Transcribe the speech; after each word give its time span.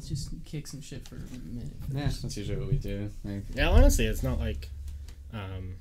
let's 0.00 0.08
just 0.08 0.30
kick 0.46 0.66
some 0.66 0.80
shit 0.80 1.06
for 1.06 1.16
a 1.16 1.18
minute. 1.18 1.68
Yeah, 1.92 2.04
that's 2.22 2.34
usually 2.36 2.58
what 2.58 2.70
we 2.70 2.78
do. 2.78 3.10
Like, 3.22 3.42
Yeah, 3.54 3.68
honestly, 3.68 4.06
it's 4.06 4.22
not 4.22 4.38
like, 4.40 4.70
um, 5.34 5.74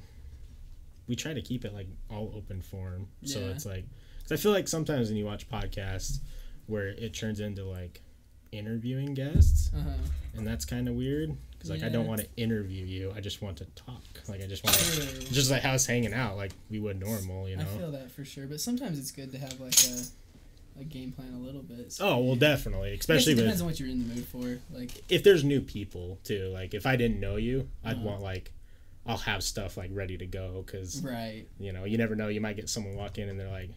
we 1.07 1.15
try 1.15 1.33
to 1.33 1.41
keep 1.41 1.63
it 1.63 1.73
like 1.73 1.87
all 2.11 2.33
open 2.35 2.61
form. 2.61 3.07
So 3.23 3.39
Yeah. 3.39 3.45
it's 3.51 3.65
like, 3.65 3.85
because 4.17 4.37
I 4.37 4.41
feel 4.41 4.51
like 4.51 4.67
sometimes 4.67 5.07
when 5.07 5.15
you 5.17 5.23
watch 5.25 5.49
podcasts 5.49 6.19
where 6.67 6.89
it 6.89 7.13
turns 7.13 7.39
into 7.39 7.63
like 7.63 8.01
interviewing 8.51 9.13
guests, 9.13 9.71
Uh 9.73 9.81
huh. 9.83 9.89
and 10.35 10.45
that's 10.45 10.65
kind 10.65 10.89
of 10.89 10.95
weird. 10.95 11.35
Because 11.51 11.69
like 11.71 11.83
I 11.83 11.89
don't 11.89 12.05
want 12.07 12.19
to 12.21 12.27
interview 12.35 12.83
you, 12.85 13.13
I 13.15 13.21
just 13.21 13.41
want 13.41 13.57
to 13.57 13.65
talk. 13.75 14.03
Like 14.27 14.41
I 14.43 14.47
just 14.47 14.63
want 14.65 14.75
to, 14.77 15.31
just 15.33 15.49
like 15.49 15.61
how 15.61 15.73
us 15.73 15.85
hanging 15.85 16.13
out 16.13 16.35
like 16.35 16.51
we 16.69 16.79
would 16.79 16.99
normal, 16.99 17.47
you 17.47 17.55
know. 17.55 17.63
I 17.63 17.77
feel 17.77 17.91
that 17.91 18.11
for 18.11 18.25
sure, 18.25 18.47
but 18.47 18.59
sometimes 18.59 18.99
it's 18.99 19.11
good 19.11 19.31
to 19.31 19.37
have 19.37 19.59
like 19.61 19.73
a, 19.85 20.03
a 20.79 20.83
game 20.85 21.11
plan 21.11 21.33
a 21.33 21.37
little 21.39 21.61
bit. 21.63 21.91
So 21.93 22.07
Oh 22.07 22.17
well, 22.19 22.35
definitely, 22.35 22.89
I 22.89 22.95
guess 22.95 23.01
especially 23.01 23.33
it 23.33 23.35
with 23.35 23.45
depends 23.45 23.61
on 23.61 23.67
what 23.67 23.79
you're 23.79 23.89
in 23.89 24.07
the 24.07 24.13
mood 24.15 24.25
for. 24.25 24.59
Like, 24.77 24.91
if 25.09 25.23
there's 25.23 25.43
new 25.43 25.61
people 25.61 26.19
too. 26.23 26.49
Like 26.53 26.73
if 26.73 26.85
I 26.85 26.95
didn't 26.95 27.19
know 27.19 27.35
you, 27.35 27.67
I'd 27.83 27.97
Uh-huh. 27.97 28.05
want 28.05 28.21
like. 28.21 28.51
I'll 29.05 29.17
have 29.17 29.41
stuff 29.43 29.75
like 29.75 29.89
ready 29.91 30.17
to 30.17 30.27
go 30.27 30.61
because 30.63 31.01
right? 31.01 31.45
you 31.57 31.71
know 31.73 31.85
you 31.85 31.97
never 31.97 32.15
know 32.15 32.27
you 32.27 32.41
might 32.41 32.57
get 32.57 32.69
someone 32.69 32.95
walk 32.95 33.17
in 33.17 33.27
and 33.27 33.39
they're 33.39 33.49
like 33.49 33.71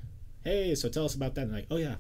hey 0.45 0.75
so 0.75 0.91
tell 0.91 1.07
us 1.07 1.15
about 1.15 1.37
that 1.37 1.43
and 1.43 1.53
like 1.53 1.67
oh 1.71 1.77
yeah 1.79 1.95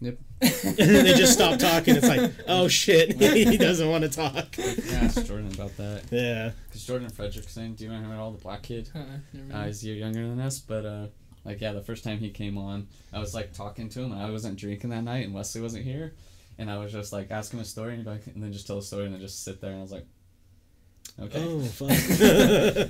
Yep. 0.00 0.18
and 0.42 0.76
then 0.76 1.04
they 1.04 1.14
just 1.14 1.32
stop 1.32 1.58
talking 1.58 1.96
it's 1.96 2.06
like 2.06 2.30
oh 2.48 2.68
shit 2.68 3.16
he 3.20 3.56
doesn't 3.56 3.88
want 3.88 4.02
to 4.04 4.10
talk 4.10 4.56
yeah, 4.58 4.74
ask 5.00 5.24
Jordan 5.24 5.50
about 5.54 5.76
that. 5.78 6.02
yeah 6.10 6.50
Because 6.68 6.84
Jordan 6.84 7.10
Fredrickson, 7.10 7.74
do 7.74 7.84
you 7.84 7.90
remember 7.90 8.08
him 8.10 8.18
at 8.18 8.22
all, 8.22 8.32
the 8.32 8.38
black 8.38 8.62
kid? 8.62 8.90
Huh, 8.92 9.00
never 9.32 9.58
Uh, 9.62 9.66
he's 9.66 9.82
a 9.82 9.86
year 9.86 9.96
younger 9.96 10.28
than 10.28 10.40
us, 10.40 10.58
but 10.60 10.84
uh, 10.84 11.06
like 11.48 11.60
yeah, 11.62 11.72
the 11.72 11.80
first 11.80 12.04
time 12.04 12.18
he 12.18 12.28
came 12.30 12.58
on, 12.58 12.86
I 13.12 13.18
was 13.18 13.34
like 13.34 13.54
talking 13.54 13.88
to 13.88 14.00
him, 14.00 14.12
and 14.12 14.20
I 14.22 14.30
wasn't 14.30 14.56
drinking 14.58 14.90
that 14.90 15.02
night, 15.02 15.24
and 15.24 15.34
Wesley 15.34 15.62
wasn't 15.62 15.84
here, 15.84 16.14
and 16.58 16.70
I 16.70 16.76
was 16.78 16.92
just 16.92 17.10
like 17.12 17.30
asking 17.30 17.58
him 17.58 17.62
a 17.62 17.66
story, 17.66 17.94
and, 17.94 18.04
like, 18.06 18.26
and 18.26 18.42
then 18.42 18.52
just 18.52 18.66
tell 18.66 18.76
a 18.78 18.82
story, 18.82 19.06
and 19.06 19.14
then 19.14 19.20
just 19.22 19.42
sit 19.44 19.60
there, 19.62 19.70
and 19.70 19.78
I 19.78 19.82
was 19.82 19.90
like, 19.92 20.06
okay, 21.18 21.42
oh 21.42 21.60
fuck 21.64 21.88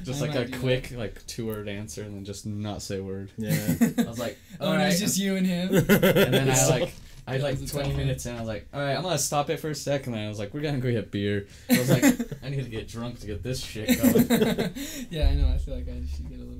just 0.04 0.22
I 0.22 0.26
like 0.26 0.34
a 0.34 0.44
do 0.46 0.58
quick 0.58 0.90
like 0.90 1.24
two 1.28 1.46
word 1.46 1.68
answer, 1.68 2.02
and 2.02 2.16
then 2.16 2.24
just 2.24 2.46
not 2.46 2.82
say 2.82 2.98
a 2.98 3.02
word. 3.02 3.30
yeah 3.38 3.52
I 3.98 4.02
was 4.02 4.18
like, 4.18 4.36
oh, 4.60 4.66
all 4.66 4.72
and 4.72 4.82
it 4.82 4.84
right, 4.86 4.90
was 4.90 5.00
just 5.00 5.18
you 5.18 5.36
and 5.36 5.46
him. 5.46 5.74
and 5.74 5.86
then 5.86 6.50
I 6.50 6.66
like. 6.80 6.92
I 7.28 7.32
had 7.32 7.42
like 7.42 7.66
20 7.66 7.92
minutes 7.92 8.24
in, 8.24 8.34
I 8.34 8.38
was 8.38 8.48
like, 8.48 8.66
alright, 8.72 8.96
I'm 8.96 9.02
gonna 9.02 9.18
stop 9.18 9.50
it 9.50 9.60
for 9.60 9.68
a 9.68 9.74
second. 9.74 10.14
And 10.14 10.24
I 10.24 10.28
was 10.30 10.38
like, 10.38 10.54
we're 10.54 10.62
gonna 10.62 10.78
go 10.78 10.90
get 10.90 11.10
beer. 11.10 11.46
I 11.68 11.78
was 11.78 11.90
like, 11.90 12.02
I 12.42 12.48
need 12.48 12.64
to 12.64 12.70
get 12.70 12.88
drunk 12.88 13.20
to 13.20 13.26
get 13.26 13.42
this 13.42 13.60
shit 13.62 13.86
going. 14.00 14.72
yeah, 15.10 15.28
I 15.28 15.34
know. 15.34 15.48
I 15.52 15.58
feel 15.58 15.74
like 15.74 15.86
I 15.90 16.00
should 16.10 16.26
get 16.30 16.38
a 16.38 16.42
little 16.42 16.57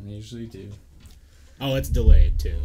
drunk. 0.00 0.12
I 0.12 0.14
usually 0.16 0.46
do. 0.46 0.68
oh 1.60 1.74
it's 1.76 1.88
delayed 1.88 2.38
too 2.38 2.60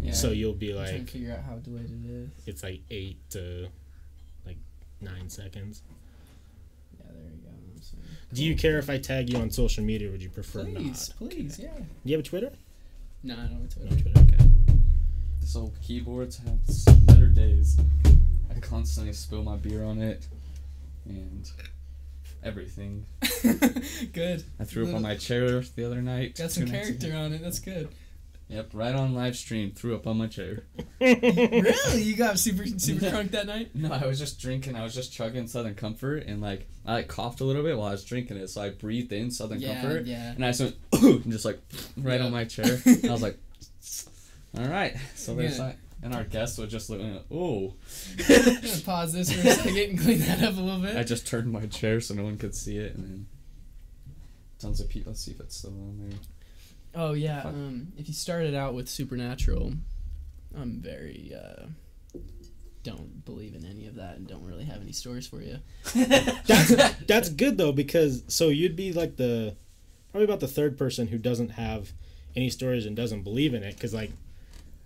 Yeah. 0.00 0.12
so 0.12 0.30
you'll 0.30 0.52
be 0.54 0.70
I'm 0.70 0.76
trying 0.76 0.94
like 0.96 1.06
to 1.06 1.12
figure 1.12 1.32
out 1.32 1.42
how 1.48 1.56
delayed 1.56 1.90
it 1.90 2.10
is. 2.10 2.30
it's 2.46 2.62
like 2.62 2.80
eight 2.90 3.18
to 3.30 3.68
like 4.46 4.56
nine 5.00 5.28
seconds 5.28 5.82
Yeah, 6.98 7.06
there 7.12 7.22
you 7.24 7.42
go. 7.42 7.48
I'm 7.50 8.34
do 8.34 8.44
you 8.44 8.54
care 8.56 8.78
if 8.78 8.90
i 8.90 8.98
tag 8.98 9.30
you 9.32 9.38
on 9.38 9.50
social 9.50 9.82
media 9.84 10.10
would 10.10 10.22
you 10.22 10.28
prefer 10.30 10.64
Please, 10.64 11.14
not 11.20 11.30
please, 11.30 11.58
yeah. 11.58 11.70
do 11.76 11.84
you 12.04 12.16
have 12.16 12.24
a 12.26 12.28
twitter 12.28 12.52
No, 13.22 13.34
I 13.34 13.46
don't 13.46 13.60
no 13.62 13.66
Twitter. 13.68 14.02
twitter 14.02 14.20
okay 14.20 14.44
This 15.40 15.56
old 15.56 15.74
keyboard's 15.82 16.36
had 16.38 16.58
some 16.70 17.00
better 17.06 17.26
days. 17.28 17.78
I 18.54 18.60
constantly 18.60 19.12
spill 19.14 19.42
my 19.42 19.56
beer 19.56 19.82
on 19.84 19.98
it, 20.02 20.26
and 21.06 21.50
everything. 22.42 23.06
good. 24.12 24.44
I 24.60 24.64
threw 24.64 24.88
up 24.88 24.94
on 24.94 25.02
my 25.02 25.16
chair 25.16 25.60
the 25.60 25.84
other 25.84 26.02
night. 26.02 26.36
Got 26.36 26.50
some 26.52 26.66
two 26.66 26.70
ago. 26.74 26.82
character 26.82 27.14
on 27.16 27.32
it. 27.32 27.42
That's 27.42 27.58
good. 27.58 27.88
Yep, 28.50 28.70
right 28.72 28.94
on 28.94 29.14
live 29.14 29.36
stream. 29.36 29.72
Threw 29.72 29.94
up 29.94 30.06
on 30.06 30.16
my 30.16 30.26
chair. 30.26 30.62
really? 31.02 32.02
You 32.02 32.16
got 32.16 32.38
super 32.38 32.64
super 32.78 33.04
Yeah. 33.04 33.10
drunk 33.10 33.32
that 33.32 33.46
night? 33.46 33.74
No, 33.74 33.92
I 33.92 34.06
was 34.06 34.18
just 34.18 34.40
drinking. 34.40 34.74
I 34.74 34.84
was 34.84 34.94
just 34.94 35.12
chugging 35.12 35.46
Southern 35.46 35.74
Comfort, 35.74 36.24
and 36.26 36.40
like 36.40 36.66
I 36.86 36.94
like 36.94 37.08
coughed 37.08 37.40
a 37.40 37.44
little 37.44 37.62
bit 37.62 37.76
while 37.76 37.88
I 37.88 37.92
was 37.92 38.04
drinking 38.04 38.38
it. 38.38 38.48
So 38.48 38.62
I 38.62 38.70
breathed 38.70 39.12
in 39.12 39.30
Southern 39.30 39.60
Yeah, 39.60 39.80
Comfort, 39.82 40.06
yeah. 40.06 40.32
and 40.32 40.42
I 40.44 40.52
just 40.52 40.60
went 40.60 40.76
and 41.24 41.30
just 41.32 41.44
like 41.44 41.60
right 41.98 42.20
Yeah. 42.20 42.26
on 42.26 42.32
my 42.32 42.44
chair. 42.44 42.80
And 42.86 43.04
I 43.06 43.12
was 43.12 43.20
like, 43.22 43.36
all 44.58 44.64
right. 44.66 44.96
So 45.14 45.34
there's 45.34 45.58
Yeah. 45.58 45.66
that. 45.66 45.76
And 46.02 46.14
our 46.14 46.24
guests 46.24 46.58
was 46.58 46.70
just 46.70 46.90
looking. 46.90 47.18
Oh, 47.30 47.74
I'm 48.28 48.60
gonna 48.60 48.80
pause 48.84 49.12
this 49.12 49.32
for 49.32 49.46
a 49.46 49.50
second 49.52 49.76
and 49.76 50.00
clean 50.00 50.20
that 50.20 50.42
up 50.42 50.56
a 50.56 50.60
little 50.60 50.80
bit. 50.80 50.96
I 50.96 51.02
just 51.02 51.26
turned 51.26 51.50
my 51.50 51.66
chair 51.66 52.00
so 52.00 52.14
no 52.14 52.22
one 52.22 52.38
could 52.38 52.54
see 52.54 52.78
it, 52.78 52.94
and 52.94 53.04
then 53.04 53.26
tons 54.58 54.80
of 54.80 54.88
people. 54.88 55.10
Let's 55.10 55.24
see 55.24 55.32
if 55.32 55.40
it's 55.40 55.56
still 55.56 55.70
on 55.70 56.08
there. 56.08 56.18
Oh 56.94 57.14
yeah. 57.14 57.42
Fuck. 57.42 57.52
Um, 57.52 57.88
if 57.96 58.06
you 58.06 58.14
started 58.14 58.54
out 58.54 58.74
with 58.74 58.88
Supernatural, 58.88 59.72
I'm 60.56 60.80
very 60.80 61.32
uh, 61.34 61.66
don't 62.82 63.24
believe 63.24 63.54
in 63.54 63.64
any 63.64 63.86
of 63.86 63.96
that 63.96 64.16
and 64.16 64.26
don't 64.26 64.44
really 64.44 64.64
have 64.64 64.80
any 64.80 64.92
stories 64.92 65.26
for 65.26 65.42
you. 65.42 65.58
that's 65.94 66.94
that's 67.06 67.28
good 67.28 67.58
though 67.58 67.72
because 67.72 68.22
so 68.28 68.48
you'd 68.48 68.76
be 68.76 68.92
like 68.92 69.16
the 69.16 69.56
probably 70.10 70.24
about 70.24 70.40
the 70.40 70.48
third 70.48 70.78
person 70.78 71.08
who 71.08 71.18
doesn't 71.18 71.50
have 71.50 71.92
any 72.34 72.48
stories 72.48 72.86
and 72.86 72.96
doesn't 72.96 73.22
believe 73.22 73.52
in 73.52 73.62
it 73.62 73.74
because 73.74 73.92
like 73.92 74.12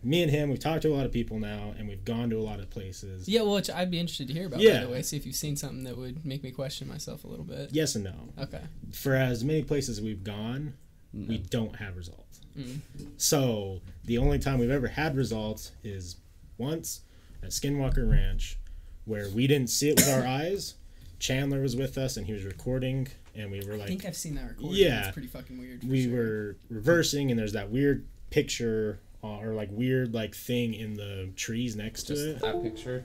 me 0.05 0.23
and 0.23 0.31
him 0.31 0.51
we've 0.51 0.59
talked 0.59 0.83
to 0.83 0.89
a 0.93 0.95
lot 0.97 1.07
of 1.07 1.13
people 1.13 1.39
now 1.39 1.75
and 1.79 1.89
we've 1.89 2.05
gone 2.05 2.29
to 2.31 2.37
a 2.37 2.43
lot 2.43 2.59
of 2.61 2.69
places 2.71 3.29
Yeah, 3.29 3.43
well, 3.43 3.55
which 3.55 3.71
I'd 3.71 3.91
be 3.91 4.01
interested 4.01 4.27
to 4.29 4.33
hear 4.33 4.47
about. 4.47 4.61
Yeah. 4.61 4.81
By 4.81 4.85
the 4.87 4.93
way, 4.93 5.03
see 5.03 5.17
if 5.17 5.25
you've 5.27 5.35
seen 5.37 5.55
something 5.57 5.85
that 5.85 5.97
would 5.97 6.25
make 6.27 6.43
me 6.43 6.51
question 6.51 6.89
myself 6.89 7.25
a 7.25 7.29
little 7.29 7.45
bit. 7.45 7.71
yes 7.73 7.95
and 7.95 8.05
no 8.05 8.15
Okay. 8.39 8.61
for 8.93 9.15
as 9.15 9.45
many 9.45 9.63
places 9.63 10.01
we've 10.01 10.25
gone 10.25 10.75
we 11.15 11.39
don't 11.39 11.77
have 11.77 11.97
results 11.97 12.41
Mm. 12.59 12.81
so 13.17 13.81
the 14.05 14.19
only 14.19 14.39
time 14.39 14.59
we've 14.59 14.71
ever 14.71 14.89
had 14.89 15.17
results 15.17 15.73
is 15.83 16.17
once 16.59 17.01
at 17.43 17.49
skinwalker 17.49 18.11
ranch 18.11 18.59
where 19.07 19.29
we 19.31 19.47
didn't 19.47 19.71
see 19.71 19.89
it 19.89 19.97
with 19.97 20.09
our 20.11 20.27
eyes 20.41 20.75
chandler 21.19 21.63
was 21.63 21.77
with 21.77 21.97
us 21.97 22.17
and 22.19 22.27
he 22.27 22.33
was 22.35 22.45
recording 22.45 23.09
and 23.35 23.51
we 23.51 23.61
were 23.65 23.73
like, 23.77 23.85
I 23.85 23.87
think 23.87 24.05
I've 24.05 24.17
seen 24.17 24.35
that 24.35 24.49
recording. 24.51 24.73
Yeah. 24.77 25.05
It's 25.05 25.13
pretty 25.13 25.29
fucking 25.29 25.59
weird. 25.59 25.83
we 25.85 26.05
sure. 26.05 26.13
were 26.13 26.57
reversing 26.69 27.31
and 27.31 27.39
there's 27.41 27.55
that 27.55 27.71
weird 27.71 28.07
picture 28.29 28.99
uh, 29.23 29.39
or 29.39 29.55
like 29.55 29.69
weird 29.71 30.15
like 30.15 30.35
thing 30.35 30.75
in 30.75 30.95
the 30.95 31.31
trees 31.37 31.77
next 31.77 32.05
to 32.05 32.15
it 32.15 32.41
that 32.41 32.63
picture. 32.63 33.05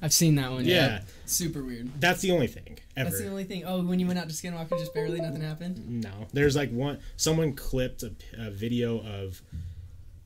I've 0.00 0.12
seen 0.12 0.36
that 0.36 0.52
one. 0.52 0.64
yeah, 0.64 0.74
Yeah. 0.74 1.00
Super 1.26 1.64
weird. 1.64 1.90
that's 2.00 2.20
the 2.20 2.30
only 2.30 2.46
thing 2.46 2.78
ever 2.96 3.10
That's 3.10 3.20
the 3.20 3.28
only 3.28 3.42
thing. 3.44 3.64
Oh, 3.64 3.82
when 3.82 3.98
you 3.98 4.06
went 4.06 4.18
out 4.18 4.28
to 4.28 4.34
Skinwalker, 4.34 4.78
just 4.78 4.94
barely 4.94 5.20
nothing 5.20 5.40
happened. 5.40 6.02
no 6.04 6.26
there's 6.32 6.54
like 6.54 6.70
one 6.70 6.98
someone 7.16 7.52
clipped 7.54 8.02
a, 8.04 8.12
a 8.38 8.50
video 8.50 9.00
of 9.00 9.42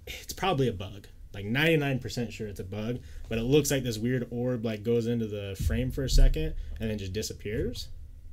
it's 0.07 0.33
probably 0.33 0.69
a 0.69 0.73
bug 0.73 1.07
like 1.33 1.47
99% 1.47 2.31
sure 2.31 2.47
it's 2.47 2.61
a 2.61 2.65
bug 2.65 2.99
but 3.31 3.39
it 3.39 3.45
looks 3.45 3.71
like 3.71 3.83
this 3.83 3.97
weird 3.97 4.27
orb 4.31 4.65
like 4.67 4.83
goes 4.83 5.07
into 5.07 5.27
the 5.27 5.57
frame 5.67 5.91
for 5.91 6.05
a 6.05 6.11
second 6.11 6.55
and 6.81 6.91
then 6.91 6.99
just 6.99 7.13
disappears 7.15 7.89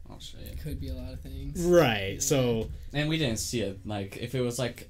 I'll 0.10 0.20
show 0.20 0.40
you. 0.40 0.58
Could 0.58 0.80
be 0.82 0.90
a 0.90 0.94
lot 0.96 1.14
of 1.14 1.22
things. 1.22 1.62
right 1.64 2.22
so 2.22 2.70
And 2.94 3.08
we 3.08 3.18
didn't 3.18 3.38
see 3.40 3.62
it. 3.62 3.80
Like 3.86 4.18
if 4.18 4.34
it 4.36 4.42
was 4.42 4.58
like, 4.60 4.90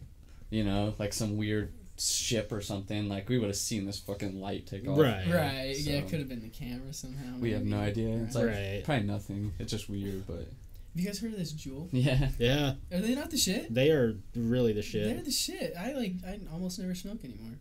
you 0.50 0.64
know, 0.64 0.96
like 0.98 1.12
some 1.14 1.38
weird 1.38 1.72
ship 2.00 2.52
or 2.52 2.62
something, 2.62 3.10
like 3.10 3.28
we 3.30 3.38
would 3.38 3.48
have 3.50 3.56
seen 3.58 3.86
this 3.86 4.00
fucking 4.00 4.40
light 4.40 4.66
take 4.68 4.88
off. 4.88 4.98
right 4.98 5.28
Right. 5.28 5.76
yeah, 5.78 5.96
it 5.98 6.08
could 6.10 6.20
have 6.20 6.30
been 6.30 6.42
the 6.42 6.50
camera 6.50 6.94
somehow. 6.94 7.38
We 7.40 7.52
have 7.52 7.66
no 7.66 7.80
idea. 7.80 8.10
It's 8.24 8.36
like 8.36 8.46
Right. 8.48 8.82
probably 8.86 9.06
nothing. 9.06 9.54
It's 9.60 9.72
just 9.72 9.90
weird, 9.90 10.26
but 10.28 10.38
Have 10.40 10.48
you 10.96 11.06
guys 11.06 11.20
heard 11.20 11.34
of 11.34 11.38
this 11.40 11.54
Juul? 11.54 11.88
yeah. 11.92 12.30
yeah 12.40 12.74
Are 12.92 13.00
they 13.02 13.16
not 13.16 13.30
the 13.32 13.38
shit? 13.38 13.74
they 13.74 13.92
are 13.92 14.16
really 14.36 14.74
the 14.74 14.82
shit. 14.82 15.04
They're 15.06 15.16
shit 15.16 15.26
the 15.26 15.32
shit. 15.32 15.74
I 15.78 15.94
like. 15.94 16.14
I 16.26 16.40
almost 16.54 16.80
never 16.80 16.96
smoke 16.96 17.24
anymore. 17.24 17.58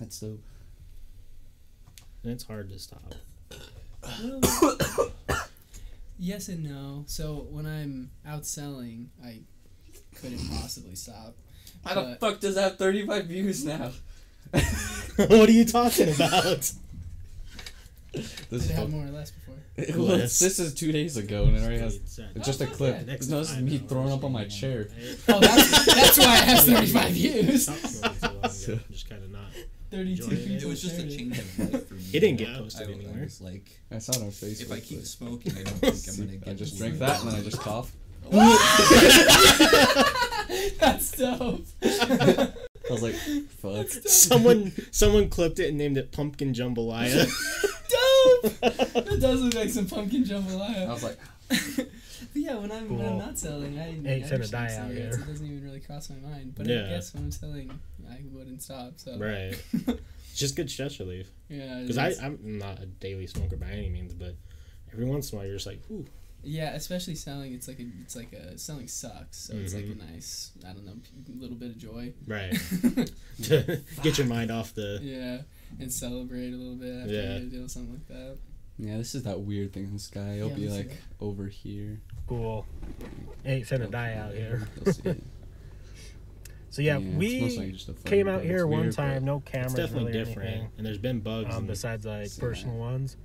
That's 0.00 0.18
dope. 0.20 0.40
and 2.22 2.32
it's 2.32 2.44
hard 2.44 2.70
to 2.70 2.78
stop 2.78 3.14
Yes 6.18 6.48
and 6.48 6.62
no. 6.62 7.04
So 7.08 7.46
when 7.50 7.66
I'm 7.66 8.10
out 8.26 8.46
selling, 8.46 9.10
I 9.24 9.40
couldn't 10.14 10.48
possibly 10.50 10.94
stop. 10.94 11.34
How 11.84 11.94
the 11.94 12.16
fuck 12.16 12.40
does 12.40 12.54
that 12.56 12.62
have 12.62 12.78
35 12.78 13.26
views 13.26 13.64
now? 13.64 13.90
what 15.16 15.48
are 15.48 15.52
you 15.52 15.64
talking 15.64 16.08
about 16.14 16.70
This 18.12 18.46
Did 18.50 18.52
is 18.52 18.70
it 18.70 18.74
have 18.74 18.90
more 18.90 19.06
or 19.06 19.10
less 19.10 19.30
before? 19.30 19.54
It 19.76 19.96
Well, 19.96 20.08
was- 20.18 20.38
this 20.38 20.58
is 20.58 20.74
two 20.74 20.92
days 20.92 21.16
ago 21.16 21.44
and 21.44 21.56
it 21.56 21.62
already 21.62 21.78
has. 21.78 21.96
It's 21.96 22.18
It's 22.18 22.46
just 22.46 22.60
a 22.60 22.66
clip. 22.66 22.96
yeah. 22.98 23.04
next 23.04 23.28
No, 23.28 23.38
this 23.40 23.48
is 23.48 23.54
five 23.54 23.64
me 23.64 23.78
hours, 23.78 23.88
throwing 23.88 24.12
up 24.12 24.22
on 24.24 24.32
my 24.32 24.44
chair. 24.44 24.88
Oh, 25.28 25.40
that's 25.40 25.86
that's 25.86 26.18
why 26.18 26.36
it 26.38 26.44
has 26.44 26.66
35 26.66 27.10
views. 27.12 27.62
Stop 27.64 27.76
smoking 27.78 28.20
too 28.20 28.26
long 28.26 28.34
ago. 28.44 28.80
Just 28.90 29.08
kind 29.08 29.22
of 29.24 29.30
not. 29.30 29.44
32 29.90 30.24
Enjoy 30.24 30.34
it. 30.34 30.46
people. 30.46 30.56
It 30.62 30.68
was 30.68 30.82
just 30.82 30.98
a 30.98 31.02
change 31.16 31.38
of 31.38 31.58
life 31.72 31.88
for 31.88 31.94
me. 31.94 32.02
It 32.12 32.20
didn't 32.20 32.36
get 32.36 32.48
I- 32.50 32.58
posted 32.58 32.88
I, 32.88 32.92
anywhere. 32.92 33.22
Was 33.22 33.40
like, 33.40 33.80
I 33.90 33.98
saw 33.98 34.12
it 34.12 34.22
on 34.22 34.28
Facebook. 34.28 34.60
if 34.62 34.72
I 34.72 34.80
keep 34.80 34.98
but- 34.98 35.06
smoking, 35.06 35.52
I 35.56 35.62
don't 35.62 35.78
think 35.78 36.08
I'm 36.18 36.26
gonna 36.26 36.36
get. 36.38 36.48
I 36.48 36.54
just 36.54 36.72
the 36.74 36.78
drink 36.84 36.98
that 36.98 37.22
and 37.22 37.30
then 37.32 37.40
I 37.40 37.42
just 37.42 37.58
cough. 37.60 37.90
That's 40.80 41.12
dope. 41.16 41.64
I 41.84 42.50
was 42.90 43.02
like, 43.02 43.14
fuck. 43.14 43.88
Someone 44.08 44.72
someone 44.90 45.28
clipped 45.28 45.58
it 45.58 45.68
and 45.68 45.78
named 45.78 45.96
it 45.98 46.12
Pumpkin 46.12 46.52
Jambalaya. 46.52 47.26
dope. 47.88 48.60
That 48.60 49.18
does 49.20 49.40
look 49.42 49.54
like 49.54 49.70
some 49.70 49.86
pumpkin 49.86 50.24
jambalaya. 50.24 50.88
I 50.88 50.92
was 50.92 51.02
like, 51.02 51.18
But 51.48 51.88
yeah, 52.34 52.56
when 52.56 52.72
I'm 52.72 52.96
when 52.96 53.06
I'm 53.06 53.18
not 53.18 53.38
selling, 53.38 53.78
I, 53.78 53.82
I 53.82 53.86
Ain't 53.88 54.02
never 54.04 54.24
finna 54.24 54.46
smoke 54.46 54.50
die 54.50 54.64
out 54.64 54.70
cigarettes. 54.88 55.16
here. 55.16 55.24
It 55.24 55.28
doesn't 55.28 55.46
even 55.46 55.64
really 55.64 55.80
cross 55.80 56.10
my 56.10 56.16
mind. 56.30 56.54
But 56.56 56.66
Yeah. 56.66 56.86
I 56.86 56.90
guess 56.90 57.14
when 57.14 57.24
I'm 57.24 57.30
selling, 57.32 57.70
I 58.10 58.16
wouldn't 58.32 58.62
stop. 58.62 58.92
So 58.96 59.16
right. 59.18 59.54
It's 59.74 60.38
just 60.40 60.56
good 60.56 60.70
stress 60.70 60.98
relief. 60.98 61.30
Yeah. 61.48 61.80
Because 61.80 61.98
I 61.98 62.14
I'm 62.24 62.38
not 62.58 62.80
a 62.80 62.86
daily 62.86 63.26
smoker 63.26 63.56
by 63.56 63.66
any 63.68 63.90
means, 63.90 64.14
but 64.14 64.34
every 64.92 65.04
once 65.04 65.30
in 65.30 65.36
a 65.36 65.40
while 65.40 65.46
you're 65.46 65.56
just 65.56 65.66
like, 65.66 65.80
ooh, 65.90 66.06
Yeah, 66.44 66.72
especially 66.74 67.14
selling. 67.14 67.52
It's 67.52 67.68
like 67.68 67.78
a. 67.78 67.86
It's 68.02 68.16
like 68.16 68.32
a 68.32 68.58
selling 68.58 68.88
sucks. 68.88 69.36
So 69.38 69.54
it's 69.54 69.74
like 69.74 69.84
a 69.84 69.88
Mhm. 69.88 70.12
nice. 70.12 70.50
I 70.66 70.72
don't 70.72 70.84
know. 70.84 70.94
p- 70.94 71.32
Little 71.38 71.56
bit 71.56 71.70
of 71.70 71.78
joy. 71.78 72.12
right, 72.26 72.52
to 73.44 73.80
get 74.02 74.18
your 74.18 74.26
mind 74.26 74.50
off 74.50 74.74
the. 74.74 74.98
yeah, 75.02 75.42
and 75.80 75.92
celebrate 75.92 76.52
a 76.52 76.56
little 76.56 76.74
bit 76.76 76.94
after 77.02 77.12
Yeah. 77.12 77.38
you 77.38 77.48
do 77.48 77.68
something 77.68 77.92
like 77.92 78.08
that. 78.08 78.38
Yeah, 78.78 78.96
this 78.96 79.14
is 79.14 79.22
that 79.24 79.40
weird 79.42 79.72
thing 79.72 79.84
in 79.84 79.92
the 79.92 79.98
sky. 80.00 80.36
It'll 80.38 80.48
Yeah, 80.48 80.54
be 80.56 80.68
let's 80.68 80.88
like 80.88 80.98
over 81.20 81.46
here. 81.46 82.00
Cool. 82.26 82.66
Ain't 83.44 83.66
finna 83.66 83.88
die 83.90 84.14
out 84.14 84.34
here. 84.34 84.66
You'll 84.84 84.94
see 84.94 85.08
it. 85.10 85.22
So 86.70 86.80
yeah, 86.82 86.96
it's 86.96 87.04
most 87.06 87.18
we 87.18 87.40
likely 87.42 87.72
just 87.72 87.88
a 87.90 87.92
came 87.92 88.28
out 88.28 88.42
here 88.42 88.66
one 88.66 88.80
weird, 88.82 88.94
time, 88.94 89.24
no 89.26 89.40
cameras, 89.40 89.74
It's 89.74 89.80
definitely 89.80 90.12
really 90.12 90.24
different, 90.24 90.48
anything, 90.48 90.70
and 90.78 90.86
there's 90.86 90.98
been 90.98 91.20
bugs. 91.20 91.54
um, 91.54 91.66
besides 91.66 92.06
like 92.06 92.28
See 92.28 92.40
personal 92.40 92.76
ones, 92.78 93.16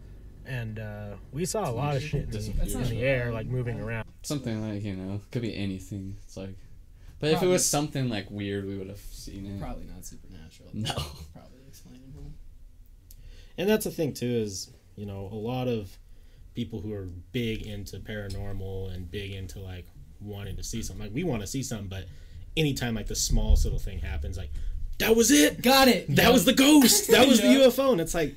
and 0.48 0.80
uh, 0.80 1.10
we 1.32 1.46
saw 1.46 1.70
a 1.70 1.72
lot 1.72 1.96
of 1.96 2.04
shit 2.04 2.24
in, 2.26 2.30
the- 2.32 2.72
in 2.80 2.90
the 2.90 3.02
air, 3.02 3.32
like 3.32 3.48
moving 3.48 3.80
around. 3.80 4.06
Something 4.24 4.68
like 4.70 4.84
you 4.84 4.96
know, 4.96 5.22
could 5.32 5.42
be 5.42 5.56
anything. 5.56 6.16
It's 6.24 6.38
like, 6.38 6.56
but 7.20 7.32
if 7.32 7.42
it 7.44 7.48
was 7.48 7.68
something 7.68 8.10
like 8.10 8.30
weird, 8.30 8.66
we 8.66 8.78
would 8.78 8.88
have 8.90 9.00
seen 9.12 9.46
it. 9.46 9.60
Probably 9.62 9.86
not 9.86 10.06
supernatural. 10.06 10.70
No. 10.74 10.94
Probably 11.34 11.60
explainable. 11.68 12.32
and 13.58 13.70
that's 13.70 13.86
the 13.86 13.92
thing 13.92 14.14
too 14.14 14.26
is 14.28 14.72
you 14.96 15.06
know 15.06 15.30
a 15.32 15.36
lot 15.36 15.68
of 15.68 15.98
people 16.56 16.82
who 16.82 16.94
are 16.94 17.08
big 17.32 17.66
into 17.68 17.98
paranormal 18.00 18.94
and 18.94 19.10
big 19.12 19.32
into 19.32 19.60
like 19.60 19.86
wanting 20.20 20.56
to 20.56 20.64
see 20.64 20.82
something 20.82 21.06
like 21.06 21.14
we 21.14 21.24
want 21.24 21.42
to 21.42 21.48
see 21.48 21.62
something 21.62 21.88
but 21.88 22.06
anytime 22.56 22.96
like 22.96 23.06
the 23.08 23.16
smallest 23.16 23.64
little 23.64 23.78
thing 23.80 24.00
happens 24.00 24.38
like 24.38 24.50
that 24.98 25.16
was 25.16 25.30
it 25.30 25.62
Got 25.62 25.88
it. 25.88 26.08
that 26.16 26.24
Yeah. 26.26 26.30
was 26.32 26.46
the 26.46 26.54
ghost 26.54 27.12
that 27.12 27.28
was 27.28 27.40
Yeah. 27.40 27.54
the 27.60 27.66
ufo 27.66 27.92
and 27.92 28.02
it's 28.02 28.16
like 28.16 28.34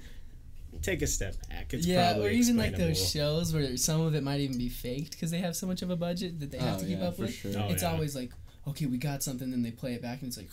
take 0.82 1.02
a 1.02 1.06
step 1.06 1.34
back 1.48 1.72
it's 1.74 1.86
yeah, 1.86 2.12
probably 2.12 2.28
or 2.28 2.30
even 2.32 2.56
like 2.56 2.76
those 2.76 3.10
shows 3.10 3.52
where 3.52 3.76
some 3.76 4.00
of 4.00 4.14
it 4.14 4.22
might 4.22 4.40
even 4.40 4.56
be 4.58 4.68
faked 4.68 5.12
because 5.12 5.30
they 5.30 5.38
have 5.38 5.54
so 5.56 5.66
much 5.66 5.82
of 5.82 5.90
a 5.90 5.96
budget 5.96 6.40
that 6.40 6.50
they 6.50 6.58
have 6.58 6.76
Oh, 6.76 6.80
to 6.80 6.86
keep 6.86 6.98
yeah, 6.98 7.06
up 7.08 7.16
for 7.16 7.22
with. 7.22 7.34
sure. 7.34 7.52
Oh, 7.56 7.68
it's 7.70 7.82
yeah. 7.82 7.92
always 7.92 8.14
like, 8.16 8.30
okay, 8.68 8.86
we 8.86 8.96
got 8.98 9.22
something, 9.22 9.50
then 9.50 9.62
they 9.62 9.70
play 9.70 9.94
it 9.94 10.02
back 10.02 10.22
and 10.22 10.28
it's 10.28 10.36
like, 10.36 10.48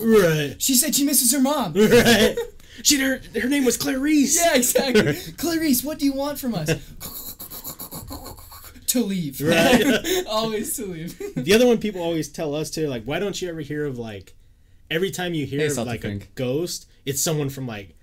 right 0.00 0.56
she 0.62 0.74
said 0.74 0.94
she 0.94 1.04
misses 1.04 1.32
her 1.32 1.40
mom. 1.40 1.72
right 1.76 2.36
she 2.82 2.98
her, 3.00 3.20
her 3.40 3.48
name 3.48 3.64
was 3.64 3.76
clarice 3.76 4.36
yeah, 4.36 4.54
exactly. 4.56 5.14
Clarice, 5.36 5.82
what 5.84 5.98
do 5.98 6.04
you 6.06 6.12
want 6.14 6.38
from 6.38 6.54
us? 6.54 6.68
to 8.86 9.02
leave. 9.02 9.40
Right. 9.40 10.26
always 10.28 10.76
to 10.76 10.84
leave. 10.86 11.18
the 11.34 11.54
other 11.54 11.66
one 11.66 11.78
people 11.78 12.02
always 12.02 12.28
tell 12.28 12.54
us 12.54 12.70
too 12.70 12.88
like 12.88 13.04
why 13.04 13.18
don't 13.18 13.40
you 13.40 13.48
ever 13.48 13.60
hear 13.60 13.86
of 13.86 13.98
like 13.98 14.34
every 14.90 15.10
time 15.10 15.32
you 15.34 15.46
hear 15.46 15.60
Hey, 15.60 15.66
of 15.68 15.78
like 15.86 16.04
a 16.04 16.16
ghost 16.34 16.86
it's 17.06 17.20
someone 17.22 17.48
from 17.48 17.66
like 17.66 17.96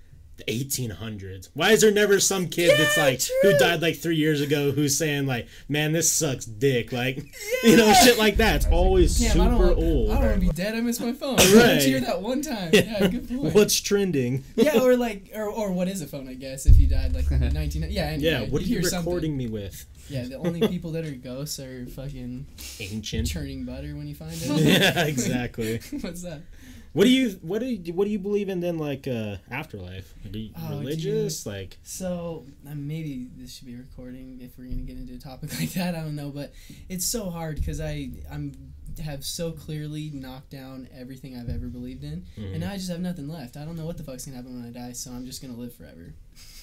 the 0.46 0.52
1800s 0.52 1.48
why 1.54 1.70
is 1.72 1.80
there 1.80 1.90
never 1.90 2.18
some 2.20 2.48
kid 2.48 2.78
that's 2.78 2.96
like 2.96 3.20
true. 3.20 3.34
who 3.52 3.58
died 3.58 3.80
like 3.82 3.96
three 3.96 4.16
years 4.16 4.40
ago 4.40 4.70
who's 4.72 4.96
saying 4.96 5.26
like 5.26 5.46
man 5.68 5.92
this 5.92 6.10
sucks 6.10 6.44
dick 6.44 6.92
like 6.92 7.16
you 7.64 7.76
know 7.76 7.92
shit 7.92 8.18
like 8.18 8.36
that 8.36 8.56
it's 8.56 8.66
always 8.66 9.18
Damn, 9.18 9.40
I 9.40 9.44
don't 9.44 9.54
super 9.58 9.66
want, 9.74 9.78
old 9.78 10.10
I 10.10 10.14
don't 10.14 10.22
want 10.24 10.34
to 10.34 10.40
be 10.40 10.48
dead. 10.52 10.74
I 10.74 10.80
miss 10.80 11.00
my 11.00 11.12
phone. 11.12 11.36
Right. 11.36 11.54
Right. 11.54 11.66
Did 11.74 11.82
you 11.84 11.90
hear 11.90 12.00
that 12.00 12.22
one 12.22 12.42
time? 12.42 12.70
Yeah, 12.72 13.06
good 13.08 13.28
point. 13.28 13.54
what's 13.54 13.78
trending 13.80 14.44
yeah, 14.56 14.80
or 14.80 14.96
like, 14.96 15.30
or, 15.34 15.48
or 15.48 15.72
what 15.72 15.88
is 15.88 16.00
a 16.02 16.06
phone? 16.06 16.28
I 16.28 16.34
guess 16.34 16.66
if 16.66 16.78
you 16.78 16.86
died 16.86 17.14
like 17.14 17.30
in 17.30 17.40
19. 17.52 17.86
Yeah, 17.90 18.02
anyway, 18.04 18.22
yeah 18.30 18.40
what 18.48 18.62
are 18.62 18.64
you 18.64 18.80
hear 18.80 18.82
something. 18.82 18.98
recording 19.06 19.36
me 19.36 19.46
with 19.48 19.86
Yeah, 20.08 20.24
the 20.24 20.36
only 20.36 20.66
people 20.68 20.92
that 20.92 21.04
are 21.04 21.10
ghosts 21.10 21.58
are 21.60 21.86
fucking 21.86 22.46
ancient 22.80 23.28
churning 23.28 23.64
butter 23.64 23.94
when 23.94 24.06
you 24.06 24.14
find 24.14 24.32
it. 24.40 24.60
yeah 24.60 25.04
exactly 25.04 25.80
What's 26.00 26.22
that? 26.22 26.40
What 26.92 27.04
do 27.04 27.10
you 27.10 27.30
what 27.42 27.60
do 27.60 27.66
you 27.66 27.92
what 27.92 28.04
do 28.04 28.10
you 28.10 28.18
believe 28.18 28.48
in 28.48 28.60
then 28.60 28.76
like 28.78 29.06
uh 29.06 29.36
afterlife 29.50 30.12
like, 30.24 30.34
are 30.34 30.38
you 30.38 30.50
Oh, 30.56 30.70
religious 30.80 31.46
like 31.46 31.78
So 31.82 32.46
uh, 32.68 32.74
maybe 32.74 33.28
this 33.36 33.54
should 33.56 33.66
be 33.66 33.76
recording 33.76 34.40
if 34.42 34.58
we're 34.58 34.64
gonna 34.64 34.82
get 34.82 34.96
into 34.96 35.14
a 35.14 35.18
topic 35.18 35.50
like 35.60 35.70
that. 35.74 35.94
I 35.94 36.00
don't 36.00 36.16
know, 36.16 36.30
but 36.30 36.52
it's 36.88 37.06
so 37.06 37.30
hard 37.30 37.56
because 37.56 37.80
I 37.80 38.10
I'm 38.30 38.52
have 39.04 39.24
so 39.24 39.52
clearly 39.52 40.10
knocked 40.12 40.50
down 40.50 40.88
everything 40.92 41.36
I've 41.38 41.48
ever 41.48 41.68
believed 41.68 42.02
in, 42.02 42.26
Mhm. 42.36 42.50
and 42.52 42.60
now 42.60 42.72
I 42.72 42.76
just 42.76 42.90
have 42.90 43.00
nothing 43.00 43.28
left. 43.28 43.56
I 43.56 43.64
don't 43.64 43.76
know 43.76 43.86
what 43.86 43.96
the 43.96 44.02
fuck's 44.02 44.24
gonna 44.26 44.36
happen 44.36 44.60
when 44.60 44.68
I 44.68 44.72
die, 44.72 44.92
so 44.92 45.12
I'm 45.12 45.24
just 45.24 45.40
gonna 45.40 45.56
live 45.56 45.72
forever. 45.72 46.12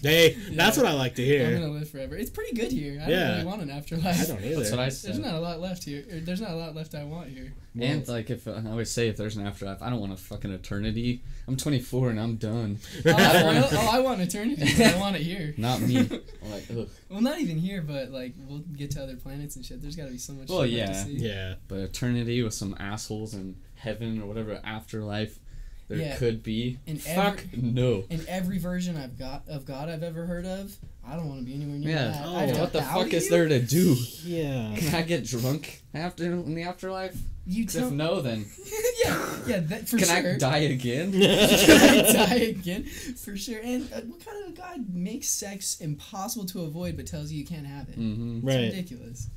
Hey 0.01 0.33
that's 0.51 0.77
what 0.77 0.85
i 0.85 0.93
like 0.93 1.15
to 1.15 1.25
hear. 1.25 1.47
I'm 1.47 1.53
gonna 1.59 1.73
live 1.73 1.89
forever. 1.89 2.15
It's 2.15 2.29
pretty 2.29 2.55
good 2.55 2.71
here. 2.71 3.01
I 3.03 3.09
Yeah. 3.09 3.19
don't 3.19 3.31
really 3.31 3.45
want 3.45 3.61
an 3.63 3.69
afterlife. 3.71 4.21
i 4.21 4.25
don't 4.25 4.43
either 4.43 4.55
That's 4.57 4.69
what 4.71 4.79
I 4.79 4.89
There's 4.89 5.17
not 5.19 5.33
a 5.33 5.39
lot 5.39 5.59
left 5.59 5.83
here. 5.83 6.05
Er, 6.13 6.19
there's 6.19 6.39
not 6.41 6.51
a 6.51 6.55
lot 6.55 6.75
left 6.75 6.93
I 6.93 7.03
want 7.03 7.29
here. 7.29 7.53
And 7.79 8.07
like 8.07 8.29
if 8.29 8.47
I 8.47 8.61
always 8.69 8.91
say 8.91 9.07
if 9.07 9.17
there's 9.17 9.37
an 9.37 9.45
afterlife, 9.47 9.81
I 9.81 9.89
don't 9.89 9.99
want 9.99 10.13
a 10.13 10.17
fucking 10.17 10.51
eternity. 10.51 11.23
I'm 11.47 11.57
24 11.57 12.11
and 12.11 12.19
I'm 12.19 12.35
done. 12.35 12.77
Oh, 13.07 13.11
I 13.11 13.15
for 13.15 13.33
don't 13.33 13.53
real? 13.53 13.61
want- 13.63 13.73
oh, 13.73 13.89
I 13.91 13.99
want 13.99 14.21
eternity. 14.21 14.71
but 14.77 14.85
I 14.95 14.99
want 14.99 15.15
it 15.15 15.23
here. 15.23 15.53
Not 15.57 15.81
me. 15.81 15.97
I'm 16.43 16.51
like 16.51 16.65
ugh. 16.69 16.87
Well, 17.09 17.21
not 17.21 17.39
even 17.39 17.57
here, 17.57 17.81
but 17.81 18.11
like 18.11 18.33
we'll 18.47 18.59
get 18.59 18.91
to 18.91 19.01
other 19.03 19.15
planets 19.15 19.55
and 19.55 19.65
shit. 19.65 19.81
There's 19.81 19.95
got 19.95 20.05
to 20.05 20.11
be 20.11 20.17
so 20.19 20.33
much. 20.33 20.47
Well, 20.49 20.63
shit 20.67 20.77
left 20.87 21.05
to 21.05 21.11
yeah. 21.11 21.19
see. 21.19 21.25
yeah 21.27 21.53
But 21.67 21.79
eternity 21.79 22.43
with 22.43 22.53
some 22.53 22.75
assholes 22.79 23.33
and 23.33 23.55
heaven 23.75 24.21
or 24.21 24.27
whatever 24.27 24.59
afterlife 24.63 25.39
there 25.87 25.97
Yeah. 25.97 26.17
could 26.17 26.43
be. 26.43 26.77
And 26.87 27.01
Fuck 27.01 27.43
every- 27.53 27.61
no. 27.71 28.03
In 28.09 28.25
every 28.27 28.57
version 28.57 28.97
I've 28.97 29.17
got 29.17 29.43
of 29.47 29.65
God 29.65 29.89
I've 29.89 30.03
ever 30.03 30.25
heard 30.25 30.45
of, 30.45 30.75
I 31.05 31.15
don't 31.15 31.27
want 31.29 31.39
to 31.39 31.45
be 31.45 31.53
anywhere 31.53 31.77
near 31.77 31.89
Yeah. 31.89 32.07
that. 32.11 32.23
Oh, 32.25 32.35
I 32.35 32.45
what 32.59 32.73
the 32.73 32.81
fuck 32.81 33.09
to 33.09 33.15
is 33.15 33.25
you? 33.25 33.31
there 33.31 33.47
to 33.47 33.59
do? 33.61 33.95
yeah 34.23 34.75
Can 34.75 34.95
I 34.95 35.01
get 35.03 35.25
drunk 35.25 35.81
after 35.93 36.25
in 36.25 36.53
the 36.55 36.63
afterlife? 36.63 37.17
You 37.49 37.63
If 37.63 37.91
no, 37.91 38.19
then 38.21 38.45
yeah, 39.05 39.37
yeah, 39.47 39.59
that 39.61 39.87
for 39.87 39.97
can 39.97 40.07
sure. 40.07 40.15
Can 40.21 40.25
I 40.35 40.37
die 40.37 40.57
again? 40.57 41.11
Can 41.13 41.21
I 41.21 42.11
die 42.11 42.35
again? 42.35 42.83
For 42.83 43.37
sure. 43.37 43.61
And 43.63 43.83
uh, 43.93 44.01
what 44.01 44.25
kind 44.25 44.45
of 44.47 44.53
God 44.55 44.93
makes 44.93 45.29
sex 45.29 45.79
impossible 45.79 46.45
to 46.47 46.63
avoid 46.63 46.97
but 46.97 47.07
tells 47.07 47.31
you 47.31 47.39
you 47.39 47.45
can't 47.45 47.65
have 47.65 47.87
it? 47.87 47.97
mm-hmm. 47.97 48.37
It's 48.39 48.45
right 48.45 48.63
ridiculous. 48.73 49.29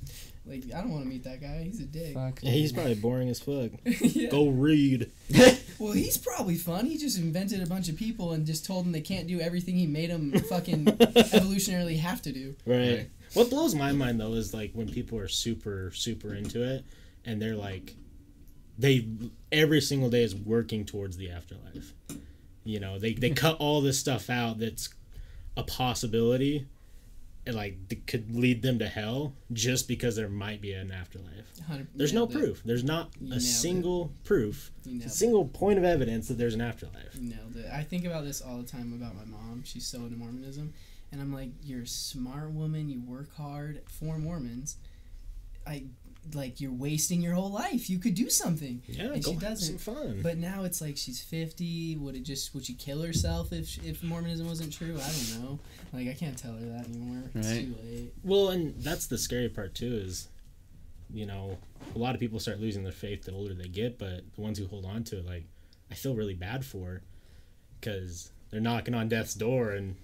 Like 0.45 0.65
I 0.75 0.81
don't 0.81 0.91
want 0.91 1.05
to 1.05 1.09
meet 1.09 1.23
that 1.23 1.41
guy. 1.41 1.63
He's 1.63 1.79
a 1.79 1.85
dick. 1.85 2.15
Fuck. 2.15 2.41
Yeah, 2.43 2.51
he's 2.51 2.73
probably 2.73 2.97
boring 2.97 3.29
as 3.29 3.39
fuck. 3.39 3.71
yeah. 3.85 4.29
Go 4.31 4.49
read. 4.49 5.13
Well, 5.81 5.93
he's 5.93 6.19
probably 6.19 6.57
fun. 6.57 6.87
He 6.87 6.99
just 6.99 7.19
invented 7.19 7.63
a 7.63 7.67
bunch 7.67 7.89
of 7.89 7.97
people 7.97 8.33
and 8.33 8.47
just 8.47 8.67
told 8.67 8.85
them 8.85 8.93
they 8.93 9.01
can't 9.01 9.27
do 9.27 9.41
everything 9.41 9.77
he 9.77 9.87
made 9.87 10.11
them 10.11 10.33
fucking 10.51 10.85
evolutionarily 10.85 11.99
have 11.99 12.21
to 12.23 12.33
do. 12.33 12.55
Right. 12.67 12.79
Right. 12.79 13.11
What 13.35 13.49
blows 13.49 13.75
my 13.75 13.93
mind 13.93 14.21
though 14.21 14.35
is 14.35 14.53
like 14.53 14.73
when 14.75 14.89
people 14.89 15.19
are 15.19 15.29
super 15.29 15.93
super 15.95 16.35
into 16.35 16.63
it 16.63 16.85
and 17.25 17.41
they're 17.41 17.55
like 17.55 17.95
they 18.79 19.07
every 19.53 19.81
single 19.81 20.11
day 20.11 20.23
is 20.23 20.35
working 20.35 20.85
towards 20.85 21.17
the 21.17 21.31
afterlife. 21.31 21.95
You 22.65 22.81
know, 22.81 22.99
they 22.99 23.15
they 23.15 23.31
cut 23.31 23.57
all 23.59 23.81
this 23.81 23.99
stuff 23.99 24.29
out 24.31 24.59
that's 24.59 24.89
a 25.57 25.63
possibility 25.63 26.67
and 27.51 27.57
like 27.57 28.07
could 28.07 28.35
lead 28.35 28.63
them 28.63 28.79
to 28.79 28.87
hell 28.89 29.35
just 29.53 29.87
because 29.89 30.17
there 30.17 30.29
might 30.29 30.61
be 30.61 30.73
an 30.73 30.91
afterlife. 30.91 31.47
There's 31.95 32.13
no 32.13 32.25
it. 32.25 32.31
proof. 32.33 32.63
There's 32.65 32.83
not 32.85 33.11
You 33.21 33.27
a 33.27 33.31
nailed 33.31 33.43
it. 33.43 33.45
single 33.45 34.13
proof, 34.25 34.71
a 34.85 34.89
nailed 34.89 35.03
it. 35.03 35.11
single 35.11 35.45
point 35.47 35.79
of 35.79 35.85
evidence 35.85 36.29
that 36.29 36.39
there's 36.39 36.55
an 36.55 36.61
afterlife. 36.61 37.15
You 37.15 37.31
nailed 37.31 37.57
it. 37.57 37.67
I 37.73 37.83
think 37.83 38.05
about 38.05 38.25
this 38.25 38.41
all 38.41 38.57
the 38.59 38.65
time 38.67 38.93
about 38.95 39.15
my 39.15 39.25
mom. 39.25 39.63
She's 39.65 39.87
so 39.87 39.99
into 39.99 40.17
Mormonism, 40.17 40.73
and 41.13 41.21
I'm 41.21 41.33
like, 41.33 41.51
"You're 41.63 41.83
a 41.83 41.87
smart 41.87 42.51
woman. 42.53 42.89
You 42.89 43.01
work 43.03 43.35
hard 43.37 43.83
for 43.87 44.17
Mormons. 44.19 44.77
I 45.67 45.85
like 46.35 46.61
you're 46.61 46.73
wasting 46.73 47.23
your 47.23 47.35
whole 47.35 47.51
life. 47.51 47.89
You 47.91 47.99
could 47.99 48.15
do 48.15 48.29
something." 48.31 48.83
Yeah, 48.87 49.13
And 49.13 49.23
go 49.25 49.31
she 49.31 49.35
have 49.35 49.43
doesn't. 49.43 49.79
some 49.79 49.95
fun. 49.95 50.21
But 50.23 50.39
now 50.39 50.65
it's 50.65 50.81
like 50.81 50.97
she's 50.97 51.21
50. 51.21 51.97
Would 51.97 52.17
it 52.17 52.23
just 52.23 52.55
would 52.55 52.65
she 52.67 52.75
kill 52.75 53.03
herself 53.03 53.53
if 53.53 53.83
if 53.85 54.03
Mormonism 54.03 54.47
wasn't 54.47 54.73
true? 54.73 54.97
I 55.01 55.11
don't 55.11 55.43
know. 55.43 55.59
Like 55.93 56.09
I 56.09 56.15
can't 56.15 56.37
tell 56.39 56.53
her 56.55 56.67
that 56.67 56.87
anymore. 56.89 57.23
It's 57.35 57.49
Right. 57.49 57.67
too 57.67 57.77
late. 57.85 58.15
Well, 58.23 58.51
and 58.51 58.75
that's 58.83 59.07
the 59.07 59.19
scary 59.19 59.49
part 59.49 59.75
too 59.75 59.95
is, 59.95 60.29
you 61.13 61.27
know, 61.27 61.59
a 61.95 61.99
lot 61.99 62.15
of 62.15 62.21
people 62.21 62.39
start 62.39 62.61
losing 62.61 62.83
their 62.85 62.93
faith 62.93 63.25
the 63.25 63.33
older 63.33 63.55
they 63.55 63.69
get, 63.69 63.99
but 63.99 64.23
the 64.35 64.41
ones 64.41 64.59
who 64.59 64.67
hold 64.67 64.85
on 64.85 65.03
to 65.05 65.19
it, 65.19 65.27
like, 65.27 65.45
I 65.91 65.95
feel 65.95 66.15
really 66.15 66.35
bad 66.35 66.65
for, 66.65 67.01
because 67.81 68.31
they're 68.51 68.61
knocking 68.61 68.95
on 68.95 69.09
death's 69.09 69.35
door 69.35 69.73
and 69.73 69.97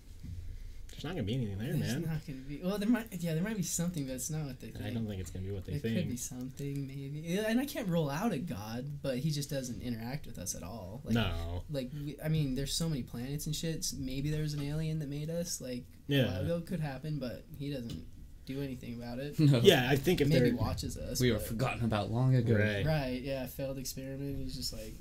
there's 0.96 1.04
not 1.04 1.10
gonna 1.10 1.24
be 1.24 1.34
anything 1.34 1.58
there, 1.58 1.72
There's 1.74 1.92
man. 1.92 2.02
not 2.02 2.26
gonna 2.26 2.38
be. 2.40 2.60
Well, 2.64 2.78
there 2.78 2.88
might. 2.88 3.06
Yeah, 3.20 3.34
there 3.34 3.42
might 3.42 3.56
be 3.56 3.62
something, 3.62 4.06
but 4.06 4.14
it's 4.14 4.30
not 4.30 4.46
what 4.46 4.58
they 4.60 4.68
think. 4.68 4.84
I 4.84 4.90
don't 4.90 5.06
think 5.06 5.20
it's 5.20 5.30
gonna 5.30 5.44
be 5.44 5.52
what 5.52 5.66
they 5.66 5.78
think. 5.78 5.96
It 5.96 6.00
could 6.00 6.10
be 6.10 6.16
something, 6.16 6.86
maybe. 6.86 7.38
And 7.46 7.60
I 7.60 7.66
can't 7.66 7.86
rule 7.88 8.08
out 8.08 8.32
a 8.32 8.38
god, 8.38 9.02
but 9.02 9.18
he 9.18 9.30
just 9.30 9.50
doesn't 9.50 9.82
interact 9.82 10.26
with 10.26 10.38
us 10.38 10.54
at 10.54 10.62
all. 10.62 11.02
Like, 11.04 11.14
no. 11.14 11.62
like 11.70 11.90
we, 11.92 12.16
I 12.24 12.28
mean, 12.28 12.54
there's 12.54 12.72
so 12.72 12.88
many 12.88 13.02
planets 13.02 13.44
and 13.46 13.54
shits. 13.54 13.96
Maybe 13.98 14.30
there's 14.30 14.54
an 14.54 14.62
alien 14.62 14.98
that 15.00 15.08
made 15.10 15.28
us. 15.28 15.60
Like, 15.60 15.84
a 16.08 16.22
while 16.24 16.32
Yeah. 16.32 16.38
ago 16.40 16.60
could 16.60 16.80
happen, 16.80 17.18
but 17.18 17.44
he 17.58 17.70
doesn't 17.70 18.04
do 18.46 18.62
anything 18.62 18.94
about 18.94 19.18
it. 19.18 19.38
No. 19.40 19.58
Yeah, 19.62 19.88
I 19.90 19.96
think 19.96 20.20
if 20.20 20.28
Maybe 20.28 20.52
watches 20.52 20.96
us. 20.96 21.20
We 21.20 21.30
were 21.32 21.38
forgotten 21.40 21.84
about 21.84 22.10
long 22.10 22.34
ago. 22.36 22.54
right, 22.54 22.86
Right? 22.86 23.20
Yeah, 23.22 23.44
failed 23.46 23.76
experiment. 23.76 24.38
He's 24.40 24.56
just 24.56 24.72
like, 24.72 24.94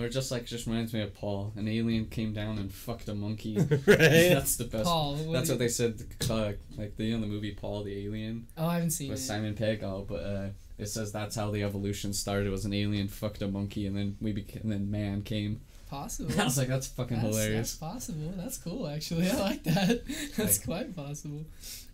Or 0.00 0.08
just 0.08 0.30
like 0.30 0.46
just 0.46 0.66
reminds 0.66 0.92
me 0.94 1.02
of 1.02 1.14
Paul. 1.14 1.52
An 1.56 1.68
alien 1.68 2.06
came 2.06 2.32
down 2.32 2.58
and 2.58 2.72
fucked 2.72 3.08
a 3.08 3.14
monkey. 3.14 3.56
right. 3.58 3.78
That's 3.86 4.56
the 4.56 4.64
best. 4.64 4.84
Paul. 4.84 5.16
What 5.16 5.32
That's 5.34 5.48
do 5.48 5.52
what 5.54 5.58
they 5.58 5.68
said. 5.68 6.02
Uh, 6.28 6.52
like 6.78 6.96
the 6.96 7.04
you 7.04 7.14
know 7.16 7.20
the 7.20 7.26
movie 7.26 7.52
Paul 7.52 7.84
the 7.84 8.06
Alien 8.06 8.46
Oh, 8.56 8.66
I 8.66 8.74
haven't 8.74 8.90
seen 8.90 9.10
with 9.10 9.18
it. 9.18 9.22
Simon 9.22 9.54
Pegg. 9.54 9.82
Oh, 9.82 10.06
but 10.08 10.22
uh, 10.22 10.46
it 10.78 10.86
says 10.86 11.12
that's 11.12 11.36
how 11.36 11.50
the 11.50 11.62
evolution 11.62 12.12
started. 12.12 12.50
Was 12.50 12.64
an 12.64 12.72
alien 12.72 13.08
fucked 13.08 13.42
a 13.42 13.48
monkey 13.48 13.86
and 13.86 13.96
then 13.96 14.16
we 14.20 14.32
became 14.32 14.62
and 14.62 14.72
then 14.72 14.90
man 14.90 15.22
came. 15.22 15.60
possible. 15.90 16.32
I 16.40 16.44
was 16.44 16.56
like, 16.56 16.68
that's 16.68 16.86
fucking 16.86 17.20
That's, 17.20 17.36
hilarious. 17.36 17.74
that's 17.76 17.92
possible. 17.92 18.32
That's 18.36 18.56
cool, 18.58 18.88
actually. 18.88 19.28
I 19.30 19.36
like 19.38 19.64
that. 19.64 20.02
That's 20.36 20.58
quite 20.64 20.94
possible. 20.96 21.44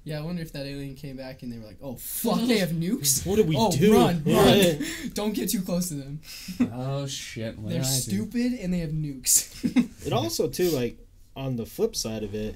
Yeah, 0.07 0.21
I 0.21 0.23
wonder 0.23 0.41
if 0.41 0.53
that 0.53 0.67
alien 0.67 0.95
came 0.95 1.17
back 1.17 1.43
and 1.43 1.53
they 1.53 1.59
were 1.59 1.67
like, 1.67 1.79
"Oh 1.83 1.97
fuck, 1.97 2.39
they 2.43 2.59
have 2.59 2.71
nukes. 2.71 3.27
What 3.27 3.37
did 3.37 3.49
we 3.49 3.57
oh, 3.59 3.73
do? 3.73 3.93
run, 3.93 4.23
run! 4.27 4.79
Don't 5.15 5.35
get 5.35 5.51
too 5.51 5.63
close 5.63 5.89
to 5.89 5.95
them. 5.95 6.21
oh 6.73 7.09
shit! 7.09 7.59
What 7.59 7.71
They're 7.71 7.83
did 7.83 7.89
I 7.89 7.91
do? 7.91 8.01
stupid 8.01 8.53
and 8.53 8.73
they 8.73 8.79
have 8.79 8.91
nukes." 8.91 10.07
It 10.07 10.13
also 10.13 10.49
too 10.49 10.71
like 10.71 10.97
on 11.35 11.57
the 11.57 11.67
flip 11.67 11.97
side 11.97 12.23
of 12.23 12.37
it, 12.37 12.55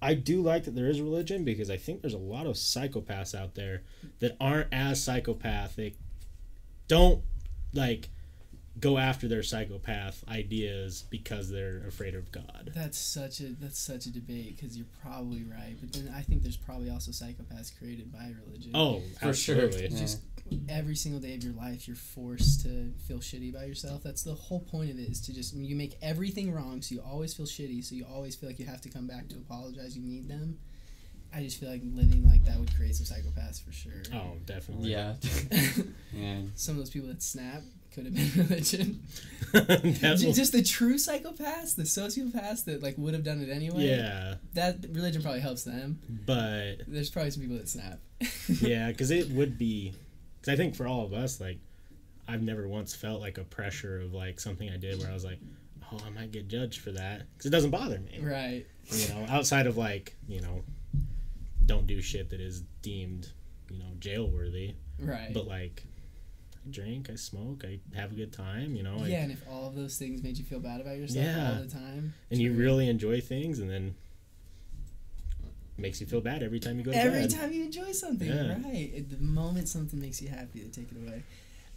I 0.00 0.14
do 0.14 0.40
like 0.40 0.64
that 0.64 0.74
there 0.74 0.88
is 0.88 1.02
religion 1.02 1.44
because 1.44 1.68
I 1.68 1.76
think 1.76 2.00
there's 2.00 2.14
a 2.14 2.18
lot 2.18 2.46
of 2.46 2.54
psychopaths 2.54 3.38
out 3.38 3.54
there 3.54 3.82
that 4.20 4.34
aren't 4.40 4.72
as 4.72 5.04
psychopathic, 5.04 5.96
don't 6.88 7.22
like 7.74 8.08
go 8.78 8.98
after 8.98 9.26
their 9.28 9.42
psychopath 9.42 10.22
ideas 10.28 11.04
because 11.10 11.50
they're 11.50 11.82
afraid 11.88 12.14
of 12.14 12.30
God. 12.32 12.70
That's 12.74 12.98
such 12.98 13.40
a 13.40 13.48
that's 13.60 13.78
such 13.78 14.06
a 14.06 14.12
debate 14.12 14.56
because 14.56 14.76
you're 14.76 14.86
probably 15.02 15.42
right, 15.44 15.76
but 15.80 15.92
then 15.92 16.12
I 16.16 16.22
think 16.22 16.42
there's 16.42 16.56
probably 16.56 16.88
also 16.90 17.10
psychopaths 17.10 17.76
created 17.76 18.12
by 18.12 18.32
religion. 18.46 18.70
Oh, 18.74 19.02
For 19.20 19.34
sure. 19.34 19.68
Yeah. 19.70 19.88
just 19.88 20.20
every 20.68 20.96
single 20.96 21.20
day 21.20 21.34
of 21.36 21.44
your 21.44 21.52
life 21.52 21.86
you're 21.86 21.96
forced 21.96 22.62
to 22.62 22.92
feel 23.06 23.18
shitty 23.18 23.54
about 23.54 23.68
yourself 23.68 24.02
that's 24.02 24.24
the 24.24 24.34
whole 24.34 24.58
point 24.58 24.90
of 24.90 24.98
it 24.98 25.02
is 25.08 25.20
to 25.20 25.32
just 25.32 25.54
you 25.54 25.76
make 25.76 25.96
everything 26.02 26.52
wrong 26.52 26.82
so 26.82 26.92
you 26.92 27.00
always 27.02 27.32
feel 27.32 27.46
shitty 27.46 27.84
so 27.84 27.94
you 27.94 28.04
always 28.12 28.34
feel 28.34 28.48
like 28.48 28.58
you 28.58 28.66
have 28.66 28.80
to 28.80 28.88
come 28.88 29.06
back 29.06 29.28
to 29.28 29.36
apologize 29.36 29.96
you 29.96 30.02
need 30.02 30.26
them 30.28 30.58
i 31.32 31.40
just 31.40 31.60
feel 31.60 31.70
like 31.70 31.80
living 31.94 32.28
like 32.28 32.42
that 32.44 32.58
would 32.58 32.74
create 32.74 32.96
some 32.96 33.06
psychopaths 33.06 33.62
for 33.64 33.70
sure 33.70 34.02
Oh, 34.12 34.32
definitely. 34.44 34.90
Yeah. 34.90 35.14
yeah. 36.12 36.40
some 36.56 36.72
of 36.74 36.78
those 36.78 36.90
people 36.90 37.06
that 37.08 37.22
snap 37.22 37.62
could 37.92 38.04
have 38.06 38.14
been 38.14 38.30
religion. 38.48 39.02
That 39.52 40.16
J- 40.18 40.26
will- 40.26 40.32
just 40.34 40.52
the 40.52 40.62
true 40.62 40.94
psychopaths 40.94 41.74
the 41.76 41.82
sociopaths 41.82 42.64
that 42.66 42.82
like 42.82 42.96
would 42.98 43.14
have 43.14 43.24
done 43.24 43.40
it 43.40 43.48
anyway. 43.50 43.86
Yeah, 43.88 44.34
that 44.54 44.78
religion 44.92 45.22
probably 45.22 45.40
helps 45.40 45.64
them. 45.64 45.98
But 46.26 46.82
there's 46.86 47.10
probably 47.10 47.30
some 47.32 47.42
people 47.42 47.56
that 47.56 47.68
snap. 47.68 47.98
Yeah, 48.60 48.88
because 48.88 49.10
it 49.10 49.30
would 49.30 49.58
be. 49.58 49.94
Because 50.40 50.52
I 50.54 50.56
think 50.56 50.74
for 50.74 50.86
all 50.86 51.04
of 51.04 51.12
us, 51.12 51.40
like, 51.40 51.58
I've 52.28 52.42
never 52.42 52.66
once 52.68 52.94
felt 52.94 53.20
like 53.20 53.38
a 53.38 53.44
pressure 53.44 54.00
of 54.00 54.12
like 54.14 54.40
something 54.40 54.68
I 54.70 54.76
did 54.76 54.98
where 55.00 55.10
I 55.10 55.14
was 55.14 55.24
like, 55.24 55.38
oh, 55.92 55.98
I 56.06 56.10
might 56.10 56.30
get 56.32 56.48
judged 56.48 56.80
for 56.80 56.92
that 56.92 57.22
because 57.32 57.46
it 57.46 57.50
doesn't 57.50 57.70
bother 57.70 57.98
me. 57.98 58.18
right. 58.22 58.64
You 58.92 59.08
know, 59.08 59.26
outside 59.28 59.66
of 59.66 59.76
like, 59.76 60.16
you 60.28 60.40
know, 60.40 60.62
don't 61.66 61.86
do 61.86 62.00
shit 62.02 62.30
that 62.30 62.40
is 62.40 62.62
deemed, 62.82 63.28
you 63.70 63.78
know, 63.78 63.86
jail 63.98 64.28
worthy. 64.28 64.74
right. 65.00 65.32
But 65.32 65.46
like, 65.46 65.84
I 66.66 66.70
drink, 66.70 67.08
I 67.10 67.14
smoke, 67.14 67.64
I 67.64 67.80
have 67.96 68.12
a 68.12 68.14
good 68.14 68.32
time. 68.32 68.74
You 68.76 68.82
know, 68.82 68.98
I, 69.02 69.06
yeah, 69.08 69.22
and 69.22 69.32
if 69.32 69.42
all 69.48 69.66
of 69.68 69.74
those 69.74 69.96
things 69.96 70.22
made 70.22 70.36
you 70.38 70.44
feel 70.44 70.60
bad 70.60 70.80
about 70.80 70.96
yourself 70.98 71.24
Yeah. 71.24 71.54
all 71.56 71.62
the 71.62 71.70
time, 71.70 72.14
and 72.30 72.40
you 72.40 72.52
really 72.52 72.88
enjoy 72.88 73.20
things, 73.20 73.58
and 73.58 73.70
then 73.70 73.94
makes 75.78 76.00
you 76.00 76.06
feel 76.06 76.20
bad 76.20 76.42
every 76.42 76.60
time 76.60 76.76
you 76.78 76.84
go 76.84 76.90
to 76.92 76.96
every 76.98 77.20
bed. 77.22 77.30
time 77.30 77.52
you 77.52 77.64
enjoy 77.64 77.90
something, 77.92 78.28
Yeah. 78.28 78.52
right? 78.62 79.04
The 79.08 79.16
moment 79.16 79.68
something 79.68 79.98
makes 79.98 80.20
you 80.20 80.28
happy, 80.28 80.60
they 80.62 80.68
take 80.68 80.90
it 80.92 80.98
away. 81.06 81.22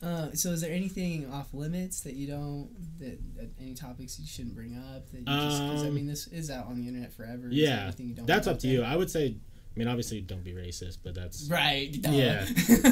Uh, 0.01 0.33
so, 0.33 0.49
is 0.51 0.59
there 0.59 0.73
anything 0.73 1.31
off 1.31 1.53
limits 1.53 2.01
that 2.01 2.15
you 2.15 2.27
don't 2.27 2.69
that 2.99 3.17
uh, 3.41 3.45
any 3.61 3.73
topics 3.73 4.19
you 4.19 4.27
shouldn't 4.27 4.53
bring 4.53 4.75
up 4.75 5.09
that 5.11 5.19
you 5.19 5.25
just 5.25 5.63
because 5.63 5.83
I 5.83 5.87
Um, 5.87 5.95
mean 5.95 6.07
this 6.07 6.27
is 6.27 6.49
out 6.51 6.65
on 6.67 6.81
the 6.81 6.87
internet 6.89 7.13
forever. 7.13 7.47
Yeah, 7.49 7.83
anything 7.83 8.09
you 8.09 8.13
don't 8.15 8.25
that's 8.25 8.45
up 8.47 8.59
to 8.59 8.67
you. 8.67 8.83
I 8.83 8.97
would 8.97 9.09
say, 9.09 9.27
I 9.73 9.79
mean, 9.79 9.87
obviously, 9.87 10.19
don't 10.19 10.43
be 10.43 10.51
racist, 10.51 10.97
but 11.03 11.15
that's 11.15 11.47
Right. 11.47 11.89
duh. 12.01 12.11
Yeah. 12.11 12.45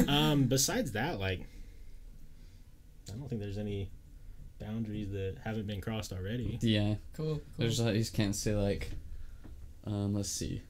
um, 0.08 0.44
besides 0.44 0.92
that, 0.92 1.20
like, 1.20 1.46
I 3.08 3.16
don't 3.16 3.28
think 3.28 3.40
there's 3.40 3.58
any 3.58 3.90
boundaries 4.60 5.10
that 5.12 5.36
haven't 5.44 5.66
been 5.66 5.80
crossed 5.80 6.12
already. 6.12 6.58
Yeah. 6.62 6.94
cool. 7.16 7.36
Cool. 7.36 7.40
There's 7.58 7.80
like, 7.80 7.94
you 7.94 8.00
just 8.00 8.14
can't 8.14 8.34
say 8.34 8.54
like, 8.54 8.90
um, 9.86 10.14
let's 10.14 10.28
see, 10.28 10.62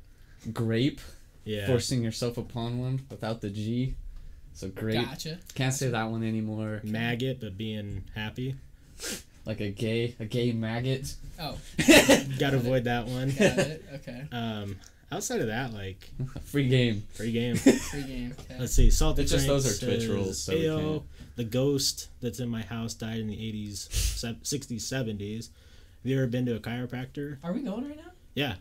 grape. 0.53 1.01
Yeah. 1.45 1.67
Forcing 1.67 2.03
yourself 2.03 2.39
upon 2.39 2.79
one 2.79 3.01
without 3.11 3.41
the 3.41 3.51
G. 3.51 3.95
So 4.55 4.69
grape. 4.69 5.05
Gotcha. 5.05 5.39
Can't 5.55 5.75
say 5.75 5.89
that 5.89 6.05
one 6.11 6.23
anymore. 6.23 6.81
Maggot, 6.85 7.41
but 7.41 7.57
being 7.59 8.05
happy. 8.15 8.55
Like 9.45 9.61
a 9.61 9.71
gay, 9.71 10.15
a 10.21 10.25
gay 10.25 10.53
maggot. 10.53 11.15
Oh, 11.41 11.59
Gotta 12.39 12.57
avoid 12.59 12.85
that 12.85 13.07
one. 13.07 13.31
got 13.31 13.41
it. 13.59 13.85
Okay. 13.95 14.23
Um, 14.33 14.77
outside 15.11 15.41
of 15.41 15.49
that, 15.49 15.75
like, 15.75 16.09
Free 16.45 16.69
game. 16.69 17.03
free 17.15 17.33
game. 17.33 17.57
Free 17.57 18.03
game. 18.05 18.35
Okay. 18.39 18.57
Let's 18.61 18.73
see. 18.75 18.91
Salty 18.91 19.23
It's 19.23 19.33
just 19.33 19.47
Frank 19.47 19.62
those 19.62 19.83
are 19.83 19.87
Twitch 19.87 20.07
rules, 20.09 20.41
so 20.41 20.53
we 20.55 20.62
can't." 20.65 21.03
The 21.37 21.45
ghost 21.45 22.09
that's 22.21 22.41
in 22.41 22.49
my 22.49 22.62
house 22.62 22.95
died 22.95 23.19
in 23.21 23.27
the 23.29 23.37
80s, 23.37 23.89
60s, 23.89 24.77
70s. 24.83 25.49
Have 26.03 26.11
you 26.11 26.17
ever 26.19 26.27
been 26.27 26.47
to 26.47 26.57
a 26.57 26.61
chiropractor? 26.61 27.39
Are 27.43 27.53
we 27.53 27.61
going 27.62 27.87
right 27.89 27.97
now? 27.97 28.12
Yeah. 28.35 28.55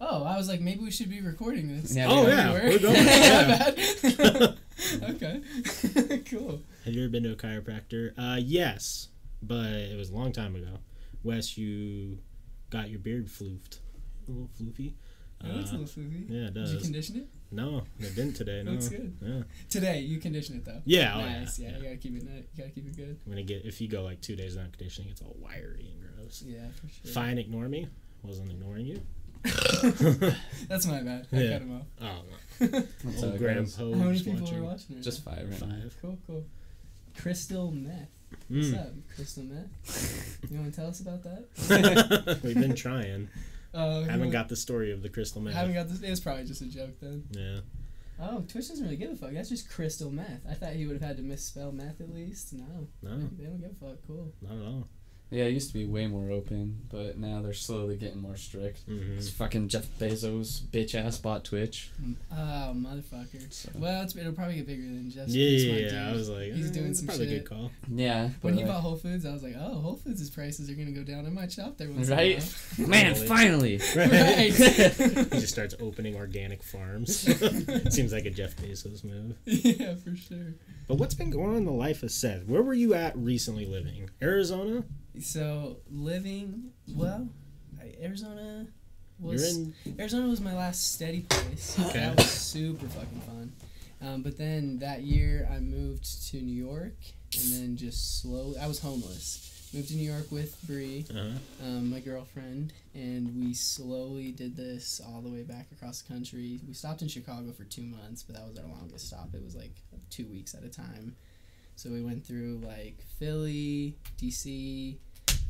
Oh, 0.00 0.22
I 0.24 0.36
was 0.36 0.48
like, 0.48 0.60
maybe 0.60 0.80
we 0.84 0.90
should 0.92 1.10
be 1.10 1.20
recording 1.20 1.68
this. 1.68 1.94
Yeah, 1.96 2.06
Oh, 2.08 2.26
yeah, 2.26 2.52
Everywhere. 2.52 2.70
we're 2.70 2.78
going, 2.78 2.94
yeah. 2.94 3.74
My 4.18 4.32
bad. 4.38 4.54
okay. 5.14 6.22
cool. 6.30 6.60
Have 6.84 6.94
you 6.94 7.02
ever 7.02 7.10
been 7.10 7.24
to 7.24 7.32
a 7.32 7.36
chiropractor? 7.36 8.12
Uh, 8.16 8.38
yes, 8.40 9.08
but 9.42 9.66
it 9.66 9.96
was 9.96 10.10
a 10.10 10.14
long 10.14 10.30
time 10.32 10.54
ago. 10.54 10.78
Wes, 11.24 11.58
you 11.58 12.18
got 12.70 12.90
your 12.90 13.00
beard 13.00 13.26
floofed. 13.26 13.78
A 14.28 14.30
little 14.30 14.50
floofy. 14.60 14.92
That 15.42 15.54
looks 15.56 15.70
a 15.70 15.74
Uh, 15.74 15.78
little 15.78 15.86
fluky. 15.86 16.26
yeah, 16.28 16.46
it 16.48 16.54
does. 16.54 16.70
Did 16.70 16.78
you 16.80 16.84
condition 16.84 17.16
it? 17.16 17.28
No, 17.50 17.84
it 17.98 18.14
didn't 18.14 18.34
today. 18.34 18.62
No. 18.62 18.72
Looks 18.72 18.88
good. 18.88 19.16
Yeah. 19.22 19.42
Today, 19.70 20.00
you 20.00 20.18
condition 20.18 20.56
it 20.56 20.64
though. 20.66 20.82
Yeah. 20.84 21.14
Oh, 21.16 21.20
nice. 21.20 21.58
yeah. 21.58 21.70
Yeah, 21.70 21.76
you 21.78 21.82
gotta 21.84 21.96
keep 21.96 22.16
it. 22.16 22.24
nut- 22.24 22.44
You 22.54 22.62
gotta 22.64 22.70
keep 22.74 22.86
it 22.86 22.96
good. 22.96 23.18
I'm 23.24 23.32
gonna 23.32 23.42
get 23.42 23.64
if 23.64 23.80
you 23.80 23.88
go 23.88 24.02
like 24.02 24.20
two 24.20 24.36
days 24.36 24.54
without 24.56 24.72
conditioning, 24.72 25.10
it's 25.10 25.22
all 25.22 25.34
wiry 25.40 25.90
and 25.92 26.14
gross. 26.16 26.42
Yeah, 26.46 26.68
for 26.80 26.88
sure. 26.88 27.12
Fine, 27.12 27.38
ignore 27.38 27.68
me. 27.68 27.88
Wasn't 28.22 28.50
ignoring 28.50 28.84
you. 28.86 29.00
That's 30.68 30.86
my 30.86 31.00
bad. 31.02 31.26
I 31.32 31.36
Yeah. 31.40 31.50
got 31.50 31.62
him 31.62 31.76
off. 31.76 31.86
Oh, 32.02 32.66
What's 33.02 33.22
old 33.22 33.32
up, 33.34 33.38
Graham. 33.38 33.66
How 33.78 33.84
many 33.84 34.18
people 34.22 34.54
are 34.54 34.62
watching 34.62 34.96
right 34.96 35.02
Just 35.04 35.24
five 35.24 35.48
right 35.48 35.60
now. 35.68 35.74
Five. 35.82 35.96
Cool, 36.02 36.18
cool. 36.26 36.44
Crystal 37.16 37.70
meth. 37.72 38.08
What's 38.48 38.68
Mm. 38.68 38.78
up, 38.80 38.92
crystal 39.14 39.44
meth? 39.44 40.38
You 40.50 40.58
want 40.58 40.72
to 40.72 40.76
tell 40.80 40.88
us 40.88 41.00
about 41.00 41.22
that? 41.22 42.40
We've 42.44 42.54
been 42.54 42.74
trying. 42.74 43.28
Uh, 43.74 44.02
Haven't 44.02 44.30
got 44.30 44.48
the 44.48 44.56
story 44.56 44.92
of 44.92 45.02
the 45.02 45.08
crystal 45.08 45.40
meth. 45.42 45.54
Haven't 45.54 45.74
got 45.74 45.88
this. 45.88 46.00
It 46.00 46.10
was 46.10 46.20
probably 46.20 46.44
just 46.44 46.62
a 46.62 46.66
joke 46.66 46.98
then. 47.00 47.24
Yeah. 47.30 47.60
Oh, 48.20 48.40
Twitch 48.48 48.68
doesn't 48.68 48.82
really 48.84 48.96
give 48.96 49.10
a 49.12 49.16
fuck. 49.16 49.30
That's 49.32 49.48
just 49.48 49.70
crystal 49.70 50.10
meth. 50.10 50.40
I 50.48 50.54
thought 50.54 50.72
he 50.72 50.86
would 50.86 50.94
have 51.00 51.02
had 51.06 51.16
to 51.18 51.22
misspell 51.22 51.70
meth 51.70 52.00
at 52.00 52.12
least. 52.12 52.52
No, 52.52 52.88
No, 53.02 53.16
they 53.38 53.44
don't 53.44 53.60
give 53.60 53.70
a 53.70 53.84
fuck. 53.86 53.98
Cool. 54.06 54.32
not 54.42 54.52
at 54.56 54.62
all. 54.66 54.88
Yeah, 55.30 55.44
it 55.44 55.52
used 55.52 55.68
to 55.68 55.74
be 55.74 55.84
way 55.84 56.06
more 56.06 56.30
open, 56.30 56.80
but 56.90 57.18
now 57.18 57.42
they're 57.42 57.52
slowly 57.52 57.96
getting 57.96 58.22
more 58.22 58.36
strict. 58.36 58.80
hmm 58.86 59.16
This 59.16 59.28
fucking 59.30 59.68
Jeff 59.68 59.86
Bezos 59.98 60.62
bitch 60.62 60.94
ass 60.94 61.18
bought 61.18 61.44
Twitch. 61.44 61.90
Oh, 62.32 62.72
motherfucker. 62.74 63.52
So. 63.52 63.68
Well, 63.74 64.02
it's, 64.04 64.16
it'll 64.16 64.32
probably 64.32 64.56
get 64.56 64.66
bigger 64.66 64.80
than 64.82 65.10
Jeff's. 65.10 65.34
Yeah, 65.34 65.48
He's 65.50 65.64
yeah, 65.66 65.92
yeah. 65.92 66.08
I 66.08 66.12
was 66.12 66.30
like, 66.30 66.52
he's 66.54 66.70
eh, 66.70 66.72
doing 66.72 66.86
it's 66.86 67.00
some 67.00 67.08
probably 67.08 67.26
a 67.26 67.28
shit. 67.28 67.44
good 67.44 67.48
call. 67.50 67.70
Yeah. 67.92 68.30
When 68.40 68.54
he 68.54 68.60
like- 68.64 68.72
bought 68.72 68.80
Whole 68.80 68.96
Foods, 68.96 69.26
I 69.26 69.32
was 69.32 69.42
like, 69.42 69.54
oh, 69.58 69.74
Whole 69.80 69.96
Foods' 69.96 70.30
prices 70.30 70.70
are 70.70 70.74
gonna 70.74 70.92
go 70.92 71.02
down. 71.02 71.26
I 71.26 71.28
might 71.30 71.52
shop 71.52 71.76
there 71.76 71.90
once 71.90 72.08
Right? 72.08 72.42
in 72.78 72.84
a 72.84 72.88
while. 72.88 72.88
Man, 72.88 73.14
finally. 73.14 73.80
right. 73.96 74.50
he 74.50 75.24
just 75.40 75.48
starts 75.52 75.74
opening 75.78 76.16
organic 76.16 76.62
farms. 76.62 77.16
Seems 77.94 78.14
like 78.14 78.24
a 78.24 78.30
Jeff 78.30 78.56
Bezos 78.56 79.04
move. 79.04 79.36
yeah, 79.44 79.94
for 79.96 80.16
sure. 80.16 80.54
But 80.86 80.94
what's 80.96 81.14
been 81.14 81.28
going 81.28 81.50
on 81.50 81.56
in 81.56 81.64
the 81.66 81.70
life 81.70 82.02
of 82.02 82.10
Seth? 82.10 82.46
Where 82.46 82.62
were 82.62 82.72
you 82.72 82.94
at 82.94 83.14
recently 83.14 83.66
living? 83.66 84.08
Arizona? 84.22 84.84
So 85.20 85.78
living 85.90 86.70
well, 86.94 87.28
Arizona 88.02 88.66
was. 89.18 89.68
Arizona 89.98 90.28
was 90.28 90.40
my 90.40 90.54
last 90.54 90.94
steady 90.94 91.22
place. 91.22 91.76
Okay. 91.78 91.98
That 92.00 92.16
was 92.16 92.30
super 92.30 92.86
fucking 92.86 93.20
fun. 93.22 93.52
Um, 94.00 94.22
but 94.22 94.38
then 94.38 94.78
that 94.78 95.02
year 95.02 95.48
I 95.52 95.58
moved 95.58 96.28
to 96.30 96.36
New 96.40 96.54
York 96.54 96.94
and 97.34 97.52
then 97.52 97.76
just 97.76 98.20
slowly 98.22 98.58
I 98.58 98.66
was 98.68 98.78
homeless. 98.80 99.44
Moved 99.74 99.88
to 99.88 99.96
New 99.96 100.10
York 100.10 100.30
with 100.32 100.56
Bree, 100.66 101.04
Uh-huh. 101.10 101.28
um, 101.62 101.90
my 101.90 102.00
girlfriend, 102.00 102.72
and 102.94 103.36
we 103.36 103.52
slowly 103.52 104.32
did 104.32 104.56
this 104.56 104.98
all 105.06 105.20
the 105.20 105.28
way 105.28 105.42
back 105.42 105.66
across 105.72 106.00
the 106.00 106.10
country. 106.10 106.58
We 106.66 106.72
stopped 106.72 107.02
in 107.02 107.08
Chicago 107.08 107.52
for 107.52 107.64
two 107.64 107.82
months, 107.82 108.22
but 108.22 108.34
that 108.36 108.48
was 108.48 108.56
our 108.58 108.64
longest 108.66 109.08
stop. 109.08 109.28
It 109.34 109.44
was 109.44 109.54
like 109.54 109.72
two 110.08 110.24
weeks 110.28 110.54
at 110.54 110.64
a 110.64 110.70
time. 110.70 111.16
So 111.76 111.90
we 111.90 112.00
went 112.02 112.24
through 112.26 112.62
like 112.64 113.02
Philly, 113.18 113.94
DC, 114.16 114.96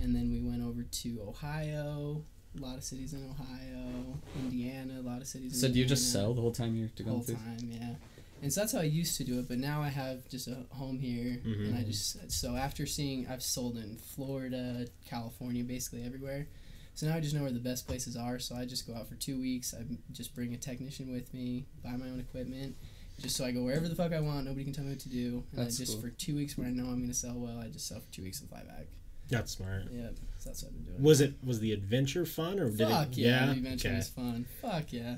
and 0.00 0.14
then 0.14 0.30
we 0.30 0.40
went 0.40 0.62
over 0.62 0.82
to 0.82 1.20
Ohio. 1.26 2.22
A 2.56 2.60
lot 2.60 2.76
of 2.78 2.82
cities 2.84 3.12
in 3.12 3.22
Ohio, 3.28 4.18
Indiana, 4.36 5.00
a 5.00 5.02
lot 5.02 5.20
of 5.20 5.26
cities. 5.28 5.52
in 5.52 5.58
So 5.60 5.68
do 5.72 5.78
you 5.78 5.84
just 5.84 6.12
sell 6.12 6.32
the 6.34 6.40
whole 6.40 6.50
time 6.50 6.74
you're 6.76 6.88
to 6.96 7.02
go 7.02 7.20
through? 7.20 7.34
time, 7.36 7.58
yeah. 7.70 7.94
And 8.42 8.52
so 8.52 8.60
that's 8.62 8.72
how 8.72 8.78
I 8.80 8.84
used 8.84 9.16
to 9.18 9.24
do 9.24 9.38
it, 9.38 9.48
but 9.48 9.58
now 9.58 9.82
I 9.82 9.88
have 9.88 10.26
just 10.28 10.48
a 10.48 10.64
home 10.70 10.98
here, 10.98 11.40
and 11.44 11.74
I 11.76 11.82
Mhm. 11.82 11.86
just 11.86 12.30
so 12.30 12.54
after 12.56 12.86
seeing 12.86 13.26
I've 13.28 13.42
sold 13.42 13.76
in 13.76 13.96
Florida, 13.98 14.86
California, 15.04 15.62
basically 15.64 16.02
everywhere. 16.04 16.48
So 16.94 17.06
now 17.06 17.14
I 17.16 17.20
just 17.20 17.34
know 17.34 17.42
where 17.42 17.52
the 17.52 17.60
best 17.60 17.86
places 17.86 18.16
are. 18.16 18.38
So 18.40 18.56
I 18.56 18.64
just 18.64 18.86
go 18.86 18.94
out 18.94 19.08
for 19.08 19.14
two 19.16 19.38
weeks. 19.38 19.74
I 19.74 19.84
just 20.12 20.34
bring 20.34 20.52
a 20.54 20.56
technician 20.56 21.12
with 21.12 21.32
me, 21.34 21.66
buy 21.82 21.96
my 21.96 22.08
own 22.08 22.18
equipment, 22.18 22.76
just 23.20 23.36
so 23.36 23.44
I 23.44 23.52
go 23.52 23.62
wherever 23.62 23.86
the 23.88 23.94
fuck 23.94 24.12
I 24.12 24.20
want. 24.20 24.46
Nobody 24.46 24.64
can 24.64 24.72
tell 24.72 24.84
me 24.84 24.90
what 24.90 25.00
to 25.00 25.08
do. 25.08 25.44
And 25.52 25.60
That's 25.60 25.76
I 25.76 25.84
just 25.84 25.92
cool. 25.94 26.02
for 26.02 26.10
two 26.10 26.34
weeks 26.34 26.56
when 26.56 26.66
I 26.66 26.70
know 26.70 26.86
I'm 26.86 27.00
gonna 27.00 27.14
sell 27.14 27.38
well, 27.38 27.58
I 27.58 27.68
just 27.68 27.86
sell 27.86 28.00
for 28.00 28.10
two 28.12 28.22
weeks 28.22 28.40
and 28.40 28.48
fly 28.48 28.62
back. 28.64 28.86
That's 29.30 29.52
smart. 29.52 29.84
Yep, 29.92 30.14
so 30.38 30.50
that's 30.50 30.62
what 30.62 30.70
I've 30.70 30.74
been 30.84 30.84
doing. 30.94 31.02
Was 31.02 31.20
it 31.20 31.34
was 31.44 31.60
the 31.60 31.72
adventure 31.72 32.24
fun 32.26 32.58
or 32.58 32.70
did 32.70 32.88
Fuck 32.88 33.08
it? 33.12 33.18
yeah, 33.18 33.46
the 33.46 33.52
adventure 33.52 33.88
Okay. 33.88 33.96
was 33.96 34.08
fun. 34.08 34.46
Fuck 34.62 34.92
yeah. 34.92 35.16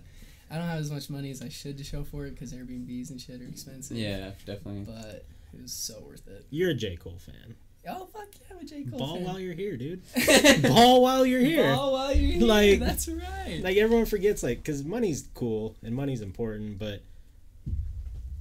I 0.50 0.56
don't 0.56 0.66
have 0.66 0.80
as 0.80 0.90
much 0.90 1.08
money 1.10 1.30
as 1.30 1.42
I 1.42 1.48
should 1.48 1.78
to 1.78 1.84
show 1.84 2.02
for 2.02 2.26
it 2.26 2.30
because 2.30 2.52
Airbnbs 2.52 3.10
and 3.10 3.20
shit 3.20 3.40
are 3.40 3.46
expensive. 3.46 3.96
Yeah, 3.96 4.30
definitely. 4.44 4.82
But 4.92 5.24
it 5.54 5.62
was 5.62 5.72
so 5.72 6.02
worth 6.08 6.26
it. 6.26 6.44
You're 6.50 6.70
a 6.70 6.74
J 6.74 6.96
Cole 6.96 7.18
fan. 7.18 7.54
Oh 7.88 8.06
fuck 8.12 8.26
yeah, 8.40 8.46
I'm 8.56 8.58
a 8.58 8.64
J 8.64 8.82
Cole 8.84 8.98
Ball 8.98 9.14
fan. 9.16 9.24
while 9.24 9.38
you're 9.40 9.54
here, 9.54 9.76
dude. 9.76 10.02
Ball 10.62 11.00
while 11.02 11.24
you're 11.24 11.40
here. 11.40 11.72
Ball 11.74 11.92
while 11.92 12.12
you're 12.14 12.32
here. 12.32 12.46
Like- 12.46 12.80
that's 12.80 13.08
right. 13.08 13.60
Like 13.62 13.76
everyone 13.76 14.06
forgets, 14.06 14.42
like, 14.42 14.58
because 14.58 14.82
money's 14.84 15.28
cool 15.34 15.76
and 15.84 15.94
money's 15.94 16.20
important, 16.20 16.78
but 16.78 17.00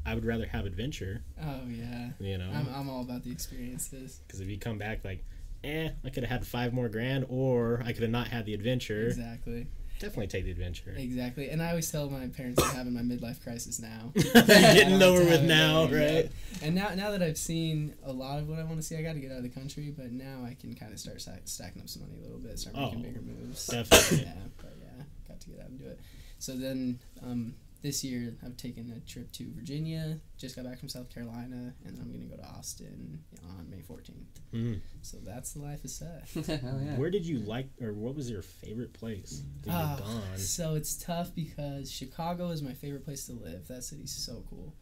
I 0.06 0.16
would 0.16 0.26
rather 0.26 0.48
have 0.48 0.66
adventure. 0.66 1.22
oh 1.42 1.60
yeah, 1.70 2.10
You 2.20 2.38
know, 2.40 2.50
I'm, 2.54 2.68
I'm 2.74 2.90
all 2.90 3.02
about 3.02 3.24
the 3.24 3.32
experiences. 3.32 4.20
because 4.28 4.40
if 4.40 4.48
you 4.48 4.58
come 4.58 4.78
back 4.80 5.06
like, 5.06 5.24
eh, 5.63 5.89
I 6.04 6.10
could 6.10 6.24
have 6.24 6.32
had 6.32 6.48
five 6.48 6.74
more 6.74 6.89
grand, 6.89 7.25
or 7.30 7.82
I 7.86 7.94
could 7.94 8.01
have 8.04 8.12
not 8.12 8.28
had 8.28 8.46
the 8.46 8.54
adventure. 8.54 9.08
Exactly, 9.08 9.68
Definitely 10.00 10.28
take 10.28 10.46
the 10.46 10.51
adventure. 10.51 10.94
exactly. 10.98 11.50
And 11.50 11.62
I 11.62 11.70
always 11.72 11.92
tell 11.92 12.10
my 12.10 12.25
parents 12.28 12.63
I'm 12.63 12.74
having 12.74 12.94
my 12.94 13.01
midlife 13.01 13.44
crisis 13.44 13.82
now. 13.82 14.13
Getting 14.34 15.01
over 15.04 15.24
with 15.25 15.44
now, 15.44 15.88
right? 15.89 16.32
And 16.62 16.74
now, 16.74 16.96
now 16.96 17.12
that 17.12 17.22
I've 17.22 17.38
seen 17.38 17.96
a 18.06 18.13
lot 18.13 18.39
of 18.39 18.48
what 18.48 18.60
I 18.60 18.63
want 18.63 18.78
to 18.78 18.82
see, 18.82 18.96
I 18.96 19.01
got 19.01 19.13
to 19.16 19.20
get 19.20 19.30
out 19.32 19.38
of 19.39 19.44
the 19.44 19.50
country. 19.50 19.94
But 19.96 20.13
now 20.13 20.46
I 20.46 20.54
can 20.54 20.74
kind 20.74 20.94
of 20.94 21.00
start 21.00 21.20
stack, 21.20 21.42
stacking 21.46 21.82
up 21.82 21.89
some 21.89 22.04
money 22.04 22.16
a 22.18 22.22
little 22.24 22.38
bit, 22.39 22.58
start 22.58 22.78
making 22.78 23.00
Oh, 23.00 23.04
bigger 23.04 23.22
moves. 23.22 23.68
Definitely. 23.68 24.20
yeah, 24.20 24.34
but 24.56 24.74
yeah, 24.82 25.04
got 25.28 25.42
to 25.42 25.50
get 25.50 25.60
out 25.60 25.68
and 25.68 25.78
do 25.80 25.86
it. 25.88 26.00
So 26.38 26.54
then, 26.56 27.00
um, 27.22 27.56
this 27.82 28.04
year 28.04 28.36
I've 28.46 28.58
taken 28.58 28.92
a 28.92 29.00
trip 29.10 29.32
to 29.34 29.46
Virginia. 29.56 30.20
Just 30.38 30.56
got 30.56 30.66
back 30.66 30.80
from 30.80 30.90
South 30.90 31.10
Carolina, 31.14 31.74
and 31.86 31.98
then 31.98 32.02
I'm 32.02 32.12
gonna 32.12 32.26
go 32.26 32.36
to 32.36 32.58
Austin 32.58 33.20
on 33.44 33.70
May 33.70 33.82
14th. 33.82 34.14
Mm. 34.54 34.82
So 35.02 35.18
that's 35.24 35.54
the 35.54 35.60
life 35.60 35.86
is 35.86 35.96
set. 35.96 36.28
Hell 36.46 36.82
yeah. 36.84 36.96
Where 36.96 37.10
did 37.10 37.26
you 37.26 37.40
like, 37.40 37.70
or 37.82 37.94
what 37.94 38.16
was 38.16 38.30
your 38.30 38.42
favorite 38.42 38.94
place 38.94 39.44
that 39.64 40.00
gone? 40.00 40.38
So 40.38 40.76
it's 40.76 40.96
tough 40.96 41.34
because 41.34 41.92
Chicago 41.92 42.50
is 42.50 42.62
my 42.62 42.74
favorite 42.74 43.06
place 43.06 43.26
to 43.28 43.34
live. 43.34 43.68
That 43.68 43.84
city's 43.84 44.12
so 44.12 44.44
cool. 44.50 44.74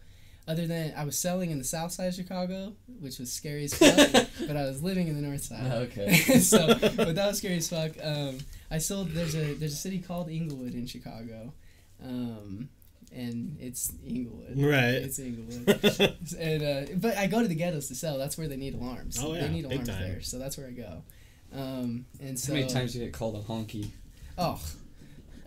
Other 0.47 0.65
than 0.65 0.93
I 0.95 1.03
was 1.03 1.19
selling 1.19 1.51
in 1.51 1.57
the 1.57 1.65
south 1.65 1.91
side 1.91 2.07
of 2.07 2.13
Chicago, 2.13 2.73
which 3.01 3.19
was 3.19 3.31
scary 3.31 3.65
as 3.65 3.73
fuck, 3.73 4.27
but 4.47 4.55
I 4.55 4.63
was 4.63 4.81
living 4.81 5.09
in 5.09 5.15
the 5.15 5.27
north 5.27 5.43
side. 5.43 5.69
Okay. 5.89 6.15
so, 6.39 6.67
but 6.67 7.15
that 7.15 7.27
was 7.27 7.39
scary 7.39 7.57
as 7.57 7.69
fuck. 7.69 7.91
Um, 8.01 8.37
I 8.71 8.77
sold. 8.77 9.09
There's 9.09 9.35
a 9.35 9.55
there's 9.55 9.73
a 9.73 9.77
city 9.77 9.99
called 9.99 10.29
Englewood 10.29 10.73
in 10.73 10.87
Chicago, 10.87 11.53
um, 12.01 12.69
and 13.13 13.57
it's 13.59 13.91
Englewood. 14.05 14.59
Right. 14.59 14.95
It's 15.03 15.19
Englewood. 15.19 15.67
and 16.39 16.63
uh, 16.63 16.93
but 16.97 17.17
I 17.17 17.27
go 17.27 17.41
to 17.41 17.47
the 17.47 17.55
ghettos 17.55 17.87
to 17.87 17.95
sell. 17.95 18.17
That's 18.17 18.37
where 18.37 18.47
they 18.47 18.57
need 18.57 18.75
alarms. 18.75 19.19
Oh, 19.21 19.33
they 19.33 19.41
yeah, 19.41 19.47
need 19.47 19.63
big 19.63 19.81
alarms 19.81 19.89
time. 19.89 20.01
there. 20.01 20.21
So 20.21 20.39
that's 20.39 20.57
where 20.57 20.67
I 20.67 20.71
go. 20.71 21.03
Um, 21.53 22.05
and 22.21 22.37
so 22.37 22.53
How 22.53 22.59
many 22.59 22.71
times 22.71 22.95
you 22.95 23.03
get 23.03 23.13
called 23.13 23.35
a 23.35 23.39
honky? 23.47 23.89
Oh, 24.37 24.61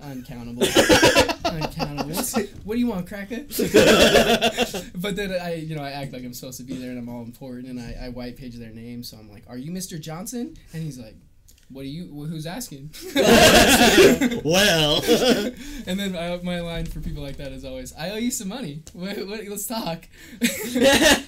uncountable. 0.03 0.63
uncountable. 1.45 2.11
What 2.65 2.75
do 2.75 2.81
you 2.81 2.87
want, 2.87 3.07
cracker? 3.07 3.43
but 4.95 5.17
then 5.17 5.33
I, 5.33 5.55
you 5.55 5.77
know, 5.77 5.83
I 5.83 5.91
act 5.91 6.13
like 6.13 6.25
I'm 6.25 6.35
supposed 6.35 6.59
to 6.59 6.65
be 6.65 6.75
there 6.75 6.91
and 6.91 6.99
I'm 6.99 7.09
all 7.09 7.23
important 7.23 7.69
and 7.69 7.81
I, 7.81 8.07
I 8.07 8.09
white 8.11 8.37
page 8.37 8.55
their 8.55 8.71
name. 8.71 9.03
So 9.03 9.17
I'm 9.17 9.31
like, 9.31 9.45
"Are 9.49 9.59
you 9.59 9.73
Mr. 9.73 10.01
Johnson?" 10.01 10.57
And 10.73 10.83
he's 10.83 10.99
like, 10.99 11.17
"What 11.71 11.83
are 11.83 11.89
you? 11.89 12.07
Who's 12.27 12.47
asking?" 12.47 12.91
well, 14.45 15.03
and 15.87 15.99
then 15.99 16.17
I, 16.17 16.39
my 16.43 16.61
line 16.61 16.87
for 16.87 17.01
people 17.01 17.23
like 17.23 17.37
that 17.37 17.53
is 17.53 17.65
always, 17.65 17.95
"I 17.97 18.11
owe 18.11 18.17
you 18.17 18.31
some 18.31 18.49
money. 18.49 18.83
What, 18.93 19.17
what, 19.27 19.45
let's 19.47 19.67
talk." 19.67 20.07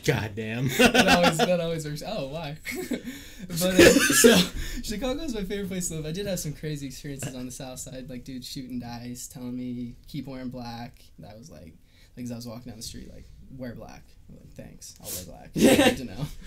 goddamn. 0.04 0.68
that 0.68 1.08
always 1.08 1.38
that 1.38 1.60
always 1.60 1.86
works. 1.86 2.02
Oh, 2.06 2.28
why? 2.28 2.56
but 3.48 3.62
uh, 3.62 3.90
so 3.90 4.36
Chicago's 4.82 5.34
my 5.34 5.44
favorite 5.44 5.68
place 5.68 5.88
to 5.88 5.94
live. 5.94 6.06
I 6.06 6.12
did 6.12 6.26
have 6.26 6.40
some 6.40 6.52
crazy 6.52 6.86
experiences 6.86 7.34
on 7.34 7.46
the 7.46 7.52
south 7.52 7.78
side, 7.78 8.08
like 8.10 8.24
dudes 8.24 8.48
shooting 8.48 8.80
dice, 8.80 9.28
telling 9.28 9.56
me 9.56 9.94
keep 10.08 10.26
wearing 10.26 10.50
black. 10.50 11.02
That 11.18 11.38
was 11.38 11.50
like, 11.50 11.74
like 12.16 12.24
as 12.24 12.32
I 12.32 12.36
was 12.36 12.46
walking 12.46 12.70
down 12.70 12.76
the 12.76 12.82
street, 12.82 13.12
like 13.12 13.26
wear 13.56 13.74
black. 13.74 14.02
I'm 14.28 14.36
like, 14.36 14.52
thanks, 14.54 14.94
I'll 15.02 15.10
wear 15.10 15.24
black. 15.26 15.52
Good 15.54 15.96
to 15.98 16.04
know. 16.04 16.26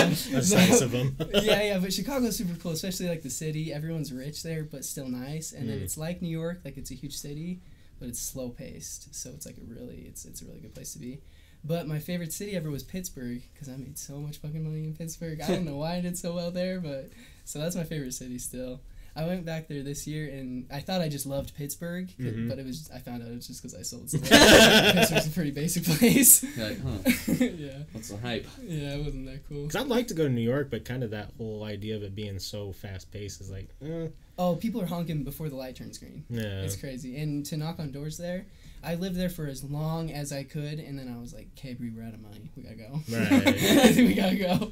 Um, 0.00 0.10
That's 0.10 0.48
so- 0.48 0.56
nice 0.56 0.80
of 0.80 0.90
them. 0.92 1.16
yeah, 1.34 1.62
yeah, 1.62 1.78
but 1.78 1.92
Chicago's 1.92 2.36
super 2.36 2.54
cool, 2.60 2.72
especially 2.72 3.08
like 3.08 3.22
the 3.22 3.30
city. 3.30 3.72
Everyone's 3.72 4.12
rich 4.12 4.42
there, 4.42 4.64
but 4.64 4.84
still 4.84 5.08
nice. 5.08 5.52
And 5.52 5.68
then 5.68 5.78
Mm. 5.78 5.82
it's 5.82 5.96
like 5.98 6.22
New 6.22 6.28
York, 6.28 6.60
like 6.64 6.76
it's 6.76 6.90
a 6.90 6.94
huge 6.94 7.16
city, 7.16 7.60
but 7.98 8.08
it's 8.08 8.20
slow 8.20 8.48
paced. 8.50 9.14
So 9.14 9.30
it's 9.30 9.46
like 9.46 9.56
a 9.58 9.64
really, 9.72 10.04
it's 10.08 10.24
it's 10.24 10.42
a 10.42 10.44
really 10.46 10.60
good 10.60 10.74
place 10.74 10.92
to 10.94 10.98
be. 10.98 11.20
But 11.62 11.86
my 11.86 11.98
favorite 11.98 12.32
city 12.32 12.56
ever 12.56 12.70
was 12.70 12.82
Pittsburgh 12.82 13.42
because 13.52 13.68
I 13.68 13.76
made 13.76 13.98
so 13.98 14.18
much 14.18 14.38
fucking 14.38 14.64
money 14.64 14.84
in 14.84 14.94
Pittsburgh. 14.94 15.40
I 15.42 15.48
don't 15.48 15.66
know 15.66 15.76
why 15.76 15.96
I 15.96 16.00
did 16.00 16.16
so 16.16 16.32
well 16.34 16.50
there, 16.50 16.80
but 16.80 17.10
so 17.44 17.58
that's 17.58 17.76
my 17.76 17.84
favorite 17.84 18.14
city 18.14 18.38
still. 18.38 18.80
I 19.16 19.26
went 19.26 19.44
back 19.44 19.66
there 19.68 19.82
this 19.82 20.06
year 20.06 20.28
and 20.30 20.66
I 20.72 20.80
thought 20.80 21.00
I 21.00 21.08
just 21.08 21.26
loved 21.26 21.54
Pittsburgh, 21.56 22.06
'cause- 22.16 22.26
Mhm. 22.26 22.48
but 22.48 22.58
it 22.58 22.64
was 22.66 22.88
I 22.94 22.98
found 22.98 23.22
out 23.22 23.28
it 23.30 23.34
was 23.34 23.46
just 23.46 23.60
because 23.62 23.74
I 23.78 23.82
sold 23.82 24.08
stuff. 24.10 24.22
Pittsburgh's 24.28 25.26
a 25.26 25.30
pretty 25.30 25.50
basic 25.50 25.84
place. 25.84 26.42
You're 26.56 26.68
like, 26.68 26.80
huh? 26.80 27.34
yeah, 27.44 27.78
What's 27.92 28.08
the 28.08 28.16
hype? 28.18 28.46
yeah, 28.62 28.94
it 28.96 29.04
wasn't 29.04 29.26
that 29.26 29.48
cool. 29.48 29.62
Because 29.66 29.80
I'd 29.82 29.88
like 29.88 30.08
to 30.08 30.14
go 30.14 30.24
to 30.24 30.30
New 30.32 30.40
York, 30.40 30.70
but 30.70 30.84
kind 30.84 31.02
of 31.02 31.10
that 31.10 31.32
whole 31.38 31.64
idea 31.64 31.96
of 31.96 32.02
it 32.02 32.14
being 32.14 32.38
so 32.38 32.72
fast 32.72 33.10
paced 33.10 33.40
is 33.40 33.50
like, 33.50 33.68
eh, 33.84 34.08
Oh, 34.38 34.56
people 34.56 34.80
are 34.80 34.86
honking 34.86 35.22
before 35.24 35.50
the 35.50 35.56
light 35.56 35.76
turns 35.76 35.98
green. 35.98 36.24
yeah. 36.30 36.62
It's 36.62 36.76
crazy. 36.76 37.16
And 37.18 37.44
to 37.46 37.56
knock 37.58 37.78
on 37.78 37.90
doors 37.92 38.16
there, 38.16 38.46
I 38.82 38.94
lived 38.94 39.16
there 39.16 39.28
for 39.28 39.46
as 39.46 39.62
long 39.62 40.10
as 40.10 40.32
I 40.32 40.42
could, 40.44 40.78
and 40.80 40.98
then 40.98 41.06
I 41.14 41.20
was 41.20 41.34
like, 41.34 41.48
"Okay, 41.58 41.74
Bree, 41.74 41.90
we're 41.94 42.02
out 42.02 42.14
of 42.14 42.22
money. 42.22 42.50
We 42.56 42.62
gotta 42.62 42.76
go. 42.76 43.02
Right. 43.10 43.96
we 43.96 44.14
gotta 44.14 44.36
go." 44.36 44.70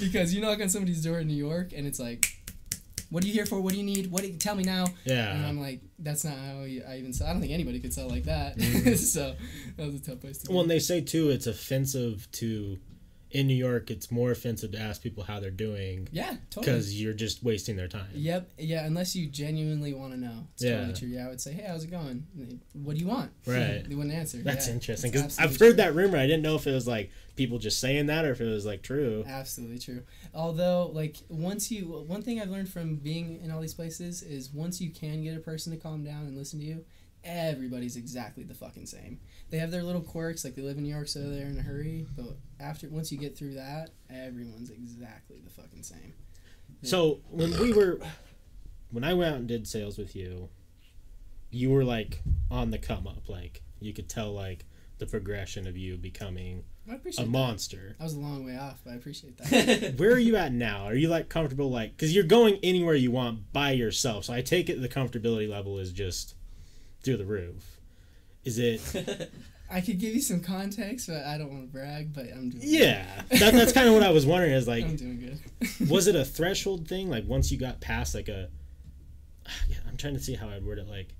because 0.00 0.32
you 0.32 0.40
knock 0.40 0.60
on 0.62 0.70
somebody's 0.70 1.02
door 1.04 1.18
in 1.20 1.26
New 1.28 1.34
York, 1.36 1.72
and 1.76 1.86
it's 1.86 1.98
like, 2.00 2.39
"What 3.10 3.22
are 3.22 3.26
you 3.26 3.32
here 3.32 3.46
for? 3.46 3.60
What 3.60 3.72
do 3.72 3.78
you 3.78 3.84
need? 3.84 4.10
What? 4.10 4.22
Do 4.22 4.28
you, 4.28 4.36
tell 4.38 4.54
me 4.54 4.64
now." 4.64 4.86
Yeah. 5.04 5.34
And. 5.34 5.46
I'm 5.46 5.60
like, 5.60 5.80
"That's 5.98 6.24
not 6.24 6.34
how 6.34 6.62
I 6.62 6.96
even 6.98 7.12
sell. 7.12 7.26
I 7.26 7.32
don't 7.32 7.40
think 7.40 7.52
anybody 7.52 7.78
could 7.80 7.92
sell 7.92 8.08
like 8.08 8.24
that." 8.24 8.56
Mhm. 8.56 8.96
so 9.16 9.34
that 9.76 9.86
was 9.86 9.96
a 9.96 10.00
tough 10.00 10.20
place 10.20 10.38
to 10.38 10.46
be. 10.46 10.52
Well, 10.54 10.62
and 10.62 10.70
they 10.70 10.78
say 10.78 11.00
too, 11.00 11.28
it's 11.30 11.46
offensive 11.46 12.28
to, 12.32 12.78
in 13.30 13.46
New 13.46 13.54
York, 13.54 13.90
it's 13.90 14.10
more 14.10 14.30
offensive 14.32 14.72
to 14.72 14.78
ask 14.80 15.02
people 15.02 15.22
how 15.22 15.38
they're 15.38 15.50
doing 15.50 16.08
yeah, 16.10 16.36
totally. 16.50 16.66
because 16.66 17.00
you're 17.00 17.12
just 17.12 17.42
wasting 17.44 17.76
their 17.76 17.86
time. 17.88 18.08
Yep. 18.14 18.50
Yeah. 18.58 18.84
Unless 18.84 19.14
you 19.14 19.28
genuinely 19.28 19.94
want 19.94 20.12
to 20.12 20.18
know, 20.18 20.46
it's 20.54 20.62
Yeah. 20.64 20.78
totally 20.78 20.94
true. 20.98 21.08
Yeah, 21.08 21.26
I 21.26 21.28
would 21.28 21.40
say, 21.40 21.52
"Hey, 21.52 21.64
how's 21.68 21.84
it 21.84 21.90
going? 21.90 22.26
What 22.72 22.94
do 22.96 23.00
you 23.00 23.06
want?" 23.06 23.30
Right. 23.46 23.84
they 23.88 23.94
wouldn't 23.94 24.14
answer. 24.14 24.38
That's 24.38 24.66
Yeah, 24.66 24.74
interesting 24.74 25.12
because 25.12 25.38
I've 25.38 25.50
heard 25.50 25.58
true. 25.58 25.72
that 25.74 25.94
rumor. 25.94 26.18
I 26.18 26.26
didn't 26.26 26.42
know 26.42 26.56
if 26.56 26.66
it 26.66 26.72
was 26.72 26.86
like 26.88 27.10
people 27.36 27.58
just 27.58 27.78
saying 27.80 28.06
that 28.06 28.24
or 28.24 28.32
if 28.32 28.40
it 28.40 28.46
was 28.48 28.66
like 28.66 28.82
true. 28.82 29.24
Absolutely 29.26 29.78
true. 29.78 30.02
Although, 30.34 30.90
like, 30.92 31.16
once 31.28 31.70
you, 31.70 31.84
one 32.06 32.22
thing 32.22 32.40
I've 32.40 32.50
learned 32.50 32.68
from 32.68 32.96
being 32.96 33.40
in 33.42 33.50
all 33.50 33.60
these 33.60 33.74
places 33.74 34.22
is 34.22 34.52
once 34.52 34.80
you 34.80 34.90
can 34.90 35.22
get 35.22 35.36
a 35.36 35.40
person 35.40 35.72
to 35.72 35.78
calm 35.78 36.04
down 36.04 36.26
and 36.26 36.36
listen 36.36 36.58
to 36.58 36.64
you, 36.66 36.84
everybody's 37.24 37.96
exactly 37.96 38.44
the 38.44 38.54
fucking 38.54 38.86
same. 38.86 39.20
They 39.50 39.58
have 39.58 39.70
their 39.70 39.82
little 39.82 40.00
quirks, 40.00 40.44
like 40.44 40.54
they 40.54 40.62
live 40.62 40.76
in 40.76 40.84
New 40.84 40.94
York, 40.94 41.08
so 41.08 41.18
they're 41.28 41.46
in 41.46 41.58
a 41.58 41.62
hurry. 41.62 42.06
But 42.16 42.36
after, 42.60 42.88
once 42.88 43.10
you 43.10 43.18
get 43.18 43.36
through 43.36 43.54
that, 43.54 43.90
everyone's 44.08 44.70
exactly 44.70 45.40
the 45.44 45.50
fucking 45.50 45.82
same. 45.82 46.14
So 46.82 47.20
when 47.28 47.58
we 47.60 47.72
were, 47.72 48.00
when 48.90 49.04
I 49.04 49.12
went 49.14 49.32
out 49.34 49.38
and 49.40 49.48
did 49.48 49.66
sales 49.66 49.98
with 49.98 50.14
you, 50.14 50.48
you 51.50 51.70
were 51.70 51.84
like 51.84 52.22
on 52.50 52.70
the 52.70 52.78
come 52.78 53.06
up. 53.06 53.28
Like 53.28 53.62
you 53.80 53.92
could 53.92 54.08
tell 54.08 54.32
like 54.32 54.64
the 54.98 55.06
progression 55.06 55.66
of 55.66 55.76
you 55.76 55.96
becoming 55.96 56.62
I 56.88 56.92
a 56.92 56.96
appreciate 56.96 57.24
that. 57.24 57.30
monster. 57.30 57.96
I 57.98 58.04
was 58.04 58.14
a 58.14 58.20
long 58.20 58.44
way 58.44 58.56
off, 58.56 58.80
but 58.84 58.92
I 58.92 58.96
appreciate 58.96 59.36
that. 59.38 59.94
Where 59.98 60.12
are 60.12 60.18
you 60.18 60.36
at 60.36 60.52
now? 60.52 60.84
Are 60.84 60.94
you 60.94 61.08
like 61.08 61.28
comfortable 61.28 61.70
like 61.70 61.96
because 61.96 62.14
you're 62.14 62.24
going 62.24 62.58
anywhere 62.62 62.94
you 62.94 63.10
want 63.10 63.52
by 63.52 63.72
yourself? 63.72 64.26
So 64.26 64.32
I 64.32 64.42
take 64.42 64.68
it 64.70 64.80
the 64.80 64.88
comfortability 64.88 65.48
level 65.48 65.78
is 65.78 65.92
just 65.92 66.34
through 67.02 67.16
the 67.16 67.26
roof. 67.26 67.79
Is 68.44 68.58
it? 68.58 69.30
I 69.72 69.80
could 69.80 70.00
give 70.00 70.14
you 70.14 70.20
some 70.20 70.40
context, 70.40 71.06
but 71.06 71.24
I 71.24 71.38
don't 71.38 71.50
want 71.50 71.62
to 71.62 71.72
brag. 71.72 72.12
But 72.12 72.26
I'm 72.32 72.50
doing. 72.50 72.62
Yeah, 72.64 73.06
that, 73.28 73.52
that's 73.52 73.72
kind 73.72 73.86
of 73.86 73.94
what 73.94 74.02
I 74.02 74.10
was 74.10 74.26
wondering. 74.26 74.52
Is 74.52 74.66
like, 74.66 74.84
I'm 74.84 74.96
doing 74.96 75.38
good. 75.60 75.88
was 75.90 76.08
it 76.08 76.16
a 76.16 76.24
threshold 76.24 76.88
thing? 76.88 77.08
Like 77.08 77.24
once 77.26 77.52
you 77.52 77.58
got 77.58 77.80
past 77.80 78.14
like 78.14 78.28
a, 78.28 78.48
yeah, 79.68 79.76
I'm 79.88 79.96
trying 79.96 80.14
to 80.14 80.20
see 80.20 80.34
how 80.34 80.48
I'd 80.48 80.64
word 80.64 80.78
it. 80.78 80.88
Like, 80.88 81.14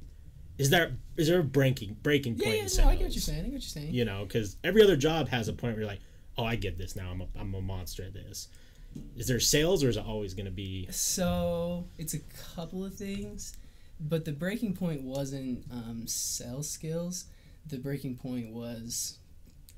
is 0.58 0.70
there 0.70 0.96
is 1.16 1.28
there 1.28 1.40
a 1.40 1.44
breaking 1.44 1.96
breaking 2.02 2.38
point? 2.38 2.56
yeah. 2.56 2.62
in 2.62 2.68
No, 2.76 2.88
I 2.88 2.96
get 2.96 3.04
what 3.04 3.12
you're 3.12 3.22
saying. 3.22 3.40
I 3.40 3.42
get 3.44 3.52
what 3.52 3.52
you're 3.52 3.60
saying. 3.60 3.94
You 3.94 4.04
know, 4.04 4.24
because 4.24 4.56
every 4.64 4.82
other 4.82 4.96
job 4.96 5.28
has 5.28 5.46
a 5.46 5.52
point 5.52 5.74
where 5.74 5.82
you're 5.82 5.90
like, 5.90 6.00
oh, 6.36 6.44
I 6.44 6.56
get 6.56 6.76
this 6.76 6.96
now. 6.96 7.10
I'm 7.10 7.20
a, 7.20 7.26
I'm 7.38 7.54
a 7.54 7.60
monster 7.60 8.02
at 8.02 8.14
this. 8.14 8.48
Is 9.16 9.28
there 9.28 9.38
sales 9.38 9.84
or 9.84 9.88
is 9.88 9.96
it 9.96 10.04
always 10.04 10.34
going 10.34 10.46
to 10.46 10.50
be? 10.50 10.88
So 10.90 11.84
it's 11.98 12.14
a 12.14 12.18
couple 12.56 12.84
of 12.84 12.94
things, 12.94 13.56
but 14.00 14.24
the 14.24 14.32
breaking 14.32 14.74
point 14.74 15.02
wasn't 15.02 15.64
um, 15.70 16.06
sales 16.06 16.68
skills. 16.70 17.26
The 17.66 17.78
breaking 17.78 18.16
point 18.16 18.52
was 18.52 19.18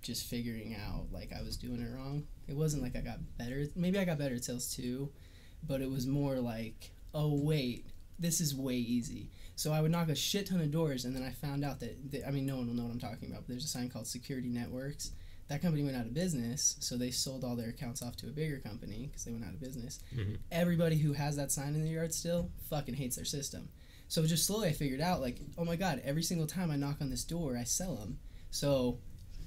just 0.03 0.27
figuring 0.27 0.75
out 0.75 1.07
like 1.13 1.33
I 1.33 1.43
was 1.43 1.57
doing 1.57 1.81
it 1.81 1.91
wrong. 1.95 2.27
It 2.49 2.57
wasn't 2.57 2.83
like 2.83 2.97
I 2.97 3.01
got 3.01 3.19
better. 3.39 3.67
Maybe 3.77 3.99
I 3.99 4.05
got 4.05 4.19
better 4.19 4.35
at 4.37 4.45
sales 4.45 4.75
too, 4.75 5.11
but 5.67 5.81
it 5.81 5.91
was 5.91 6.07
more 6.07 6.37
like, 6.37 6.93
oh 7.15 7.35
wait, 7.35 7.87
this 8.19 8.41
is 8.41 8.55
way 8.55 8.77
easy. 8.77 9.31
So 9.55 9.73
I 9.73 9.81
would 9.81 9.91
knock 9.91 10.09
a 10.09 10.15
shit 10.15 10.47
ton 10.47 10.61
of 10.61 10.71
doors, 10.71 11.05
and 11.05 11.15
then 11.15 11.23
I 11.23 11.31
found 11.31 11.65
out 11.65 11.81
that, 11.81 12.25
I 12.27 12.31
mean, 12.31 12.47
no 12.47 12.57
one 12.57 12.67
will 12.67 12.75
know 12.75 12.85
what 12.85 12.93
I'm 12.93 12.99
talking 12.99 13.29
about. 13.31 13.43
But 13.43 13.49
there's 13.49 13.65
a 13.65 13.69
sign 13.69 13.91
called 13.91 14.07
Security 14.07 14.49
Networks 14.49 15.13
that 15.49 15.61
company 15.61 15.83
went 15.85 15.97
out 15.97 16.07
of 16.07 16.15
business, 16.15 16.77
so 16.81 16.97
they 16.97 17.11
sold 17.11 17.45
all 17.45 17.55
their 17.57 17.69
accounts 17.69 18.03
off 18.03 18.17
to 18.17 18.27
a 18.29 18.31
bigger 18.31 18.59
company 18.59 19.07
because 19.07 19.25
they 19.25 19.33
went 19.33 19.45
out 19.45 19.53
of 19.53 19.61
business. 19.61 20.01
Mhm. 20.17 20.39
Everybody 20.51 20.97
who 20.97 21.13
has 21.13 21.37
that 21.37 21.53
sign 21.53 21.75
in 21.75 21.83
their 21.83 21.93
yard 21.93 22.15
still 22.15 22.51
fucking 22.71 22.95
hates 22.95 23.17
their 23.17 23.25
system. 23.27 23.69
So 24.12 24.27
just 24.27 24.44
slowly 24.46 24.68
I 24.68 24.72
figured 24.72 25.01
out 25.01 25.22
like, 25.22 25.38
oh 25.57 25.64
my 25.64 25.75
god, 25.75 26.03
every 26.05 26.22
single 26.22 26.46
time 26.46 26.70
I 26.70 26.77
knock 26.77 26.96
on 27.01 27.09
this 27.09 27.25
door, 27.25 27.57
I 27.57 27.64
sell 27.64 27.94
them. 27.94 28.18
So 28.51 28.98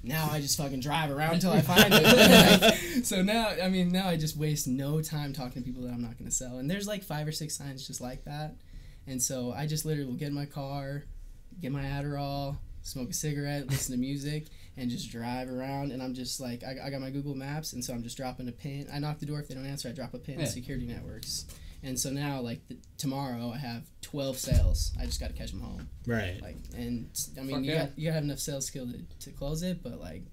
now 0.02 0.28
I 0.32 0.42
just 0.42 0.58
fucking 0.58 0.80
drive 0.80 1.12
around 1.12 1.36
until 1.36 1.52
I 1.52 1.62
find 1.62 1.86
it. 1.92 3.06
so 3.06 3.22
now, 3.22 3.50
I 3.62 3.70
mean, 3.70 3.92
now 3.92 4.08
I 4.08 4.18
just 4.18 4.36
waste 4.36 4.68
no 4.68 5.02
time 5.02 5.34
talking 5.34 5.62
to 5.62 5.66
people 5.68 5.84
that 5.84 5.94
I'm 5.94 6.02
not 6.02 6.18
going 6.18 6.26
to 6.28 6.36
sell. 6.36 6.58
And 6.58 6.68
there's 6.68 6.88
like 6.88 7.04
five 7.04 7.28
or 7.28 7.32
six 7.32 7.56
signs 7.56 7.86
just 7.86 8.02
like 8.02 8.26
that. 8.26 8.56
And 9.06 9.22
so 9.22 9.52
I 9.56 9.68
just 9.68 9.86
literally 9.86 10.10
will 10.10 10.18
get 10.18 10.30
in 10.30 10.34
my 10.34 10.48
car, 10.48 11.04
get 11.62 11.72
my 11.72 11.84
Adderall, 11.84 12.58
smoke 12.82 13.12
a 13.12 13.14
cigarette, 13.14 13.70
listen 13.70 13.94
to 13.94 14.02
music, 14.02 14.48
and 14.78 14.90
just 14.90 15.12
drive 15.12 15.48
around. 15.48 15.92
And 15.92 16.02
I'm 16.02 16.16
just 16.16 16.40
like, 16.40 16.64
I, 16.64 16.88
I 16.88 16.90
got 16.90 17.02
my 17.02 17.12
Google 17.12 17.36
Maps, 17.36 17.74
and 17.74 17.86
so 17.86 17.94
I'm 17.94 18.02
just 18.02 18.18
dropping 18.18 18.48
a 18.48 18.52
pin. 18.52 18.88
I 18.92 18.98
knock 18.98 19.20
the 19.20 19.28
door. 19.28 19.40
If 19.40 19.48
they 19.48 19.54
don't 19.54 19.68
answer, 19.68 19.90
I 19.90 19.92
drop 19.92 20.16
a 20.16 20.18
pin 20.18 20.40
Yeah. 20.40 20.46
security 20.48 20.88
networks. 20.88 21.46
And 21.86 22.00
so 22.00 22.10
now, 22.10 22.42
like 22.42 22.68
the, 22.68 22.78
tomorrow, 22.98 23.52
I 23.54 23.58
have 23.60 23.84
12 24.02 24.38
sales. 24.38 24.92
I 25.00 25.06
just 25.06 25.20
got 25.20 25.28
to 25.28 25.34
catch 25.34 25.52
them 25.52 25.62
home. 25.62 25.88
Right. 26.08 26.40
Like, 26.42 26.58
and 26.76 27.10
I 27.38 27.42
mean, 27.42 27.56
Fuck 27.56 27.64
you 27.64 27.72
yeah. 27.72 27.86
got 27.86 28.00
you 28.00 28.06
got 28.06 28.10
to 28.12 28.16
have 28.16 28.24
enough 28.24 28.40
sales 28.40 28.66
skill 28.66 28.88
to, 28.88 29.00
to 29.26 29.32
close 29.32 29.62
it, 29.64 29.84
but 29.84 30.00
like, 30.00 30.24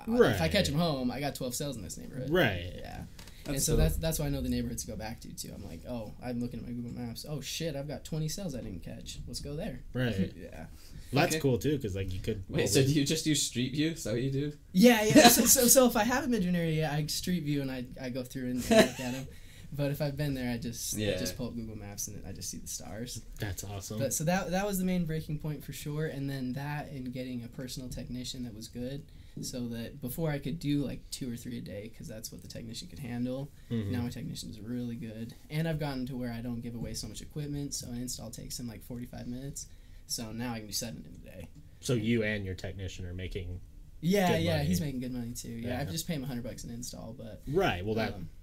I- 0.00 0.04
if 0.10 0.40
I 0.40 0.48
catch 0.48 0.66
them 0.68 0.78
home, 0.78 1.10
I 1.10 1.20
got 1.20 1.34
12 1.34 1.54
sales 1.54 1.76
in 1.76 1.82
this 1.82 1.98
neighborhood. 1.98 2.30
Right. 2.30 2.72
Yeah. 2.76 3.02
and 3.46 3.60
so 3.62 3.72
dope. 3.72 3.80
that's 3.80 3.96
that's 3.98 4.18
why 4.18 4.26
I 4.26 4.28
know 4.30 4.40
the 4.40 4.48
neighborhoods 4.48 4.84
to 4.84 4.90
go 4.90 4.96
back 4.96 5.20
to 5.20 5.28
too. 5.36 5.52
I'm 5.54 5.62
like, 5.64 5.82
oh, 5.88 6.14
I'm 6.24 6.40
looking 6.40 6.60
at 6.60 6.66
my 6.66 6.72
Google 6.72 6.92
Maps. 6.92 7.26
Oh 7.28 7.40
shit, 7.42 7.76
I've 7.76 7.86
got 7.88 8.04
20 8.04 8.26
sales 8.28 8.54
I 8.54 8.60
didn't 8.62 8.82
catch. 8.82 9.18
Let's 9.26 9.40
go 9.40 9.54
there. 9.56 9.80
Right. 9.92 10.32
yeah. 10.36 10.66
Well, 11.12 11.22
that's 11.22 11.34
Okay. 11.36 11.40
cool 11.42 11.58
too, 11.58 11.76
because 11.76 11.94
like 11.94 12.12
you 12.12 12.20
could. 12.20 12.44
Wait, 12.48 12.68
so 12.68 12.82
do 12.82 12.88
you 12.88 13.04
just 13.04 13.26
use 13.26 13.42
Street 13.42 13.72
View? 13.74 13.90
Is 13.90 14.04
that 14.04 14.14
what 14.14 14.22
you 14.22 14.30
do? 14.32 14.52
Yeah, 14.72 15.04
yeah. 15.04 15.28
so, 15.28 15.44
so, 15.44 15.66
so 15.68 15.86
if 15.86 15.96
I 15.96 16.04
have 16.04 16.24
a 16.24 16.28
been 16.28 16.42
to 16.42 16.48
an 16.48 16.56
area, 16.56 16.90
I 16.90 17.04
street 17.06 17.44
view 17.44 17.60
and 17.62 17.70
I, 17.70 17.84
I 18.02 18.08
go 18.08 18.22
through 18.22 18.50
and 18.50 18.56
look 18.70 18.70
at 18.70 18.96
them. 18.98 19.28
But 19.76 19.90
if 19.90 20.00
I've 20.00 20.16
been 20.16 20.34
there, 20.34 20.52
I 20.52 20.56
just 20.58 20.94
I 20.96 21.00
Yeah. 21.00 21.16
just 21.18 21.36
pull 21.36 21.48
up 21.48 21.54
Google 21.56 21.76
Maps 21.76 22.06
and 22.08 22.24
I 22.26 22.32
just 22.32 22.50
see 22.50 22.58
the 22.58 22.68
stars. 22.68 23.20
That's 23.40 23.64
awesome. 23.64 23.98
But 23.98 24.14
so 24.14 24.22
that 24.24 24.50
that 24.52 24.66
was 24.66 24.78
the 24.78 24.84
main 24.84 25.04
breaking 25.04 25.38
point 25.40 25.64
for 25.64 25.72
sure, 25.72 26.06
and 26.06 26.28
then 26.30 26.52
that 26.52 26.90
and 26.90 27.12
getting 27.12 27.42
a 27.44 27.48
personal 27.48 27.88
technician 27.88 28.44
that 28.44 28.54
was 28.54 28.68
good, 28.68 29.02
so 29.42 29.66
that 29.68 30.00
before 30.00 30.30
I 30.30 30.38
could 30.38 30.58
do 30.60 30.84
like 30.84 31.00
two 31.10 31.32
or 31.32 31.36
three 31.36 31.58
a 31.58 31.60
day, 31.60 31.88
because 31.92 32.06
that's 32.06 32.30
what 32.30 32.42
the 32.42 32.48
technician 32.48 32.86
could 32.88 33.00
handle. 33.00 33.50
Mhm. 33.70 33.90
Now 33.90 34.02
my 34.02 34.10
technician 34.10 34.48
is 34.50 34.60
really 34.60 34.96
good, 34.96 35.34
and 35.50 35.66
I've 35.66 35.80
gotten 35.80 36.06
to 36.06 36.16
where 36.16 36.32
I 36.32 36.40
don't 36.40 36.60
give 36.60 36.74
away 36.76 36.94
so 36.94 37.08
much 37.08 37.20
equipment, 37.20 37.74
so 37.74 37.88
an 37.88 37.96
install 38.00 38.30
takes 38.30 38.60
him 38.60 38.68
like 38.68 38.82
forty 38.84 39.06
five 39.06 39.26
minutes. 39.26 39.66
So 40.06 40.30
now 40.32 40.52
I 40.52 40.58
can 40.58 40.66
do 40.68 40.72
seven 40.72 41.04
in 41.08 41.14
a 41.28 41.34
day. 41.34 41.48
So 41.80 41.94
you 41.94 42.22
and 42.22 42.44
your 42.44 42.54
technician 42.54 43.06
are 43.06 43.14
making 43.14 43.60
Yeah, 44.00 44.32
Good 44.36 44.42
yeah, 44.42 44.56
money. 44.58 44.68
he's 44.68 44.80
making 44.82 45.00
good 45.00 45.12
money 45.12 45.32
too. 45.32 45.48
Yeah, 45.48 45.78
I 45.78 45.82
Yeah. 45.84 45.90
just 45.90 46.06
pay 46.06 46.12
him 46.14 46.24
a 46.24 46.26
hundred 46.26 46.44
bucks 46.44 46.62
an 46.64 46.70
install, 46.70 47.14
but 47.16 47.40
right. 47.48 47.82
Well, 47.84 47.94
that 47.94 48.12
um, 48.12 48.20
if 48.20 48.33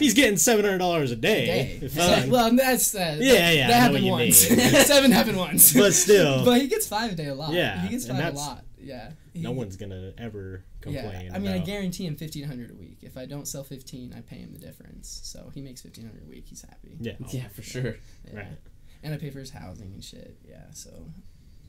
he's 0.00 0.14
getting 0.14 0.36
seven 0.36 0.64
hundred 0.64 0.78
dollars 0.78 1.10
a 1.10 1.14
a 1.14 1.16
day, 1.16 1.46
day. 1.46 1.78
if 1.82 1.96
well, 2.28 2.50
that's 2.56 2.94
uh, 2.94 3.16
Yeah, 3.20 3.50
yeah, 3.50 3.64
I 3.64 3.68
That 3.68 3.80
happened 3.80 4.06
once. 4.06 4.36
Seven 4.86 5.12
happened 5.12 5.38
once. 5.38 5.72
but 5.72 5.92
still, 5.92 6.44
but 6.44 6.60
he 6.60 6.66
gets 6.66 6.88
five 6.88 7.12
a 7.12 7.14
day 7.14 7.26
a 7.26 7.34
lot. 7.34 7.52
Yeah, 7.52 7.80
he 7.82 7.90
gets 7.90 8.08
five 8.08 8.34
a 8.34 8.36
lot. 8.36 8.64
Yeah, 8.78 9.12
no 9.34 9.52
one's 9.52 9.76
gonna 9.76 10.12
ever 10.18 10.64
complain. 10.80 11.26
Yeah, 11.26 11.34
I 11.34 11.38
mean, 11.38 11.52
I 11.52 11.58
guarantee 11.58 12.06
him 12.06 12.16
fifteen 12.16 12.44
hundred 12.44 12.70
a 12.70 12.74
week. 12.74 12.98
If 13.02 13.16
I 13.16 13.26
don't 13.26 13.46
sell 13.46 13.62
fifteen, 13.62 14.12
I 14.16 14.22
pay 14.22 14.36
him 14.36 14.52
the 14.52 14.58
difference. 14.58 15.20
So 15.22 15.50
he 15.54 15.60
makes 15.60 15.82
fifteen 15.82 16.06
hundred 16.06 16.24
a 16.24 16.28
week. 16.28 16.46
He's 16.48 16.62
happy. 16.62 16.96
Yeah. 16.98 17.12
Yeah, 17.28 17.48
for 17.48 17.62
sure. 17.62 17.96
Yeah. 18.26 18.38
Right. 18.38 18.58
And 19.02 19.14
I 19.14 19.16
pay 19.16 19.30
for 19.30 19.38
his 19.38 19.50
housing 19.50 19.92
and 19.92 20.04
shit. 20.04 20.36
Yeah, 20.46 20.64
so 20.72 20.90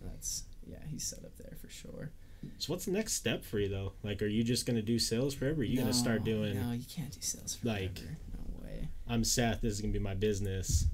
that's 0.04 0.44
yeah, 0.66 0.78
he's 0.88 1.04
set 1.04 1.24
up 1.24 1.38
there 1.38 1.58
for 1.62 1.70
sure. 1.70 2.12
So 2.58 2.74
what's 2.74 2.86
the 2.86 2.92
next 2.92 3.14
step 3.14 3.44
for 3.44 3.60
you 3.60 3.70
though? 3.70 3.94
Like, 4.04 4.22
are 4.22 4.28
you 4.28 4.44
just 4.44 4.66
gonna 4.66 4.82
do 4.82 4.98
sales 5.00 5.34
forever? 5.34 5.62
Are 5.62 5.64
you 5.64 5.78
gonna 5.80 5.94
start 5.94 6.24
doing? 6.24 6.56
No, 6.56 6.72
you 6.74 6.86
can't 6.90 7.12
do 7.12 7.22
sales 7.22 7.56
forever. 7.56 7.80
like- 7.82 8.02
no 8.02 8.64
way. 8.66 8.88
I'm 9.08 9.24
Seth. 9.24 9.62
This 9.62 9.74
is 9.74 9.82
gonna 9.82 9.94
be 9.94 10.00
my 10.00 10.16
business. 10.16 10.86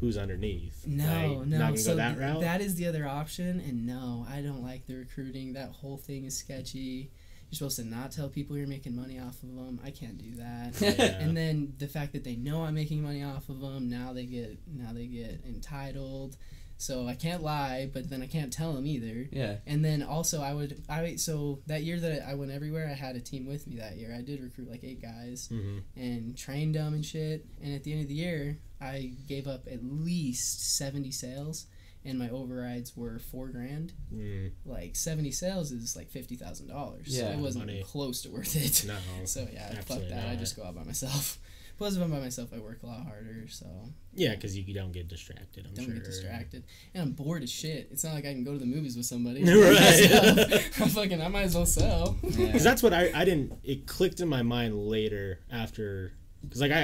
Who's 0.00 0.18
underneath? 0.18 0.86
No, 0.86 1.38
Like, 1.38 1.48
no. 1.48 1.74
So 1.76 1.92
go 1.92 1.96
that 1.96 2.08
th- 2.16 2.18
route. 2.20 2.40
that 2.42 2.60
is 2.60 2.74
the 2.74 2.86
other 2.86 3.06
option, 3.08 3.60
and 3.60 3.86
no, 3.86 4.26
I 4.28 4.42
don't 4.42 4.62
like 4.62 4.86
the 4.86 4.94
recruiting. 4.96 5.54
That 5.54 5.70
whole 5.70 5.96
thing 5.96 6.24
is 6.26 6.36
sketchy. 6.36 7.10
You're 7.50 7.56
supposed 7.56 7.76
to 7.76 7.84
not 7.84 8.10
tell 8.12 8.28
people 8.28 8.58
you're 8.58 8.66
making 8.66 8.94
money 8.94 9.18
off 9.18 9.42
of 9.42 9.54
them. 9.54 9.80
I 9.84 9.90
can't 9.90 10.18
do 10.18 10.34
that. 10.36 10.74
Yeah. 10.98 11.18
and 11.20 11.34
then 11.36 11.72
the 11.78 11.86
fact 11.86 12.12
that 12.12 12.24
they 12.24 12.36
know 12.36 12.64
I'm 12.64 12.74
making 12.74 13.02
money 13.02 13.22
off 13.22 13.48
of 13.48 13.60
them, 13.60 13.88
now 13.88 14.12
they 14.12 14.26
get 14.26 14.58
now 14.66 14.92
they 14.92 15.06
get 15.06 15.40
entitled. 15.46 16.36
So 16.78 17.06
I 17.08 17.14
can't 17.14 17.42
lie, 17.42 17.88
but 17.92 18.10
then 18.10 18.20
I 18.22 18.26
can't 18.26 18.52
tell 18.52 18.74
them 18.74 18.86
either. 18.86 19.28
Yeah. 19.32 19.56
And 19.66 19.82
then 19.84 20.02
also 20.02 20.42
I 20.42 20.52
would 20.52 20.82
I 20.88 21.16
so 21.16 21.60
that 21.66 21.82
year 21.84 21.98
that 22.00 22.28
I 22.28 22.34
went 22.34 22.50
everywhere, 22.52 22.86
I 22.90 22.94
had 22.94 23.16
a 23.16 23.20
team 23.20 23.46
with 23.46 23.66
me 23.66 23.76
that 23.76 23.96
year. 23.96 24.14
I 24.16 24.20
did 24.20 24.42
recruit 24.42 24.70
like 24.70 24.84
eight 24.84 25.00
guys 25.00 25.48
hmm 25.48 25.78
and 25.96 26.36
trained 26.36 26.74
them 26.74 26.92
and 26.94 27.04
shit. 27.04 27.46
And 27.62 27.74
at 27.74 27.84
the 27.84 27.92
end 27.92 28.02
of 28.02 28.08
the 28.08 28.14
year, 28.14 28.58
I 28.80 29.12
gave 29.26 29.46
up 29.48 29.66
at 29.70 29.82
least 29.82 30.76
seventy 30.76 31.10
sales, 31.10 31.66
and 32.04 32.18
my 32.18 32.28
overrides 32.28 32.94
were 32.94 33.18
four 33.18 33.48
grand. 33.48 33.94
Mm, 34.14 34.50
Like 34.66 34.96
seventy 34.96 35.30
sales 35.30 35.72
is 35.72 35.96
like 35.96 36.10
fifty 36.10 36.36
thousand 36.36 36.68
dollars. 36.68 37.06
Yeah, 37.08 37.30
it 37.32 37.38
wasn't 37.38 37.66
money. 37.68 37.82
close 37.86 38.20
to 38.22 38.30
worth 38.30 38.54
it. 38.54 38.84
no. 38.86 38.96
So 39.24 39.48
yeah, 39.50 39.68
fuck 39.70 39.78
Absolutely 39.78 40.08
that. 40.10 40.28
I 40.28 40.36
just 40.36 40.56
go 40.56 40.64
out 40.64 40.74
by 40.74 40.84
myself. 40.84 41.38
Plus, 41.78 41.94
if 41.96 42.02
I'm 42.02 42.10
by 42.10 42.18
myself, 42.20 42.50
I 42.54 42.58
work 42.58 42.82
a 42.82 42.86
lot 42.86 43.04
harder, 43.04 43.46
so 43.48 43.66
Yeah, 44.14 44.34
because 44.34 44.56
you 44.56 44.72
don't 44.72 44.92
get 44.92 45.08
distracted. 45.08 45.66
I'm 45.66 45.74
don't 45.74 45.84
sure. 45.84 45.94
get 45.94 46.04
distracted. 46.04 46.64
And 46.94 47.02
I'm 47.02 47.12
bored 47.12 47.42
as 47.42 47.50
shit. 47.50 47.88
It's 47.90 48.02
not 48.02 48.14
like 48.14 48.24
I 48.24 48.32
can 48.32 48.44
go 48.44 48.52
to 48.52 48.58
the 48.58 48.64
movies 48.66 48.96
with 48.96 49.04
somebody. 49.06 49.42
Right. 49.44 50.70
I'm 50.80 50.88
fucking. 50.88 51.20
I 51.20 51.28
might 51.28 51.42
as 51.42 51.54
well 51.54 51.66
sell. 51.66 52.16
Yeah. 52.22 52.46
Because 52.46 52.64
that's 52.64 52.82
what 52.82 52.94
I 52.94 53.10
I 53.14 53.24
didn't. 53.26 53.52
It 53.62 53.86
clicked 53.86 54.20
in 54.20 54.28
my 54.28 54.42
mind 54.42 54.74
later 54.88 55.40
after. 55.52 56.12
Because 56.42 56.60
like 56.62 56.72
I 56.72 56.82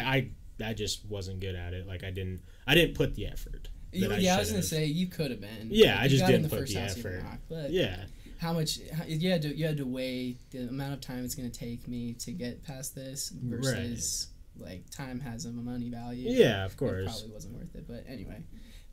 I 0.60 0.64
I 0.64 0.74
just 0.74 1.06
wasn't 1.06 1.40
good 1.40 1.54
at 1.54 1.72
it. 1.72 1.86
Like 1.86 2.04
I 2.04 2.10
didn't 2.10 2.42
I 2.66 2.74
didn't 2.74 2.94
put 2.94 3.14
the 3.14 3.26
effort. 3.26 3.68
You- 3.92 4.10
I 4.12 4.16
yeah, 4.18 4.36
I 4.36 4.38
was 4.40 4.50
gonna 4.50 4.62
should've. 4.62 4.64
say 4.80 4.84
you 4.86 5.06
could 5.06 5.30
have 5.30 5.40
been. 5.40 5.68
Yeah, 5.70 5.98
I 6.00 6.08
just 6.08 6.24
didn't 6.26 6.42
the 6.42 6.48
put 6.50 6.58
first 6.60 6.74
the 6.74 6.80
effort. 6.80 7.24
but 7.48 7.70
Yeah. 7.70 8.04
how 8.38 8.52
much 8.52 8.78
how, 8.92 9.04
you 9.04 9.30
had 9.30 9.42
to 9.42 9.56
you 9.56 9.66
had 9.66 9.76
to 9.78 9.84
weigh 9.86 10.36
the 10.50 10.68
amount 10.68 10.92
of 10.94 11.00
time 11.00 11.24
it's 11.24 11.34
going 11.34 11.50
to 11.50 11.58
take 11.58 11.86
me 11.88 12.12
to 12.14 12.32
get 12.32 12.62
past 12.62 12.94
this 12.94 13.30
versus 13.30 14.28
like 14.58 14.88
time 14.90 15.20
has 15.20 15.44
a 15.46 15.50
money 15.50 15.88
value. 15.90 16.30
Yeah, 16.30 16.64
of 16.64 16.72
It 16.72 16.76
course. 16.76 17.04
probably 17.04 17.30
wasn't 17.34 17.54
worth 17.56 17.74
it, 17.74 17.86
but 17.88 18.04
anyway. 18.08 18.42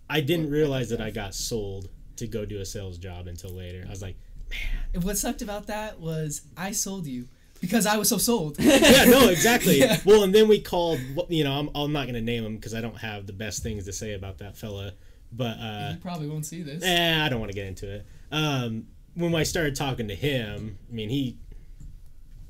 I 0.10 0.22
didn't 0.22 0.50
realize 0.50 0.90
that 0.90 1.02
I 1.02 1.12
got 1.12 1.36
sold 1.36 1.90
to 2.16 2.28
go 2.28 2.44
do 2.46 2.60
a 2.60 2.66
sales 2.66 2.98
job 2.98 3.28
until 3.28 3.52
later. 3.52 3.84
I 3.86 3.90
was 3.90 4.02
like, 4.02 4.16
man. 4.50 5.04
What 5.04 5.18
sucked 5.18 5.42
about 5.42 5.68
that 5.68 6.00
was 6.00 6.42
I 6.58 6.72
sold 6.72 7.06
you 7.06 7.28
because 7.62 7.86
I 7.86 7.98
was 7.98 8.10
so 8.10 8.18
sold. 8.18 8.58
yeah, 8.60 9.06
no, 9.06 9.30
exactly. 9.30 9.80
Yeah. 9.80 9.98
Well, 10.06 10.24
and 10.24 10.34
then 10.34 10.48
we 10.48 10.60
called. 10.62 11.00
You 11.30 11.44
know, 11.44 11.54
I'm, 11.54 11.70
I'm 11.76 11.92
not 11.94 12.08
gonna 12.08 12.22
name 12.22 12.44
him 12.46 12.56
because 12.56 12.74
I 12.74 12.82
don't 12.82 12.98
have 12.98 13.28
the 13.28 13.34
best 13.34 13.62
things 13.64 13.86
to 13.86 13.94
say 13.94 14.14
about 14.14 14.40
that 14.40 14.58
fella. 14.58 14.94
But 15.32 15.58
uh, 15.60 15.92
you 15.94 16.00
probably 16.00 16.28
won't 16.28 16.46
see 16.48 16.64
this. 16.64 16.84
eh, 16.84 17.24
I 17.24 17.30
don't 17.30 17.40
want 17.40 17.52
to 17.52 17.56
get 17.56 17.68
into 17.68 17.88
it. 17.94 18.06
Um, 18.32 18.88
when 19.14 19.36
I 19.36 19.44
started 19.44 19.76
talking 19.76 20.08
to 20.08 20.16
him, 20.16 20.80
I 20.90 20.94
mean, 20.94 21.10
he 21.10 21.38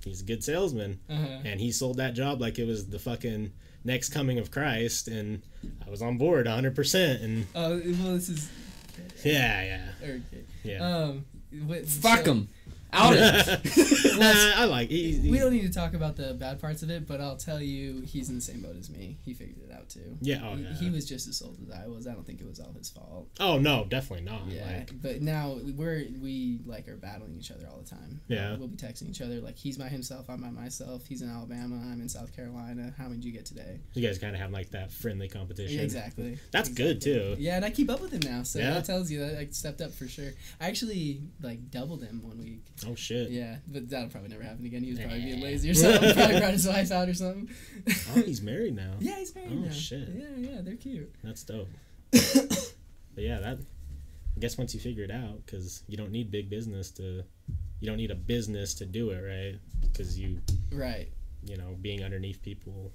he's 0.03 0.21
a 0.21 0.25
good 0.25 0.43
salesman, 0.43 0.99
Uh-huh. 1.09 1.39
and 1.45 1.59
he 1.59 1.71
sold 1.71 1.97
that 1.97 2.13
job 2.13 2.39
like 2.41 2.57
it 2.59 2.65
was 2.65 2.87
the 2.87 2.99
fucking 2.99 3.51
next 3.83 4.09
coming 4.09 4.37
of 4.39 4.51
Christ, 4.51 5.07
and 5.07 5.41
I 5.85 5.89
was 5.89 6.01
on 6.01 6.17
board 6.17 6.45
100. 6.45 6.75
percent 6.75 7.21
And 7.21 7.45
Oh 7.55 7.81
well, 7.83 8.13
this 8.15 8.29
is 8.29 8.49
yeah, 9.23 9.63
yeah, 9.63 9.91
okay. 10.03 10.43
yeah. 10.63 10.79
Um, 10.97 11.25
what, 11.65 11.85
Fuck 11.87 12.25
so- 12.25 12.31
him. 12.33 12.49
Out 12.91 13.13
it. 13.15 14.17
nah, 14.19 14.61
I 14.61 14.65
like. 14.65 14.89
He, 14.89 15.13
he- 15.19 15.29
We 15.31 15.37
don't 15.37 15.53
need 15.53 15.61
to 15.63 15.69
talk 15.73 15.93
about 15.93 16.15
the 16.15 16.33
bad 16.33 16.59
parts 16.59 16.81
of 16.83 16.89
it, 16.89 17.07
but 17.07 17.21
I'll 17.21 17.37
tell 17.37 17.61
you, 17.61 18.01
he's 18.01 18.29
in 18.29 18.35
the 18.35 18.41
same 18.41 18.61
boat 18.61 18.75
as 18.77 18.89
me. 18.89 19.17
He 19.23 19.33
figured 19.33 19.57
it 19.69 19.71
out 19.73 19.89
too. 19.89 20.17
yeah, 20.21 20.41
oh, 20.43 20.55
he, 20.55 20.63
yeah. 20.63 20.73
he 20.73 20.89
was 20.89 21.07
just 21.07 21.27
as 21.27 21.37
sold 21.37 21.57
as 21.65 21.71
I 21.71 21.87
was. 21.87 22.07
I 22.07 22.13
don't 22.13 22.25
think 22.25 22.41
it 22.41 22.47
was 22.47 22.59
all 22.59 22.73
his 22.77 22.89
fault. 22.89 23.27
oh 23.39 23.57
no, 23.59 23.85
definitely 23.89 24.25
not. 24.25 24.47
Yeah, 24.47 24.65
Like, 24.65 24.91
but 25.01 25.21
now 25.21 25.57
we're 25.75 26.05
we 26.21 26.59
like 26.65 26.87
are 26.87 26.95
battling 26.97 27.35
each 27.37 27.51
other 27.51 27.67
all 27.71 27.77
the 27.79 27.89
time. 27.89 28.21
Yeah. 28.27 28.55
we'll 28.57 28.67
be 28.67 28.77
texting 28.77 29.09
each 29.09 29.21
other 29.21 29.35
like 29.39 29.57
he's 29.57 29.77
by 29.77 29.87
himself, 29.87 30.29
I'm 30.29 30.41
by 30.41 30.49
myself. 30.49 31.05
He's 31.07 31.21
in 31.21 31.29
Alabama, 31.29 31.75
I'm 31.91 32.01
in 32.01 32.09
South 32.09 32.35
Carolina. 32.35 32.93
How 32.97 33.05
many 33.05 33.17
did 33.17 33.25
you 33.25 33.31
get 33.31 33.45
today? 33.45 33.79
you 33.93 34.05
guys 34.07 34.17
kind 34.17 34.35
of 34.35 34.41
have 34.41 34.51
like 34.51 34.71
that 34.71 34.91
friendly 34.91 35.27
competition. 35.27 35.77
Yeah, 35.77 35.83
exactly. 35.83 36.37
That's 36.51 36.69
good 36.69 37.01
too. 37.01 37.35
Yeah, 37.37 37.55
and 37.57 37.65
I 37.65 37.69
keep 37.69 37.89
up 37.89 38.01
with 38.01 38.11
him 38.11 38.21
now, 38.31 38.43
so 38.43 38.59
Yeah? 38.59 38.71
that 38.75 38.85
tells 38.85 39.11
you 39.11 39.19
that 39.19 39.37
I 39.37 39.47
stepped 39.51 39.81
up 39.81 39.91
for 39.93 40.07
sure. 40.07 40.31
I 40.59 40.67
actually 40.67 41.21
like 41.41 41.69
doubled 41.71 42.03
him 42.03 42.21
one 42.23 42.39
week. 42.39 42.61
Oh 42.87 42.95
shit. 42.95 43.29
Yeah, 43.29 43.57
but 43.67 43.89
that'll 43.89 44.09
probably 44.09 44.29
never 44.29 44.43
happen 44.43 44.65
again. 44.65 44.83
He 44.83 44.91
was 44.91 44.99
probably 44.99 45.21
being 45.21 45.41
lazy 45.41 45.69
or 45.69 45.73
something. 45.73 46.13
probably 46.13 46.39
brought 46.39 46.53
his 46.53 46.67
wife 46.67 46.91
out 46.91 47.09
or 47.09 47.13
something. 47.13 47.49
Oh, 48.15 48.21
he's 48.21 48.41
married 48.41 48.75
now. 48.75 48.93
yeah, 48.99 49.17
he's 49.17 49.33
married 49.35 49.51
Oh, 49.53 49.65
now. 49.65 49.71
shit. 49.71 50.07
Yeah, 50.15 50.25
yeah, 50.37 50.61
they're 50.61 50.75
cute. 50.75 51.13
That's 51.23 51.43
dope. 51.43 51.67
but 52.11 52.73
yeah, 53.17 53.39
that. 53.39 53.57
I 54.35 54.39
guess 54.39 54.57
once 54.57 54.73
you 54.73 54.79
figure 54.79 55.03
it 55.03 55.11
out, 55.11 55.45
because 55.45 55.83
you 55.87 55.97
don't 55.97 56.11
need 56.11 56.31
big 56.31 56.49
business 56.49 56.91
to, 56.91 57.23
you 57.81 57.87
don't 57.87 57.97
need 57.97 58.11
a 58.11 58.15
business 58.15 58.73
to 58.75 58.85
do 58.85 59.09
it, 59.09 59.19
right? 59.21 59.59
Because 59.81 60.17
you, 60.17 60.39
Right. 60.71 61.09
you 61.43 61.57
know, 61.57 61.75
being 61.81 62.03
underneath 62.03 62.41
people. 62.41 62.93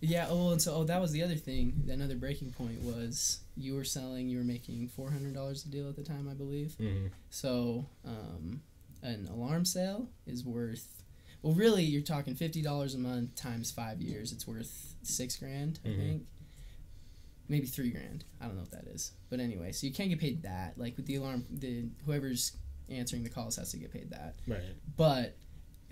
Yeah. 0.00 0.26
Oh, 0.28 0.50
and 0.50 0.60
so 0.60 0.74
oh, 0.74 0.84
that 0.84 1.00
was 1.00 1.12
the 1.12 1.22
other 1.22 1.36
thing. 1.36 1.84
Another 1.88 2.16
breaking 2.16 2.50
point 2.52 2.80
was 2.82 3.40
you 3.56 3.74
were 3.76 3.84
selling. 3.84 4.28
You 4.28 4.38
were 4.38 4.44
making 4.44 4.88
four 4.88 5.10
hundred 5.10 5.34
dollars 5.34 5.64
a 5.64 5.68
deal 5.68 5.88
at 5.88 5.94
the 5.94 6.02
time, 6.02 6.26
I 6.28 6.34
believe. 6.34 6.74
hmm 6.74 7.06
So, 7.28 7.86
um, 8.04 8.62
an 9.02 9.28
alarm 9.28 9.64
sale 9.64 10.08
is 10.26 10.44
worth. 10.44 11.02
Well, 11.42 11.54
really, 11.54 11.84
you're 11.84 12.02
talking 12.02 12.34
fifty 12.34 12.60
dollars 12.62 12.94
a 12.94 12.98
month 12.98 13.34
times 13.34 13.70
five 13.70 14.00
years. 14.00 14.32
It's 14.32 14.46
worth 14.46 14.94
six 15.02 15.36
grand, 15.36 15.80
I 15.84 15.88
Mhm. 15.88 15.96
think. 15.98 16.26
Maybe 17.48 17.66
three 17.66 17.90
grand. 17.90 18.24
I 18.40 18.46
don't 18.46 18.54
know 18.56 18.62
what 18.62 18.70
that 18.72 18.86
is. 18.86 19.12
But 19.28 19.40
anyway, 19.40 19.72
so 19.72 19.86
you 19.86 19.92
can't 19.92 20.08
get 20.10 20.20
paid 20.20 20.42
that. 20.42 20.78
Like 20.78 20.96
with 20.96 21.06
the 21.06 21.16
alarm, 21.16 21.46
the 21.50 21.88
whoever's 22.04 22.52
answering 22.88 23.24
the 23.24 23.30
calls 23.30 23.56
has 23.56 23.70
to 23.72 23.76
get 23.78 23.90
paid 23.92 24.10
that. 24.10 24.36
Right. 24.46 24.60
But 24.96 25.36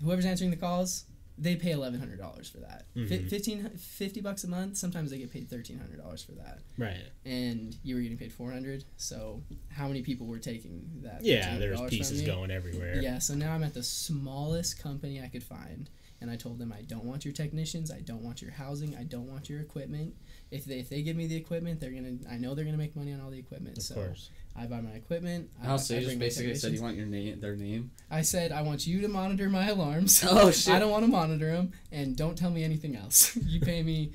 whoever's 0.01 0.25
answering 0.25 0.51
the 0.51 0.55
calls, 0.57 1.05
they 1.41 1.55
pay 1.55 1.71
eleven 1.71 1.99
hundred 1.99 2.19
dollars 2.19 2.49
for 2.49 2.57
that. 2.57 2.85
Fi 2.93 2.99
Mhm. 3.17 3.29
15, 3.29 3.69
50 3.77 4.21
bucks 4.21 4.43
a 4.43 4.47
month. 4.49 4.75
Sometimes 4.77 5.09
they 5.09 5.17
get 5.17 5.31
paid 5.31 5.49
thirteen 5.49 5.79
hundred 5.79 5.97
dollars 5.97 6.21
for 6.21 6.33
that. 6.33 6.59
Right. 6.77 7.05
And 7.25 7.75
you 7.83 7.95
were 7.95 8.01
getting 8.01 8.17
paid 8.17 8.33
four 8.33 8.51
hundred. 8.51 8.83
So 8.97 9.41
how 9.69 9.87
many 9.87 10.01
people 10.01 10.27
were 10.27 10.39
taking 10.39 10.81
that? 11.03 11.23
Yeah, 11.23 11.57
there's 11.57 11.79
pieces 11.89 12.21
going 12.23 12.51
everywhere. 12.51 13.01
Yeah, 13.01 13.19
so 13.19 13.33
now 13.35 13.53
I'm 13.53 13.63
at 13.63 13.73
the 13.73 13.83
smallest 13.83 14.79
company 14.83 15.21
I 15.21 15.27
could 15.27 15.43
find, 15.43 15.89
and 16.21 16.29
I 16.29 16.35
told 16.35 16.59
them 16.59 16.73
I 16.73 16.81
don't 16.81 17.05
want 17.05 17.23
your 17.25 17.33
technicians, 17.33 17.89
I 17.91 18.01
don't 18.01 18.21
want 18.21 18.41
your 18.41 18.51
housing, 18.51 18.95
I 18.97 19.03
don't 19.03 19.27
want 19.27 19.49
your 19.49 19.61
equipment. 19.61 20.15
If 20.51 20.65
they 20.65 20.79
if 20.79 20.89
they 20.89 21.01
give 21.03 21.15
me 21.15 21.27
the 21.27 21.35
equipment, 21.35 21.79
they're 21.79 21.91
gonna 21.91 22.15
I 22.29 22.37
know 22.37 22.55
they're 22.55 22.65
gonna 22.65 22.77
make 22.77 22.95
money 22.95 23.13
on 23.13 23.21
all 23.21 23.29
the 23.29 23.39
equipment. 23.39 23.77
Of 23.77 23.83
so 23.83 23.95
course. 23.95 24.29
I 24.57 24.65
buy 24.65 24.81
my 24.81 24.89
equipment. 24.91 25.49
I, 25.63 25.71
Oh, 25.73 25.77
so 25.77 25.95
I 25.95 25.99
you 25.99 26.05
just 26.07 26.19
basically 26.19 26.55
said 26.55 26.73
you 26.73 26.81
want 26.81 26.97
your 26.97 27.05
name, 27.05 27.39
their 27.39 27.55
name. 27.55 27.91
I 28.09 28.23
said 28.23 28.51
I 28.51 28.61
want 28.63 28.87
you 28.87 28.99
to 29.01 29.07
monitor 29.07 29.47
my 29.49 29.67
alarms. 29.69 30.23
Oh 30.27 30.51
shit! 30.61 30.73
I 30.73 30.79
don't 30.79 30.91
want 30.91 31.05
to 31.05 31.11
monitor 31.11 31.51
them, 31.51 31.71
and 31.91 32.15
don't 32.17 32.37
tell 32.37 32.49
me 32.49 32.63
anything 32.63 32.95
else. 32.95 33.35
you 33.45 33.59
pay 33.61 33.83
me 33.83 34.11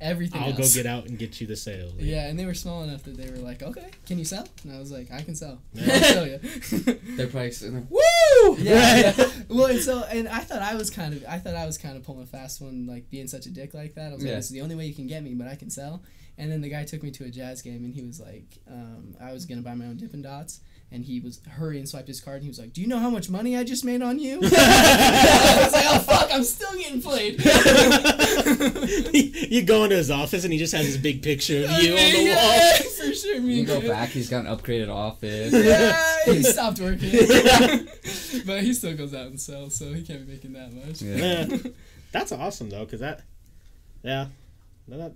everything. 0.00 0.42
I'll 0.42 0.52
go 0.52 0.66
get 0.72 0.86
out 0.86 1.06
and 1.06 1.18
get 1.18 1.40
you 1.40 1.46
the 1.46 1.56
sale. 1.56 1.88
lead. 1.96 2.06
Yeah, 2.06 2.28
and 2.28 2.38
they 2.38 2.44
were 2.46 2.54
small 2.54 2.82
enough 2.84 3.02
that 3.04 3.16
they 3.16 3.30
were 3.30 3.38
like, 3.38 3.62
"Okay, 3.62 3.88
can 4.06 4.18
you 4.18 4.24
sell?" 4.24 4.46
And 4.64 4.72
I 4.74 4.78
was 4.78 4.90
like, 4.92 5.10
"I 5.10 5.22
can 5.22 5.34
sell. 5.34 5.60
Yeah. 5.72 5.92
I'll 5.94 6.00
show 6.02 6.24
you." 6.24 6.38
They're 7.16 7.26
probably 7.26 7.50
sitting 7.52 7.74
there. 7.74 7.86
Woo! 7.88 8.00
Yeah, 8.58 9.12
yeah. 9.16 9.30
Well, 9.48 9.66
and 9.66 9.80
so 9.80 10.04
and 10.04 10.28
I 10.28 10.40
thought 10.40 10.62
I 10.62 10.74
was 10.76 10.90
kind 10.90 11.12
of 11.14 11.24
I 11.28 11.38
thought 11.38 11.56
I 11.56 11.66
was 11.66 11.76
kind 11.76 11.96
of 11.96 12.04
pulling 12.04 12.22
a 12.22 12.26
fast 12.26 12.60
one, 12.60 12.86
like 12.86 13.10
being 13.10 13.26
such 13.26 13.46
a 13.46 13.50
dick 13.50 13.74
like 13.74 13.94
that. 13.96 14.12
I 14.12 14.14
was 14.14 14.22
like, 14.24 14.36
this 14.36 14.46
is 14.46 14.52
the 14.52 14.60
only 14.60 14.76
way 14.76 14.86
you 14.86 14.94
can 14.94 15.06
get 15.08 15.22
me, 15.24 15.34
but 15.34 15.48
I 15.48 15.56
can 15.56 15.70
sell. 15.70 16.02
And 16.38 16.50
then 16.50 16.60
the 16.60 16.68
guy 16.70 16.84
took 16.84 17.02
me 17.02 17.10
to 17.10 17.24
a 17.24 17.28
jazz 17.30 17.60
game, 17.60 17.84
and 17.84 17.92
he 17.92 18.02
was 18.02 18.20
like, 18.20 18.58
um, 18.70 19.14
I 19.20 19.32
was 19.32 19.44
gonna 19.46 19.62
buy 19.62 19.74
my 19.74 19.86
own 19.86 19.96
Dippin' 19.96 20.22
Dots, 20.22 20.60
and 20.92 21.04
he 21.04 21.20
was 21.20 21.40
hurry 21.48 21.78
and 21.78 21.88
swiped 21.88 22.08
his 22.08 22.20
card, 22.20 22.36
and 22.36 22.44
he 22.44 22.48
was 22.48 22.58
like, 22.58 22.72
Do 22.72 22.80
you 22.80 22.86
know 22.86 22.98
how 22.98 23.10
much 23.10 23.30
money 23.30 23.56
I 23.56 23.64
just 23.64 23.84
made 23.84 24.02
on 24.02 24.18
you? 24.18 24.40
I 24.42 25.60
was 25.64 25.72
like, 25.72 25.84
Oh 25.88 25.98
fuck, 26.00 26.28
I'm 26.32 26.44
still 26.44 26.76
getting 26.76 27.00
played. 27.00 27.38
you 29.50 29.62
go 29.62 29.84
into 29.84 29.96
his 29.96 30.10
office 30.10 30.44
and 30.44 30.52
he 30.52 30.58
just 30.58 30.74
has 30.74 30.86
this 30.86 30.96
big 30.96 31.22
picture 31.22 31.64
of 31.64 31.70
you 31.82 31.92
on 31.92 32.12
the 32.12 32.22
yeah, 32.24 32.34
wall. 32.34 32.76
for 32.90 33.14
sure. 33.14 33.40
Me 33.40 33.60
You 33.60 33.66
go 33.66 33.80
back. 33.86 34.08
He's 34.10 34.28
got 34.28 34.46
an 34.46 34.56
upgraded 34.56 34.92
office. 34.92 35.52
Yeah, 35.52 36.16
he 36.24 36.42
stopped 36.42 36.80
working, 36.80 37.10
but 38.46 38.62
he 38.62 38.74
still 38.74 38.96
goes 38.96 39.14
out 39.14 39.26
and 39.26 39.40
sells, 39.40 39.76
so 39.76 39.92
he 39.92 40.02
can't 40.02 40.26
be 40.26 40.32
making 40.32 40.54
that 40.54 40.72
much. 40.72 41.02
Yeah. 41.02 41.46
Yeah. 41.48 41.70
That's 42.12 42.32
awesome 42.32 42.70
though, 42.70 42.84
cause 42.86 43.00
that, 43.00 43.22
yeah, 44.02 44.26
that, 44.88 45.12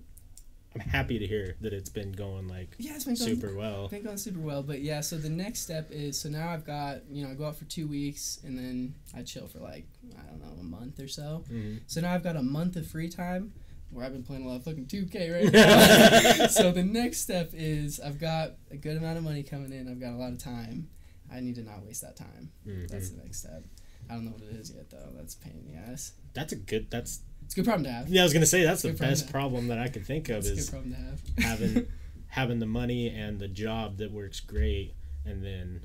I'm 0.74 0.80
happy 0.80 1.18
to 1.20 1.26
hear 1.26 1.54
that 1.60 1.72
it's 1.72 1.88
been 1.90 2.10
going 2.12 2.48
like 2.48 2.74
Yeah, 2.78 2.94
it's 2.96 3.04
been 3.04 3.14
going 3.14 3.36
super 3.36 3.54
well. 3.54 3.88
been 3.88 4.02
going 4.02 4.16
super 4.18 4.40
well. 4.40 4.62
But 4.62 4.80
yeah, 4.80 5.00
so 5.02 5.16
the 5.16 5.28
next 5.28 5.60
step 5.60 5.88
is 5.90 6.18
so 6.18 6.28
now 6.28 6.48
I've 6.48 6.64
got 6.64 7.06
you 7.08 7.24
know 7.24 7.30
I 7.30 7.34
go 7.34 7.46
out 7.46 7.56
for 7.56 7.64
two 7.66 7.86
weeks 7.86 8.40
and 8.44 8.58
then 8.58 8.94
I 9.16 9.22
chill 9.22 9.46
for 9.46 9.58
like 9.60 9.86
I 10.18 10.22
don't 10.30 10.40
know 10.42 10.60
a 10.60 10.64
month 10.64 10.98
or 10.98 11.08
so. 11.08 11.44
Mhm. 11.50 11.80
So 11.86 12.00
now 12.00 12.12
I've 12.12 12.24
got 12.24 12.36
a 12.36 12.42
month 12.42 12.74
of 12.76 12.86
free 12.86 13.08
time 13.08 13.52
where 13.90 14.04
I've 14.04 14.12
been 14.12 14.24
playing 14.24 14.44
a 14.44 14.48
lot 14.48 14.56
of 14.56 14.64
fucking 14.64 14.86
2K 14.86 15.32
right 15.32 15.52
now. 15.52 16.46
so 16.48 16.72
the 16.72 16.82
next 16.82 17.18
step 17.20 17.50
is 17.52 18.00
I've 18.00 18.18
got 18.18 18.54
a 18.72 18.76
good 18.76 18.96
amount 18.96 19.18
of 19.18 19.22
money 19.24 19.44
coming 19.44 19.72
in. 19.72 19.88
I've 19.88 20.00
got 20.00 20.12
a 20.12 20.16
lot 20.16 20.32
of 20.32 20.38
time. 20.38 20.88
I 21.32 21.38
need 21.40 21.54
to 21.54 21.62
not 21.62 21.84
waste 21.86 22.02
that 22.02 22.16
time. 22.16 22.50
Mhm. 22.66 22.88
That's 22.88 23.10
the 23.10 23.22
next 23.22 23.38
step. 23.38 23.62
I 24.10 24.14
don't 24.14 24.24
know 24.26 24.32
what 24.32 24.42
it 24.42 24.56
is 24.56 24.72
yet 24.74 24.90
though. 24.90 25.10
That's 25.16 25.34
a 25.34 25.38
pain 25.38 25.54
in 25.64 25.72
the 25.72 25.78
ass. 25.92 26.12
That's 26.34 26.52
a 26.52 26.56
good. 26.56 26.90
That's 26.90 27.20
It's 27.54 27.60
a 27.60 27.62
good 27.62 27.68
problem 27.68 27.84
to 27.84 27.92
have. 27.92 28.08
yeah. 28.08 28.22
I 28.22 28.24
was 28.24 28.32
gonna 28.32 28.46
say 28.46 28.64
that's 28.64 28.82
the 28.82 28.88
problem 28.88 29.10
best 29.10 29.30
problem 29.30 29.68
that 29.68 29.78
I 29.78 29.86
could 29.86 30.04
think 30.04 30.28
of 30.28 30.38
It's 30.38 30.48
a 30.48 30.50
good 30.50 30.58
is 30.58 30.70
problem 30.70 30.90
to 30.92 30.98
have. 30.98 31.20
having 31.60 31.86
having 32.26 32.58
the 32.58 32.66
money 32.66 33.10
and 33.10 33.38
the 33.38 33.46
job 33.46 33.98
that 33.98 34.10
works 34.10 34.40
great, 34.40 34.94
and 35.24 35.44
then 35.44 35.80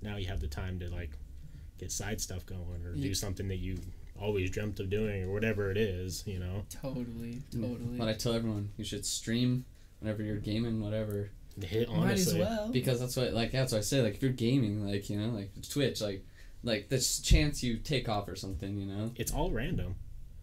now 0.00 0.16
you 0.16 0.28
have 0.28 0.38
the 0.38 0.46
time 0.46 0.78
to 0.78 0.88
like 0.90 1.10
get 1.76 1.90
side 1.90 2.20
stuff 2.20 2.46
going 2.46 2.84
or 2.84 2.94
Yeah. 2.94 3.08
do 3.08 3.14
something 3.14 3.48
that 3.48 3.56
you 3.56 3.78
always 4.20 4.50
dreamt 4.52 4.78
of 4.78 4.90
doing 4.90 5.24
or 5.24 5.32
whatever 5.32 5.72
it 5.72 5.76
is. 5.76 6.22
You 6.24 6.38
know, 6.38 6.64
totally, 6.70 7.42
mm. 7.52 7.62
totally. 7.62 7.98
But 7.98 8.06
I 8.06 8.12
tell 8.12 8.32
everyone 8.34 8.70
you 8.76 8.84
should 8.84 9.04
stream 9.04 9.64
whenever 9.98 10.22
you're 10.22 10.36
gaming, 10.36 10.80
whatever. 10.80 11.30
hit 11.60 11.88
honestly, 11.88 12.38
Might 12.38 12.48
as 12.48 12.58
well. 12.58 12.68
Because 12.68 13.00
that's 13.00 13.16
what 13.16 13.32
like 13.32 13.50
that's 13.50 13.72
what 13.72 13.78
I 13.78 13.82
say. 13.82 14.02
Like 14.02 14.14
if 14.14 14.22
you're 14.22 14.30
gaming, 14.30 14.86
like 14.86 15.10
you 15.10 15.18
know, 15.18 15.30
like 15.34 15.50
Twitch, 15.68 16.00
like 16.00 16.24
like 16.62 16.88
this 16.90 17.18
chance 17.18 17.60
you 17.60 17.76
take 17.78 18.08
off 18.08 18.28
or 18.28 18.36
something, 18.36 18.78
you 18.78 18.86
know. 18.86 19.10
It's 19.16 19.32
all 19.32 19.50
random. 19.50 19.96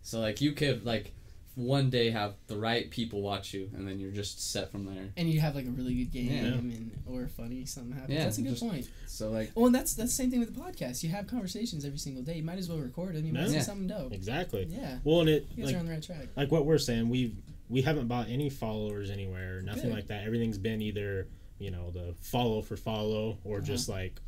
So 0.05 0.19
like 0.19 0.39
you 0.39 0.51
could 0.53 0.85
like 0.85 1.11
one 1.55 1.89
day 1.89 2.09
have 2.11 2.33
the 2.47 2.57
right 2.57 2.89
people 2.91 3.21
watch 3.21 3.53
you, 3.53 3.69
and 3.75 3.87
then 3.87 3.97
you're 3.97 4.11
just 4.11 4.51
set 4.51 4.69
from 4.71 4.85
there. 4.85 5.09
and 5.17 5.29
you 5.29 5.39
have 5.39 5.55
like 5.55 5.65
a 5.65 5.69
really 5.71 5.95
good 5.95 6.11
game 6.11 6.29
Yeah. 6.31 6.51
and 6.53 6.91
or 7.07 7.27
funny 7.29 7.65
something 7.65 7.93
happens. 7.93 8.13
Yeah, 8.13 8.23
that's 8.25 8.37
a 8.37 8.41
good 8.41 8.49
just- 8.51 8.61
point. 8.63 8.89
So 9.07 9.31
like 9.31 9.51
Well, 9.55 9.65
and 9.67 9.73
that's 9.75 9.93
that's 9.95 10.11
the 10.11 10.15
same 10.15 10.29
thing 10.31 10.41
with 10.41 10.53
the 10.53 10.61
podcast. 10.61 11.01
You 11.01 11.09
have 11.09 11.27
conversations 11.27 11.85
every 11.85 11.97
single 11.97 12.23
day. 12.23 12.35
You 12.37 12.43
might 12.43 12.57
as 12.59 12.69
well 12.69 12.77
record 12.79 13.15
it. 13.15 13.19
and 13.19 13.27
You 13.27 13.33
might 13.33 13.43
Yeah. 13.43 13.47
say 13.47 13.53
Yeah. 13.55 13.61
something 13.63 13.87
dope. 13.87 14.11
Exactly. 14.13 14.67
Yeah, 14.69 14.99
Well, 15.03 15.21
and 15.21 15.29
it 15.29 15.47
you 15.55 15.63
guys 15.63 15.67
like 15.67 15.75
are 15.75 15.79
on 15.79 15.85
the 15.87 15.91
right 15.93 16.03
track. 16.03 16.27
like 16.35 16.51
what 16.51 16.65
we're 16.65 16.77
saying, 16.77 17.09
we've 17.09 17.35
we 17.67 17.81
haven't 17.81 18.07
bought 18.07 18.29
any 18.29 18.49
followers 18.49 19.09
anywhere, 19.09 19.61
nothing 19.63 19.83
Good. 19.85 19.93
like 19.93 20.07
that. 20.07 20.23
Everything's 20.25 20.57
been 20.59 20.81
either 20.81 21.27
you 21.57 21.71
know 21.71 21.89
the 21.91 22.13
follow 22.19 22.61
for 22.61 22.75
follow 22.75 23.37
or 23.45 23.57
Uh-huh. 23.59 23.65
just 23.65 23.87
like 23.87 24.19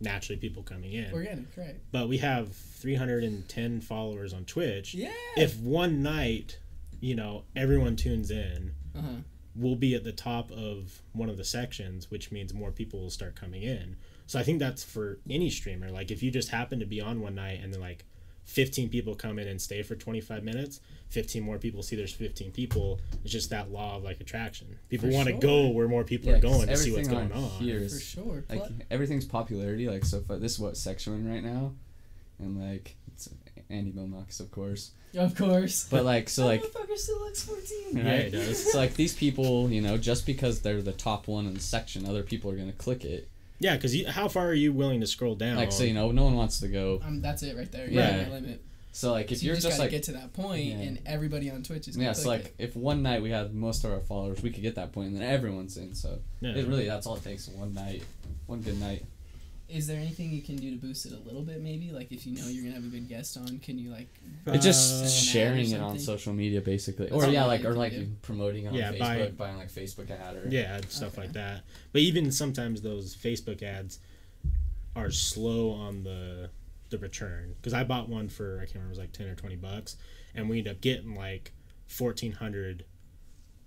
naturally 0.00 0.38
people 0.38 0.62
coming 0.62 0.92
in. 0.92 1.12
Organic, 1.12 1.56
right? 1.56 1.76
But 1.92 2.08
we 2.08 2.18
have 2.18 2.54
310 2.54 3.80
followers 3.80 4.32
on 4.32 4.44
Twitch. 4.44 4.94
Yeah. 4.94 5.12
If 5.36 5.58
one 5.58 6.02
night, 6.02 6.58
you 7.00 7.14
know, 7.14 7.44
everyone 7.56 7.96
tunes 7.96 8.30
in, 8.30 8.74
uh 8.96 9.00
huh. 9.00 9.16
we'll 9.54 9.76
be 9.76 9.94
at 9.94 10.04
the 10.04 10.12
top 10.12 10.50
of 10.50 11.00
one 11.12 11.28
of 11.28 11.36
the 11.36 11.44
sections, 11.44 12.10
which 12.10 12.30
means 12.32 12.52
more 12.52 12.70
people 12.70 13.00
will 13.00 13.10
start 13.10 13.34
coming 13.34 13.62
in. 13.62 13.96
So 14.26 14.38
I 14.38 14.42
think 14.42 14.58
that's 14.58 14.82
for 14.82 15.18
any 15.28 15.50
streamer. 15.50 15.90
Like 15.90 16.10
if 16.10 16.22
you 16.22 16.30
just 16.30 16.48
happen 16.48 16.80
to 16.80 16.86
be 16.86 17.00
on 17.00 17.20
one 17.20 17.34
night 17.34 17.60
and 17.62 17.72
then 17.72 17.80
like 17.80 18.04
15 18.46 18.88
people 18.90 19.14
come 19.14 19.38
in 19.38 19.48
and 19.48 19.60
stay 19.60 19.82
for 19.82 19.94
25 19.96 20.44
minutes, 20.44 20.80
15 21.08 21.42
more 21.42 21.58
people 21.58 21.82
see 21.82 21.96
there's 21.96 22.12
15 22.12 22.50
people. 22.52 23.00
It's 23.22 23.32
just 23.32 23.50
that 23.50 23.70
law 23.70 23.96
of 23.96 24.04
like 24.04 24.20
attraction. 24.20 24.78
People 24.90 25.10
want 25.10 25.26
to 25.28 25.32
sure. 25.32 25.40
go 25.40 25.68
where 25.68 25.88
more 25.88 26.04
people 26.04 26.30
yeah, 26.30 26.38
are 26.38 26.40
'cause 26.40 26.52
going 26.52 26.68
to 26.68 26.76
see 26.76 26.92
what's 26.92 27.08
everything 27.08 27.28
going 27.30 27.44
on. 27.44 27.50
Here 27.60 27.88
For 27.88 27.98
sure. 28.00 28.44
like 28.48 28.60
Pl- 28.60 28.72
everything's 28.90 29.24
popularity. 29.24 29.88
Like 29.88 30.04
so, 30.04 30.20
far, 30.20 30.36
this 30.38 30.52
is 30.52 30.58
what 30.60 30.76
section 30.76 31.12
we're 31.14 31.18
in 31.20 31.32
right 31.32 31.44
now, 31.44 31.72
and 32.38 32.60
like 32.60 32.96
it's 33.08 33.28
Andy 33.70 33.92
Milonakis, 33.92 34.40
of 34.40 34.50
course. 34.50 34.90
of 35.16 35.34
course. 35.36 35.86
But 35.90 36.04
like 36.04 36.28
so 36.28 36.44
like 36.44 36.60
That 36.62 36.74
motherfucker 36.74 36.96
still 36.98 37.20
looks 37.20 37.42
fourteen. 37.44 37.96
Yeah, 37.96 38.06
right? 38.10 38.20
it 38.26 38.30
does. 38.30 38.72
So 38.72 38.78
like 38.78 38.94
these 38.94 39.14
people, 39.14 39.70
you 39.70 39.80
know, 39.80 39.96
just 39.96 40.26
because 40.26 40.60
they're 40.60 40.82
the 40.82 40.92
top 40.92 41.28
one 41.28 41.46
in 41.46 41.54
the 41.54 41.60
section, 41.60 42.04
other 42.06 42.22
people 42.22 42.50
are 42.50 42.56
gonna 42.56 42.72
click 42.72 43.04
it. 43.04 43.28
Yeah, 43.60 43.76
because 43.76 44.06
how 44.08 44.28
far 44.28 44.48
are 44.48 44.54
you 44.54 44.72
willing 44.72 45.00
to 45.00 45.06
scroll 45.06 45.34
down? 45.34 45.56
Like 45.56 45.72
so, 45.72 45.84
you 45.84 45.94
know, 45.94 46.10
no 46.10 46.24
one 46.24 46.34
wants 46.34 46.60
to 46.60 46.68
go. 46.68 47.00
Um, 47.04 47.20
that's 47.20 47.42
it 47.42 47.56
right 47.56 47.70
there. 47.70 47.88
Yeah, 47.88 48.24
my 48.24 48.30
limit. 48.34 48.62
So 48.92 49.10
like 49.10 49.32
if 49.32 49.38
so 49.38 49.42
you 49.42 49.46
you're 49.48 49.54
just, 49.56 49.66
just 49.66 49.78
gotta 49.78 49.84
like 49.86 49.90
get 49.90 50.02
to 50.04 50.12
that 50.12 50.32
point, 50.32 50.64
Yeah. 50.66 50.74
and 50.76 51.00
everybody 51.04 51.50
on 51.50 51.62
Twitch 51.62 51.88
is. 51.88 51.96
yeah, 51.96 52.04
gonna 52.04 52.14
so 52.14 52.22
click 52.24 52.42
like 52.42 52.54
if 52.58 52.76
one 52.76 53.02
night 53.02 53.22
we 53.22 53.30
had 53.30 53.52
most 53.54 53.84
of 53.84 53.90
our 53.92 54.00
followers, 54.00 54.42
we 54.42 54.50
could 54.50 54.62
get 54.62 54.76
that 54.76 54.92
point, 54.92 55.08
and 55.12 55.16
then 55.20 55.28
everyone's 55.28 55.76
in. 55.76 55.94
So 55.94 56.20
Yeah. 56.40 56.50
it 56.50 56.66
really 56.68 56.86
that's 56.86 57.06
all 57.06 57.16
it 57.16 57.24
takes. 57.24 57.48
One 57.48 57.74
night, 57.74 58.02
one 58.46 58.60
good 58.60 58.78
night. 58.80 59.04
It. 59.68 59.76
Is 59.76 59.86
there 59.86 59.98
anything 59.98 60.30
you 60.30 60.42
can 60.42 60.56
do 60.56 60.70
to 60.70 60.76
boost 60.76 61.06
it 61.06 61.12
a 61.12 61.18
little 61.18 61.42
bit? 61.42 61.60
Maybe 61.62 61.90
like 61.90 62.12
if 62.12 62.26
you 62.26 62.36
know 62.36 62.46
you're 62.48 62.62
gonna 62.64 62.74
have 62.74 62.84
a 62.84 62.88
good 62.88 63.08
guest 63.08 63.36
on, 63.36 63.58
can 63.60 63.78
you 63.78 63.90
like? 63.90 64.08
It's 64.46 64.64
just 64.64 64.92
An 64.92 65.00
ad 65.00 65.06
or 65.06 65.10
sharing 65.10 65.70
it 65.70 65.80
on 65.80 65.98
social 65.98 66.32
media, 66.32 66.60
basically, 66.60 67.06
That's 67.06 67.24
or 67.24 67.28
yeah, 67.28 67.44
like 67.44 67.64
or 67.64 67.72
like 67.74 67.92
do. 67.92 68.08
promoting 68.22 68.68
on 68.68 68.74
Yeah, 68.74 68.92
Facebook, 68.92 68.98
buy- 68.98 69.30
buying 69.46 69.56
like 69.56 69.70
Facebook 69.70 70.10
ad 70.10 70.36
or 70.36 70.48
Yeah, 70.48 70.80
stuff 70.88 71.12
Okay. 71.14 71.22
like 71.22 71.32
that. 71.32 71.62
But 71.92 72.02
even 72.02 72.30
sometimes 72.30 72.82
those 72.82 73.16
Facebook 73.16 73.62
ads 73.62 73.98
are 74.96 75.10
slow 75.10 75.70
on 75.70 76.04
the 76.04 76.50
the 76.90 76.98
return 76.98 77.54
because 77.56 77.72
I 77.74 77.82
bought 77.82 78.08
one 78.08 78.28
for 78.28 78.56
I 78.58 78.66
can't 78.66 78.74
remember 78.76 78.88
it 78.90 78.90
was 78.90 78.98
like 78.98 79.12
ten 79.12 79.26
or 79.28 79.34
twenty 79.34 79.56
bucks, 79.56 79.96
and 80.34 80.48
we 80.48 80.58
ended 80.58 80.74
up 80.74 80.80
getting 80.80 81.14
like 81.14 81.52
fourteen 81.86 82.32
hundred. 82.32 82.84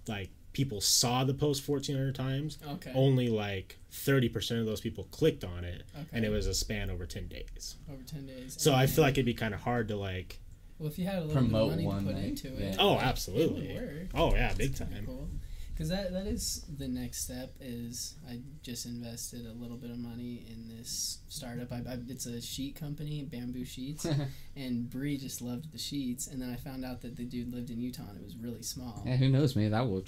Like 0.08 0.30
people 0.58 0.82
saw 0.82 1.24
the 1.24 1.36
post 1.36 1.62
fourteen 1.62 1.96
hundred 1.96 2.16
times. 2.16 2.58
Okay. 2.68 2.92
Only 2.96 3.30
like 3.30 3.78
thirty 3.92 4.28
percent 4.28 4.60
of 4.60 4.66
those 4.66 4.82
people 4.82 5.04
clicked 5.12 5.44
on 5.44 5.64
it, 5.64 5.84
okay. 5.96 6.08
and 6.12 6.26
it 6.26 6.30
was 6.30 6.48
a 6.48 6.54
span 6.56 6.90
over 6.90 7.06
ten 7.06 7.28
days. 7.28 7.76
over 7.94 8.02
ten 8.02 8.26
days. 8.26 8.56
So 8.60 8.72
And 8.72 8.82
I 8.82 8.88
feel 8.88 9.04
like 9.04 9.14
it'd 9.14 9.26
be 9.26 9.36
kind 9.36 9.54
of 9.54 9.62
hard 9.62 9.88
to 9.90 9.96
like. 9.96 10.40
well, 10.80 10.90
if 10.90 10.98
you 10.98 11.06
had 11.06 11.20
a 11.20 11.22
little 11.22 11.36
promote 11.36 11.70
bit 11.78 11.80
of 11.80 11.86
money 11.86 11.86
one 11.86 12.00
to 12.00 12.06
put 12.08 12.16
night, 12.16 12.26
into 12.26 12.48
it. 12.48 12.74
yeah. 12.74 12.76
Oh, 12.80 12.98
absolutely. 12.98 13.70
It 13.70 13.82
would 13.82 13.94
work. 13.94 14.08
Oh 14.16 14.34
yeah, 14.34 14.54
big 14.56 14.70
That's 14.74 14.80
pretty 14.80 14.96
time. 14.96 15.06
Cool. 15.06 15.30
Because 15.74 15.90
that, 15.90 16.12
that 16.12 16.26
is 16.26 16.66
the 16.76 16.88
next 16.88 17.24
step 17.24 17.54
is 17.62 18.16
I 18.28 18.40
just 18.64 18.88
invested 18.88 19.46
a 19.46 19.54
little 19.54 19.78
bit 19.78 19.92
of 19.92 20.00
money 20.00 20.44
in 20.50 20.76
this 20.76 21.20
startup. 21.28 21.72
I, 21.72 21.76
I, 21.88 22.00
it's 22.10 22.26
a 22.26 22.42
sheet 22.42 22.76
company, 22.76 23.22
Bamboo 23.32 23.64
Sheets, 23.64 24.08
and 24.56 24.90
Bree 24.90 25.18
just 25.20 25.40
loved 25.40 25.72
the 25.72 25.78
sheets. 25.78 26.26
And 26.26 26.42
then 26.42 26.50
I 26.52 26.56
found 26.56 26.84
out 26.84 27.02
that 27.02 27.16
the 27.16 27.26
dude 27.26 27.54
lived 27.54 27.70
in 27.70 27.80
Utah 27.80 28.10
and 28.10 28.18
it 28.18 28.24
was 28.26 28.36
really 28.38 28.64
small. 28.64 29.04
yeah, 29.06 29.18
who 29.18 29.30
knows? 29.30 29.56
Maybe 29.56 29.70
that 29.70 29.88
will 29.88 30.02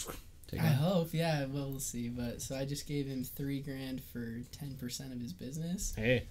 take 0.50 0.62
I 0.62 0.68
off. 0.70 0.76
hope, 0.76 1.14
yeah. 1.14 1.46
Well, 1.46 1.70
we'll 1.70 1.80
see. 1.80 2.10
But 2.10 2.42
so 2.42 2.56
I 2.56 2.66
just 2.66 2.88
gave 2.88 3.08
him 3.08 3.24
three 3.24 3.60
grand 3.62 4.02
for 4.04 4.40
ten 4.52 4.76
percent 4.80 5.14
of 5.14 5.20
his 5.22 5.34
business. 5.34 5.94
Hey, 5.96 6.24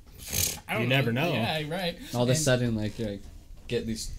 I 0.68 0.74
You 0.74 0.78
don't 0.80 0.88
never 0.88 1.12
know. 1.12 1.32
Yeah, 1.32 1.62
right. 1.68 1.98
All 2.14 2.24
of 2.24 2.28
a 2.30 2.34
sudden, 2.34 2.74
like 2.74 2.98
you're 2.98 3.10
like 3.10 3.22
get 3.68 3.86
these 3.86 4.10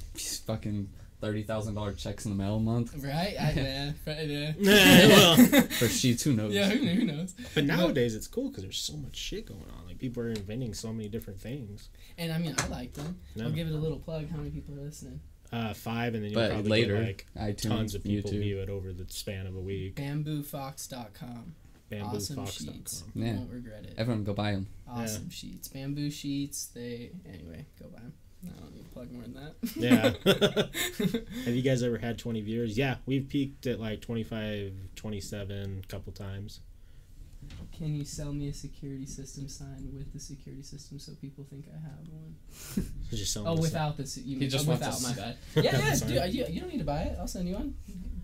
fucking 0.45 0.89
thirty 1.21 1.43
thousand 1.43 1.75
dollar 1.75 1.91
checks 1.93 2.25
in 2.25 2.31
the 2.31 2.41
mail 2.41 2.55
a 2.55 2.59
month 2.61 2.93
Right? 3.03 3.35
I, 3.39 3.51
yeah. 3.55 3.91
Right, 4.07 4.27
yeah. 4.27 5.07
well, 5.07 5.35
for 5.63 5.87
sheets. 5.89 6.23
Who 6.23 6.33
knows? 6.33 6.53
yeah. 6.53 6.69
Who, 6.69 6.85
who 6.85 7.03
knows? 7.05 7.35
but 7.53 7.65
nowadays 7.65 8.15
it's 8.15 8.27
cool 8.27 8.49
because 8.49 8.63
there's 8.63 8.77
so 8.79 8.95
much 8.95 9.15
shit 9.17 9.45
going 9.47 9.65
on. 9.77 9.87
Like 9.87 9.99
people 9.99 10.23
are 10.23 10.29
inventing 10.29 10.73
so 10.73 10.93
many 10.93 11.09
different 11.09 11.41
things. 11.41 11.89
And 12.17 12.31
I 12.31 12.37
mean, 12.37 12.55
I 12.57 12.67
like 12.67 12.93
them. 12.93 13.17
No. 13.35 13.45
I'll 13.45 13.51
give 13.51 13.67
it 13.67 13.73
a 13.73 13.77
little 13.77 13.99
plug. 13.99 14.29
How 14.29 14.37
many 14.37 14.49
people 14.51 14.75
are 14.75 14.81
listening? 14.81 15.19
Uh, 15.51 15.73
five, 15.73 16.13
and 16.13 16.23
then 16.23 16.31
you'll 16.31 16.39
But 16.41 16.51
probably 16.51 16.69
later, 16.69 16.97
get 16.97 17.05
like 17.05 17.25
iTunes, 17.55 17.61
tons 17.61 17.95
of 17.95 18.03
people 18.03 18.29
YouTube. 18.31 18.39
view 18.41 18.59
it 18.59 18.69
over 18.69 18.93
the 18.93 19.05
span 19.09 19.47
of 19.47 19.55
a 19.55 19.59
week. 19.59 19.95
BambooFox.com. 19.95 21.55
Awesome 21.91 22.45
sheets. 22.45 23.01
Bamboofox.com. 23.03 23.11
You 23.21 23.25
Yeah. 23.27 23.35
won't 23.37 23.51
regret 23.51 23.83
it. 23.85 23.93
Everyone 23.97 24.23
go 24.23 24.33
buy 24.33 24.51
them. 24.51 24.67
Awesome 24.87 25.29
sheets. 25.31 25.67
Bamboo 25.69 26.11
sheets. 26.11 26.67
They 26.67 27.11
anyway. 27.27 27.65
Go 27.79 27.87
buy 27.87 27.99
them. 28.01 28.13
I 28.45 28.59
don't 28.59 28.73
need 28.75 28.83
to 28.83 28.89
plug 28.89 29.11
more 29.11 29.23
than 29.23 29.33
that. 29.33 29.55
Yeah. 29.75 30.63
Have 31.45 31.55
you 31.55 31.61
guys 31.61 31.83
ever 31.83 31.97
had 31.97 32.17
20 32.19 32.41
viewers? 32.41 32.77
Yeah, 32.77 32.97
we've 33.05 33.27
peaked 33.27 33.65
at 33.67 33.79
like 33.79 34.01
25, 34.01 34.71
27 34.95 35.81
a 35.83 35.87
couple 35.87 36.13
times. 36.13 36.61
Can 37.77 37.95
you 37.95 38.03
sell 38.03 38.33
me 38.33 38.49
a 38.49 38.53
security 38.53 39.05
system 39.05 39.47
sign 39.47 39.89
with 39.93 40.11
the 40.11 40.19
security 40.19 40.63
system 40.63 40.99
so 40.99 41.13
people 41.21 41.45
think 41.49 41.65
I 41.73 41.79
have 41.81 41.99
one? 42.11 42.35
Just 43.09 43.31
selling 43.33 43.47
Oh, 43.47 43.61
without 43.61 43.95
the 43.97 44.05
se- 44.05 44.21
you 44.25 44.37
mean, 44.37 44.49
just 44.49 44.67
oh, 44.67 44.71
without 44.71 44.99
a 44.99 45.01
my 45.03 45.09
s- 45.11 45.15
bad. 45.17 45.37
Yeah, 45.55 45.61
yeah, 45.79 45.93
Sign. 45.93 46.09
dude, 46.09 46.33
you, 46.33 46.45
you 46.49 46.59
don't 46.59 46.69
need 46.71 46.79
to 46.79 46.83
buy 46.83 47.03
it. 47.03 47.17
I'll 47.19 47.27
send 47.27 47.47
you 47.47 47.55
one. 47.55 47.75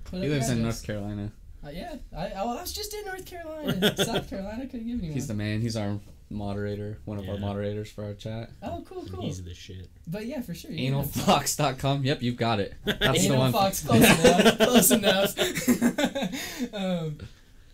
Put 0.03 0.19
He 0.19 0.25
up 0.27 0.31
lives 0.33 0.49
in 0.49 0.59
address. 0.59 0.63
North 0.63 0.83
Carolina. 0.83 1.31
Uh, 1.65 1.69
yeah, 1.69 1.95
I, 2.15 2.27
I, 2.27 2.43
well, 2.45 2.57
I 2.57 2.61
was 2.61 2.73
just 2.73 2.93
in 2.93 3.05
North 3.05 3.25
Carolina. 3.25 3.97
South 4.05 4.29
Carolina 4.29 4.67
could 4.67 4.79
have 4.81 4.87
given 4.87 5.03
you 5.05 5.13
He's 5.13 5.27
the 5.27 5.31
one. 5.33 5.37
man. 5.37 5.61
He's 5.61 5.75
our 5.77 5.97
moderator. 6.29 6.99
One 7.05 7.17
of 7.17 7.27
our 7.29 7.35
Yeah. 7.35 7.39
moderators 7.41 7.89
for 7.89 8.03
our 8.03 8.13
chat. 8.13 8.49
oh, 8.61 8.83
cool, 8.87 9.05
cool. 9.11 9.21
He's 9.23 9.41
the 9.43 9.53
shit. 9.53 9.89
But 10.07 10.25
yeah, 10.25 10.41
for 10.41 10.53
sure. 10.53 10.69
you 10.71 10.91
can 10.91 10.99
have- 10.99 11.07
Analfox.com. 11.11 12.03
Yep, 12.03 12.21
you've 12.21 12.35
got 12.37 12.59
it. 12.59 12.73
That's 12.83 12.99
the 12.99 13.25
Anal 13.27 13.37
one. 13.39 13.51
Fox, 13.53 13.83
close 13.85 14.01
enough. 14.01 14.57
Close 14.57 14.91
enough. 14.91 16.73
um, 16.73 17.17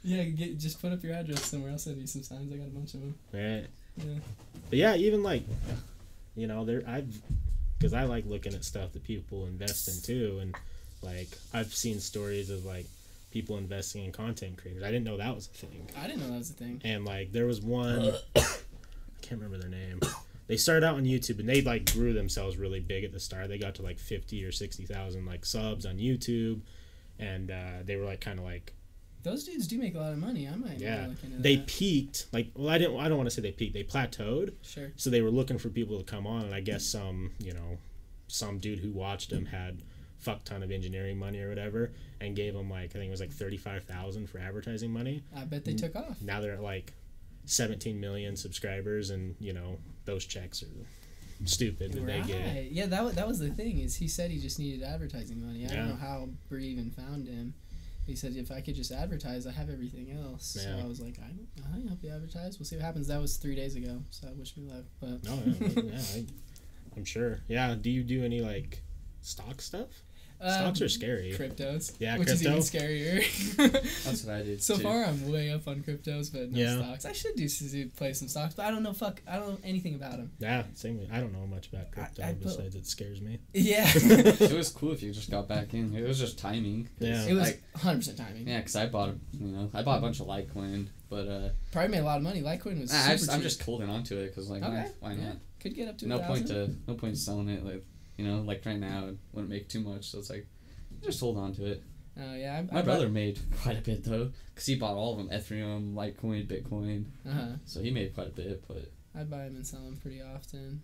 yeah, 0.03 0.23
get, 0.23 0.57
just 0.57 0.81
put 0.81 0.91
up 0.91 1.03
your 1.03 1.13
address 1.13 1.45
somewhere. 1.45 1.71
I'll 1.71 1.77
send 1.77 1.99
you 1.99 2.07
some 2.07 2.23
signs. 2.23 2.51
I 2.51 2.57
got 2.57 2.67
a 2.67 2.71
bunch 2.71 2.93
of 2.93 3.01
them. 3.01 3.15
Right. 3.33 3.67
Yeah. 3.97 4.19
But 4.69 4.79
yeah, 4.79 4.95
even 4.95 5.23
like, 5.23 5.43
you 6.35 6.47
know, 6.47 6.65
there 6.65 6.83
I've, 6.87 7.13
because 7.77 7.93
I 7.93 8.03
like 8.03 8.25
looking 8.25 8.53
at 8.53 8.63
stuff 8.63 8.93
that 8.93 9.03
people 9.03 9.45
invest 9.45 9.87
in 9.87 10.01
too, 10.01 10.39
and 10.41 10.55
like 11.01 11.29
I've 11.53 11.73
seen 11.73 11.99
stories 11.99 12.49
of 12.49 12.65
like 12.65 12.85
people 13.31 13.57
investing 13.57 14.03
in 14.05 14.11
content 14.11 14.57
creators. 14.57 14.83
I 14.83 14.87
didn't 14.87 15.05
know 15.05 15.17
that 15.17 15.35
was 15.35 15.47
a 15.47 15.49
thing. 15.49 15.89
I 15.97 16.07
didn't 16.07 16.21
know 16.21 16.29
that 16.29 16.37
was 16.39 16.49
a 16.49 16.53
thing. 16.53 16.81
And 16.83 17.05
like 17.05 17.31
there 17.31 17.45
was 17.45 17.61
one, 17.61 18.13
I 18.35 18.41
can't 19.21 19.41
remember 19.41 19.57
their 19.57 19.69
name. 19.69 19.99
They 20.47 20.57
started 20.57 20.85
out 20.85 20.95
on 20.95 21.05
YouTube 21.05 21.39
and 21.39 21.47
they 21.47 21.61
like 21.61 21.93
grew 21.93 22.13
themselves 22.13 22.57
really 22.57 22.79
big 22.79 23.03
at 23.03 23.13
the 23.13 23.19
start. 23.19 23.47
They 23.49 23.57
got 23.57 23.75
to 23.75 23.83
like 23.83 23.99
fifty 23.99 24.43
or 24.43 24.51
sixty 24.51 24.85
thousand 24.85 25.25
like 25.25 25.45
subs 25.45 25.85
on 25.85 25.97
YouTube, 25.97 26.61
and 27.19 27.51
uh, 27.51 27.83
they 27.85 27.95
were 27.95 28.05
like 28.05 28.19
kind 28.19 28.39
of 28.39 28.45
like 28.45 28.73
Those 29.23 29.43
dudes 29.43 29.67
do 29.67 29.77
make 29.77 29.95
a 29.95 29.99
lot 29.99 30.11
of 30.13 30.17
money. 30.19 30.47
I 30.47 30.55
might 30.55 30.79
yeah. 30.79 31.01
yeah. 31.01 31.07
look 31.07 31.23
into 31.23 31.37
They 31.37 31.57
that. 31.57 31.67
peaked 31.67 32.25
like 32.31 32.51
well 32.55 32.69
I 32.69 32.77
didn't 32.77 32.99
I 32.99 33.07
don't 33.07 33.17
want 33.17 33.29
to 33.29 33.35
say 33.35 33.41
they 33.41 33.51
peaked. 33.51 33.73
They 33.73 33.83
plateaued. 33.83 34.53
Sure. 34.63 34.91
So 34.95 35.09
they 35.09 35.21
were 35.21 35.31
looking 35.31 35.57
for 35.57 35.69
people 35.69 35.97
to 35.97 36.03
come 36.03 36.25
on, 36.25 36.43
and 36.45 36.53
I 36.55 36.61
guess 36.61 36.83
some, 36.85 37.31
you 37.39 37.53
know, 37.53 37.77
some 38.27 38.57
dude 38.59 38.79
who 38.79 38.91
watched 38.91 39.29
them 39.29 39.45
had 39.45 39.81
fuck 40.19 40.43
ton 40.43 40.61
of 40.63 40.69
engineering 40.71 41.17
money 41.17 41.39
or 41.41 41.49
whatever, 41.49 41.91
and 42.19 42.35
gave 42.35 42.53
them 42.53 42.69
like 42.69 42.91
I 42.91 42.99
think 42.99 43.05
it 43.07 43.11
was 43.11 43.21
like 43.21 43.31
thirty 43.31 43.57
five 43.57 43.83
thousand 43.83 44.29
for 44.29 44.39
advertising 44.39 44.91
money. 44.91 45.23
I 45.35 45.45
bet 45.45 45.65
they 45.65 45.73
took 45.73 45.95
off. 45.95 46.21
Now 46.21 46.41
they're 46.41 46.53
at 46.53 46.61
like 46.63 46.93
seventeen 47.45 47.99
million 47.99 48.35
subscribers, 48.35 49.09
and 49.09 49.35
you 49.39 49.53
know 49.53 49.77
those 50.05 50.25
checks 50.25 50.63
are 50.63 51.45
stupid 51.45 51.91
that 51.93 52.05
they 52.05 52.21
get. 52.21 52.45
Right. 52.55 52.67
Yeah, 52.71 52.85
that 52.87 53.03
was, 53.03 53.15
that 53.15 53.27
was 53.27 53.39
the 53.39 53.49
thing 53.49 53.79
is 53.79 53.95
he 53.95 54.07
said 54.07 54.29
he 54.29 54.39
just 54.39 54.59
needed 54.59 54.83
advertising 54.83 55.43
money. 55.45 55.65
I 55.65 55.69
Yeah. 55.69 55.75
don't 55.77 55.89
know 55.89 55.95
how 55.95 56.29
Bree 56.49 56.67
even 56.67 56.91
found 56.91 57.27
him. 57.27 57.53
He 58.11 58.17
said 58.17 58.35
if 58.35 58.51
I 58.51 58.59
could 58.59 58.75
just 58.75 58.91
advertise, 58.91 59.47
I 59.47 59.53
have 59.53 59.69
everything 59.69 60.11
else. 60.11 60.59
So 60.61 60.79
I 60.83 60.85
was 60.85 60.99
like, 60.99 61.17
I 61.19 61.31
I 61.61 61.87
help 61.87 62.03
you 62.03 62.11
advertise. 62.11 62.59
We'll 62.59 62.65
see 62.65 62.75
what 62.75 62.83
happens. 62.83 63.07
That 63.07 63.21
was 63.21 63.37
three 63.37 63.55
days 63.55 63.77
ago, 63.77 64.03
so 64.09 64.27
I 64.27 64.33
wish 64.33 64.57
me 64.57 64.65
luck. 64.69 64.83
But 64.99 65.19
Oh 65.29 65.39
yeah, 65.45 65.81
yeah 65.93 66.01
I, 66.15 66.25
I'm 66.97 67.05
sure. 67.05 67.39
Yeah. 67.47 67.73
Do 67.73 67.89
you 67.89 68.03
do 68.03 68.25
any 68.25 68.41
like 68.41 68.83
stock 69.21 69.61
stuff? 69.61 70.03
Stocks 70.41 70.81
Um, 70.81 70.85
are 70.85 70.89
scary. 70.89 71.33
cryptos. 71.37 71.93
Yeah, 71.99 72.17
which 72.17 72.29
is 72.29 72.41
even 72.45 72.57
scarier. 72.59 73.21
That's 74.03 74.23
what 74.23 74.35
I 74.35 74.41
did. 74.41 74.63
so 74.63 74.75
too. 74.75 74.83
far, 74.83 75.03
I'm 75.05 75.31
way 75.31 75.51
up 75.51 75.67
on 75.67 75.83
cryptos, 75.83 76.31
but 76.31 76.51
no 76.51 76.57
Yeah. 76.59 76.77
stocks. 76.77 77.05
I 77.05 77.11
should 77.13 77.35
do 77.35 77.47
do 77.47 77.87
play 77.89 78.13
some 78.13 78.27
stocks, 78.27 78.55
but 78.55 78.65
I 78.65 78.71
don't 78.71 78.81
know. 78.83 78.93
Fuck, 78.93 79.21
I 79.27 79.35
don't 79.37 79.49
know 79.49 79.57
anything 79.63 79.95
about 79.95 80.13
them. 80.17 80.31
Yeah, 80.39 80.63
same. 80.73 80.97
with- 80.99 81.11
I 81.11 81.19
don't 81.19 81.31
know 81.33 81.45
much 81.45 81.67
about 81.71 81.91
crypto 81.91 82.23
I 82.23 82.33
put- 82.33 82.43
besides 82.43 82.75
it 82.75 82.87
scares 82.87 83.21
me. 83.21 83.39
Yeah, 83.53 83.85
it 83.95 84.51
was 84.51 84.69
cool 84.69 84.91
if 84.93 85.03
you 85.03 85.11
just 85.11 85.29
got 85.29 85.47
back 85.47 85.73
in. 85.73 85.95
It 85.95 86.07
was 86.07 86.17
just 86.19 86.39
timing. 86.39 86.89
Yeah. 86.99 87.23
it 87.27 87.33
was 87.33 87.43
Like, 87.43 87.63
100 87.73 87.97
percent 87.97 88.17
timing. 88.17 88.47
yeah, 88.47 88.57
because 88.59 88.75
I 88.75 88.87
bought, 88.87 89.15
you 89.33 89.47
know, 89.47 89.69
I 89.73 89.83
bought 89.83 89.99
a 89.99 90.01
bunch 90.01 90.19
of 90.19 90.27
Litecoin, 90.27 90.87
but 91.09 91.27
uh, 91.27 91.49
Probably 91.71 91.89
made 91.91 91.99
a 91.99 92.05
lot 92.05 92.17
of 92.17 92.23
money. 92.23 92.41
Litecoin 92.41 92.81
was. 92.81 92.91
nah, 92.91 92.97
I 92.99 93.01
super 93.03 93.17
just, 93.17 93.31
I'm 93.31 93.41
just 93.41 93.61
holding 93.61 93.89
on 93.89 94.03
to 94.05 94.17
it 94.17 94.27
because 94.29 94.49
like, 94.49 94.63
Okay. 94.63 94.73
why, 94.99 95.09
why 95.09 95.13
yeah. 95.13 95.27
not? 95.29 95.37
Could 95.59 95.75
get 95.75 95.87
up 95.89 95.97
to 95.99 96.07
No 96.07 96.15
a 96.15 96.23
point 96.23 96.47
thousand. 96.47 96.81
to 96.85 96.91
no 96.91 96.97
point 96.97 97.17
selling 97.17 97.47
it. 97.49 97.63
Like, 97.63 97.83
you 98.17 98.25
know, 98.25 98.41
like 98.41 98.65
right 98.65 98.79
now, 98.79 99.07
it 99.07 99.17
wouldn't 99.33 99.51
make 99.51 99.69
too 99.69 99.81
much. 99.81 100.05
So 100.05 100.19
it's 100.19 100.29
like, 100.29 100.47
just 101.03 101.19
hold 101.19 101.37
on 101.37 101.53
to 101.55 101.65
it. 101.65 101.83
Oh 102.19 102.35
yeah, 102.35 102.57
I, 102.57 102.73
My 102.73 102.79
I 102.79 102.81
brother 102.81 103.07
made 103.09 103.39
quite 103.61 103.77
a 103.77 103.81
bit 103.81 104.03
though, 104.03 104.31
because 104.53 104.65
he 104.65 104.75
bought 104.75 104.95
all 104.95 105.13
of 105.13 105.17
them: 105.17 105.29
Ethereum, 105.29 105.93
Litecoin, 105.93 106.47
Bitcoin. 106.47 107.05
Uh 107.27 107.33
huh. 107.33 107.47
So 107.65 107.81
he 107.81 107.89
made 107.91 108.13
quite 108.13 108.27
a 108.27 108.31
bit, 108.31 108.63
but 108.67 108.91
I 109.13 109.23
buy 109.23 109.39
them 109.43 109.55
and 109.57 109.67
sell 109.67 109.81
them 109.81 109.97
pretty 109.97 110.21
often, 110.21 110.81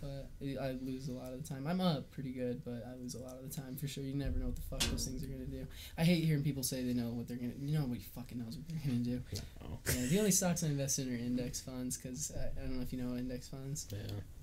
but 0.00 0.28
I 0.42 0.72
lose 0.82 1.08
a 1.08 1.12
lot 1.12 1.32
of 1.32 1.40
the 1.42 1.48
time. 1.48 1.66
I'm 1.66 1.80
up 1.80 2.10
pretty 2.10 2.32
good, 2.32 2.64
but 2.64 2.84
I 2.90 3.00
lose 3.00 3.14
a 3.14 3.20
lot 3.20 3.34
of 3.36 3.48
the 3.48 3.54
time 3.54 3.76
for 3.76 3.86
sure. 3.86 4.02
You 4.02 4.14
never 4.14 4.38
know 4.38 4.46
what 4.46 4.56
the 4.56 4.62
fuck 4.62 4.80
those 4.90 5.06
things 5.06 5.22
are 5.22 5.28
gonna 5.28 5.44
do. 5.46 5.64
I 5.96 6.02
hate 6.02 6.24
hearing 6.24 6.42
people 6.42 6.64
say 6.64 6.82
they 6.82 6.92
know 6.92 7.10
what 7.10 7.28
they're 7.28 7.36
gonna. 7.36 7.52
You 7.60 7.74
know, 7.74 7.82
nobody 7.82 8.00
fucking 8.00 8.38
knows 8.38 8.56
what 8.56 8.66
they're 8.68 8.80
gonna 8.84 9.04
do. 9.04 9.22
No. 9.62 9.78
Yeah, 9.94 10.06
the 10.06 10.18
only 10.18 10.30
stocks 10.32 10.64
I 10.64 10.66
invest 10.68 10.98
in 10.98 11.08
are 11.12 11.16
index 11.16 11.60
funds 11.60 11.96
because 11.96 12.32
I, 12.36 12.60
I 12.60 12.64
don't 12.64 12.76
know 12.76 12.82
if 12.82 12.92
you 12.92 13.00
know 13.00 13.16
index 13.16 13.48
funds, 13.48 13.86
Yeah. 13.92 13.98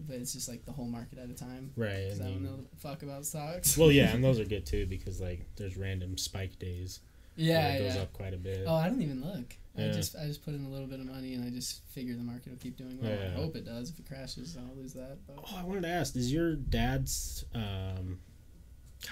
but 0.08 0.15
it's 0.15 0.32
just 0.34 0.48
like 0.48 0.65
the 0.65 0.71
whole 0.71 0.88
market 0.88 1.17
at 1.19 1.30
a 1.30 1.34
time. 1.34 1.71
Right. 1.76 2.08
'cause 2.10 2.21
I, 2.21 2.26
don't 2.30 2.41
know 2.43 2.56
the 2.58 2.78
fuck 2.78 3.04
about 3.04 3.26
stocks. 3.26 3.78
well, 3.78 3.91
yeah, 3.91 4.13
and 4.13 4.24
those 4.24 4.39
are 4.39 4.45
good 4.56 4.65
too 4.65 4.86
because 4.86 5.19
like 5.19 5.41
there's 5.58 5.76
random 5.76 6.17
spike 6.17 6.58
days. 6.58 7.02
yeah, 7.36 7.74
it 7.74 7.80
goes 7.84 7.95
yeah. 7.95 8.02
up 8.04 8.13
quite 8.13 8.34
a 8.34 8.38
bit. 8.38 8.63
Oh, 8.65 8.76
I 8.76 8.88
don't 8.88 9.02
even 9.02 9.21
look. 9.21 9.58
I 9.78 9.92
just 9.92 10.16
I 10.16 10.26
just 10.28 10.44
put 10.46 10.54
in 10.54 10.66
a 10.66 10.70
little 10.70 10.88
bit 10.88 11.00
of 11.00 11.06
money 11.06 11.34
and 11.34 11.44
I 11.44 11.50
just 11.50 11.86
figure 11.90 12.16
the 12.16 12.24
market 12.24 12.50
will 12.50 12.58
keep 12.58 12.78
doing 12.78 12.98
well. 13.02 13.12
I 13.12 13.30
hope 13.36 13.56
it 13.56 13.66
does. 13.66 13.90
If 13.90 14.00
it 14.00 14.08
crashes, 14.08 14.58
I'll 14.58 14.76
lose 14.76 14.94
that. 14.94 15.18
But 15.28 15.38
Oh, 15.40 15.58
I 15.58 15.64
wanted 15.64 15.82
to 15.84 15.90
ask: 15.90 16.16
Is 16.16 16.32
your 16.32 16.56
dad's 16.56 17.44
um, 17.54 18.20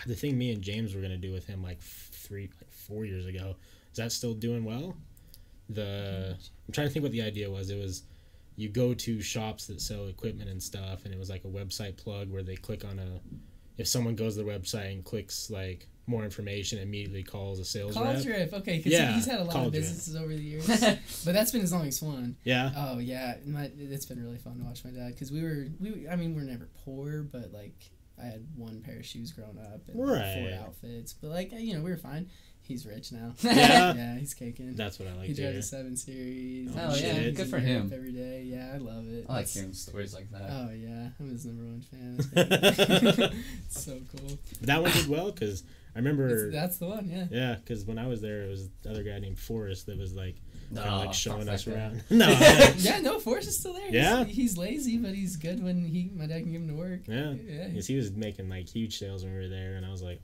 the 0.08 0.16
thing 0.16 0.38
me 0.38 0.52
and 0.54 0.62
James 0.62 0.96
were 0.96 1.02
gonna 1.02 1.18
do 1.18 1.32
with 1.34 1.46
him 1.46 1.62
like 1.62 1.82
three, 1.82 2.50
like 2.62 2.72
four 2.72 3.06
years 3.06 3.26
ago? 3.26 3.56
Is 3.92 3.98
that 3.98 4.12
still 4.12 4.34
doing 4.34 4.64
well? 4.64 4.96
The 5.70 6.38
I'm 6.68 6.74
trying 6.74 6.88
to 6.88 6.94
think 6.94 7.04
what 7.04 7.12
the 7.12 7.22
idea 7.22 7.50
was. 7.50 7.70
It 7.70 7.80
was 7.80 8.04
you 8.56 8.70
go 8.70 8.94
to 8.94 9.22
shops 9.22 9.66
that 9.68 9.82
sell 9.82 10.08
equipment 10.08 10.50
and 10.50 10.62
stuff, 10.62 11.06
and 11.06 11.14
it 11.14 11.18
was 11.18 11.30
like 11.30 11.44
a 11.44 11.48
website 11.48 11.98
plug 11.98 12.32
where 12.32 12.44
they 12.44 12.56
click 12.56 12.86
on 12.86 13.00
a. 13.00 13.20
If 13.78 13.88
someone 13.88 14.16
goes 14.16 14.38
to 14.38 14.44
the 14.44 14.50
website 14.50 14.92
and 14.94 15.04
clicks 15.04 15.50
like 15.50 15.88
more 16.06 16.24
information, 16.26 16.80
immediately 16.80 17.24
calls 17.24 17.60
a 17.60 17.66
sales 17.66 17.94
College 17.94 18.26
rep. 18.26 18.50
Drip, 18.50 18.54
okay, 18.62 18.78
because 18.78 18.92
Yeah, 18.92 19.14
he's 19.14 19.26
had 19.26 19.40
a 19.40 19.44
lot 19.44 19.48
of 19.48 19.54
College 19.54 19.72
Drip. 19.74 19.84
businesses 19.84 20.16
over 20.16 20.34
the 20.36 20.42
years, 20.44 20.68
but 21.26 21.34
that's 21.34 21.52
been 21.52 21.62
as 21.62 21.72
long 21.72 21.88
as 21.88 22.02
one. 22.02 22.36
Yeah. 22.44 22.72
Oh 22.76 23.00
yeah, 23.00 23.36
my, 23.46 23.72
it's 23.78 24.06
been 24.06 24.22
really 24.24 24.38
fun 24.38 24.58
to 24.58 24.64
watch 24.64 24.84
my 24.84 24.92
dad 24.92 25.14
because 25.14 25.32
we 25.32 25.42
were 25.42 25.68
we 25.80 26.08
I 26.10 26.16
mean 26.16 26.36
we 26.36 26.42
are 26.42 26.46
never 26.46 26.68
poor, 26.84 27.22
but 27.24 27.52
like 27.54 27.90
I 28.22 28.26
had 28.26 28.46
one 28.56 28.82
pair 28.82 29.00
of 29.00 29.06
shoes 29.06 29.32
growing 29.32 29.58
up 29.58 29.82
and 29.88 29.98
like, 30.00 30.36
four 30.36 30.50
outfits, 30.66 31.14
but 31.14 31.30
like 31.30 31.52
you 31.54 31.74
know 31.76 31.82
we 31.82 31.90
were 31.90 31.98
fine. 31.98 32.30
He's 32.66 32.86
rich 32.86 33.12
now. 33.12 33.34
Yeah. 33.44 33.94
yeah, 33.96 34.18
he's 34.18 34.34
caking. 34.34 34.76
That's 34.76 34.98
what 34.98 35.10
I 35.10 35.14
like 35.16 35.28
he 35.28 35.34
to 35.34 35.42
drives 35.42 35.58
a 35.58 35.62
seven 35.64 35.98
series. 35.98 36.72
Oh, 36.76 36.80
and 36.94 36.98
yeah, 37.02 37.30
good 37.32 37.50
for 37.50 37.60
him. 37.60 37.92
Every 37.94 38.14
day, 38.14 38.44
yeah, 38.46 38.72
I 38.74 38.78
love 38.78 39.06
it. 39.10 39.26
I 39.28 39.34
like 39.34 39.42
It's- 39.42 39.54
hearing 39.54 39.74
stories 39.74 40.14
like 40.14 40.32
that. 40.32 40.50
Oh 40.50 40.70
yeah, 40.74 41.10
I'm 41.20 41.30
his 41.30 41.46
number 41.46 41.64
one 41.64 41.82
fan. 41.82 42.16
It's 42.20 42.28
great. 42.28 43.32
it's 43.66 43.84
so 43.84 44.00
cool. 44.16 44.38
But 44.60 44.68
that 44.68 44.82
one 44.82 44.92
did 44.92 45.08
well 45.08 45.32
because 45.32 45.64
I 45.96 46.00
remember. 46.00 46.28
It's, 46.48 46.54
that's 46.56 46.78
the 46.78 46.88
one, 46.88 47.08
yeah. 47.10 47.26
Yeah, 47.30 47.56
because 47.56 47.86
when 47.86 47.98
I 48.00 48.08
was 48.08 48.22
there, 48.22 48.44
it 48.44 48.50
was 48.50 48.70
the 48.82 48.90
other 48.92 49.04
guy 49.04 49.20
named 49.20 49.38
Forrest 49.38 49.86
that 49.86 49.98
was 49.98 50.14
like 50.14 50.36
kind 50.74 50.90
of 50.90 51.06
like 51.06 51.14
showing 51.14 51.48
us 51.48 51.66
that 51.66 51.76
around. 51.76 52.04
no, 52.10 52.28
yeah, 52.78 53.00
no, 53.00 53.20
Forrest 53.20 53.48
is 53.48 53.60
still 53.60 53.74
there. 53.74 53.90
Yeah? 53.90 54.24
he's, 54.24 54.58
lazy, 54.58 54.98
but 54.98 55.14
he's 55.14 55.36
good 55.36 55.64
when 55.64 55.86
he 55.86 56.10
my 56.16 56.26
dad 56.26 56.42
can 56.42 56.52
give 56.52 56.62
him 56.62 56.68
to 56.70 56.74
work. 56.74 57.02
yeah, 57.08 57.34
Yeah. 57.46 57.68
because 57.68 57.86
he 57.88 57.96
was 57.96 58.12
making 58.12 58.50
like 58.50 58.68
huge 58.68 58.98
sales 58.98 59.24
when 59.24 59.34
we 59.34 59.40
were 59.40 59.50
there, 59.50 59.76
and 59.76 59.86
I 59.86 59.90
was 59.90 60.02
like, 60.02 60.22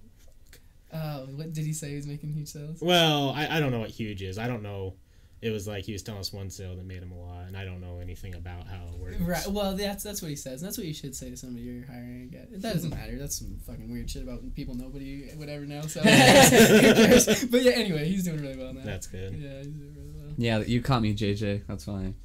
Oh, 0.92 1.28
what 1.36 1.54
did 1.54 1.66
he 1.66 1.74
say? 1.74 1.90
He 1.90 1.96
was 1.98 2.08
making 2.08 2.34
huge 2.34 2.48
sales. 2.50 2.80
well, 2.82 3.30
I, 3.36 3.58
I 3.58 3.60
don't 3.60 3.72
know 3.72 3.80
what 3.80 3.92
huge 3.92 4.24
is. 4.24 4.40
I 4.40 4.48
don't 4.48 4.64
know. 4.64 4.96
It 5.42 5.52
was 5.52 5.68
like 5.68 5.86
he 5.86 5.94
was 5.94 6.04
telling 6.04 6.20
us 6.20 6.34
one 6.34 6.50
sale 6.50 6.76
that 6.76 6.86
made 6.86 7.02
him 7.02 7.12
a 7.14 7.18
lot, 7.18 7.48
and 7.48 7.56
I 7.56 7.64
don't 7.64 7.80
know 7.80 8.00
anything 8.02 8.36
about 8.36 8.68
how 8.68 8.84
it 8.94 9.00
works. 9.00 9.16
Right. 9.22 9.48
Well, 9.48 9.74
that's 9.76 10.04
that's 10.04 10.22
what 10.22 10.28
he 10.30 10.36
says. 10.36 10.62
And 10.62 10.68
that's 10.68 10.78
what 10.78 10.86
you 10.86 10.94
should 10.94 11.16
say 11.16 11.30
to 11.30 11.38
somebody 11.38 11.64
you're 11.64 11.86
hiring. 11.86 12.36
That 12.52 12.62
doesn't 12.74 12.90
matter. 12.90 13.18
That's 13.18 13.38
some 13.40 13.58
fucking 13.66 13.90
weird 13.90 14.10
shit 14.10 14.24
about 14.24 14.42
people 14.54 14.76
nobody 14.76 15.30
would 15.38 15.48
ever 15.48 15.66
know. 15.66 15.82
So. 15.84 16.02
But 17.52 17.62
yeah, 17.64 17.72
anyway, 17.72 18.06
he's 18.10 18.26
doing 18.26 18.42
really 18.42 18.58
well 18.58 18.74
now. 18.74 18.82
That's 18.84 19.08
good. 19.08 19.32
Yeah, 19.34 19.58
he's 19.60 19.68
doing 19.68 19.96
really 19.96 20.12
well. 20.14 20.34
Yeah, 20.38 20.58
you 20.60 20.82
caught 20.82 21.02
me, 21.02 21.14
JJ. 21.16 21.62
That's 21.68 21.86
fine. 21.86 22.16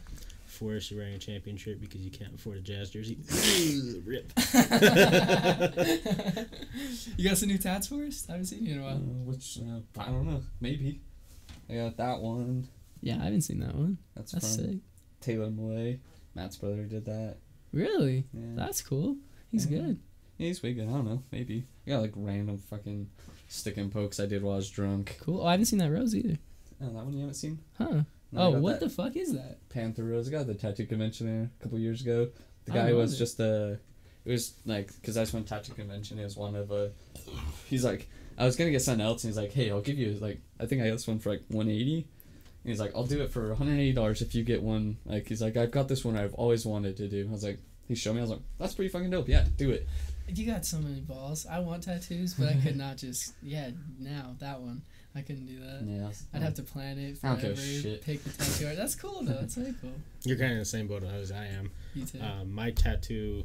Forrest, 0.46 0.90
you're 0.90 1.00
wearing 1.00 1.14
a 1.14 1.18
championship 1.18 1.80
because 1.80 2.00
you 2.00 2.10
can't 2.12 2.34
afford 2.34 2.58
a 2.58 2.60
Jazz 2.60 2.90
jersey. 2.90 3.16
Rip. 4.04 4.32
you 7.16 7.28
got 7.28 7.38
some 7.38 7.48
new 7.48 7.58
tats 7.58 7.86
for 7.88 8.04
us? 8.04 8.26
I 8.28 8.32
haven't 8.32 8.46
seen 8.46 8.64
you 8.66 8.74
in 8.74 8.80
a 8.80 8.82
Uh, 8.86 8.90
while. 8.90 8.98
which 9.26 9.58
uh, 9.58 10.00
I 10.00 10.06
don't 10.06 10.26
know. 10.26 10.42
Maybe. 10.60 11.00
I 11.68 11.74
got 11.76 11.96
that 11.96 12.20
one. 12.20 12.68
Yeah, 13.04 13.20
I 13.20 13.24
haven't 13.24 13.42
seen 13.42 13.60
that 13.60 13.74
one. 13.74 13.98
That's, 14.16 14.32
That's 14.32 14.56
from 14.56 14.64
sick. 14.64 14.76
Taylor 15.20 15.50
Malay. 15.50 16.00
Matt's 16.34 16.56
brother 16.56 16.84
did 16.84 17.04
that. 17.04 17.36
Really? 17.72 18.24
Yeah. 18.32 18.46
That's 18.54 18.80
cool. 18.80 19.16
He's 19.50 19.66
Yeah. 19.70 19.78
good. 19.78 19.98
Yeah, 20.38 20.46
he's 20.48 20.62
way 20.62 20.72
good. 20.72 20.88
I 20.88 20.92
don't 20.92 21.04
know. 21.04 21.22
Maybe. 21.30 21.64
I 21.86 21.90
got 21.90 22.00
like 22.00 22.12
random 22.16 22.56
fucking 22.58 23.10
stick 23.48 23.76
and 23.76 23.92
pokes 23.92 24.18
I 24.18 24.26
did 24.26 24.42
while 24.42 24.54
I 24.54 24.56
was 24.56 24.70
drunk. 24.70 25.18
Cool. 25.20 25.42
Oh, 25.42 25.46
I 25.46 25.50
haven't 25.52 25.66
seen 25.66 25.78
that 25.80 25.90
rose 25.92 26.16
either. 26.16 26.38
Oh, 26.82 26.86
that 26.86 27.04
one 27.04 27.12
you 27.12 27.20
haven't 27.20 27.34
seen? 27.34 27.58
Huh. 27.78 28.02
No, 28.32 28.40
oh, 28.40 28.50
what 28.58 28.80
the 28.80 28.88
fuck 28.88 29.14
is 29.16 29.32
that? 29.34 29.58
Panther 29.68 30.02
Rose. 30.02 30.26
I 30.26 30.32
got 30.32 30.46
the 30.48 30.54
tattoo 30.54 30.86
convention 30.86 31.26
there 31.26 31.50
a 31.60 31.62
couple 31.62 31.78
years 31.78 32.00
ago. 32.00 32.30
The 32.64 32.72
guy 32.72 32.92
was 32.92 33.14
it. 33.14 33.18
just 33.18 33.38
a. 33.38 33.78
It 34.24 34.30
was 34.32 34.54
like 34.66 34.92
because 34.96 35.16
I 35.16 35.22
just 35.22 35.34
went 35.34 35.46
to 35.46 35.54
tattoo 35.54 35.74
convention. 35.74 36.18
It 36.18 36.24
was 36.24 36.36
one 36.36 36.56
of 36.56 36.70
a. 36.72 36.90
He's 37.68 37.84
like, 37.84 38.08
I 38.36 38.44
was 38.44 38.56
gonna 38.56 38.72
get 38.72 38.82
something 38.82 39.04
else, 39.06 39.22
and 39.22 39.30
he's 39.30 39.36
like, 39.36 39.52
hey, 39.52 39.70
I'll 39.70 39.80
give 39.82 39.98
you 39.98 40.14
like 40.20 40.40
I 40.58 40.66
think 40.66 40.82
I 40.82 40.86
got 40.86 40.94
this 40.94 41.06
one 41.06 41.20
for 41.20 41.30
like 41.30 41.42
one 41.48 41.68
eighty. 41.68 42.08
And 42.64 42.70
he's 42.70 42.80
like, 42.80 42.92
I'll 42.94 43.04
do 43.04 43.22
it 43.22 43.30
for 43.30 43.48
one 43.48 43.56
hundred 43.58 43.74
eighty 43.74 43.92
dollars 43.92 44.22
if 44.22 44.34
you 44.34 44.42
get 44.42 44.62
one. 44.62 44.96
Like 45.04 45.28
he's 45.28 45.42
like, 45.42 45.56
I've 45.56 45.70
got 45.70 45.86
this 45.86 46.04
one 46.04 46.16
I've 46.16 46.34
always 46.34 46.64
wanted 46.64 46.96
to 46.96 47.08
do. 47.08 47.26
I 47.28 47.30
was 47.30 47.44
like, 47.44 47.58
he 47.86 47.94
showed 47.94 48.14
me. 48.14 48.20
I 48.20 48.22
was 48.22 48.30
like, 48.30 48.40
that's 48.58 48.74
pretty 48.74 48.88
fucking 48.88 49.10
dope. 49.10 49.28
Yeah, 49.28 49.44
do 49.56 49.70
it. 49.70 49.86
You 50.26 50.46
got 50.46 50.64
so 50.64 50.78
many 50.78 51.00
balls. 51.00 51.46
I 51.46 51.58
want 51.58 51.82
tattoos, 51.82 52.32
but 52.32 52.48
I 52.48 52.54
could 52.54 52.76
not 52.78 52.96
just. 52.96 53.34
Yeah, 53.42 53.70
now 53.98 54.34
that 54.40 54.60
one. 54.60 54.80
I 55.16 55.20
couldn't 55.20 55.46
do 55.46 55.60
that. 55.60 55.82
Yeah. 55.84 56.08
I'd 56.32 56.42
have 56.42 56.54
to 56.54 56.62
plan 56.62 56.98
it 56.98 57.18
I 57.22 57.28
don't 57.28 57.40
forever. 57.40 57.54
give 57.54 57.58
a 57.58 57.82
shit. 57.82 58.02
Pick 58.02 58.24
the 58.24 58.30
tattoo 58.30 58.66
art. 58.66 58.76
That's 58.76 58.94
cool 58.96 59.22
though. 59.22 59.34
That's 59.34 59.54
very 59.54 59.74
cool. 59.80 59.92
You're 60.24 60.36
kind 60.36 60.46
of 60.46 60.52
in 60.52 60.58
the 60.60 60.64
same 60.64 60.88
boat 60.88 61.04
as 61.04 61.30
I 61.30 61.46
am. 61.46 61.70
You 61.94 62.04
too. 62.06 62.20
Um, 62.20 62.52
my 62.52 62.70
tattoo. 62.70 63.44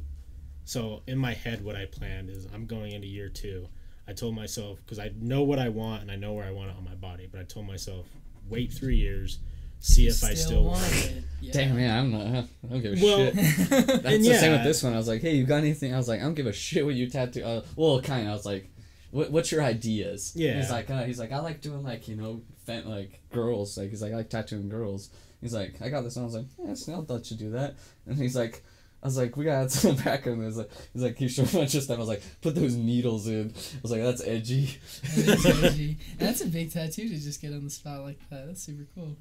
So 0.64 1.02
in 1.06 1.18
my 1.18 1.34
head, 1.34 1.62
what 1.64 1.76
I 1.76 1.84
planned 1.84 2.30
is 2.30 2.48
I'm 2.52 2.66
going 2.66 2.92
into 2.92 3.06
year 3.06 3.28
two. 3.28 3.68
I 4.08 4.12
told 4.12 4.34
myself 4.34 4.78
because 4.84 4.98
I 4.98 5.12
know 5.20 5.42
what 5.42 5.60
I 5.60 5.68
want 5.68 6.02
and 6.02 6.10
I 6.10 6.16
know 6.16 6.32
where 6.32 6.44
I 6.44 6.50
want 6.50 6.70
it 6.70 6.76
on 6.76 6.84
my 6.84 6.94
body, 6.96 7.28
but 7.30 7.40
I 7.40 7.44
told 7.44 7.66
myself 7.66 8.06
wait 8.50 8.72
three 8.72 8.96
years, 8.96 9.38
see 9.78 10.06
if 10.08 10.22
I 10.24 10.34
still 10.34 10.64
want 10.64 10.82
it. 10.92 11.24
Yeah. 11.40 11.52
Damn, 11.52 11.78
yeah, 11.78 11.98
I'm 11.98 12.10
not. 12.10 12.26
I 12.26 12.44
don't 12.68 12.82
give 12.82 12.98
a 12.98 13.02
Well, 13.02 13.16
shit. 13.18 13.34
That's 13.34 14.04
And 14.04 14.24
the 14.24 14.34
same 14.34 14.52
with 14.52 14.64
this 14.64 14.82
one. 14.82 14.92
I 14.92 14.98
was 14.98 15.08
like, 15.08 15.22
hey, 15.22 15.36
you 15.36 15.44
got 15.44 15.56
anything? 15.56 15.94
I 15.94 15.96
was 15.96 16.06
like, 16.08 16.20
I 16.20 16.24
don't 16.24 16.34
give 16.34 16.46
a 16.46 16.52
shit 16.52 16.84
what 16.84 16.94
you 16.94 17.08
tattoo. 17.08 17.42
Uh, 17.42 17.62
well, 17.76 18.00
kind 18.02 18.26
of. 18.26 18.32
I 18.32 18.34
was 18.34 18.44
like, 18.44 18.70
what, 19.10 19.30
what's 19.30 19.50
your 19.50 19.62
ideas? 19.62 20.32
Yeah. 20.36 20.56
He's 20.60 20.70
like, 20.70 20.90
uh, 20.90 21.04
he's 21.04 21.18
like, 21.18 21.32
I 21.32 21.38
like 21.38 21.62
doing 21.62 21.82
like 21.82 22.08
you 22.08 22.16
know, 22.16 22.42
fan, 22.66 22.86
like 22.86 23.22
girls. 23.32 23.78
Like 23.78 23.88
he's 23.88 24.02
like, 24.02 24.12
I 24.12 24.16
like 24.16 24.28
tattooing 24.28 24.68
girls. 24.68 25.08
He's 25.40 25.54
like, 25.54 25.80
I 25.80 25.88
got 25.88 26.02
this. 26.02 26.16
one. 26.16 26.24
I 26.24 26.26
was 26.26 26.34
like, 26.34 26.46
yes, 26.62 26.86
I'll 26.90 27.06
let 27.08 27.30
you 27.30 27.36
do 27.38 27.50
that. 27.52 27.76
And 28.06 28.18
he's 28.18 28.36
like. 28.36 28.62
I 29.02 29.06
was 29.06 29.16
like, 29.16 29.36
we 29.36 29.46
gotta 29.46 29.64
add 29.64 29.70
some 29.72 29.96
background. 30.04 30.42
It 30.42 30.46
was 30.46 30.56
like, 30.58 30.70
he's 30.92 31.02
like, 31.02 31.16
he 31.16 31.28
showed 31.28 31.48
a 31.48 31.56
bunch 31.56 31.74
of 31.74 31.82
stuff. 31.82 31.96
I 31.96 32.00
was 32.00 32.08
like, 32.08 32.22
put 32.42 32.54
those 32.54 32.76
needles 32.76 33.26
in. 33.28 33.54
I 33.56 33.78
was 33.82 33.90
like, 33.90 34.02
that's 34.02 34.22
edgy. 34.22 34.78
That's 35.16 35.46
edgy. 35.46 35.96
And 36.18 36.18
that's 36.28 36.42
a 36.42 36.46
big 36.46 36.70
tattoo 36.72 37.08
to 37.08 37.16
just 37.18 37.40
get 37.40 37.52
on 37.52 37.64
the 37.64 37.70
spot 37.70 38.02
like 38.02 38.18
that. 38.30 38.46
That's 38.46 38.62
super 38.62 38.86
cool. 38.94 39.16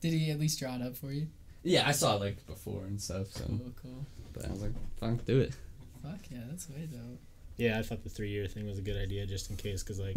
Did 0.00 0.12
he 0.14 0.30
at 0.30 0.38
least 0.40 0.58
draw 0.58 0.76
it 0.76 0.82
up 0.82 0.96
for 0.96 1.12
you? 1.12 1.26
Yeah, 1.62 1.86
I 1.86 1.92
saw 1.92 2.16
it 2.16 2.20
like 2.20 2.46
before 2.46 2.84
and 2.84 3.00
stuff. 3.00 3.26
So, 3.32 3.44
Cool, 3.44 3.60
cool. 3.82 4.06
but 4.32 4.46
I 4.46 4.50
was 4.50 4.62
like, 4.62 4.72
fuck, 4.98 5.24
do 5.26 5.40
it. 5.40 5.54
Fuck 6.02 6.20
yeah, 6.30 6.38
that's 6.48 6.70
way 6.70 6.88
dope. 6.90 7.18
Yeah, 7.58 7.78
I 7.78 7.82
thought 7.82 8.04
the 8.04 8.08
three 8.10 8.30
year 8.30 8.46
thing 8.46 8.66
was 8.66 8.78
a 8.78 8.82
good 8.82 8.96
idea 8.96 9.26
just 9.26 9.50
in 9.50 9.56
case, 9.56 9.82
because 9.82 9.98
like, 9.98 10.16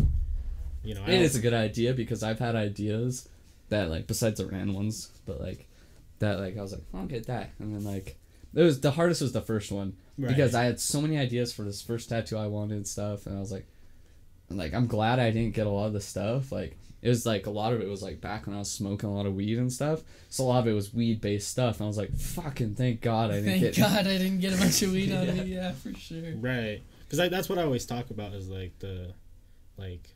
you 0.84 0.93
know, 0.95 1.01
I 1.05 1.09
It 1.12 1.18
don't- 1.28 1.36
a 1.36 1.41
good 1.41 1.53
idea 1.55 1.93
because 1.93 2.24
I've 2.24 2.39
had 2.39 2.55
ideas 2.55 3.28
that 3.70 3.89
like 3.89 4.07
besides 4.07 4.39
the 4.39 4.45
random 4.45 4.76
ones, 4.76 5.09
but 5.26 5.41
like 5.41 5.68
that 6.20 6.39
like 6.39 6.57
I 6.57 6.62
was 6.62 6.72
like 6.74 6.84
I'll 6.93 7.07
get 7.07 7.26
that, 7.28 7.49
and 7.59 7.76
then 7.76 7.84
like 7.84 8.16
it 8.54 8.62
was 8.64 8.80
the 8.82 8.91
hardest 8.91 9.22
was 9.22 9.32
the 9.34 9.41
first 9.41 9.72
one 9.72 9.95
Right. 10.18 10.28
because 10.30 10.54
I 10.56 10.64
had 10.64 10.80
so 10.80 11.02
many 11.02 11.18
ideas 11.18 11.52
for 11.54 11.64
this 11.64 11.82
first 11.82 12.10
tattoo 12.10 12.38
I 12.38 12.47
wanted 12.47 12.76
and 12.76 12.88
stuff, 12.88 13.26
and 13.26 13.36
I 13.38 13.39
was 13.39 13.52
like, 13.52 13.66
like 14.49 14.74
I'm 14.74 14.88
glad 14.88 15.20
I 15.20 15.32
didn't 15.32 15.56
get 15.56 15.68
a 15.68 15.70
lot 15.70 15.88
of 15.88 15.93
the 15.93 16.02
stuff 16.02 16.52
like. 16.52 16.78
It 17.04 17.10
was 17.10 17.26
like 17.26 17.47
a 17.47 17.49
lot 17.49 17.74
of 17.74 17.82
it 17.82 17.88
was 17.89 18.04
like 18.04 18.22
back 18.22 18.45
when 18.45 18.56
I 18.56 18.60
was 18.60 18.70
smoking 18.70 19.10
a 19.10 19.16
lot 19.16 19.26
of 19.26 19.34
weed 19.34 19.58
and 19.58 19.74
stuff. 19.74 20.04
So 20.30 20.43
a 20.43 20.45
lot 20.45 20.60
of 20.60 20.68
it 20.68 20.74
was 20.74 20.93
weed 20.93 21.20
based 21.20 21.47
stuff. 21.49 21.78
And 21.80 21.86
I 21.86 21.88
was 21.88 21.97
like, 21.97 22.16
fucking 22.16 22.76
thank 22.76 23.02
God 23.02 23.32
I 23.32 23.38
didn't 23.41 23.60
Thank 23.60 23.62
get 23.62 23.78
God 23.78 24.06
I 24.06 24.18
didn't 24.20 24.39
get 24.39 24.54
a 24.54 24.58
bunch 24.58 24.84
of 24.84 24.91
weed 24.93 25.12
on 25.12 25.26
me. 25.26 25.43
Yeah, 25.56 25.72
for 25.72 25.91
sure. 25.95 26.36
Right. 26.36 26.80
Because 26.99 27.18
like, 27.18 27.32
that's 27.32 27.49
what 27.49 27.58
I 27.58 27.64
always 27.64 27.88
talk 27.88 28.12
about 28.12 28.34
is 28.34 28.49
like 28.49 28.78
the, 28.78 29.16
like, 29.78 30.14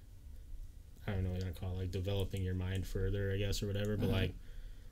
I 1.08 1.12
don't 1.14 1.24
know 1.24 1.32
what 1.32 1.40
you 1.40 1.46
want 1.46 1.56
to 1.56 1.62
call 1.62 1.72
it, 1.74 1.78
like 1.80 1.92
developing 1.92 2.44
your 2.44 2.54
mind 2.54 2.86
further, 2.86 3.32
I 3.34 3.38
guess, 3.38 3.64
or 3.64 3.66
whatever. 3.66 3.98
But 3.98 4.10
Uh-huh. 4.10 4.18
like, 4.18 4.36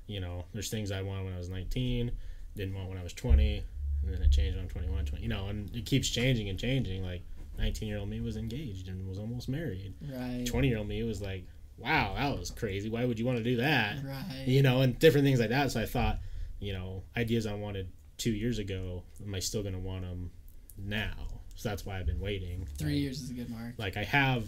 you 0.07 0.19
know, 0.19 0.45
there's 0.51 0.69
things 0.71 0.91
I 0.91 1.03
wanted 1.03 1.25
when 1.25 1.33
I 1.35 1.37
was 1.37 1.49
19, 1.49 2.11
didn't 2.55 2.75
want 2.75 2.89
when 2.89 2.97
I 2.97 3.03
was 3.03 3.13
20, 3.13 3.63
and 4.03 4.13
then 4.13 4.21
it 4.21 4.31
changed 4.31 4.55
when 4.55 4.65
I'm 4.65 4.69
21, 4.69 5.05
20. 5.05 5.23
You 5.23 5.29
know, 5.29 5.47
and 5.47 5.73
it 5.75 5.85
keeps 5.85 6.09
changing 6.09 6.49
and 6.49 6.59
changing. 6.59 7.03
Like, 7.03 7.21
19 7.57 7.87
year 7.87 7.97
old 7.99 8.09
me 8.09 8.19
was 8.19 8.35
engaged 8.35 8.87
and 8.87 9.07
was 9.07 9.19
almost 9.19 9.47
married. 9.49 9.93
Right. 10.01 10.45
20 10.45 10.67
year 10.67 10.77
old 10.79 10.87
me 10.87 11.03
was 11.03 11.21
like, 11.21 11.45
wow, 11.77 12.15
that 12.17 12.37
was 12.37 12.49
crazy. 12.51 12.89
Why 12.89 13.05
would 13.05 13.19
you 13.19 13.25
want 13.25 13.37
to 13.37 13.43
do 13.43 13.57
that? 13.57 13.97
Right. 14.03 14.43
you 14.47 14.61
know, 14.63 14.81
and 14.81 14.97
different 14.99 15.25
things 15.25 15.39
like 15.39 15.49
that. 15.49 15.71
So 15.71 15.79
I 15.81 15.85
thought, 15.85 16.19
you 16.59 16.73
know, 16.73 17.03
ideas 17.15 17.45
I 17.45 17.53
wanted 17.53 17.89
two 18.17 18.31
years 18.31 18.57
ago, 18.59 19.03
am 19.23 19.33
I 19.35 19.39
still 19.39 19.61
going 19.61 19.73
to 19.75 19.79
want 19.79 20.01
them 20.01 20.31
now? 20.77 21.13
So 21.55 21.69
that's 21.69 21.85
why 21.85 21.99
I've 21.99 22.05
been 22.07 22.19
waiting. 22.19 22.67
Three 22.77 22.93
Like- 22.93 23.01
years 23.01 23.21
is 23.21 23.29
a 23.29 23.33
good 23.33 23.49
mark. 23.49 23.73
Like 23.77 23.97
I 23.97 24.03
have, 24.03 24.47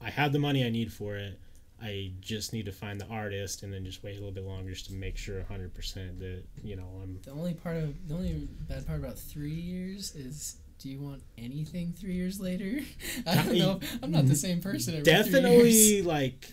I 0.00 0.10
have 0.10 0.32
the 0.32 0.38
money 0.38 0.64
I 0.64 0.70
need 0.70 0.92
for 0.92 1.16
it. 1.16 1.38
I 1.82 2.12
just 2.20 2.52
need 2.52 2.64
to 2.66 2.72
find 2.72 3.00
the 3.00 3.06
artist 3.08 3.62
and 3.62 3.72
then 3.72 3.84
just 3.84 4.02
wait 4.02 4.12
a 4.12 4.14
little 4.14 4.32
bit 4.32 4.44
longer 4.44 4.70
just 4.70 4.86
to 4.86 4.94
make 4.94 5.16
sure 5.18 5.44
100% 5.50 6.18
that, 6.20 6.42
you 6.62 6.74
know, 6.74 6.88
I'm. 7.02 7.20
The 7.22 7.32
only 7.32 7.54
part 7.54 7.76
of 7.76 8.08
the 8.08 8.14
only 8.14 8.48
bad 8.68 8.86
part 8.86 8.98
about 8.98 9.18
three 9.18 9.50
years 9.50 10.14
is 10.14 10.56
do 10.78 10.88
you 10.88 11.00
want 11.00 11.22
anything 11.38 11.92
three 11.92 12.14
years 12.14 12.40
later? 12.40 12.80
I 13.26 13.34
don't 13.34 13.58
know. 13.58 13.80
I'm 14.02 14.10
not 14.10 14.26
the 14.26 14.34
same 14.34 14.60
person. 14.60 14.94
Every 14.94 15.04
three 15.04 15.12
years. 15.12 15.30
Definitely, 15.32 16.02
like, 16.02 16.46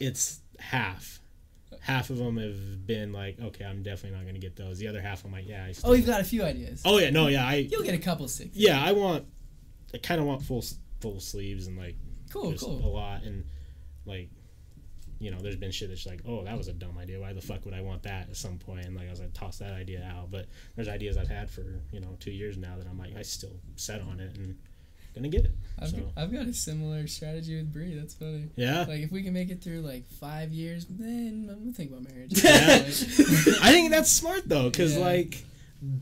it's 0.00 0.40
half. 0.58 1.20
Half 1.80 2.10
of 2.10 2.18
them 2.18 2.36
have 2.36 2.86
been 2.86 3.12
like, 3.12 3.38
okay, 3.40 3.64
I'm 3.64 3.82
definitely 3.82 4.16
not 4.18 4.24
going 4.24 4.34
to 4.34 4.40
get 4.40 4.56
those. 4.56 4.78
The 4.78 4.88
other 4.88 5.00
half, 5.00 5.24
I'm 5.24 5.32
like, 5.32 5.48
yeah, 5.48 5.64
I 5.64 5.68
oh, 5.68 5.72
still 5.72 5.90
Oh, 5.90 5.92
you've 5.94 6.06
got 6.06 6.20
a 6.20 6.24
few 6.24 6.42
ideas. 6.42 6.82
Oh 6.84 6.98
yeah, 6.98 7.10
no, 7.10 7.28
yeah, 7.28 7.46
I 7.46 7.54
You'll 7.54 7.82
get 7.84 7.94
a 7.94 7.98
couple 7.98 8.26
sick. 8.28 8.50
yeah, 8.52 8.82
I 8.82 8.92
want, 8.92 9.24
I 9.94 9.98
kind 9.98 10.20
of 10.20 10.26
want 10.26 10.42
full 10.42 10.64
full 11.00 11.20
sleeves 11.20 11.68
and 11.68 11.78
like 11.78 11.94
Cool, 12.30 12.52
just 12.52 12.64
cool. 12.64 12.84
a 12.84 12.88
lot 12.88 13.22
and 13.22 13.44
like, 14.04 14.28
you 15.20 15.30
know, 15.30 15.38
there's 15.40 15.56
been 15.56 15.70
shit 15.70 15.88
that's 15.88 16.06
like, 16.06 16.20
oh, 16.26 16.44
that 16.44 16.56
was 16.56 16.68
a 16.68 16.72
dumb 16.72 16.96
idea. 16.98 17.20
Why 17.20 17.32
the 17.32 17.40
fuck 17.40 17.64
would 17.64 17.74
I 17.74 17.80
want 17.80 18.02
that 18.04 18.28
at 18.30 18.36
some 18.36 18.58
point? 18.58 18.86
And 18.86 18.94
like 18.96 19.08
I 19.08 19.10
was 19.10 19.20
like, 19.20 19.32
toss 19.34 19.58
that 19.58 19.72
idea 19.72 20.08
out. 20.16 20.30
But 20.30 20.46
there's 20.76 20.88
ideas 20.88 21.16
I've 21.16 21.28
had 21.28 21.50
for 21.50 21.80
you 21.92 22.00
know 22.00 22.16
two 22.20 22.30
years 22.30 22.56
now 22.56 22.76
that 22.78 22.86
I'm 22.88 22.98
like, 22.98 23.16
I 23.16 23.22
still 23.22 23.56
set 23.76 24.00
on 24.02 24.20
it 24.20 24.36
and 24.36 24.56
gonna 25.14 25.28
get 25.28 25.44
it. 25.46 25.54
I've, 25.78 25.88
So 25.90 25.96
I've 26.16 26.32
got 26.32 26.46
a 26.46 26.52
similar 26.54 27.06
strategy 27.08 27.56
with 27.56 27.72
Brie. 27.72 27.94
That's 27.94 28.14
funny. 28.14 28.44
yeah, 28.56 28.84
Like 28.88 29.00
if 29.00 29.10
we 29.10 29.22
can 29.22 29.32
make 29.32 29.50
it 29.50 29.62
through 29.62 29.80
like 29.80 30.06
five 30.20 30.52
years, 30.52 30.86
then 30.88 31.48
I'm 31.50 31.58
gonna 31.60 31.72
think 31.72 31.90
about 31.90 32.04
marriage. 32.12 32.42
Yeah. 32.42 32.52
I 33.62 33.72
think 33.72 33.90
that's 33.90 34.10
smart 34.10 34.42
though, 34.48 34.70
because 34.70 34.94
Yeah. 34.96 35.04
like 35.04 35.44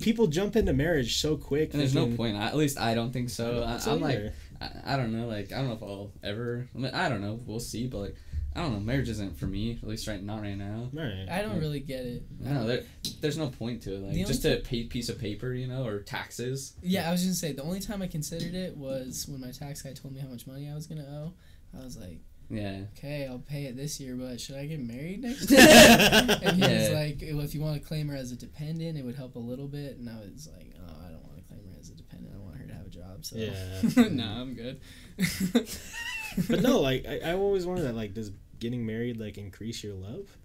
people 0.01 0.27
jump 0.27 0.57
into 0.57 0.73
marriage 0.73 1.19
so 1.21 1.37
quick. 1.37 1.73
And 1.73 1.81
there's 1.81 1.95
no 1.95 2.07
point. 2.09 2.37
I, 2.37 2.47
at 2.49 2.57
least 2.57 2.79
I 2.79 2.95
don't 2.95 3.12
think 3.12 3.31
so. 3.31 3.64
I, 3.67 3.79
So 3.79 3.93
I'm 3.93 4.01
like. 4.01 4.19
I, 4.59 4.71
I 4.85 4.97
don't 4.97 5.12
know. 5.12 5.27
Like, 5.27 5.53
I 5.53 5.57
don't 5.59 5.69
know 5.69 5.75
if 5.75 5.83
I'll 5.83 6.12
ever. 6.23 6.67
I, 6.75 6.79
mean, 6.79 6.95
I 6.95 7.11
don't 7.11 7.21
know. 7.21 7.39
We'll 7.45 7.61
see. 7.61 7.87
But 7.87 7.99
like, 7.99 8.17
I 8.57 8.61
don't 8.63 8.73
know. 8.73 8.81
Marriage 8.81 9.09
isn't 9.11 9.39
for 9.39 9.47
me. 9.47 9.79
At 9.83 9.87
least 9.89 10.09
right 10.09 10.23
not 10.23 10.41
right 10.41 10.57
now. 10.57 10.89
Right. 10.93 11.27
I 11.31 11.43
don't 11.43 11.59
really 11.61 11.81
get 11.81 12.01
it. 12.07 12.23
No, 12.41 12.67
there, 12.67 12.83
there's 13.21 13.37
no 13.37 13.49
point 13.49 13.83
to 13.83 13.95
it. 13.95 14.01
Like, 14.03 14.15
The 14.15 14.25
just 14.25 14.45
a 14.47 14.57
pay, 14.57 14.85
piece 14.85 15.09
of 15.11 15.19
paper, 15.21 15.53
you 15.53 15.67
know, 15.67 15.85
or 15.87 16.01
taxes. 16.01 16.73
Yeah, 16.83 17.09
I 17.09 17.13
was 17.13 17.23
just 17.23 17.43
gonna 17.43 17.53
say 17.53 17.57
the 17.57 17.63
only 17.63 17.81
time 17.81 18.01
I 18.03 18.07
considered 18.07 18.55
it 18.55 18.77
was 18.77 19.27
when 19.29 19.41
my 19.41 19.51
tax 19.51 19.83
guy 19.83 19.93
told 19.93 20.15
me 20.15 20.21
how 20.21 20.29
much 20.29 20.47
money 20.47 20.71
I 20.71 20.75
was 20.75 20.87
gonna 20.87 21.03
owe. 21.07 21.35
I 21.79 21.85
was 21.85 21.99
like, 21.99 22.21
Yeah. 22.49 22.83
okay, 22.97 23.27
I'll 23.29 23.39
pay 23.41 23.65
it 23.67 23.77
this 23.77 24.01
year, 24.01 24.15
but 24.17 24.41
should 24.41 24.57
I 24.57 24.65
get 24.67 24.81
married 24.81 25.23
next 25.23 25.51
year? 25.51 25.61
and 25.61 26.57
he 26.57 26.63
was 26.63 26.91
like, 26.93 27.23
well, 27.35 27.45
if 27.45 27.55
you 27.55 27.61
want 27.61 27.81
to 27.81 27.87
claim 27.87 28.09
her 28.09 28.17
as 28.17 28.33
a 28.33 28.37
dependent, 28.37 28.97
it 28.97 29.05
would 29.05 29.17
help 29.17 29.37
a 29.37 29.41
little 29.41 29.69
bit. 29.69 29.99
And 29.99 30.09
I 30.09 30.15
was 30.33 30.49
like, 30.57 30.73
oh, 30.79 30.93
I 31.07 31.11
don't 31.11 31.25
want 31.27 31.37
to 31.37 31.43
claim 31.45 31.61
her 31.71 31.79
as 31.79 31.91
a 31.91 31.95
dependent. 31.95 32.33
I 32.35 32.39
want 32.39 32.57
her 32.57 32.67
to 32.67 32.73
have 32.75 32.87
a 32.87 32.89
job. 32.91 33.25
So 33.27 33.37
Yeah. 33.37 34.09
no, 34.09 34.25
I'm 34.25 34.55
good. 34.55 34.81
but 36.49 36.61
no, 36.63 36.81
like 36.81 37.05
I, 37.07 37.31
I 37.31 37.33
always 37.35 37.67
wondered 37.67 37.85
that. 37.85 37.95
Like, 37.97 38.15
does 38.15 38.31
getting 38.59 38.85
married 38.87 39.19
like 39.19 39.39
increase 39.39 39.83
your 39.85 39.95
love? 39.95 40.37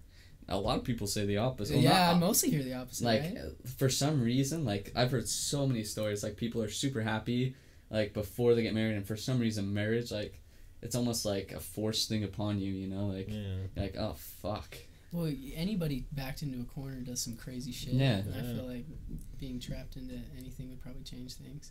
A 0.48 0.58
lot 0.58 0.76
of 0.78 0.84
people 0.84 1.06
say 1.06 1.24
the 1.24 1.38
opposite. 1.38 1.74
Well, 1.74 1.82
yeah, 1.84 2.10
I 2.10 2.14
mostly 2.14 2.50
hear 2.50 2.62
the 2.62 2.74
opposite. 2.74 3.04
like 3.04 3.22
right? 3.22 3.38
for 3.78 3.88
some 3.88 4.20
reason 4.20 4.64
like 4.64 4.92
i've 4.96 5.10
heard 5.12 5.28
so 5.28 5.66
many 5.66 5.84
stories 5.84 6.22
like 6.24 6.36
people 6.36 6.60
are 6.62 6.68
super 6.68 7.00
happy 7.00 7.54
like 7.90 8.12
before 8.12 8.54
they 8.54 8.62
get 8.62 8.74
married 8.74 8.96
and 8.96 9.06
for 9.06 9.16
some 9.16 9.38
reason 9.38 9.72
marriage 9.72 10.10
like 10.10 10.40
it's 10.82 10.96
almost 10.96 11.24
like 11.24 11.52
a 11.52 11.60
forced 11.60 12.08
thing 12.08 12.24
upon 12.24 12.58
you 12.58 12.72
you 12.72 12.88
know 12.88 13.06
like 13.06 13.28
Yeah. 13.30 13.54
like 13.82 13.96
oh 13.96 14.14
fuck 14.42 14.76
Well, 15.12 15.30
anybody 15.54 16.06
backed 16.12 16.42
into 16.42 16.60
a 16.60 16.64
corner 16.64 16.96
does 17.00 17.20
some 17.22 17.36
crazy 17.36 17.70
shit. 17.70 17.92
Yeah. 17.94 18.16
And 18.24 18.34
I 18.34 18.40
feel 18.54 18.64
like 18.66 18.86
being 19.38 19.60
trapped 19.60 19.96
into 19.96 20.14
anything 20.38 20.70
would 20.70 20.80
probably 20.82 21.02
change 21.02 21.34
things. 21.34 21.70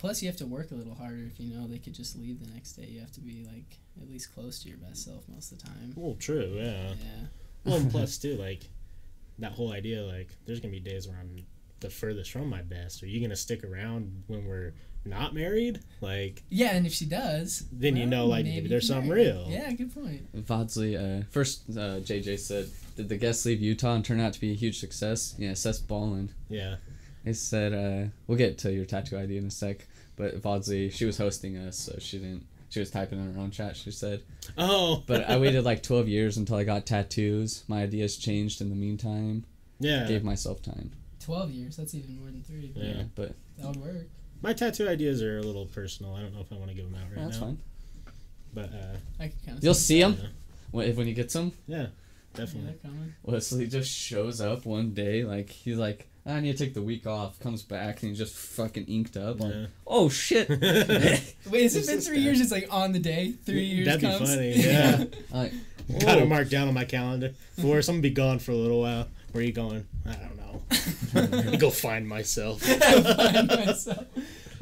Plus, 0.00 0.22
you 0.22 0.28
have 0.28 0.36
to 0.38 0.46
work 0.46 0.70
a 0.70 0.74
little 0.74 0.94
harder 0.94 1.24
if 1.30 1.38
you 1.38 1.54
know 1.54 1.66
they 1.66 1.78
could 1.78 1.92
just 1.94 2.18
leave 2.18 2.40
the 2.44 2.50
next 2.54 2.72
day. 2.72 2.86
You 2.86 3.00
have 3.00 3.12
to 3.12 3.20
be 3.20 3.44
like 3.44 3.78
at 4.00 4.08
least 4.08 4.34
close 4.34 4.58
to 4.62 4.68
your 4.68 4.78
best 4.78 5.04
self 5.04 5.22
most 5.28 5.52
of 5.52 5.58
the 5.58 5.66
time. 5.66 5.92
Well, 5.94 6.16
true. 6.18 6.54
Yeah. 6.56 6.88
Yeah. 6.88 7.26
Well, 7.64 7.76
and 7.76 7.90
plus 7.90 8.16
too, 8.24 8.36
like 8.36 8.62
that 9.38 9.52
whole 9.52 9.72
idea 9.72 10.02
like 10.02 10.30
there's 10.46 10.58
gonna 10.60 10.72
be 10.72 10.80
days 10.80 11.06
where 11.06 11.18
I'm 11.20 11.44
the 11.80 11.90
furthest 11.90 12.30
from 12.32 12.48
my 12.48 12.62
best. 12.62 13.02
Are 13.02 13.06
you 13.06 13.20
gonna 13.20 13.36
stick 13.36 13.62
around 13.62 14.22
when 14.26 14.46
we're 14.46 14.72
not 15.04 15.34
married? 15.34 15.80
Like 16.00 16.44
Yeah, 16.48 16.70
and 16.74 16.86
if 16.86 16.94
she 16.94 17.04
does, 17.04 17.66
Then 17.70 17.96
you 17.96 18.06
know, 18.06 18.24
like, 18.26 18.46
maybe 18.46 18.68
there's 18.68 18.88
something 18.88 19.08
marry. 19.10 19.26
real. 19.26 19.46
Yeah, 19.50 19.70
good 19.72 19.92
point. 19.94 20.34
Vodsley, 20.46 20.96
uh, 20.96 21.24
first 21.30 21.64
uh, 21.70 22.00
JJ 22.00 22.38
said, 22.38 22.70
"Did 22.96 23.10
the 23.10 23.16
guests 23.18 23.44
leave 23.44 23.60
Utah 23.60 23.94
and 23.96 24.04
turn 24.04 24.18
out 24.20 24.32
to 24.32 24.40
be 24.40 24.50
a 24.50 24.54
huge 24.54 24.78
success?" 24.78 25.34
Yeah, 25.38 25.52
Seth's 25.52 25.78
balling. 25.78 26.30
yeah, 26.48 26.76
He 27.24 27.32
said, 27.34 27.72
uh, 27.74 28.08
"We'll 28.26 28.38
get 28.38 28.56
to 28.58 28.72
your 28.72 28.84
tattoo 28.86 29.16
idea 29.18 29.38
in 29.40 29.46
a 29.46 29.50
sec." 29.50 29.86
But 30.20 30.42
Vodsley, 30.42 30.92
she 30.92 31.06
was 31.06 31.16
hosting 31.16 31.56
us, 31.56 31.78
so 31.78 31.96
she 31.98 32.18
didn't. 32.18 32.46
She 32.68 32.78
was 32.78 32.90
typing 32.90 33.18
in 33.18 33.32
her 33.34 33.40
own 33.40 33.50
chat. 33.50 33.74
She 33.76 33.90
said, 33.90 34.22
oh, 34.58 35.02
"But 35.06 35.28
I 35.28 35.38
waited 35.38 35.64
like 35.64 35.82
12 35.82 36.06
years 36.08 36.36
until 36.36 36.56
I 36.56 36.64
got 36.64 36.84
tattoos. 36.86 37.64
My 37.68 37.82
ideas 37.82 38.16
changed 38.16 38.60
in 38.60 38.68
the 38.70 38.76
meantime. 38.76 39.44
yeah. 39.80 40.06
Gave 40.06 40.22
myself 40.22 40.62
time. 40.62 40.92
Twelve 41.24 41.50
years. 41.50 41.76
That's 41.76 41.94
even 41.94 42.18
more 42.20 42.26
than 42.30 42.42
three. 42.42 42.72
Yeah, 42.74 42.84
Yeah. 42.84 43.02
but 43.14 43.34
That 43.58 43.66
would 43.68 43.76
work. 43.76 44.06
My 44.42 44.52
tattoo 44.52 44.88
ideas 44.88 45.22
are 45.22 45.38
a 45.38 45.42
little 45.42 45.66
personal. 45.66 46.14
I 46.14 46.20
don't 46.22 46.32
know 46.34 46.40
if 46.40 46.52
I 46.52 46.56
want 46.56 46.68
to 46.68 46.74
give 46.74 46.84
them 46.90 46.94
out 46.94 47.08
right 47.14 47.24
that's 47.24 47.40
now. 47.40 47.46
That's 47.46 47.58
fine. 47.58 47.58
But 48.54 48.72
uh, 48.72 48.96
I 49.18 49.28
could 49.28 49.44
kind 49.46 49.58
of. 49.58 49.64
You'll 49.64 49.74
see 49.74 50.00
them 50.00 50.16
when, 50.70 50.94
when 50.96 51.06
he 51.06 51.12
gets 51.12 51.32
them. 51.34 51.52
yeah, 51.66 51.78
Yeah, 51.78 51.86
definitely. 52.34 52.74
coming. 52.82 53.14
Wesley 53.22 53.66
just 53.66 53.90
shows 53.90 54.40
up 54.40 54.64
one 54.64 54.92
day, 54.94 55.24
like 55.24 55.50
he's 55.50 55.76
like, 55.78 56.08
Ah, 56.26 56.34
I 56.34 56.40
need 56.40 56.56
to 56.56 56.64
take 56.64 56.74
the 56.74 56.82
week 56.82 57.06
off. 57.06 57.40
Comes 57.40 57.62
back 57.62 58.02
and 58.02 58.10
he's 58.10 58.18
just 58.18 58.34
fucking 58.34 58.84
inked 58.86 59.16
up. 59.16 59.40
Like, 59.40 59.54
oh 59.86 60.08
shit. 60.08 60.48
Wait, 60.50 61.62
has 61.62 61.76
it 61.76 61.86
been 61.86 62.00
three 62.00 62.16
guy. 62.16 62.22
years? 62.22 62.40
It's 62.40 62.52
like 62.52 62.68
on 62.70 62.92
the 62.92 62.98
day. 62.98 63.32
Three 63.44 63.64
years 63.64 63.86
That'd 63.86 64.00
be 64.02 64.26
funny, 64.26 64.52
yeah. 64.56 65.04
like, 65.32 65.52
Got 66.00 66.18
it 66.18 66.28
marked 66.28 66.50
down 66.50 66.68
on 66.68 66.74
my 66.74 66.84
calendar. 66.84 67.32
For 67.60 67.78
I'm 67.78 67.82
gonna 67.82 68.00
be 68.00 68.10
gone 68.10 68.38
for 68.38 68.52
a 68.52 68.56
little 68.56 68.80
while. 68.80 69.08
Where 69.32 69.42
are 69.42 69.46
you 69.46 69.52
going? 69.52 69.86
I 70.06 70.14
don't 70.14 70.36
know. 70.36 71.56
Go 71.58 71.70
find 71.70 72.06
myself. 72.06 72.62
Find 72.62 73.48
myself. 73.48 74.06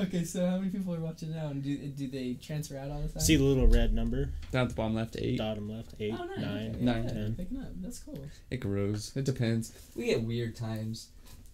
Okay, 0.01 0.23
so 0.23 0.47
how 0.47 0.59
many 0.59 0.71
people 0.71 0.95
are 0.95 1.01
watching 1.01 1.35
now, 1.35 1.49
and 1.49 1.63
do 1.63 1.77
do 1.77 2.07
they 2.07 2.35
transfer 2.41 2.79
out 2.79 2.91
all 2.91 3.01
the 3.01 3.09
time? 3.09 3.21
See 3.21 3.35
the 3.35 3.43
little 3.43 3.67
red 3.67 3.93
number? 3.93 4.31
Down 4.53 4.63
at 4.63 4.69
the 4.69 4.75
bottom 4.77 4.95
left, 4.95 5.17
eight. 5.19 5.39
Bottom 5.39 5.69
left. 5.69 5.95
Eight, 5.99 6.15
oh, 6.17 6.25
nice. 6.25 6.39
nine, 6.39 6.71
okay. 6.71 6.85
nine, 6.85 7.05
yeah, 7.05 7.11
ten. 7.11 7.35
Picking 7.35 7.59
up. 7.59 7.69
That's 7.83 7.99
cool. 7.99 8.19
It 8.49 8.59
grows. 8.59 9.13
It 9.17 9.25
depends. 9.25 9.73
We 9.97 10.07
get 10.07 10.23
weird 10.23 10.55
times. 10.55 11.09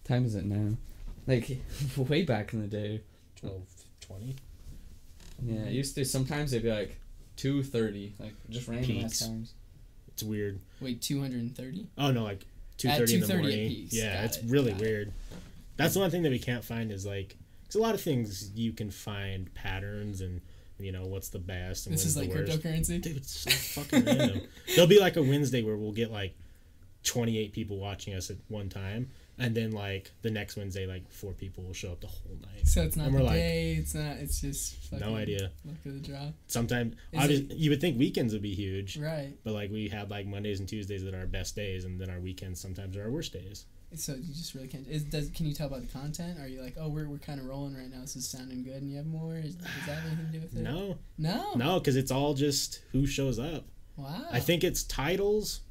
Time 0.05 0.25
is 0.25 0.35
it 0.35 0.45
now? 0.45 0.77
Like 1.27 1.57
way 1.97 2.23
back 2.23 2.53
in 2.53 2.61
the 2.61 2.67
day. 2.67 3.01
12, 3.41 3.61
20. 4.01 4.35
Yeah, 5.43 5.61
it 5.65 5.73
used 5.73 5.95
to. 5.95 6.05
Sometimes 6.05 6.53
it'd 6.53 6.63
be 6.63 6.71
like 6.71 6.97
two 7.35 7.61
thirty, 7.61 8.13
like 8.19 8.33
just 8.49 8.67
random 8.69 9.03
ass 9.03 9.19
times. 9.19 9.53
It's 10.07 10.23
weird. 10.23 10.59
Wait, 10.79 11.01
two 11.01 11.19
hundred 11.19 11.41
and 11.41 11.55
thirty. 11.55 11.87
Oh 11.97 12.11
no, 12.11 12.23
like 12.23 12.45
two 12.77 12.87
At 12.87 12.99
thirty 12.99 13.15
in 13.15 13.19
the 13.21 13.27
2:30 13.27 13.29
at 13.33 13.37
morning. 13.41 13.67
peaks. 13.69 13.93
Yeah, 13.93 14.15
Got 14.15 14.23
it's 14.25 14.37
it, 14.37 14.43
really 14.47 14.71
got 14.71 14.81
it. 14.81 14.85
weird. 14.85 15.13
That's 15.77 15.93
the 15.93 15.99
one 15.99 16.09
thing 16.09 16.23
that 16.23 16.29
we 16.31 16.39
can't 16.39 16.63
find 16.63 16.89
is 16.89 17.05
like, 17.05 17.35
because 17.63 17.75
a 17.75 17.81
lot 17.81 17.95
of 17.95 17.99
things 18.01 18.51
you 18.55 18.71
can 18.71 18.89
find 18.91 19.53
patterns 19.53 20.21
and 20.21 20.39
you 20.79 20.93
know 20.93 21.05
what's 21.05 21.27
the 21.29 21.39
best 21.39 21.85
and 21.87 21.93
what's 21.95 22.13
the 22.13 22.21
worst. 22.21 22.31
This 22.31 22.33
when's 22.45 22.51
is 22.55 22.61
like 22.61 22.63
the 22.63 22.69
worst. 22.77 22.89
cryptocurrency. 22.93 23.01
Dude, 23.01 23.17
it's 23.17 23.39
so 23.41 23.81
fucking 23.81 24.05
random. 24.05 24.41
There'll 24.75 24.87
be 24.87 24.99
like 25.01 25.17
a 25.17 25.21
Wednesday 25.23 25.63
where 25.63 25.75
we'll 25.75 25.91
get 25.91 26.11
like 26.11 26.33
28 27.03 27.51
people 27.51 27.77
watching 27.77 28.13
us 28.13 28.29
at 28.29 28.37
one 28.47 28.69
time, 28.69 29.09
and 29.37 29.55
then 29.55 29.71
like 29.71 30.11
the 30.21 30.31
next 30.31 30.55
Wednesday, 30.57 30.85
like 30.87 31.09
four 31.11 31.33
people 31.33 31.63
will 31.63 31.73
show 31.73 31.91
up 31.91 32.01
the 32.01 32.07
whole 32.07 32.37
night. 32.41 32.67
So 32.67 32.81
it's 32.83 32.95
not 32.95 33.07
And 33.07 33.15
the 33.15 33.19
we're 33.19 33.25
like- 33.25 33.35
day. 33.35 33.75
It's 33.77 33.93
not. 33.93 34.17
It's 34.17 34.39
just 34.41 34.75
fucking 34.89 35.05
No 35.05 35.15
idea. 35.15 35.51
Luck 35.65 35.75
of 35.85 35.93
the 35.93 35.99
draw. 35.99 36.31
Sometimes, 36.47 36.95
obviously, 37.15 37.55
you 37.55 37.69
would 37.69 37.81
think 37.81 37.97
weekends 37.99 38.33
would 38.33 38.41
be 38.41 38.53
huge, 38.55 38.97
Right. 38.97 39.33
but 39.43 39.53
like 39.53 39.71
we 39.71 39.89
had 39.89 40.09
like 40.09 40.25
Mondays 40.25 40.59
and 40.59 40.69
Tuesdays 40.69 41.03
that 41.03 41.13
are 41.13 41.19
our 41.19 41.27
best 41.27 41.55
days, 41.55 41.85
and 41.85 41.99
then 41.99 42.09
our 42.09 42.19
weekends 42.19 42.59
sometimes 42.61 42.95
are 42.97 43.03
our 43.03 43.11
worst 43.11 43.33
days. 43.33 43.65
So 43.93 44.13
you 44.13 44.33
just 44.33 44.55
really 44.55 44.67
can't. 44.67 44.85
Is, 44.87 45.03
does 45.03 45.29
can 45.29 45.45
you 45.45 45.53
tell 45.53 45.69
by 45.69 45.79
the 45.79 45.85
content? 45.87 46.39
Are 46.39 46.47
you 46.47 46.61
like, 46.61 46.75
oh, 46.77 46.89
we're, 46.89 47.07
we're 47.07 47.17
kind 47.19 47.39
of 47.39 47.45
rolling 47.45 47.75
right 47.77 47.89
now. 47.89 48.01
This 48.01 48.15
is 48.17 48.27
sounding 48.27 48.63
good, 48.63 48.81
and 48.81 48.89
you 48.89 48.97
have 48.97 49.05
more? 49.05 49.35
Is, 49.35 49.55
does 49.55 49.67
that 49.87 49.95
have 49.99 50.05
anything 50.07 50.25
to 50.27 50.31
do 50.33 50.39
with 50.41 50.55
it? 50.55 50.61
No, 50.63 50.97
No. 51.17 51.53
no, 51.55 51.79
because 51.79 51.95
it's 51.95 52.11
all 52.11 52.33
just 52.33 52.81
who 52.91 53.05
shows 53.05 53.39
up. 53.39 53.65
Wow. 53.95 54.25
I 54.31 54.41
think 54.41 54.65
it's 54.65 54.83
titles 54.83 55.61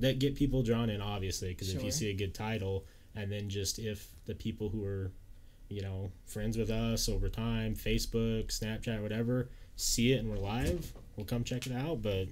that 0.00 0.18
get 0.18 0.34
people 0.34 0.62
drawn 0.62 0.90
in, 0.90 1.00
obviously, 1.00 1.48
because 1.50 1.74
if 1.74 1.82
you 1.82 1.90
see 1.90 2.10
a 2.10 2.14
good 2.14 2.34
title, 2.34 2.84
and 3.14 3.30
then 3.30 3.48
just 3.48 3.78
if 3.78 4.08
the 4.26 4.34
people 4.34 4.68
who 4.68 4.84
are, 4.84 5.10
you 5.68 5.82
know, 5.82 6.10
friends 6.26 6.56
with 6.56 6.70
us 6.70 7.08
over 7.08 7.28
time, 7.28 7.74
Facebook, 7.74 8.46
Snapchat, 8.48 9.02
whatever, 9.02 9.48
see 9.76 10.12
it 10.12 10.20
and 10.20 10.30
we're 10.30 10.36
live, 10.36 10.92
we'll 11.16 11.26
come 11.26 11.44
check 11.44 11.66
it 11.66 11.72
out. 11.72 12.02
But 12.02 12.28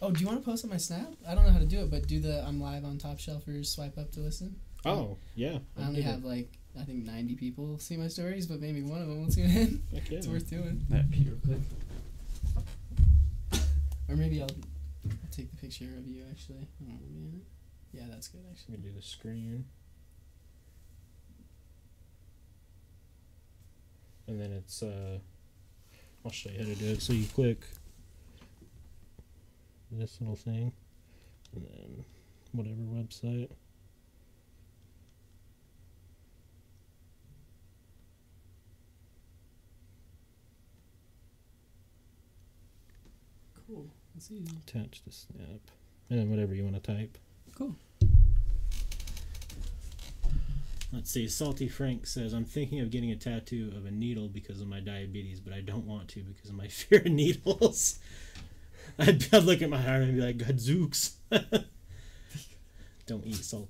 Oh, 0.00 0.10
do 0.12 0.20
you 0.20 0.26
want 0.26 0.38
to 0.40 0.44
post 0.44 0.64
on 0.64 0.70
my 0.70 0.76
snap? 0.76 1.08
I 1.26 1.34
don't 1.34 1.44
know 1.44 1.50
how 1.50 1.58
to 1.58 1.66
do 1.66 1.80
it, 1.80 1.90
but 1.90 2.06
do 2.06 2.20
the 2.20 2.44
I'm 2.46 2.60
live 2.60 2.84
on 2.84 2.98
Top 2.98 3.18
Shelfers 3.18 3.66
swipe 3.66 3.98
up 3.98 4.10
to 4.12 4.20
listen. 4.20 4.54
oh 4.84 5.16
yeah, 5.34 5.58
I 5.76 5.82
I'll 5.82 5.88
only 5.88 6.02
do 6.02 6.08
have 6.08 6.24
like 6.24 6.48
I 6.78 6.84
think 6.84 7.04
90 7.04 7.34
people 7.34 7.78
see 7.80 7.96
my 7.96 8.06
stories, 8.08 8.46
but 8.46 8.60
maybe 8.60 8.82
one 8.82 9.00
of 9.02 9.08
them 9.08 9.24
will 9.24 9.30
tune 9.32 9.50
in. 9.50 9.82
yeah. 9.92 10.00
It's 10.18 10.26
worth 10.28 10.48
doing. 10.48 10.84
That 10.90 11.10
pure 11.10 11.34
click. 11.44 11.58
Or 14.08 14.16
maybe 14.16 14.40
I'll, 14.40 14.48
I'll 15.10 15.30
take 15.30 15.50
the 15.50 15.56
picture 15.56 15.84
of 15.84 16.06
you 16.06 16.24
actually. 16.30 16.58
I 16.58 16.84
don't 16.84 16.88
want 16.88 17.00
to 17.02 17.06
be 17.08 17.18
in 17.18 17.40
it. 17.40 17.96
Yeah, 17.96 18.04
that's 18.10 18.28
good 18.28 18.42
actually. 18.50 18.76
Let 18.76 18.84
me 18.84 18.90
do 18.90 18.96
the 18.96 19.02
screen. 19.02 19.64
And 24.26 24.40
then 24.40 24.52
it's 24.52 24.82
uh 24.82 25.18
I'll 26.24 26.30
show 26.30 26.50
you 26.50 26.58
how 26.58 26.64
to 26.64 26.74
do 26.74 26.86
it. 26.86 27.02
So 27.02 27.12
you 27.12 27.26
click 27.26 27.60
this 29.90 30.20
little 30.20 30.36
thing 30.36 30.72
and 31.54 31.64
then 31.64 32.04
whatever 32.52 32.82
website. 32.82 33.50
Cool. 43.66 43.90
That's 44.18 44.32
easy. 44.32 44.56
Attach 44.66 45.04
the 45.04 45.12
snap. 45.12 45.60
And 46.10 46.18
then 46.18 46.28
whatever 46.28 46.52
you 46.52 46.64
want 46.64 46.82
to 46.82 46.92
type. 46.92 47.16
Cool. 47.56 47.76
Let's 50.92 51.12
see. 51.12 51.28
Salty 51.28 51.68
Frank 51.68 52.04
says, 52.04 52.32
I'm 52.32 52.44
thinking 52.44 52.80
of 52.80 52.90
getting 52.90 53.12
a 53.12 53.16
tattoo 53.16 53.72
of 53.76 53.86
a 53.86 53.92
needle 53.92 54.26
because 54.26 54.60
of 54.60 54.66
my 54.66 54.80
diabetes, 54.80 55.38
but 55.38 55.52
I 55.52 55.60
don't 55.60 55.86
want 55.86 56.08
to 56.08 56.24
because 56.24 56.50
of 56.50 56.56
my 56.56 56.66
fear 56.68 56.98
of 56.98 57.12
needles. 57.12 58.00
I'd, 58.98 59.32
I'd 59.32 59.44
look 59.44 59.62
at 59.62 59.70
my 59.70 59.86
arm 59.86 60.02
and 60.02 60.16
be 60.16 60.20
like, 60.20 60.38
Gadzooks. 60.38 61.12
don't 63.06 63.24
eat 63.24 63.36
salt. 63.36 63.68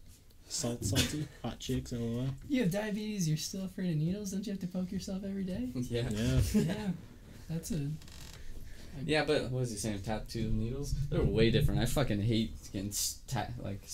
Salt, 0.48 0.82
salty. 0.82 1.28
Hot 1.44 1.58
chicks, 1.58 1.92
lol. 1.92 2.28
You 2.48 2.62
have 2.62 2.70
diabetes. 2.70 3.28
You're 3.28 3.36
still 3.36 3.66
afraid 3.66 3.90
of 3.90 3.96
needles. 3.96 4.30
Don't 4.30 4.46
you 4.46 4.52
have 4.54 4.60
to 4.60 4.66
poke 4.66 4.90
yourself 4.90 5.24
every 5.28 5.44
day? 5.44 5.68
Yeah. 5.74 6.08
Yeah. 6.10 6.40
yeah. 6.54 6.88
That's 7.50 7.70
a. 7.72 7.90
Yeah, 9.06 9.24
but 9.24 9.42
what 9.44 9.60
was 9.60 9.70
he 9.70 9.76
saying? 9.76 10.00
Tattoo 10.02 10.50
needles? 10.50 10.94
They're 11.10 11.22
way 11.22 11.50
different. 11.50 11.80
I 11.80 11.86
fucking 11.86 12.20
hate 12.22 12.52
getting 12.72 12.88
s- 12.90 13.20
ta- 13.26 13.48
like 13.58 13.86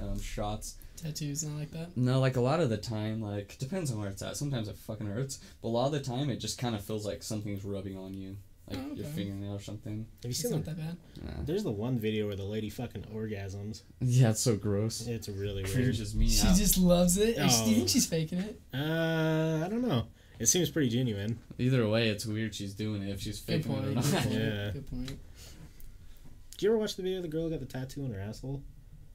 um, 0.00 0.20
shots. 0.20 0.76
Tattoos 0.96 1.42
and 1.42 1.58
like 1.58 1.70
that. 1.72 1.96
No, 1.96 2.20
like 2.20 2.36
a 2.36 2.40
lot 2.40 2.60
of 2.60 2.70
the 2.70 2.76
time, 2.76 3.20
like 3.20 3.58
depends 3.58 3.90
on 3.90 3.98
where 3.98 4.08
it's 4.08 4.22
at. 4.22 4.36
Sometimes 4.36 4.68
it 4.68 4.76
fucking 4.76 5.06
hurts, 5.06 5.40
but 5.60 5.68
a 5.68 5.70
lot 5.70 5.86
of 5.86 5.92
the 5.92 6.00
time 6.00 6.30
it 6.30 6.36
just 6.36 6.58
kind 6.58 6.74
of 6.74 6.84
feels 6.84 7.04
like 7.04 7.22
something's 7.22 7.64
rubbing 7.64 7.96
on 7.98 8.14
you, 8.14 8.36
like 8.70 8.78
Oh, 8.80 8.94
your 8.94 9.06
fingernail 9.06 9.54
or 9.54 9.60
something. 9.60 10.06
Have 10.22 10.24
you 10.26 10.30
It's 10.30 10.40
seen 10.42 10.52
not 10.52 10.64
that 10.66 10.76
bad. 10.78 10.96
Nah. 11.20 11.42
There's 11.44 11.64
the 11.64 11.72
one 11.72 11.98
video 11.98 12.28
where 12.28 12.36
the 12.36 12.44
lady 12.44 12.70
fucking 12.70 13.02
orgasms. 13.12 13.82
Yeah, 14.00 14.30
it's 14.30 14.40
so 14.42 14.54
gross. 14.56 15.04
It's 15.06 15.28
really 15.28 15.64
weird. 15.64 15.74
Cringes 15.74 16.14
me 16.14 16.28
She 16.28 16.46
out. 16.46 16.56
just 16.56 16.78
loves 16.78 17.16
it. 17.18 17.36
Or 17.38 17.48
she- 17.48 17.64
Do 17.64 17.70
you 17.70 17.74
Oh. 17.74 17.78
think 17.78 17.88
she's 17.88 18.06
faking 18.06 18.38
it? 18.38 18.60
Uh, 18.72 19.62
I 19.64 19.68
don't 19.68 19.82
know. 19.82 20.06
It 20.38 20.46
seems 20.46 20.70
pretty 20.70 20.88
genuine. 20.88 21.38
Either 21.58 21.86
way, 21.88 22.08
it's 22.08 22.26
weird 22.26 22.54
she's 22.54 22.74
doing 22.74 23.02
it 23.02 23.10
if 23.10 23.20
she's 23.20 23.40
Good 23.40 23.64
faking 23.64 23.72
point. 23.72 23.84
it 23.86 23.88
or 23.90 23.94
Good 23.94 24.12
not. 24.12 24.22
point. 24.22 24.34
Yeah. 24.34 24.70
Good 24.72 24.90
point. 24.90 25.06
Did 25.06 26.62
you 26.62 26.68
ever 26.70 26.78
watch 26.78 26.96
the 26.96 27.02
video 27.02 27.18
of 27.18 27.22
the 27.22 27.28
girl 27.28 27.42
who 27.44 27.50
got 27.50 27.60
the 27.60 27.66
tattoo 27.66 28.04
on 28.04 28.12
her 28.12 28.20
asshole? 28.20 28.62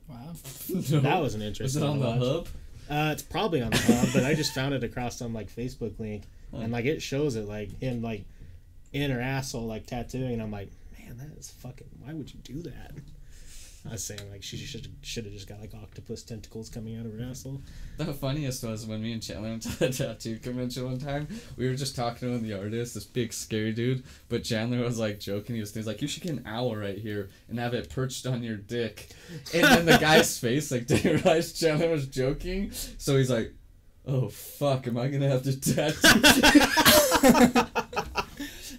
Wow. 0.07 0.33
No. 0.69 0.99
That 1.01 1.21
was 1.21 1.33
an 1.35 1.41
Was 1.41 1.47
interesting 1.47 1.83
it 1.83 1.85
on 1.85 1.99
one 1.99 2.19
the 2.19 2.25
hub? 2.25 2.47
Uh, 2.89 3.09
it's 3.11 3.21
probably 3.23 3.61
on 3.61 3.71
the 3.71 3.77
hub, 3.77 4.09
but 4.13 4.23
I 4.23 4.33
just 4.33 4.53
found 4.53 4.73
it 4.73 4.83
across 4.83 5.17
some 5.17 5.33
like 5.33 5.53
Facebook 5.53 5.99
link, 5.99 6.23
Huh. 6.51 6.59
and 6.59 6.71
like 6.71 6.85
it 6.85 7.01
shows 7.01 7.35
it 7.35 7.45
like 7.47 7.77
him 7.81 8.01
like 8.01 8.23
in 8.93 9.11
her 9.11 9.19
asshole 9.19 9.65
like 9.65 9.85
tattooing, 9.85 10.31
and 10.33 10.41
I'm 10.41 10.51
like, 10.51 10.71
man, 10.97 11.17
that 11.17 11.37
is 11.37 11.49
fucking. 11.51 11.87
Why 11.99 12.13
would 12.13 12.33
you 12.33 12.39
do 12.43 12.61
that? 12.69 12.91
I 13.87 13.91
was 13.93 14.03
saying 14.03 14.29
like 14.29 14.43
she 14.43 14.57
should 14.57 14.87
should 15.01 15.25
have 15.25 15.33
just 15.33 15.47
got 15.47 15.61
like 15.61 15.73
octopus 15.73 16.23
tentacles 16.23 16.69
coming 16.69 16.97
out 16.97 17.05
of 17.05 17.13
her 17.13 17.23
asshole. 17.23 17.61
The 17.97 18.13
funniest 18.13 18.63
was 18.63 18.85
when 18.85 19.01
me 19.01 19.13
and 19.13 19.21
Chandler 19.21 19.49
went 19.49 19.63
to 19.63 19.79
the 19.79 19.89
tattoo 19.91 20.37
convention 20.39 20.85
one 20.85 20.99
time. 20.99 21.27
We 21.55 21.67
were 21.67 21.75
just 21.75 21.95
talking 21.95 22.19
to 22.19 22.27
one 22.27 22.35
of 22.35 22.43
the 22.43 22.53
artists, 22.53 22.95
this 22.95 23.05
big 23.05 23.31
scary 23.33 23.71
dude. 23.71 24.03
But 24.29 24.43
Chandler 24.43 24.79
was 24.81 24.99
like 24.99 25.19
joking. 25.19 25.55
He 25.55 25.61
was, 25.61 25.73
he 25.73 25.79
was 25.79 25.87
like, 25.87 26.01
"You 26.01 26.07
should 26.07 26.23
get 26.23 26.33
an 26.33 26.43
owl 26.45 26.75
right 26.75 26.97
here 26.97 27.29
and 27.47 27.59
have 27.59 27.73
it 27.73 27.89
perched 27.89 28.25
on 28.27 28.43
your 28.43 28.57
dick." 28.57 29.09
And 29.53 29.63
then 29.63 29.85
the 29.85 29.97
guy's 29.97 30.37
face 30.39 30.71
like 30.71 30.87
didn't 30.87 31.23
realize 31.23 31.53
Chandler 31.53 31.89
was 31.89 32.07
joking, 32.07 32.71
so 32.71 33.15
he's 33.17 33.29
like, 33.31 33.53
"Oh 34.05 34.27
fuck, 34.29 34.87
am 34.87 34.97
I 34.97 35.07
gonna 35.07 35.29
have 35.29 35.43
to 35.43 35.59
tattoo?" 35.59 35.97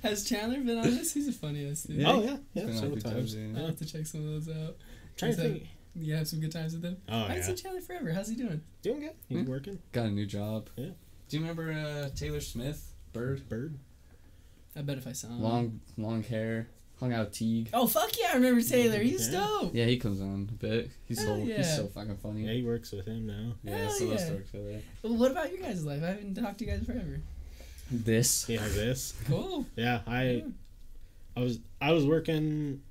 Has 0.02 0.24
Chandler 0.24 0.60
been 0.60 0.78
on 0.78 0.84
this? 0.84 1.12
He's 1.12 1.26
the 1.26 1.32
funniest 1.32 1.88
dude. 1.88 1.96
Yeah. 1.96 2.12
Oh 2.12 2.22
yeah, 2.22 2.36
yeah, 2.54 2.72
several 2.72 2.92
a 2.92 3.00
few 3.00 3.00
times. 3.02 3.14
times, 3.14 3.34
yeah. 3.34 3.58
I'll 3.58 3.66
have 3.66 3.78
to 3.78 3.84
check 3.84 4.06
some 4.06 4.20
of 4.20 4.44
those 4.44 4.56
out. 4.56 4.76
Trying 5.18 5.32
to 5.32 5.36
think. 5.42 5.66
You 5.94 6.14
have 6.14 6.28
some 6.28 6.40
good 6.40 6.52
times 6.52 6.74
with 6.74 6.84
him. 6.84 6.96
Oh 7.08 7.16
I 7.24 7.28
haven't 7.28 7.42
seen 7.44 7.56
Chandler 7.56 7.80
forever. 7.80 8.12
How's 8.12 8.28
he 8.28 8.36
doing? 8.36 8.60
doing 8.82 9.00
good. 9.00 9.12
He's 9.28 9.38
Yeah. 9.38 9.44
working. 9.44 9.78
Got 9.92 10.06
a 10.06 10.10
new 10.10 10.26
job. 10.26 10.68
Yeah. 10.76 10.90
Do 11.28 11.36
you 11.36 11.40
remember 11.42 11.72
uh, 11.72 12.08
Taylor 12.16 12.40
Smith? 12.40 12.92
Bird. 13.12 13.48
Bird. 13.48 13.78
I 14.76 14.82
bet 14.82 14.96
if 14.98 15.06
I 15.06 15.12
saw 15.12 15.26
him. 15.28 15.42
Long, 15.42 15.80
long 15.96 16.22
hair. 16.22 16.68
Hung 17.00 17.12
out 17.12 17.26
with 17.26 17.34
Teague. 17.34 17.70
Oh 17.72 17.86
fuck 17.86 18.10
yeah! 18.18 18.30
I 18.32 18.34
remember 18.34 18.60
Taylor. 18.60 18.98
He's 18.98 19.28
Yeah. 19.28 19.38
dope. 19.60 19.74
Yeah, 19.74 19.84
he 19.86 19.98
comes 19.98 20.20
on 20.20 20.48
a 20.50 20.52
bit. 20.54 20.90
He's 21.06 21.18
Hell 21.22 21.36
so 21.36 21.42
yeah. 21.44 21.58
he's 21.58 21.76
so 21.76 21.86
fucking 21.86 22.16
funny. 22.16 22.44
Yeah, 22.44 22.52
he 22.54 22.62
works 22.64 22.90
with 22.90 23.06
him 23.06 23.24
now. 23.26 23.54
Yeah, 23.62 23.76
Hell 23.84 23.90
so 23.90 24.06
those 24.06 24.20
yeah. 24.20 24.26
stories 24.26 24.54
are 24.54 24.62
there. 24.64 24.80
Well, 25.02 25.14
what 25.16 25.30
about 25.30 25.52
your 25.52 25.62
guys' 25.62 25.84
life? 25.84 26.02
I 26.02 26.06
haven't 26.08 26.34
talked 26.34 26.58
to 26.58 26.64
you 26.64 26.72
guys 26.72 26.84
forever. 26.84 27.20
This. 27.90 28.48
Yeah, 28.48 28.66
this. 28.68 29.14
Cool. 29.26 29.64
Yeah, 29.76 30.00
I 30.08 30.24
Yeah. 30.28 30.42
I 31.36 31.40
was 31.40 31.60
I 31.80 31.92
was 31.92 32.04
working 32.04 32.82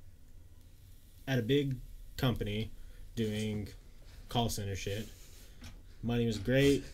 at 1.26 1.38
a 1.38 1.42
big 1.42 1.76
company 2.18 2.70
doing 3.16 3.68
call 4.28 4.50
center 4.50 4.76
shit. 4.76 5.08
Money 6.02 6.26
was 6.26 6.36
great. 6.38 6.84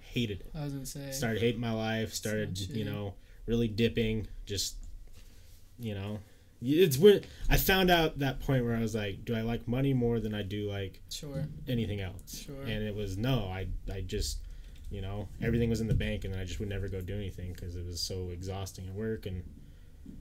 Hated 0.00 0.40
it. 0.40 0.50
I 0.54 0.64
was 0.64 0.72
gonna 0.72 0.86
say. 0.86 1.10
Started 1.12 1.40
hating 1.40 1.60
my 1.60 1.72
life. 1.72 2.12
Started 2.12 2.58
you 2.58 2.84
know 2.84 3.14
really 3.46 3.68
dipping. 3.68 4.26
Just 4.46 4.76
you 5.78 5.94
know, 5.94 6.18
it's 6.62 6.98
when 6.98 7.22
I 7.48 7.56
found 7.56 7.90
out 7.90 8.18
that 8.20 8.40
point 8.40 8.64
where 8.64 8.76
I 8.76 8.80
was 8.80 8.94
like, 8.94 9.24
do 9.24 9.34
I 9.34 9.40
like 9.42 9.66
money 9.66 9.92
more 9.92 10.20
than 10.20 10.34
I 10.34 10.42
do 10.42 10.70
like 10.70 11.00
Sure. 11.10 11.44
anything 11.68 12.00
else? 12.00 12.38
Sure. 12.44 12.62
And 12.62 12.82
it 12.84 12.94
was 12.94 13.16
no. 13.16 13.46
I 13.48 13.66
I 13.92 14.02
just 14.02 14.38
you 14.90 15.00
know 15.00 15.28
everything 15.42 15.70
was 15.70 15.80
in 15.80 15.88
the 15.88 15.94
bank, 15.94 16.24
and 16.24 16.32
then 16.34 16.40
I 16.40 16.44
just 16.44 16.60
would 16.60 16.68
never 16.68 16.88
go 16.88 17.00
do 17.00 17.14
anything 17.14 17.52
because 17.52 17.74
it 17.76 17.84
was 17.84 18.00
so 18.00 18.28
exhausting 18.30 18.86
at 18.86 18.94
work 18.94 19.26
and 19.26 19.42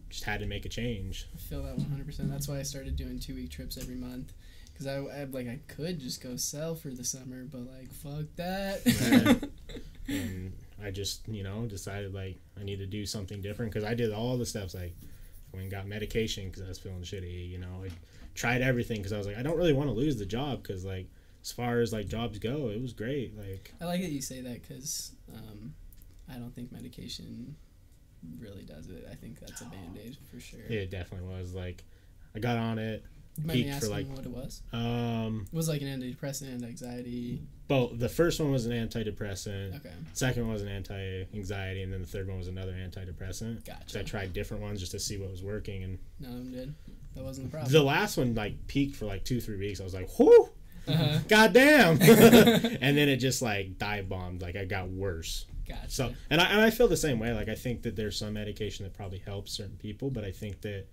just 0.09 0.23
had 0.23 0.39
to 0.39 0.45
make 0.45 0.65
a 0.65 0.69
change. 0.69 1.27
I 1.33 1.37
feel 1.37 1.63
that 1.63 1.77
100%. 1.77 2.29
That's 2.29 2.47
why 2.47 2.59
I 2.59 2.63
started 2.63 2.95
doing 2.95 3.19
two 3.19 3.35
week 3.35 3.51
trips 3.51 3.77
every 3.77 3.95
month. 3.95 4.33
Because 4.71 4.87
I, 4.87 4.95
I, 4.95 5.23
like, 5.25 5.47
I 5.47 5.59
could 5.67 5.99
just 5.99 6.21
go 6.21 6.35
sell 6.35 6.73
for 6.73 6.89
the 6.89 7.03
summer, 7.03 7.45
but, 7.45 7.61
like, 7.61 7.91
fuck 7.93 8.25
that. 8.37 9.49
and 10.07 10.53
I 10.83 10.91
just 10.91 11.27
you 11.27 11.43
know 11.43 11.65
decided 11.65 12.13
like 12.13 12.37
I 12.59 12.63
need 12.63 12.79
to 12.79 12.85
do 12.85 13.05
something 13.05 13.41
different 13.41 13.71
because 13.71 13.87
I 13.87 13.93
did 13.93 14.11
all 14.11 14.37
the 14.37 14.45
steps 14.45 14.73
like 14.73 14.93
I 15.01 15.57
went 15.57 15.63
and 15.63 15.71
got 15.71 15.87
medication 15.87 16.49
because 16.49 16.63
I 16.63 16.67
was 16.67 16.79
feeling 16.79 17.01
shitty 17.01 17.49
you 17.49 17.57
know 17.57 17.83
I 17.85 17.89
tried 18.35 18.61
everything 18.61 18.97
because 18.97 19.13
I 19.13 19.17
was 19.17 19.27
like 19.27 19.37
I 19.37 19.43
don't 19.43 19.57
really 19.57 19.73
want 19.73 19.89
to 19.89 19.93
lose 19.93 20.17
the 20.17 20.25
job 20.25 20.61
because 20.61 20.83
like 20.83 21.07
as 21.41 21.51
far 21.51 21.79
as 21.79 21.93
like 21.93 22.07
jobs 22.07 22.39
go 22.39 22.69
it 22.69 22.81
was 22.81 22.93
great 22.93 23.37
like 23.37 23.73
I 23.81 23.85
like 23.85 24.01
that 24.01 24.11
you 24.11 24.21
say 24.21 24.41
that 24.41 24.61
because 24.61 25.13
um, 25.33 25.73
I 26.29 26.35
don't 26.35 26.53
think 26.53 26.71
medication 26.71 27.55
really 28.39 28.63
does 28.63 28.87
it. 28.89 29.05
I 29.11 29.15
think 29.15 29.39
that's 29.39 29.61
a 29.61 29.65
band 29.65 29.97
aid 30.03 30.17
for 30.31 30.39
sure. 30.39 30.59
it 30.69 30.89
definitely 30.91 31.27
was 31.27 31.53
like 31.53 31.83
I 32.35 32.39
got 32.39 32.57
on 32.57 32.79
it 32.79 33.03
You 33.37 33.45
mind 33.47 33.59
me 33.59 33.63
peaked 33.63 33.69
for, 33.71 33.75
asking 33.77 33.91
like- 33.91 34.09
what 34.17 34.25
it 34.25 34.31
was? 34.31 34.61
um 34.73 35.45
It 35.51 35.55
was 35.55 35.67
like 35.69 35.81
an 35.81 35.87
antidepressant, 35.87 36.53
and 36.53 36.63
anxiety. 36.63 37.41
but 37.67 37.99
the 37.99 38.09
first 38.09 38.39
one 38.39 38.51
was 38.51 38.65
an 38.65 38.71
antidepressant 38.73 39.75
Okay, 39.77 39.91
second 40.13 40.43
one 40.43 40.53
was 40.53 40.61
an 40.61 40.67
anti-anxiety 40.69 41.83
and 41.83 41.91
then 41.93 42.01
the 42.01 42.07
third 42.07 42.27
one 42.27 42.37
was 42.37 42.47
another 42.47 42.73
antidepressant 42.73 43.65
gotcha. 43.65 43.83
so 43.87 43.99
I 43.99 44.03
tried 44.03 44.33
different 44.33 44.63
ones 44.63 44.79
just 44.79 44.91
to 44.93 44.99
see 44.99 45.17
what 45.17 45.29
was 45.29 45.43
working 45.43 45.83
and 45.83 45.99
None 46.19 46.31
of 46.31 46.37
them 46.37 46.51
did. 46.51 46.73
That 47.15 47.23
wasn't 47.23 47.47
the 47.47 47.51
problem. 47.51 47.71
the 47.71 47.83
last 47.83 48.17
one 48.17 48.33
like 48.35 48.67
peaked 48.67 48.95
for 48.95 49.05
like 49.05 49.23
two 49.23 49.39
three 49.39 49.57
weeks 49.57 49.79
I 49.79 49.83
was 49.83 49.93
like 49.93 50.09
whoo 50.19 50.49
uh-huh. 50.87 51.19
goddamn 51.27 51.97
and 52.01 52.97
then 52.97 53.07
it 53.09 53.17
just 53.17 53.41
like 53.41 53.77
dive 53.77 54.09
bombed 54.09 54.41
like 54.41 54.55
i 54.57 54.65
got 54.65 54.89
worse 54.89 55.45
Gotcha. 55.67 55.89
so 55.89 56.13
and 56.29 56.41
I, 56.41 56.45
and 56.45 56.61
I 56.61 56.69
feel 56.69 56.87
the 56.87 56.97
same 56.97 57.19
way 57.19 57.31
like 57.33 57.47
i 57.49 57.55
think 57.55 57.83
that 57.83 57.95
there's 57.95 58.17
some 58.17 58.33
medication 58.33 58.83
that 58.85 58.93
probably 58.93 59.19
helps 59.19 59.51
certain 59.53 59.77
people 59.77 60.09
but 60.09 60.23
i 60.23 60.31
think 60.31 60.61
that 60.61 60.85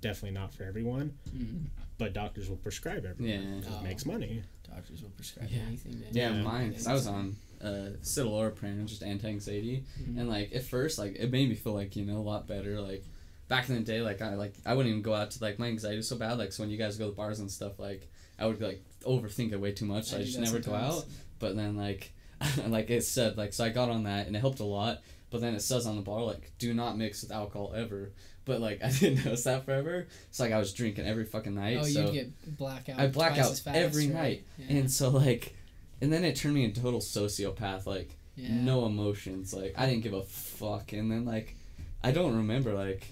definitely 0.00 0.38
not 0.38 0.54
for 0.54 0.64
everyone 0.64 1.12
Mm. 1.36 1.66
but 1.98 2.12
doctors 2.12 2.48
will 2.48 2.56
prescribe 2.56 3.04
everyone 3.04 3.62
Yeah. 3.62 3.76
it 3.78 3.82
makes 3.82 4.06
money 4.06 4.42
Doctors 4.74 5.00
will 5.02 5.10
prescribe 5.10 5.48
Yeah. 5.50 5.60
anything. 5.68 5.92
To 6.00 6.06
Yeah, 6.10 6.34
Yeah. 6.34 6.42
mine. 6.42 6.72
'cause 6.72 6.88
I 6.88 6.92
was 6.92 7.06
on 7.06 7.36
uh, 7.62 7.90
citalopram, 8.02 8.84
just 8.86 9.02
anti-anxiety, 9.02 9.84
Mhm. 10.02 10.18
and 10.18 10.28
like 10.28 10.52
at 10.54 10.64
first, 10.64 10.98
like 10.98 11.14
it 11.16 11.30
made 11.30 11.48
me 11.48 11.54
feel 11.54 11.72
like 11.72 11.94
you 11.96 12.04
know 12.04 12.18
a 12.18 12.26
lot 12.32 12.46
better. 12.48 12.80
Like 12.80 13.04
back 13.48 13.68
in 13.68 13.76
the 13.76 13.80
day, 13.82 14.02
like 14.02 14.20
I 14.20 14.34
like 14.34 14.54
I 14.66 14.74
wouldn't 14.74 14.90
even 14.90 15.02
go 15.02 15.14
out 15.14 15.30
to 15.30 15.42
like 15.42 15.58
my 15.60 15.68
anxiety 15.68 15.96
was 15.98 16.08
so 16.08 16.16
bad. 16.16 16.36
Like 16.38 16.52
so 16.52 16.64
when 16.64 16.70
you 16.70 16.76
guys 16.76 16.98
go 16.98 17.08
to 17.08 17.14
bars 17.16 17.38
and 17.38 17.50
stuff, 17.50 17.78
like 17.78 18.10
I 18.40 18.46
would 18.46 18.60
like 18.60 18.82
overthink 19.04 19.52
it 19.52 19.60
way 19.60 19.70
too 19.72 19.86
much. 19.86 20.06
So 20.06 20.16
I 20.16 20.20
I, 20.20 20.24
just 20.24 20.36
that 20.36 20.42
never 20.44 20.58
go 20.58 20.74
out. 20.74 21.06
But 21.38 21.54
then 21.56 21.76
like 21.76 22.12
like 22.66 22.90
it 22.90 23.02
said 23.04 23.36
like 23.36 23.52
so 23.52 23.64
I 23.64 23.68
got 23.70 23.90
on 23.90 24.04
that 24.04 24.26
and 24.26 24.36
it 24.36 24.40
helped 24.40 24.60
a 24.60 24.64
lot. 24.64 25.02
But 25.30 25.40
then 25.40 25.54
it 25.54 25.60
says 25.62 25.86
on 25.86 25.96
the 25.96 26.02
bar 26.02 26.22
like 26.22 26.52
do 26.58 26.72
not 26.74 26.96
mix 26.96 27.22
with 27.22 27.32
alcohol 27.32 27.72
ever. 27.76 28.12
But 28.44 28.60
like 28.60 28.80
I 28.84 28.90
didn't 28.90 29.24
notice 29.24 29.44
that 29.44 29.64
forever. 29.64 30.06
It's 30.28 30.40
like 30.40 30.52
I 30.52 30.58
was 30.58 30.72
drinking 30.72 31.06
every 31.06 31.24
fucking 31.24 31.54
night. 31.54 31.78
Oh, 31.80 31.84
so 31.84 32.06
you 32.06 32.12
get 32.12 32.56
blackout. 32.56 32.98
I 32.98 33.06
black 33.08 33.34
twice 33.34 33.50
as 33.50 33.60
fast, 33.60 33.76
every 33.76 34.06
right? 34.06 34.14
night. 34.14 34.44
Yeah. 34.58 34.78
and 34.78 34.90
so 34.90 35.10
like 35.10 35.54
and 36.00 36.12
then 36.12 36.24
it 36.24 36.36
turned 36.36 36.54
me 36.54 36.64
into 36.64 36.80
a 36.80 36.82
total 36.84 37.00
sociopath. 37.00 37.86
Like 37.86 38.16
yeah. 38.36 38.48
no 38.52 38.86
emotions. 38.86 39.52
Like 39.54 39.74
I 39.76 39.86
didn't 39.86 40.02
give 40.02 40.12
a 40.12 40.22
fuck. 40.22 40.92
And 40.92 41.10
then 41.10 41.24
like 41.24 41.56
I 42.04 42.12
don't 42.12 42.36
remember 42.36 42.72
like 42.74 43.08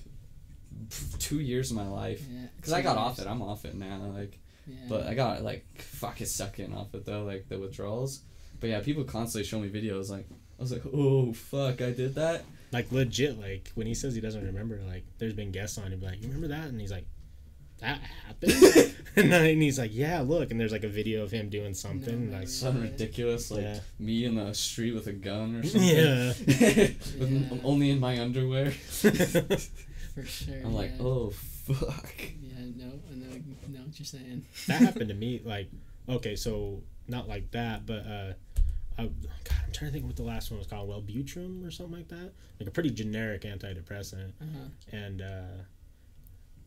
two 1.18 1.40
years 1.40 1.70
of 1.70 1.76
my 1.76 1.88
life 1.88 2.22
Yeah. 2.30 2.46
because 2.56 2.72
I 2.72 2.82
got 2.82 2.96
off 2.96 3.18
it. 3.18 3.26
I'm 3.26 3.42
off 3.42 3.64
it 3.64 3.74
now. 3.74 4.12
Like 4.14 4.38
Yeah. 4.66 4.76
but 4.88 5.06
I 5.06 5.14
got 5.14 5.42
like 5.42 5.66
fuck 5.78 6.18
second 6.18 6.74
off 6.74 6.94
it 6.94 7.04
though. 7.04 7.24
Like 7.24 7.48
the 7.48 7.58
withdrawals. 7.58 8.20
But 8.64 8.70
yeah, 8.70 8.80
people 8.80 9.04
constantly 9.04 9.46
show 9.46 9.60
me 9.60 9.68
videos 9.68 10.08
like 10.08 10.26
I 10.58 10.62
was 10.62 10.72
like 10.72 10.84
oh 10.94 11.34
fuck 11.34 11.82
I 11.82 11.90
did 11.90 12.14
that. 12.14 12.44
like 12.72 12.90
legit 12.90 13.38
like 13.38 13.70
when 13.74 13.86
he 13.86 13.92
says 13.94 14.14
he 14.14 14.22
doesn't 14.22 14.42
remember 14.46 14.80
like 14.88 15.04
there's 15.18 15.34
been 15.34 15.50
guests 15.52 15.76
on 15.76 15.90
he'd 15.90 16.00
be 16.00 16.06
like 16.06 16.22
you 16.22 16.28
remember 16.28 16.48
that 16.48 16.68
and 16.68 16.80
he's 16.80 16.90
like 16.90 17.04
that 17.80 18.00
happened 18.26 18.52
and 19.16 19.30
then 19.30 19.60
he's 19.60 19.78
like 19.78 19.90
yeah 19.92 20.20
look 20.22 20.50
and 20.50 20.58
there's 20.58 20.72
like 20.72 20.82
a 20.84 20.88
video 20.88 21.22
of 21.24 21.30
him 21.30 21.50
doing 21.50 21.74
something 21.74 22.30
No 22.30 22.32
like 22.38 22.44
way. 22.44 22.46
Something 22.46 22.82
ridiculous 22.84 23.50
like 23.50 23.64
Yeah. 23.64 23.80
me 23.98 24.24
in 24.24 24.36
the 24.36 24.54
street 24.54 24.94
with 24.94 25.08
a 25.08 25.12
gun 25.12 25.56
or 25.56 25.62
something. 25.66 25.82
yeah 25.82 26.28
With- 26.28 27.48
Yeah. 27.52 27.58
only 27.64 27.90
in 27.90 28.00
my 28.00 28.18
underwear. 28.18 28.70
For 28.70 30.24
sure. 30.24 30.54
I'm 30.64 30.72
like 30.72 30.92
oh 31.00 31.30
fuck. 31.30 32.14
Yeah, 32.40 32.64
no, 32.76 32.92
I 33.10 33.14
know, 33.16 33.26
I 33.30 33.80
what 33.84 33.98
you're 33.98 34.06
saying. 34.06 34.46
that 34.68 34.80
happened 34.80 35.08
to 35.10 35.14
me 35.14 35.42
like 35.44 35.68
okay 36.08 36.36
so 36.36 36.82
not 37.08 37.28
like 37.28 37.50
that 37.50 37.84
but 37.84 38.06
uh 38.06 38.32
I, 38.98 39.02
God, 39.04 39.12
I'm 39.66 39.72
trying 39.72 39.90
to 39.90 39.92
think 39.92 40.06
what 40.06 40.16
the 40.16 40.22
last 40.22 40.50
one 40.50 40.58
was 40.58 40.66
called 40.68 40.88
Wellbutrin 40.88 41.66
or 41.66 41.70
something 41.70 41.96
like 41.96 42.08
that 42.08 42.32
like 42.60 42.68
a 42.68 42.70
pretty 42.70 42.90
generic 42.90 43.42
antidepressant 43.42 44.32
Uh-huh. 44.40 44.68
and 44.96 45.20
uh 45.22 45.24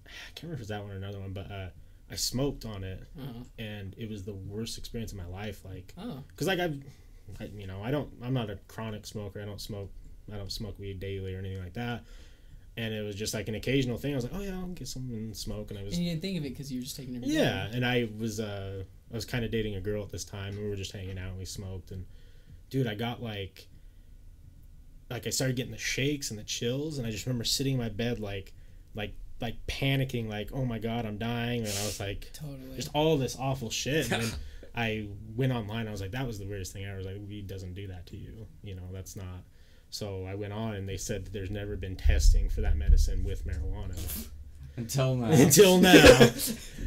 I 0.05 0.09
can't 0.36 0.43
remember 0.43 0.53
if 0.55 0.59
it 0.59 0.63
was 0.63 0.67
that 0.69 0.82
one 0.84 0.91
or 0.91 0.95
another 0.95 1.19
one 1.19 1.34
but 1.34 1.51
uh 1.51 1.67
I 2.11 2.15
smoked 2.15 2.65
on 2.65 2.84
it 2.84 3.03
Uh-huh. 3.19 3.43
and 3.59 3.93
it 3.97 4.09
was 4.09 4.23
the 4.23 4.34
worst 4.34 4.78
experience 4.78 5.11
of 5.11 5.17
my 5.17 5.25
life 5.28 5.63
like 5.65 5.93
Oh, 5.97 6.23
because 6.30 6.47
like 6.47 6.59
I've 6.59 6.82
I, 7.39 7.45
you 7.45 7.67
know 7.67 7.82
I 7.84 7.91
don't 7.91 8.09
I'm 8.23 8.34
not 8.34 8.49
a 8.49 8.57
chronic 8.67 9.05
smoker 9.05 9.41
I 9.41 9.45
don't 9.45 9.61
smoke 9.61 9.91
I 10.32 10.38
don't 10.38 10.51
smoke 10.51 10.78
weed 10.80 10.99
daily 10.99 11.34
or 11.36 11.39
anything 11.39 11.61
like 11.63 11.73
that 11.73 12.03
and 12.78 12.93
it 12.93 13.01
was 13.01 13.15
just 13.15 13.34
like 13.34 13.47
an 13.47 13.55
occasional 13.55 13.97
thing 13.97 14.13
I 14.13 14.15
was 14.15 14.23
like 14.25 14.34
oh 14.36 14.41
yeah 14.41 14.51
I'll 14.57 14.67
get 14.67 14.88
some 14.88 15.09
and 15.09 15.36
smoke 15.36 15.69
and 15.71 15.80
I 15.80 15.84
was 15.84 15.93
and 15.95 16.03
you 16.03 16.11
didn't 16.11 16.21
think 16.21 16.38
of 16.38 16.45
it 16.45 16.49
because 16.49 16.71
you 16.71 16.80
were 16.80 16.84
just 16.84 16.95
taking 16.97 17.15
it. 17.15 17.17
every 17.17 17.30
day. 17.30 17.36
yeah, 17.36 17.67
and 17.71 17.86
I 17.86 18.07
was 18.19 18.39
uh 18.39 18.84
I 19.11 19.15
was 19.15 19.23
kind 19.25 19.43
of 19.45 19.51
dating 19.51 19.75
a 19.75 19.80
girl 19.80 20.03
at 20.03 20.09
this 20.09 20.25
time, 20.25 20.53
and 20.55 20.63
we 20.63 20.69
were 20.69 20.75
just 20.75 20.91
hanging 20.91 21.17
out 21.17 21.30
and 21.30 21.38
we 21.39 21.45
smoked 21.45 21.91
and 21.91 22.03
dude, 22.70 22.88
I 22.88 22.95
got 22.95 23.22
like 23.22 23.68
like 25.09 25.26
I 25.26 25.30
started 25.30 25.55
getting 25.55 25.72
the 25.72 25.78
shakes 25.78 26.32
and 26.32 26.39
the 26.39 26.43
chills 26.43 26.97
and 26.97 27.07
I 27.07 27.11
just 27.11 27.26
remember 27.26 27.43
sitting 27.45 27.74
in 27.74 27.80
my 27.80 27.89
bed 27.89 28.20
like 28.20 28.53
like 28.93 29.13
like 29.39 29.55
panicking 29.68 30.28
like, 30.30 30.49
"Oh 30.51 30.65
my 30.65 30.80
god, 30.80 31.05
I'm 31.05 31.18
dying." 31.18 31.59
And 31.59 31.70
I 31.70 31.86
was 31.86 31.99
like 31.99 32.32
Totally. 32.34 32.76
just 32.76 32.89
all 32.93 33.18
this 33.18 33.38
awful 33.39 33.70
shit. 33.70 34.11
And 34.11 34.24
then 34.24 34.32
I 34.76 35.07
went 35.36 35.53
online. 35.53 35.88
I 35.88 35.91
was 35.91 36.01
like, 36.01 36.11
"That 36.11 36.26
was 36.26 36.39
the 36.39 36.45
weirdest 36.47 36.74
thing 36.74 36.86
ever." 36.86 36.95
I 36.95 36.97
was 36.97 37.05
like, 37.05 37.18
"Weed 37.28 37.47
doesn't 37.47 37.74
do 37.74 37.88
that 37.88 38.07
to 38.07 38.18
you. 38.18 38.47
You 38.63 38.76
know, 38.76 38.89
that's 38.91 39.15
not." 39.15 39.43
So 39.89 40.26
I 40.26 40.36
went 40.36 40.53
on, 40.53 40.76
and 40.76 40.89
they 40.89 40.97
said 40.97 41.26
that 41.26 41.34
there's 41.34 41.51
never 41.51 41.76
been 41.78 41.95
testing 41.95 42.49
for 42.49 42.61
that 42.61 42.76
medicine 42.76 43.24
with 43.24 43.45
marijuana 43.45 44.28
Until 44.78 45.15
now. 45.15 45.32
until 45.32 45.78
now. 45.82 46.30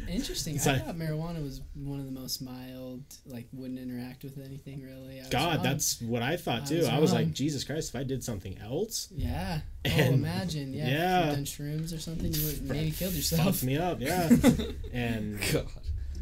Interesting. 0.09 0.55
It's 0.55 0.67
I 0.67 0.73
like- 0.73 0.85
thought 0.85 0.97
marijuana 0.97 1.41
was 1.43 1.61
one 1.75 1.99
of 1.99 2.05
the 2.05 2.11
most 2.11 2.41
mild, 2.41 3.03
like 3.25 3.47
wouldn't 3.53 3.79
interact 3.79 4.23
with 4.23 4.37
anything 4.43 4.81
really. 4.81 5.21
I 5.21 5.29
God, 5.29 5.55
wrong. 5.57 5.63
that's 5.63 6.01
what 6.01 6.21
I 6.21 6.35
thought 6.37 6.63
I 6.63 6.65
too. 6.65 6.77
was 6.77 6.87
I 6.87 6.99
was 6.99 7.13
like, 7.13 7.31
Jesus 7.33 7.63
Christ, 7.63 7.89
if 7.93 7.99
I 7.99 8.03
did 8.03 8.23
something 8.23 8.57
else, 8.59 9.07
yeah. 9.11 9.59
Oh, 9.85 9.89
And- 9.89 10.15
imagine. 10.15 10.73
Yeah. 10.73 10.87
yeah. 10.89 11.19
If 11.19 11.25
you'd 11.27 11.35
done 11.35 11.43
shrooms 11.45 11.95
or 11.95 11.99
something, 11.99 12.33
you 12.33 12.45
would 12.47 12.61
maybe 12.63 12.91
killed 12.91 13.13
fucked 13.13 13.31
yourself. 13.31 13.63
me 13.63 13.77
up. 13.77 13.99
Yeah, 14.01 14.29
and 14.93 15.39
God. 15.53 15.65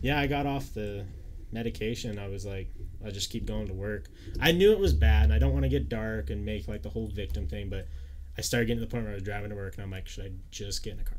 yeah, 0.01 0.19
I 0.19 0.27
got 0.27 0.45
off 0.45 0.73
the 0.73 1.05
medication. 1.51 2.19
I 2.19 2.27
was 2.27 2.45
like, 2.45 2.69
I 3.05 3.09
just 3.11 3.29
keep 3.31 3.45
going 3.45 3.67
to 3.67 3.73
work. 3.73 4.07
I 4.39 4.51
knew 4.51 4.71
it 4.71 4.79
was 4.79 4.93
bad, 4.93 5.25
and 5.25 5.33
I 5.33 5.39
don't 5.39 5.53
want 5.53 5.63
to 5.63 5.69
get 5.69 5.89
dark 5.89 6.29
and 6.29 6.45
make 6.45 6.67
like 6.67 6.83
the 6.83 6.89
whole 6.89 7.07
victim 7.07 7.47
thing, 7.47 7.69
but 7.69 7.87
I 8.37 8.41
started 8.41 8.67
getting 8.67 8.81
to 8.81 8.85
the 8.85 8.91
point 8.91 9.03
where 9.05 9.11
I 9.11 9.15
was 9.15 9.23
driving 9.23 9.49
to 9.49 9.55
work, 9.55 9.75
and 9.75 9.83
I'm 9.83 9.91
like, 9.91 10.07
should 10.07 10.25
I 10.25 10.31
just 10.51 10.83
get 10.83 10.93
in 10.93 10.99
a 10.99 11.03
car 11.03 11.17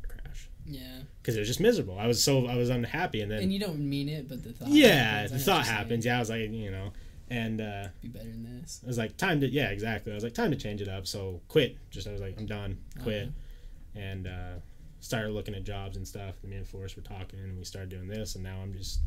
Yeah. 0.65 0.99
Because 1.21 1.35
it 1.35 1.39
was 1.39 1.47
just 1.47 1.59
miserable. 1.59 1.97
I 1.99 2.07
was 2.07 2.23
so 2.23 2.47
I 2.47 2.55
was 2.55 2.69
unhappy, 2.69 3.21
and 3.21 3.31
then 3.31 3.43
And 3.43 3.53
you 3.53 3.59
don't 3.59 3.79
mean 3.79 4.09
it, 4.09 4.27
but 4.29 4.43
the 4.43 4.53
thought. 4.53 4.69
yeah, 4.69 5.21
happens. 5.21 5.31
The 5.31 5.39
thought 5.51 5.65
happens. 5.65 6.03
saying. 6.03 6.13
Yeah, 6.13 6.17
I 6.17 6.19
was 6.19 6.29
like, 6.29 6.51
you 6.51 6.71
know, 6.71 6.91
and 7.29 7.61
uh, 7.61 7.87
Be 8.01 8.07
better 8.07 8.25
than 8.29 8.61
this. 8.61 8.81
I 8.83 8.87
was 8.87 8.97
like, 8.97 9.17
time 9.17 9.39
to 9.41 9.47
yeah, 9.47 9.69
exactly. 9.69 10.11
I 10.11 10.15
was 10.15 10.23
like, 10.23 10.33
time 10.33 10.51
to 10.51 10.57
change 10.57 10.81
it 10.81 10.87
up. 10.87 11.05
So 11.07 11.41
quit. 11.47 11.77
Just 11.91 12.07
I 12.07 12.11
was 12.11 12.21
like, 12.21 12.35
I'm 12.39 12.45
done. 12.45 12.77
Quit. 13.03 13.23
Uh-huh. 13.27 13.99
and 14.01 14.27
uh, 14.27 14.53
started 14.99 15.31
looking 15.31 15.53
at 15.55 15.63
jobs 15.63 15.97
and 15.97 16.07
stuff. 16.07 16.35
And 16.41 16.51
me 16.51 16.57
and 16.57 16.67
Forrest 16.67 16.95
were 16.95 17.01
talking, 17.03 17.39
and 17.39 17.57
we 17.57 17.63
started 17.65 17.89
doing 17.89 18.07
this, 18.07 18.35
and 18.35 18.43
now 18.43 18.57
I'm 18.61 18.73
just 18.73 18.99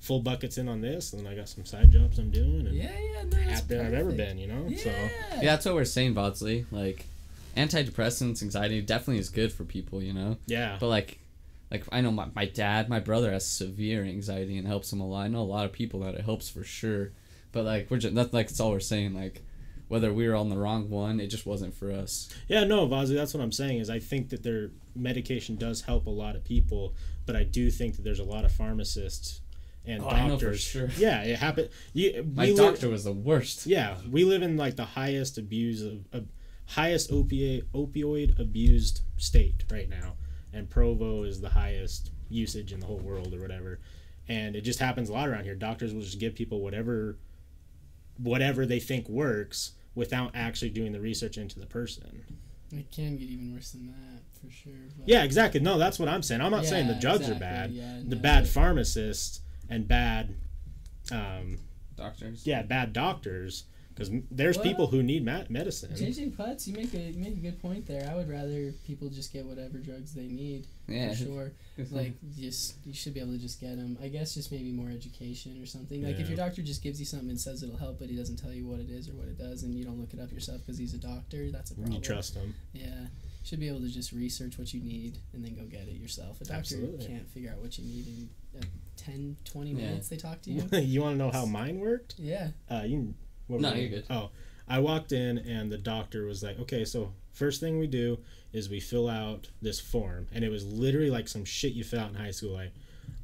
full 0.00 0.20
buckets 0.20 0.58
in 0.58 0.68
on 0.68 0.80
this, 0.82 1.12
and 1.14 1.24
then 1.24 1.32
I 1.32 1.34
got 1.36 1.48
some 1.48 1.64
side 1.64 1.90
jobs 1.90 2.18
I'm 2.18 2.30
doing, 2.30 2.66
and 2.66 2.76
Yeah, 2.76 2.90
yeah, 2.92 3.22
no, 3.22 3.30
that's 3.30 3.60
happier 3.60 3.82
I've 3.82 3.94
ever 3.94 4.12
been. 4.12 4.36
You 4.38 4.46
know, 4.48 4.66
Yeah. 4.68 4.78
so 4.78 4.90
Yeah, 4.90 5.40
that's 5.42 5.64
what 5.64 5.74
we're 5.74 5.84
saying, 5.86 6.14
Bodsley. 6.14 6.66
Like, 6.70 7.06
antidepressants, 7.56 8.42
anxiety 8.42 8.80
definitely 8.82 9.18
is 9.18 9.28
good 9.30 9.52
for 9.52 9.64
people, 9.64 10.02
you 10.02 10.12
know. 10.12 10.36
yeah, 10.46 10.76
But 10.78 10.88
like, 10.88 11.18
like 11.70 11.84
I 11.90 12.00
know 12.00 12.10
my, 12.12 12.26
my 12.34 12.44
dad, 12.46 12.88
my 12.88 13.00
brother 13.00 13.32
has 13.32 13.46
severe 13.46 14.04
anxiety 14.04 14.56
and 14.58 14.66
helps 14.66 14.92
him 14.92 15.00
a 15.00 15.06
lot. 15.06 15.22
I 15.24 15.28
know 15.28 15.40
a 15.40 15.42
lot 15.42 15.64
of 15.66 15.72
people 15.72 16.00
that 16.00 16.14
it 16.14 16.20
helps 16.24 16.48
for 16.48 16.62
sure. 16.64 17.12
But 17.52 17.64
like 17.64 17.90
we're 17.90 17.98
just 17.98 18.14
that's 18.14 18.32
like 18.32 18.50
it's 18.50 18.60
all 18.60 18.70
we're 18.70 18.80
saying. 18.80 19.14
Like, 19.14 19.42
whether 19.88 20.12
we 20.12 20.28
were 20.28 20.34
on 20.34 20.48
the 20.48 20.56
wrong 20.58 20.90
one, 20.90 21.20
it 21.20 21.28
just 21.28 21.46
wasn't 21.46 21.72
for 21.74 21.90
us. 21.92 22.28
yeah. 22.48 22.64
No, 22.64 22.86
Vazi, 22.88 23.14
that's 23.14 23.32
what 23.34 23.42
I'm 23.42 23.52
saying. 23.52 23.78
Is 23.78 23.88
I 23.90 23.98
think 23.98 24.28
that 24.30 24.42
their 24.42 24.70
medication 24.94 25.56
does 25.56 25.80
help 25.80 26.06
a 26.06 26.10
lot 26.10 26.36
of 26.36 26.44
people, 26.44 26.94
but 27.24 27.34
I 27.36 27.44
do 27.44 27.70
think 27.70 27.96
that 27.96 28.02
there's 28.02 28.18
a 28.20 28.24
lot 28.24 28.44
of 28.44 28.52
pharmacists 28.52 29.40
and 29.84 30.02
Oh, 30.02 30.10
doctors. 30.10 30.60
sure. 30.60 30.88
Yeah, 30.98 31.22
it 31.22 31.38
happened. 31.38 31.70
You, 31.94 32.28
My 32.34 32.52
doctor 32.52 32.88
was 32.88 33.04
the 33.04 33.12
worst. 33.12 33.66
Yeah, 33.66 33.96
we 34.10 34.24
live 34.24 34.42
in 34.42 34.56
like 34.56 34.76
the 34.76 34.84
highest 34.84 35.38
abuse 35.38 35.82
of, 35.82 36.04
of 36.12 36.26
highest 36.66 37.10
opioid 37.10 37.64
opioid 37.74 38.38
abused 38.38 39.00
state 39.16 39.64
right 39.70 39.88
now, 39.88 40.14
and 40.52 40.68
Provo 40.68 41.22
is 41.24 41.40
the 41.40 41.50
highest 41.50 42.10
usage 42.28 42.72
in 42.72 42.80
the 42.80 42.86
whole 42.86 42.98
world 42.98 43.32
or 43.34 43.40
whatever. 43.40 43.78
And 44.28 44.56
it 44.56 44.62
just 44.62 44.80
happens 44.80 45.08
a 45.08 45.12
lot 45.12 45.28
around 45.28 45.44
here. 45.44 45.54
Doctors 45.54 45.94
will 45.94 46.00
just 46.02 46.18
give 46.18 46.34
people 46.34 46.60
whatever, 46.60 47.16
whatever 48.18 48.66
they 48.66 48.80
think 48.80 49.08
works 49.08 49.72
without 49.94 50.32
actually 50.34 50.70
doing 50.70 50.92
the 50.92 51.00
research 51.00 51.38
into 51.38 51.60
the 51.60 51.66
person. 51.66 52.22
It 52.72 52.90
can 52.90 53.16
get 53.16 53.28
even 53.28 53.54
worse 53.54 53.70
than 53.70 53.86
that 53.86 54.22
for 54.40 54.50
sure. 54.52 54.72
But 54.98 55.08
Yeah, 55.08 55.22
exactly. 55.22 55.60
No, 55.60 55.78
that's 55.78 56.00
what 56.00 56.08
I'm 56.08 56.22
saying. 56.22 56.40
I'm 56.40 56.50
not 56.50 56.66
saying 56.66 56.88
the 56.88 56.94
Yeah, 56.94 57.00
drugs 57.00 57.28
are 57.30 57.36
bad. 57.36 57.70
yeah, 57.70 58.00
the 58.04 58.16
no, 58.16 58.20
bad 58.22 58.42
but- 58.44 58.50
pharmacists 58.50 59.40
and 59.68 59.86
bad, 59.86 60.34
um, 61.12 61.58
Doctors. 61.96 62.44
yeah, 62.44 62.62
bad 62.62 62.92
doctors. 62.92 63.64
Because 63.96 64.12
there's 64.30 64.56
Well- 64.58 64.64
people 64.64 64.86
who 64.88 65.02
need 65.02 65.24
ma- 65.24 65.44
medicine. 65.48 65.90
JJ 65.96 66.32
Putz, 66.36 66.66
you 66.66 66.74
make 66.74 66.92
a 66.92 66.98
you 67.10 67.18
make 67.18 67.32
a 67.34 67.40
good 67.40 67.58
point 67.60 67.86
there. 67.86 68.06
I 68.10 68.14
would 68.14 68.28
rather 68.28 68.72
people 68.84 69.08
just 69.08 69.32
get 69.32 69.46
whatever 69.46 69.78
drugs 69.78 70.12
they 70.12 70.26
need 70.28 70.66
Yeah. 70.86 71.10
for 71.14 71.16
sure. 71.24 71.52
Like 71.90 72.14
just 72.38 72.74
you 72.86 72.92
should 72.92 73.14
be 73.14 73.20
able 73.20 73.32
to 73.32 73.38
just 73.38 73.58
get 73.60 73.76
them. 73.76 73.96
I 74.02 74.08
guess 74.08 74.34
just 74.34 74.52
maybe 74.52 74.70
more 74.70 74.90
education 74.90 75.60
or 75.62 75.66
something. 75.66 76.02
Like 76.02 76.20
if 76.20 76.28
your 76.28 76.36
doctor 76.36 76.62
just 76.62 76.82
gives 76.82 77.00
you 77.00 77.06
something 77.06 77.30
and 77.30 77.40
says 77.40 77.62
it'll 77.62 77.76
help, 77.78 77.98
but 77.98 78.08
he 78.10 78.16
doesn't 78.16 78.36
tell 78.36 78.52
you 78.52 78.66
what 78.66 78.80
it 78.80 78.90
is 78.90 79.08
or 79.08 79.12
what 79.14 79.28
it 79.28 79.38
does, 79.38 79.62
and 79.62 79.74
you 79.74 79.84
don't 79.84 79.98
look 79.98 80.12
it 80.12 80.20
up 80.20 80.30
yourself 80.30 80.60
because 80.60 80.76
he's 80.78 80.92
a 80.94 80.98
doctor, 80.98 81.50
that's 81.50 81.70
a 81.70 81.74
problem. 81.74 81.94
you 81.94 82.00
trust 82.00 82.34
him. 82.34 82.54
Yeah. 82.74 83.06
Should 83.44 83.60
be 83.60 83.68
able 83.68 83.80
to 83.80 83.88
just 83.88 84.12
research 84.12 84.58
what 84.58 84.74
you 84.74 84.80
need 84.80 85.18
and 85.32 85.42
then 85.44 85.54
go 85.54 85.64
get 85.64 85.86
it 85.88 85.94
yourself. 86.00 86.40
A 86.40 86.44
doctor 86.44 86.58
Absolutely. 86.58 87.06
can't 87.06 87.28
figure 87.30 87.50
out 87.52 87.60
what 87.62 87.78
you 87.78 87.84
need 87.84 88.06
in 88.08 88.28
uh, 88.58 88.64
10, 88.96 89.36
20 89.44 89.70
Yeah. 89.70 89.76
minutes 89.76 90.08
they 90.08 90.16
talk 90.16 90.42
to 90.42 90.50
you. 90.50 90.62
you 90.78 91.00
want 91.02 91.14
to 91.14 91.18
know 91.18 91.30
how 91.30 91.46
mine 91.46 91.78
worked? 91.78 92.16
yeah. 92.18 92.50
Uh, 92.70 92.82
you. 92.86 93.14
What 93.46 93.60
No, 93.60 93.74
you're 93.74 93.88
good. 93.88 94.04
Oh, 94.10 94.30
I 94.68 94.78
walked 94.80 95.12
in 95.12 95.38
and 95.38 95.70
the 95.70 95.78
doctor 95.78 96.24
was 96.24 96.42
like, 96.42 96.58
"Okay, 96.60 96.84
so 96.84 97.12
first 97.32 97.60
thing 97.60 97.78
we 97.78 97.86
do 97.86 98.18
is 98.52 98.68
we 98.68 98.80
fill 98.80 99.08
out 99.08 99.48
this 99.62 99.78
form," 99.78 100.26
and 100.32 100.44
it 100.44 100.50
was 100.50 100.64
literally 100.64 101.10
like 101.10 101.28
some 101.28 101.44
shit 101.44 101.72
you 101.72 101.84
fill 101.84 102.00
out 102.00 102.10
in 102.10 102.16
high 102.16 102.30
school, 102.30 102.52
like, 102.52 102.72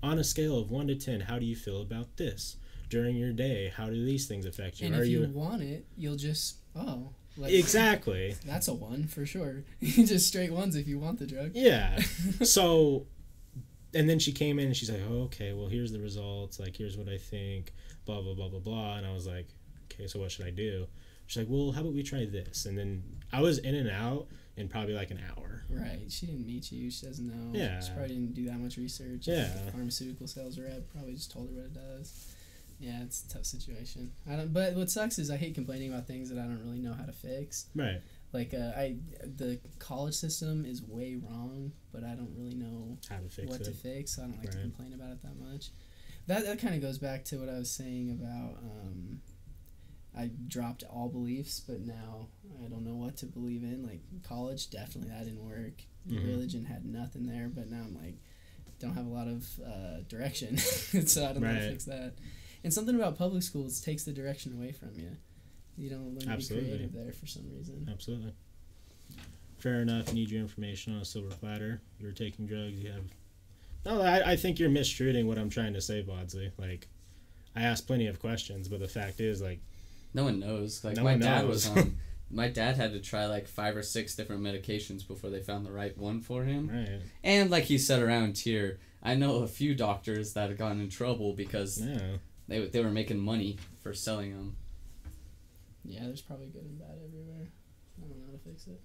on 0.02 0.18
a 0.18 0.24
scale 0.24 0.58
of 0.58 0.70
one 0.70 0.86
to 0.88 0.94
ten, 0.94 1.20
how 1.20 1.38
do 1.38 1.46
you 1.46 1.56
feel 1.56 1.82
about 1.82 2.16
this 2.16 2.56
during 2.88 3.16
your 3.16 3.32
day? 3.32 3.72
How 3.74 3.86
do 3.86 4.04
these 4.04 4.26
things 4.26 4.46
affect 4.46 4.80
you? 4.80 4.86
And 4.86 4.96
Are 4.96 5.02
if 5.02 5.08
you, 5.08 5.22
you 5.22 5.28
want 5.28 5.62
it, 5.62 5.86
you'll 5.96 6.16
just 6.16 6.56
oh 6.76 7.10
like 7.36 7.52
exactly? 7.52 8.36
That's 8.46 8.68
a 8.68 8.74
one 8.74 9.06
for 9.06 9.26
sure. 9.26 9.64
just 9.82 10.28
straight 10.28 10.52
ones 10.52 10.76
if 10.76 10.86
you 10.86 10.98
want 10.98 11.18
the 11.18 11.26
drug. 11.26 11.52
Yeah. 11.54 12.00
so 12.42 13.06
and 13.94 14.08
then 14.08 14.18
she 14.18 14.32
came 14.32 14.58
in 14.58 14.66
and 14.66 14.76
she's 14.76 14.90
like 14.90 15.02
oh, 15.10 15.22
okay 15.24 15.52
well 15.52 15.66
here's 15.66 15.92
the 15.92 16.00
results 16.00 16.58
like 16.58 16.74
here's 16.76 16.96
what 16.96 17.08
i 17.08 17.18
think 17.18 17.74
blah 18.06 18.22
blah 18.22 18.34
blah 18.34 18.48
blah 18.48 18.58
blah 18.58 18.96
and 18.96 19.06
i 19.06 19.12
was 19.12 19.26
like 19.26 19.48
okay 19.92 20.06
so 20.06 20.18
what 20.18 20.30
should 20.30 20.46
i 20.46 20.50
do 20.50 20.86
she's 21.26 21.42
like 21.42 21.48
well 21.50 21.72
how 21.72 21.80
about 21.80 21.92
we 21.92 22.02
try 22.02 22.24
this 22.24 22.66
and 22.66 22.76
then 22.78 23.02
i 23.32 23.40
was 23.40 23.58
in 23.58 23.74
and 23.74 23.90
out 23.90 24.26
in 24.56 24.68
probably 24.68 24.94
like 24.94 25.10
an 25.10 25.20
hour 25.30 25.52
Right. 25.72 26.10
She 26.10 26.26
didn't 26.26 26.46
meet 26.46 26.70
you. 26.70 26.90
She 26.90 27.06
doesn't 27.06 27.26
know. 27.26 27.58
Yeah. 27.58 27.80
She 27.80 27.90
probably 27.92 28.08
didn't 28.08 28.34
do 28.34 28.44
that 28.46 28.58
much 28.58 28.76
research. 28.76 29.26
Yeah. 29.26 29.48
Pharmaceutical 29.70 30.26
sales 30.26 30.58
rep 30.58 30.90
probably 30.92 31.14
just 31.14 31.32
told 31.32 31.48
her 31.48 31.54
what 31.54 31.64
it 31.66 31.74
does. 31.74 32.34
Yeah, 32.78 33.02
it's 33.02 33.24
a 33.24 33.34
tough 33.34 33.46
situation. 33.46 34.12
I 34.30 34.36
don't. 34.36 34.52
But 34.52 34.74
what 34.74 34.90
sucks 34.90 35.18
is 35.18 35.30
I 35.30 35.36
hate 35.36 35.54
complaining 35.54 35.92
about 35.92 36.06
things 36.06 36.28
that 36.30 36.38
I 36.38 36.42
don't 36.42 36.62
really 36.64 36.80
know 36.80 36.92
how 36.92 37.04
to 37.04 37.12
fix. 37.12 37.66
right 37.74 38.00
Like 38.32 38.52
uh, 38.54 38.72
I, 38.76 38.96
the 39.36 39.60
college 39.78 40.14
system 40.14 40.64
is 40.66 40.82
way 40.82 41.16
wrong, 41.22 41.72
but 41.92 42.02
I 42.02 42.14
don't 42.14 42.34
really 42.36 42.54
know 42.54 42.98
how 43.08 43.16
to 43.18 43.28
fix 43.28 43.48
what 43.48 43.60
it 43.60 43.64
to 43.64 43.70
fix. 43.70 44.16
So 44.16 44.22
I 44.22 44.26
don't 44.26 44.38
like 44.38 44.50
to 44.50 44.58
complain 44.58 44.92
about 44.94 45.12
it 45.12 45.22
that 45.22 45.38
much. 45.40 45.70
That 46.26 46.44
that 46.44 46.58
kind 46.58 46.74
of 46.74 46.82
goes 46.82 46.98
back 46.98 47.24
to 47.26 47.36
what 47.36 47.48
I 47.48 47.58
was 47.58 47.70
saying 47.70 48.10
about. 48.10 48.58
Um, 48.58 49.20
I 50.16 50.30
dropped 50.48 50.84
all 50.84 51.08
beliefs, 51.08 51.60
but 51.60 51.80
now 51.80 52.28
I 52.64 52.68
don't 52.68 52.84
know 52.84 52.94
what 52.96 53.16
to 53.18 53.26
believe 53.26 53.62
in. 53.62 53.82
Like 53.82 54.00
college, 54.22 54.70
definitely 54.70 55.10
that 55.10 55.24
didn't 55.24 55.44
work. 55.44 55.82
Mhm. 56.08 56.26
Religion 56.26 56.64
had 56.66 56.84
nothing 56.84 57.26
there, 57.26 57.48
but 57.48 57.70
now 57.70 57.82
I'm 57.84 57.94
like, 57.94 58.16
don't 58.78 58.94
have 58.94 59.06
a 59.06 59.10
lot 59.10 59.28
of 59.28 59.46
uh, 59.64 60.00
direction, 60.08 60.58
so 61.06 61.24
I 61.24 61.32
don't 61.32 61.40
know 61.42 61.48
how 61.48 61.54
to 61.54 61.70
fix 61.70 61.84
that. 61.84 62.14
And 62.64 62.72
something 62.74 62.94
about 62.94 63.16
public 63.16 63.42
schools 63.42 63.80
takes 63.80 64.04
the 64.04 64.12
direction 64.12 64.52
away 64.52 64.72
from 64.72 64.90
you. 64.96 65.16
You 65.76 65.88
don't 65.90 66.14
learn 66.18 66.28
Absolutely. 66.28 66.66
to 66.68 66.72
be 66.72 66.76
creative 66.88 66.92
there 67.04 67.12
for 67.12 67.26
some 67.26 67.48
reason. 67.50 67.88
absolutely 67.90 68.32
fair 69.58 69.80
enough 69.80 70.08
you 70.08 70.14
need 70.14 70.30
your 70.30 70.40
information 70.40 70.94
on 70.94 71.00
a 71.00 71.04
silver 71.04 71.34
platter 71.36 71.80
you're 72.00 72.10
taking 72.12 72.46
drugs 72.46 72.78
you 72.82 72.90
have 72.90 73.04
no 73.86 74.02
I, 74.02 74.32
I 74.32 74.36
think 74.36 74.58
you're 74.58 74.68
mistreating 74.68 75.28
what 75.28 75.38
i'm 75.38 75.48
trying 75.50 75.72
to 75.74 75.80
say 75.80 76.02
bodsley 76.02 76.50
like 76.58 76.88
i 77.54 77.62
asked 77.62 77.86
plenty 77.86 78.08
of 78.08 78.18
questions 78.18 78.66
but 78.68 78.80
the 78.80 78.88
fact 78.88 79.20
is 79.20 79.40
like 79.40 79.60
No 80.14 80.24
one 80.24 80.40
knows. 80.40 80.84
Like 80.84 80.96
No 80.96 81.04
my 81.04 81.12
one 81.12 81.20
dad 81.20 81.44
knows. 81.44 81.68
was 81.68 81.76
on. 81.76 81.96
My 82.34 82.48
dad 82.48 82.76
had 82.76 82.92
to 82.94 82.98
try 83.00 83.26
like 83.26 83.46
five 83.46 83.76
or 83.76 83.82
six 83.82 84.14
different 84.16 84.40
medications 84.42 85.06
before 85.06 85.28
they 85.28 85.42
found 85.42 85.66
the 85.66 85.70
right 85.70 85.94
one 85.98 86.22
for 86.22 86.44
him. 86.44 86.70
right 86.72 87.02
And 87.22 87.50
like 87.50 87.64
he 87.64 87.76
said 87.76 88.00
around 88.00 88.38
here, 88.38 88.78
I 89.02 89.14
know 89.16 89.42
a 89.42 89.46
few 89.46 89.74
doctors 89.74 90.32
that 90.32 90.48
have 90.48 90.56
gotten 90.56 90.80
in 90.80 90.88
trouble 90.88 91.34
because 91.34 91.78
yeah 91.78 92.16
they 92.48 92.66
they 92.68 92.82
were 92.82 92.90
making 92.90 93.18
money 93.18 93.58
for 93.82 93.92
selling 93.92 94.32
them. 94.32 94.56
Yeah, 95.84 96.04
there's 96.04 96.22
probably 96.22 96.46
good 96.46 96.62
and 96.64 96.78
bad 96.78 96.96
everywhere. 97.06 97.48
I 97.98 98.06
don't 98.08 98.18
know 98.18 98.24
how 98.26 98.32
to 98.32 98.38
fix 98.38 98.66
it. 98.66 98.80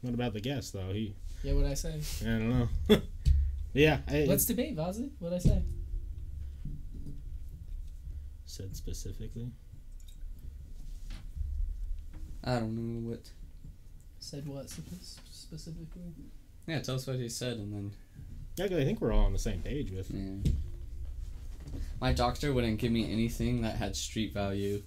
What 0.00 0.14
about 0.14 0.32
the 0.32 0.40
guest 0.40 0.72
though? 0.72 0.90
He, 0.90 1.14
Yeah, 1.42 1.52
what 1.52 1.66
I 1.66 1.74
say? 1.74 2.00
I 2.22 2.24
don't 2.24 2.48
know. 2.48 2.68
yeah, 3.74 3.98
I 4.08 4.24
Let's 4.26 4.46
debate, 4.46 4.74
Vosley. 4.74 5.10
What 5.18 5.34
I 5.34 5.38
say? 5.38 5.62
said 8.46 8.74
specifically. 8.74 9.50
I 12.48 12.60
don't 12.60 12.74
know 12.76 13.10
what. 13.10 13.20
Said 14.20 14.46
what 14.48 14.68
specifically? 14.70 16.02
Yeah, 16.66 16.80
tell 16.80 16.96
us 16.96 17.06
what 17.06 17.16
he 17.16 17.28
said, 17.28 17.56
and 17.58 17.72
then 17.72 17.92
Yeah, 18.56 18.68
'cause 18.68 18.78
I 18.78 18.84
think 18.84 19.00
we're 19.00 19.12
all 19.12 19.24
on 19.26 19.32
the 19.32 19.38
same 19.38 19.62
page 19.62 19.90
with. 19.92 20.10
yeah. 20.10 20.50
My 22.00 22.12
doctor 22.12 22.52
wouldn't 22.52 22.78
give 22.78 22.92
me 22.92 23.10
anything 23.12 23.62
that 23.62 23.76
had 23.76 23.94
street 23.96 24.32
value. 24.32 24.82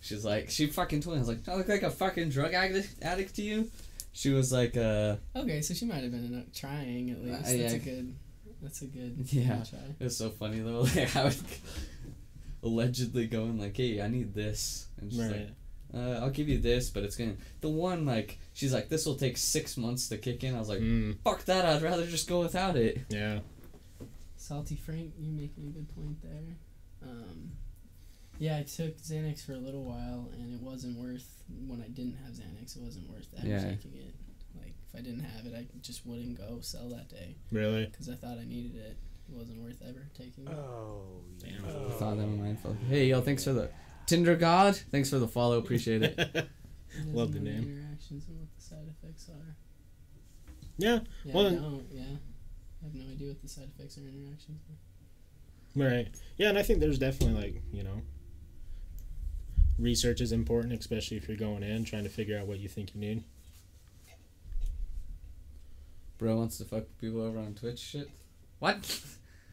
She's 0.00 0.24
like, 0.24 0.50
she 0.50 0.66
fucking 0.66 1.00
told 1.00 1.14
me, 1.16 1.18
I 1.18 1.20
was 1.20 1.28
like, 1.28 1.48
I 1.48 1.54
look 1.56 1.68
like 1.68 1.82
a 1.82 1.90
fucking 1.90 2.30
drug 2.30 2.54
addict, 2.54 2.94
addict 3.02 3.36
to 3.36 3.42
you? 3.42 3.70
She 4.12 4.30
was 4.30 4.52
like, 4.52 4.76
uh, 4.76 5.16
Okay, 5.36 5.60
so 5.62 5.74
she 5.74 5.84
might 5.86 6.02
have 6.02 6.10
been 6.12 6.34
uh, 6.34 6.42
trying 6.54 7.10
at 7.10 7.22
least. 7.22 7.34
Uh, 7.34 7.42
that's 7.42 7.52
yeah. 7.54 7.70
a 7.72 7.78
good. 7.78 8.14
That's 8.60 8.82
a 8.82 8.86
good. 8.86 9.16
Yeah. 9.32 9.62
Try. 9.64 9.78
it 10.00 10.04
was 10.04 10.16
so 10.16 10.30
funny 10.30 10.60
though. 10.60 10.80
Like, 10.96 11.14
I 11.16 11.24
would 11.24 11.36
allegedly 12.62 13.26
going 13.26 13.58
like, 13.58 13.76
hey, 13.76 14.00
I 14.02 14.08
need 14.08 14.34
this, 14.34 14.86
and 15.00 15.10
she's 15.12 15.20
Right. 15.20 15.30
like, 15.32 15.48
uh, 15.94 16.20
I'll 16.22 16.30
give 16.30 16.48
you 16.48 16.58
this, 16.58 16.90
but 16.90 17.02
it's 17.02 17.16
gonna 17.16 17.34
the 17.60 17.68
one 17.68 18.04
like 18.06 18.38
she's 18.54 18.72
like, 18.72 18.88
this 18.88 19.04
will 19.06 19.16
take 19.16 19.36
six 19.36 19.76
months 19.76 20.08
to 20.08 20.16
kick 20.18 20.42
in. 20.44 20.54
I 20.54 20.58
was 20.58 20.68
like, 20.68 20.80
Mm, 20.80 21.18
fuck 21.24 21.44
that, 21.46 21.64
I'd 21.64 21.82
rather 21.82 22.06
just 22.06 22.28
go 22.28 22.40
without 22.40 22.76
it. 22.76 23.00
yeah. 23.08 23.40
Salty 24.36 24.76
Frank, 24.76 25.12
you're 25.18 25.32
making 25.32 25.68
a 25.68 25.70
good 25.70 25.88
point 25.94 26.20
there. 26.22 26.56
Um, 27.08 27.52
yeah, 28.38 28.58
I 28.58 28.62
took 28.64 28.96
Xanax 28.98 29.44
for 29.44 29.52
a 29.52 29.58
little 29.58 29.84
while, 29.84 30.30
and 30.32 30.52
it 30.52 30.60
wasn't 30.60 30.98
worth 30.98 31.44
when 31.66 31.80
I 31.80 31.88
didn't 31.88 32.16
have 32.24 32.34
Xanax. 32.34 32.76
It 32.76 32.82
wasn't 32.82 33.08
worth 33.10 33.28
ever 33.38 33.46
Yeah. 33.46 33.60
taking 33.70 33.94
it. 33.94 34.14
Like 34.56 34.74
if 34.88 34.98
I 34.98 35.02
didn't 35.02 35.24
have 35.24 35.46
it, 35.46 35.54
I 35.54 35.66
just 35.80 36.04
wouldn't 36.06 36.36
go 36.38 36.58
sell 36.60 36.88
that 36.90 37.08
day 37.08 37.36
Really? 37.52 37.86
because 37.86 38.08
I 38.08 38.14
thought 38.14 38.38
I 38.38 38.44
needed 38.44 38.74
it. 38.76 38.96
It 39.28 39.34
wasn't 39.36 39.62
worth 39.62 39.80
ever 39.88 40.08
taking. 40.14 40.46
it. 40.48 40.50
Oh, 40.52 41.22
damn. 41.38 41.64
I 41.64 41.90
thought 41.92 42.16
that 42.18 42.26
was 42.26 42.38
mindful. 42.38 42.76
Hey, 42.88 43.06
yo, 43.06 43.20
thanks 43.20 43.44
for 43.44 43.52
the 43.52 43.70
Tinder 44.06 44.36
God. 44.36 44.76
Thanks 44.76 45.10
for 45.10 45.18
the 45.18 45.28
follow. 45.28 45.58
Appreciate 45.58 46.02
it. 46.02 46.18
It 46.18 46.48
Love 47.12 47.32
the 47.32 47.40
name. 47.40 47.62
Interactions 47.62 48.28
and 48.28 48.38
what 48.38 48.48
the 48.54 48.62
side 48.62 48.86
effects 48.88 49.28
are. 49.30 49.56
yeah, 50.78 51.00
Yeah, 51.24 51.34
Well, 51.34 51.46
I 51.46 51.50
don't. 51.50 51.86
Yeah, 51.90 52.02
I 52.02 52.84
have 52.84 52.94
no 52.94 53.10
idea 53.10 53.28
what 53.28 53.40
the 53.42 53.48
side 53.48 53.68
effects 53.76 53.96
or 53.98 54.02
interactions 54.02 54.60
are. 54.68 55.82
right. 55.82 56.08
Yeah, 56.36 56.48
and 56.50 56.58
I 56.58 56.62
think 56.62 56.80
there's 56.80 56.98
definitely 56.98 57.40
like 57.40 57.62
you 57.72 57.82
know, 57.84 58.02
research 59.78 60.20
is 60.20 60.32
important, 60.32 60.78
especially 60.78 61.16
if 61.16 61.28
you're 61.28 61.36
going 61.36 61.62
in 61.62 61.84
trying 61.84 62.04
to 62.04 62.10
figure 62.10 62.38
out 62.38 62.46
what 62.46 62.58
you 62.58 62.68
think 62.68 62.94
you 62.94 63.00
need. 63.00 63.24
Bro 66.18 66.36
wants 66.36 66.58
to 66.58 66.64
fuck 66.64 66.84
people 67.00 67.20
over 67.22 67.38
on 67.38 67.54
Twitch. 67.54 67.78
Shit. 67.80 68.08
What? 68.58 69.00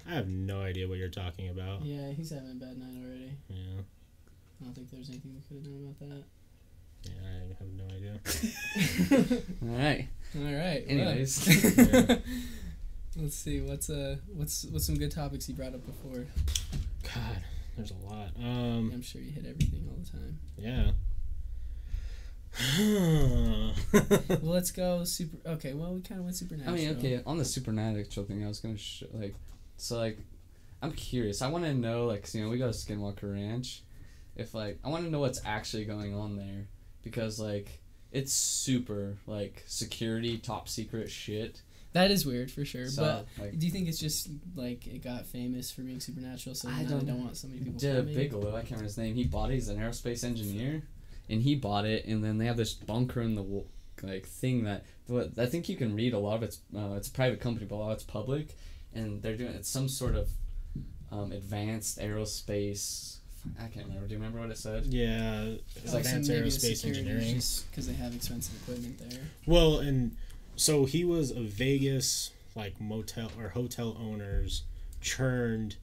I 0.08 0.14
have 0.14 0.28
no 0.28 0.62
idea 0.62 0.88
what 0.88 0.98
you're 0.98 1.10
talking 1.10 1.50
about. 1.50 1.84
Yeah, 1.84 2.12
he's 2.12 2.30
having 2.32 2.52
a 2.52 2.56
bad 2.56 2.78
night 2.78 3.04
already. 3.04 3.32
Yeah, 3.48 3.82
I 4.62 4.66
don't 4.66 4.74
think 4.76 4.90
there's 4.92 5.10
anything 5.10 5.34
we 5.36 5.42
could 5.48 5.58
have 5.58 5.64
done 5.64 5.96
about 5.98 6.10
that. 6.10 6.24
yeah, 7.06 7.28
I 7.44 7.56
have 7.60 7.72
no 7.72 7.86
idea. 7.96 8.20
that. 8.26 9.44
All 9.64 9.78
right. 9.78 10.08
All 10.36 10.44
right. 10.44 10.86
well. 10.88 11.08
Anyways. 11.08 11.32
Yeah. 13.16 13.24
Let's 13.24 13.36
see. 13.36 13.60
What's 13.62 13.90
uh 13.90 14.18
what's 14.34 14.66
what's 14.66 14.86
some 14.86 14.96
good 14.96 15.12
topics 15.12 15.50
you 15.50 15.56
brought 15.56 15.74
up 15.74 15.84
before? 15.86 16.26
God, 17.04 17.42
there's 17.76 17.92
a 17.92 17.96
lot. 18.14 18.30
Um, 18.38 18.92
I'm 18.94 19.02
sure 19.02 19.20
you 19.20 19.32
hit 19.32 19.46
everything 19.48 19.88
all 19.90 19.98
the 20.02 20.10
time. 20.10 20.40
yeah. 20.58 20.92
Well, 24.42 24.54
let's 24.54 24.72
go 24.72 25.04
super. 25.04 25.38
Okay, 25.50 25.74
well 25.74 25.94
we 25.94 26.02
kind 26.02 26.20
of 26.20 26.26
went 26.26 26.36
supernatural. 26.38 26.76
I 26.76 26.78
supernatural. 26.78 27.04
mean, 27.04 27.14
okay, 27.20 27.24
on 27.30 27.38
the 27.38 27.46
supernatural 27.46 28.26
thing, 28.26 28.44
I 28.44 28.48
was 28.48 28.60
gonna 28.60 28.78
sh- 28.78 29.04
like, 29.14 29.36
so 29.78 29.98
like, 29.98 30.20
I'm 30.82 30.92
curious. 30.92 31.42
I 31.42 31.48
want 31.50 31.66
to 31.66 31.74
know, 31.74 32.06
like, 32.06 32.22
'cause, 32.24 32.36
you 32.36 32.44
know, 32.44 32.50
we 32.50 32.58
go 32.58 32.72
to 32.72 32.78
Skinwalker 32.78 33.34
Ranch. 33.34 33.82
If 34.40 34.54
like, 34.54 34.80
I 34.84 34.90
want 34.90 35.04
to 35.04 35.12
know 35.12 35.20
what's 35.20 35.42
actually 35.46 35.86
going 35.86 36.16
on 36.16 36.38
there, 36.38 36.68
because 37.04 37.40
like, 37.40 37.82
it's 38.12 38.34
super 38.34 39.18
like 39.28 39.64
security, 39.68 40.38
top 40.38 40.68
secret 40.68 41.12
shit. 41.12 41.62
That 41.94 42.12
is 42.12 42.26
weird 42.26 42.52
for 42.52 42.66
sure. 42.66 42.88
So 42.88 43.04
but 43.04 43.44
like, 43.44 43.60
do 43.60 43.66
you 43.66 43.72
think 43.72 43.88
it's 43.88 44.00
just 44.00 44.30
like 44.56 44.86
it 44.88 45.04
got 45.04 45.26
famous 45.26 45.72
for 45.72 45.82
being 45.82 46.00
supernatural, 46.00 46.56
so 46.56 46.70
I 46.70 46.84
don't 46.84 47.06
don't 47.06 47.24
want 47.24 47.38
so 47.38 47.48
many 47.48 47.60
people 47.60 47.80
did? 47.80 48.14
Bigelow, 48.14 48.50
I 48.50 48.60
can't 48.60 48.72
remember 48.72 48.86
his 48.86 48.98
name. 48.98 49.16
He 49.16 49.24
bought 49.24 49.50
it. 49.50 49.56
He's 49.56 49.70
an 49.70 49.78
aerospace 49.78 50.24
engineer, 50.24 50.84
and 51.30 51.42
he 51.42 51.56
bought 51.56 51.86
it. 51.86 52.06
And 52.06 52.24
then 52.24 52.38
they 52.38 52.46
have 52.46 52.58
this 52.58 52.74
bunker 52.74 53.22
in 53.22 53.36
the 53.36 53.42
w- 53.42 53.66
like 54.04 54.26
thing 54.26 54.64
that 54.64 54.86
what 55.08 55.32
I 55.38 55.46
think 55.48 55.68
you 55.68 55.76
can 55.76 55.96
read 55.96 56.14
a 56.14 56.20
lot 56.20 56.38
of 56.38 56.44
it's 56.44 56.60
uh, 56.76 56.94
it's 56.94 57.08
a 57.08 57.12
private 57.12 57.40
company, 57.40 57.66
but 57.66 57.76
a 57.76 57.78
lot 57.78 57.92
of 57.92 57.96
it's 57.96 58.04
public, 58.04 58.56
and 58.94 59.22
they're 59.22 59.36
doing 59.38 59.54
it's 59.54 59.70
some 59.70 59.90
sort 59.90 60.16
of 60.16 60.30
um, 61.12 61.32
advanced 61.32 62.00
aerospace. 62.00 63.18
I 63.60 63.68
can't 63.68 63.86
remember. 63.88 64.08
Do 64.08 64.14
you 64.14 64.20
remember 64.20 64.40
what 64.40 64.50
it 64.50 64.58
said? 64.58 64.86
yeah, 64.86 65.44
it's 65.76 65.94
like 65.94 66.04
so 66.06 66.18
advanced 66.18 66.32
aerospace 66.32 66.86
engineering. 66.86 67.42
because 67.72 67.88
they 67.88 67.94
have 67.94 68.14
expensive 68.16 68.56
equipment 68.62 69.00
there. 69.10 69.20
Well, 69.46 69.80
and 69.80 70.16
so 70.56 70.86
he 70.86 71.04
was 71.06 71.32
a 71.32 71.42
Vegas 71.42 72.32
like 72.56 72.80
motel 72.82 73.32
or 73.40 73.50
hotel 73.50 73.96
owners 74.00 74.64
churned 75.02 75.78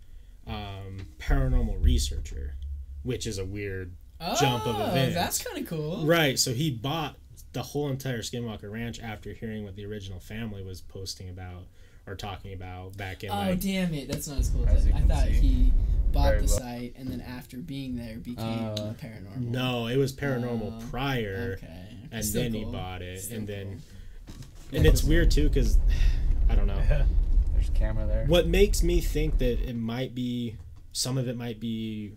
um, 0.47 1.07
paranormal 1.19 1.83
researcher, 1.83 2.55
which 3.03 3.27
is 3.27 3.39
a 3.39 3.45
weird 3.45 3.93
Jump 4.41 4.67
of 4.67 4.77
Oh, 4.77 4.87
events. 4.91 5.15
That's 5.15 5.43
kind 5.43 5.59
of 5.59 5.69
cool. 5.69 6.07
right. 6.07 6.39
So 6.39 6.53
he 6.55 6.71
bought 6.71 7.17
the 7.53 7.63
whole 7.63 7.89
entire 7.91 8.21
Skinwalker 8.23 8.71
Ranch 8.71 9.01
after 9.01 9.33
hearing 9.33 9.65
what 9.65 9.77
the 9.77 9.85
original 9.85 10.21
family 10.21 10.63
was 10.63 10.81
posting 10.81 11.29
about 11.29 11.65
or 12.07 12.15
talking 12.15 12.53
about 12.55 12.97
back 12.97 13.25
in 13.25 13.31
Oh 13.31 13.35
like 13.35 13.61
damn 13.61 13.93
it! 13.95 14.09
That's 14.09 14.29
not 14.29 14.39
as 14.39 14.49
cool 14.51 14.67
As 14.69 14.87
as 14.87 14.93
I, 14.93 14.97
I 14.97 15.01
thought. 15.03 15.25
see. 15.27 15.33
He 15.33 15.73
bought 16.17 16.31
Very 16.31 16.41
the 16.43 16.47
well. 16.47 16.59
site 16.59 16.95
and 16.97 17.09
then 17.11 17.21
after 17.21 17.59
being 17.59 17.97
there 17.97 18.17
became 18.19 18.45
Uh, 18.65 18.95
paranormal. 18.95 19.39
no, 19.41 19.87
it 19.87 19.97
was 19.97 20.13
paranormal 20.13 20.83
Oh, 20.83 20.87
prior, 20.91 21.57
Okay. 21.59 21.87
and 22.11 22.25
Still 22.25 22.43
then 22.43 22.53
he 22.55 22.65
bought 22.65 23.03
it, 23.03 23.21
Still 23.21 23.39
and 23.39 23.47
then 23.47 23.83
cool. 24.29 24.79
and 24.79 24.87
it's 24.87 25.03
weird 25.05 25.31
too 25.31 25.49
because 25.49 25.79
I 26.49 26.55
don't 26.55 26.67
know. 26.67 26.83
There's 27.53 27.69
a 27.69 27.73
camera 27.73 28.07
there. 28.07 28.25
What 28.27 28.47
makes 28.47 28.83
me 28.83 29.01
think 29.01 29.39
that 29.39 29.61
it 29.69 29.75
might 29.77 30.15
be 30.15 30.57
some 30.93 31.19
of 31.19 31.29
it 31.29 31.37
might 31.37 31.61
be 31.61 32.13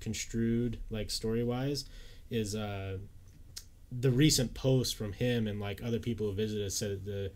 construed 0.00 0.78
like 0.90 1.10
story 1.10 1.42
wise 1.44 1.84
is 2.30 2.54
uh 2.54 2.98
the 3.96 4.10
recent 4.10 4.52
post 4.54 4.96
from 4.96 5.12
him 5.12 5.46
and 5.46 5.60
like 5.60 5.80
other 5.82 5.98
people 5.98 6.26
who 6.26 6.32
visited 6.34 6.70
said 6.72 6.90
that 6.90 7.04
the 7.04 7.32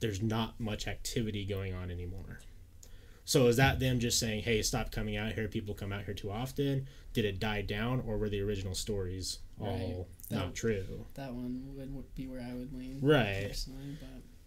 there's 0.00 0.20
not 0.20 0.58
much 0.60 0.86
activity 0.88 1.44
going 1.44 1.72
on 1.72 1.90
anymore. 1.90 2.40
So 3.24 3.46
is 3.46 3.56
that 3.56 3.78
them 3.78 4.00
just 4.00 4.18
saying, 4.18 4.42
"Hey, 4.42 4.62
stop 4.62 4.90
coming 4.90 5.16
out 5.16 5.32
here. 5.32 5.48
People 5.48 5.74
come 5.74 5.92
out 5.92 6.04
here 6.04 6.14
too 6.14 6.30
often." 6.30 6.88
Did 7.12 7.24
it 7.24 7.38
die 7.38 7.62
down, 7.62 8.00
or 8.00 8.16
were 8.18 8.28
the 8.28 8.40
original 8.40 8.74
stories 8.74 9.38
all 9.60 9.66
Right. 9.66 10.06
That- 10.28 10.34
not 10.34 10.54
true? 10.54 11.06
That 11.14 11.34
one 11.34 11.74
would 11.76 11.94
would 11.94 12.14
be 12.14 12.26
where 12.26 12.40
I 12.40 12.54
would 12.54 12.72
lean. 12.72 13.00
Right. 13.00 13.54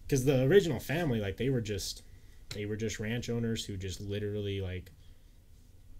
Because 0.01 0.25
the 0.25 0.43
original 0.43 0.79
family 0.79 1.19
like 1.19 1.37
they 1.37 1.49
were 1.49 1.61
just 1.61 2.03
they 2.49 2.65
were 2.65 2.75
just 2.75 2.99
ranch 2.99 3.29
owners 3.29 3.65
who 3.65 3.77
just 3.77 4.01
literally 4.01 4.61
like 4.61 4.91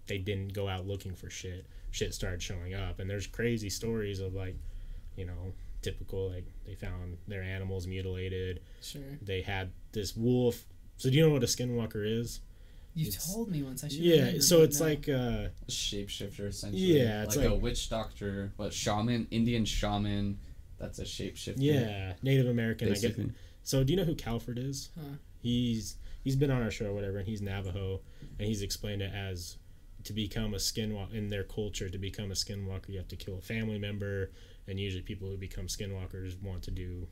they 0.06 0.18
didn't 0.18 0.52
go 0.52 0.68
out 0.68 0.86
looking 0.86 1.14
for 1.14 1.28
shit 1.28 1.66
shit 1.90 2.14
started 2.14 2.42
showing 2.42 2.74
up 2.74 3.00
and 3.00 3.08
there's 3.10 3.26
crazy 3.26 3.68
stories 3.70 4.20
of 4.20 4.34
like 4.34 4.56
you 5.16 5.24
know 5.24 5.52
typical 5.82 6.30
like 6.30 6.44
they 6.64 6.74
found 6.74 7.16
their 7.26 7.42
animals 7.42 7.86
mutilated 7.86 8.60
sure. 8.80 9.02
they 9.22 9.40
had 9.40 9.72
this 9.92 10.16
wolf 10.16 10.66
so 10.96 11.10
do 11.10 11.16
you 11.16 11.26
know 11.26 11.32
what 11.32 11.42
a 11.42 11.46
skinwalker 11.46 12.04
is 12.20 12.40
You 12.96 13.08
It's- 13.08 13.32
told 13.32 13.50
me 13.50 13.62
once. 13.62 13.84
I 13.84 13.88
should. 13.88 13.98
yeah 14.00 14.40
so 14.40 14.62
it's 14.62 14.80
no. 14.80 14.86
like 14.86 15.08
uh, 15.08 15.12
a 15.12 15.50
shapeshifter 15.70 16.48
essentially. 16.48 16.82
Yeah, 16.98 17.22
it's 17.24 17.36
like, 17.36 17.46
a 17.46 17.54
witch 17.54 17.88
doctor, 17.90 18.52
what 18.56 18.72
shaman, 18.72 19.26
Indian 19.30 19.64
shaman. 19.66 20.38
That's 20.78 20.98
a 20.98 21.04
shapeshifter. 21.04 21.56
yeah 21.58 22.14
native 22.22 22.46
american 22.48 22.88
i 22.88 22.92
get 22.92 23.02
basically. 23.02 23.32
so 23.62 23.82
do 23.84 23.92
you 23.92 23.96
know 23.98 24.04
who 24.04 24.14
calford 24.14 24.58
is 24.58 24.90
Huh. 24.94 25.16
he's 25.40 25.96
he's 26.22 26.36
been 26.36 26.50
on 26.50 26.60
our 26.62 26.70
show 26.70 26.86
or 26.86 26.92
whatever 26.92 27.16
and 27.18 27.26
he's 27.26 27.40
navajo 27.40 28.00
and 28.38 28.46
he's 28.48 28.60
explained 28.60 29.00
it 29.00 29.10
as 29.14 29.56
to 30.04 30.12
become 30.12 30.52
a 30.52 30.58
skinwalker 30.58 31.14
in 31.14 31.28
their 31.28 31.44
culture 31.44 31.88
to 31.88 31.96
become 31.98 32.30
a 32.30 32.34
skinwalker 32.34 32.90
you 32.90 32.98
have 32.98 33.08
to 33.08 33.16
kill 33.16 33.38
a 33.38 33.40
family 33.40 33.78
member 33.78 34.30
and 34.68 34.78
usually 34.78 35.02
people 35.02 35.28
who 35.28 35.36
become 35.38 35.66
skinwalkers 35.66 36.40
want 36.42 36.62
to 36.64 36.70
do 36.70 37.06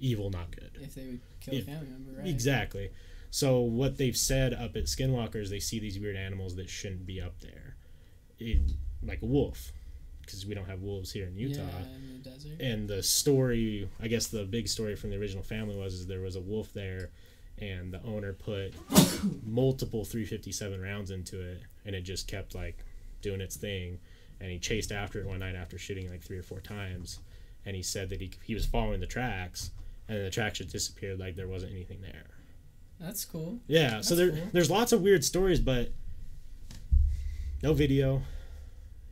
evil 0.00 0.28
not 0.30 0.50
good 0.50 0.70
if 0.82 0.94
they 0.96 1.04
would 1.06 1.20
kill 1.40 1.54
Yeah. 1.54 1.60
a 1.60 1.64
family 1.64 1.86
member, 1.88 2.18
right? 2.18 2.26
exactly 2.26 2.90
so 3.34 3.58
what 3.58 3.98
they've 3.98 4.16
said 4.16 4.54
up 4.54 4.76
at 4.76 4.84
skinwalkers 4.84 5.50
they 5.50 5.58
see 5.58 5.80
these 5.80 5.98
weird 5.98 6.14
animals 6.14 6.54
that 6.54 6.70
shouldn't 6.70 7.04
be 7.04 7.20
up 7.20 7.40
there. 7.40 7.74
In, 8.38 8.74
like 9.02 9.22
a 9.22 9.26
wolf 9.26 9.72
because 10.20 10.46
we 10.46 10.54
don't 10.54 10.68
have 10.68 10.82
wolves 10.82 11.10
here 11.10 11.26
in 11.26 11.36
utah. 11.36 11.62
Yeah, 11.62 11.96
in 11.96 12.22
the 12.22 12.30
desert. 12.30 12.60
and 12.60 12.88
the 12.88 13.02
story 13.02 13.88
i 14.00 14.06
guess 14.06 14.28
the 14.28 14.44
big 14.44 14.68
story 14.68 14.94
from 14.94 15.10
the 15.10 15.16
original 15.16 15.42
family 15.42 15.76
was 15.76 15.94
is 15.94 16.06
there 16.06 16.20
was 16.20 16.36
a 16.36 16.40
wolf 16.40 16.72
there 16.72 17.10
and 17.58 17.92
the 17.92 18.00
owner 18.04 18.32
put 18.32 18.72
multiple 19.44 20.04
357 20.04 20.80
rounds 20.80 21.10
into 21.10 21.40
it 21.40 21.60
and 21.84 21.96
it 21.96 22.02
just 22.02 22.28
kept 22.28 22.54
like 22.54 22.84
doing 23.20 23.40
its 23.40 23.56
thing. 23.56 23.98
And 24.40 24.50
he 24.50 24.58
chased 24.60 24.92
after 24.92 25.20
it 25.20 25.26
one 25.26 25.40
night 25.40 25.56
after 25.56 25.78
shooting 25.78 26.08
like 26.10 26.22
three 26.22 26.38
or 26.38 26.42
four 26.42 26.60
times. 26.60 27.18
And 27.64 27.74
he 27.74 27.82
said 27.82 28.10
that 28.10 28.20
he, 28.20 28.30
he 28.44 28.54
was 28.54 28.66
following 28.66 29.00
the 29.00 29.06
tracks 29.06 29.70
and 30.08 30.24
the 30.24 30.30
tracks 30.30 30.58
just 30.58 30.70
disappeared 30.70 31.18
like 31.18 31.34
there 31.34 31.48
wasn't 31.48 31.72
anything 31.72 32.00
there 32.02 32.33
That's 33.04 33.24
cool. 33.24 33.58
yeah 33.66 34.00
so 34.00 34.14
there, 34.16 34.30
cool. 34.30 34.48
there's 34.52 34.70
lots 34.70 34.92
of 34.92 35.00
weird 35.02 35.24
stories 35.24 35.60
but 35.60 35.92
no 37.62 37.72
video 37.74 38.22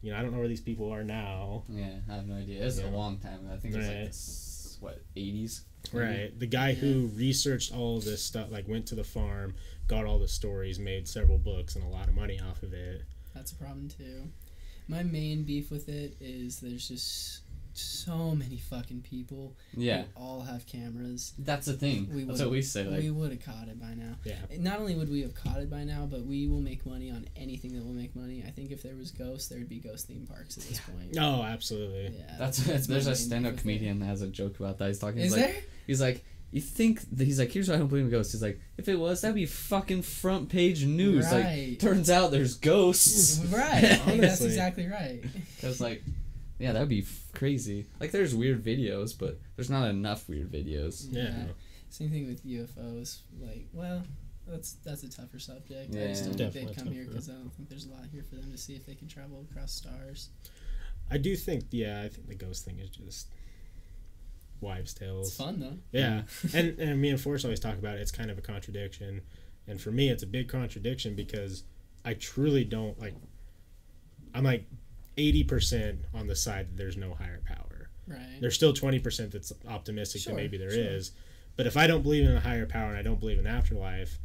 you 0.03 0.11
know 0.13 0.19
i 0.19 0.23
don't 0.23 0.33
know 0.33 0.39
where 0.39 0.49
these 0.49 0.61
people 0.61 0.91
are 0.93 1.05
now 1.05 1.63
Yeah, 1.69 1.91
I 2.11 2.15
have 2.17 2.27
no 2.27 2.35
idea. 2.37 2.65
It's 2.67 2.79
Yeah. 2.81 2.89
a 2.89 2.91
long 2.91 3.19
time. 3.19 3.49
I 3.53 3.57
think 3.57 3.75
it's 3.75 3.87
Right. 3.87 3.99
like 4.01 4.09
s- 4.09 4.77
what 4.81 5.01
eighties. 5.17 5.63
Right. 5.93 6.37
The 6.39 6.47
guy 6.47 6.75
who 6.75 7.07
researched 7.15 7.73
all 7.73 7.99
of 7.99 8.05
this 8.05 8.23
stuff, 8.23 8.51
like 8.51 8.67
went 8.67 8.87
to 8.87 8.95
the 8.97 9.05
farm, 9.05 9.55
got 9.87 10.05
all 10.07 10.19
the 10.19 10.27
stories, 10.29 10.79
made 10.81 11.07
several 11.07 11.39
books 11.39 11.77
and 11.77 11.85
a 11.85 11.89
lot 11.89 12.09
of 12.09 12.15
money 12.15 12.41
off 12.41 12.63
of 12.65 12.73
it. 12.73 13.03
That's 13.35 13.53
a 13.53 13.55
problem 13.55 13.89
too. 13.89 14.29
My 14.89 15.03
main 15.05 15.45
beef 15.45 15.71
with 15.71 15.89
it 15.89 16.17
is 16.21 16.59
there's 16.61 16.89
just 16.89 17.42
so 17.75 18.35
many 18.35 18.57
fucking 18.59 19.01
people 19.03 19.57
Yeah, 19.75 20.03
who 20.17 20.23
all 20.23 20.41
have 20.43 20.67
cameras. 20.67 21.33
that's 21.39 21.67
the 21.67 21.73
thing. 21.73 22.09
We 22.13 22.25
that's 22.25 22.39
would've- 22.39 22.45
what 22.47 22.51
we 22.53 22.63
say. 22.63 22.85
Like, 22.85 23.01
we 23.03 23.11
would 23.11 23.31
have 23.31 23.45
caught 23.45 23.69
it 23.69 23.81
by 23.81 23.95
now. 23.95 24.17
Yeah. 24.25 24.37
Not 24.59 24.81
only 24.81 24.95
would 24.95 25.11
we 25.11 25.23
have 25.23 25.35
caught 25.35 25.59
it 25.61 25.71
by 25.71 25.85
now, 25.85 26.07
but 26.11 26.25
we 26.27 26.47
will 26.49 26.61
make 26.61 26.85
money 26.87 27.11
on 27.11 27.27
anything 27.37 27.75
that 27.75 27.85
will 27.85 27.93
make 27.95 28.15
money. 28.17 28.43
I 28.47 28.51
think 28.51 28.71
if 28.71 28.83
there 28.83 28.95
was 28.97 29.11
ghosts, 29.11 29.49
there 29.49 29.59
would 29.59 29.69
be 29.69 29.79
ghost 29.79 30.07
theme 30.09 30.27
parks 30.27 30.57
at 30.59 30.65
this 30.65 30.81
point. 30.81 31.17
Oh, 31.19 31.43
absolutely. 31.43 32.15
Yeah, 32.19 32.37
that's, 32.39 32.67
my 32.67 32.75
there's 32.79 33.07
a 33.07 33.11
main 33.11 33.17
stand-up 33.17 33.53
beef 33.53 33.65
with 33.65 33.75
it. 33.75 33.79
comedian 33.79 33.99
that 34.01 34.07
has 34.07 34.23
a 34.23 34.29
joke 34.29 34.59
about 34.61 34.79
that. 34.79 34.89
He's 34.89 34.99
talking. 34.99 35.19
He's 35.21 35.33
Is 35.33 35.39
like, 35.39 35.53
there? 35.53 35.63
he's 35.87 36.01
like, 36.01 36.25
you 36.51 36.61
think 36.61 37.01
that 37.17 37.25
he's 37.25 37.39
like, 37.39 37.51
here's 37.51 37.69
why 37.71 37.77
I 37.77 37.79
don't 37.79 37.87
believe 37.89 38.05
in 38.05 38.11
ghosts. 38.11 38.33
He's 38.33 38.43
like, 38.43 38.61
if 38.77 38.87
it 38.87 38.97
was, 38.97 39.23
that'd 39.23 39.35
be 39.35 39.47
fucking 39.47 40.03
front 40.03 40.51
page 40.51 40.85
news. 40.85 41.25
Right. 41.33 41.69
Like, 41.71 41.79
turns 41.79 42.11
out 42.11 42.31
there's 42.31 42.57
ghosts. 42.59 43.39
Right. 43.47 43.99
Like, 44.07 44.21
that's 44.21 44.43
exactly 44.43 44.87
right. 44.87 45.23
Cause 45.63 45.81
like, 45.81 46.03
yeah, 46.63 46.73
that'd 46.73 46.89
be 46.89 47.01
f- 47.01 47.29
crazy. 47.35 47.87
Like, 48.01 48.13
there's 48.13 48.35
weird 48.35 48.63
videos, 48.65 49.19
but 49.19 49.41
there's 49.57 49.69
not 49.71 49.89
enough 49.91 50.29
weird 50.29 50.51
videos. 50.53 51.07
Yeah. 51.11 51.47
Same 51.91 52.11
thing 52.11 52.27
with 52.29 52.47
UFOs. 52.47 53.19
Like, 53.41 53.67
well, 53.73 54.05
that's 54.47 54.75
that's 54.85 55.03
a 55.03 55.11
tougher 55.11 55.39
subject. 55.41 55.95
I 55.95 55.99
Yeah. 55.99 56.07
just 56.09 56.25
don't 56.25 56.53
think 56.53 56.53
they'd 56.69 56.77
come 56.77 56.93
here 56.93 57.05
because 57.05 57.29
I 57.29 57.33
don't 57.33 57.53
think 57.55 57.69
there's 57.69 57.87
a 57.87 57.91
lot 57.91 58.05
here 58.13 58.23
for 58.23 58.37
them 58.37 58.51
to 58.53 58.57
see 58.59 58.75
if 58.75 58.87
they 58.87 58.95
can 58.95 59.09
travel 59.09 59.45
across 59.51 59.73
stars. 59.73 60.29
I 61.11 61.19
do 61.19 61.35
think, 61.37 61.65
yeah, 61.73 62.03
I 62.03 62.09
think 62.09 62.29
the 62.29 62.35
ghost 62.37 62.65
thing 62.65 62.79
is 62.79 62.91
just 62.91 63.27
wives' 64.61 64.95
tales. 64.95 65.29
It's 65.29 65.37
tales. 65.37 65.51
fun 65.51 65.61
though. 65.61 65.99
Yeah. 65.99 66.23
and, 66.55 66.79
and 66.79 67.01
me 67.01 67.11
and 67.11 67.21
Forrest 67.21 67.45
always 67.45 67.61
talk 67.61 67.75
about 67.77 67.97
it. 67.99 68.01
It's 68.01 68.13
kind 68.13 68.31
of 68.31 68.39
a 68.39 68.43
contradiction. 68.43 69.21
And 69.67 69.81
for 69.81 69.91
me, 69.91 70.09
it's 70.11 70.23
a 70.23 70.27
big 70.27 70.49
contradiction 70.49 71.15
because 71.15 71.65
I 72.05 72.15
truly 72.15 72.65
don't 72.65 72.99
like, 72.99 73.15
I'm 74.35 74.45
like 74.45 74.65
80% 75.17 75.99
on 76.15 76.27
the 76.27 76.37
side 76.37 76.69
that 76.71 76.77
there's 76.77 76.97
no 76.97 77.15
higher 77.15 77.41
power. 77.47 77.89
Right. 78.09 78.41
there's 78.41 78.55
still 78.57 78.75
20% 78.75 79.31
that's 79.31 79.53
optimistic 79.69 80.23
Sure, 80.23 80.33
that 80.33 80.37
maybe 80.37 80.59
there 80.59 80.73
sure. 80.73 80.83
is 80.85 81.13
but 81.57 81.69
if 81.69 81.77
i 81.77 81.87
don't 81.87 82.03
believe 82.03 82.29
in 82.29 82.35
a 82.35 82.41
higher 82.41 82.67
power 82.67 82.89
and 82.89 82.99
i 82.99 83.03
don't 83.03 83.21
believe 83.21 83.39
in 83.39 83.47
afterlife 83.47 84.19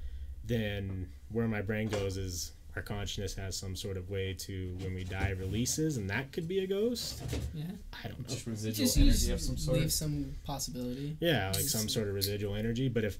then 0.44 1.08
where 1.32 1.48
my 1.48 1.62
brain 1.62 1.88
goes 1.88 2.18
is 2.18 2.54
our 2.76 2.82
consciousness 2.82 3.36
has 3.36 3.56
some 3.58 3.76
sort 3.76 3.96
of 3.98 4.10
way 4.10 4.34
to 4.34 4.76
when 4.82 4.94
we 4.94 5.04
die 5.04 5.32
releases, 5.40 5.98
and 5.98 6.08
that 6.12 6.32
could 6.32 6.48
be 6.48 6.60
a 6.60 6.68
ghost. 6.68 7.24
Yeah. 7.56 7.64
I 8.04 8.08
don't 8.08 8.20
know. 8.20 8.28
Just 8.28 8.46
residual 8.46 8.86
Just 8.86 8.98
energy 8.98 9.10
use, 9.12 9.30
of 9.32 9.42
some 9.42 9.58
sort. 9.58 9.80
leave 9.80 9.92
some 9.92 10.36
possibility. 10.46 11.18
Yeah, 11.20 11.48
like 11.56 11.64
some 11.64 11.90
sort 11.90 12.08
of 12.08 12.14
residual 12.14 12.54
energy. 12.56 12.88
But 12.88 13.04
if 13.04 13.18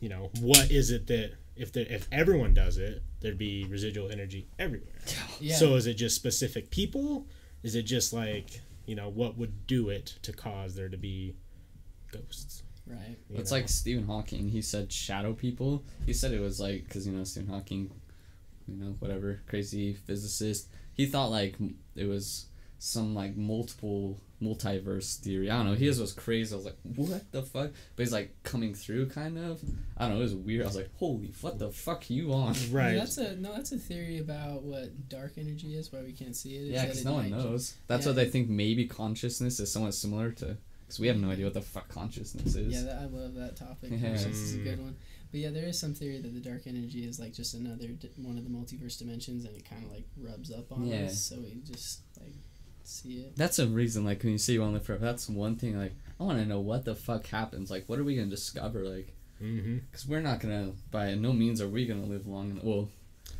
you 0.00 0.10
know, 0.10 0.30
what 0.42 0.70
is 0.70 0.90
it 0.90 1.06
that 1.06 1.32
if 1.56 1.72
the, 1.72 1.92
if 1.92 2.08
everyone 2.12 2.54
does 2.54 2.78
it, 2.78 3.02
there'd 3.20 3.38
be 3.38 3.64
residual 3.68 4.10
energy 4.10 4.46
everywhere. 4.58 4.88
Yeah. 5.40 5.56
So 5.56 5.74
is 5.74 5.86
it 5.86 5.94
just 5.94 6.14
specific 6.16 6.70
people? 6.70 7.26
Is 7.62 7.74
it 7.74 7.82
just 7.82 8.12
like 8.12 8.60
you 8.86 8.94
know 8.94 9.08
what 9.08 9.36
would 9.38 9.66
do 9.66 9.88
it 9.90 10.16
to 10.22 10.32
cause 10.32 10.74
there 10.74 10.88
to 10.88 10.96
be 10.96 11.34
ghosts? 12.12 12.62
right. 12.86 13.16
you 13.30 13.36
It's 13.38 13.50
know? 13.50 13.58
like 13.58 13.68
Stephen 13.68 14.06
Hawking. 14.06 14.48
He 14.48 14.62
said 14.62 14.92
shadow 14.92 15.32
people. 15.32 15.84
He 16.06 16.12
said 16.12 16.32
it 16.32 16.40
was 16.40 16.60
like 16.60 16.84
because 16.84 17.06
you 17.06 17.12
know 17.12 17.24
Stephen 17.24 17.48
Hawking, 17.48 17.90
you 18.68 18.76
know 18.76 18.94
whatever 18.98 19.40
crazy 19.48 19.94
physicist. 19.94 20.68
He 20.94 21.06
thought 21.06 21.30
like 21.30 21.56
it 21.96 22.06
was 22.06 22.46
some 22.84 23.14
like 23.14 23.36
multiple 23.36 24.18
multiverse 24.42 25.16
theory. 25.20 25.48
I 25.48 25.56
don't 25.58 25.66
know. 25.66 25.74
His 25.74 26.00
was 26.00 26.12
crazy. 26.12 26.52
I 26.52 26.56
was 26.56 26.64
like, 26.64 26.76
what 26.96 27.30
the 27.30 27.42
fuck? 27.42 27.70
But 27.94 28.02
he's 28.02 28.12
like 28.12 28.34
coming 28.42 28.74
through 28.74 29.08
kind 29.10 29.38
of. 29.38 29.60
I 29.96 30.08
don't 30.08 30.14
know. 30.14 30.18
It 30.20 30.24
was 30.24 30.34
weird. 30.34 30.62
I 30.64 30.66
was 30.66 30.74
like, 30.76 30.90
holy, 30.96 31.32
what 31.42 31.60
the 31.60 31.70
fuck 31.70 32.10
you 32.10 32.32
on? 32.32 32.54
right. 32.72 32.94
No, 32.94 32.98
that's 32.98 33.18
a 33.18 33.36
no. 33.36 33.52
That's 33.54 33.70
a 33.70 33.78
theory 33.78 34.18
about 34.18 34.62
what 34.64 35.08
dark 35.08 35.34
energy 35.38 35.76
is. 35.76 35.92
Why 35.92 36.00
we 36.02 36.12
can't 36.12 36.34
see 36.34 36.56
it. 36.56 36.62
is 36.62 36.68
Yeah, 36.70 36.80
that 36.80 36.88
because 36.88 37.04
no 37.04 37.12
one 37.14 37.30
knows. 37.30 37.74
That's 37.86 38.04
Yeah. 38.04 38.10
what 38.10 38.16
they 38.16 38.28
think. 38.28 38.48
Maybe 38.48 38.86
consciousness 38.86 39.60
is 39.60 39.70
somewhat 39.72 39.94
similar 39.94 40.32
to. 40.32 40.56
Because 40.86 40.98
we 40.98 41.06
have 41.06 41.16
no 41.18 41.30
idea 41.30 41.44
what 41.46 41.54
the 41.54 41.62
fuck 41.62 41.88
consciousness 41.88 42.56
is. 42.56 42.72
Yeah, 42.74 42.82
that, 42.82 42.98
I 43.02 43.04
love 43.06 43.34
that 43.34 43.56
topic. 43.56 43.92
Yeah. 43.92 44.10
This 44.12 44.26
is 44.26 44.54
a 44.56 44.58
Mm. 44.58 44.64
good 44.64 44.80
one. 44.82 44.96
But 45.30 45.40
yeah, 45.40 45.50
there 45.50 45.66
is 45.66 45.78
some 45.78 45.94
theory 45.94 46.18
that 46.20 46.34
the 46.34 46.40
dark 46.40 46.66
energy 46.66 47.06
is 47.06 47.18
like 47.20 47.32
just 47.32 47.54
another 47.54 47.86
di- 47.88 48.10
one 48.16 48.36
of 48.36 48.44
the 48.44 48.50
multiverse 48.50 48.98
dimensions, 48.98 49.44
and 49.46 49.56
it 49.56 49.64
kind 49.64 49.84
of 49.84 49.90
like 49.92 50.04
rubs 50.18 50.50
up 50.52 50.70
on 50.72 50.84
Yeah. 50.84 51.04
us, 51.04 51.18
so 51.22 51.36
we 51.40 51.62
just 51.64 52.00
like 52.20 52.34
see 52.84 53.20
it. 53.20 53.36
That's 53.36 53.58
a 53.58 53.66
reason, 53.66 54.04
like 54.04 54.22
when 54.22 54.32
you 54.32 54.38
see 54.38 54.54
you 54.54 54.60
want 54.60 54.70
to 54.72 54.74
live 54.74 54.86
forever, 54.86 55.04
that's 55.04 55.28
one 55.28 55.56
thing. 55.56 55.78
Like 55.78 55.94
I 56.20 56.24
want 56.24 56.38
to 56.38 56.46
know 56.46 56.60
what 56.60 56.84
the 56.84 56.94
fuck 56.94 57.26
happens. 57.26 57.70
Like 57.70 57.88
what 57.88 57.98
are 57.98 58.04
we 58.04 58.16
gonna 58.16 58.28
discover? 58.28 58.80
Like 58.80 59.12
mm-hmm. 59.42 59.78
because 59.90 60.06
we're 60.06 60.20
not 60.20 60.40
gonna 60.40 60.72
by 60.90 61.14
no 61.14 61.32
means 61.32 61.60
are 61.60 61.68
we 61.68 61.86
gonna 61.86 62.04
live 62.04 62.26
long. 62.26 62.60
Well, 62.62 62.88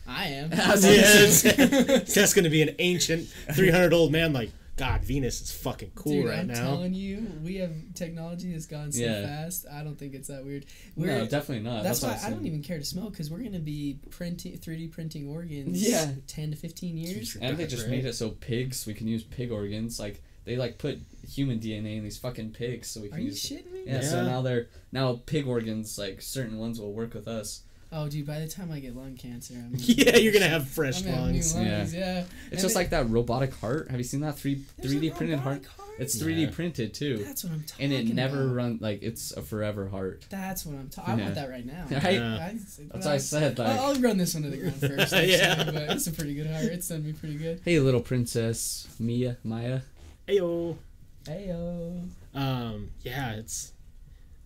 I 0.06 0.26
am. 0.26 0.52
I 0.52 0.72
was 0.72 0.84
Yes. 0.84 1.42
gonna 1.42 2.00
that's 2.00 2.34
gonna 2.34 2.50
be 2.50 2.62
an 2.62 2.74
ancient 2.78 3.28
300 3.52 3.92
old 3.92 4.12
man 4.12 4.32
like 4.32 4.50
God. 4.76 5.04
Venus 5.04 5.40
is 5.42 5.52
fucking 5.52 5.92
cool 5.94 6.22
Dude, 6.22 6.30
right 6.30 6.38
I'm 6.40 6.46
now. 6.46 6.54
telling 6.54 6.94
you, 6.94 7.26
we 7.44 7.56
have 7.56 7.72
technology 7.94 8.52
that's 8.52 8.66
gone 8.66 8.90
so 8.90 9.00
Yeah. 9.02 9.26
fast. 9.26 9.66
I 9.70 9.84
don't 9.84 9.98
think 9.98 10.14
it's 10.14 10.28
that 10.28 10.44
weird. 10.44 10.64
We're, 10.96 11.06
no, 11.06 11.26
definitely 11.26 11.62
not. 11.64 11.82
that's, 11.82 12.02
what 12.02 12.12
why 12.12 12.18
I'm 12.18 12.26
I 12.26 12.30
don't 12.36 12.46
even 12.46 12.62
care 12.62 12.78
to 12.78 12.84
smoke 12.84 13.12
because 13.12 13.30
we're 13.30 13.42
gonna 13.42 13.58
be 13.58 13.98
printing 14.10 14.56
3D 14.58 14.88
printing 14.90 15.28
organs. 15.28 15.82
Yeah. 15.88 16.12
ten 16.26 16.50
to 16.50 16.56
fifteen 16.56 16.96
years. 16.96 17.36
And 17.40 17.56
they 17.58 17.66
just 17.66 17.82
Right. 17.82 17.90
made 17.92 18.06
it 18.06 18.14
so 18.14 18.30
pigs 18.30 18.86
we 18.86 18.94
can 18.94 19.06
use 19.06 19.22
pig 19.22 19.52
organs. 19.52 20.00
Like 20.00 20.22
they 20.44 20.56
like 20.56 20.78
put 20.78 20.98
human 21.28 21.60
DNA 21.60 21.96
in 21.98 22.02
these 22.02 22.18
fucking 22.18 22.50
pigs 22.52 22.88
so 22.88 23.00
we 23.02 23.08
can 23.08 23.18
Are 23.18 23.20
you 23.20 23.26
use. 23.28 23.42
shitting 23.44 23.70
me? 23.72 23.82
yeah, 23.86 24.00
so 24.00 24.24
now 24.24 24.40
they're 24.42 24.68
now 24.90 25.20
pig 25.26 25.46
organs 25.46 25.98
like 25.98 26.20
certain 26.22 26.56
ones 26.58 26.80
will 26.80 26.92
work 26.94 27.12
with 27.14 27.28
us. 27.28 27.62
Oh, 27.94 28.08
dude, 28.08 28.26
by 28.26 28.38
the 28.40 28.48
time 28.48 28.70
I 28.72 28.80
get 28.80 28.96
lung 28.96 29.16
cancer, 29.16 29.54
I'm 29.54 29.72
Yeah, 29.76 30.16
you're 30.16 30.32
gonna 30.32 30.48
have 30.48 30.66
fresh 30.68 31.00
I'm 31.00 31.04
gonna 31.04 31.16
have 31.16 31.26
new 31.26 31.32
lungs. 31.34 31.54
lungs. 31.54 31.94
Yeah. 31.94 32.20
It's 32.20 32.28
And 32.52 32.60
just 32.60 32.68
they- 32.74 32.80
like 32.80 32.90
that 32.90 33.10
robotic 33.10 33.54
heart. 33.54 33.90
Have 33.90 34.00
you 34.00 34.04
seen 34.04 34.20
that 34.20 34.38
three 34.38 34.62
three 34.80 34.98
D 34.98 35.10
printed 35.10 35.40
heart? 35.40 35.66
heart? 35.66 35.78
It's 35.98 36.16
3D 36.20 36.44
Yeah. 36.44 36.50
printed 36.50 36.94
too, 36.94 37.18
That's 37.18 37.44
what 37.44 37.52
I'm 37.52 37.62
talking 37.64 37.92
and 37.92 38.08
it 38.10 38.14
never 38.14 38.44
about. 38.44 38.54
run 38.54 38.78
like 38.80 39.02
it's 39.02 39.30
a 39.32 39.42
forever 39.42 39.88
heart. 39.88 40.24
That's 40.30 40.64
what 40.64 40.74
I'm 40.78 40.88
talking. 40.88 41.20
I 41.20 41.22
want 41.22 41.34
that 41.34 41.50
right 41.50 41.66
now. 41.66 41.84
Right? 41.90 42.14
Yeah. 42.14 42.34
I, 42.36 42.54
That's 42.54 42.78
what 43.04 43.06
I 43.06 43.18
said 43.18 43.58
like, 43.58 43.68
I'll, 43.68 43.94
I'll 43.94 44.00
run 44.00 44.16
this 44.16 44.32
one 44.32 44.42
to 44.44 44.48
the 44.50 44.56
ground 44.56 44.76
first. 44.80 45.12
Actually, 45.12 45.32
Yeah. 45.32 45.64
but 45.64 45.90
it's 45.90 46.06
a 46.06 46.12
pretty 46.12 46.34
good 46.34 46.46
heart. 46.46 46.64
It's 46.64 46.88
done 46.88 47.04
me 47.04 47.12
pretty 47.12 47.34
good. 47.36 47.60
hey, 47.62 47.78
little 47.78 48.00
princess 48.00 48.88
Mia, 48.98 49.36
Maya. 49.44 49.80
Ayo. 50.28 50.78
Heyo. 51.26 52.08
Um, 52.34 52.90
yeah, 53.02 53.32
it's 53.34 53.72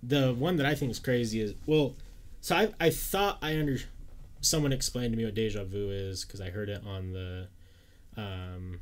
the 0.02 0.34
one 0.34 0.56
that 0.56 0.66
I 0.66 0.74
think 0.74 0.90
is 0.90 0.98
crazy 0.98 1.40
is 1.40 1.54
well, 1.66 1.94
so 2.46 2.54
I 2.54 2.68
I 2.78 2.90
thought 2.90 3.38
I 3.42 3.58
under 3.58 3.76
someone 4.40 4.72
explained 4.72 5.12
to 5.12 5.16
me 5.18 5.24
what 5.24 5.34
deja 5.34 5.64
vu 5.64 5.90
is 5.90 6.24
because 6.24 6.40
I 6.40 6.50
heard 6.50 6.68
it 6.68 6.80
on 6.86 7.12
the 7.12 7.48
um 8.16 8.80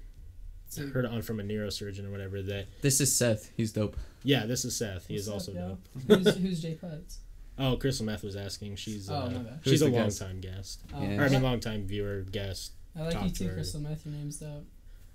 I 0.67 0.69
So, 0.69 0.87
heard 0.89 1.05
it 1.07 1.11
on 1.11 1.23
from 1.23 1.41
a 1.41 1.43
neurosurgeon 1.43 2.07
or 2.07 2.11
whatever 2.11 2.43
that 2.43 2.67
This 2.83 3.01
is 3.01 3.15
Seth. 3.15 3.51
He's 3.57 3.73
dope. 3.73 3.97
yeah 4.23 4.45
this 4.47 4.65
is 4.67 4.77
Seth 4.77 5.07
he 5.07 5.15
is 5.17 5.29
also 5.29 5.53
up, 5.53 5.79
dope. 6.07 6.25
who's, 6.25 6.37
who's 6.43 6.61
Jay 6.63 6.77
Putz? 6.83 7.17
Oh, 7.59 7.77
Crystal 7.77 8.05
Meth 8.05 8.25
was 8.25 8.35
asking. 8.37 8.75
She's 8.77 9.09
Oh, 9.09 9.15
uh, 9.15 9.31
my 9.31 9.39
bad. 9.39 9.61
she's 9.63 9.71
Who's 9.75 9.83
a 9.83 9.85
the 9.87 9.91
long 9.93 10.05
guest? 10.07 10.21
time 10.21 10.41
guest. 10.41 10.81
Oh, 10.93 11.01
Yeah. 11.03 11.21
Or, 11.21 11.25
I 11.25 11.29
mean, 11.29 11.43
long 11.43 11.61
time 11.61 11.87
viewer 11.87 12.23
guest. 12.23 12.73
I 12.99 13.03
like 13.03 13.15
you 13.15 13.21
talk 13.21 13.29
to 13.29 13.35
too, 13.35 13.47
her. 13.47 13.55
Crystal 13.55 13.81
Meth. 13.81 14.05
Your 14.05 14.13
name's 14.17 14.39
dope. 14.39 14.67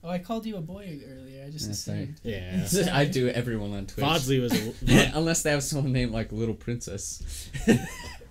Oh, 0.06 0.08
I 0.10 0.20
called 0.20 0.46
you 0.46 0.56
a 0.56 0.62
boy 0.62 1.02
earlier. 1.06 1.44
I 1.46 1.50
just 1.50 1.68
Yeah, 1.68 1.74
sorry. 1.74 2.16
assumed. 2.24 2.86
Yeah, 2.88 2.94
I 2.98 3.04
do 3.04 3.28
everyone 3.28 3.74
on 3.74 3.88
Twitch. 3.88 4.06
Vodsley 4.06 4.40
was 4.42 4.54
a, 4.54 5.12
Unless 5.18 5.44
they 5.44 5.52
have 5.52 5.64
someone 5.64 5.92
named 5.92 6.14
like 6.14 6.32
Little 6.32 6.56
Princess. 6.56 7.22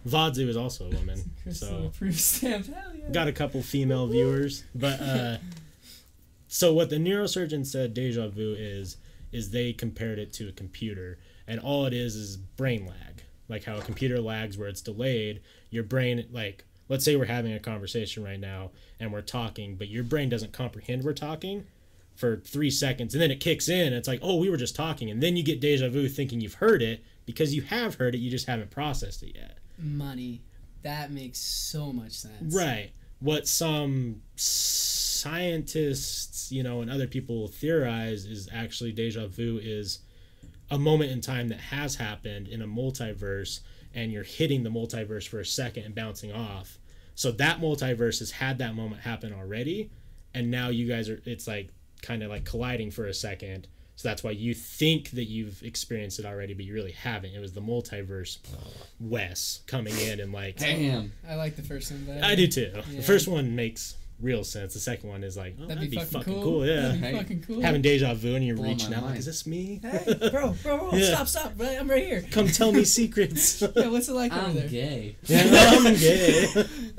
Vodsley 0.06 0.46
was 0.46 0.56
also 0.56 0.86
a 0.86 0.90
woman. 0.90 1.30
So 1.50 1.90
stamp. 2.10 2.66
Hell 2.66 2.94
yeah. 2.94 3.08
got 3.10 3.26
a 3.26 3.32
couple 3.32 3.62
female 3.62 4.06
viewers, 4.08 4.64
but 4.74 5.00
uh, 5.00 5.38
so 6.46 6.74
what 6.74 6.90
the 6.90 6.96
neurosurgeon 6.96 7.64
said 7.64 7.94
deja 7.94 8.28
vu 8.28 8.54
is 8.54 8.98
is 9.32 9.50
they 9.50 9.72
compared 9.72 10.18
it 10.18 10.32
to 10.34 10.48
a 10.48 10.52
computer, 10.52 11.18
and 11.46 11.58
all 11.58 11.86
it 11.86 11.94
is 11.94 12.16
is 12.16 12.36
brain 12.36 12.84
lag, 12.86 13.22
like 13.48 13.64
how 13.64 13.78
a 13.78 13.80
computer 13.80 14.20
lags 14.20 14.58
where 14.58 14.68
it's 14.68 14.82
delayed. 14.82 15.40
Your 15.70 15.84
brain, 15.84 16.26
like 16.30 16.64
let's 16.88 17.04
say 17.04 17.16
we're 17.16 17.26
having 17.26 17.52
a 17.52 17.60
conversation 17.60 18.22
right 18.24 18.40
now 18.40 18.70
and 19.00 19.12
we're 19.12 19.22
talking, 19.22 19.76
but 19.76 19.88
your 19.88 20.04
brain 20.04 20.28
doesn't 20.28 20.52
comprehend 20.52 21.04
we're 21.04 21.12
talking 21.12 21.66
for 22.14 22.36
three 22.36 22.70
seconds, 22.70 23.14
and 23.14 23.22
then 23.22 23.30
it 23.30 23.38
kicks 23.40 23.68
in. 23.68 23.92
It's 23.92 24.08
like, 24.08 24.18
oh, 24.22 24.36
we 24.36 24.50
were 24.50 24.56
just 24.56 24.74
talking, 24.74 25.08
and 25.08 25.22
then 25.22 25.36
you 25.36 25.44
get 25.44 25.60
deja 25.60 25.88
vu 25.88 26.08
thinking 26.08 26.40
you've 26.40 26.54
heard 26.54 26.82
it 26.82 27.04
because 27.26 27.54
you 27.54 27.62
have 27.62 27.94
heard 27.94 28.14
it, 28.14 28.18
you 28.18 28.30
just 28.30 28.46
haven't 28.46 28.70
processed 28.70 29.22
it 29.22 29.36
yet. 29.36 29.57
Money. 29.78 30.42
That 30.82 31.10
makes 31.10 31.38
so 31.38 31.92
much 31.92 32.12
sense. 32.12 32.54
Right. 32.54 32.90
What 33.20 33.48
some 33.48 34.22
scientists, 35.18 36.52
you 36.52 36.62
know, 36.62 36.82
and 36.82 36.90
other 36.90 37.06
people 37.06 37.48
theorize 37.48 38.24
is 38.24 38.48
actually 38.52 38.92
deja 38.92 39.26
vu 39.26 39.58
is 39.62 40.00
a 40.70 40.78
moment 40.78 41.10
in 41.10 41.20
time 41.20 41.48
that 41.48 41.58
has 41.58 41.96
happened 41.96 42.46
in 42.48 42.62
a 42.62 42.66
multiverse 42.66 43.60
and 43.94 44.12
you're 44.12 44.22
hitting 44.22 44.62
the 44.62 44.70
multiverse 44.70 45.26
for 45.26 45.40
a 45.40 45.44
second 45.44 45.82
and 45.84 45.94
bouncing 45.94 46.32
off. 46.32 46.78
So 47.14 47.32
that 47.32 47.60
multiverse 47.60 48.20
has 48.20 48.30
had 48.30 48.58
that 48.58 48.76
moment 48.76 49.00
happen 49.02 49.32
already 49.32 49.90
and 50.34 50.50
now 50.50 50.68
you 50.68 50.86
guys 50.86 51.08
are 51.08 51.20
it's 51.24 51.46
like 51.46 51.70
kind 52.02 52.22
of 52.22 52.30
like 52.30 52.44
colliding 52.44 52.90
for 52.90 53.06
a 53.06 53.14
second. 53.14 53.66
So 53.98 54.08
that's 54.08 54.22
why 54.22 54.30
you 54.30 54.54
think 54.54 55.10
that 55.10 55.24
you've 55.24 55.60
experienced 55.64 56.20
it 56.20 56.24
already, 56.24 56.54
but 56.54 56.64
you 56.64 56.72
really 56.72 56.92
haven't. 56.92 57.34
It 57.34 57.40
was 57.40 57.52
the 57.52 57.60
multiverse 57.60 58.38
Wes 59.00 59.62
coming 59.66 59.92
in 59.98 60.20
and 60.20 60.32
like 60.32 60.58
Damn. 60.58 61.10
I 61.28 61.34
like 61.34 61.56
the 61.56 61.62
first 61.62 61.90
one 61.90 62.04
better. 62.04 62.24
I 62.24 62.36
do 62.36 62.46
too. 62.46 62.70
Yeah. 62.72 62.82
The 62.98 63.02
first 63.02 63.26
one 63.26 63.56
makes 63.56 63.96
real 64.20 64.42
sense. 64.44 64.74
The 64.74 64.80
second 64.80 65.08
one 65.10 65.22
is 65.24 65.36
like, 65.36 65.56
oh, 65.62 65.66
That'd, 65.66 65.90
be, 65.90 65.98
fucking, 65.98 66.42
cool. 66.42 66.66
Yeah. 66.66 66.80
That'd 66.82 67.00
be 67.00 67.06
Hey. 67.06 67.16
fucking 67.18 67.42
cool. 67.46 67.60
Having 67.60 67.82
deja 67.82 68.14
vu 68.14 68.34
and 68.34 68.44
you're 68.44 68.56
Blowing 68.56 68.72
reaching 68.72 68.94
out 68.94 69.04
like, 69.04 69.18
is 69.18 69.26
this 69.26 69.46
me? 69.46 69.80
hey, 69.82 70.14
bro, 70.30 70.54
bro, 70.62 70.78
bro, 70.78 70.90
Yeah. 70.94 71.14
stop, 71.14 71.28
stop. 71.28 71.52
Right, 71.56 71.78
I'm 71.78 71.88
right 71.88 72.04
here. 72.04 72.24
Come 72.30 72.48
tell 72.48 72.72
me 72.72 72.84
secrets. 72.98 73.62
Yeah, 73.62 73.88
what's 73.88 74.08
it 74.08 74.14
like 74.14 74.32
over 74.32 74.40
I'm 74.46 74.54
there? 74.54 74.68
gay. 74.68 75.16
yeah, 75.24 75.44
I'm 75.74 75.94
gay. 75.94 76.46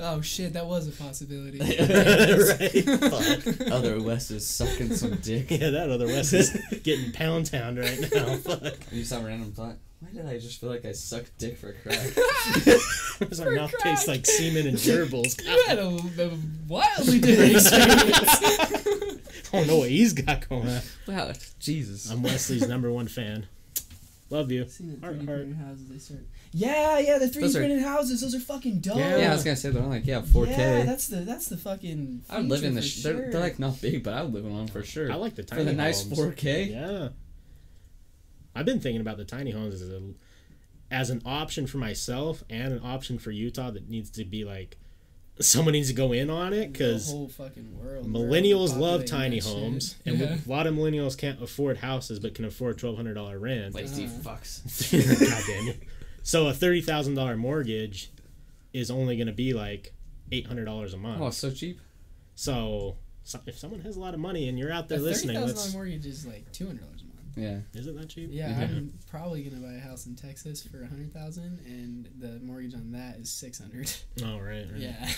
Oh 0.00 0.20
shit, 0.20 0.52
that 0.54 0.66
was 0.66 0.88
a 0.88 0.92
possibility. 0.92 1.58
right. 1.58 2.84
Fuck. 3.10 3.70
Other 3.70 4.00
Wes 4.02 4.30
is 4.30 4.46
sucking 4.46 4.94
some 4.94 5.16
dick. 5.16 5.50
Yeah, 5.50 5.70
that 5.70 5.90
other 5.90 6.06
Wes 6.06 6.32
is 6.32 6.50
getting 6.82 7.12
pound 7.12 7.46
town 7.50 7.76
right 7.76 8.00
now. 8.14 8.36
Fuck. 8.36 8.74
You 8.92 9.04
saw 9.04 9.20
a 9.20 9.24
random 9.24 9.52
thought. 9.52 9.76
Why 10.00 10.08
did 10.12 10.26
I 10.26 10.38
just 10.38 10.60
feel 10.60 10.70
like 10.70 10.84
I 10.86 10.92
sucked 10.92 11.36
dick 11.38 11.58
for 11.58 11.74
crack? 11.74 12.14
Does 13.28 13.40
our 13.40 13.50
mouth 13.50 13.70
crack. 13.70 13.82
taste 13.82 14.08
like 14.08 14.24
semen 14.24 14.66
and 14.66 14.78
gerbils? 14.78 15.38
you 15.44 15.64
had 15.66 15.78
a, 15.78 15.88
a 15.88 16.30
wildly 16.66 17.20
different 17.20 17.52
experience. 17.52 19.20
I 19.52 19.58
don't 19.58 19.66
know 19.66 19.76
what 19.78 19.90
he's 19.90 20.14
got 20.14 20.48
going 20.48 20.68
on. 20.68 20.80
wow, 21.06 21.32
Jesus. 21.58 22.10
I'm 22.10 22.22
Wesley's 22.22 22.66
number 22.66 22.90
one 22.90 23.08
fan. 23.08 23.46
Love 24.30 24.50
you. 24.52 24.66
Seen 24.68 24.98
the 24.98 25.04
Heart, 25.06 25.18
3D 25.18 25.26
heart. 25.26 25.38
printed 25.40 25.56
houses 25.56 25.88
they 25.88 25.98
start. 25.98 26.20
Yeah, 26.52 26.98
yeah, 27.00 27.18
the 27.18 27.26
3D 27.26 27.54
are- 27.54 27.58
printed 27.58 27.82
houses. 27.82 28.20
Those 28.22 28.34
are 28.36 28.40
fucking 28.40 28.80
dope. 28.80 28.96
Yeah. 28.96 29.18
yeah, 29.18 29.30
I 29.30 29.34
was 29.34 29.44
gonna 29.44 29.56
say 29.56 29.68
they're 29.70 29.82
only 29.82 29.98
like 29.98 30.06
yeah, 30.06 30.22
4K. 30.22 30.48
Yeah, 30.56 30.82
that's 30.84 31.08
the 31.08 31.16
that's 31.16 31.48
the 31.48 31.56
fucking. 31.58 32.22
I 32.30 32.38
would 32.38 32.48
live 32.48 32.64
in 32.64 32.74
the. 32.74 32.80
for 32.80 32.86
Sh- 32.86 33.02
they're, 33.02 33.30
they're 33.30 33.40
like 33.40 33.58
not 33.58 33.80
big, 33.82 34.02
but 34.04 34.14
I 34.14 34.22
would 34.22 34.32
live 34.32 34.46
in 34.46 34.54
one 34.56 34.68
for 34.68 34.82
sure. 34.82 35.12
I 35.12 35.16
like 35.16 35.34
the 35.34 35.42
for 35.42 35.56
tiny 35.56 35.64
the 35.64 35.72
nice 35.74 36.04
4K. 36.04 36.70
Yeah. 36.70 37.08
I've 38.54 38.66
been 38.66 38.80
thinking 38.80 39.00
about 39.00 39.16
the 39.16 39.24
tiny 39.24 39.50
homes 39.52 39.80
as 39.80 39.90
a, 39.90 40.00
as 40.90 41.10
an 41.10 41.22
option 41.24 41.66
for 41.66 41.78
myself 41.78 42.42
and 42.50 42.72
an 42.72 42.80
option 42.84 43.18
for 43.18 43.30
Utah 43.30 43.70
that 43.70 43.88
needs 43.88 44.10
to 44.10 44.24
be 44.24 44.44
like 44.44 44.76
someone 45.40 45.72
needs 45.72 45.88
to 45.88 45.94
go 45.94 46.12
in 46.12 46.28
on 46.28 46.52
it 46.52 46.70
because 46.72 47.10
whole 47.10 47.28
fucking 47.28 47.78
world. 47.82 48.06
Millennials 48.06 48.76
love 48.76 49.06
tiny 49.06 49.40
that 49.40 49.46
shit. 49.46 49.54
homes 49.56 49.96
and 50.04 50.18
Yeah. 50.18 50.36
a 50.46 50.48
lot 50.50 50.66
of 50.66 50.74
millennials 50.74 51.16
can't 51.16 51.42
afford 51.42 51.78
houses 51.78 52.18
but 52.18 52.34
can 52.34 52.44
afford 52.44 52.76
twelve 52.78 52.96
hundred 52.96 53.14
dollar 53.14 53.38
rent. 53.38 53.74
Lazy 53.74 54.04
Uh. 54.06 54.08
fucks. 54.08 54.90
God 55.30 55.44
damn 55.46 55.66
you. 55.68 55.74
So 56.22 56.48
a 56.48 56.52
thirty 56.52 56.82
thousand 56.82 57.14
dollar 57.14 57.36
mortgage 57.36 58.10
is 58.74 58.90
only 58.90 59.16
going 59.16 59.28
to 59.28 59.32
be 59.32 59.52
like 59.54 59.94
eight 60.32 60.46
hundred 60.46 60.64
dollars 60.66 60.92
a 60.92 60.98
month. 60.98 61.22
Oh, 61.22 61.30
so 61.30 61.50
cheap. 61.50 61.80
So, 62.34 62.96
so 63.24 63.38
if 63.46 63.58
someone 63.58 63.80
has 63.80 63.96
a 63.96 64.00
lot 64.00 64.14
of 64.14 64.20
money 64.20 64.48
and 64.48 64.58
you're 64.58 64.72
out 64.72 64.88
there 64.88 64.98
A 64.98 65.02
listening, 65.02 65.36
thousand 65.36 65.56
let's, 65.56 65.72
mortgage 65.72 66.04
is 66.06 66.26
like 66.26 66.50
two 66.52 66.66
hundred 66.66 66.80
dollars 66.82 66.99
a 66.99 66.99
month. 66.99 66.99
Yeah. 67.36 67.58
is 67.74 67.86
it 67.86 67.96
that 67.98 68.08
cheap? 68.08 68.30
Yeah, 68.32 68.48
Yeah. 68.50 68.64
I'm 68.66 68.92
probably 69.10 69.42
gonna 69.42 69.62
buy 69.62 69.74
a 69.74 69.80
house 69.80 70.06
in 70.06 70.16
Texas 70.16 70.62
for 70.62 70.82
a 70.82 70.86
hundred 70.86 71.12
thousand, 71.12 71.60
and 71.66 72.08
the 72.18 72.44
mortgage 72.44 72.74
on 72.74 72.92
that 72.92 73.16
is 73.16 73.30
six 73.30 73.58
hundred. 73.60 73.92
Oh 74.24 74.38
right. 74.38 74.66
right. 74.70 74.70
Yeah, 74.76 75.10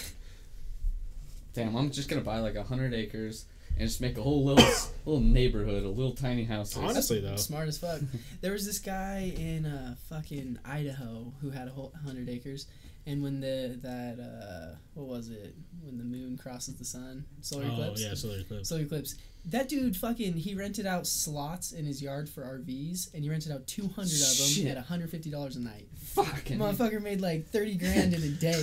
Damn, 1.55 1.77
I'm 1.77 1.91
just 1.91 2.09
gonna 2.09 2.23
buy 2.23 2.39
like 2.39 2.55
a 2.55 2.63
hundred 2.63 2.95
acres 2.95 3.45
and 3.79 3.89
just 3.89 4.01
make 4.01 4.17
a 4.19 4.23
whole 4.23 4.45
little 4.45 4.65
little 5.05 5.21
neighborhood, 5.21 5.85
a 5.85 5.89
little 5.89 6.15
tiny 6.15 6.45
house. 6.45 6.77
Honestly 6.77 7.21
though, 7.21 7.37
smart 7.37 7.69
as 7.69 7.79
fuck. 7.79 8.01
there 8.41 8.53
was 8.53 8.67
this 8.67 8.79
guy 8.79 9.33
in 9.37 9.67
uh, 9.67 9.95
fucking 10.09 10.59
Idaho 10.65 11.33
who 11.41 11.51
had 11.51 11.69
a 11.69 11.71
whole 11.71 11.93
hundred 12.05 12.29
acres, 12.29 12.67
and 13.07 13.23
when 13.23 13.41
the 13.41 13.79
that 13.83 14.19
uh, 14.21 14.77
what 14.95 15.07
was 15.09 15.29
it? 15.29 15.55
When 15.83 15.99
the 15.99 16.05
moon 16.05 16.39
crosses 16.39 16.77
the 16.77 16.85
sun, 16.85 17.25
solar 17.41 17.65
oh 17.65 17.73
eclipse. 17.73 18.03
Oh 18.03 18.09
yeah, 18.09 18.15
solar 18.15 18.39
eclipse. 18.39 18.69
Solar 18.69 18.83
eclipse. 18.83 19.17
That 19.47 19.69
dude 19.69 19.97
fucking 19.97 20.35
he 20.35 20.55
rented 20.55 20.87
out 20.87 21.05
slots 21.07 21.73
in 21.73 21.85
his 21.85 22.01
yard 22.01 22.29
for 22.29 22.43
RVs, 22.43 23.13
and 23.13 23.25
he 23.25 23.29
rented 23.31 23.51
out 23.51 23.67
two 23.67 23.89
hundred 23.89 24.13
of 24.23 24.39
them 24.39 24.47
Shit. 24.49 24.67
at 24.77 24.79
hundred 24.85 25.11
fifty 25.11 25.31
dollars 25.31 25.57
a 25.57 25.61
night. 25.61 25.89
Fucking. 26.15 26.59
Motherfucker 26.59 27.03
made 27.03 27.21
like 27.21 27.49
thirty 27.49 27.75
grand 27.75 28.15
in 28.15 28.23
a 28.23 28.29
day 28.29 28.63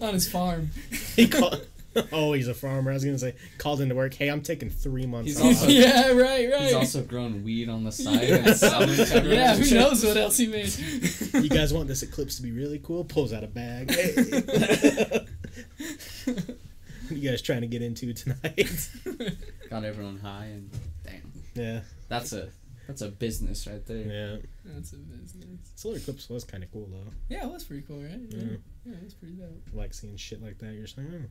on 0.06 0.12
his 0.14 0.28
farm. 0.28 0.70
he 1.14 1.28
called. 1.28 1.64
Oh, 2.12 2.32
he's 2.34 2.46
a 2.46 2.54
farmer. 2.54 2.90
I 2.92 2.94
was 2.94 3.04
gonna 3.04 3.18
say 3.18 3.34
called 3.58 3.80
into 3.80 3.94
work. 3.96 4.14
Hey, 4.14 4.28
I'm 4.28 4.42
taking 4.42 4.70
three 4.70 5.06
months 5.06 5.28
He's 5.28 5.40
off. 5.40 5.46
also- 5.46 5.66
yeah, 5.68 6.08
right, 6.12 6.50
right. 6.50 6.62
He's 6.62 6.74
also 6.74 7.02
grown 7.02 7.42
weed 7.44 7.68
on 7.68 7.82
the 7.84 7.90
side 7.92 8.22
and 8.30 8.56
selling 8.56 8.88
to 8.94 9.02
everyone. 9.02 9.30
yeah, 9.30 9.56
who 9.56 9.74
knows 9.74 10.04
what 10.04 10.16
else 10.16 10.36
he 10.36 10.46
made? 10.46 10.72
you 11.34 11.48
guys 11.48 11.72
want 11.72 11.88
this 11.88 12.02
eclipse 12.02 12.36
to 12.36 12.42
be 12.42 12.52
really 12.52 12.78
cool? 12.80 13.04
Pulls 13.04 13.32
out 13.32 13.42
a 13.44 13.48
bag. 13.48 13.88
you 17.16 17.30
guys 17.30 17.42
trying 17.42 17.60
to 17.62 17.66
get 17.66 17.82
into 17.82 18.12
tonight? 18.14 18.88
Got 19.70 19.84
everyone 19.84 20.18
high 20.18 20.46
and 20.46 20.70
damn. 21.04 21.32
yeah, 21.54 21.80
That's 22.08 22.32
a 22.32 22.48
that's 22.86 23.02
a 23.02 23.08
business 23.08 23.66
right 23.68 23.84
there. 23.86 23.98
yeah. 23.98 24.36
That's 24.64 24.92
a 24.92 24.96
business. 24.96 25.58
Solar 25.76 25.96
eclipse 25.98 26.28
was 26.28 26.42
kind 26.44 26.64
of 26.64 26.72
cool 26.72 26.88
though. 26.90 27.12
Yeah, 27.28 27.44
it 27.46 27.52
was 27.52 27.62
pretty 27.64 27.82
cool, 27.82 28.02
right? 28.02 28.18
Yeah, 28.28 28.38
Yeah. 28.38 28.56
yeah, 28.84 28.94
it 28.94 29.04
was 29.04 29.14
pretty 29.14 29.34
dope. 29.34 29.62
Like 29.72 29.94
seeing 29.94 30.16
shit 30.16 30.42
like 30.42 30.58
that. 30.58 30.72
You're 30.72 30.82
just 30.82 30.98
like, 30.98 31.06
oh, 31.12 31.22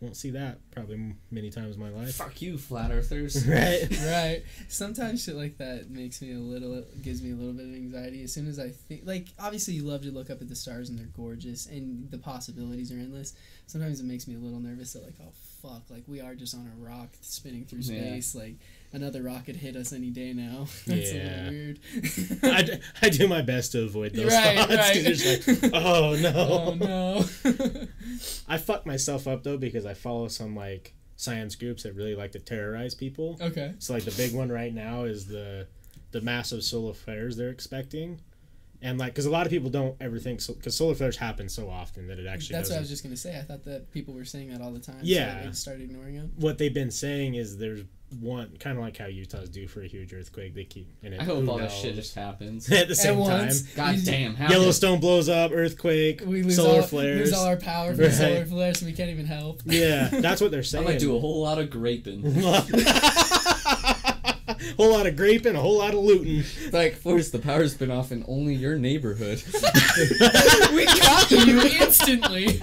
won't 0.00 0.16
see 0.16 0.30
that 0.30 0.58
probably 0.70 0.94
m- 0.94 1.18
many 1.30 1.50
times 1.50 1.74
in 1.76 1.82
my 1.82 1.88
life. 1.90 2.14
Fuck 2.14 2.40
you, 2.40 2.56
flat 2.58 2.90
earthers. 2.92 3.46
right. 3.48 3.88
right. 4.06 4.42
Sometimes 4.68 5.24
shit 5.24 5.34
like 5.34 5.58
that 5.58 5.90
makes 5.90 6.22
me 6.22 6.32
a 6.34 6.38
little, 6.38 6.84
gives 7.02 7.22
me 7.22 7.32
a 7.32 7.34
little 7.34 7.52
bit 7.52 7.66
of 7.66 7.74
anxiety. 7.74 8.22
As 8.22 8.32
soon 8.32 8.46
as 8.48 8.58
I 8.58 8.70
think, 8.70 9.02
like, 9.04 9.26
obviously 9.40 9.74
you 9.74 9.82
love 9.82 10.02
to 10.02 10.10
look 10.12 10.30
up 10.30 10.40
at 10.40 10.48
the 10.48 10.54
stars 10.56 10.88
and 10.88 10.98
they're 10.98 11.06
gorgeous 11.16 11.66
and 11.66 12.10
the 12.10 12.18
possibilities 12.18 12.92
are 12.92 12.96
endless. 12.96 13.34
Sometimes 13.66 14.00
it 14.00 14.06
makes 14.06 14.28
me 14.28 14.34
a 14.36 14.38
little 14.38 14.60
nervous 14.60 14.92
that, 14.92 15.04
like, 15.04 15.14
oh 15.20 15.32
fuck, 15.62 15.82
like 15.90 16.04
we 16.06 16.20
are 16.20 16.34
just 16.36 16.54
on 16.54 16.70
a 16.72 16.80
rock 16.80 17.08
spinning 17.20 17.64
through 17.64 17.80
Yeah. 17.80 18.00
space. 18.02 18.34
Like 18.34 18.54
another 18.92 19.22
rocket 19.22 19.56
hit 19.56 19.76
us 19.76 19.92
any 19.92 20.10
day 20.10 20.32
now. 20.32 20.66
That's 20.86 21.12
Yeah. 21.12 21.20
a 21.20 21.28
little 21.44 21.50
weird. 21.50 21.78
I, 22.42 22.62
d- 22.62 22.80
I 23.02 23.08
do 23.10 23.28
my 23.28 23.42
best 23.42 23.72
to 23.72 23.82
avoid 23.84 24.14
those 24.14 24.32
Right, 24.32 24.56
thoughts. 24.56 25.46
right. 25.46 25.62
like, 25.62 25.72
oh 25.74 26.16
no. 26.20 26.34
oh 26.34 26.74
no. 26.74 27.24
I 28.48 28.58
fuck 28.58 28.86
myself 28.86 29.26
up 29.26 29.42
though 29.44 29.56
because 29.58 29.84
I 29.86 29.94
follow 29.94 30.28
some 30.28 30.54
like 30.56 30.94
science 31.16 31.54
groups 31.56 31.82
that 31.82 31.94
really 31.94 32.14
like 32.14 32.32
to 32.32 32.38
terrorize 32.38 32.94
people. 32.94 33.36
okay. 33.40 33.74
So 33.78 33.92
like 33.94 34.04
the 34.04 34.12
big 34.12 34.34
one 34.34 34.48
right 34.50 34.72
now 34.72 35.04
is 35.04 35.26
the 35.26 35.66
the 36.10 36.20
massive 36.22 36.62
solar 36.62 36.94
flares 36.94 37.36
they're 37.36 37.50
expecting, 37.50 38.20
and 38.82 38.98
like 38.98 39.12
because 39.12 39.26
a 39.26 39.30
lot 39.30 39.46
of 39.46 39.50
people 39.50 39.70
don't 39.70 39.96
ever 40.00 40.18
think 40.18 40.40
so 40.40 40.54
because 40.54 40.76
solar 40.76 40.94
flares 40.94 41.16
happen 41.16 41.48
so 41.48 41.68
often 41.68 42.06
that 42.08 42.18
it 42.18 42.26
actually 42.26 42.56
That's 42.56 42.70
what 42.70 42.76
I 42.76 42.80
was 42.80 42.88
just 42.88 43.02
gonna 43.02 43.16
say. 43.16 43.36
I 43.38 43.42
thought 43.42 43.64
that 43.64 43.90
people 43.92 44.14
were 44.14 44.24
saying 44.24 44.50
that 44.52 44.60
all 44.60 44.70
the 44.72 44.78
time. 44.78 45.00
Yeah. 45.02 45.40
So 45.42 45.46
they 45.48 45.52
started 45.54 45.82
ignoring 45.90 46.14
them. 46.16 46.32
what 46.36 46.58
they've 46.58 46.72
been 46.74 46.90
saying 46.90 47.34
is 47.34 47.58
there's 47.58 47.82
one 48.20 48.56
kind 48.58 48.78
of 48.78 48.82
like 48.82 48.96
how 48.96 49.04
Utah's 49.04 49.50
due 49.50 49.68
for 49.68 49.82
a 49.82 49.86
huge 49.86 50.14
earthquake. 50.14 50.54
They 50.54 50.64
keep 50.64 50.88
and 51.02 51.12
it, 51.12 51.20
I 51.20 51.24
hope 51.24 51.46
all 51.46 51.58
this 51.58 51.74
shit 51.74 51.94
just 51.94 52.14
happens. 52.14 52.70
at 52.72 52.88
the 52.88 52.94
same 52.94 53.16
time. 53.16 53.40
once. 53.46 53.62
God 53.74 53.96
damn, 54.04 54.34
how 54.34 54.46
did- 54.48 54.56
Yellowstone 54.56 54.98
blows 55.00 55.28
up, 55.28 55.50
earthquake, 55.52 56.22
We 56.24 56.42
lose 56.42 56.56
solar 56.56 56.80
all, 56.80 56.86
flares. 56.86 57.18
lose 57.18 57.32
all 57.34 57.46
our 57.46 57.56
power 57.58 57.94
from 57.94 58.04
Right. 58.04 58.12
solar 58.14 58.46
flares, 58.46 58.80
so 58.80 58.86
we 58.86 58.92
can't 58.94 59.10
even 59.10 59.26
help. 59.26 59.60
yeah, 59.66 60.08
that's 60.08 60.40
what 60.40 60.50
they're 60.50 60.62
saying. 60.62 60.84
I 60.84 60.86
saying. 60.86 60.96
might 60.96 61.00
do 61.00 61.16
a 61.16 61.20
whole 61.20 61.42
lot 61.42 61.58
of 61.58 61.68
graping. 61.68 62.22
whole 64.76 64.90
lot 64.90 65.06
of 65.06 65.16
graping, 65.16 65.56
a 65.56 65.60
whole 65.60 65.78
lot 65.78 65.94
of 65.94 66.00
looting. 66.00 66.44
like, 66.72 66.96
Forrest, 66.96 67.32
the 67.32 67.38
power's 67.38 67.74
been 67.74 67.90
off 67.90 68.12
in 68.12 68.24
only 68.28 68.54
your 68.54 68.76
neighborhood. 68.78 69.42
we 70.72 70.84
got 70.86 71.30
you 71.30 71.60
instantly. 71.60 72.58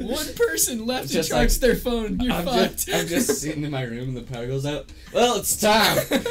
One 0.00 0.26
person 0.34 0.86
left 0.86 1.08
Just 1.08 1.28
to 1.30 1.34
charge 1.34 1.50
like- 1.52 1.60
their 1.60 1.76
phone. 1.76 2.20
You're 2.20 2.32
I'm 2.32 2.44
fucked. 2.44 2.86
just, 2.86 2.94
I'm 2.94 3.06
just 3.06 3.40
sitting 3.40 3.64
in 3.64 3.70
my 3.70 3.82
room 3.82 4.08
and 4.08 4.16
the 4.16 4.22
power 4.22 4.46
goes 4.46 4.66
out. 4.66 4.86
Well, 5.12 5.38
it's 5.38 5.58
time. 5.60 5.98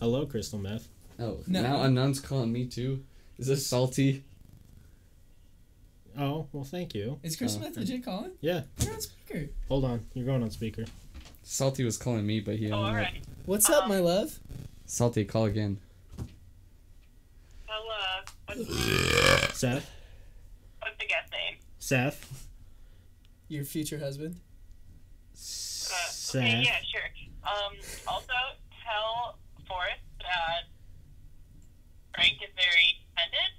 Hello, 0.00 0.26
crystal 0.26 0.58
meth. 0.58 0.88
Oh, 1.18 1.38
No. 1.46 1.62
now 1.62 1.82
a 1.82 1.90
nun's 1.90 2.20
calling 2.20 2.52
me 2.52 2.66
too. 2.66 3.02
Is 3.38 3.46
this 3.46 3.66
salty? 3.66 4.22
Oh, 6.18 6.46
well, 6.52 6.64
thank 6.64 6.94
you. 6.94 7.18
Is 7.22 7.36
Chris 7.36 7.56
Oh. 7.56 7.60
Smith 7.60 7.76
legit 7.76 8.04
calling? 8.04 8.32
Yeah, 8.40 8.62
Put 8.76 8.88
her 8.88 8.94
on 8.94 9.00
speaker. 9.00 9.48
hold 9.68 9.84
on. 9.84 10.06
You're 10.14 10.26
going 10.26 10.42
on 10.42 10.50
speaker. 10.50 10.84
Salty 11.46 11.84
was 11.84 11.98
calling 11.98 12.26
me, 12.26 12.40
but 12.40 12.56
he. 12.56 12.68
Oh, 12.70 12.76
hung 12.76 12.80
all 12.84 12.90
up. 12.90 12.94
right. 12.96 13.22
What's 13.44 13.68
up, 13.68 13.86
my 13.86 13.98
love? 13.98 14.38
Salty, 14.86 15.24
call 15.26 15.44
again. 15.44 15.78
Well, 17.68 17.82
uh, 17.90 18.22
what's, 18.46 18.68
Seth? 19.58 19.90
what's 20.80 20.96
the 20.98 21.06
guest 21.06 21.30
name? 21.30 21.58
Seth? 21.78 22.48
Your 23.48 23.64
future 23.64 23.98
husband. 23.98 24.36
Uh, 24.36 25.36
okay, 25.36 25.36
Seth? 25.36 26.64
yeah, 26.64 26.76
sure. 26.90 27.10
Um, 27.46 27.76
also, 28.08 28.32
tell 28.82 29.38
Forrest 29.68 30.00
that 30.20 30.64
Frank 32.14 32.34
is 32.42 32.48
very 32.56 33.04
offended 33.12 33.52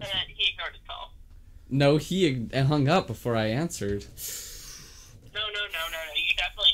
and 0.00 0.08
that 0.08 0.26
he 0.34 0.50
ignored 0.52 0.72
his 0.72 0.82
call. 0.88 1.12
No, 1.70 1.96
he 1.96 2.48
hung 2.52 2.88
up 2.88 3.06
before 3.06 3.36
I 3.36 3.46
answered. 3.46 4.04
No, 5.32 5.40
no, 5.40 5.46
no, 5.46 5.62
no, 5.62 5.88
no. 5.90 6.12
You 6.16 6.34
definitely 6.36 6.70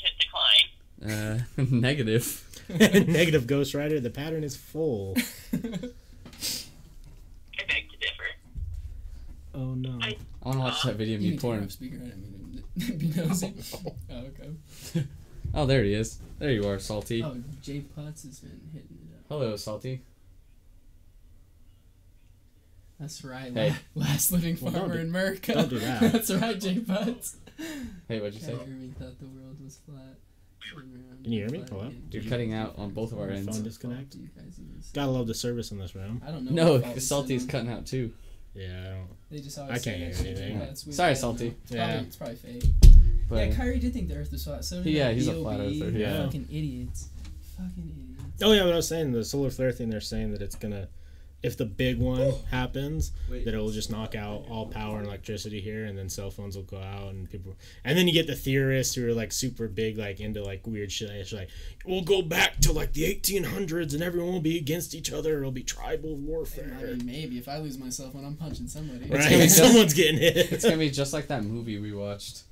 Uh, 1.03 1.39
negative. 1.57 2.47
Negative 2.69 3.47
Ghost 3.47 3.73
Rider. 3.73 3.99
The 3.99 4.09
pattern 4.09 4.43
is 4.43 4.55
full. 4.55 5.15
I 5.53 5.57
beg 5.59 5.69
to 7.89 7.97
differ. 7.99 8.29
Oh 9.55 9.73
no. 9.73 9.97
I- 10.01 10.17
I 10.43 10.47
want 10.47 10.57
to 10.57 10.63
watch 10.63 10.83
that 10.83 10.95
video 10.95 11.17
of 11.17 11.21
You 11.21 11.27
me 11.27 11.31
need 11.35 11.39
to 11.41 11.47
turn 11.47 11.57
porn. 11.59 11.69
speaker. 11.69 11.97
I 11.97 12.05
didn't 12.05 12.63
mean 12.89 12.97
be 12.97 13.13
nosy. 13.15 13.53
oh, 14.09 14.15
okay. 14.15 15.05
Oh, 15.53 15.65
there 15.67 15.83
he 15.83 15.93
is. 15.93 16.17
There 16.39 16.49
you 16.49 16.67
are, 16.67 16.79
Salty. 16.79 17.21
Oh, 17.23 17.37
Jay 17.61 17.83
Putz 17.95 18.23
has 18.25 18.39
been 18.39 18.59
hitting 18.73 18.97
it 19.07 19.13
up. 19.19 19.25
Hello, 19.29 19.55
Salty. 19.57 20.01
That's 22.99 23.23
right. 23.23 23.51
Hey. 23.53 23.75
Last 23.95 24.31
living 24.31 24.57
Well, 24.61 24.71
farmer 24.71 24.93
don't 24.95 25.03
in 25.03 25.09
America. 25.09 25.53
don't 25.53 25.69
do 25.69 25.79
that. 25.79 26.11
That's 26.11 26.31
right, 26.31 26.59
Jay 26.59 26.75
Putz. 26.79 27.35
Hey, 28.07 28.19
what'd 28.19 28.33
you 28.33 28.39
say? 28.41 28.53
Kyrie 28.53 28.61
Irving 28.63 28.95
thought 28.97 29.19
the 29.19 29.27
world 29.27 29.57
was 29.63 29.77
flat. 29.85 30.15
Can 30.61 31.31
you 31.31 31.39
hear 31.41 31.49
me? 31.49 31.63
Hello? 31.69 31.91
You're 32.11 32.23
cutting 32.23 32.53
out 32.53 32.75
on 32.77 32.91
both 32.91 33.11
of 33.11 33.19
our 33.19 33.27
My 33.27 33.35
ends. 33.35 33.55
phone 33.55 33.63
disconnect. 33.63 34.11
Do 34.11 34.19
you 34.19 34.29
guys 34.35 34.57
even 34.59 34.81
Gotta 34.93 35.11
love 35.11 35.27
the 35.27 35.33
service 35.33 35.71
in 35.71 35.77
this 35.79 35.95
room. 35.95 36.21
I 36.25 36.31
don't 36.31 36.45
know. 36.45 36.51
No, 36.51 36.71
what 36.73 36.83
fault 36.83 36.97
it's 36.97 37.05
Salty's 37.07 37.45
cutting 37.45 37.69
out 37.69 37.85
too. 37.85 38.11
Yeah, 38.53 38.67
I 38.67 38.89
don't. 38.91 39.07
They 39.29 39.39
just 39.39 39.57
I 39.57 39.67
can't 39.67 39.81
say 39.83 39.97
hear 39.97 40.09
that 40.11 40.25
anything. 40.27 40.57
Yeah, 40.57 40.63
it's 40.65 40.85
weird. 40.85 40.95
Sorry, 40.95 41.15
Salty. 41.15 41.49
know. 41.49 41.55
It's 41.63 41.71
Yeah. 41.71 41.85
Probably, 41.87 42.07
it's 42.07 42.15
probably 42.15 42.35
fake. 42.35 42.63
But 43.29 43.35
yeah, 43.47 43.55
Kyrie 43.55 43.79
did 43.79 43.93
think 43.93 44.09
the 44.09 44.15
Earth 44.15 44.31
was 44.31 44.43
flat. 44.43 44.65
So 44.65 44.83
did 44.83 44.87
Yeah, 44.93 45.11
he's 45.11 45.27
a 45.27 45.33
flat 45.35 45.59
earther, 45.61 45.89
yeah. 45.91 46.23
Fucking 46.25 46.47
idiots. 46.49 47.09
Fucking 47.57 47.91
idiots. 48.17 48.43
Oh 48.43 48.51
yeah, 48.51 48.63
what 48.65 48.73
I 48.73 48.77
was 48.77 48.87
saying, 48.87 49.11
the 49.13 49.23
solar 49.23 49.49
flare 49.51 49.71
thing. 49.71 49.89
They're 49.89 50.01
saying 50.01 50.31
that 50.33 50.41
it's 50.41 50.55
gonna, 50.55 50.89
if 51.43 51.57
the 51.57 51.65
big 51.65 51.97
one 51.97 52.33
happens, 52.51 53.11
that 53.29 53.53
it 53.53 53.57
will 53.57 53.71
just 53.71 53.89
knock 53.89 54.13
out 54.15 54.45
all 54.49 54.67
power 54.67 54.99
and 54.99 55.07
electricity 55.07 55.59
here, 55.59 55.85
and 55.85 55.97
then 55.97 56.07
cell 56.07 56.29
phones 56.29 56.55
will 56.55 56.63
go 56.63 56.77
out, 56.77 57.13
and 57.13 57.29
people, 57.31 57.55
and 57.83 57.97
then 57.97 58.07
you 58.07 58.13
get 58.13 58.27
the 58.27 58.35
theorists 58.35 58.93
who 58.95 59.07
are 59.07 59.13
like 59.13 59.31
super 59.31 59.67
big, 59.67 59.97
like 59.97 60.19
into 60.19 60.43
like 60.43 60.65
weird 60.67 60.91
shit. 60.91 61.09
It's 61.09 61.33
like 61.33 61.49
we'll 61.85 62.03
go 62.03 62.21
back 62.21 62.57
to 62.61 62.71
like 62.71 62.93
the 62.93 63.03
1800s, 63.15 63.93
and 63.93 64.03
everyone 64.03 64.33
will 64.33 64.39
be 64.41 64.57
against 64.57 64.93
each 64.93 65.11
other. 65.11 65.39
It'll 65.39 65.51
be 65.51 65.63
tribal 65.63 66.15
warfare. 66.15 66.77
I 66.79 66.83
mean, 66.83 67.05
maybe 67.05 67.37
if 67.37 67.47
I 67.47 67.57
lose 67.57 67.77
myself 67.77 68.13
when 68.13 68.23
I'm 68.25 68.35
punching 68.35 68.67
somebody. 68.67 69.05
Right, 69.09 69.23
gonna 69.23 69.29
be 69.29 69.37
just- 69.43 69.57
someone's 69.57 69.93
getting 69.93 70.17
hit. 70.19 70.37
it's 70.51 70.63
gonna 70.63 70.77
be 70.77 70.89
just 70.91 71.11
like 71.13 71.27
that 71.29 71.43
movie 71.43 71.79
we 71.79 71.91
watched, 71.93 72.43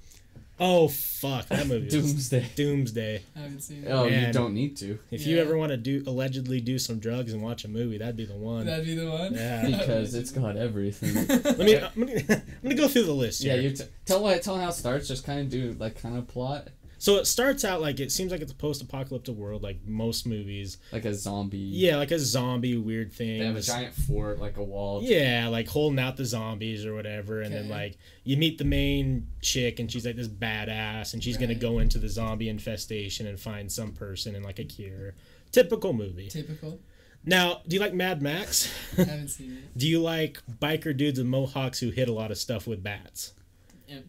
oh 0.59 0.87
fuck, 0.87 1.47
that 1.47 1.67
movie. 1.67 1.87
is 1.87 1.93
Doomsday. 1.93 2.45
Doomsday. 2.55 3.21
I 3.35 3.39
haven't 3.39 3.61
seen 3.61 3.83
it. 3.83 3.87
Oh, 3.89 4.05
you 4.05 4.11
Man. 4.11 4.33
don't 4.33 4.53
need 4.53 4.77
to 4.77 4.99
If 5.11 5.25
you 5.25 5.35
Yeah. 5.37 5.43
ever 5.43 5.57
want 5.57 5.71
to 5.71 5.77
do 5.77 6.03
allegedly 6.07 6.61
do 6.61 6.77
some 6.79 6.99
drugs 6.99 7.33
and 7.33 7.41
watch 7.41 7.65
a 7.65 7.67
movie, 7.67 7.97
that'd 7.97 8.15
be 8.17 8.25
the 8.25 8.35
one. 8.35 8.65
That'd 8.65 8.85
be 8.85 8.95
the 8.95 9.09
one. 9.09 9.33
Yeah. 9.33 9.65
because 9.79 10.15
it's 10.15 10.31
got 10.31 10.57
everything. 10.57 11.13
Let 11.43 11.57
me. 11.59 11.75
I'm 11.77 12.05
gonna, 12.05 12.21
I'm 12.29 12.43
gonna 12.63 12.75
go 12.75 12.87
through 12.87 13.03
the 13.03 13.11
list. 13.13 13.41
Yeah, 13.41 13.53
here. 13.53 13.69
you 13.71 13.75
t- 13.75 13.83
tell 14.05 14.21
what 14.23 14.41
tell 14.41 14.57
how 14.57 14.69
it 14.69 14.73
starts. 14.73 15.07
Just 15.07 15.25
kind 15.25 15.39
of 15.41 15.49
do 15.49 15.75
like 15.79 16.01
kind 16.01 16.17
of 16.17 16.27
plot. 16.27 16.67
So 16.99 17.15
it 17.15 17.25
starts 17.25 17.63
out 17.63 17.81
like 17.81 17.99
it 17.99 18.11
seems 18.11 18.31
like 18.31 18.41
it's 18.41 18.51
a 18.51 18.55
post-apocalyptic 18.55 19.33
world, 19.33 19.63
like 19.63 19.79
most 19.87 20.27
movies. 20.27 20.77
Like 20.91 21.05
a 21.05 21.13
zombie. 21.13 21.57
Yeah, 21.57 21.95
like 21.95 22.11
a 22.11 22.19
zombie 22.19 22.77
weird 22.77 23.13
thing. 23.13 23.39
They 23.39 23.45
have 23.45 23.55
a 23.55 23.61
giant 23.61 23.95
fort, 23.95 24.39
like 24.39 24.57
a 24.57 24.63
wall. 24.63 25.01
Yeah, 25.01 25.47
like 25.47 25.69
holding 25.69 25.97
out 25.97 26.17
the 26.17 26.25
zombies 26.25 26.85
or 26.85 26.93
whatever, 26.93 27.41
and 27.41 27.53
then 27.55 27.69
like 27.69 27.97
you 28.25 28.35
meet 28.35 28.57
the 28.57 28.65
main 28.65 29.27
chick, 29.41 29.79
and 29.79 29.89
she's 29.89 30.05
like 30.05 30.17
this 30.17 30.27
badass, 30.27 31.13
and 31.13 31.23
she's 31.23 31.37
gonna 31.37 31.55
go 31.55 31.79
into 31.79 31.97
the 31.97 32.09
zombie 32.09 32.49
infestation 32.49 33.25
and 33.27 33.39
find 33.39 33.71
some 33.71 33.93
person 33.93 34.35
and 34.35 34.43
like 34.43 34.59
a 34.59 34.65
cure. 34.65 35.15
Typical 35.53 35.93
movie. 35.93 36.27
Typical. 36.27 36.79
Now, 37.25 37.61
do 37.67 37.75
you 37.75 37.81
like 37.81 37.93
Mad 37.93 38.21
Max? 38.21 38.73
I 38.97 39.03
haven't 39.03 39.27
seen 39.29 39.51
it. 39.51 39.77
do 39.77 39.87
you 39.87 40.01
like 40.01 40.41
biker 40.59 40.95
dudes 40.95 41.19
and 41.19 41.29
mohawks 41.29 41.79
who 41.79 41.89
hit 41.89 42.07
a 42.09 42.13
lot 42.13 42.31
of 42.31 42.37
stuff 42.37 42.67
with 42.67 42.83
bats? 42.83 43.33
Yeah. 43.89 43.99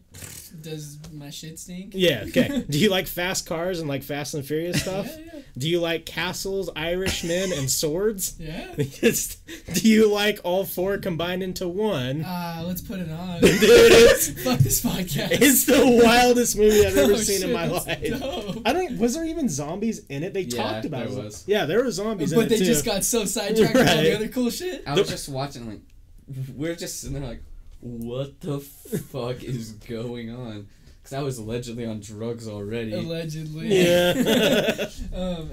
Does 0.61 0.99
my 1.11 1.31
shit 1.31 1.57
stink? 1.57 1.93
Yeah. 1.95 2.25
Okay. 2.27 2.63
do 2.69 2.77
you 2.77 2.91
like 2.91 3.07
fast 3.07 3.47
cars 3.47 3.79
and 3.79 3.89
like 3.89 4.03
Fast 4.03 4.35
and 4.35 4.45
Furious 4.45 4.81
stuff? 4.81 5.07
Yeah, 5.07 5.23
yeah. 5.33 5.39
Do 5.57 5.67
you 5.69 5.79
like 5.79 6.05
castles, 6.05 6.69
Irishmen, 6.75 7.51
and 7.53 7.69
swords? 7.69 8.35
Yeah. 8.39 8.75
Do 9.73 9.81
you 9.89 10.11
like 10.11 10.39
all 10.43 10.65
four 10.65 10.97
combined 10.97 11.41
into 11.41 11.67
one? 11.67 12.23
Ah, 12.25 12.61
let's 12.65 12.81
put 12.81 12.99
it 12.99 13.09
on. 13.09 13.39
Dude, 13.41 13.59
it's, 13.61 14.29
Fuck 14.43 14.59
this 14.59 14.83
podcast. 14.83 15.29
it's 15.31 15.65
the 15.65 16.01
wildest 16.03 16.57
movie 16.57 16.85
I've 16.85 16.95
ever 16.97 17.13
Oh, 17.13 17.17
seen 17.17 17.43
in 17.47 17.53
my 17.53 17.65
life. 17.67 18.19
dope. 18.19 18.61
I 18.65 18.73
don't. 18.73 18.99
Was 18.99 19.15
there 19.15 19.25
even 19.25 19.49
zombies 19.49 20.05
in 20.07 20.23
it? 20.23 20.33
They 20.33 20.41
Yeah, 20.41 20.61
talked 20.63 20.85
about 20.85 21.09
there 21.09 21.17
it. 21.19 21.23
was. 21.23 21.43
Yeah, 21.47 21.65
there 21.65 21.83
were 21.83 21.91
zombies 21.91 22.33
But 22.33 22.43
in 22.43 22.49
they 22.49 22.55
it 22.55 22.59
too. 22.59 22.65
just 22.65 22.85
got 22.85 23.03
so 23.03 23.25
sidetracked 23.25 23.73
with 23.73 23.89
all 23.89 24.01
the 24.03 24.15
other 24.15 24.27
cool 24.27 24.49
shit. 24.51 24.83
I 24.85 24.93
was 24.95 25.09
just 25.09 25.27
watching, 25.29 25.67
like, 25.67 25.79
we're 26.55 26.75
just 26.75 27.01
sitting 27.01 27.19
there, 27.19 27.27
like, 27.27 27.41
what 27.81 28.39
the 28.41 28.59
fuck 28.59 29.43
is 29.43 29.71
going 29.73 30.29
on? 30.33 30.67
Because 31.01 31.13
I 31.13 31.21
was 31.23 31.39
allegedly 31.39 31.85
on 31.85 31.99
drugs 31.99 32.47
already. 32.47 32.93
Allegedly. 32.93 33.69
yeah. 33.69 34.13
um, 35.15 35.49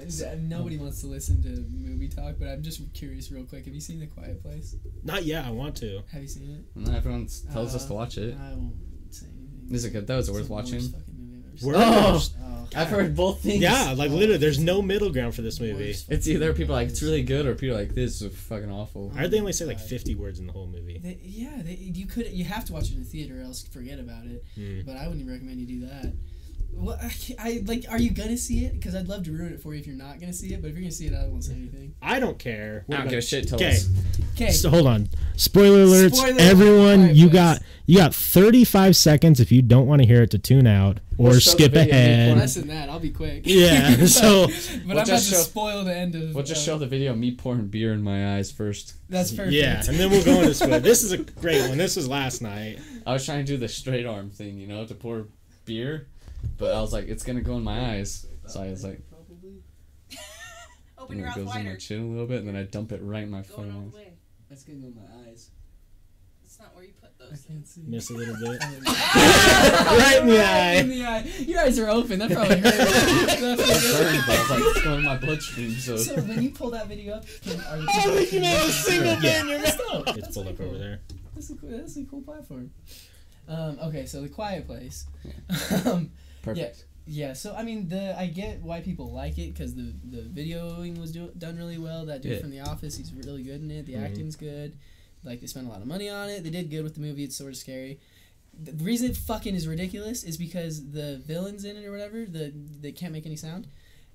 nobody 0.47 0.77
wants 0.77 1.01
to 1.01 1.07
listen 1.07 1.41
to 1.41 1.49
movie 1.71 2.07
talk, 2.07 2.35
but 2.37 2.47
I'm 2.49 2.61
just 2.61 2.81
curious, 2.93 3.31
real 3.31 3.45
quick. 3.45 3.65
Have 3.65 3.73
you 3.73 3.81
seen 3.81 3.99
The 3.99 4.05
Quiet 4.07 4.43
Place? 4.43 4.75
Not 5.03 5.25
yet. 5.25 5.45
I 5.45 5.49
want 5.51 5.75
to. 5.77 6.03
Have 6.13 6.21
you 6.21 6.27
seen 6.27 6.51
it? 6.51 6.65
And 6.79 6.95
everyone 6.95 7.23
s- 7.25 7.45
tells 7.51 7.73
us 7.75 7.85
Uh, 7.85 7.87
to 7.87 7.93
watch 7.95 8.17
it. 8.19 8.35
I 8.39 8.53
won't 8.53 8.75
say 9.09 9.25
anything. 9.25 9.73
Is 9.75 9.85
it 9.85 9.89
good? 9.89 10.05
That 10.05 10.17
was 10.17 10.29
It's 10.29 10.37
worth 10.37 10.47
the 10.47 11.08
worst 11.63 11.79
watching. 11.79 11.89
fucking 11.89 11.99
I've 11.99 12.07
ever 12.07 12.19
seen. 12.19 12.37
Word? 12.39 12.45
Oh! 12.45 12.75
Oh, 12.75 12.81
I've 12.81 12.89
heard 12.89 13.15
both 13.15 13.41
things. 13.41 13.61
Yeah, 13.61 13.93
like 13.97 14.11
literally, 14.11 14.37
there's 14.37 14.59
no 14.59 14.81
middle 14.81 15.11
ground 15.11 15.33
for 15.35 15.41
this 15.41 15.59
movie. 15.59 15.95
It's 16.07 16.27
either 16.27 16.53
people 16.53 16.75
like 16.75 16.89
it's 16.89 17.01
really 17.01 17.23
good, 17.23 17.45
or 17.45 17.55
people 17.55 17.75
like 17.75 17.95
this 17.95 18.21
is 18.21 18.35
fucking 18.35 18.71
awful. 18.71 19.11
I 19.15 19.21
heard 19.21 19.31
they 19.31 19.39
only 19.39 19.53
say 19.53 19.65
like 19.65 19.79
50 19.79 20.15
words 20.15 20.39
in 20.39 20.47
the 20.47 20.53
whole 20.53 20.67
movie. 20.67 20.99
They, 20.99 21.19
yeah, 21.23 21.61
they, 21.63 21.73
you 21.73 22.05
could 22.05 22.27
you 22.27 22.43
have 22.45 22.65
to 22.65 22.73
watch 22.73 22.85
it 22.89 22.93
in 22.93 22.99
the 22.99 23.05
theater, 23.05 23.39
or 23.39 23.43
else 23.43 23.63
forget 23.63 23.99
about 23.99 24.25
it. 24.25 24.43
Hmm. 24.55 24.81
But 24.85 24.97
I 24.97 25.07
wouldn't 25.07 25.27
recommend 25.27 25.59
you 25.59 25.67
do 25.67 25.87
that. 25.87 26.13
Well, 26.71 26.97
I, 27.01 27.11
I 27.39 27.63
like. 27.65 27.85
Are 27.89 27.99
you 27.99 28.11
gonna 28.11 28.37
see 28.37 28.63
it? 28.65 28.73
Because 28.73 28.95
I'd 28.95 29.07
love 29.09 29.23
to 29.25 29.31
ruin 29.33 29.51
it 29.53 29.61
for 29.61 29.73
you 29.73 29.81
if 29.81 29.87
you're 29.87 29.97
not 29.97 30.19
gonna 30.19 30.31
see 30.31 30.53
it. 30.53 30.61
But 30.61 30.69
if 30.69 30.75
you're 30.75 30.81
gonna 30.83 30.91
see 30.91 31.07
it, 31.07 31.13
I 31.13 31.27
won't 31.27 31.43
say 31.43 31.53
anything. 31.53 31.93
I 32.01 32.19
don't 32.21 32.39
care. 32.39 32.85
I 32.89 32.97
don't 32.97 33.09
give 33.09 33.19
a 33.19 33.21
shit. 33.21 33.49
Tell 33.49 33.57
Okay. 33.57 33.71
us. 33.71 33.89
Okay. 34.35 34.51
So 34.51 34.69
hold 34.69 34.87
on. 34.87 35.09
Spoiler 35.35 35.85
alerts. 35.85 36.15
Spoiler 36.15 36.31
alert, 36.33 36.41
Everyone, 36.41 36.99
Quiet 37.01 37.15
you 37.17 37.29
Place. 37.29 37.33
got 37.33 37.61
you 37.85 37.97
got 37.97 38.15
35 38.15 38.95
seconds 38.95 39.39
if 39.41 39.51
you 39.51 39.61
don't 39.61 39.87
want 39.87 40.01
to 40.01 40.07
hear 40.07 40.21
it 40.23 40.31
to 40.31 40.37
tune 40.39 40.67
out 40.67 40.99
or 41.17 41.31
We'll 41.31 41.39
show 41.39 41.51
skip 41.51 41.73
the 41.73 41.79
video 41.81 41.95
ahead. 41.95 42.37
Less 42.37 42.53
than 42.55 42.67
that, 42.69 42.89
I'll 42.89 42.99
be 42.99 43.09
quick. 43.09 43.41
Yeah, 43.43 43.95
so- 44.05 44.47
but 44.47 44.53
I'm 44.53 44.87
We'll 44.87 44.91
about 44.97 45.05
to 45.07 45.11
just 45.11 45.29
show- 45.29 45.37
spoil 45.39 45.83
the 45.83 45.93
end 45.93 46.15
of. 46.15 46.33
We'll 46.33 46.45
just 46.45 46.61
uh, 46.61 46.71
show 46.71 46.77
the 46.77 46.87
video 46.87 47.11
of 47.11 47.17
me 47.17 47.35
pouring 47.35 47.67
beer 47.67 47.91
in 47.91 48.01
my 48.01 48.37
eyes 48.37 48.51
first. 48.53 48.93
That's 49.09 49.31
perfect. 49.31 49.51
Yeah, 49.51 49.83
and 49.85 49.97
then 49.97 50.09
we'll 50.11 50.23
go 50.23 50.39
into 50.39 50.53
spoiler. 50.53 50.79
This 50.79 51.03
is 51.03 51.11
a 51.11 51.17
great 51.17 51.67
one. 51.67 51.77
This 51.77 51.97
was 51.97 52.07
last 52.07 52.41
night. 52.41 52.79
I 53.05 53.11
was 53.11 53.25
trying 53.25 53.43
to 53.45 53.51
do 53.51 53.57
the 53.57 53.67
straight 53.67 54.05
arm 54.05 54.29
thing, 54.29 54.57
you 54.59 54.67
know, 54.67 54.85
to 54.85 54.93
pour 54.95 55.25
beer, 55.65 56.07
but 56.57 56.73
I 56.73 56.81
was 56.81 56.91
like, 56.93 57.07
it's 57.07 57.23
gonna 57.23 57.41
go 57.41 57.55
in 57.57 57.63
my 57.63 57.95
eyes. 57.95 58.25
So 58.47 58.61
I 58.61 58.69
was 58.69 58.83
like, 58.83 59.01
Open 60.97 61.13
and 61.13 61.19
your 61.19 61.27
it 61.27 61.29
mouth 61.29 61.35
goes 61.37 61.55
in 61.55 61.63
my 61.63 61.69
wider. 61.69 61.77
chin 61.77 62.01
a 62.01 62.07
little 62.07 62.25
bit, 62.27 62.39
and 62.39 62.47
then 62.47 62.55
I 62.55 62.63
dump 62.63 62.91
it 62.91 63.01
right 63.03 63.23
in 63.23 63.29
my 63.31 63.41
Go 63.43 63.55
all 63.57 63.63
the 63.63 63.69
eyes. 63.69 63.93
way. 63.93 64.13
That's 64.49 64.63
gonna 64.63 64.79
go 64.79 64.87
in 64.87 64.95
my 64.95 65.29
eyes. 65.29 65.49
That's 66.43 66.59
not 66.59 66.75
where 66.75 66.83
you 66.83 66.91
put 66.99 67.09
I 67.21 67.29
those. 67.29 67.41
can't 67.47 67.65
see. 67.67 67.81
Miss 67.85 68.09
a 68.09 68.13
little 68.13 68.35
bit. 68.35 68.59
right 68.59 68.85
right 68.85 70.19
in 70.21 70.27
the 70.27 70.43
eye. 70.43 70.73
in 70.73 70.89
the 70.89 71.05
eye. 71.05 71.31
Your 71.39 71.59
eyes 71.61 71.79
are 71.79 71.87
open. 71.89 72.19
That 72.19 72.31
probably 72.31 72.57
hurt. 72.57 72.63
That 72.63 73.39
It 73.39 73.39
probably 73.39 73.91
burned, 73.91 74.23
but 74.27 74.35
I 74.35 74.41
was 74.41 74.49
like, 74.49 74.59
it's 74.75 74.81
going 74.83 74.99
in 74.99 75.05
my 75.05 75.17
bloodstream, 75.17 75.71
so. 75.75 75.95
So 75.97 76.15
when 76.21 76.41
you 76.41 76.49
pull 76.49 76.71
that 76.71 76.87
video 76.87 77.15
up, 77.15 77.25
can, 77.43 77.61
are 77.61 77.77
the 77.77 77.87
Oh, 77.87 78.25
people- 78.25 78.39
we 78.39 78.45
a 78.47 78.69
single 78.69 79.13
Yeah. 79.23 79.41
in 79.41 79.47
your 79.47 79.59
mouth. 79.59 80.17
It's 80.17 80.27
pulled 80.33 80.47
up 80.47 80.59
over 80.59 80.77
there. 80.77 80.99
That's 81.35 81.49
a 81.51 81.55
cool. 81.55 81.69
That's 81.69 81.95
a 81.97 82.03
cool 82.05 82.21
platform. 82.23 82.71
Um, 83.47 83.79
okay, 83.83 84.05
so 84.05 84.21
the 84.21 84.29
Quiet 84.29 84.67
Place. 84.67 85.05
um, 85.85 86.11
Perfect. 86.55 86.85
yeah, 87.05 87.33
so 87.33 87.53
I 87.55 87.63
mean, 87.63 87.87
the 87.89 88.17
I 88.19 88.27
get 88.27 88.61
why 88.61 88.81
people 88.81 89.11
like 89.11 89.37
it 89.37 89.53
because 89.53 89.75
the 89.75 89.93
the 90.03 90.21
videoing 90.21 90.97
was 90.99 91.11
do, 91.11 91.31
done 91.37 91.57
really 91.57 91.77
well. 91.77 92.05
That 92.05 92.21
dude 92.21 92.33
Yeah. 92.33 92.39
from 92.39 92.51
The 92.51 92.61
Office, 92.61 92.97
he's 92.97 93.13
really 93.13 93.43
good 93.43 93.61
in 93.61 93.71
it. 93.71 93.85
The 93.85 93.93
Mhm. 93.93 94.05
acting's 94.05 94.35
good. 94.35 94.77
Like 95.23 95.41
they 95.41 95.47
spent 95.47 95.67
a 95.67 95.69
lot 95.69 95.81
of 95.81 95.87
money 95.87 96.07
on 96.09 96.29
it. 96.29 96.43
They 96.43 96.49
did 96.49 96.69
good 96.69 96.83
with 96.83 96.93
the 96.95 97.01
movie. 97.01 97.23
It's 97.23 97.35
sort 97.35 97.51
of 97.51 97.57
scary. 97.57 97.99
The 98.61 98.71
reason 98.83 99.09
it 99.09 99.17
fucking 99.17 99.55
is 99.55 99.67
ridiculous 99.67 100.23
is 100.23 100.37
because 100.37 100.91
the 100.91 101.17
villains 101.25 101.63
in 101.65 101.77
it 101.77 101.85
or 101.85 101.91
whatever, 101.91 102.25
the 102.25 102.51
they 102.55 102.91
can't 102.91 103.13
make 103.13 103.25
any 103.25 103.35
sound. 103.35 103.67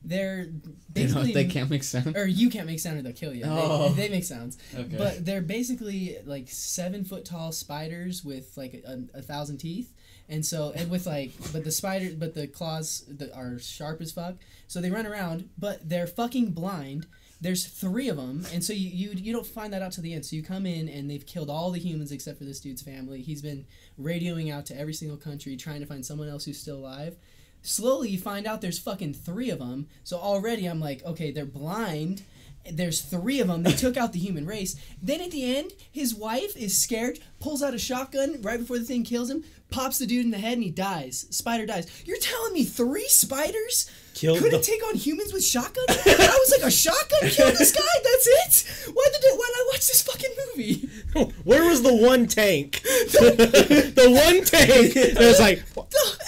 They're 0.06 0.40
You 0.44 0.51
know, 0.52 0.74
basically 0.93 1.32
they 1.32 1.47
can't 1.47 1.70
make 1.70 1.82
sound. 1.82 2.15
or 2.16 2.27
you 2.27 2.51
can't 2.51 2.66
make 2.66 2.78
sound 2.81 2.98
or 2.98 3.02
they'll 3.02 3.12
kill 3.12 3.32
you. 3.35 3.44
Oh. 3.47 3.89
They, 3.90 4.09
they 4.09 4.15
make 4.15 4.24
sounds. 4.24 4.59
Okay. 4.74 4.97
But 4.98 5.24
they're 5.24 5.40
basically 5.40 6.19
like 6.27 6.48
seven 6.51 7.05
foot 7.05 7.24
tall 7.24 7.52
spiders 7.52 8.23
with 8.24 8.55
like 8.56 8.74
a, 8.86 9.05
a, 9.15 9.23
thousand 9.23 9.59
teeth, 9.59 9.94
and 10.28 10.44
so 10.44 10.72
and 10.74 10.90
with 10.90 11.06
like 11.06 11.32
but 11.52 11.64
the 11.64 11.70
spider 11.70 12.10
but 12.16 12.34
the 12.34 12.46
claws 12.46 13.05
that 13.09 13.32
are 13.34 13.59
sharp 13.59 14.01
as 14.01 14.12
fuck. 14.12 14.36
So 14.66 14.80
they 14.80 14.90
run 14.90 15.06
around, 15.06 15.51
but 15.59 15.88
they're 15.88 16.06
fucking 16.06 16.51
blind. 16.51 17.06
There's 17.40 17.66
three 17.66 18.09
of 18.09 18.16
them, 18.16 18.46
and 18.55 18.64
so 18.64 18.72
you, 18.72 18.88
you 18.88 19.10
you 19.12 19.32
don't 19.32 19.46
find 19.46 19.72
that 19.72 19.82
out 19.82 19.92
to 19.92 20.01
the 20.01 20.14
end. 20.14 20.24
So 20.24 20.36
you 20.36 20.42
come 20.42 20.64
in 20.64 20.88
and 20.88 21.10
they've 21.10 21.26
killed 21.26 21.51
all 21.51 21.70
the 21.70 21.78
humans 21.78 22.10
except 22.10 22.38
for 22.38 22.44
this 22.44 22.60
dude's 22.60 22.80
family. 22.82 23.20
He's 23.20 23.42
been 23.42 23.66
radioing 24.01 24.52
out 24.52 24.66
to 24.66 24.78
every 24.78 24.94
single 24.94 25.18
country 25.18 25.56
trying 25.56 25.80
to 25.80 25.86
find 25.86 26.05
someone 26.05 26.28
else 26.28 26.44
who's 26.44 26.59
still 26.59 26.78
alive. 26.78 27.16
Slowly 27.60 28.10
you 28.10 28.18
find 28.18 28.46
out 28.46 28.60
there's 28.60 28.78
fucking 28.78 29.14
three 29.14 29.51
of 29.51 29.59
them. 29.59 29.88
So 30.05 30.18
already 30.18 30.66
I'm 30.66 30.80
like, 30.80 31.05
okay, 31.05 31.30
they're 31.30 31.46
blind. 31.46 32.22
There's 32.70 33.00
three 33.00 33.40
of 33.40 33.48
them. 33.48 33.62
They 33.62 33.72
took 33.72 33.96
out 33.96 34.12
the 34.12 34.18
human 34.18 34.46
race. 34.46 34.76
Then 35.02 35.20
at 35.20 35.30
the 35.30 35.56
end, 35.56 35.72
his 35.90 36.14
wife 36.14 36.56
is 36.56 36.76
scared, 36.76 37.18
pulls 37.40 37.62
out 37.62 37.74
a 37.74 37.78
shotgun 37.78 38.40
right 38.42 38.58
before 38.58 38.78
the 38.78 38.84
thing 38.84 39.04
kills 39.04 39.30
him, 39.30 39.44
pops 39.70 39.98
the 39.98 40.06
dude 40.06 40.24
in 40.24 40.30
the 40.30 40.38
head, 40.38 40.54
and 40.54 40.62
he 40.62 40.70
dies. 40.70 41.26
Spider 41.30 41.66
dies. 41.66 41.86
You're 42.06 42.18
telling 42.18 42.52
me 42.52 42.64
three 42.64 43.08
spiders 43.08 43.90
Killed 44.14 44.38
couldn't 44.38 44.60
the- 44.60 44.64
take 44.66 44.82
on 44.86 44.94
humans 44.94 45.32
with 45.32 45.44
shotgun? 45.44 45.84
I 45.88 46.38
was 46.40 46.54
like, 46.56 46.68
a 46.68 46.70
shotgun 46.70 47.28
killed 47.30 47.54
this 47.56 47.72
guy. 47.72 47.82
That's 48.02 48.26
it. 48.26 48.90
Why 48.94 49.04
did 49.12 49.24
it, 49.24 49.38
why 49.38 49.46
did 49.52 49.56
I 49.56 49.68
watch 49.72 49.86
this 49.88 50.02
fucking 50.02 50.30
movie? 50.56 50.88
Where 51.44 51.64
was 51.68 51.82
the 51.82 51.94
one 51.94 52.26
tank? 52.26 52.80
the 52.82 54.08
one 54.10 54.44
tank 54.44 54.94
that 54.94 55.16
was 55.20 55.40
like, 55.40 55.62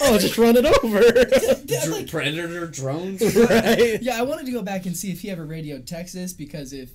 oh, 0.01 0.17
just 0.17 0.37
run 0.37 0.55
it 0.57 0.65
over. 0.65 0.99
Yeah, 1.65 1.79
Dr- 1.85 1.89
like- 1.91 2.09
Predator 2.11 2.67
drones. 2.67 3.21
right? 3.35 4.01
yeah, 4.01 4.17
I 4.19 4.21
wanted 4.23 4.45
to 4.47 4.51
go 4.51 4.61
back 4.61 4.85
and 4.85 4.95
see 4.95 5.11
if 5.11 5.21
he 5.21 5.29
ever 5.31 5.45
radioed 5.45 5.87
Texas 5.87 6.33
because 6.33 6.73
if 6.73 6.89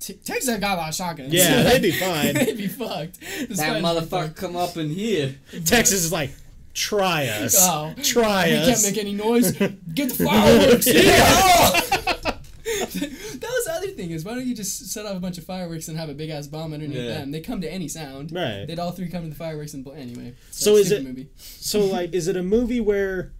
t- 0.00 0.14
Texas 0.14 0.58
got 0.58 0.74
a 0.78 0.80
lot 0.80 0.88
of 0.88 0.94
shotguns, 0.94 1.32
Yeah, 1.32 1.62
they'd 1.62 1.82
be 1.82 1.92
fine. 1.92 2.34
they'd 2.34 2.56
be 2.56 2.68
fucked. 2.68 3.20
The 3.20 3.46
that 3.48 3.56
spiders 3.56 3.82
would 3.82 3.82
be 3.82 3.84
motherfucker 4.00 4.08
fucked. 4.28 4.36
come 4.36 4.56
up 4.56 4.76
in 4.76 4.88
here. 4.90 5.36
Texas 5.64 6.04
is 6.04 6.12
like, 6.12 6.30
try 6.74 7.26
us. 7.26 7.56
Oh. 7.60 7.94
Try 8.02 8.48
We 8.48 8.54
us. 8.56 8.66
We 8.66 8.72
can't 8.72 8.82
make 8.96 8.98
any 9.04 9.14
noise. 9.14 9.52
Get 9.94 10.10
the 10.10 10.24
fireworks. 10.24 10.86
Yeah. 10.92 12.38
that 12.64 13.50
was 13.50 13.64
the 13.64 13.72
other 13.72 13.88
thing 13.88 14.10
is 14.10 14.24
why 14.24 14.34
don't 14.34 14.46
you 14.46 14.54
just 14.54 14.90
set 14.92 15.04
off 15.06 15.16
a 15.16 15.20
bunch 15.20 15.36
of 15.38 15.44
fireworks 15.44 15.88
and 15.88 15.98
have 15.98 16.08
a 16.08 16.14
big 16.14 16.30
ass 16.30 16.46
bomb 16.46 16.72
underneath 16.72 16.96
Yeah. 16.98 17.08
them? 17.18 17.30
They 17.32 17.40
come 17.40 17.60
to 17.60 17.70
any 17.72 17.88
sound. 17.88 18.32
Right. 18.32 18.64
They'd 18.66 18.78
all 18.78 18.92
three 18.92 19.08
come 19.08 19.24
to 19.24 19.28
the 19.30 19.34
fireworks 19.34 19.74
and 19.74 19.84
bl- 19.84 19.92
anyway. 19.92 20.34
So 20.50 20.76
is 20.76 20.90
it- 20.92 21.04
Movie. 21.04 21.28
So 21.36 21.80
like, 21.80 22.12
is 22.14 22.28
it 22.28 22.36
a 22.36 22.42
movie 22.42 22.80
where? 22.80 23.32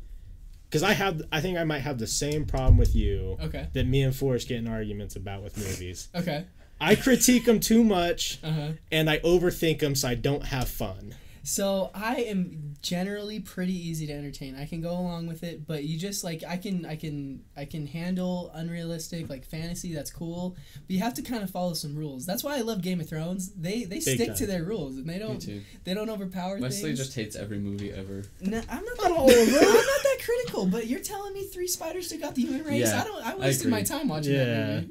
Because 0.68 0.82
I 0.82 0.92
have, 0.94 1.20
I 1.30 1.40
think 1.42 1.58
I 1.58 1.64
might 1.64 1.80
have 1.80 1.98
the 1.98 2.06
same 2.06 2.46
problem 2.46 2.78
with 2.78 2.96
you 2.96 3.36
Okay. 3.42 3.68
that 3.74 3.86
me 3.86 4.02
and 4.02 4.16
Forrest 4.16 4.48
get 4.48 4.56
in 4.56 4.66
arguments 4.66 5.16
about 5.16 5.42
with 5.42 5.56
movies. 5.58 6.08
Okay. 6.14 6.46
I 6.80 6.94
critique 6.94 7.44
them 7.44 7.60
too 7.60 7.84
much, 7.84 8.38
Uh 8.42 8.50
huh. 8.50 8.68
and 8.90 9.08
I 9.10 9.18
overthink 9.18 9.80
them, 9.80 9.94
so 9.94 10.08
I 10.08 10.14
don't 10.14 10.46
have 10.46 10.68
fun. 10.68 11.14
So 11.44 11.90
I 11.94 12.16
am 12.22 12.71
generally 12.82 13.38
pretty 13.40 13.72
easy 13.74 14.06
to 14.08 14.12
entertain. 14.12 14.56
I 14.56 14.66
can 14.66 14.80
go 14.80 14.90
along 14.90 15.28
with 15.28 15.44
it, 15.44 15.66
but 15.66 15.84
you 15.84 15.98
just 15.98 16.24
like 16.24 16.42
I 16.46 16.56
can 16.56 16.84
I 16.84 16.96
can 16.96 17.42
I 17.56 17.64
can 17.64 17.86
handle 17.86 18.50
unrealistic 18.54 19.30
like 19.30 19.44
fantasy. 19.44 19.94
That's 19.94 20.10
cool, 20.10 20.56
but 20.74 20.90
you 20.90 20.98
have 20.98 21.14
to 21.14 21.22
kind 21.22 21.42
of 21.42 21.50
follow 21.50 21.74
some 21.74 21.94
rules. 21.96 22.26
That's 22.26 22.42
why 22.42 22.56
I 22.58 22.60
love 22.62 22.82
Game 22.82 23.00
of 23.00 23.08
Thrones. 23.08 23.50
They 23.52 23.84
they 23.84 24.00
stick 24.00 24.26
time. 24.28 24.36
to 24.36 24.46
their 24.46 24.64
rules 24.64 24.96
and 24.96 25.08
they 25.08 25.18
don't 25.18 25.40
too. 25.40 25.62
they 25.84 25.94
don't 25.94 26.10
overpower 26.10 26.58
Wesley 26.58 26.88
things. 26.90 26.98
just 26.98 27.14
hates 27.14 27.36
every 27.36 27.58
movie 27.58 27.92
ever. 27.92 28.24
No, 28.40 28.60
I'm 28.68 28.84
not 28.84 28.96
Not 28.96 28.98
that, 28.98 29.12
all 29.12 29.30
of 29.30 29.34
them. 29.36 29.54
I'm 29.54 29.74
not 29.74 30.02
that 30.02 30.18
critical, 30.24 30.66
but 30.66 30.86
you're 30.88 31.00
telling 31.00 31.32
me 31.32 31.44
three 31.44 31.68
spiders 31.68 32.08
took 32.08 32.22
out 32.22 32.34
the 32.34 32.42
human 32.42 32.64
race. 32.64 32.88
Yeah, 32.88 33.00
I 33.02 33.04
don't. 33.04 33.26
I 33.26 33.32
I 33.32 33.36
wasted 33.36 33.70
my 33.70 33.82
time 33.84 34.08
watching 34.08 34.34
Yeah. 34.34 34.80
that 34.80 34.88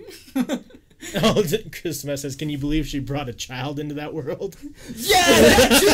movie. 0.48 0.64
Oh, 1.16 1.44
Christmas 1.82 2.22
says, 2.22 2.36
"Can 2.36 2.50
you 2.50 2.60
believe 2.60 2.86
she 2.86 3.00
brought 3.00 3.28
a 3.28 3.34
child 3.34 3.80
into 3.80 3.96
that 3.96 4.14
world?" 4.14 4.56
yeah, 4.96 5.18
that 5.26 5.80
too. 5.82 5.88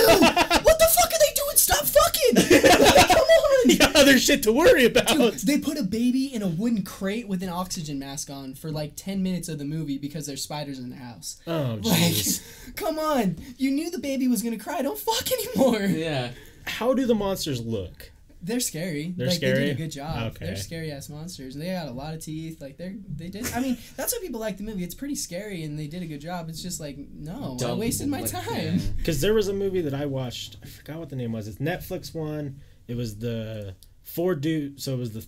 What 0.66 0.78
the 0.80 0.88
fuck 1.00 1.06
are 1.06 1.20
they 1.20 1.34
doing? 1.34 1.56
Stop 1.56 1.86
fucking! 1.86 2.62
Come 3.08 3.22
on. 3.22 3.70
you 3.70 3.78
got 3.78 3.87
other 3.98 4.18
shit 4.18 4.44
to 4.44 4.52
worry 4.54 4.86
about. 4.86 5.08
Dude, 5.08 5.34
they 5.40 5.58
put 5.60 5.78
a 5.78 5.84
baby 5.84 6.34
in 6.34 6.42
a 6.42 6.48
wooden 6.48 6.84
crate 6.84 7.28
with 7.28 7.44
an 7.44 7.50
oxygen 7.50 8.00
mask 8.00 8.30
on 8.30 8.54
for 8.56 8.72
like 8.72 8.94
10 8.96 9.22
minutes 9.24 9.50
of 9.50 9.58
the 9.58 9.66
movie 9.66 9.98
because 9.98 10.26
there's 10.26 10.44
spiders 10.44 10.80
in 10.80 10.90
the 10.90 10.96
house. 10.96 11.38
Oh 11.48 11.80
Like, 11.82 11.98
jeez. 12.14 12.76
come 12.76 13.00
on. 13.00 13.38
You 13.58 13.72
knew 13.72 13.90
the 13.92 14.00
baby 14.00 14.28
was 14.28 14.42
going 14.42 14.58
to 14.58 14.64
cry. 14.64 14.82
Don't 14.82 14.98
fuck 14.98 15.30
anymore. 15.32 15.82
Yeah. 15.82 16.32
How 16.66 16.94
do 16.94 17.06
the 17.06 17.16
monsters 17.16 17.62
look? 17.62 18.12
They're 18.40 18.60
scary. 18.60 19.14
They're 19.18 19.28
like, 19.28 19.40
They 19.40 19.52
did 19.54 19.70
a 19.70 19.74
good 19.74 19.90
job. 19.92 20.34
Okay. 20.36 20.46
They're 20.46 20.56
scary 20.56 20.92
ass 20.92 21.10
monsters. 21.10 21.56
And 21.56 21.64
they 21.64 21.72
got 21.72 21.88
a 21.88 21.92
lot 21.92 22.14
of 22.14 22.24
teeth. 22.24 22.62
Like, 22.62 22.78
they're, 22.78 22.94
they 23.16 23.30
did. 23.30 23.52
I 23.54 23.60
mean, 23.60 23.78
that's 23.96 24.14
why 24.14 24.20
people 24.22 24.40
like 24.40 24.58
the 24.58 24.64
movie. 24.64 24.84
It's 24.84 24.94
pretty 24.94 25.16
scary 25.16 25.64
and 25.64 25.78
they 25.78 25.88
did 25.88 26.04
a 26.04 26.06
good 26.06 26.22
job. 26.22 26.48
It's 26.48 26.62
just 26.62 26.80
like, 26.80 26.98
no, 26.98 27.58
I 27.66 27.74
wasted 27.74 28.08
my 28.10 28.22
like, 28.22 28.32
time. 28.32 28.46
yeah. 28.56 28.78
Because 28.98 29.22
there 29.22 29.34
was 29.34 29.48
a 29.48 29.54
movie 29.54 29.82
that 29.82 29.94
I 29.96 30.06
watched. 30.06 30.58
I 30.64 30.68
forgot 30.68 30.98
what 31.00 31.10
the 31.10 31.16
name 31.16 31.32
was. 31.32 31.48
It's 31.48 31.58
Netflix 31.58 32.14
one. 32.14 32.62
It 32.88 32.96
was 32.96 33.18
the 33.18 33.76
four 34.08 34.34
dude. 34.36 34.82
So 34.82 34.94
it 34.94 34.98
was 34.98 35.14
the 35.14 35.26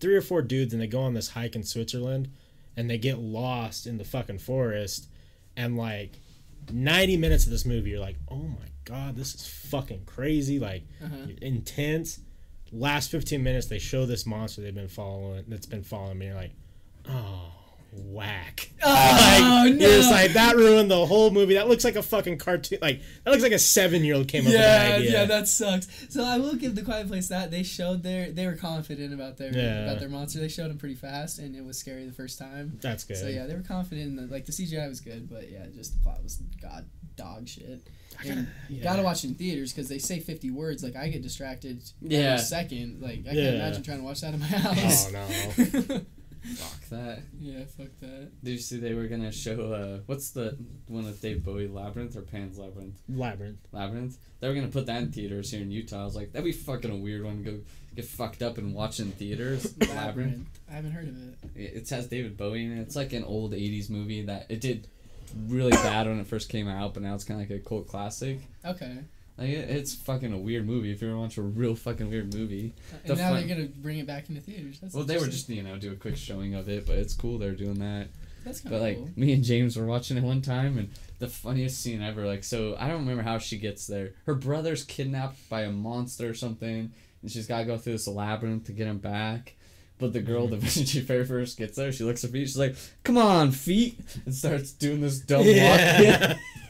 three 0.00 0.14
or 0.14 0.22
four 0.22 0.42
dudes, 0.42 0.72
and 0.72 0.80
they 0.80 0.86
go 0.86 1.00
on 1.02 1.14
this 1.14 1.28
hike 1.30 1.54
in 1.56 1.62
Switzerland, 1.62 2.30
and 2.76 2.88
they 2.88 2.98
get 2.98 3.18
lost 3.18 3.86
in 3.86 3.98
the 3.98 4.04
fucking 4.04 4.38
forest, 4.38 5.08
and 5.56 5.76
like 5.76 6.12
ninety 6.72 7.16
minutes 7.16 7.44
of 7.44 7.50
this 7.50 7.64
movie, 7.66 7.90
you're 7.90 8.00
like, 8.00 8.16
oh 8.28 8.36
my 8.36 8.66
god, 8.84 9.16
this 9.16 9.34
is 9.34 9.46
fucking 9.46 10.04
crazy, 10.06 10.58
like 10.58 10.84
Uh-huh. 11.04 11.28
intense. 11.42 12.20
Last 12.74 13.10
fifteen 13.10 13.42
minutes, 13.42 13.66
they 13.66 13.78
show 13.78 14.06
this 14.06 14.24
monster 14.24 14.62
they've 14.62 14.74
been 14.74 14.88
following. 14.88 15.44
That's 15.48 15.66
been 15.66 15.82
following 15.82 16.18
me. 16.18 16.26
You're 16.26 16.34
like, 16.36 16.52
oh. 17.08 17.52
Whack! 17.94 18.70
Oh, 18.82 18.88
like, 19.66 19.74
no. 19.74 19.86
You're 19.86 20.10
like 20.10 20.32
that 20.32 20.56
ruined 20.56 20.90
the 20.90 21.04
whole 21.04 21.30
movie. 21.30 21.54
That 21.54 21.68
looks 21.68 21.84
like 21.84 21.94
a 21.96 22.02
fucking 22.02 22.38
cartoon. 22.38 22.78
Like 22.80 23.02
that 23.22 23.30
looks 23.30 23.42
like 23.42 23.52
a 23.52 23.58
seven 23.58 24.02
year 24.02 24.14
old 24.14 24.28
came 24.28 24.40
up 24.42 24.46
with 24.46 24.54
yeah, 24.54 24.60
that 24.88 24.98
idea. 24.98 25.10
yeah, 25.12 25.24
that 25.26 25.46
sucks. 25.46 25.88
So 26.08 26.24
I 26.24 26.38
will 26.38 26.54
give 26.54 26.74
the 26.74 26.82
Quiet 26.82 27.06
Place 27.08 27.28
that 27.28 27.50
they 27.50 27.62
showed 27.62 28.02
their 28.02 28.30
they 28.32 28.46
were 28.46 28.56
confident 28.56 29.12
about 29.12 29.36
their 29.36 29.52
Yeah. 29.54 29.84
about 29.84 30.00
their 30.00 30.08
monster. 30.08 30.40
They 30.40 30.48
showed 30.48 30.70
them 30.70 30.78
pretty 30.78 30.94
fast, 30.94 31.38
and 31.38 31.54
it 31.54 31.62
was 31.64 31.76
scary 31.76 32.06
the 32.06 32.12
first 32.14 32.38
time. 32.38 32.78
That's 32.80 33.04
good. 33.04 33.18
So 33.18 33.28
yeah, 33.28 33.46
they 33.46 33.54
were 33.54 33.60
confident. 33.62 34.06
In 34.08 34.16
the, 34.16 34.22
like 34.32 34.46
the 34.46 34.52
CGI 34.52 34.88
was 34.88 35.00
good, 35.00 35.28
but 35.28 35.50
yeah, 35.50 35.66
just 35.74 35.92
the 35.92 36.02
plot 36.02 36.22
was 36.22 36.38
god 36.62 36.86
dog 37.16 37.46
shit. 37.46 37.86
And 38.26 38.48
you 38.70 38.78
yeah. 38.78 38.84
gotta 38.84 39.02
watch 39.02 39.22
it 39.24 39.28
in 39.28 39.34
theaters 39.34 39.72
because 39.72 39.88
they 39.90 39.98
say 39.98 40.18
fifty 40.18 40.50
words. 40.50 40.82
Like 40.82 40.96
I 40.96 41.08
get 41.08 41.20
distracted 41.22 41.82
Yeah. 42.00 42.20
every 42.34 42.44
second. 42.46 43.02
Like 43.02 43.24
I 43.28 43.32
Yeah. 43.32 43.44
can't 43.44 43.56
imagine 43.56 43.82
trying 43.82 43.98
to 43.98 44.04
watch 44.04 44.22
that 44.22 44.32
in 44.32 44.40
my 44.40 44.46
house. 44.46 45.12
Oh 45.14 45.88
no. 45.90 46.00
Fuck 46.56 46.88
that. 46.90 47.20
yeah, 47.40 47.64
fuck 47.64 47.88
that. 48.00 48.30
Did 48.42 48.50
you 48.50 48.58
see 48.58 48.78
they 48.78 48.94
were 48.94 49.06
gonna 49.06 49.30
show 49.32 49.72
uh 49.72 50.00
what's 50.06 50.30
the 50.30 50.56
one 50.86 51.04
with 51.04 51.20
Dave 51.22 51.44
Bowie 51.44 51.68
Labyrinth 51.68 52.16
or 52.16 52.22
Pan's 52.22 52.58
Labyrinth? 52.58 52.98
Labyrinth. 53.08 53.60
Labyrinth. 53.72 54.18
They 54.40 54.48
were 54.48 54.54
gonna 54.54 54.68
put 54.68 54.86
that 54.86 55.02
in 55.02 55.12
theaters 55.12 55.50
here 55.50 55.62
in 55.62 55.70
Utah. 55.70 56.02
I 56.02 56.04
was 56.04 56.16
like, 56.16 56.32
that'd 56.32 56.44
be 56.44 56.52
fucking 56.52 56.90
a 56.90 56.96
weird 56.96 57.24
one 57.24 57.44
to 57.44 57.50
go 57.50 57.58
get 57.94 58.04
fucked 58.06 58.42
up 58.42 58.58
and 58.58 58.74
watch 58.74 58.98
in 59.00 59.12
theaters. 59.12 59.72
Labyrinth. 59.80 59.96
Labyrinth. 59.96 60.60
I 60.70 60.72
haven't 60.74 60.92
heard 60.92 61.08
of 61.08 61.16
it. 61.28 61.38
It 61.54 61.76
it 61.82 61.88
has 61.90 62.08
David 62.08 62.36
Bowie 62.36 62.64
in 62.64 62.78
it. 62.78 62.80
It's 62.82 62.96
like 62.96 63.12
an 63.12 63.24
old 63.24 63.52
'80s 63.52 63.88
movie 63.90 64.22
that 64.22 64.46
it 64.48 64.60
did 64.60 64.88
really 65.48 65.70
bad 65.72 66.06
when 66.06 66.18
it 66.18 66.26
first 66.26 66.48
came 66.48 66.68
out, 66.68 66.94
but 66.94 67.02
now 67.02 67.14
it's 67.14 67.24
kind 67.24 67.40
of 67.40 67.48
like 67.48 67.58
a 67.60 67.62
cult 67.66 67.88
classic. 67.88 68.40
Okay. 68.64 68.98
Like 69.38 69.48
it, 69.48 69.70
it's 69.70 69.94
fucking 69.94 70.32
a 70.32 70.38
weird 70.38 70.66
movie. 70.66 70.92
If 70.92 71.02
you 71.02 71.08
ever 71.08 71.18
watch 71.18 71.38
a 71.38 71.42
real 71.42 71.74
fucking 71.74 72.08
weird 72.10 72.34
movie. 72.34 72.74
And 73.04 73.12
The 73.12 73.16
now 73.16 73.30
fun- 73.30 73.46
they're 73.46 73.56
gonna 73.56 73.68
bring 73.68 73.98
it 73.98 74.06
back 74.06 74.28
into 74.28 74.40
theaters. 74.42 74.78
That's 74.80 74.94
Well, 74.94 75.04
they 75.04 75.14
were 75.16 75.24
interesting. 75.24 75.56
just 75.56 75.66
you 75.66 75.72
know 75.72 75.78
do 75.78 75.92
a 75.92 75.96
quick 75.96 76.16
showing 76.16 76.54
of 76.54 76.68
it, 76.68 76.86
but 76.86 76.98
it's 76.98 77.14
cool 77.14 77.38
they're 77.38 77.52
doing 77.54 77.78
that. 77.80 78.08
That's 78.44 78.60
kind 78.60 78.74
of 78.74 78.80
But 78.80 78.86
like 78.86 78.96
cool. 78.98 79.10
me 79.16 79.32
and 79.32 79.44
James 79.44 79.76
were 79.76 79.86
watching 79.86 80.16
it 80.16 80.22
one 80.24 80.42
time, 80.42 80.76
and 80.76 80.90
the 81.18 81.28
funniest 81.28 81.80
scene 81.80 82.02
ever. 82.02 82.26
Like 82.26 82.44
so, 82.44 82.76
I 82.78 82.88
don't 82.88 83.00
remember 83.00 83.22
how 83.22 83.38
she 83.38 83.56
gets 83.58 83.86
there. 83.86 84.10
Her 84.26 84.34
brother's 84.34 84.84
kidnapped 84.84 85.48
by 85.48 85.62
a 85.62 85.70
monster 85.70 86.28
or 86.28 86.34
something, 86.34 86.92
and 87.22 87.30
she's 87.30 87.46
got 87.46 87.60
to 87.60 87.64
go 87.64 87.78
through 87.78 87.92
this 87.94 88.08
labyrinth 88.08 88.64
to 88.66 88.72
get 88.72 88.86
him 88.86 88.98
back. 88.98 89.54
But 89.98 90.12
the 90.12 90.20
girl, 90.20 90.48
the 90.48 90.56
when 90.56 90.66
she 90.68 91.00
very 91.00 91.24
first 91.24 91.56
gets 91.56 91.76
there, 91.76 91.92
she 91.92 92.02
looks 92.02 92.24
at 92.24 92.30
feet. 92.32 92.48
She's 92.48 92.58
like, 92.58 92.74
"Come 93.04 93.16
on, 93.16 93.52
feet!" 93.52 93.98
and 94.26 94.34
starts 94.34 94.72
doing 94.72 95.00
this 95.00 95.20
dumb 95.20 95.46
walk. 95.46 95.46
Yeah. 95.56 96.36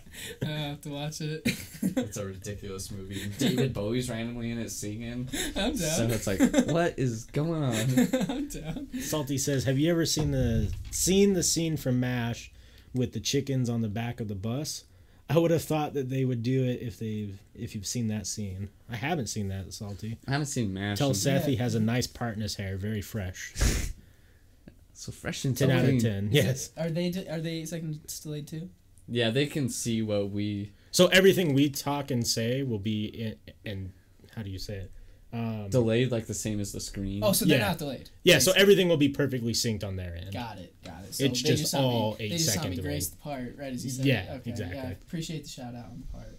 I 0.43 0.47
have 0.47 0.81
to 0.83 0.91
watch 0.91 1.21
it. 1.21 1.43
It's 1.83 2.17
a 2.17 2.27
ridiculous 2.27 2.91
movie. 2.91 3.31
David 3.39 3.73
Bowie's 3.73 4.09
randomly 4.11 4.51
in 4.51 4.59
it 4.59 4.71
singing. 4.71 5.29
I'm 5.57 5.75
down. 5.75 5.77
So 5.77 6.07
it's 6.07 6.27
like, 6.27 6.41
what 6.69 6.99
is 6.99 7.25
going 7.27 7.63
on? 7.63 7.75
I'm 8.31 8.49
down. 8.49 8.89
Salty 9.01 9.39
says, 9.39 9.65
"Have 9.65 9.79
you 9.79 9.91
ever 9.91 10.07
seen 10.07 10.31
the 10.31 10.73
seen 10.91 11.33
the 11.33 11.43
scene 11.43 11.77
from 11.77 12.01
Mash 12.01 12.51
with 12.95 13.13
the 13.13 13.21
chickens 13.21 13.69
on 13.71 13.83
the 13.83 13.89
back 13.89 14.21
of 14.21 14.29
the 14.29 14.35
bus? 14.35 14.85
I 15.31 15.39
would 15.39 15.51
have 15.51 15.63
thought 15.65 15.95
that 15.95 16.11
they 16.11 16.25
would 16.27 16.43
do 16.43 16.65
it 16.65 16.83
if 16.83 16.99
they've 16.99 17.39
if 17.55 17.75
you've 17.75 17.87
seen 17.87 18.09
that 18.09 18.27
scene. 18.27 18.69
I 18.91 18.97
haven't 18.97 19.29
seen 19.29 19.49
that, 19.49 19.73
Salty. 19.73 20.19
I 20.29 20.33
haven't 20.33 20.47
seen 20.47 20.75
Mash. 20.75 20.99
Tell 20.99 21.09
in- 21.09 21.15
Seth 21.15 21.47
he 21.47 21.57
has 21.57 21.75
a 21.75 21.81
nice 21.81 22.07
part 22.07 22.37
in 22.37 22.43
his 22.43 22.57
hair, 22.57 22.77
very 22.77 23.01
fresh. 23.01 23.53
so 24.93 25.11
fresh 25.11 25.45
and 25.45 25.57
Ten 25.57 25.71
out 25.71 25.85
of 25.85 26.01
ten. 26.01 26.29
Yes. 26.33 26.71
Are 26.77 26.91
they 26.91 27.09
are 27.31 27.41
they 27.41 27.65
second 27.65 28.01
delayed 28.23 28.47
too? 28.47 28.69
Yeah, 29.09 29.31
they 29.31 29.47
can 29.47 29.69
see 29.69 30.03
what 30.03 30.31
we 30.31 30.73
So 30.91 31.07
everything 31.09 31.55
we 31.55 31.69
talk 31.71 32.11
and 32.11 32.27
say 32.27 32.63
will 32.63 32.79
be 32.79 33.07
in, 33.07 33.37
in 33.65 33.93
how 34.37 34.43
do 34.43 34.51
you 34.51 34.59
say 34.59 34.75
it? 34.77 34.93
Um, 35.35 35.71
delayed, 35.71 36.11
like 36.13 36.27
the 36.27 36.35
same 36.35 36.61
as 36.61 36.73
the 36.73 36.81
screen. 36.81 37.23
Oh, 37.25 37.33
so 37.33 37.47
they're 37.47 37.59
Yeah. 37.59 37.69
not 37.69 37.79
delayed. 37.79 38.11
yeah, 38.23 38.39
so 38.39 38.53
everything 38.53 38.89
will 38.89 38.99
be 38.99 39.09
perfectly 39.09 39.53
synced 39.55 39.83
on 39.83 39.97
their 39.97 40.15
end. 40.15 40.31
Got 40.33 40.59
it. 40.59 40.75
Got 40.85 41.05
it. 41.05 41.15
So 41.15 41.25
It's 41.25 41.43
they 41.43 41.55
just 41.57 41.71
saw 41.71 41.81
me- 41.81 41.87
all 41.87 42.13
they 42.19 42.29
just 42.29 42.45
saw 42.47 42.53
second 42.53 42.71
me 42.77 42.83
grace 42.83 43.09
the 43.09 43.17
part 43.17 43.57
right 43.57 43.73
as 43.73 43.83
you 43.83 43.91
said. 43.91 44.05
Yeah, 44.05 44.35
it. 44.35 44.41
okay, 44.41 44.51
exactly. 44.51 44.77
Yeah, 44.77 44.91
appreciate 44.91 45.45
the 45.45 45.49
shout 45.49 45.75
out 45.75 45.87
on 45.87 46.01
the 46.07 46.07
part. 46.19 46.39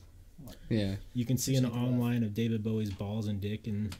yeah. 0.70 0.96
You 1.14 1.26
can 1.26 1.38
see 1.38 1.56
an 1.56 1.66
Appreciate 1.66 1.82
the 1.82 1.86
love. 1.92 1.94
online 2.02 2.24
of 2.24 2.34
David 2.36 2.64
Bowie's 2.64 2.92
balls 2.92 3.28
and 3.28 3.42
dick 3.42 3.66
and 3.66 3.96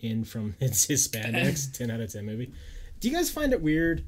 in 0.00 0.24
from 0.24 0.54
his 0.60 0.86
Hispanics. 0.86 1.72
ten 1.76 1.90
out 1.90 2.00
of 2.00 2.12
ten 2.12 2.26
movie. 2.26 2.52
Do 3.00 3.08
you 3.08 3.14
guys 3.16 3.30
find 3.30 3.52
it 3.54 3.62
weird? 3.62 4.04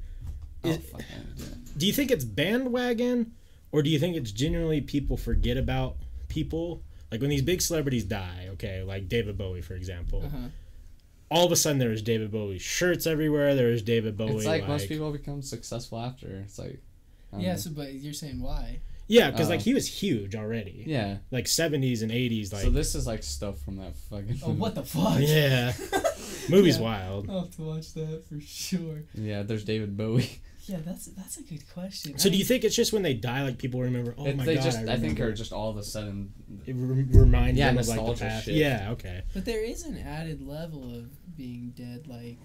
Oh, 0.63 0.73
fuck, 0.73 1.01
I 1.01 1.17
would 1.19 1.35
do 1.37 1.43
it. 1.45 1.77
Do 1.79 1.87
you 1.87 1.93
think 1.93 2.11
it's 2.11 2.23
bandwagon, 2.25 3.31
or 3.71 3.81
do 3.83 3.89
you 3.89 3.99
think 3.99 4.15
it's 4.15 4.31
genuinely 4.31 4.81
people 4.81 5.17
forget 5.17 5.57
about 5.57 5.95
people? 6.27 6.81
Like 7.11 7.21
when 7.21 7.29
these 7.29 7.41
big 7.41 7.61
celebrities 7.61 8.03
die, 8.05 8.47
okay, 8.53 8.83
like 8.83 9.09
David 9.09 9.37
Bowie 9.37 9.61
for 9.61 9.73
example. 9.75 10.23
Uh-huh. 10.25 10.37
All 11.29 11.45
of 11.45 11.51
a 11.53 11.55
sudden, 11.55 11.79
there 11.79 11.89
was 11.89 12.01
David 12.01 12.29
Bowie 12.29 12.57
shirts 12.59 13.07
everywhere. 13.07 13.55
There 13.55 13.67
was 13.69 13.81
David 13.81 14.17
Bowie. 14.17 14.35
It's 14.35 14.45
like, 14.45 14.67
most 14.67 14.89
people 14.89 15.09
become 15.13 15.41
successful 15.41 15.97
after. 15.97 16.27
It's 16.27 16.59
like, 16.59 16.81
I 17.31 17.35
don't 17.37 17.41
Yeah. 17.41 17.51
know. 17.53 17.57
So, 17.57 17.69
but 17.71 17.93
you're 17.93 18.11
saying 18.13 18.41
why? 18.41 18.81
Yeah, 19.07 19.31
because 19.31 19.49
like 19.49 19.61
he 19.61 19.73
was 19.73 19.87
huge 19.87 20.35
already. 20.35 20.83
yeah. 20.87 21.17
Like 21.31 21.47
seventies 21.47 22.01
and 22.01 22.11
eighties, 22.11 22.51
like 22.53 22.63
so 22.63 22.69
this 22.69 22.95
is 22.95 23.07
like 23.07 23.23
stuff 23.23 23.59
from 23.59 23.77
that 23.77 23.95
fucking. 24.09 24.39
Oh, 24.43 24.51
what 24.51 24.75
the 24.75 24.83
fuck? 24.83 25.19
yeah, 25.19 25.73
movie's 26.49 26.77
Yeah. 26.77 26.83
wild. 26.83 27.29
I'll 27.29 27.41
have 27.41 27.55
to 27.55 27.61
watch 27.61 27.93
that 27.93 28.23
for 28.27 28.39
sure. 28.41 29.03
Yeah, 29.13 29.43
there's 29.43 29.63
David 29.65 29.95
Bowie. 29.97 30.39
Yeah, 30.65 30.77
that's 30.85 31.07
that's 31.07 31.37
a 31.37 31.43
good 31.43 31.67
question. 31.73 32.17
So 32.17 32.29
I 32.29 32.31
do 32.31 32.37
you 32.37 32.45
think 32.45 32.63
it's 32.63 32.75
just 32.75 32.93
when 32.93 33.01
they 33.01 33.13
die, 33.13 33.43
like 33.43 33.57
people 33.57 33.81
remember? 33.81 34.13
Oh 34.17 34.25
It- 34.27 34.37
my 34.37 34.45
they 34.45 34.55
god, 34.55 34.63
just, 34.63 34.77
I, 34.77 34.93
I, 34.93 34.97
think, 34.97 35.19
are 35.19 35.33
just 35.33 35.51
all 35.53 35.69
of 35.69 35.77
a 35.77 35.83
sudden. 35.83 36.31
it 36.65 36.73
re- 36.77 37.03
reminds 37.11 37.57
Yeah, 37.57 37.67
them 37.67 37.79
of 37.79 37.87
like 37.87 37.97
the 37.97 38.01
nostalgia 38.03 38.23
past. 38.25 38.45
shit. 38.45 38.55
Yeah, 38.55 38.89
okay. 38.91 39.21
But 39.33 39.45
there 39.45 39.63
is 39.63 39.83
an 39.83 39.97
added 39.97 40.41
level 40.45 40.83
of 40.95 41.35
being 41.35 41.73
dead, 41.75 42.07
like 42.07 42.37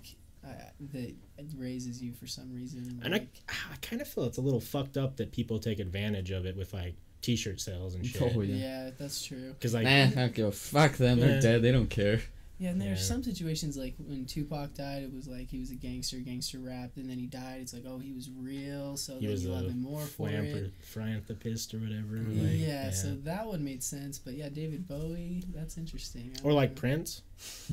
uh, 0.44 0.48
that 0.92 1.14
raises 1.56 2.02
you 2.02 2.12
for 2.12 2.26
some 2.26 2.52
reason. 2.54 3.00
And 3.04 3.14
I, 3.14 3.18
like, 3.18 3.28
I 3.48 3.76
kind 3.82 4.00
of 4.00 4.08
feel 4.08 4.24
it's 4.24 4.38
a 4.38 4.42
little 4.42 4.60
fucked 4.60 4.96
up 4.96 5.16
that 5.16 5.32
people 5.32 5.58
take 5.58 5.78
advantage 5.78 6.30
of 6.30 6.46
it 6.46 6.56
with 6.56 6.72
like 6.72 6.94
t-shirt 7.20 7.60
sales 7.60 7.94
and 7.96 8.06
shit. 8.06 8.22
Oh, 8.36 8.40
yeah. 8.40 8.54
yeah. 8.84 8.90
that's 8.98 9.24
true. 9.24 9.52
Because 9.52 9.74
like, 9.74 9.84
Nah, 9.84 9.90
I 10.04 10.10
don't 10.10 10.34
give 10.34 10.46
a 10.46 10.52
fuck 10.52 10.92
them. 10.92 11.18
They're 11.20 11.40
dead. 11.40 11.62
They 11.62 11.72
don't 11.72 11.90
care. 11.90 12.20
Yeah, 12.58 12.70
and 12.70 12.80
there's 12.80 13.00
Yeah. 13.00 13.04
some 13.04 13.22
situations 13.22 13.76
like 13.76 13.94
when 13.98 14.24
Tupac 14.24 14.72
died, 14.74 15.02
it 15.02 15.12
was 15.12 15.28
like 15.28 15.50
he 15.50 15.58
was 15.58 15.70
a 15.70 15.74
gangster, 15.74 16.16
gangster 16.20 16.58
rap, 16.58 16.92
and 16.96 17.08
then 17.10 17.18
he 17.18 17.26
died. 17.26 17.60
It's 17.60 17.74
like, 17.74 17.84
oh, 17.86 17.98
he 17.98 18.12
was 18.14 18.30
real, 18.30 18.96
so 18.96 19.18
He 19.18 19.26
then 19.26 19.32
was 19.32 19.44
you 19.44 19.50
love 19.50 19.66
him 19.66 19.82
more 19.82 20.00
for 20.00 20.28
it. 20.30 20.32
Flamper, 20.32 20.70
philanthropist 20.80 21.74
or 21.74 21.78
whatever. 21.78 22.16
Yeah, 22.16 22.42
Like, 22.42 22.58
yeah, 22.58 22.90
so 22.92 23.14
that 23.24 23.46
one 23.46 23.62
made 23.62 23.82
sense. 23.82 24.18
But 24.18 24.34
yeah, 24.34 24.48
David 24.48 24.88
Bowie, 24.88 25.44
that's 25.54 25.76
interesting. 25.76 26.32
Or 26.44 26.52
like 26.54 26.70
know. 26.70 26.80
Prince, 26.80 27.22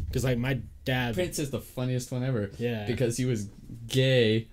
because 0.07 0.26
like 0.26 0.38
my 0.38 0.60
dad. 0.84 1.14
Prince 1.15 1.39
is 1.39 1.49
the 1.51 1.61
funniest 1.61 2.11
one 2.11 2.23
ever 2.23 2.51
Yeah. 2.60 2.85
because 2.85 3.15
he 3.15 3.23
was 3.23 3.47
gay, 3.88 4.49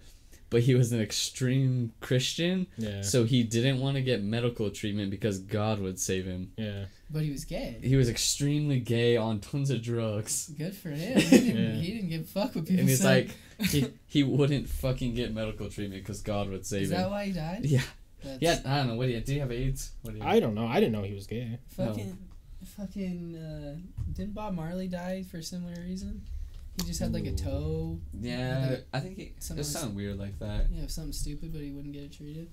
but 0.48 0.62
he 0.62 0.76
was 0.76 0.92
an 0.92 1.00
extreme 1.00 1.92
Christian. 2.00 2.68
yeah. 2.78 3.02
So 3.02 3.24
he 3.24 3.42
didn't 3.42 3.80
want 3.80 3.96
to 3.96 4.02
get 4.02 4.22
medical 4.22 4.70
treatment 4.70 5.10
because 5.10 5.38
God 5.40 5.80
would 5.80 5.98
save 5.98 6.24
him. 6.26 6.52
yeah. 6.56 6.84
But 7.12 7.22
he 7.22 7.30
was 7.30 7.44
gay. 7.44 7.78
He 7.82 7.96
was 7.96 8.08
extremely 8.08 8.78
gay 8.78 9.16
on 9.16 9.40
tons 9.40 9.70
of 9.70 9.82
drugs. 9.82 10.50
Good 10.56 10.74
for 10.76 10.90
him. 10.90 11.18
He 11.20 11.38
didn't, 11.40 11.56
Yeah. 11.56 11.72
he 11.80 11.92
didn't 11.92 12.08
give 12.10 12.20
a 12.20 12.24
fuck 12.24 12.54
what 12.54 12.66
people 12.66 12.80
And 12.80 12.88
it's 12.90 13.00
said. 13.02 13.32
like 13.58 13.68
he, 13.70 13.86
he 14.06 14.22
wouldn't 14.22 14.68
fucking 14.68 15.14
get 15.14 15.34
medical 15.34 15.68
treatment 15.68 16.02
because 16.02 16.20
God 16.22 16.48
would 16.50 16.64
save 16.64 16.82
Is 16.82 16.90
him. 16.90 16.96
Is 16.98 17.02
that 17.02 17.10
why 17.10 17.24
he 17.26 17.32
died? 17.32 17.60
Yeah. 17.64 17.82
That's 18.22 18.40
Yeah, 18.40 18.60
I 18.64 18.76
don't 18.78 18.88
know. 18.88 18.94
What 18.94 19.06
do 19.06 19.12
you? 19.12 19.20
Do 19.20 19.34
you 19.34 19.40
have 19.40 19.50
AIDS? 19.50 19.92
What 20.02 20.12
do 20.12 20.18
you? 20.20 20.24
I 20.24 20.38
don't 20.40 20.54
know. 20.54 20.66
I 20.66 20.74
didn't 20.78 20.92
know 20.92 21.02
he 21.02 21.14
was 21.14 21.26
gay. 21.26 21.58
Fucking, 21.76 22.16
fucking. 22.76 23.36
Uh, 23.36 23.76
didn't 24.12 24.34
Bob 24.34 24.54
Marley 24.54 24.88
die 24.88 25.24
for 25.30 25.38
a 25.38 25.42
similar 25.42 25.74
reason? 25.82 26.22
He 26.80 26.86
just 26.86 27.00
had 27.00 27.12
like 27.12 27.26
a 27.26 27.32
toe. 27.32 27.98
yeah, 28.20 28.76
I 28.92 29.00
think 29.00 29.18
it, 29.18 29.22
it 29.22 29.42
Someone- 29.42 29.64
sounded 29.64 29.96
weird 29.96 30.18
like 30.18 30.38
that. 30.38 30.66
Yeah, 30.70 30.86
something 30.86 31.12
stupid, 31.12 31.52
but 31.52 31.62
he 31.62 31.70
wouldn't 31.70 31.92
get 31.94 32.04
it 32.04 32.12
treated. 32.12 32.50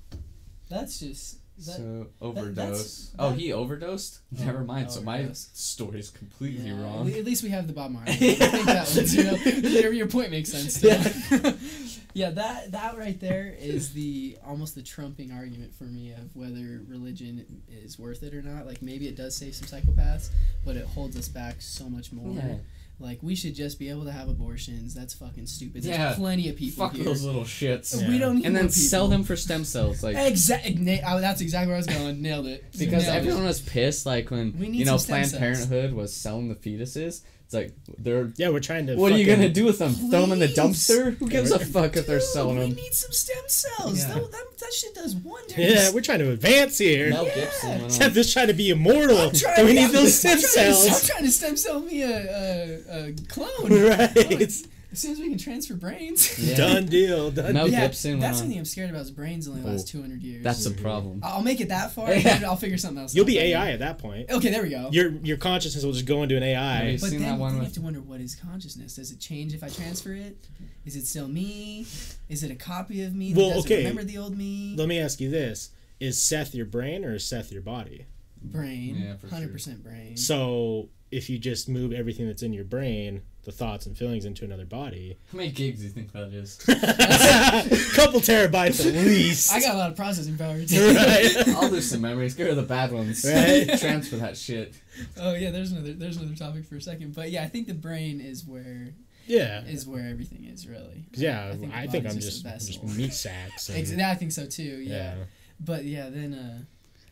That's 0.70 1.00
just 1.00 1.38
That- 1.58 1.76
so 1.78 2.08
overdose. 2.22 3.12
oh, 3.18 3.32
that- 3.32 3.40
he 3.40 3.52
overdosed. 3.54 4.20
Oh, 4.40 4.46
Never 4.46 4.64
mind. 4.64 4.92
So 4.92 5.02
my 5.02 5.20
overdosed. 5.20 5.58
story's 5.58 6.10
completely 6.10 6.70
Yeah, 6.70 6.82
wrong. 6.82 7.10
At 7.12 7.26
least 7.26 7.44
we 7.44 7.50
have 7.50 7.66
the 7.68 7.74
Bob 7.74 7.92
Marley. 7.92 8.12
I 8.12 8.16
think 8.16 8.66
that 8.66 8.94
one's, 8.96 9.16
you 9.16 9.24
know, 9.24 9.34
your, 9.70 9.92
your 9.94 10.08
point 10.08 10.30
makes 10.32 10.52
sense. 10.52 10.76
Still. 10.76 11.00
yeah, 12.14 12.30
that 12.32 12.72
that 12.72 12.98
right 12.98 13.20
there 13.20 13.56
is 13.58 13.94
the 13.94 14.38
almost 14.46 14.76
the 14.76 14.84
trumping 14.84 15.32
argument 15.32 15.74
for 15.74 15.86
me 15.86 16.12
of 16.12 16.36
whether 16.36 16.82
religion 16.88 17.62
is 17.70 17.98
worth 17.98 18.24
it 18.24 18.34
or 18.34 18.42
not. 18.42 18.66
Like 18.68 18.82
maybe 18.82 19.08
it 19.08 19.16
does 19.16 19.36
save 19.36 19.56
some 19.56 19.68
psychopaths, 19.68 20.30
but 20.66 20.76
it 20.76 20.86
holds 20.86 21.18
us 21.18 21.28
back 21.28 21.56
so 21.62 21.90
much 21.90 22.12
more. 22.12 22.34
Yeah. 22.36 22.56
Like 23.00 23.20
we 23.22 23.36
should 23.36 23.54
just 23.54 23.78
be 23.78 23.90
able 23.92 24.06
to 24.06 24.12
have 24.12 24.28
abortions. 24.28 24.94
That's 24.96 25.14
fucking 25.14 25.46
stupid. 25.46 25.84
There's 25.84 25.96
Yeah. 25.98 26.16
plenty 26.16 26.50
of 26.50 26.56
people 26.56 26.88
Fuck 26.88 26.96
here. 26.96 27.06
those 27.06 27.24
little 27.24 27.44
shits. 27.44 28.00
Yeah. 28.02 28.10
We 28.10 28.18
don't 28.18 28.38
need 28.38 28.46
And 28.48 28.56
then 28.56 28.66
more 28.66 28.72
sell 28.72 29.08
them 29.08 29.24
for 29.24 29.36
stem 29.36 29.66
cells, 29.66 30.02
like 30.02 30.18
Exactly. 30.18 31.00
Oh, 31.06 31.22
that's 31.22 31.42
exactly 31.42 31.68
where 31.68 31.76
I 31.76 31.80
was 31.80 31.86
going. 31.86 32.22
Nailed 32.24 32.48
it. 32.48 32.66
because 32.72 33.04
Nailed 33.04 33.16
it. 33.16 33.18
everyone 33.20 33.44
was 33.44 33.62
pissed, 33.62 34.06
like 34.08 34.32
when 34.32 34.58
We 34.60 34.70
need 34.70 34.80
you 34.80 34.86
know 34.86 34.98
Planned 34.98 35.28
cells. 35.28 35.40
Parenthood 35.40 35.94
was 35.94 36.12
selling 36.12 36.50
the 36.50 36.56
fetuses. 36.56 37.22
It's 37.48 37.54
like 37.54 37.72
they're. 37.98 38.30
Yeah, 38.36 38.50
we're 38.50 38.60
trying 38.60 38.88
to. 38.88 38.98
What 38.98 39.14
are 39.14 39.18
you 39.18 39.26
gonna 39.26 39.48
do 39.48 39.64
with 39.64 39.80
them? 39.80 39.94
Throw 39.94 40.20
them 40.20 40.34
in 40.34 40.40
the 40.40 40.50
dumpster? 40.50 41.16
Who 41.16 41.30
gives 41.30 41.50
a 41.52 41.60
fuck 41.60 41.96
if 41.96 42.06
they're 42.06 42.20
Dude, 42.20 42.28
selling 42.28 42.58
we 42.60 42.68
need 42.72 42.94
some 42.94 43.14
stem 43.14 43.42
cells. 43.48 44.00
Yeah. 44.00 44.16
That, 44.16 44.32
that, 44.34 44.58
that 44.60 44.74
shit 44.74 44.94
does 44.94 45.16
wonders. 45.16 45.58
Yeah, 45.58 45.92
we're 45.94 46.02
trying 46.02 46.20
to 46.20 46.32
advance 46.32 46.78
here. 46.78 47.10
Mel 47.10 47.26
Yeah. 47.26 47.36
Gibson. 47.36 47.86
Except 47.86 48.14
this 48.16 48.34
trying 48.34 48.48
to 48.48 48.54
be 48.54 48.70
immortal. 48.70 49.18
I'm 49.18 49.32
trying 49.34 49.56
So 49.56 49.66
we 49.66 49.74
need 49.76 49.86
I'm 49.86 49.92
those 49.94 50.20
stem 50.20 50.32
trying 50.32 50.42
to- 50.42 50.48
cells. 50.50 50.88
I'm 51.02 51.08
trying 51.08 51.24
to 51.24 51.32
stem 51.32 51.56
cell 51.56 51.80
me 51.80 52.02
a, 52.04 52.10
a, 52.10 53.08
a 53.10 53.14
clone. 53.30 53.48
Right. 53.88 54.52
As 54.92 55.00
soon 55.00 55.12
as 55.12 55.20
we 55.20 55.30
can 55.30 55.38
transfer 55.38 55.74
brains. 55.76 56.38
Yeah. 56.40 56.56
Done 56.56 56.86
deal. 56.86 57.30
Done. 57.32 57.54
Mel 57.54 57.66
deal. 57.66 57.74
yeah, 57.74 57.88
Gibson 57.88 58.12
went 58.12 58.22
that's 58.22 58.40
something 58.40 58.58
I'm 58.58 58.66
scared 58.66 58.90
about. 58.90 59.02
Is 59.02 59.12
brains 59.12 59.48
only 59.48 59.62
last 59.62 59.88
200 59.90 60.24
years. 60.24 60.44
That's 60.44 60.66
a 60.66 60.72
problem. 60.72 61.20
I'll 61.24 61.42
make 61.42 61.60
it 61.60 61.70
that 61.70 61.92
far. 61.92 62.14
Yeah. 62.18 62.42
I'll 62.46 62.56
figure 62.56 62.78
something 62.78 63.02
else. 63.02 63.14
You'll 63.14 63.26
be 63.26 63.38
AI 63.40 63.66
then. 63.66 63.74
at 63.74 63.80
that 63.80 63.98
point. 64.00 64.32
Okay, 64.32 64.50
there 64.50 64.64
we 64.64 64.70
go. 64.70 64.90
Your 64.92 65.10
your 65.10 65.38
consciousness 65.38 65.84
will 65.84 65.92
just 65.94 66.06
go 66.06 66.24
into 66.24 66.36
an 66.38 66.44
AI. 66.44 66.84
Nice. 66.84 67.02
but 67.02 67.10
seen 67.10 67.20
then, 67.20 67.34
that 67.34 67.40
one 67.40 67.52
then 67.52 67.58
you 67.62 67.64
have 67.66 67.74
to 67.74 67.82
wonder 67.82 68.00
what 68.02 68.22
is 68.22 68.36
consciousness. 68.36 68.96
Does 68.96 69.12
it 69.12 69.20
change 69.20 69.54
if 69.54 69.64
I 69.64 69.70
transfer 69.70 70.14
it? 70.14 70.38
Is 70.86 70.96
it 70.96 71.06
still 71.06 71.28
me? 71.28 71.86
Is 72.30 72.44
it 72.44 72.52
a 72.52 72.56
copy 72.56 73.04
of 73.04 73.14
me? 73.14 73.34
that 73.34 73.40
Well, 73.40 73.50
doesn't 73.50 73.72
okay. 73.72 73.80
Remember 73.84 74.04
the 74.04 74.18
old 74.18 74.38
me? 74.38 74.76
Let 74.78 74.88
me 74.88 75.00
ask 75.00 75.20
you 75.20 75.30
this: 75.30 75.72
Is 76.00 76.22
Seth 76.22 76.56
your 76.56 76.66
brain 76.66 77.04
or 77.06 77.16
is 77.16 77.26
Seth 77.26 77.52
your 77.52 77.62
body? 77.62 78.06
Brain. 78.52 78.96
Yeah, 78.98 79.16
for 79.18 79.28
Hundred 79.28 79.52
percent 79.52 79.84
brain. 79.84 80.18
So 80.18 80.90
if 81.12 81.30
you 81.30 81.38
just 81.40 81.70
move 81.70 81.94
everything 81.94 82.28
that's 82.28 82.44
in 82.44 82.52
your 82.54 82.66
brain, 82.66 83.22
the 83.44 83.52
thoughts 83.52 83.86
and 83.86 83.98
feelings 83.98 84.26
into 84.26 84.44
another 84.44 84.66
body, 84.66 85.18
How 85.32 85.38
many 85.38 85.52
gigs 85.52 85.80
do 85.80 85.86
you 85.86 85.92
think 85.92 86.12
that 86.12 86.34
is? 86.34 86.58
couple 87.96 88.20
terabytes 88.20 88.86
at 88.86 88.94
least. 88.94 89.54
I 89.54 89.60
got 89.62 89.76
a 89.76 89.78
lot 89.78 89.90
of 89.92 89.96
processing 89.96 90.38
power 90.38 90.62
too. 90.64 90.94
right. 90.94 91.48
I'll 91.56 91.70
lose 91.70 91.90
some 91.90 92.02
memories. 92.02 92.36
Get 92.36 92.44
rid 92.44 92.52
of 92.52 92.58
the 92.58 92.64
bad 92.64 92.92
ones. 92.92 93.24
Right. 93.26 93.68
Transfer 93.80 94.18
that 94.18 94.38
shit. 94.38 94.76
Oh 95.18 95.34
yeah, 95.34 95.52
there's 95.52 95.72
another 95.72 95.94
there's 95.94 96.18
another 96.18 96.36
topic 96.36 96.66
for 96.66 96.76
a 96.76 96.82
second, 96.82 97.16
but 97.16 97.32
yeah, 97.32 97.44
I 97.44 97.48
think 97.48 97.68
the 97.68 97.74
brain 97.74 98.20
is 98.20 98.46
where 98.46 98.90
Yeah. 99.28 99.64
is 99.66 99.88
where 99.88 100.08
everything 100.10 100.44
is 100.46 100.68
really. 100.68 101.06
Yeah, 101.14 101.50
I 101.54 101.56
think 101.56 101.74
I 101.74 101.88
think 101.88 102.04
body's 102.04 102.16
I'm 102.16 102.22
just 102.22 102.44
just, 102.44 102.46
a 102.46 102.82
I'm 102.82 102.88
just 102.88 102.98
meat 102.98 103.14
sacks. 103.14 103.70
and- 103.70 104.02
I 104.02 104.16
think 104.16 104.32
so 104.34 104.46
too. 104.46 104.64
Yeah. 104.64 104.96
yeah. 104.96 105.24
But 105.60 105.86
yeah, 105.86 106.10
then 106.10 106.34
uh, 106.34 106.60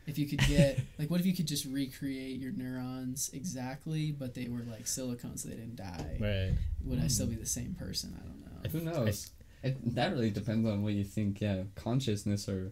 if 0.07 0.17
you 0.17 0.27
could 0.27 0.39
get 0.47 0.79
like, 0.99 1.09
what 1.09 1.19
if 1.19 1.25
you 1.25 1.35
could 1.35 1.47
just 1.47 1.65
recreate 1.65 2.39
your 2.39 2.51
neurons 2.51 3.29
exactly, 3.33 4.11
but 4.11 4.33
they 4.33 4.47
were 4.47 4.63
like 4.69 4.87
silicone, 4.87 5.37
so 5.37 5.49
they 5.49 5.55
didn't 5.55 5.75
die? 5.77 6.17
Right. 6.19 6.57
Would 6.83 7.03
I 7.03 7.07
still 7.07 7.25
hmm. 7.25 7.33
be 7.33 7.37
the 7.37 7.45
same 7.45 7.75
person? 7.75 8.15
I 8.19 8.25
don't 8.25 8.41
know. 8.41 8.69
Who 8.69 8.81
knows? 8.81 9.31
It, 9.63 9.95
that 9.95 10.11
really 10.11 10.29
depends 10.29 10.67
on 10.67 10.83
what 10.83 10.93
you 10.93 11.03
think. 11.03 11.41
Yeah, 11.41 11.63
consciousness 11.75 12.47
or 12.47 12.71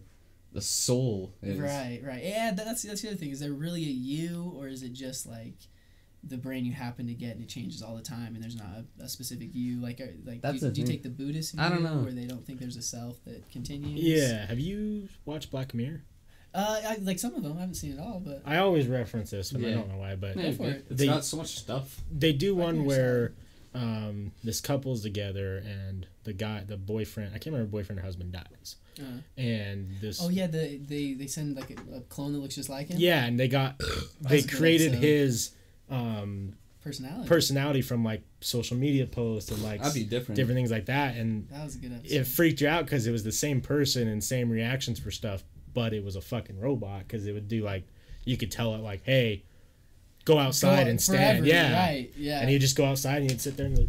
the 0.52 0.60
soul 0.60 1.34
is. 1.42 1.58
Right, 1.58 2.00
right. 2.04 2.22
Yeah, 2.22 2.52
that, 2.52 2.64
that's 2.64 2.82
that's 2.82 3.02
the 3.02 3.08
other 3.08 3.16
thing. 3.16 3.30
Is 3.30 3.40
there 3.40 3.52
really 3.52 3.82
a 3.82 3.92
you, 3.92 4.54
or 4.56 4.68
is 4.68 4.82
it 4.82 4.92
just 4.92 5.26
like 5.26 5.54
the 6.22 6.38
brain 6.38 6.64
you 6.64 6.72
happen 6.72 7.06
to 7.08 7.12
get 7.12 7.32
and 7.32 7.42
it 7.42 7.48
changes 7.48 7.82
all 7.82 7.96
the 7.96 8.02
time, 8.02 8.34
and 8.34 8.42
there's 8.42 8.56
not 8.56 8.68
a, 9.00 9.04
a 9.04 9.08
specific 9.08 9.50
you? 9.52 9.82
Like, 9.82 10.00
are, 10.00 10.14
like 10.24 10.40
That's 10.40 10.60
do, 10.60 10.70
do 10.70 10.80
you 10.80 10.86
take 10.86 11.02
the 11.02 11.10
Buddhist 11.10 11.54
view, 11.54 11.62
I 11.62 11.68
don't 11.68 11.82
know. 11.82 11.98
where 11.98 12.12
they 12.12 12.26
don't 12.26 12.46
think 12.46 12.60
there's 12.60 12.76
a 12.76 12.82
self 12.82 13.22
that 13.24 13.50
continues? 13.50 14.00
Yeah. 14.00 14.46
Have 14.46 14.60
you 14.60 15.08
watched 15.24 15.50
Black 15.50 15.74
Mirror? 15.74 16.04
Uh, 16.54 16.80
I, 16.90 16.96
like 17.02 17.18
some 17.18 17.34
of 17.34 17.42
them, 17.42 17.56
I 17.56 17.60
haven't 17.60 17.74
seen 17.74 17.92
it 17.94 17.98
all, 18.00 18.22
but 18.24 18.40
I 18.46 18.58
always 18.58 18.86
reference 18.86 19.30
this, 19.30 19.50
but 19.52 19.64
I 19.64 19.72
don't 19.72 19.88
know 19.90 19.98
why. 19.98 20.14
But 20.14 20.36
Yeah, 20.36 20.52
for 20.52 20.62
it- 20.64 20.68
it. 20.68 20.86
It's 20.90 20.98
They- 21.00 21.06
got 21.06 21.24
so 21.24 21.36
much 21.38 21.56
stuff. 21.58 22.00
they 22.16 22.32
do 22.32 22.58
I 22.60 22.64
one 22.64 22.84
where 22.84 23.32
um, 23.74 24.30
this 24.44 24.60
couple's 24.60 25.02
together 25.02 25.56
and 25.58 26.06
the 26.22 26.32
guy, 26.32 26.62
the 26.64 26.76
boyfriend, 26.76 27.30
I 27.34 27.38
can't 27.38 27.52
remember 27.54 27.70
boyfriend 27.72 27.98
or 27.98 28.02
husband 28.04 28.30
dies, 28.30 28.76
uh, 29.00 29.02
and 29.36 29.88
this. 30.00 30.22
oh 30.22 30.28
yeah, 30.28 30.46
the 30.46 30.76
they 30.76 31.14
they 31.14 31.26
send 31.26 31.56
like 31.56 31.70
a, 31.70 31.96
a 31.96 32.00
clone 32.02 32.32
that 32.34 32.38
looks 32.38 32.54
just 32.54 32.68
like 32.68 32.86
him. 32.86 32.98
Yeah, 33.00 33.24
and 33.24 33.38
they 33.38 33.48
got 33.48 33.80
they 34.20 34.38
a 34.38 34.42
good 34.42 34.50
created 34.56 34.94
his 34.94 35.50
um, 35.90 36.52
personality. 36.84 37.28
personality 37.28 37.82
from 37.82 38.04
like 38.04 38.22
social 38.40 38.76
media 38.76 39.06
posts 39.06 39.50
and 39.50 39.60
like 39.62 39.80
That'd 39.82 39.94
be 39.94 40.04
different. 40.04 40.36
different 40.36 40.56
things 40.58 40.70
like 40.70 40.86
that, 40.86 41.16
and 41.16 41.48
that 41.48 41.64
was 41.64 41.74
a 41.74 41.78
good 41.78 41.92
episode. 41.94 42.14
it 42.16 42.26
freaked 42.28 42.60
you 42.60 42.68
out 42.68 42.84
because 42.84 43.08
it 43.08 43.10
was 43.10 43.24
the 43.24 43.32
same 43.32 43.60
person 43.60 44.06
and 44.06 44.22
same 44.22 44.50
reactions 44.50 45.00
for 45.00 45.10
stuff, 45.10 45.42
but 45.74 45.92
it 45.92 46.04
was 46.04 46.16
a 46.16 46.20
fucking 46.20 46.58
robot 46.58 47.00
because 47.00 47.26
it 47.26 47.32
would 47.32 47.48
do 47.48 47.62
like 47.62 47.84
you 48.24 48.36
could 48.36 48.50
tell 48.50 48.74
it 48.74 48.78
like, 48.78 49.02
hey, 49.04 49.42
go 50.24 50.38
outside 50.38 50.84
Go 50.84 50.90
and 50.90 51.00
stand, 51.00 51.38
forever, 51.38 51.46
yeah, 51.46 51.86
right, 51.86 52.10
yeah. 52.16 52.40
and 52.40 52.48
he'd 52.48 52.60
just 52.60 52.76
go 52.76 52.86
outside 52.86 53.20
and 53.20 53.30
he'd 53.30 53.40
sit 53.40 53.56
there 53.56 53.66
and 53.66 53.76
like, 53.78 53.88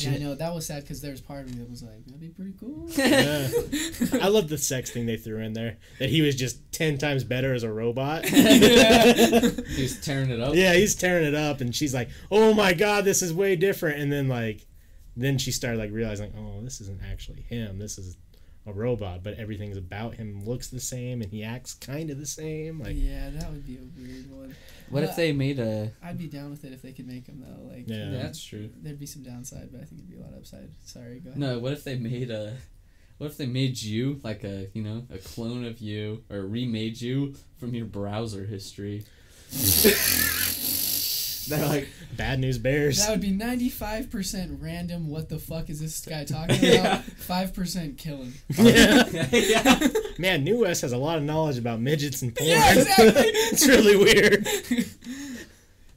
yeah, 0.00 0.10
I 0.10 0.18
know 0.18 0.34
that 0.34 0.54
was 0.54 0.66
sad 0.66 0.82
because 0.82 1.00
there 1.00 1.10
was 1.10 1.20
part 1.20 1.44
of 1.44 1.50
me 1.50 1.60
that 1.60 1.70
was 1.70 1.82
like, 1.82 2.04
that'd 2.06 2.20
be 2.20 2.28
pretty 2.28 2.54
cool. 2.58 2.88
yeah. 2.96 3.48
I 4.22 4.28
love 4.28 4.48
the 4.48 4.58
sex 4.58 4.90
thing 4.90 5.06
they 5.06 5.16
threw 5.16 5.40
in 5.40 5.52
there 5.52 5.78
that 5.98 6.10
he 6.10 6.22
was 6.22 6.36
just 6.36 6.60
ten 6.72 6.96
times 6.96 7.24
better 7.24 7.52
as 7.54 7.64
a 7.64 7.72
robot. 7.72 8.24
He's 8.28 10.00
tearing 10.00 10.30
it 10.30 10.40
up. 10.40 10.54
Yeah, 10.54 10.74
he's 10.74 10.94
tearing 10.94 11.26
it 11.26 11.34
up, 11.34 11.60
and 11.60 11.74
she's 11.74 11.92
like, 11.92 12.08
"Oh 12.30 12.54
my 12.54 12.72
god, 12.72 13.04
this 13.04 13.20
is 13.22 13.32
way 13.34 13.56
different." 13.56 14.00
And 14.00 14.12
then 14.12 14.28
like, 14.28 14.64
then 15.16 15.38
she 15.38 15.50
started 15.50 15.78
like 15.78 15.90
realizing, 15.92 16.32
"Oh, 16.36 16.62
this 16.62 16.80
isn't 16.80 17.00
actually 17.02 17.42
him. 17.42 17.78
This 17.78 17.98
is 17.98 18.16
a 18.68 18.72
robot." 18.72 19.22
But 19.22 19.34
everything's 19.34 19.76
about 19.76 20.14
him 20.14 20.44
looks 20.44 20.68
the 20.68 20.80
same, 20.80 21.22
and 21.22 21.30
he 21.30 21.42
acts 21.42 21.74
kind 21.74 22.10
of 22.10 22.18
the 22.18 22.26
same. 22.26 22.80
Like, 22.80 22.96
yeah, 22.96 23.30
that 23.30 23.50
would 23.50 23.66
be 23.66 23.76
a 23.76 24.00
weird 24.00 24.30
one. 24.30 24.54
What 24.90 25.02
if 25.04 25.10
uh, 25.10 25.16
they 25.16 25.32
made 25.32 25.58
a? 25.58 25.92
I'd 26.02 26.18
be 26.18 26.26
down 26.26 26.50
with 26.50 26.64
it 26.64 26.72
if 26.72 26.82
they 26.82 26.92
could 26.92 27.06
make 27.06 27.26
them 27.26 27.44
though. 27.46 27.72
Like, 27.72 27.88
Yeah. 27.88 28.10
Yeah, 28.10 28.22
that's 28.22 28.42
true. 28.42 28.70
there'd 28.82 28.98
be 28.98 29.06
some 29.06 29.22
downside, 29.22 29.68
but 29.72 29.80
I 29.80 29.84
think 29.84 30.00
it'd 30.00 30.10
be 30.10 30.16
a 30.16 30.20
lot 30.20 30.32
of 30.32 30.38
upside. 30.38 30.70
Sorry, 30.84 31.20
go 31.20 31.30
ahead. 31.30 31.40
No, 31.40 31.58
what 31.58 31.72
if 31.72 31.84
they 31.84 31.96
made 31.96 32.30
a? 32.30 32.56
What 33.18 33.26
if 33.26 33.36
they 33.36 33.46
made 33.46 33.82
you 33.82 34.20
like 34.22 34.44
a 34.44 34.68
you 34.74 34.82
know 34.82 35.04
a 35.12 35.18
clone 35.18 35.64
of 35.64 35.80
you 35.80 36.22
or 36.30 36.40
remade 36.42 37.00
you 37.00 37.34
from 37.58 37.74
your 37.74 37.86
browser 37.86 38.44
history? 38.44 39.04
They're 41.48 41.66
like, 41.66 41.88
bad 42.16 42.38
news 42.38 42.58
bears. 42.58 42.98
That 42.98 43.10
would 43.10 43.20
be 43.20 43.30
ninety-five 43.30 44.10
percent 44.10 44.58
random. 44.60 45.08
What 45.08 45.28
the 45.28 45.38
fuck 45.38 45.70
is 45.70 45.80
this 45.80 46.00
guy 46.04 46.24
talking 46.24 46.74
about? 46.78 47.02
Five 47.04 47.54
percent 47.54 47.98
killing. 47.98 48.32
yeah. 48.48 49.04
yeah. 49.32 49.88
Man, 50.18 50.44
New 50.44 50.60
Wes 50.60 50.80
has 50.82 50.92
a 50.92 50.98
lot 50.98 51.18
of 51.18 51.24
knowledge 51.24 51.58
about 51.58 51.80
midgets 51.80 52.22
and 52.22 52.34
porn. 52.34 52.50
Yeah, 52.50 52.72
exactly. 52.74 53.06
it's 53.16 53.66
really 53.66 53.96
weird. 53.96 54.44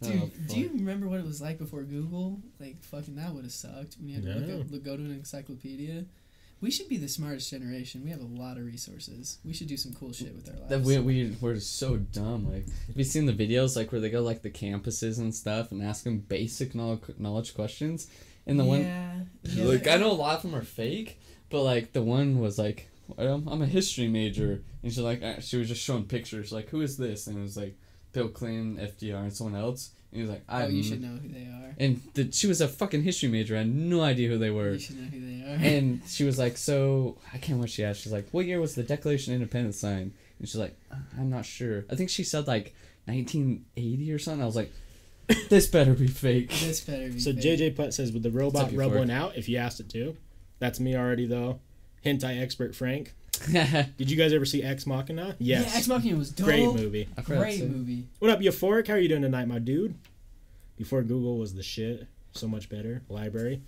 Dude, 0.02 0.22
Oh, 0.24 0.30
do 0.48 0.60
you 0.60 0.70
remember 0.74 1.08
what 1.08 1.20
it 1.20 1.26
was 1.26 1.42
like 1.42 1.60
before 1.60 1.84
Google? 1.84 2.40
Like, 2.60 2.82
fucking, 2.84 3.16
that 3.18 3.32
would 3.36 3.44
have 3.44 3.52
sucked 3.52 3.98
when 4.00 4.10
you 4.10 4.16
had 4.16 4.24
to 4.24 4.40
No. 4.40 4.48
look 4.56 4.66
up, 4.66 4.72
look, 4.72 4.84
go 4.84 4.98
to 4.98 5.04
an 5.04 5.12
encyclopedia. 5.12 6.06
We 6.62 6.70
should 6.70 6.90
be 6.90 6.98
the 6.98 7.08
smartest 7.08 7.50
generation. 7.50 8.04
We 8.04 8.12
have 8.12 8.22
a 8.22 8.26
lot 8.26 8.58
of 8.58 8.66
resources. 8.66 9.40
We 9.44 9.52
should 9.52 9.68
do 9.68 9.78
some 9.78 9.94
cool 9.94 10.14
shit 10.14 10.36
with 10.36 10.48
our 10.48 10.56
lives. 10.56 10.70
That 10.70 10.82
we, 10.82 11.00
we 11.00 11.36
we're 11.42 11.60
so 11.60 11.98
dumb. 11.98 12.52
Like, 12.52 12.68
have 12.88 12.96
you 12.96 13.04
seen 13.04 13.26
the 13.26 13.34
videos 13.34 13.76
like 13.76 13.92
where 13.92 14.00
they 14.00 14.12
go 14.12 14.22
like 14.22 14.44
the 14.44 14.52
campuses 14.52 15.18
and 15.18 15.34
stuff 15.34 15.72
and 15.72 15.82
ask 15.82 16.04
them 16.04 16.20
basic 16.20 16.76
knowledge, 16.76 17.56
questions? 17.56 18.08
And 18.46 18.60
the 18.60 18.66
one 18.66 18.82
yeah, 18.82 19.14
yeah, 19.44 19.66
like 19.66 19.88
I 19.88 19.98
know 19.98 20.12
a 20.12 20.14
lot 20.14 20.38
of 20.38 20.42
them 20.44 20.56
are 20.56 20.64
fake, 20.64 21.20
but 21.50 21.64
like 21.64 21.94
the 21.94 22.02
one 22.04 22.40
was 22.40 22.60
like, 22.60 22.90
I'm, 23.18 23.48
I'm 23.48 23.62
a 23.64 23.68
history 23.68 24.08
major, 24.08 24.62
and 24.84 24.94
she 24.94 25.02
like 25.02 25.24
uh, 25.24 25.40
she 25.40 25.58
was 25.58 25.68
just 25.68 25.82
showing 25.82 26.06
pictures 26.06 26.52
like 26.52 26.70
who 26.70 26.82
is 26.82 26.96
this, 26.96 27.26
and 27.26 27.38
it 27.38 27.42
was 27.42 27.58
like 27.58 27.76
Bill 28.14 28.30
Clinton, 28.30 28.78
FDR, 28.78 29.22
and 29.22 29.34
someone 29.34 29.60
else. 29.60 29.92
And 30.12 30.18
he 30.18 30.22
was 30.22 30.30
like, 30.30 30.44
I 30.50 30.64
Oh, 30.64 30.68
you 30.68 30.84
should 30.84 31.02
know 31.02 31.18
who 31.22 31.30
they 31.30 31.46
are. 31.46 31.76
And 31.80 32.02
the, 32.14 32.32
she 32.32 32.48
was 32.48 32.62
a 32.62 32.68
fucking 32.68 33.04
history 33.04 33.30
major. 33.30 33.56
I 33.56 33.60
had 33.60 33.74
no 33.74 34.02
idea 34.02 34.30
who 34.30 34.38
they 34.38 34.50
were. 34.52 34.74
You 34.74 34.80
should 34.80 34.98
know 34.98 35.10
who 35.10 35.20
they 35.20 35.50
are. 35.50 35.56
And 35.56 36.02
she 36.08 36.24
was 36.24 36.38
like, 36.38 36.58
so 36.58 37.18
I 37.30 37.32
can't 37.38 37.44
remember 37.50 37.62
what 37.64 37.70
she 37.72 37.84
asked. 37.84 38.02
She's 38.02 38.12
like, 38.12 38.28
what 38.32 38.46
year 38.46 38.60
was 38.60 38.76
the 38.76 38.84
Declaration 38.84 39.34
of 39.34 39.42
Independence 39.42 39.80
signed? 39.80 40.14
And 40.40 40.50
she's 40.50 40.60
like, 40.60 40.76
"Uh, 40.92 40.96
I'm 41.18 41.30
not 41.30 41.46
sure. 41.46 41.86
I 41.90 41.96
think 41.96 42.10
she 42.10 42.24
said 42.24 42.48
like 42.48 42.74
1980 43.06 44.12
or 44.12 44.20
something. 44.20 44.42
I 44.42 44.46
was 44.46 44.56
like, 44.56 44.72
this 45.50 45.68
better 45.68 45.94
be 45.94 46.08
fake. 46.08 46.50
this 46.50 46.82
better 46.82 47.10
be. 47.10 47.20
So 47.20 47.32
fake. 47.34 47.42
JJ 47.44 47.76
Putt 47.76 47.94
says, 47.94 48.12
"Would 48.12 48.24
the 48.24 48.32
robot 48.32 48.74
rub 48.74 48.94
one 48.94 49.12
out 49.12 49.38
if 49.38 49.48
you 49.48 49.58
asked 49.58 49.80
it 49.80 49.90
to?" 49.90 50.18
That's 50.60 50.80
me 50.80 50.96
already 50.96 51.28
though. 51.28 51.60
Hentai 52.04 52.42
expert 52.42 52.76
Frank. 52.76 53.14
Did 53.98 54.10
you 54.12 54.18
guys 54.18 54.34
ever 54.34 54.46
see 54.46 54.64
Ex 54.64 54.86
Machina? 54.86 55.36
Yes. 55.40 55.66
Yeah, 55.72 55.78
Ex 55.78 55.88
Machina 55.88 56.18
was 56.18 56.30
dope. 56.32 56.46
Great 56.46 56.66
movie. 56.66 57.08
I've 57.18 57.26
Great 57.26 57.64
movie. 57.64 58.06
What 58.20 58.30
up, 58.32 58.40
Euphoric? 58.40 58.88
How 58.88 58.94
are 58.94 59.00
you 59.00 59.10
doing 59.10 59.22
tonight, 59.24 59.48
my 59.48 59.60
dude? 59.60 59.96
Before 60.78 61.02
Google 61.02 61.38
was 61.38 61.54
the 61.54 61.64
shit, 61.64 62.08
so 62.34 62.48
much 62.48 62.70
better. 62.70 63.02
Library. 63.10 63.62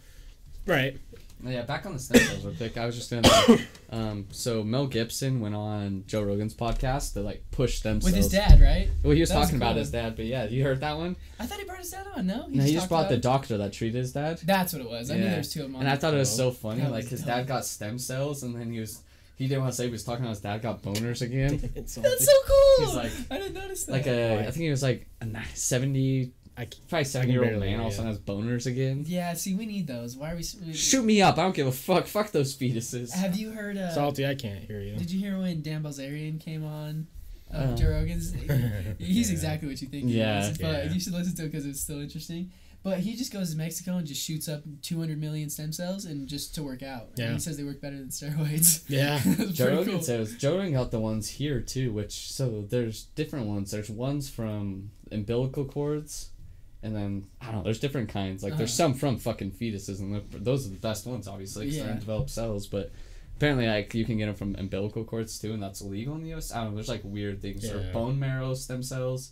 Right. 0.66 0.98
Yeah, 1.46 1.64
back 1.64 1.86
on 1.86 1.92
the 1.94 2.00
stem 2.00 2.22
cells 2.24 2.46
real 2.46 2.56
quick. 2.56 2.78
I 2.78 2.86
was 2.86 2.96
just 2.96 3.10
gonna. 3.12 3.60
Um, 3.90 4.26
so 4.32 4.64
Mel 4.64 4.88
Gibson 4.88 5.40
went 5.40 5.54
on 5.54 6.04
Joe 6.08 6.24
Rogan's 6.24 6.56
podcast 6.56 7.14
to 7.14 7.22
like 7.22 7.44
push 7.52 7.78
stem 7.78 8.00
With 8.00 8.16
his 8.16 8.28
dad, 8.30 8.60
right? 8.60 8.90
Well, 9.04 9.14
he 9.14 9.20
was 9.20 9.30
That 9.30 9.38
was 9.38 9.48
talking 9.50 9.58
about 9.62 9.76
his 9.76 9.92
dad, 9.92 10.16
but 10.16 10.26
yeah, 10.26 10.46
you 10.46 10.64
heard 10.64 10.80
that 10.80 10.98
one? 10.98 11.16
I 11.40 11.46
thought 11.46 11.60
he 11.60 11.66
brought 11.66 11.78
his 11.78 11.92
dad 11.92 12.08
on. 12.16 12.26
No, 12.26 12.48
no, 12.48 12.64
he 12.64 12.72
just 12.72 12.78
talked 12.78 12.90
brought 12.90 13.10
the 13.10 13.18
doctor 13.18 13.60
that 13.60 13.72
treated 13.72 14.00
his 14.00 14.12
dad. 14.14 14.40
That's 14.44 14.74
what 14.74 14.82
it 14.82 14.90
was. 14.90 15.12
I 15.12 15.16
knew 15.18 15.24
Yeah. 15.26 15.30
there 15.30 15.38
was 15.38 15.54
two 15.54 15.60
of 15.60 15.68
them. 15.68 15.76
on 15.76 15.82
And 15.84 15.92
I 15.92 15.96
thought 15.96 16.16
it 16.16 16.18
was 16.18 16.36
so 16.36 16.50
funny. 16.50 16.82
That 16.82 16.90
Like 16.90 17.04
was 17.04 17.12
his 17.12 17.20
dope. 17.20 17.28
dad 17.28 17.48
got 17.48 17.66
stem 17.68 18.00
cells, 18.00 18.42
and 18.42 18.56
then 18.56 18.72
he 18.72 18.80
was 18.80 19.02
he 19.44 19.48
didn't 19.50 19.62
want 19.62 19.74
to 19.74 19.78
say, 19.78 19.86
he 19.86 19.92
was 19.92 20.04
talking 20.04 20.24
about 20.26 20.32
his 20.32 20.42
dad 20.42 20.62
got 20.62 20.82
boners 20.82 21.22
again. 21.22 21.54
It's 21.76 21.96
That's 22.08 22.26
so 22.26 22.32
cool. 22.48 22.86
He's 22.88 22.96
like- 22.96 23.12
I 23.30 23.38
didn't 23.38 23.54
notice 23.54 23.84
that. 23.86 23.92
like 23.92 24.08
a, 24.08 24.40
I 24.40 24.44
think 24.44 24.56
he 24.58 24.70
was 24.70 24.82
like 24.84 25.08
a 25.22 25.28
seventy, 25.54 26.32
I, 26.58 26.68
probably 26.88 27.06
seventy 27.06 27.34
year 27.34 27.44
old 27.44 27.60
man. 27.60 27.70
hear 27.70 27.80
All 27.82 27.88
of 27.88 27.94
a 27.94 27.96
sudden 27.96 28.12
has 28.12 28.20
boners 28.20 28.66
again. 28.68 29.04
yeah. 29.08 29.34
See, 29.34 29.56
we 29.56 29.66
need 29.66 29.88
those. 29.88 30.16
Why 30.16 30.32
are 30.32 30.36
we? 30.36 30.44
we- 30.66 30.74
Shoot 30.74 31.04
me 31.04 31.22
up! 31.22 31.38
I 31.38 31.44
don't 31.44 31.56
give 31.56 31.68
a 31.68 31.72
fuck. 31.72 32.06
Fuck 32.08 32.32
those 32.32 32.56
fetuses. 32.56 33.12
Have 33.12 33.36
you 33.36 33.52
heard? 33.52 33.78
Uh, 33.78 33.92
salty. 33.94 34.26
I 34.26 34.36
can't 34.36 34.64
hear 34.64 34.80
you. 34.82 34.96
Did 34.96 35.12
you 35.12 35.20
hear 35.20 35.38
when 35.40 35.62
Dan 35.62 35.84
Bilzerian 35.84 36.40
came 36.40 36.64
on? 36.66 37.08
Uh, 37.54 37.58
Uh, 37.58 37.76
Joe 37.76 37.90
Rogan's. 37.90 38.34
He's 39.00 39.30
Yeah. 39.30 39.34
exactly 39.34 39.68
what 39.70 39.82
you 39.82 39.88
think. 39.88 40.06
He 40.10 40.18
Yeah. 40.18 40.48
is, 40.50 40.58
but 40.58 40.86
Yeah. 40.86 40.92
you 40.94 41.00
should 41.00 41.14
listen 41.14 41.36
to 41.36 41.44
it 41.44 41.52
because 41.52 41.66
it's 41.66 41.82
still 41.82 42.02
interesting. 42.02 42.52
But 42.84 43.00
he 43.00 43.16
just 43.16 43.32
goes 43.32 43.52
to 43.52 43.58
Mexico 43.58 43.96
and 43.96 44.06
just 44.06 44.22
shoots 44.22 44.50
up 44.50 44.62
200 44.82 45.18
million 45.20 45.50
stem 45.50 45.72
cells 45.72 46.04
and 46.04 46.28
just 46.28 46.54
to 46.56 46.64
work 46.64 46.84
out. 46.84 47.08
And 47.12 47.20
Yeah. 47.20 47.34
he 47.34 47.40
says 47.40 47.56
they 47.56 47.64
work 47.64 47.80
better 47.80 47.96
than 47.98 48.10
steroids. 48.10 48.84
Yeah. 48.90 49.22
It's 49.24 49.54
Joe 49.54 49.66
pretty 49.68 49.78
Rogan 49.78 49.94
cool. 49.94 50.02
says 50.04 50.36
Joe 50.36 50.58
Rogan 50.58 50.74
got 50.74 50.92
the 50.92 51.00
ones 51.00 51.30
here 51.30 51.62
too, 51.62 51.94
which 51.94 52.32
so 52.34 52.66
there's 52.70 53.04
different 53.16 53.48
ones. 53.48 53.72
There's 53.72 53.90
ones 53.90 54.30
from 54.30 54.92
umbilical 55.12 55.64
cords, 55.64 56.30
and 56.82 56.94
then 56.94 57.28
I 57.40 57.46
don't 57.48 57.56
know. 57.60 57.64
There's 57.64 57.80
different 57.80 58.10
kinds. 58.10 58.44
Like 58.44 58.58
there's 58.58 58.78
Uh-huh. 58.78 58.92
some 58.92 58.94
from 58.96 59.18
fucking 59.18 59.52
fetuses, 59.52 60.00
and 60.02 60.22
those 60.44 60.68
are 60.68 60.70
the 60.72 60.76
best 60.76 61.06
ones, 61.06 61.26
obviously, 61.28 61.66
because 61.66 61.78
Yeah. 61.78 61.86
they're 61.86 61.96
developed 62.00 62.32
cells. 62.32 62.68
But 62.68 62.92
apparently, 63.38 63.66
like 63.68 63.94
you 63.94 64.04
can 64.04 64.18
get 64.18 64.26
them 64.26 64.36
from 64.36 64.56
umbilical 64.56 65.06
cords 65.06 65.40
too, 65.40 65.54
and 65.54 65.64
that's 65.64 65.80
illegal 65.80 66.16
in 66.16 66.24
the 66.24 66.30
U.S. 66.32 66.52
I 66.52 66.58
don't 66.64 66.72
know. 66.72 66.76
There's 66.76 66.90
like 66.90 67.04
weird 67.06 67.42
things 67.42 67.64
or 67.72 67.80
Yeah. 67.80 67.94
bone 67.94 68.20
marrow 68.20 68.54
stem 68.56 68.84
cells. 68.84 69.32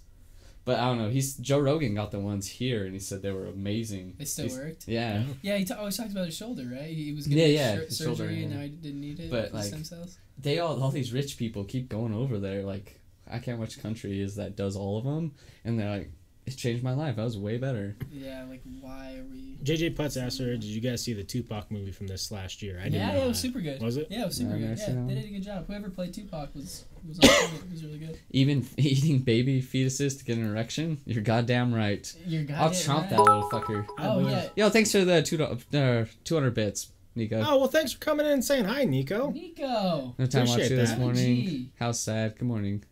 But 0.63 0.79
I 0.79 0.85
don't 0.85 0.99
know. 0.99 1.09
He's 1.09 1.35
Joe 1.37 1.59
Rogan 1.59 1.95
got 1.95 2.11
the 2.11 2.19
ones 2.19 2.47
here, 2.47 2.85
and 2.85 2.93
he 2.93 2.99
said 2.99 3.21
they 3.23 3.31
were 3.31 3.47
amazing. 3.47 4.15
It 4.19 4.27
still 4.27 4.45
He's- 4.45 4.57
worked. 4.57 4.87
Yeah. 4.87 5.23
Yeah, 5.41 5.57
he 5.57 5.65
ta- 5.65 5.75
always 5.79 5.97
talks 5.97 6.11
about 6.11 6.27
his 6.27 6.35
shoulder, 6.37 6.69
right? 6.71 6.89
He 6.93 7.13
was 7.13 7.27
Yeah, 7.27 7.35
getting 7.35 7.55
yeah, 7.55 7.75
sur- 7.75 7.85
his 7.85 7.97
shoulder, 7.97 8.15
surgery 8.27 8.43
and 8.43 8.53
now 8.53 8.61
he 8.61 8.69
didn't 8.69 9.01
need 9.01 9.19
it. 9.19 9.31
But, 9.31 9.53
like, 9.53 9.65
stem 9.65 9.83
cells. 9.83 10.17
they 10.37 10.59
all 10.59 10.81
all 10.81 10.91
these 10.91 11.11
rich 11.13 11.37
people 11.37 11.63
keep 11.63 11.89
going 11.89 12.13
over 12.13 12.37
there. 12.39 12.63
Like 12.63 12.99
I 13.29 13.39
can't 13.39 13.59
which 13.59 13.81
country 13.81 14.21
is 14.21 14.35
that 14.35 14.55
does 14.55 14.75
all 14.75 14.97
of 14.99 15.03
them, 15.03 15.33
and 15.65 15.79
they're 15.79 15.89
like, 15.89 16.11
it 16.53 16.57
changed 16.57 16.83
my 16.83 16.93
life. 16.93 17.17
I 17.17 17.23
was 17.23 17.37
way 17.37 17.57
better. 17.57 17.95
Yeah, 18.11 18.45
like 18.49 18.61
why 18.79 19.17
are 19.19 19.23
we? 19.23 19.57
JJ 19.63 19.95
Putz 19.95 20.21
asked 20.21 20.39
her, 20.39 20.51
"Did 20.53 20.63
you 20.63 20.81
guys 20.81 21.03
see 21.03 21.13
the 21.13 21.23
Tupac 21.23 21.69
movie 21.69 21.91
from 21.91 22.07
this 22.07 22.31
last 22.31 22.61
year?" 22.61 22.79
I 22.79 22.85
did 22.85 22.93
yeah, 22.93 23.13
not. 23.13 23.15
it 23.17 23.27
was 23.27 23.39
super 23.39 23.59
good. 23.61 23.81
Was 23.81 23.97
it? 23.97 24.07
Yeah, 24.09 24.23
it 24.23 24.25
was 24.25 24.37
super 24.37 24.55
Yeah, 24.57 24.67
good. 24.69 24.79
Yeah, 24.79 25.05
they 25.07 25.15
did 25.15 25.25
a 25.25 25.27
good 25.27 25.43
job. 25.43 25.67
Whoever 25.67 25.89
played 25.89 26.13
Tupac 26.13 26.53
was 26.55 26.85
was 27.07 27.19
on 27.19 27.29
point. 27.29 27.63
It 27.65 27.71
was 27.71 27.83
really 27.83 27.97
good. 27.99 28.19
Even 28.31 28.67
eating 28.77 29.19
baby 29.19 29.61
fetuses 29.61 30.17
to 30.17 30.25
get 30.25 30.37
an 30.37 30.49
erection, 30.49 30.99
you're 31.05 31.23
goddamn 31.23 31.73
right. 31.73 32.11
You're 32.25 32.45
I'll 32.55 32.71
chomp 32.71 33.01
right. 33.01 33.09
that 33.11 33.19
little 33.19 33.49
fucker. 33.49 33.85
Oh 33.99 34.27
yeah, 34.27 34.49
Yo, 34.55 34.69
thanks 34.69 34.91
for 34.91 35.05
the 35.05 35.21
two 35.21 35.37
do- 35.37 35.77
uh, 35.77 36.05
two 36.23 36.35
hundred 36.35 36.53
bits, 36.55 36.91
Nico. 37.15 37.43
Oh 37.45 37.57
well, 37.59 37.67
thanks 37.67 37.91
for 37.93 37.99
coming 37.99 38.25
in 38.25 38.31
and 38.33 38.45
saying 38.45 38.65
hi, 38.65 38.83
Nico. 38.85 39.31
Nico. 39.31 40.15
no 40.17 40.25
time 40.25 40.29
to 40.29 40.39
watch 40.39 40.49
appreciate 40.49 40.71
you 40.71 40.75
this 40.77 40.97
morning. 40.97 41.35
Gee. 41.35 41.71
How 41.79 41.91
sad. 41.91 42.37
Good 42.37 42.47
morning. 42.47 42.83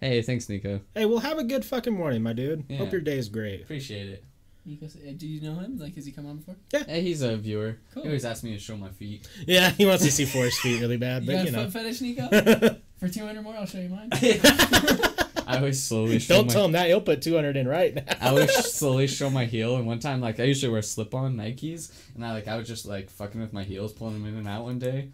Hey, 0.00 0.22
thanks, 0.22 0.48
Nico. 0.48 0.80
Hey, 0.94 1.04
well, 1.04 1.18
have 1.18 1.38
a 1.38 1.44
good 1.44 1.64
fucking 1.64 1.92
morning, 1.94 2.22
my 2.22 2.32
dude. 2.32 2.64
Yeah. 2.68 2.78
Hope 2.78 2.92
your 2.92 3.00
day 3.02 3.18
is 3.18 3.28
great. 3.28 3.62
Appreciate 3.62 4.08
it. 4.08 4.24
Nico, 4.64 4.86
uh, 4.86 5.12
do 5.16 5.26
you 5.26 5.40
know 5.40 5.58
him? 5.58 5.78
Like, 5.78 5.94
has 5.94 6.06
he 6.06 6.12
come 6.12 6.26
on 6.26 6.38
before? 6.38 6.56
Yeah. 6.72 6.84
Hey, 6.84 7.02
he's 7.02 7.22
a 7.22 7.36
viewer. 7.36 7.78
Cool. 7.92 8.04
He 8.04 8.08
always 8.08 8.24
asks 8.24 8.42
me 8.42 8.52
to 8.52 8.58
show 8.58 8.76
my 8.76 8.88
feet. 8.90 9.28
Yeah, 9.46 9.70
he 9.70 9.84
wants 9.86 10.04
to 10.04 10.10
see 10.10 10.24
Forrest 10.24 10.58
feet 10.60 10.80
really 10.80 10.96
bad, 10.96 11.22
You 11.22 11.26
but 11.26 11.32
got 11.32 11.44
you 11.46 11.50
know. 11.52 11.64
foot 11.64 11.72
fetish, 11.72 12.00
Nico? 12.00 12.28
For 12.98 13.08
two 13.08 13.24
hundred 13.26 13.42
more, 13.42 13.54
I'll 13.56 13.64
show 13.66 13.78
you 13.78 13.88
mine. 13.88 14.08
I 14.12 15.56
always 15.56 15.82
slowly 15.82 16.18
show 16.18 16.34
Don't 16.36 16.46
my 16.48 16.52
tell 16.52 16.64
him 16.66 16.72
that. 16.72 16.86
He'll 16.86 17.00
put 17.00 17.22
200 17.22 17.56
in 17.56 17.66
right 17.66 17.94
now. 17.94 18.02
I 18.20 18.32
would 18.32 18.50
slowly 18.50 19.06
show 19.06 19.30
my 19.30 19.46
heel, 19.46 19.76
and 19.76 19.86
one 19.86 19.98
time, 19.98 20.20
like 20.20 20.38
I 20.38 20.44
usually 20.44 20.70
wear 20.70 20.82
slip-on 20.82 21.34
Nikes, 21.36 21.90
and 22.14 22.24
I 22.24 22.32
like 22.32 22.46
I 22.46 22.56
was 22.56 22.68
just 22.68 22.86
like 22.86 23.10
fucking 23.10 23.40
with 23.40 23.52
my 23.52 23.64
heels, 23.64 23.92
pulling 23.92 24.14
them 24.14 24.26
in 24.26 24.36
and 24.38 24.46
out 24.46 24.64
one 24.64 24.78
day, 24.78 25.08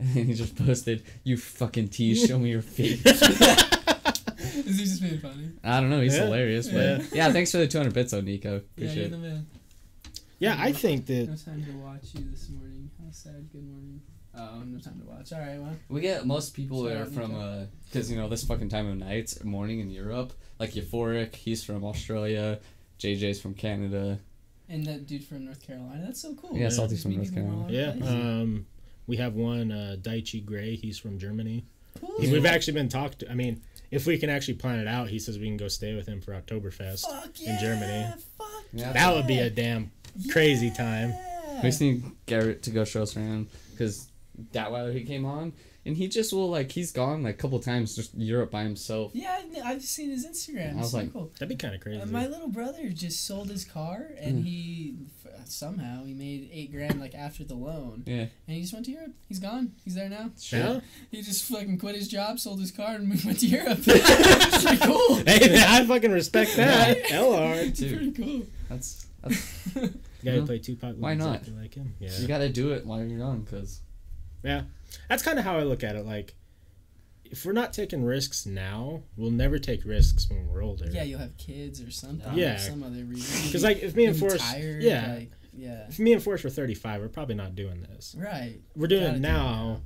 and 0.00 0.08
he 0.08 0.32
just 0.34 0.56
posted, 0.56 1.04
"You 1.24 1.36
fucking 1.36 1.88
tease, 1.88 2.26
show 2.26 2.38
me 2.38 2.50
your 2.50 2.62
feet." 2.62 3.00
Is 4.66 4.78
he 4.78 4.84
just 4.84 5.02
being 5.02 5.18
funny? 5.18 5.50
I 5.64 5.80
don't 5.80 5.90
know, 5.90 6.00
he's 6.00 6.16
Yeah. 6.16 6.24
hilarious, 6.24 6.68
but 6.68 6.76
Yeah. 7.00 7.02
yeah. 7.12 7.32
thanks 7.32 7.50
for 7.52 7.58
the 7.58 7.66
two 7.66 7.78
hundred 7.78 7.94
bits, 7.94 8.12
on 8.12 8.24
Nico. 8.24 8.62
Yeah, 8.76 8.92
you're 8.92 9.08
the 9.08 9.18
man. 9.18 9.46
yeah, 10.38 10.56
I 10.58 10.72
think 10.72 11.06
that. 11.06 11.28
No 11.28 11.34
that. 11.34 11.44
time 11.44 11.64
to 11.64 11.72
watch 11.78 12.14
you 12.14 12.24
this 12.30 12.48
morning. 12.50 12.90
How 13.02 13.10
sad. 13.10 13.48
Good 13.52 13.64
morning. 13.64 14.00
Oh, 14.38 14.62
no 14.66 14.78
time 14.78 15.00
to 15.00 15.06
watch. 15.06 15.32
All 15.32 15.40
right, 15.40 15.58
well. 15.58 15.74
We 15.88 16.00
get 16.02 16.26
most 16.26 16.52
people 16.54 16.84
Shout 16.86 16.92
that 16.94 17.02
are 17.02 17.10
from 17.10 17.32
Nico. 17.32 17.40
uh, 17.40 17.66
because 17.86 18.10
you 18.10 18.16
know 18.18 18.28
this 18.28 18.44
fucking 18.44 18.68
time 18.68 18.86
of 18.86 18.96
night, 18.98 19.32
morning 19.44 19.80
in 19.80 19.90
Europe, 19.90 20.32
like 20.58 20.72
euphoric. 20.72 21.34
He's 21.34 21.64
from 21.64 21.84
Australia. 21.84 22.60
JJ's 22.98 23.40
from 23.40 23.54
Canada. 23.54 24.18
And 24.68 24.84
that 24.86 25.06
dude 25.06 25.22
from 25.24 25.44
North 25.44 25.64
Carolina. 25.66 26.02
That's 26.04 26.20
so 26.20 26.34
cool. 26.34 26.50
Yeah, 26.54 26.64
Yeah. 26.64 26.68
Salty's 26.70 27.02
from 27.02 27.14
North 27.16 27.28
people 27.32 27.48
from 27.50 27.60
all 27.62 27.68
Carolina. 27.68 28.04
Yeah, 28.04 28.40
um, 28.42 28.66
we 29.06 29.16
have 29.18 29.34
one, 29.36 29.70
uh, 29.70 29.96
Daichi 30.00 30.44
Gray. 30.44 30.74
He's 30.76 30.98
from 30.98 31.18
Germany. 31.18 31.64
Cool. 32.00 32.14
We've 32.18 32.44
actually 32.44 32.74
been 32.74 32.88
talked. 32.88 33.20
To 33.20 33.30
I 33.30 33.34
mean, 33.34 33.62
if 33.96 34.06
we 34.06 34.18
can 34.18 34.28
actually 34.28 34.54
plan 34.54 34.78
it 34.78 34.86
out, 34.86 35.08
he 35.08 35.18
says 35.18 35.38
we 35.38 35.46
can 35.46 35.56
go 35.56 35.68
stay 35.68 35.96
with 35.96 36.06
him 36.06 36.20
for 36.20 36.32
Oktoberfest. 36.32 37.06
Fuck 37.10 37.40
in 37.40 37.58
Germany. 37.58 38.12
Fuck 38.36 38.48
Yeah. 38.74 38.92
That 38.92 39.14
would 39.14 39.26
be 39.26 39.38
a 39.38 39.48
damn 39.48 39.90
crazy 40.30 40.70
time. 40.70 41.14
We 41.62 41.70
just 41.70 41.80
need 41.80 42.04
Garrett 42.26 42.62
to 42.64 42.70
go 42.70 42.84
show 42.84 43.02
us 43.02 43.16
around 43.16 43.48
because 43.70 44.08
Datweiler 44.52 44.92
he 44.92 45.04
came 45.04 45.24
on 45.24 45.54
and 45.86 45.96
he 45.96 46.08
just 46.08 46.32
will 46.32 46.50
like 46.50 46.70
he's 46.72 46.92
gone 46.92 47.22
like 47.22 47.36
a 47.36 47.38
couple 47.38 47.58
times 47.60 47.96
just 47.96 48.14
Europe 48.14 48.50
by 48.50 48.62
himself. 48.64 49.12
Yeah, 49.14 49.38
I've- 49.38 49.60
I've 49.60 49.82
seen 49.82 50.10
his 50.10 50.26
Instagram. 50.26 50.72
I 50.74 50.76
was 50.78 50.86
It's 50.88 50.94
like, 50.94 51.12
cool. 51.12 51.30
That'd 51.38 51.48
be 51.48 51.56
kind 51.56 51.74
of 51.74 51.80
crazy. 51.80 52.00
Uh, 52.02 52.06
my 52.06 52.26
little 52.26 52.48
brother 52.48 52.88
just 52.90 53.24
sold 53.26 53.48
his 53.50 53.64
car, 53.64 54.10
and 54.18 54.40
Mm. 54.40 54.44
he 54.44 54.96
f- 55.24 55.46
somehow 55.48 56.04
he 56.04 56.12
made 56.12 56.50
eight 56.52 56.72
grand 56.72 57.00
like 57.00 57.14
after 57.14 57.44
the 57.44 57.54
loan, 57.54 58.02
Yeah, 58.06 58.14
and 58.16 58.30
he 58.56 58.60
just 58.60 58.72
went 58.74 58.84
to 58.86 58.92
Europe. 58.92 59.12
He's 59.28 59.38
gone. 59.38 59.72
He's 59.84 59.94
there 59.94 60.08
now. 60.08 60.30
Yeah? 60.50 60.80
He 61.10 61.22
just 61.22 61.44
fucking 61.44 61.78
quit 61.78 61.94
his 61.94 62.08
job, 62.08 62.38
sold 62.40 62.60
his 62.60 62.70
car, 62.72 62.96
and 62.96 63.08
went 63.24 63.38
to 63.40 63.46
Europe. 63.46 63.78
it's 63.86 64.64
pretty 64.64 64.78
cool. 64.78 65.14
Hey, 65.26 65.48
man, 65.48 65.66
I 65.68 65.86
fucking 65.86 66.10
respect 66.12 66.56
that. 66.56 66.98
LR 67.04 67.76
too. 67.76 67.96
Pretty 67.96 68.12
cool. 68.12 68.42
that's, 68.68 69.06
that's 69.22 69.74
You 69.76 69.90
gotta 70.24 70.38
Yeah. 70.38 70.44
play 70.44 70.58
Tupac. 70.58 70.96
Why 70.98 71.14
not? 71.14 71.36
Exactly 71.36 71.62
like 71.62 71.74
him. 71.74 71.94
Yeah. 72.00 72.10
you 72.18 72.26
got 72.28 72.38
to 72.38 72.48
do 72.48 72.72
it 72.72 72.84
while 72.86 72.98
you're 73.04 73.18
young 73.18 73.42
because 73.42 73.80
That's 75.08 75.22
kind 75.22 75.38
of 75.38 75.44
how 75.44 75.56
I 75.58 75.62
look 75.62 75.82
at 75.84 75.96
it. 75.96 76.04
Like, 76.06 76.34
if 77.24 77.44
we're 77.44 77.52
not 77.52 77.72
taking 77.72 78.04
risks 78.04 78.46
now, 78.46 79.02
we'll 79.16 79.30
never 79.32 79.58
take 79.58 79.84
risks 79.84 80.28
when 80.30 80.46
we're 80.48 80.62
older. 80.62 80.86
Yeah, 80.90 81.02
you'll 81.02 81.18
have 81.18 81.36
kids 81.36 81.80
or 81.82 81.90
something. 81.90 82.36
Yeah. 82.36 82.54
or 82.54 82.58
some 82.58 82.82
other 82.82 83.04
reason. 83.04 83.46
Because 83.46 83.62
like, 83.64 83.82
if 83.82 83.94
me 83.96 84.06
and 84.06 84.16
You'll 84.16 84.28
Forrest, 84.28 84.44
tired, 84.52 84.82
yeah, 84.82 85.14
like, 85.14 85.30
yeah, 85.52 85.86
if 85.88 85.98
me 85.98 86.12
and 86.12 86.22
Forrest 86.22 86.44
were 86.44 86.50
35, 86.50 87.00
we're 87.00 87.08
probably 87.08 87.34
not 87.34 87.54
doing 87.54 87.82
this. 87.82 88.14
right. 88.18 88.60
We're 88.76 88.86
doing 88.86 89.02
Gotta 89.02 89.16
it 89.16 89.22
do 89.22 89.28
it 89.28 89.32
now, 89.32 89.42
now. 89.72 89.80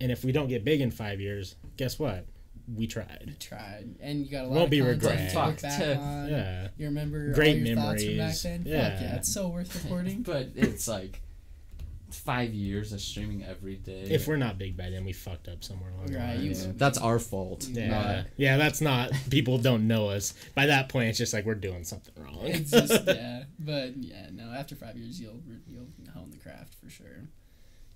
and 0.00 0.12
if 0.12 0.24
we 0.24 0.32
don't 0.32 0.48
get 0.48 0.64
big 0.64 0.80
in 0.80 0.90
five 0.90 1.20
years, 1.20 1.56
guess 1.76 1.98
what? 1.98 2.26
We 2.74 2.86
tried. 2.86 3.36
Tried, 3.40 3.96
and 4.00 4.24
you 4.24 4.30
got 4.30 4.44
a 4.44 4.48
lot 4.48 4.54
Won't 4.54 4.64
of 4.64 4.70
be 4.70 4.78
content 4.80 5.02
regret. 5.02 5.30
to 5.32 5.46
look 5.46 5.62
back 5.62 5.78
to- 5.80 5.96
on. 5.96 6.28
Yeah. 6.28 6.68
You 6.76 6.86
remember 6.86 7.32
Great 7.32 7.60
all 7.60 7.66
your 7.66 7.76
thoughts 7.76 8.02
from 8.04 8.10
back 8.12 8.16
memories. 8.18 8.42
then? 8.42 8.58
Fuck 8.64 8.66
Yeah. 8.72 9.00
yeah, 9.02 9.16
it's 9.16 9.32
so 9.32 9.48
worth 9.48 9.74
recording. 9.84 10.22
but 10.22 10.48
it's 10.54 10.86
like 10.86 11.20
five 12.10 12.54
years 12.54 12.92
of 12.92 13.00
streaming 13.00 13.44
every 13.44 13.76
day. 13.76 14.02
If 14.10 14.26
we're 14.26 14.36
not 14.36 14.56
big 14.58 14.76
by 14.76 14.90
then, 14.90 15.04
we 15.04 15.12
fucked 15.12 15.48
up 15.48 15.62
somewhere 15.62 15.90
along 15.90 16.06
the 16.06 16.18
Right, 16.18 16.36
line. 16.36 16.44
Yeah, 16.44 16.72
that's 16.76 16.98
our 16.98 17.18
fault. 17.18 17.66
Yeah, 17.70 17.88
not- 17.88 18.26
yeah, 18.36 18.56
that's 18.56 18.80
not. 18.80 19.12
People 19.30 19.58
don't 19.58 19.86
know 19.86 20.08
us. 20.08 20.32
By 20.54 20.66
that 20.66 20.88
point, 20.88 21.08
it's 21.08 21.18
just 21.18 21.32
like 21.34 21.44
we're 21.44 21.54
doing 21.54 21.84
something 21.84 22.14
wrong. 22.22 22.38
It's 22.42 22.70
just 22.72 23.06
yeah, 23.06 23.44
but 23.58 23.96
yeah, 23.96 24.28
no. 24.32 24.50
After 24.52 24.74
five 24.74 24.96
years, 24.96 25.20
you'll 25.20 25.40
you'll 25.66 25.86
hone 26.14 26.30
the 26.30 26.38
craft 26.38 26.74
for 26.82 26.88
sure. 26.90 27.28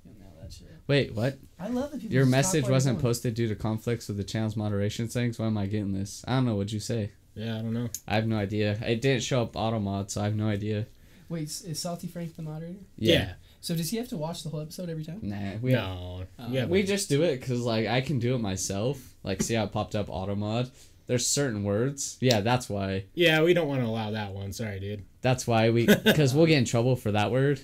You'll 0.05 0.15
nail 0.19 0.33
that 0.43 0.53
shit. 0.53 0.69
Wait, 0.87 1.15
what? 1.15 1.39
I 1.59 1.69
love 1.69 1.93
that 1.93 2.01
people. 2.01 2.15
Your 2.15 2.27
message 2.27 2.69
wasn't 2.69 2.97
going. 2.99 3.03
posted 3.03 3.35
due 3.35 3.49
to 3.49 3.55
conflicts 3.55 4.09
with 4.09 4.17
the 4.17 4.25
channel's 4.25 4.57
moderation 4.57 5.09
settings. 5.09 5.39
Why 5.39 5.47
am 5.47 5.57
I 5.57 5.67
getting 5.67 5.93
this? 5.93 6.25
I 6.27 6.33
don't 6.35 6.47
know. 6.47 6.57
What'd 6.57 6.73
you 6.73 6.81
say? 6.81 7.13
yeah, 7.35 7.57
I 7.59 7.63
don't 7.63 7.73
know. 7.73 7.89
I 8.07 8.17
have 8.17 8.27
no 8.27 8.37
idea. 8.37 8.73
It 8.87 9.01
didn't 9.01 9.23
show 9.23 9.41
up 9.43 9.57
auto 9.57 9.79
mod, 9.79 10.11
so 10.11 10.21
I 10.21 10.25
have 10.25 10.35
no 10.37 10.49
idea. 10.49 10.87
Wait, 11.31 11.45
is 11.45 11.63
is 11.63 11.79
Salty 11.79 12.09
Frank 12.09 12.37
the 12.37 12.43
moderator? 12.43 12.81
Yeah, 12.99 13.35
So 13.63 13.75
does 13.77 13.91
he 13.91 13.97
have 13.97 14.09
to 14.09 14.17
watch 14.17 14.43
the 14.43 14.49
whole 14.51 14.61
episode 14.61 14.91
every 14.91 15.05
time? 15.05 15.21
Nah, 15.23 15.53
we 15.63 15.73
no, 15.73 16.25
Uh, 16.39 16.49
we, 16.51 16.65
we 16.67 16.83
just 16.83 17.09
do 17.09 17.23
it 17.23 17.41
because 17.41 17.61
like 17.63 17.87
I 17.87 18.01
can 18.01 18.19
do 18.19 18.35
it 18.35 18.39
myself. 18.39 19.15
Like, 19.25 19.41
see 19.41 19.55
how 19.55 19.65
it 19.65 19.73
popped 19.73 19.95
up 19.95 20.07
auto 20.11 20.35
mod. 20.35 20.71
There's 21.07 21.27
certain 21.27 21.63
words. 21.65 22.17
Yeah, 22.21 22.41
that's 22.41 22.69
why. 22.69 23.05
yeah, 23.15 23.41
we 23.43 23.55
don't 23.55 23.69
want 23.69 23.81
to 23.81 23.87
allow 23.87 24.11
that 24.11 24.33
one. 24.33 24.53
Sorry, 24.53 24.81
dude. 24.81 25.05
That's 25.21 25.47
why 25.47 25.71
we 25.71 25.87
because 26.05 26.35
we'll 26.35 26.47
get 26.47 26.59
in 26.59 26.65
trouble 26.65 26.97
for 26.97 27.13
that 27.13 27.31
word. 27.31 27.61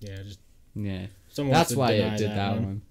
Yeah, 0.00 0.22
just 0.22 0.40
Yeah, 0.74 1.06
someone. 1.30 1.52
that's 1.52 1.74
why 1.76 1.92
deny 1.92 2.14
it 2.14 2.18
did 2.18 2.30
that, 2.30 2.54
one. 2.54 2.82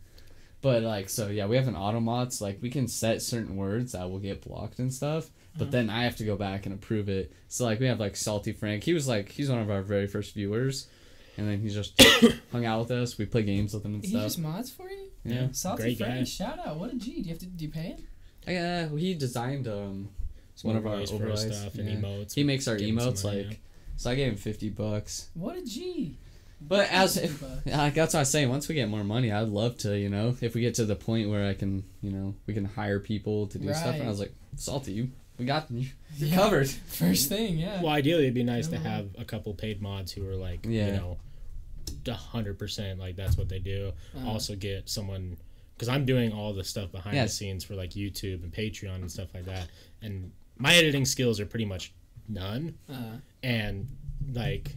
But 0.61 0.83
like, 0.83 1.09
so 1.09 1.27
yeah, 1.27 1.47
we 1.47 1.55
have 1.55 1.67
an 1.67 1.75
auto 1.75 1.99
mod. 1.99 2.31
So, 2.31 2.45
like, 2.45 2.59
we 2.61 2.69
can 2.69 2.87
set 2.87 3.21
certain 3.23 3.55
words 3.57 3.93
that 3.93 4.09
will 4.09 4.19
get 4.19 4.43
blocked 4.47 4.77
and 4.79 4.93
stuff. 4.93 5.29
But 5.57 5.63
Uh-huh. 5.63 5.71
then 5.71 5.89
I 5.89 6.03
have 6.03 6.15
to 6.17 6.23
go 6.23 6.35
back 6.37 6.65
and 6.67 6.73
approve 6.75 7.09
it. 7.09 7.33
So 7.49 7.65
like, 7.65 7.79
we 7.79 7.87
have 7.87 7.99
like 7.99 8.15
Salty 8.15 8.53
Frank. 8.53 8.83
He 8.83 8.93
was 8.93 9.07
like, 9.07 9.29
he's 9.29 9.49
one 9.49 9.59
of 9.59 9.69
our 9.71 9.81
very 9.81 10.07
first 10.07 10.33
viewers. 10.35 10.87
And 11.37 11.47
then 11.49 11.59
he 11.61 11.69
just 11.69 12.01
hung 12.51 12.65
out 12.65 12.79
with 12.81 12.91
us. 12.91 13.17
We 13.17 13.25
play 13.25 13.43
games 13.43 13.73
with 13.73 13.85
him 13.85 13.95
and 13.95 14.03
He 14.03 14.09
stuff. 14.09 14.21
He 14.21 14.25
just 14.27 14.39
mods 14.39 14.69
for 14.69 14.89
you. 14.89 15.09
Yeah. 15.23 15.47
Salty 15.51 15.83
Great 15.83 15.97
Freddy, 15.97 16.19
guy. 16.19 16.23
shout 16.25 16.59
out. 16.65 16.77
What 16.77 16.91
a 16.93 16.95
G. 16.95 17.15
Do 17.15 17.21
you 17.21 17.29
have 17.29 17.39
to 17.39 17.45
do 17.45 17.65
you 17.65 17.71
pay 17.71 17.81
him? 17.81 18.07
Yeah, 18.47 18.89
he 18.89 19.13
designed 19.13 19.67
um 19.67 20.09
Some 20.55 20.69
one 20.69 20.77
of 20.77 20.85
our 20.87 20.95
overlays 20.95 21.11
for 21.11 21.47
his 21.47 21.57
stuff 21.59 21.75
and 21.75 21.87
emotes. 22.03 22.33
he 22.33 22.43
makes 22.43 22.67
our 22.67 22.75
Give 22.75 22.89
him 22.89 22.99
some 22.99 23.13
emotes 23.13 23.23
money, 23.23 23.37
like 23.43 23.51
yeah. 23.51 23.57
so 23.97 24.09
I 24.11 24.15
gave 24.15 24.31
him 24.31 24.37
fifty 24.37 24.69
bucks. 24.69 25.29
What 25.33 25.57
a 25.57 25.63
G. 25.63 26.17
But 26.63 26.91
as 26.91 27.17
if, 27.17 27.41
like 27.65 27.95
that's 27.95 28.13
what 28.13 28.19
I 28.19 28.23
say. 28.23 28.45
Once 28.45 28.67
we 28.67 28.75
get 28.75 28.87
more 28.87 29.03
money, 29.03 29.31
I'd 29.31 29.47
love 29.47 29.77
to, 29.79 29.97
you 29.97 30.09
know, 30.09 30.35
if 30.41 30.53
we 30.53 30.61
get 30.61 30.75
to 30.75 30.85
the 30.85 30.95
point 30.95 31.27
where 31.29 31.47
I 31.49 31.55
can, 31.55 31.83
you 32.01 32.11
know, 32.11 32.35
we 32.45 32.53
can 32.53 32.65
hire 32.65 32.99
people 32.99 33.47
to 33.47 33.57
do 33.57 33.73
stuff. 33.73 33.95
And 33.95 34.03
I 34.03 34.07
was 34.07 34.19
like, 34.19 34.31
Salty, 34.57 34.91
you, 34.91 35.09
we 35.39 35.45
got 35.45 35.71
you, 35.71 35.87
you're 36.17 36.29
Yeah. 36.29 36.35
covered. 36.35 36.69
First 36.69 37.29
thing, 37.29 37.57
yeah. 37.57 37.81
Well, 37.81 37.91
ideally, 37.91 38.23
it'd 38.23 38.33
be 38.33 38.43
nice 38.43 38.67
to 38.69 38.77
have 38.77 39.09
a 39.17 39.25
couple 39.25 39.53
paid 39.53 39.81
mods 39.81 40.11
who 40.11 40.27
are 40.27 40.35
like, 40.35 40.65
Yeah. 40.67 40.87
you 40.87 40.91
know, 40.93 41.17
a 42.07 42.13
hundred 42.13 42.57
percent 42.57 42.99
like 42.99 43.15
that's 43.15 43.37
what 43.37 43.47
they 43.49 43.59
do. 43.59 43.91
Uh-huh. 44.15 44.29
Also, 44.29 44.55
get 44.55 44.89
someone 44.89 45.37
because 45.75 45.87
I'm 45.89 46.05
doing 46.05 46.31
all 46.31 46.53
the 46.53 46.63
stuff 46.63 46.91
behind 46.91 47.15
Yeah. 47.15 47.23
the 47.23 47.29
scenes 47.29 47.63
for 47.63 47.75
like 47.75 47.91
YouTube 47.91 48.43
and 48.43 48.53
Patreon 48.53 48.95
and 48.95 49.11
stuff 49.11 49.33
like 49.33 49.45
that, 49.45 49.67
and 50.01 50.31
my 50.57 50.75
editing 50.75 51.05
skills 51.05 51.39
are 51.39 51.45
pretty 51.45 51.65
much 51.65 51.91
none. 52.27 52.75
Uh, 52.89 53.17
And 53.43 53.87
like, 54.33 54.75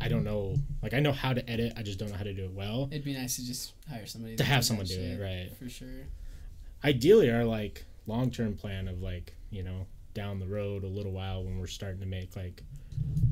I 0.00 0.08
don't 0.08 0.24
know, 0.24 0.56
like 0.82 0.92
I 0.92 1.00
know 1.00 1.12
how 1.12 1.32
to 1.32 1.48
edit, 1.50 1.72
I 1.76 1.82
just 1.82 1.98
don't 1.98 2.10
know 2.10 2.16
how 2.16 2.22
to 2.24 2.34
do 2.34 2.44
it 2.44 2.52
well. 2.52 2.88
it'd 2.90 3.04
be 3.04 3.14
nice 3.14 3.36
to 3.36 3.46
just 3.46 3.72
hire 3.88 4.04
somebody 4.06 4.36
To 4.36 4.44
have 4.44 4.62
someone 4.64 4.84
do 4.86 5.00
it, 5.00 5.18
right? 5.20 5.50
For 5.58 5.68
sure. 5.70 6.06
Ideally, 6.84 7.30
our 7.30 7.44
like 7.44 7.84
long 8.06 8.30
term 8.30 8.54
plan 8.54 8.88
of 8.88 9.00
like 9.02 9.32
you 9.50 9.62
know 9.62 9.86
down 10.16 10.40
the 10.40 10.46
road 10.48 10.82
a 10.82 10.88
little 10.88 11.12
while 11.12 11.44
when 11.44 11.58
we're 11.60 11.66
starting 11.68 12.00
to 12.00 12.06
make 12.06 12.34
like 12.34 12.62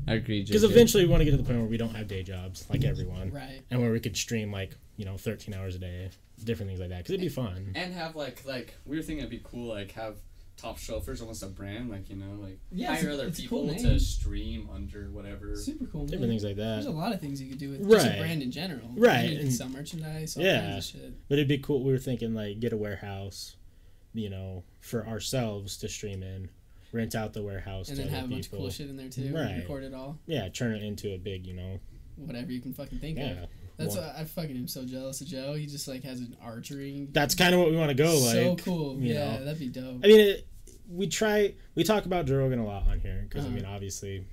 I 0.07 0.13
agree, 0.13 0.43
because 0.43 0.63
eventually 0.63 1.03
we 1.03 1.09
want 1.09 1.21
to 1.21 1.25
get 1.25 1.31
to 1.31 1.37
the 1.37 1.43
point 1.43 1.57
where 1.59 1.67
we 1.67 1.77
don't 1.77 1.95
have 1.95 2.07
day 2.07 2.21
jobs 2.21 2.65
like 2.69 2.85
everyone 2.85 3.31
Right. 3.31 3.61
and 3.71 3.81
where 3.81 3.91
we 3.91 3.99
could 3.99 4.15
stream 4.15 4.51
like 4.51 4.75
you 4.97 5.03
know 5.03 5.17
13 5.17 5.53
hours 5.55 5.75
a 5.75 5.79
day 5.79 6.09
different 6.43 6.69
things 6.69 6.79
like 6.79 6.89
that 6.89 6.99
because 6.99 7.11
it'd 7.11 7.21
be 7.21 7.27
fun 7.29 7.71
and 7.75 7.93
have 7.93 8.15
like 8.15 8.45
like 8.45 8.75
we 8.85 8.95
were 8.95 9.01
thinking 9.01 9.19
it'd 9.19 9.31
be 9.31 9.41
cool 9.43 9.69
like 9.73 9.91
have 9.93 10.17
top 10.57 10.77
shelfers 10.77 11.21
almost 11.21 11.41
a 11.43 11.47
brand 11.47 11.89
like 11.89 12.09
you 12.09 12.15
know 12.15 12.33
like 12.39 12.59
Yeah, 12.71 12.95
hire 12.95 13.09
other 13.11 13.31
people 13.31 13.65
cool 13.67 13.75
to 13.75 13.99
stream 13.99 14.69
under 14.73 15.09
whatever. 15.11 15.55
Super 15.57 15.85
cool. 15.85 16.03
different 16.05 16.21
man. 16.21 16.29
things 16.29 16.43
like 16.45 16.55
that. 16.57 16.75
There's 16.75 16.85
a 16.85 16.91
lot 16.91 17.11
of 17.13 17.19
things 17.19 17.41
you 17.41 17.49
could 17.49 17.57
do 17.59 17.71
with 17.71 17.89
just 17.89 18.05
a 18.07 18.17
brand 18.19 18.41
in 18.43 18.51
general. 18.51 18.89
Right, 18.95 19.31
You 19.31 19.39
and- 19.39 19.53
sell 19.53 19.67
merchandise, 19.69 20.37
all 20.37 20.43
Yeah. 20.43 20.61
kinds 20.61 20.93
of 20.93 21.01
shit. 21.01 21.13
but 21.27 21.33
it'd 21.39 21.47
be 21.49 21.57
cool 21.57 21.83
we 21.83 21.91
were 21.91 21.97
thinking 21.97 22.33
like 22.35 22.59
get 22.61 22.71
a 22.71 22.77
warehouse 22.77 23.55
you 24.13 24.29
know 24.29 24.63
for 24.79 25.05
ourselves 25.07 25.77
to 25.79 25.89
stream 25.89 26.21
in 26.23 26.49
rent 26.95 27.13
out 27.15 27.33
the 27.33 27.43
warehouse 27.43 27.89
And 27.89 27.97
to 27.97 28.03
then 28.03 28.11
have 28.13 28.25
a 28.25 28.27
bunch 28.29 28.45
of 28.45 28.51
people 28.51 28.65
cool 28.65 28.71
shit 28.71 28.89
in 28.89 28.97
there 28.97 29.09
too. 29.09 29.33
Right. 29.35 29.57
Record 29.57 29.83
it 29.83 29.93
all. 29.93 30.17
yeah 30.25 30.47
turn 30.49 30.73
it 30.73 30.81
into 30.83 31.13
a 31.13 31.17
big 31.17 31.45
you 31.45 31.53
know 31.53 31.79
Whatever 32.17 32.51
you 32.53 32.61
can 32.61 32.73
fucking 32.73 32.99
think 32.99 33.19
of. 33.19 33.49
That's 33.77 33.93
Well- 33.95 34.03
why 34.15 34.21
I 34.21 34.23
fucking 34.23 34.55
am 34.55 34.69
so 34.69 34.85
jealous 34.85 35.19
of 35.19 35.27
Joe. 35.27 35.53
He 35.53 35.65
just 35.65 35.85
like 35.87 36.03
has 36.05 36.19
an 36.21 36.37
archery. 36.41 37.09
that's 37.11 37.35
kind 37.35 37.53
of 37.53 37.59
what 37.59 37.69
we 37.69 37.75
want 37.75 37.89
to 37.89 37.95
go 37.95 38.17
like 38.19 38.33
so 38.33 38.55
cool. 38.55 38.97
Yeah, 39.01 39.37
know. 39.39 39.43
that'd 39.45 39.59
be 39.59 39.67
dope. 39.67 39.99
I 40.03 40.07
mean, 40.07 40.19
it, 40.21 40.47
we 40.89 41.07
try. 41.07 41.53
We 41.75 41.83
talk 41.83 42.05
about 42.05 42.25
Joe 42.25 42.37
Rogan 42.37 42.59
a 42.59 42.65
lot 42.65 42.87
on 42.87 43.01
here 43.01 43.25
because 43.27 43.43
Uh-huh. 43.43 43.51
I 43.53 43.55
mean, 43.57 43.65
obviously, 43.65 44.23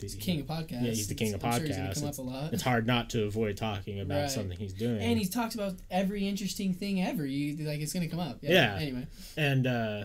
He's 0.00 0.16
the 0.16 0.20
king 0.20 0.40
of 0.40 0.46
podcasts. 0.46 0.82
Yeah, 0.82 0.90
he's 0.90 1.06
the 1.08 1.14
king 1.14 1.34
of 1.34 1.44
I'm 1.44 1.52
sure 1.52 1.66
he's 1.66 1.76
podcasts. 1.76 1.94
come 2.00 2.08
It's- 2.08 2.18
up 2.18 2.26
a 2.26 2.28
lot. 2.28 2.52
It's 2.52 2.62
hard 2.64 2.86
not 2.86 3.10
to 3.10 3.24
avoid 3.24 3.56
talking 3.58 4.00
about 4.00 4.22
Right. 4.22 4.30
something 4.30 4.58
he's 4.58 4.72
doing. 4.72 4.98
And 5.00 5.16
he 5.18 5.26
talks 5.26 5.54
about 5.54 5.76
every 5.90 6.26
interesting 6.26 6.72
thing 6.74 7.00
ever. 7.02 7.24
You 7.26 7.64
like 7.64 7.78
it's 7.80 7.92
gonna 7.92 8.08
come 8.08 8.18
up. 8.18 8.38
Yeah. 8.42 8.50
Yeah. 8.76 8.80
Anyway. 8.82 9.06
and 9.36 9.66
uh, 9.68 10.04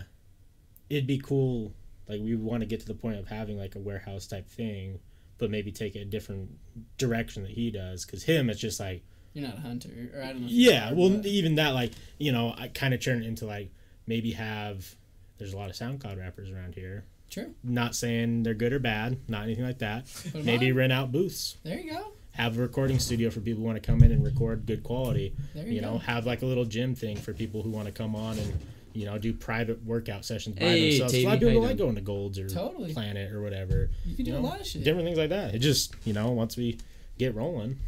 it'd 0.90 1.06
be 1.08 1.18
cool. 1.18 1.72
Like 2.08 2.20
we 2.20 2.34
want 2.36 2.60
to 2.60 2.66
get 2.66 2.80
to 2.80 2.86
the 2.86 2.94
point 2.94 3.18
of 3.18 3.26
having 3.28 3.58
like 3.58 3.74
a 3.74 3.78
warehouse 3.78 4.26
type 4.26 4.48
thing, 4.48 5.00
but 5.38 5.50
maybe 5.50 5.72
take 5.72 5.96
a 5.96 6.04
different 6.04 6.50
direction 6.98 7.42
that 7.42 7.52
he 7.52 7.70
does. 7.70 8.04
Because 8.04 8.22
him, 8.24 8.48
it's 8.50 8.60
just 8.60 8.78
like 8.80 9.02
You're 9.32 9.46
not 9.48 9.58
a 9.58 9.60
hunter, 9.60 10.10
or 10.14 10.22
I 10.22 10.26
don't 10.28 10.42
know. 10.42 10.48
yeah. 10.50 10.90
are, 10.92 10.94
Well, 10.94 11.10
but- 11.10 11.26
even 11.26 11.56
that, 11.56 11.70
like 11.70 11.92
you 12.18 12.32
know, 12.32 12.54
I 12.56 12.68
kind 12.68 12.94
of 12.94 13.00
turn 13.00 13.22
it 13.22 13.26
into 13.26 13.46
like 13.46 13.70
maybe 14.06 14.32
have. 14.32 14.94
There's 15.38 15.52
a 15.52 15.56
lot 15.58 15.68
of 15.68 15.76
SoundCloud 15.76 16.18
rappers 16.18 16.50
around 16.50 16.74
here. 16.74 17.04
True. 17.28 17.52
Not 17.62 17.94
saying 17.94 18.44
they're 18.44 18.54
good 18.54 18.72
or 18.72 18.78
bad, 18.78 19.18
not 19.28 19.42
anything 19.42 19.64
like 19.64 19.78
that. 19.80 20.06
Maybe 20.34 20.70
on. 20.70 20.76
rent 20.76 20.92
out 20.92 21.12
booths. 21.12 21.56
There 21.62 21.78
you 21.78 21.90
go. 21.92 22.12
have 22.30 22.56
a 22.56 22.60
recording 22.62 22.98
studio 22.98 23.28
for 23.30 23.40
people 23.40 23.60
who 23.60 23.66
want 23.66 23.82
to 23.82 23.86
come 23.86 24.02
in 24.02 24.12
and 24.12 24.24
record 24.24 24.64
good 24.64 24.82
quality. 24.82 25.34
There 25.54 25.66
You, 25.66 25.72
you, 25.74 25.80
know, 25.82 25.92
go. 25.94 25.98
have 25.98 26.24
like 26.24 26.40
a 26.42 26.46
little 26.46 26.64
gym 26.64 26.94
thing 26.94 27.16
for 27.18 27.34
people 27.34 27.62
who 27.62 27.68
want 27.70 27.84
to 27.86 27.92
come 27.92 28.14
on 28.16 28.38
and 28.38 28.54
you 28.96 29.06
know 29.06 29.18
do 29.18 29.32
private 29.32 29.84
workout 29.84 30.24
sessions 30.24 30.56
by 30.56 30.64
Hey, 30.64 30.90
themselves. 30.98 31.14
A 31.14 31.24
lot 31.24 31.34
of 31.34 31.40
people 31.40 31.48
how 31.48 31.54
you 31.60 31.66
like 31.68 31.76
going 31.78 31.94
to 31.94 32.00
Golds 32.00 32.38
or 32.38 32.48
Totally. 32.48 32.92
Planet 32.92 33.32
or 33.32 33.42
whatever. 33.42 33.90
You 34.04 34.16
can 34.16 34.24
do 34.24 34.30
you 34.32 34.36
a 34.36 34.40
lot 34.40 34.60
of 34.60 34.66
shit. 34.66 34.84
Different 34.84 35.06
things 35.06 35.18
like 35.18 35.30
that. 35.30 35.54
It 35.54 35.58
just 35.60 35.94
you 36.04 36.12
know 36.12 36.30
once 36.32 36.56
we 36.56 36.78
get 37.18 37.34
rolling. 37.34 37.78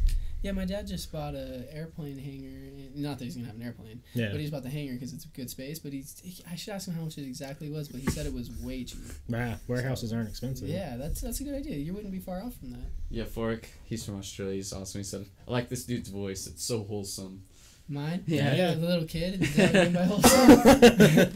Yeah, 0.40 0.52
my 0.52 0.64
dad 0.66 0.86
just 0.86 1.10
bought 1.10 1.34
a 1.34 1.64
airplane 1.74 2.16
hangar. 2.16 2.70
Not 2.94 3.18
that 3.18 3.24
he's 3.24 3.34
gonna 3.34 3.48
have 3.48 3.56
an 3.56 3.62
airplane, 3.62 4.00
Yeah. 4.14 4.28
but 4.30 4.38
he's 4.38 4.52
bought 4.52 4.62
the 4.62 4.70
hangar 4.70 4.92
because 4.94 5.12
it's 5.12 5.24
a 5.24 5.28
good 5.28 5.50
space. 5.50 5.80
But 5.80 5.92
he's 5.92 6.20
he, 6.22 6.40
I 6.48 6.54
should 6.54 6.74
ask 6.74 6.86
him 6.86 6.94
how 6.94 7.02
much 7.02 7.18
it 7.18 7.26
exactly 7.26 7.68
was, 7.68 7.88
but 7.88 8.00
he 8.00 8.06
said 8.10 8.24
it 8.24 8.32
was 8.32 8.48
way 8.62 8.84
cheap. 8.84 9.00
Nah, 9.28 9.54
warehouses 9.66 10.12
aren't 10.12 10.28
expensive. 10.28 10.68
Yeah, 10.68 10.96
that's 10.96 11.20
that's 11.22 11.40
a 11.40 11.44
good 11.44 11.56
idea. 11.56 11.74
You 11.76 11.92
wouldn't 11.92 12.12
be 12.12 12.20
far 12.20 12.40
off 12.40 12.54
from 12.54 12.70
that. 12.70 12.86
Yeah, 13.10 13.24
Fork. 13.24 13.68
He's 13.86 14.04
from 14.06 14.16
Australia. 14.18 14.54
He's 14.54 14.72
awesome. 14.72 15.00
He 15.00 15.04
said, 15.04 15.26
"I 15.48 15.50
like 15.50 15.68
this 15.70 15.84
dude's 15.84 16.08
voice. 16.08 16.46
It's 16.46 16.62
so 16.62 16.84
wholesome." 16.84 17.42
Mine. 17.88 18.22
Yeah. 18.26 18.54
yeah, 18.54 18.74
the 18.74 18.86
little 18.86 19.04
kid. 19.06 19.42
Is 19.42 19.56
that 19.56 19.72
what 19.72 19.80
I 19.80 19.84
mean 19.84 19.92
by 19.94 20.02
wholesome? 20.04 21.32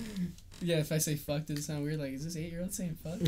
yeah, 0.60 0.76
if 0.78 0.92
I 0.92 0.98
say 0.98 1.16
fuck, 1.16 1.46
does 1.46 1.58
it 1.60 1.62
sound 1.62 1.82
weird? 1.82 1.98
Like, 1.98 2.12
is 2.12 2.24
this 2.24 2.36
eight 2.36 2.50
year 2.52 2.60
old 2.60 2.72
saying 2.74 2.96
fuck? 3.02 3.18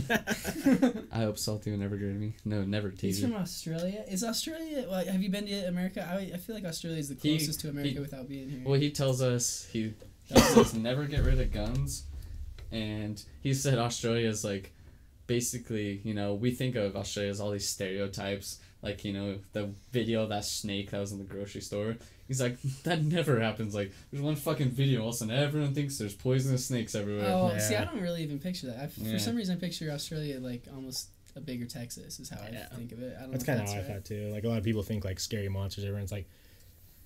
I 1.13 1.19
hope 1.19 1.39
Salty 1.39 1.71
will 1.71 1.79
never 1.79 1.97
grade 1.97 2.21
me. 2.21 2.37
No, 2.45 2.63
never 2.65 2.91
He's 2.91 3.19
Tavy. 3.21 3.33
from 3.33 3.41
Australia. 3.41 4.05
Is 4.09 4.23
Australia? 4.23 4.87
Well, 4.89 5.05
have 5.05 5.23
you 5.23 5.31
been 5.31 5.47
to 5.47 5.69
America? 5.69 6.07
I, 6.09 6.33
I 6.35 6.37
feel 6.37 6.55
like 6.55 6.65
Australia 6.65 6.99
is 6.99 7.09
the 7.09 7.15
He- 7.15 7.37
closest 7.39 7.61
to 7.61 7.71
America 7.71 7.95
he- 7.95 8.01
without 8.01 8.29
being 8.29 8.51
here. 8.51 8.61
Well, 8.65 8.79
he 8.79 8.91
tells 8.91 9.23
us 9.23 9.67
he 9.73 9.95
tells 10.29 10.57
us 10.59 10.75
never 10.75 11.05
get 11.07 11.25
rid 11.25 11.41
of 11.41 11.51
guns, 11.53 12.05
and 12.71 13.23
he 13.41 13.55
said 13.55 13.79
Australia 13.79 14.29
is 14.29 14.45
like, 14.45 14.73
basically, 15.27 16.01
you 16.05 16.13
know, 16.15 16.35
we 16.35 16.51
think 16.51 16.77
of 16.77 16.95
Australia 16.95 17.31
as 17.31 17.41
all 17.41 17.51
these 17.51 17.69
stereotypes, 17.69 18.61
like 18.85 19.05
you 19.05 19.13
know 19.13 19.39
the 19.53 19.71
video 19.91 20.23
of 20.23 20.29
that 20.29 20.45
snake 20.45 20.91
that 20.91 21.01
was 21.01 21.13
in 21.13 21.19
the 21.19 21.25
grocery 21.25 21.61
store. 21.61 21.97
He's 22.29 22.41
like, 22.41 22.57
that 22.85 23.03
never 23.03 23.39
happens. 23.39 23.75
Like, 23.75 23.93
there's 24.11 24.23
one 24.23 24.37
fucking 24.37 24.71
video, 24.71 25.03
all 25.03 25.09
of 25.09 25.15
a 25.15 25.19
sudden 25.19 25.35
everyone 25.35 25.75
thinks 25.75 25.99
there's 25.99 26.15
poisonous 26.15 26.65
snakes 26.65 26.95
everywhere. 26.95 27.27
Oh, 27.27 27.59
see, 27.59 27.77
I 27.77 27.85
don't 27.85 28.01
really 28.01 28.23
even 28.23 28.39
picture 28.39 28.69
that. 28.69 28.79
I, 28.79 28.89
Yeah. 28.97 29.13
For 29.13 29.19
some 29.19 29.37
reason, 29.37 29.57
I 29.57 29.61
picture 29.61 29.91
Australia 29.91 30.41
like 30.41 30.63
almost 30.75 31.09
a 31.37 31.41
bigger 31.41 31.67
Texas. 31.67 32.19
Is 32.21 32.31
how 32.31 32.39
Yeah. 32.51 32.69
I 32.73 32.77
think 32.77 32.93
of 32.93 33.03
it. 33.03 33.15
I 33.19 33.23
don't 33.23 33.33
That's 33.33 33.47
know 33.47 33.55
kind 33.55 33.69
of 33.69 33.75
how 33.75 33.81
I 33.81 33.83
thought 33.83 34.05
too. 34.05 34.31
Like 34.33 34.45
a 34.45 34.49
lot 34.49 34.59
of 34.59 34.65
people 34.65 34.83
think 34.83 35.05
like 35.05 35.21
scary 35.21 35.49
monsters. 35.49 35.85
Everyone's 35.85 36.13
like, 36.13 36.27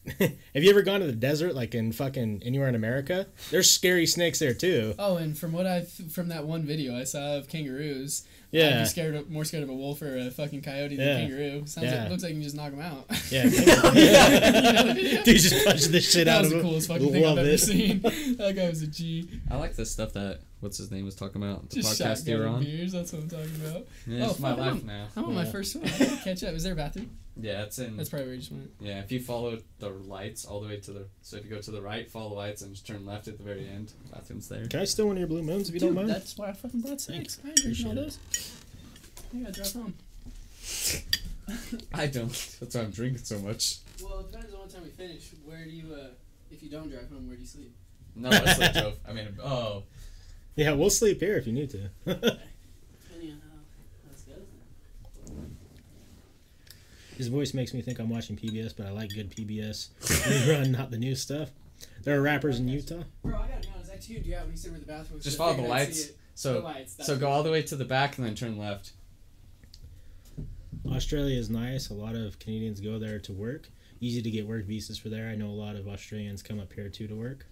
have 0.19 0.33
you 0.63 0.71
ever 0.71 0.83
gone 0.83 1.01
to 1.01 1.07
the 1.07 1.13
desert, 1.13 1.55
like 1.55 1.75
in 1.75 1.93
fucking 1.93 2.43
anywhere 2.45 2.69
in 2.69 2.75
America? 2.75 3.27
There's 3.51 3.71
scary 3.71 4.07
snakes 4.07 4.39
there 4.39 4.55
too. 4.55 4.95
Oh, 4.99 5.17
and 5.17 5.37
from 5.37 5.53
what 5.53 5.67
I've 5.67 5.91
from 5.91 6.29
that 6.29 6.45
one 6.47 6.65
video 6.65 6.97
I 6.99 7.05
saw 7.05 7.37
of 7.37 7.49
kangaroos, 7.49 8.23
I'd 8.27 8.57
Yeah, 8.57 8.81
be 8.81 8.87
scared 8.87 9.15
of, 9.17 9.29
more 9.31 9.45
scared 9.45 9.65
of 9.65 9.69
a 9.69 9.75
wolf 9.75 10.01
or 10.01 10.17
a 10.17 10.31
fucking 10.31 10.63
coyote 10.63 10.97
than 10.97 11.07
Yeah. 11.07 11.17
a 11.17 11.21
kangaroo. 11.21 11.67
Sounds 11.67 11.87
Yeah. 11.93 12.01
like 12.03 12.11
looks 12.11 12.23
like 12.23 12.31
you 12.31 12.37
can 12.37 12.43
just 12.43 12.57
knock 12.57 12.71
them 12.71 12.81
out. 12.81 13.05
yeah. 13.31 13.45
You 13.49 15.15
know? 15.15 15.23
Dude 15.25 15.37
just 15.39 15.65
punched 15.67 15.93
the 15.93 16.01
shit 16.01 16.25
that 16.25 16.37
out 16.37 16.43
was 16.45 16.53
of 16.53 16.59
the 16.59 16.59
him. 16.59 16.63
coolest 16.71 16.89
fucking 16.89 17.13
thing 17.13 17.25
I've 17.25 17.29
Love 17.37 17.39
ever 17.39 17.49
it. 17.51 17.59
seen. 17.59 18.01
that 18.39 18.55
guy 18.57 18.69
was 18.69 18.81
a 18.83 18.87
G. 18.87 19.29
I 19.51 19.57
like 19.57 19.77
the 19.77 19.85
stuff 19.85 20.15
that 20.15 20.41
what's 20.61 20.79
his 20.79 20.91
name 20.91 21.05
was 21.05 21.15
talking 21.17 21.43
about. 21.43 21.69
The 21.71 21.77
Just 21.83 22.01
podcast 22.01 22.27
you 22.27 22.39
were 22.39 22.45
shotgunning 22.45 22.53
on. 22.55 22.65
beers. 22.65 22.93
That's 22.93 23.13
what 23.13 23.23
I'm 23.23 23.29
talking 23.29 23.51
about. 23.67 23.87
Yeah, 24.07 24.27
Oh, 24.27 24.31
it's 24.31 24.39
my 24.39 24.51
life 24.53 24.61
I'm- 24.61 24.87
now. 24.87 25.07
I'm 25.17 25.25
on 25.27 25.35
my 25.35 25.45
first 25.45 25.77
one. 25.77 25.85
Catch 26.25 26.45
up. 26.45 26.55
Is 26.55 26.63
there 26.63 26.73
a 26.73 26.77
bathroom? 26.77 27.11
Yeah, 27.41 27.63
it's 27.63 27.79
in. 27.79 27.97
That's 27.97 28.09
probably 28.09 28.27
where 28.27 28.35
you 28.35 28.41
just 28.41 28.53
went. 28.53 28.71
Yeah, 28.81 28.99
if 29.01 29.13
you 29.13 29.21
follow 29.21 29.59
the 29.79 29.91
lights 29.91 30.45
all 30.45 30.61
the 30.61 30.69
way 30.69 30.79
to 30.81 30.91
the 30.93 31.07
so 31.23 31.37
if 31.37 31.45
you 31.45 31.51
go 31.51 31.61
to 31.61 31.71
the 31.71 31.81
right, 31.81 32.11
follow 32.11 32.31
the 32.31 32.35
lights 32.35 32.63
and 32.63 32.73
just 32.73 32.87
turn 32.87 33.07
left 33.07 33.29
at 33.29 33.39
the 33.39 33.45
very 33.45 33.69
end. 33.69 33.93
Bathroom's 34.13 34.49
there. 34.49 34.67
Can 34.67 34.81
I 34.81 34.85
steal 34.85 35.07
one 35.07 35.17
of 35.17 35.21
your 35.21 35.29
blue 35.29 35.43
moons 35.43 35.69
if 35.69 35.75
you 35.75 35.81
Dude, 35.81 35.89
don't 35.91 35.95
mind? 35.97 36.11
that's 36.11 36.37
why 36.37 36.49
I 36.49 36.53
fucking 36.53 36.81
brought 36.81 37.01
six. 37.01 37.39
I 37.45 37.49
ain't 37.49 37.57
drinking 37.57 37.87
all 37.87 37.93
Appreciate 37.93 37.95
those. 37.95 38.19
I 39.35 39.39
gotta 39.39 39.53
drive 39.53 39.73
home. 39.73 39.95
I 41.95 42.07
don't. 42.07 42.57
That's 42.61 42.75
why 42.75 42.81
I'm 42.83 42.91
drinking 42.91 43.25
so 43.25 43.39
much. 43.39 43.79
Well, 44.03 44.21
it 44.21 44.33
depends 44.33 44.53
on 44.55 44.61
what 44.61 44.71
time 44.71 44.83
we 44.83 44.91
finish. 44.91 45.31
Where 45.45 45.65
do 45.65 45.71
you, 45.71 45.95
uh, 45.95 46.09
if 46.51 46.63
you 46.63 46.71
don't 46.71 46.91
drive 46.91 47.09
home, 47.09 47.27
where 47.29 47.37
do 47.37 47.43
you 47.43 47.47
sleep? 47.49 47.75
No, 48.17 48.31
I 48.31 48.53
sleep, 48.53 48.73
drove. 48.73 48.95
I 49.09 49.13
mean, 49.13 49.29
oh, 49.43 49.85
Yeah, 50.57 50.73
we'll 50.73 50.91
sleep 50.91 51.21
here 51.21 51.37
if 51.37 51.47
you 51.47 51.53
need 51.53 51.71
to. 51.71 51.79
Depending 52.05 53.31
on 53.31 53.41
how 53.41 54.11
this 54.11 54.23
goes. 54.23 54.43
His 57.19 57.27
voice 57.29 57.53
makes 57.53 57.75
me 57.75 57.83
think 57.83 57.99
I'm 57.99 58.09
watching 58.09 58.37
PBS, 58.37 58.73
but 58.77 58.87
I 58.87 58.91
like 58.91 59.13
good 59.13 59.31
PBS 59.31 59.89
rerun, 60.01 60.71
not 60.71 60.91
the 60.93 60.97
new 60.99 61.17
stuff. 61.17 61.51
There 62.05 62.17
are 62.17 62.23
rappers 62.23 62.61
in 62.61 62.69
Utah. 62.69 63.03
Bro, 63.25 63.37
I 63.39 63.49
gotta 63.49 63.61
be 63.61 63.69
honest. 63.75 63.91
I 63.93 63.97
tuned 63.97 64.25
you 64.25 64.37
out 64.37 64.43
when 64.43 64.53
you 64.53 64.57
said 64.57 64.71
where 64.71 64.81
the 64.81 64.87
bathroom 64.87 65.17
was. 65.17 65.25
just 65.25 65.37
'cause 65.37 65.45
I 65.49 65.57
follow 65.57 65.57
the 65.57 65.63
figured 65.63 65.79
I'd 65.81 65.95
see 65.95 66.01
lights. 66.01 66.11
it. 66.11 66.17
The 66.17 66.39
So 66.41 66.59
lights. 66.61 66.95
that's 66.95 67.07
so 67.09 67.19
go 67.19 67.29
all 67.29 67.43
the 67.43 67.51
way 67.51 67.63
to 67.63 67.75
the 67.77 67.85
back 67.85 68.17
and 68.19 68.27
then 68.27 68.35
turn 68.37 68.57
left. 68.57 68.93
Australia 70.87 71.37
is 71.37 71.51
nice. 71.51 71.91
A 71.91 71.95
lot 71.95 72.15
of 72.15 72.39
Canadians 72.39 72.81
go 72.81 72.99
there 73.01 73.19
to 73.19 73.33
work. 73.33 73.69
Easy 74.01 74.23
to 74.23 74.31
get 74.31 74.47
work 74.47 74.65
visas 74.65 74.97
for 74.97 75.09
there. 75.09 75.29
I 75.29 75.35
know 75.35 75.49
a 75.49 75.59
lot 75.59 75.75
of 75.75 75.89
Australians 75.89 76.41
come 76.43 76.61
up 76.61 76.73
here 76.73 76.89
too 76.89 77.09
to 77.09 77.17
work. 77.17 77.47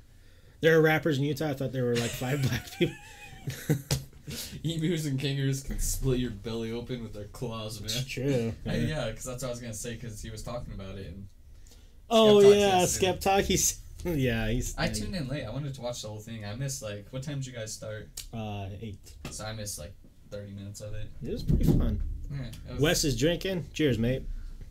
There 0.60 0.78
are 0.78 0.80
rappers 0.80 1.18
in 1.18 1.24
Utah. 1.24 1.51
I 1.51 1.55
thought 1.55 1.72
there 1.72 1.84
were 1.84 1.97
like 1.97 2.10
five 2.12 2.40
black 2.48 2.70
people. 2.78 2.94
Emus 4.65 5.07
and 5.07 5.19
kangaroos 5.20 5.62
can 5.62 5.78
split 5.78 6.19
your 6.19 6.31
belly 6.31 6.73
open 6.73 7.03
with 7.03 7.12
their 7.15 7.24
claws, 7.27 7.81
man. 7.81 7.86
It's 7.86 8.05
true. 8.05 8.53
Yeah, 8.65 9.11
because 9.11 9.24
that's 9.24 9.43
what 9.43 9.48
I 9.48 9.51
was 9.51 9.61
gonna 9.61 9.74
say. 9.74 9.94
Because 9.94 10.20
he 10.23 10.31
was 10.31 10.43
talking 10.43 10.73
about 10.74 10.97
it, 10.98 11.07
and 11.07 11.28
Oh 12.11 12.40
yeah, 12.40 12.85
it. 12.85 13.44
He's 13.47 13.81
yeah, 14.05 14.48
he's. 14.48 14.77
I 14.77 14.89
tuned 14.89 15.15
in 15.15 15.28
late. 15.28 15.44
I 15.44 15.51
wanted 15.51 15.74
to 15.74 15.81
watch 15.81 16.03
the 16.03 16.09
whole 16.09 16.19
thing. 16.19 16.44
I 16.44 16.55
missed 16.55 16.82
like 16.82 17.07
what 17.11 17.23
time 17.23 17.36
did 17.36 17.47
you 17.47 17.53
guys 17.53 17.73
start? 17.73 18.09
Uh, 18.32 18.66
eight. 18.81 18.98
So 19.31 19.44
I 19.44 19.53
missed 19.53 19.78
like 19.78 19.94
thirty 20.31 20.53
minutes 20.53 20.81
of 20.81 20.94
it. 20.94 21.09
It 21.23 21.32
was 21.32 21.43
pretty 21.43 21.65
fun. 21.65 22.03
Yeah, 22.31 22.73
was- 22.73 22.81
Wes 22.81 23.05
is 23.05 23.16
drinking. 23.19 23.66
Cheers, 23.73 23.98
mate. 23.98 24.23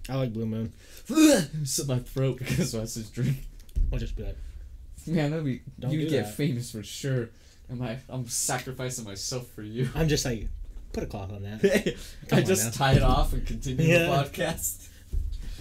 I 0.08 0.16
like 0.16 0.34
Blue 0.34 0.46
Moon. 0.46 0.72
It's 1.10 1.88
my 1.88 2.00
throat 2.00 2.38
because 2.40 2.76
Wes 2.76 2.96
is 2.98 3.10
drinking. 3.10 3.44
I'll 3.92 4.00
just 4.00 4.16
be 4.16 4.24
like, 4.24 4.38
Man, 5.08 5.32
that'd 5.32 5.46
be 5.46 5.62
Don't 5.80 5.92
you'd 5.92 6.10
get 6.10 6.26
that. 6.26 6.36
famous 6.36 6.72
for 6.72 6.84
sure. 6.84 7.30
Am 7.72 7.82
I? 7.82 7.98
I'm 8.10 8.28
sacrificing 8.28 9.06
myself 9.06 9.48
for 9.50 9.62
you. 9.64 9.90
I'm 9.96 10.08
just 10.08 10.26
like, 10.26 10.48
put 10.94 11.04
a 11.04 11.08
cloth 11.08 11.32
on 11.32 11.44
that. 11.44 11.96
I 12.32 12.38
on 12.38 12.46
just 12.46 12.66
now. 12.66 12.72
tie 12.72 12.94
it 12.94 13.04
off 13.04 13.34
and 13.34 13.46
continue 13.46 13.86
Yeah. 13.86 14.00
the 14.00 14.08
podcast. 14.30 14.88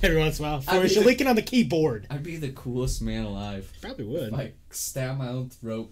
Every 0.03 0.19
once 0.19 0.39
in 0.39 0.45
a 0.45 0.49
while, 0.49 0.61
Forrest, 0.61 0.97
you're 0.97 1.05
leaking 1.05 1.27
on 1.29 1.37
the 1.37 1.43
keyboard. 1.43 2.07
I'd 2.11 2.23
be 2.23 2.37
the 2.37 2.51
coolest 2.51 3.01
man 3.01 3.25
alive. 3.25 3.73
Probably 3.81 4.05
would. 4.05 4.33
If 4.35 4.39
I 4.39 4.53
stabbed 4.71 5.19
my 5.19 5.29
own 5.29 5.49
throat 5.49 5.91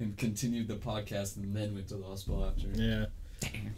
and 0.00 0.16
continued 0.16 0.66
the 0.66 0.74
podcast 0.74 1.36
and 1.36 1.54
then 1.54 1.74
went 1.74 1.88
to 1.88 1.94
the 1.96 2.04
hospital 2.04 2.44
after. 2.44 2.66
Yeah. 2.74 3.06
Damn. 3.40 3.74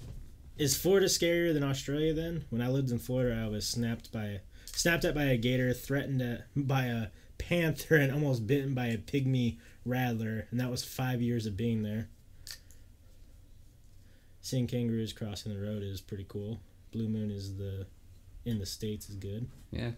Is 0.57 0.77
Florida 0.77 1.07
scarier 1.07 1.53
than 1.53 1.65
Australia? 1.65 2.15
Then, 2.15 2.45
when 2.51 2.63
I 2.63 2.69
lived 2.69 2.91
in 2.93 2.99
Florida, 2.99 3.43
I 3.45 3.49
was 3.49 3.67
snapped 3.67 4.11
by, 4.13 4.41
snapped 4.67 5.05
at 5.05 5.15
by 5.15 5.25
a 5.25 5.37
gator, 5.37 5.73
threatened 5.75 6.23
at, 6.23 6.45
by 6.57 6.85
a 6.85 7.09
panther, 7.37 7.97
and 7.97 8.13
almost 8.13 8.47
bitten 8.47 8.73
by 8.73 8.87
a 8.87 8.97
pygmy 8.97 9.59
rattler, 9.85 10.47
and 10.51 10.61
that 10.61 10.71
was 10.71 10.85
five 10.85 11.21
years 11.23 11.47
of 11.47 11.57
being 11.57 11.83
there. 11.83 12.09
Seeing 14.41 14.67
kangaroos 14.67 15.13
crossing 15.13 15.55
the 15.55 15.61
road 15.61 15.83
is 15.83 16.01
pretty 16.01 16.27
cool. 16.29 16.61
Blue 16.93 17.09
Moon 17.09 17.31
is 17.31 17.57
the, 17.57 17.87
in 18.45 18.59
the 18.59 18.67
states 18.67 19.09
is 19.09 19.17
good. 19.17 19.49
Yeah. 19.71 19.93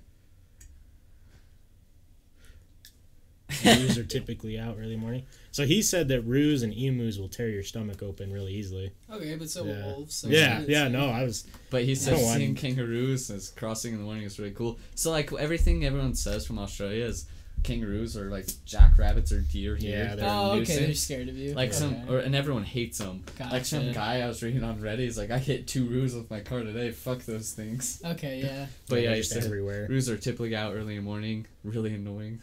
Roos 3.65 3.97
are 3.97 4.05
typically 4.09 4.59
out 4.59 4.77
early 4.81 4.97
morning. 4.97 5.25
So 5.53 5.65
he 5.65 5.81
said 5.83 6.09
that 6.09 6.23
roos 6.23 6.63
and 6.63 6.73
emus 6.73 7.19
will 7.19 7.29
tear 7.29 7.49
your 7.49 7.63
stomach 7.63 8.03
open 8.03 8.33
really 8.33 8.53
easily. 8.53 8.93
Okay, 9.11 9.37
but 9.37 9.49
so 9.49 9.65
Yeah. 9.65 9.85
wolves. 9.87 10.17
So 10.17 10.29
yeah, 10.29 10.61
it's- 10.63 10.69
yeah, 10.69 10.89
no, 10.89 11.07
I 11.11 11.23
was. 11.25 11.47
But 11.71 11.85
he 11.85 11.95
said 11.95 12.19
seeing 12.19 12.55
kangaroos 12.55 13.31
as 13.31 13.51
crossing 13.51 13.93
in 13.93 13.99
the 13.99 14.05
morning 14.05 14.25
is 14.25 14.39
really 14.39 14.51
cool. 14.53 14.79
So 14.95 15.11
like 15.11 15.33
everything 15.33 15.85
everyone 15.85 16.15
says 16.15 16.47
from 16.47 16.59
Australia 16.59 17.05
is 17.05 17.27
kangaroos 17.63 18.17
or 18.17 18.31
like 18.31 18.47
jackrabbits 18.65 19.33
or 19.33 19.41
deer 19.41 19.77
here. 19.77 20.05
Yeah, 20.05 20.15
they're 20.15 20.29
Oh, 20.29 20.53
okay. 20.61 20.87
They're 20.87 20.95
scared 20.95 21.29
of 21.29 21.37
you. 21.37 21.55
Like 21.55 21.73
some, 21.73 21.97
or, 22.09 22.19
and 22.19 22.35
everyone 22.35 22.65
hates 22.65 22.99
them. 22.99 23.25
Like 23.41 23.65
some 23.65 23.93
guy 23.93 24.21
I 24.21 24.29
was 24.29 24.43
reading 24.43 24.63
on 24.63 24.79
Reddit, 24.81 25.01
is 25.01 25.19
like, 25.19 25.31
I 25.31 25.39
hit 25.39 25.67
two 25.67 25.87
roos 25.87 26.15
with 26.15 26.31
my 26.31 26.41
car 26.41 26.63
today. 26.63 26.91
Fuck 26.91 27.23
those 27.23 27.53
things. 27.53 28.01
Okay, 28.17 28.41
yeah. 28.43 28.67
But 28.89 28.97
yeah, 28.97 29.07
they're 29.07 29.15
he 29.17 29.21
just 29.21 29.33
said 29.33 29.45
everywhere. 29.45 29.87
roos 29.89 30.09
are 30.09 30.17
typically 30.17 30.55
out 30.55 30.75
early 30.75 30.95
in 30.97 31.05
the 31.05 31.11
morning. 31.11 31.47
Really 31.65 31.93
annoying. 31.95 32.41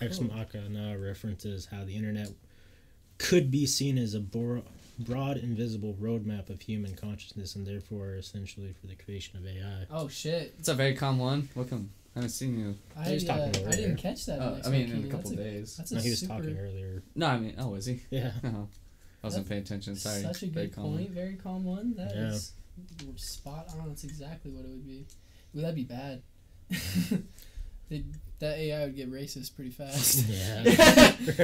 Ex 0.00 0.20
Machina 0.20 0.96
references 0.98 1.66
how 1.66 1.84
the 1.84 1.94
internet 1.94 2.28
could 3.18 3.50
be 3.50 3.66
seen 3.66 3.98
as 3.98 4.14
a 4.14 4.20
bor- 4.20 4.62
broad, 4.98 5.36
invisible 5.36 5.94
roadmap 6.00 6.48
of 6.50 6.60
human 6.60 6.94
consciousness, 6.94 7.54
and 7.56 7.66
therefore 7.66 8.14
essentially 8.14 8.72
for 8.80 8.86
the 8.86 8.94
creation 8.94 9.36
of 9.38 9.46
AI. 9.46 9.86
Oh 9.90 10.08
shit. 10.08 10.54
It's 10.58 10.68
a 10.68 10.74
very 10.74 10.94
common 10.94 11.20
one. 11.20 11.48
Welcome. 11.54 11.90
I 12.18 12.22
haven't 12.22 12.30
seen 12.30 12.58
you. 12.58 12.74
I, 12.96 13.12
was 13.12 13.22
talking 13.24 13.64
uh, 13.64 13.68
I 13.68 13.70
didn't 13.70 13.96
catch 13.96 14.26
that. 14.26 14.40
Ex 14.58 14.66
I 14.66 14.70
mean, 14.72 14.90
in 14.90 15.04
a 15.04 15.08
couple 15.08 15.30
that's 15.30 15.40
days. 15.40 15.76
That's 15.76 15.92
a 15.92 15.94
No, 15.94 16.00
he 16.00 16.10
was 16.10 16.18
super, 16.18 16.34
talking 16.34 16.58
earlier. 16.58 17.02
No, 17.14 17.26
I 17.28 17.38
mean, 17.38 17.54
oh, 17.58 17.74
is 17.76 17.86
he? 17.86 18.02
Yeah. 18.10 18.32
I 18.44 18.50
wasn't 19.22 19.48
paying 19.48 19.62
attention. 19.62 19.94
Sorry. 19.94 20.22
Such 20.22 20.42
a 20.42 20.46
Very 20.46 20.66
good 20.66 20.74
common. 20.74 20.96
point. 20.96 21.10
Very 21.10 21.34
calm 21.36 21.64
one. 21.64 21.94
That 21.94 22.16
Yeah. 22.16 22.32
is 22.32 22.54
spot 23.14 23.68
on. 23.78 23.90
That's 23.90 24.02
exactly 24.02 24.50
what 24.50 24.64
it 24.64 24.70
would 24.70 24.84
be. 24.84 25.06
Ooh, 25.56 25.60
that'd 25.60 25.76
be 25.76 25.84
bad. 25.84 26.22
They'd, 27.88 28.04
that 28.40 28.58
AI 28.58 28.80
would 28.84 28.96
get 28.96 29.12
racist 29.12 29.54
pretty 29.54 29.70
fast. 29.70 30.24
Yeah. 30.28 30.64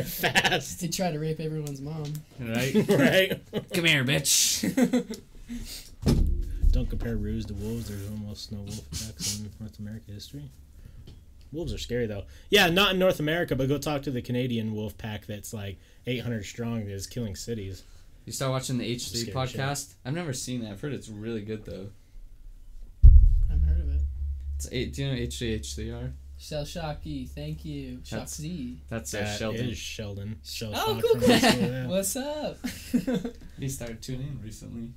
Fast. 0.02 0.80
They'd 0.80 0.92
try 0.92 1.12
to 1.12 1.20
rape 1.20 1.38
everyone's 1.38 1.80
mom. 1.80 2.12
Right? 2.40 2.74
right? 2.88 3.40
Come 3.72 3.84
here, 3.84 4.04
bitch. 4.04 5.04
Don't 6.74 6.90
compare 6.90 7.14
roos 7.16 7.46
to 7.46 7.54
wolves. 7.54 7.88
There's 7.88 8.10
almost 8.10 8.50
no 8.50 8.58
wolf 8.58 8.80
attacks 8.92 9.38
in 9.38 9.48
North 9.60 9.78
America 9.78 10.10
history. 10.10 10.50
Wolves 11.52 11.72
are 11.72 11.78
scary 11.78 12.06
though. 12.08 12.24
Yeah, 12.50 12.68
not 12.68 12.94
in 12.94 12.98
North 12.98 13.20
America, 13.20 13.54
but 13.54 13.68
go 13.68 13.78
talk 13.78 14.02
to 14.02 14.10
the 14.10 14.20
Canadian 14.20 14.74
wolf 14.74 14.98
pack 14.98 15.24
that's 15.26 15.54
like 15.54 15.78
800 16.08 16.44
strong 16.44 16.84
that 16.86 16.90
is 16.92 17.06
killing 17.06 17.36
cities. 17.36 17.84
You 18.24 18.32
start 18.32 18.50
watching 18.50 18.78
the 18.78 18.92
H3 18.92 19.00
Scary 19.00 19.24
shit. 19.24 19.60
podcast? 19.60 19.94
I've 20.04 20.14
never 20.14 20.32
seen 20.32 20.62
that. 20.62 20.72
I've 20.72 20.80
heard 20.80 20.94
it's 20.94 21.08
really 21.08 21.42
good, 21.42 21.64
though. 21.64 21.90
I 23.04 23.52
haven't 23.52 23.68
heard 23.68 23.80
of 23.80 23.94
it. 23.94 24.00
It's 24.56 24.68
eight, 24.72 24.94
do 24.94 25.04
you 25.04 25.10
know 25.12 25.16
H3 25.16 25.60
H3R? 25.60 26.12
Shell 26.38 26.64
Shocky, 26.64 27.26
thank 27.26 27.64
you. 27.64 28.00
That's- 28.10 28.40
Shockzy. 28.40 28.78
That's 28.88 29.14
uh, 29.14 29.20
That 29.20 29.38
Sheldon. 29.38 29.68
is 29.68 29.78
Sheldon. 29.78 30.40
Shell 30.44 30.72
Oh, 30.74 30.94
Shock 30.94 31.02
cool, 31.04 31.20
cool. 31.20 31.28
high 31.28 31.38
school, 31.38 31.62
yeah. 31.68 31.86
What's 31.86 32.16
up? 32.16 32.56
He 33.60 33.68
started 33.68 34.02
tuning 34.02 34.26
in 34.26 34.40
recently. 34.42 34.90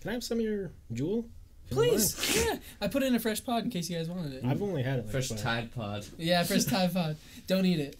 Can 0.00 0.10
I 0.10 0.12
have 0.14 0.24
some 0.24 0.38
of 0.38 0.44
your 0.44 0.72
Juul? 0.92 1.24
If 1.66 1.76
you 1.76 1.76
don't 1.76 1.88
Please. 1.88 2.44
Yeah. 2.46 2.56
I 2.80 2.88
put 2.88 3.02
it 3.02 3.06
in 3.06 3.14
a 3.14 3.18
fresh 3.20 3.44
pod 3.44 3.64
in 3.64 3.70
case 3.70 3.88
you 3.90 3.96
guys 3.96 4.08
wanted 4.08 4.32
it. 4.34 4.44
I've 4.44 4.62
only 4.62 4.82
had 4.82 4.98
it 4.98 5.02
like 5.02 5.10
Fresh 5.12 5.28
twice. 5.28 5.42
Tide 5.42 5.72
Pod. 5.74 6.06
Yeah, 6.18 6.42
fresh 6.42 6.64
Tide 6.66 6.92
pod. 6.92 7.16
Don't 7.46 7.64
eat 7.66 7.80
it. 7.80 7.96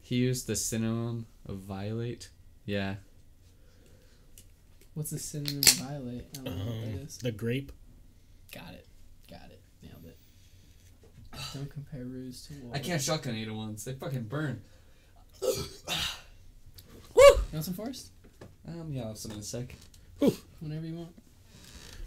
He 0.00 0.16
used 0.16 0.46
the 0.46 0.56
synonym 0.56 1.26
of 1.46 1.56
violate. 1.58 2.28
Yeah. 2.66 2.96
What's 4.94 5.10
the 5.10 5.18
synonym 5.18 5.58
of 5.60 5.64
violet? 5.70 6.26
I 6.38 6.42
don't 6.44 6.58
know 6.58 6.64
what 6.66 6.74
Um, 6.74 6.80
that 6.92 7.00
is. 7.06 7.18
the 7.18 7.32
grape. 7.32 7.72
Got 8.54 8.74
it. 8.74 8.86
Got 9.30 9.50
it. 9.50 9.62
Nailed 9.82 10.04
it. 10.04 10.18
Don't 11.54 11.70
compare 11.72 12.04
roos 12.04 12.46
to 12.48 12.54
wolves. 12.60 12.76
I 12.76 12.78
can't 12.80 13.00
shotgun 13.00 13.34
eight 13.36 13.48
at 13.48 13.54
once. 13.54 13.84
They 13.84 13.94
fucking 13.94 14.24
burn. 14.24 14.60
You 15.40 15.54
want 17.52 17.64
some 17.64 17.74
forest? 17.74 18.10
Um, 18.68 18.92
yeah, 18.92 19.02
I'll 19.02 19.08
have 19.08 19.18
some 19.18 19.32
in 19.32 19.38
a 19.38 19.42
sec. 19.42 19.74
Whenever 20.60 20.86
you 20.86 20.94
want. 20.94 21.14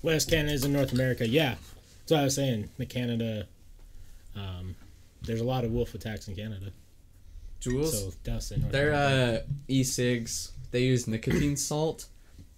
West 0.02 0.30
Canada 0.30 0.54
is 0.54 0.64
in 0.64 0.72
North 0.74 0.94
America. 0.94 1.28
Yeah, 1.28 1.56
that's 2.00 2.12
what 2.12 2.20
I 2.22 2.24
was 2.24 2.36
saying. 2.36 2.70
The 2.78 2.86
Canada, 2.86 3.48
um, 4.36 4.76
there's 5.24 5.42
a 5.42 5.46
lot 5.46 5.64
of 5.66 5.72
wolf 5.72 5.96
attacks 5.96 6.28
in 6.28 6.36
Canada. 6.36 6.72
Juuls? 7.62 7.88
So 7.88 8.14
that's 8.24 8.52
in 8.52 8.62
North 8.62 8.72
They're 8.72 8.94
uh, 8.94 9.40
e-cigs. 9.68 10.52
They 10.72 10.82
use 10.84 11.08
nicotine 11.08 11.58
salt, 11.58 12.06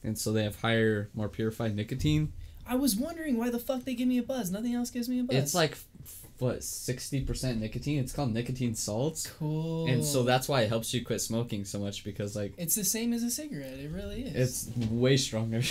and 0.04 0.18
so 0.18 0.32
they 0.34 0.44
have 0.44 0.60
higher, 0.62 1.10
more 1.14 1.30
purified 1.30 1.76
nicotine. 1.76 2.34
I 2.68 2.76
was 2.76 2.96
wondering 2.96 3.38
why 3.38 3.50
the 3.50 3.60
fuck 3.60 3.86
they 3.86 3.96
give 3.96 4.08
me 4.08 4.18
a 4.18 4.24
buzz. 4.24 4.52
Nothing 4.52 4.74
else 4.76 4.90
gives 4.90 5.08
me 5.08 5.20
a 5.22 5.24
buzz. 5.24 5.38
It's 5.38 5.56
like 5.56 5.72
f- 5.72 6.27
what 6.40 6.64
sixty 6.64 7.22
percent 7.22 7.60
nicotine. 7.60 8.00
It's 8.00 8.12
called 8.14 8.34
nicotine 8.34 8.76
salts, 8.76 9.28
cool. 9.40 9.88
and 9.88 10.04
so 10.06 10.24
that's 10.24 10.48
why 10.48 10.62
it 10.62 10.70
helps 10.70 10.94
you 10.94 11.04
quit 11.04 11.22
smoking 11.22 11.66
so 11.66 11.80
much 11.80 12.04
because 12.04 12.36
like 12.36 12.54
it's 12.58 12.76
the 12.76 12.84
same 12.84 13.14
as 13.14 13.24
a 13.24 13.32
cigarette. 13.32 13.80
It 13.80 13.92
really 13.92 14.22
is. 14.24 14.68
it's 14.68 14.78
way 14.92 15.18
stronger. 15.18 15.62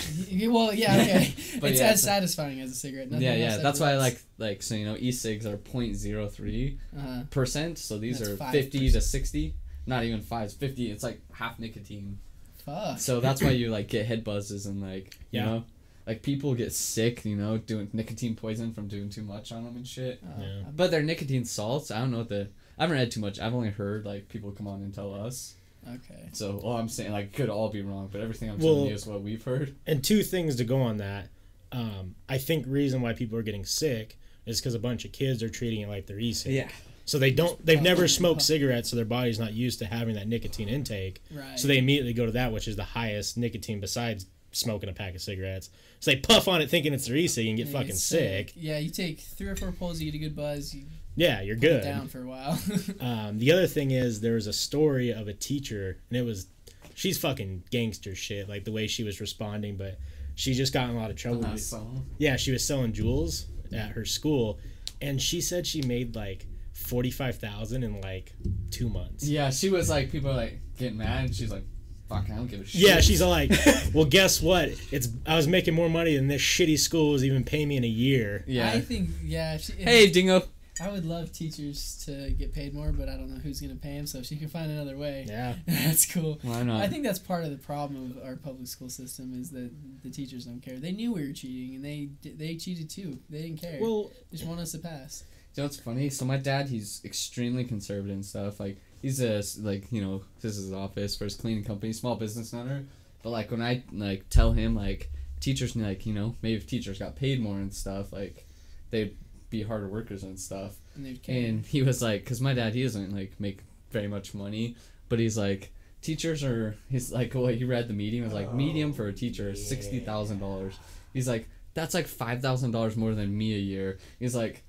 Well, 0.48 0.72
yeah, 0.74 0.94
okay. 1.00 1.34
But 1.60 1.70
it's 1.70 1.80
yeah, 1.80 1.86
as 1.88 1.92
it's 1.94 2.02
a- 2.02 2.06
satisfying 2.06 2.60
as 2.60 2.70
a 2.70 2.74
cigarette. 2.74 3.10
Nothing 3.10 3.26
yeah, 3.26 3.34
yeah. 3.36 3.52
ever 3.54 3.62
That's 3.62 3.80
why 3.80 3.92
I 3.92 3.96
like 3.96 4.20
like 4.38 4.62
so 4.62 4.74
you 4.74 4.84
know 4.86 4.96
e-cigs 4.98 5.46
are 5.46 5.56
0.03 5.56 6.78
Uh-huh. 6.96 7.22
percent. 7.30 7.78
So 7.78 7.98
these 7.98 8.18
That's 8.18 8.30
are 8.30 8.36
5%. 8.36 8.52
fifty 8.52 8.90
to 8.90 9.00
sixty. 9.00 9.54
Not 9.86 10.02
even 10.04 10.20
five. 10.20 10.46
It's 10.46 10.54
fifty. 10.54 10.90
It's 10.90 11.04
like 11.04 11.20
half 11.32 11.58
nicotine. 11.58 12.18
Fuck. 12.64 12.98
So 12.98 13.20
that's 13.20 13.40
why 13.40 13.50
you 13.50 13.70
like 13.70 13.86
get 13.88 14.06
head 14.06 14.24
buzzes 14.24 14.66
and 14.66 14.82
like 14.82 15.16
you 15.30 15.40
Yeah. 15.40 15.44
know, 15.46 15.64
like 16.06 16.22
people 16.22 16.54
get 16.54 16.72
sick. 16.72 17.24
You 17.24 17.36
know, 17.36 17.58
doing 17.58 17.88
nicotine 17.92 18.34
poison 18.36 18.72
from 18.72 18.88
doing 18.88 19.08
too 19.10 19.22
much 19.22 19.52
on 19.52 19.64
them 19.64 19.76
and 19.76 19.86
shit. 19.86 20.20
Oh, 20.24 20.40
Yeah. 20.42 20.62
But 20.74 20.90
they're 20.90 21.02
nicotine 21.02 21.44
salts. 21.44 21.90
I 21.90 21.98
don't 22.00 22.10
know 22.10 22.18
what 22.18 22.28
the. 22.28 22.48
I 22.78 22.82
haven't 22.82 22.96
read 22.96 23.10
too 23.10 23.20
much. 23.20 23.40
I've 23.40 23.54
only 23.54 23.70
heard 23.70 24.04
like 24.04 24.28
people 24.28 24.50
come 24.52 24.66
on 24.68 24.82
and 24.82 24.94
tell 24.94 25.14
us. 25.14 25.54
okay. 25.88 26.28
So 26.32 26.58
all 26.58 26.76
I'm 26.76 26.88
saying 26.88 27.12
like 27.12 27.32
could 27.32 27.48
all 27.48 27.68
be 27.70 27.82
wrong, 27.82 28.08
but 28.12 28.20
everything 28.20 28.50
I'm 28.50 28.58
Well- 28.58 28.74
telling 28.74 28.88
you 28.88 28.94
is 28.94 29.06
what 29.06 29.22
we've 29.22 29.42
heard. 29.44 29.74
and 29.86 30.02
two 30.04 30.22
things 30.22 30.56
to 30.56 30.64
go 30.64 30.80
on 30.80 30.98
that. 30.98 31.28
Um, 31.72 32.14
I 32.28 32.38
think 32.38 32.64
reason 32.68 33.00
why 33.02 33.12
people 33.12 33.36
are 33.38 33.42
getting 33.42 33.64
sick 33.64 34.18
is 34.46 34.60
because 34.60 34.74
a 34.74 34.78
bunch 34.78 35.04
of 35.04 35.12
kids 35.12 35.42
are 35.42 35.48
treating 35.48 35.80
it 35.80 35.88
like 35.88 36.06
they're 36.06 36.18
e-cig. 36.20 36.68
So 37.04 37.18
they 37.18 37.30
don't. 37.30 37.64
They've 37.64 37.80
never 37.82 38.08
smoked 38.08 38.42
cigarettes, 38.42 38.90
so 38.90 38.96
their 38.96 39.04
body's 39.04 39.38
not 39.38 39.52
used 39.52 39.78
to 39.80 39.86
having 39.86 40.14
that 40.16 40.26
nicotine 40.28 40.68
intake. 40.68 41.22
Right. 41.32 41.58
So 41.58 41.68
they 41.68 41.78
immediately 41.78 42.12
go 42.12 42.26
to 42.26 42.32
that, 42.32 42.52
which 42.52 42.66
is 42.68 42.74
the 42.76 42.82
highest 42.84 43.36
nicotine 43.36 43.78
besides 43.80 44.26
smoking 44.56 44.88
a 44.88 44.92
pack 44.92 45.14
of 45.14 45.20
cigarettes. 45.22 45.70
So 46.00 46.10
they 46.10 46.16
puff 46.18 46.48
on 46.48 46.60
it 46.62 46.70
thinking 46.70 46.92
it's 46.94 47.06
their 47.06 47.16
e-cig 47.16 47.46
and 47.46 47.56
get 47.56 47.66
You 47.66 47.72
fucking 47.72 47.94
sick. 47.96 48.52
Yeah, 48.56 48.78
you 48.78 48.90
take 48.90 49.20
three 49.20 49.48
or 49.48 49.56
four 49.56 49.72
pulls, 49.72 50.00
you 50.00 50.10
get 50.10 50.16
a 50.16 50.20
good 50.20 50.36
buzz, 50.36 50.74
you 50.74 50.84
Yeah, 51.14 51.40
you're 51.42 51.56
put 51.56 51.64
it 51.64 51.68
good. 51.68 51.84
down 51.84 52.08
for 52.08 52.22
a 52.22 52.26
while. 52.26 52.58
Um, 53.00 53.38
the 53.38 53.52
other 53.52 53.66
thing 53.66 53.90
is 53.90 54.20
there 54.20 54.34
was 54.34 54.46
a 54.46 54.52
story 54.52 55.10
of 55.10 55.28
a 55.28 55.32
teacher, 55.32 55.98
and 56.10 56.18
it 56.18 56.22
was 56.22 56.46
she's 56.94 57.18
fucking 57.18 57.64
gangster 57.70 58.14
shit, 58.14 58.48
like 58.48 58.64
the 58.64 58.72
way 58.72 58.86
she 58.86 59.04
was 59.04 59.20
responding, 59.20 59.76
but 59.76 59.98
she 60.34 60.52
just 60.54 60.72
got 60.72 60.88
in 60.88 60.96
a 60.96 60.98
lot 60.98 61.10
of 61.10 61.16
trouble. 61.16 61.40
That 61.42 61.58
song. 61.60 62.06
Yeah, 62.18 62.36
she 62.36 62.50
was 62.52 62.64
selling 62.66 62.92
Juuls 62.92 63.46
at 63.72 63.90
her 63.92 64.04
school, 64.04 64.58
and 65.00 65.20
she 65.20 65.40
said 65.40 65.66
she 65.66 65.82
made 65.82 66.14
like 66.16 66.46
forty 66.74 67.10
five 67.10 67.36
thousand 67.38 67.82
in 67.84 68.00
like 68.00 68.32
two 68.70 68.88
months. 68.88 69.24
Yeah, 69.26 69.50
she 69.50 69.70
was 69.70 69.88
like 69.88 70.10
people 70.12 70.30
are 70.30 70.34
like 70.36 70.60
getting 70.78 70.98
mad, 70.98 71.24
and 71.26 71.34
she's 71.34 71.50
like, 71.50 71.64
fuck, 72.08 72.24
I 72.30 72.36
don't 72.36 72.46
give 72.46 72.60
a 72.60 72.64
shit. 72.64 72.80
Yeah, 72.80 73.00
she's 73.00 73.20
all 73.22 73.30
like, 73.30 73.50
well, 73.94 74.04
guess 74.04 74.40
what? 74.40 74.70
It's 74.92 75.08
I 75.26 75.36
was 75.36 75.46
making 75.48 75.74
more 75.74 75.88
money 75.88 76.16
than 76.16 76.28
this 76.28 76.42
shitty 76.42 76.78
school 76.78 77.12
was 77.12 77.24
even 77.24 77.44
paying 77.44 77.68
me 77.68 77.76
in 77.76 77.84
a 77.84 77.88
year. 77.88 78.44
yeah. 78.46 78.70
I 78.70 78.80
think 78.80 79.10
yeah. 79.24 79.56
She, 79.56 79.72
hey, 79.74 80.10
Dingo. 80.10 80.42
I 80.78 80.90
would 80.90 81.06
love 81.06 81.32
teachers 81.32 82.04
to 82.04 82.30
get 82.32 82.52
paid 82.52 82.74
more, 82.74 82.92
but 82.92 83.08
I 83.08 83.12
don't 83.16 83.30
know 83.30 83.40
who's 83.40 83.62
gonna 83.62 83.76
pay 83.76 83.96
them. 83.96 84.06
So 84.06 84.18
if 84.18 84.26
she 84.26 84.36
can 84.36 84.48
find 84.48 84.70
another 84.70 84.98
way, 84.98 85.24
Yeah. 85.26 85.54
that's 85.66 86.04
cool. 86.04 86.38
Why 86.42 86.62
not? 86.64 86.82
I 86.82 86.88
think 86.88 87.02
that's 87.02 87.18
part 87.18 87.44
of 87.44 87.50
the 87.50 87.56
problem 87.56 88.10
of 88.18 88.22
our 88.22 88.36
public 88.36 88.66
school 88.66 88.90
system 88.90 89.32
is 89.40 89.48
that 89.52 89.70
the 90.02 90.10
teachers 90.10 90.44
don't 90.44 90.60
care. 90.60 90.76
They 90.78 90.92
knew 90.92 91.14
we 91.14 91.26
were 91.26 91.32
cheating, 91.32 91.76
and 91.76 91.82
they 91.84 92.10
they 92.28 92.56
cheated 92.56 92.90
too. 92.90 93.18
They 93.30 93.40
didn't 93.40 93.62
care. 93.62 93.78
Well, 93.80 94.10
they 94.30 94.36
just 94.36 94.46
want 94.46 94.60
us 94.60 94.72
to 94.72 94.78
pass. 94.78 95.24
You 95.54 95.62
know 95.62 95.68
what's 95.68 95.80
funny? 95.80 96.10
So 96.10 96.26
my 96.26 96.36
dad, 96.36 96.68
he's 96.68 97.00
extremely 97.06 97.64
conservative 97.64 98.14
and 98.14 98.22
stuff. 98.26 98.60
Like 98.60 98.76
he's 99.06 99.20
a 99.22 99.40
like 99.60 99.92
you 99.92 100.02
know 100.02 100.24
this 100.40 100.56
is 100.56 100.64
his 100.64 100.72
office 100.72 101.16
for 101.16 101.24
his 101.24 101.36
cleaning 101.36 101.62
company, 101.62 101.92
small 101.92 102.16
business 102.16 102.52
owner. 102.52 102.84
But 103.22 103.30
like 103.30 103.52
when 103.52 103.62
I 103.62 103.84
like 103.92 104.28
tell 104.30 104.50
him 104.50 104.74
like 104.74 105.12
teachers 105.38 105.76
like 105.76 106.06
you 106.06 106.12
know 106.12 106.34
maybe 106.42 106.56
if 106.56 106.66
teachers 106.66 106.98
got 106.98 107.14
paid 107.14 107.40
more 107.40 107.56
and 107.56 107.72
stuff 107.72 108.12
like 108.12 108.44
they'd 108.90 109.16
be 109.48 109.62
harder 109.62 109.86
workers 109.86 110.24
and 110.24 110.38
stuff. 110.38 110.74
And. 110.96 111.20
And 111.28 111.64
he 111.64 111.82
was 111.82 112.02
like, 112.02 112.24
because 112.24 112.40
my 112.40 112.52
dad 112.52 112.74
he 112.74 112.82
doesn't 112.82 113.14
like 113.14 113.38
make 113.38 113.60
very 113.92 114.08
much 114.08 114.34
money, 114.34 114.74
but 115.08 115.20
he's 115.20 115.38
like 115.38 115.72
teachers 116.02 116.42
are 116.42 116.76
he's 116.90 117.12
like 117.12 117.32
what 117.34 117.54
he 117.54 117.64
read 117.64 117.86
the 117.86 117.94
medium 117.94 118.24
was 118.24 118.32
like 118.32 118.52
medium 118.52 118.92
for 118.92 119.06
a 119.06 119.12
teacher 119.12 119.50
is 119.50 119.60
oh, 119.60 119.68
sixty 119.68 120.00
thousand 120.00 120.40
dollars. 120.40 120.76
He's 121.12 121.28
like 121.28 121.48
that's 121.74 121.94
like 121.94 122.08
five 122.08 122.42
thousand 122.42 122.72
dollars 122.72 122.96
more 122.96 123.14
than 123.14 123.38
me 123.38 123.54
a 123.54 123.58
year. 123.58 123.98
He's 124.18 124.34
like, 124.34 124.64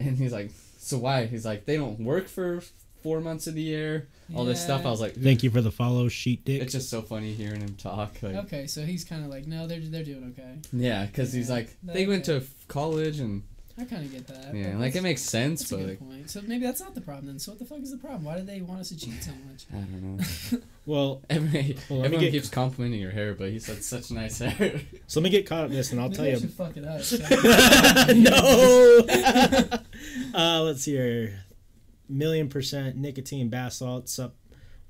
and 0.00 0.16
he's 0.16 0.32
like, 0.32 0.50
so 0.78 0.98
why? 0.98 1.26
He's 1.26 1.46
like 1.46 1.66
they 1.66 1.76
don't 1.76 2.00
work 2.00 2.26
for 2.26 2.62
four 3.06 3.20
months 3.20 3.46
of 3.46 3.54
the 3.54 3.62
year. 3.62 4.08
All 4.34 4.44
this 4.44 4.60
stuff. 4.60 4.84
I 4.84 4.90
was 4.90 5.00
like, 5.00 5.14
thank 5.14 5.44
you 5.44 5.50
for 5.50 5.60
the 5.60 5.70
follow, 5.70 6.08
sheet 6.08 6.44
dick. 6.44 6.60
it's 6.60 6.72
just 6.72 6.90
so 6.90 7.00
funny 7.00 7.32
hearing 7.32 7.60
him 7.60 7.76
talk. 7.76 8.16
Like, 8.20 8.34
Okay, 8.46 8.66
so 8.66 8.84
he's 8.84 9.04
kind 9.04 9.22
of 9.24 9.30
like, 9.30 9.46
no, 9.46 9.68
they're 9.68 9.78
they're 9.78 10.02
doing 10.02 10.34
okay. 10.36 10.56
yeah, 10.72 11.06
because 11.06 11.32
he's 11.32 11.48
like 11.48 11.68
that- 11.84 11.94
they 11.94 12.06
went 12.06 12.24
to 12.24 12.42
college 12.66 13.20
and 13.20 13.44
I 13.78 13.84
kind 13.84 14.04
of 14.04 14.10
get 14.10 14.26
that. 14.28 14.52
yeah, 14.54 14.76
like 14.78 14.96
it 14.96 15.02
makes 15.02 15.20
sense, 15.22 15.60
That's 15.60 15.70
a 15.72 15.74
but 15.76 15.80
good 15.82 15.88
like 15.90 15.98
point. 16.00 16.30
So 16.30 16.40
maybe 16.42 16.64
that's 16.64 16.80
not 16.80 16.94
the 16.96 17.02
problem 17.02 17.26
then. 17.26 17.38
So 17.38 17.52
what 17.52 17.58
the 17.60 17.66
fuck 17.66 17.78
is 17.80 17.90
the 17.92 17.98
problem? 17.98 18.24
Why 18.24 18.38
do 18.38 18.42
they 18.42 18.62
want 18.62 18.80
us 18.80 18.88
to 18.88 18.96
cheat 18.96 19.22
so 19.22 19.30
much? 19.48 19.66
I 19.72 19.76
don't 19.76 20.02
know. 20.16 20.58
well, 20.86 21.22
Every, 21.30 21.76
Well, 21.88 22.02
everyone 22.04 22.24
get- 22.24 22.32
keeps 22.32 22.48
complimenting 22.48 23.00
your 23.00 23.10
hair, 23.12 23.34
but 23.34 23.50
he 23.50 23.58
said 23.60 23.84
such 23.84 24.10
nice 24.10 24.38
hair. 24.40 24.80
so 25.06 25.20
let 25.20 25.24
me 25.24 25.30
get 25.30 25.46
caught 25.46 25.64
up 25.64 25.70
in 25.70 25.76
this, 25.76 25.92
and 25.92 26.00
I'll 26.00 26.08
maybe 26.08 26.16
tell 26.16 26.24
I 26.24 26.28
you. 26.30 26.38
should 26.40 26.52
fuck 26.52 26.76
it 26.76 26.84
up. 26.84 28.16
no. 28.16 29.02
uh, 30.34 30.62
let's 30.62 30.82
see 30.82 30.92
here. 30.96 31.38
Million 32.08 32.48
percent 32.48 32.96
nicotine 32.96 33.48
bath 33.48 33.74
salt. 33.74 34.02
What's 34.02 34.18
up? 34.18 34.34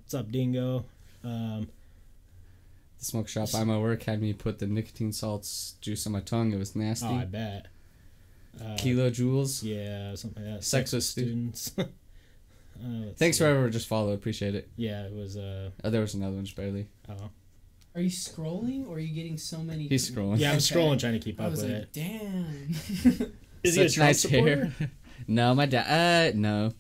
What's 0.03 0.15
up, 0.15 0.31
Dingo? 0.31 0.85
Um, 1.25 1.69
The 2.99 3.05
smoke 3.05 3.29
shop 3.29 3.51
by 3.53 3.65
my 3.65 3.79
work 3.79 4.03
had 4.05 4.21
me 4.21 4.33
put 4.33 4.59
the 4.59 4.67
nicotine 4.67 5.13
salts 5.13 5.75
juice 5.81 6.07
on 6.07 6.13
my 6.13 6.21
tongue. 6.21 6.53
It 6.53 6.59
was 6.59 6.77
nasty. 6.77 7.07
oh, 7.07 7.15
I 7.17 7.25
bet. 7.25 7.67
Uh, 8.61 8.75
Kilojoules. 8.77 9.63
Yeah, 9.63 10.15
something 10.15 10.45
like 10.45 10.55
that. 10.57 10.65
Sex 10.65 10.93
with 10.93 11.05
stu- 11.05 11.23
students. 11.23 11.73
uh, 11.79 11.85
Thanks 13.17 13.39
see. 13.39 13.45
for 13.45 13.49
ever 13.49 13.69
just 13.71 13.89
follow. 13.89 14.13
Appreciate 14.13 14.55
it. 14.55 14.69
Yeah, 14.77 15.03
it 15.07 15.13
was. 15.13 15.37
Uh, 15.37 15.71
Oh, 15.85 15.91
there 15.91 16.01
was 16.03 16.15
another 16.15 16.37
one 16.37 16.45
just 16.45 16.57
barely. 16.57 16.87
oh. 17.09 17.31
Are 17.95 18.01
you 18.03 18.11
scrolling 18.11 18.87
or 18.87 18.97
are 18.97 19.01
you 19.01 19.15
getting 19.15 19.39
so 19.39 19.59
many? 19.59 19.89
He's 19.89 20.11
scrolling. 20.11 20.39
Yeah, 20.39 20.53
I'm 20.53 20.59
scrolling 20.59 20.99
trying 20.99 21.15
to 21.15 21.19
keep 21.19 21.41
I 21.41 21.45
up 21.47 21.51
was 21.53 21.63
with 21.63 21.73
like, 21.73 21.83
it. 21.83 21.93
damn. 21.95 23.33
Is 23.63 23.75
he 23.75 23.81
a 23.83 23.89
Such 23.89 23.95
Trump 23.95 24.09
nice 24.09 24.21
supporter? 24.21 24.65
hair. 24.79 24.91
no, 25.27 25.55
my 25.55 25.65
dad. 25.65 26.35
Uh, 26.35 26.39
no, 26.39 26.73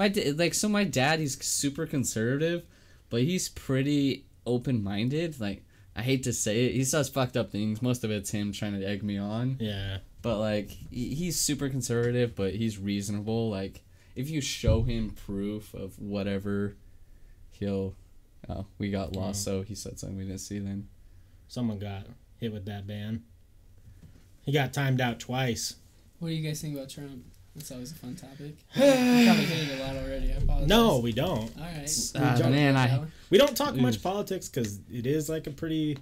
my 0.00 0.10
like 0.34 0.54
so 0.54 0.68
my 0.68 0.84
dad. 0.84 1.20
He's 1.20 1.44
super 1.44 1.86
conservative, 1.86 2.64
but 3.10 3.20
he's 3.20 3.50
pretty 3.50 4.24
open 4.46 4.82
minded. 4.82 5.38
Like 5.38 5.62
I 5.94 6.00
hate 6.00 6.22
to 6.22 6.32
say 6.32 6.64
it, 6.64 6.72
he 6.72 6.84
says 6.84 7.10
fucked 7.10 7.36
up 7.36 7.52
things. 7.52 7.82
Most 7.82 8.02
of 8.02 8.10
it's 8.10 8.30
him 8.30 8.50
trying 8.50 8.80
to 8.80 8.86
egg 8.86 9.02
me 9.02 9.18
on. 9.18 9.58
Yeah. 9.60 9.98
But 10.22 10.38
like 10.38 10.70
he- 10.70 11.14
he's 11.14 11.38
super 11.38 11.68
conservative, 11.68 12.34
but 12.34 12.54
he's 12.54 12.78
reasonable. 12.78 13.50
Like 13.50 13.82
if 14.16 14.30
you 14.30 14.40
show 14.40 14.82
him 14.82 15.10
proof 15.10 15.74
of 15.74 15.98
whatever, 15.98 16.76
he'll. 17.50 17.94
Oh, 18.48 18.64
we 18.78 18.90
got 18.90 19.12
mm. 19.12 19.16
lost. 19.16 19.44
So 19.44 19.60
he 19.60 19.74
said 19.74 19.98
something 19.98 20.16
we 20.16 20.24
didn't 20.24 20.38
see. 20.38 20.60
Then 20.60 20.88
Someone 21.46 21.78
got 21.78 22.06
hit 22.38 22.52
with 22.52 22.64
that 22.64 22.86
ban. 22.86 23.24
He 24.40 24.52
got 24.52 24.72
timed 24.72 25.02
out 25.02 25.20
twice. 25.20 25.74
what 26.20 26.28
do 26.28 26.34
you 26.34 26.46
guys 26.46 26.62
think 26.62 26.74
about 26.74 26.88
Trump? 26.88 27.22
That's 27.60 27.72
always 27.72 27.92
a 27.92 27.94
fun 27.96 28.16
topic. 28.16 28.54
We 28.74 29.26
probably 29.26 29.44
hit 29.44 29.68
it 29.68 29.80
a 29.80 29.84
lot 29.84 29.96
already. 29.96 30.32
I 30.32 30.36
apologize. 30.36 30.68
No, 30.68 30.98
we 30.98 31.12
don't. 31.12 31.54
All 31.58 31.62
right. 31.62 32.10
Don't- 32.38 32.52
man, 32.52 32.74
I 32.74 33.02
We 33.28 33.36
don't 33.36 33.54
talk 33.54 33.74
Oof. 33.74 33.82
much 33.82 34.02
politics 34.02 34.48
because 34.48 34.80
it 34.90 35.06
is 35.06 35.28
like 35.28 35.46
a 35.46 35.50
pretty. 35.50 35.98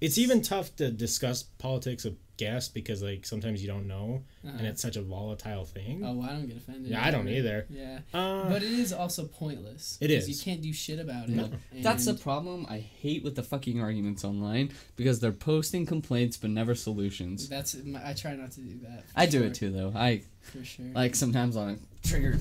It's 0.00 0.18
even 0.18 0.42
tough 0.42 0.74
to 0.76 0.90
discuss 0.90 1.42
politics 1.42 2.04
with 2.04 2.16
guests 2.36 2.68
because 2.68 3.02
like 3.02 3.26
sometimes 3.26 3.60
you 3.60 3.66
don't 3.66 3.88
know 3.88 4.22
Uh-huh. 4.46 4.56
and 4.58 4.66
it's 4.68 4.80
such 4.80 4.94
a 4.96 5.02
volatile 5.02 5.64
thing. 5.64 6.04
Oh, 6.04 6.12
well, 6.14 6.30
I 6.30 6.34
don't 6.34 6.46
get 6.46 6.56
offended. 6.56 6.92
yeah, 6.92 7.04
I 7.04 7.10
don't 7.10 7.28
either. 7.28 7.66
Yeah, 7.68 7.98
Uh, 8.14 8.48
but 8.48 8.62
it 8.62 8.70
is 8.70 8.92
also 8.92 9.24
pointless. 9.26 9.98
It 10.00 10.06
'cause 10.06 10.28
is. 10.28 10.38
You 10.38 10.44
can't 10.44 10.62
do 10.62 10.72
shit 10.72 11.00
about 11.00 11.28
it. 11.28 11.34
No. 11.34 11.50
That's 11.82 12.04
the 12.04 12.14
problem 12.14 12.64
I 12.68 12.78
hate 12.78 13.24
with 13.24 13.34
the 13.34 13.42
fucking 13.42 13.80
arguments 13.80 14.22
online 14.24 14.70
because 14.94 15.18
they're 15.18 15.32
posting 15.32 15.84
complaints 15.84 16.36
but 16.36 16.50
never 16.50 16.76
solutions. 16.76 17.48
That's 17.48 17.74
I 18.04 18.12
try 18.12 18.36
not 18.36 18.52
to 18.52 18.60
do 18.60 18.78
that. 18.84 19.04
for 19.08 19.18
I 19.18 19.26
do 19.26 19.42
it 19.42 19.54
too 19.54 19.72
though. 19.72 19.92
I 19.96 20.22
For 20.42 20.64
sure. 20.64 20.86
like 20.94 21.16
sometimes 21.16 21.56
I'm 21.56 21.80
triggered, 22.04 22.40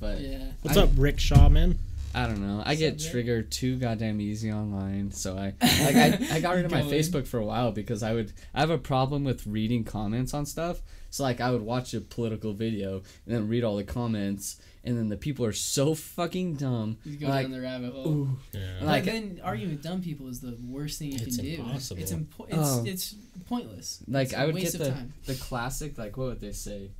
but 0.00 0.20
yeah. 0.20 0.50
What's 0.62 0.76
I- 0.76 0.82
up, 0.82 0.90
Rick 0.96 1.20
Shaw, 1.20 1.48
man? 1.48 1.78
I 2.14 2.26
don't 2.26 2.40
know. 2.40 2.62
I 2.64 2.74
get 2.76 2.94
up, 3.04 3.10
triggered 3.10 3.50
too 3.50 3.76
goddamn 3.76 4.20
easy 4.20 4.52
online, 4.52 5.10
so 5.10 5.36
I 5.36 5.54
like 5.62 5.96
I, 5.96 6.18
I 6.36 6.40
got 6.40 6.54
rid 6.54 6.64
of 6.64 6.70
my 6.70 6.80
Going. 6.82 6.92
Facebook 6.92 7.26
for 7.26 7.38
a 7.38 7.44
while 7.44 7.72
because 7.72 8.02
I 8.02 8.12
would 8.14 8.32
I 8.54 8.60
have 8.60 8.70
a 8.70 8.78
problem 8.78 9.24
with 9.24 9.46
reading 9.46 9.84
comments 9.84 10.32
on 10.34 10.46
stuff. 10.46 10.80
So 11.10 11.22
like 11.22 11.40
I 11.40 11.50
would 11.50 11.62
watch 11.62 11.94
a 11.94 12.00
political 12.00 12.52
video 12.52 13.02
and 13.26 13.34
then 13.34 13.48
read 13.48 13.62
all 13.64 13.76
the 13.76 13.84
comments, 13.84 14.60
and 14.82 14.96
then 14.96 15.08
the 15.08 15.16
people 15.16 15.44
are 15.44 15.52
so 15.52 15.94
fucking 15.94 16.54
dumb. 16.54 16.98
You 17.04 17.16
go 17.18 17.28
like 17.28 17.44
down 17.46 17.52
the 17.52 17.60
rabbit 17.60 17.92
hole. 17.92 18.06
ooh, 18.08 18.38
Yeah. 18.52 18.60
like 18.80 18.86
like- 18.86 19.04
then 19.04 19.40
arguing 19.42 19.72
with 19.72 19.82
dumb 19.82 20.00
people 20.02 20.28
is 20.28 20.40
the 20.40 20.56
worst 20.68 20.98
thing 20.98 21.12
you 21.12 21.18
It's 21.20 21.36
can 21.36 21.44
do. 21.44 21.54
impossible. 21.54 22.02
It's 22.02 22.12
impo- 22.12 22.48
it's, 22.48 22.56
Oh. 22.58 22.84
it's 22.84 23.14
pointless. 23.46 24.02
like 24.08 24.26
It's 24.28 24.34
I 24.34 24.42
a 24.42 24.46
would 24.46 24.54
waste 24.56 24.78
get 24.78 24.84
the 24.84 24.90
time. 24.90 25.12
the 25.26 25.34
classic 25.34 25.98
like 25.98 26.16
what 26.16 26.28
would 26.28 26.40
they 26.40 26.52
say? 26.52 26.90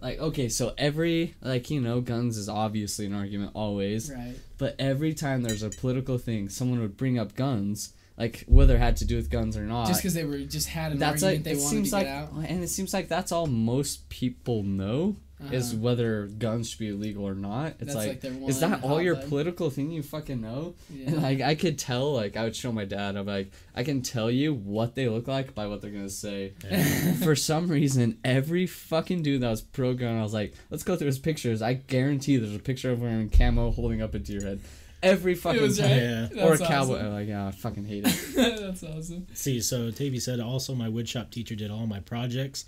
Like 0.00 0.18
okay, 0.18 0.48
so 0.48 0.74
every 0.76 1.34
like 1.40 1.70
you 1.70 1.80
know 1.80 2.00
guns 2.00 2.36
is 2.36 2.48
obviously 2.48 3.06
an 3.06 3.14
argument 3.14 3.52
always, 3.54 4.10
Right. 4.10 4.34
but 4.58 4.74
every 4.78 5.14
time 5.14 5.42
there's 5.42 5.62
a 5.62 5.70
political 5.70 6.18
thing, 6.18 6.48
someone 6.50 6.80
would 6.80 6.96
bring 6.96 7.18
up 7.18 7.34
guns, 7.34 7.94
like 8.18 8.44
whether 8.46 8.76
it 8.76 8.80
had 8.80 8.96
to 8.98 9.06
do 9.06 9.16
with 9.16 9.30
guns 9.30 9.56
or 9.56 9.62
not. 9.64 9.86
Just 9.86 10.00
because 10.02 10.12
they 10.14 10.24
were 10.24 10.38
just 10.40 10.68
had 10.68 10.92
an 10.92 10.98
that's 10.98 11.22
argument 11.22 11.36
like 11.38 11.44
they 11.44 11.58
it 11.58 11.62
wanted 11.62 11.70
seems 11.70 11.90
to 11.90 11.96
like, 11.96 12.06
get 12.06 12.14
out. 12.16 12.30
and 12.48 12.62
it 12.62 12.68
seems 12.68 12.92
like 12.92 13.08
that's 13.08 13.32
all 13.32 13.46
most 13.46 14.08
people 14.10 14.62
know 14.62 15.16
is 15.50 15.72
Uh-huh. 15.72 15.80
whether 15.82 16.26
guns 16.26 16.70
should 16.70 16.78
be 16.78 16.88
illegal 16.88 17.24
or 17.26 17.34
not. 17.34 17.74
It's 17.80 17.92
That's 17.92 17.96
like, 17.96 18.24
like 18.24 18.48
is 18.48 18.60
that 18.60 18.82
all 18.84 19.02
your 19.02 19.16
hotline. 19.16 19.28
political 19.28 19.68
thing 19.70 19.90
you 19.90 20.02
fucking 20.02 20.40
know? 20.40 20.74
Yeah. 20.88 21.08
And 21.08 21.22
like 21.22 21.40
I 21.40 21.54
could 21.54 21.78
tell, 21.78 22.12
like 22.14 22.36
I 22.36 22.44
would 22.44 22.54
show 22.56 22.70
my 22.72 22.84
dad. 22.84 23.16
I'm 23.16 23.26
like, 23.26 23.50
I 23.74 23.82
can 23.84 24.00
tell 24.02 24.30
you 24.30 24.54
what 24.54 24.94
they 24.94 25.08
look 25.08 25.26
like 25.28 25.54
by 25.54 25.66
what 25.66 25.82
they're 25.82 25.90
gonna 25.90 26.08
say. 26.08 26.52
Yeah. 26.64 27.14
For 27.14 27.34
some 27.36 27.68
reason, 27.68 28.18
every 28.24 28.66
fucking 28.66 29.22
dude 29.22 29.40
that 29.42 29.50
was 29.50 29.60
pro 29.60 29.92
gun, 29.94 30.16
I 30.18 30.22
was 30.22 30.32
like, 30.34 30.54
let's 30.70 30.84
go 30.84 30.96
through 30.96 31.08
his 31.08 31.18
pictures. 31.18 31.60
I 31.62 31.74
guarantee 31.74 32.36
there's 32.36 32.54
a 32.54 32.58
picture 32.60 32.90
of 32.92 33.00
him 33.00 33.08
in 33.20 33.28
camo 33.30 33.70
holding 33.72 34.00
up 34.02 34.14
a 34.14 34.18
deer 34.20 34.40
head. 34.42 34.60
Every 35.02 35.34
fucking 35.34 35.60
was 35.60 35.76
time. 35.78 35.90
right. 35.90 36.30
Yeah. 36.34 36.44
Or 36.46 36.54
a 36.54 36.58
cowboy. 36.58 36.94
awesome. 36.94 37.12
Like, 37.12 37.28
yeah, 37.28 37.48
I 37.48 37.50
fucking 37.50 37.84
hate 37.84 38.04
it. 38.06 38.34
That's 38.34 38.82
awesome. 38.82 39.26
See, 39.34 39.60
so 39.60 39.90
Tavy 39.90 40.18
said 40.18 40.40
also 40.40 40.74
my 40.74 40.88
woodshop 40.88 41.30
teacher 41.30 41.54
did 41.54 41.70
all 41.70 41.86
my 41.86 42.00
projects 42.00 42.64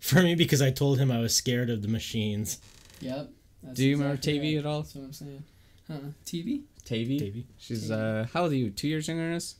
for 0.00 0.22
me 0.22 0.34
because 0.34 0.60
I 0.62 0.70
told 0.70 0.98
him 0.98 1.10
I 1.10 1.18
was 1.20 1.34
scared 1.34 1.70
of 1.70 1.82
the 1.82 1.88
machines. 1.88 2.58
Yep. 3.00 3.30
That's 3.62 3.76
Do 3.76 3.84
you 3.86 3.92
remember 3.96 4.14
exactly 4.14 4.32
Tavy 4.40 4.56
right. 4.56 4.60
at 4.64 4.66
all? 4.66 4.82
That's 4.82 4.94
what 4.94 5.04
I'm 5.04 5.12
saying. 5.12 5.44
Huh? 5.88 5.98
TV? 6.24 6.62
Tavy. 6.84 7.18
Tavy. 7.18 7.46
She's 7.58 7.88
Tavy. 7.88 8.00
uh, 8.00 8.26
how 8.32 8.42
old 8.44 8.52
are 8.52 8.56
you? 8.56 8.70
Two 8.70 8.88
years 8.88 9.06
younger 9.08 9.24
than 9.24 9.34
us. 9.34 9.56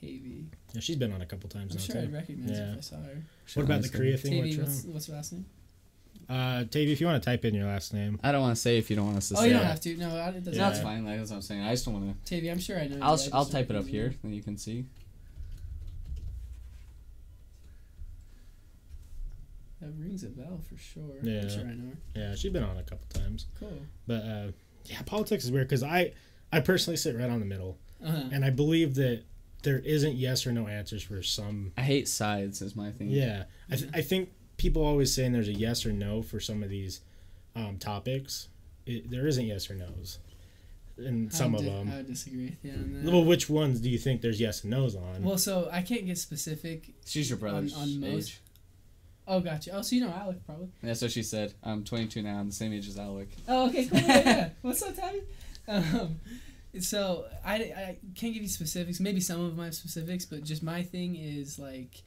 Tavy. 0.00 0.46
Yeah, 0.72 0.80
she's 0.80 0.96
been 0.96 1.12
on 1.12 1.20
a 1.20 1.26
couple 1.26 1.48
times 1.50 1.74
I'm 1.74 1.80
now 1.80 1.84
sure 1.84 1.94
too. 1.96 2.00
I'd 2.02 2.12
recognize 2.12 2.58
Yeah. 2.58 2.72
if 2.72 2.78
I 2.78 2.80
saw 2.80 2.96
her. 2.96 3.22
What 3.54 3.64
about 3.64 3.82
the 3.82 3.88
Korea 3.88 4.16
thing 4.16 4.32
Tavy, 4.32 4.56
with 4.56 4.66
what's, 4.68 4.84
what's 4.84 5.08
your 5.08 5.16
last 5.16 5.32
name? 5.32 5.46
Uh, 6.28 6.64
Tavy, 6.64 6.92
if 6.92 7.00
you 7.00 7.06
want 7.08 7.20
to 7.22 7.28
type 7.28 7.44
in 7.44 7.54
your 7.54 7.66
last 7.66 7.92
name. 7.92 8.18
I 8.22 8.30
don't 8.30 8.40
want 8.40 8.54
to 8.54 8.60
say 8.60 8.78
if 8.78 8.88
you 8.88 8.94
don't 8.96 9.06
want 9.06 9.18
us 9.18 9.28
to 9.30 9.34
Oh, 9.36 9.40
say. 9.40 9.48
you 9.48 9.52
don't 9.54 9.62
it. 9.62 9.66
have 9.66 9.80
to. 9.80 9.96
No, 9.96 10.16
I- 10.16 10.28
it 10.28 10.44
doesn't 10.44 10.54
Yeah. 10.54 10.68
That's 10.70 10.80
fine. 10.80 11.04
Like, 11.04 11.18
that's 11.18 11.30
what 11.30 11.36
I'm 11.36 11.42
saying. 11.42 11.62
I 11.62 11.72
just 11.72 11.84
don't 11.84 11.94
want 11.94 12.24
to. 12.24 12.30
Tavy, 12.30 12.50
I'm 12.50 12.60
sure 12.60 12.78
I 12.78 12.86
know. 12.86 12.98
I'll 13.02 13.14
I 13.14 13.16
just 13.16 13.34
I'll 13.34 13.44
type 13.46 13.68
it 13.68 13.76
up 13.76 13.86
here, 13.86 14.10
you. 14.10 14.14
then 14.22 14.32
you 14.32 14.42
can 14.42 14.56
see. 14.56 14.84
That 19.80 19.92
rings 19.98 20.24
a 20.24 20.28
bell 20.28 20.60
for 20.68 20.76
sure. 20.76 21.16
Yeah. 21.22 21.40
I'm 21.42 21.48
sure 21.48 21.60
I 21.60 21.74
know 21.74 21.90
her. 21.90 22.20
Yeah, 22.20 22.34
she's 22.34 22.52
been 22.52 22.62
on 22.64 22.76
a 22.76 22.82
couple 22.82 23.06
times. 23.08 23.46
Cool. 23.58 23.78
But 24.06 24.22
uh, 24.24 24.46
yeah, 24.86 25.00
politics 25.06 25.44
is 25.44 25.50
weird 25.52 25.68
because 25.68 25.82
I 25.82 26.12
I 26.52 26.60
personally 26.60 26.96
sit 26.96 27.16
right 27.16 27.30
on 27.30 27.40
the 27.40 27.46
middle, 27.46 27.78
Uh-huh. 28.04 28.24
and 28.32 28.44
I 28.44 28.50
believe 28.50 28.94
that 28.96 29.22
there 29.62 29.78
isn't 29.78 30.16
yes 30.16 30.46
or 30.46 30.52
no 30.52 30.66
answers 30.68 31.02
for 31.02 31.22
some. 31.22 31.72
I 31.76 31.82
hate 31.82 32.08
sides 32.08 32.60
is 32.62 32.74
my 32.76 32.90
thing. 32.92 33.08
Yeah, 33.10 33.44
I, 33.70 33.76
th- 33.76 33.90
I 33.94 34.00
think 34.02 34.30
people 34.56 34.84
always 34.84 35.14
saying 35.14 35.32
there's 35.32 35.48
a 35.48 35.52
yes 35.54 35.86
or 35.86 35.92
no 35.92 36.22
for 36.22 36.40
some 36.40 36.62
of 36.62 36.68
these 36.70 37.00
um, 37.56 37.78
topics. 37.78 38.48
It, 38.86 39.10
there 39.10 39.26
isn't 39.26 39.44
yes 39.46 39.70
or 39.70 39.74
no's. 39.74 40.18
in 40.98 41.30
some 41.30 41.54
I 41.54 41.58
of 41.58 41.64
di- 41.64 41.70
them. 41.70 41.90
I 41.92 41.96
would 41.98 42.06
disagree 42.08 42.46
with 42.46 42.64
you 42.64 42.72
on 42.72 43.02
that. 43.04 43.12
Well, 43.12 43.24
which 43.24 43.48
ones 43.48 43.80
do 43.80 43.88
you 43.88 43.98
think 43.98 44.20
there's 44.22 44.40
yes 44.40 44.62
and 44.62 44.70
no's 44.70 44.94
on? 44.96 45.22
Well, 45.22 45.38
so 45.38 45.68
I 45.72 45.82
can't 45.82 46.04
get 46.06 46.18
specific. 46.18 46.90
She's 47.06 47.30
your 47.30 47.38
brother's 47.38 47.74
on 47.74 48.00
most- 48.00 48.28
age. 48.28 48.40
Oh, 49.26 49.40
gotcha. 49.40 49.70
Oh, 49.74 49.82
so 49.82 49.94
you 49.94 50.02
know 50.02 50.12
Alec 50.12 50.44
probably. 50.44 50.68
That's 50.82 51.02
what 51.02 51.12
she 51.12 51.22
said. 51.22 51.54
I'm 51.62 51.84
22 51.84 52.22
now. 52.22 52.38
I'm 52.38 52.48
the 52.48 52.52
same 52.52 52.72
age 52.72 52.88
as 52.88 52.98
Alec. 52.98 53.28
Oh, 53.48 53.68
okay, 53.68 53.86
cool. 53.86 53.98
yeah, 54.00 54.18
yeah. 54.24 54.48
What's 54.62 54.82
up, 54.82 54.96
Tabby? 54.96 55.22
Um, 55.68 56.16
so 56.80 57.26
I, 57.44 57.54
I 57.54 57.96
can't 58.16 58.32
give 58.34 58.42
you 58.42 58.48
specifics. 58.48 58.98
Maybe 59.00 59.20
some 59.20 59.40
of 59.44 59.56
my 59.56 59.70
specifics, 59.70 60.24
but 60.24 60.42
just 60.42 60.62
my 60.62 60.82
thing 60.82 61.16
is 61.16 61.58
like, 61.58 62.02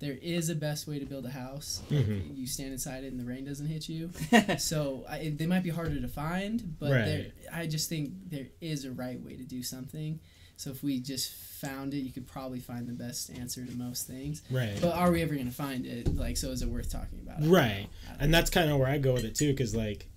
there 0.00 0.16
is 0.22 0.48
a 0.50 0.54
best 0.54 0.86
way 0.86 0.98
to 0.98 1.06
build 1.06 1.26
a 1.26 1.30
house. 1.30 1.82
Mhm. 1.90 2.36
You 2.36 2.46
stand 2.46 2.72
inside 2.72 3.02
it 3.04 3.12
and 3.12 3.18
the 3.18 3.24
rain 3.24 3.44
doesn't 3.44 3.66
hit 3.66 3.88
you. 3.88 4.10
so 4.58 5.04
I, 5.08 5.32
they 5.36 5.46
might 5.46 5.62
be 5.64 5.70
harder 5.70 6.00
to 6.00 6.08
find, 6.08 6.76
but 6.78 6.90
Right. 6.92 7.04
there, 7.04 7.26
I 7.52 7.66
just 7.66 7.88
think 7.88 8.12
there 8.30 8.46
is 8.60 8.84
a 8.84 8.92
right 8.92 9.20
way 9.20 9.36
to 9.36 9.42
do 9.42 9.62
something. 9.62 10.20
So 10.58 10.70
if 10.70 10.82
we 10.82 10.98
just 10.98 11.32
found 11.32 11.94
it, 11.94 11.98
you 11.98 12.10
could 12.12 12.26
probably 12.26 12.58
find 12.58 12.86
the 12.88 12.92
best 12.92 13.30
answer 13.30 13.64
to 13.64 13.72
most 13.76 14.06
things. 14.08 14.42
right. 14.50 14.76
But 14.80 14.94
are 14.96 15.10
we 15.12 15.22
ever 15.22 15.34
going 15.34 15.46
to 15.46 15.54
find 15.54 15.86
it? 15.86 16.14
Like, 16.16 16.36
so 16.36 16.48
is 16.50 16.62
it 16.62 16.68
worth 16.68 16.90
talking 16.90 17.20
about? 17.22 17.38
I 17.38 17.40
don't 17.42 17.50
Right. 17.50 17.82
know. 18.08 18.16
And 18.18 18.34
that's 18.34 18.50
kind 18.50 18.68
of 18.68 18.76
where 18.78 18.88
I 18.88 18.98
go 18.98 19.12
with 19.14 19.24
it 19.24 19.36
too, 19.36 19.52
because 19.52 19.74
like, 19.74 20.08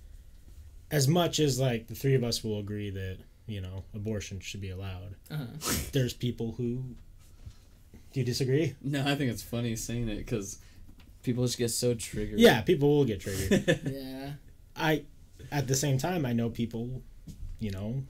as 0.90 1.06
much 1.08 1.38
as 1.38 1.58
like 1.60 1.86
the 1.86 1.94
three 1.94 2.14
of 2.14 2.24
us 2.24 2.42
will 2.44 2.58
agree 2.58 2.90
that 2.90 3.18
you 3.46 3.60
know 3.60 3.84
abortion 3.94 4.40
should 4.40 4.60
be 4.60 4.70
allowed, 4.70 5.14
Uh-huh. 5.30 5.44
there's 5.92 6.12
people 6.12 6.52
who. 6.58 6.82
Do 8.12 8.20
you 8.20 8.26
disagree? 8.26 8.74
No, 8.82 9.00
I 9.06 9.14
think 9.14 9.30
it's 9.30 9.42
funny 9.44 9.74
saying 9.76 10.08
it 10.08 10.16
because 10.18 10.58
people 11.22 11.46
just 11.46 11.56
get 11.56 11.70
so 11.70 11.94
triggered. 11.94 12.40
Yeah, 12.40 12.60
people 12.62 12.88
will 12.88 13.04
get 13.04 13.20
triggered. 13.20 13.80
Yeah. 13.90 14.32
I, 14.76 15.04
at 15.52 15.66
the 15.68 15.74
same 15.74 15.96
time, 15.98 16.26
I 16.26 16.32
know 16.34 16.50
people, 16.50 17.00
you 17.58 17.70
know, 17.70 18.02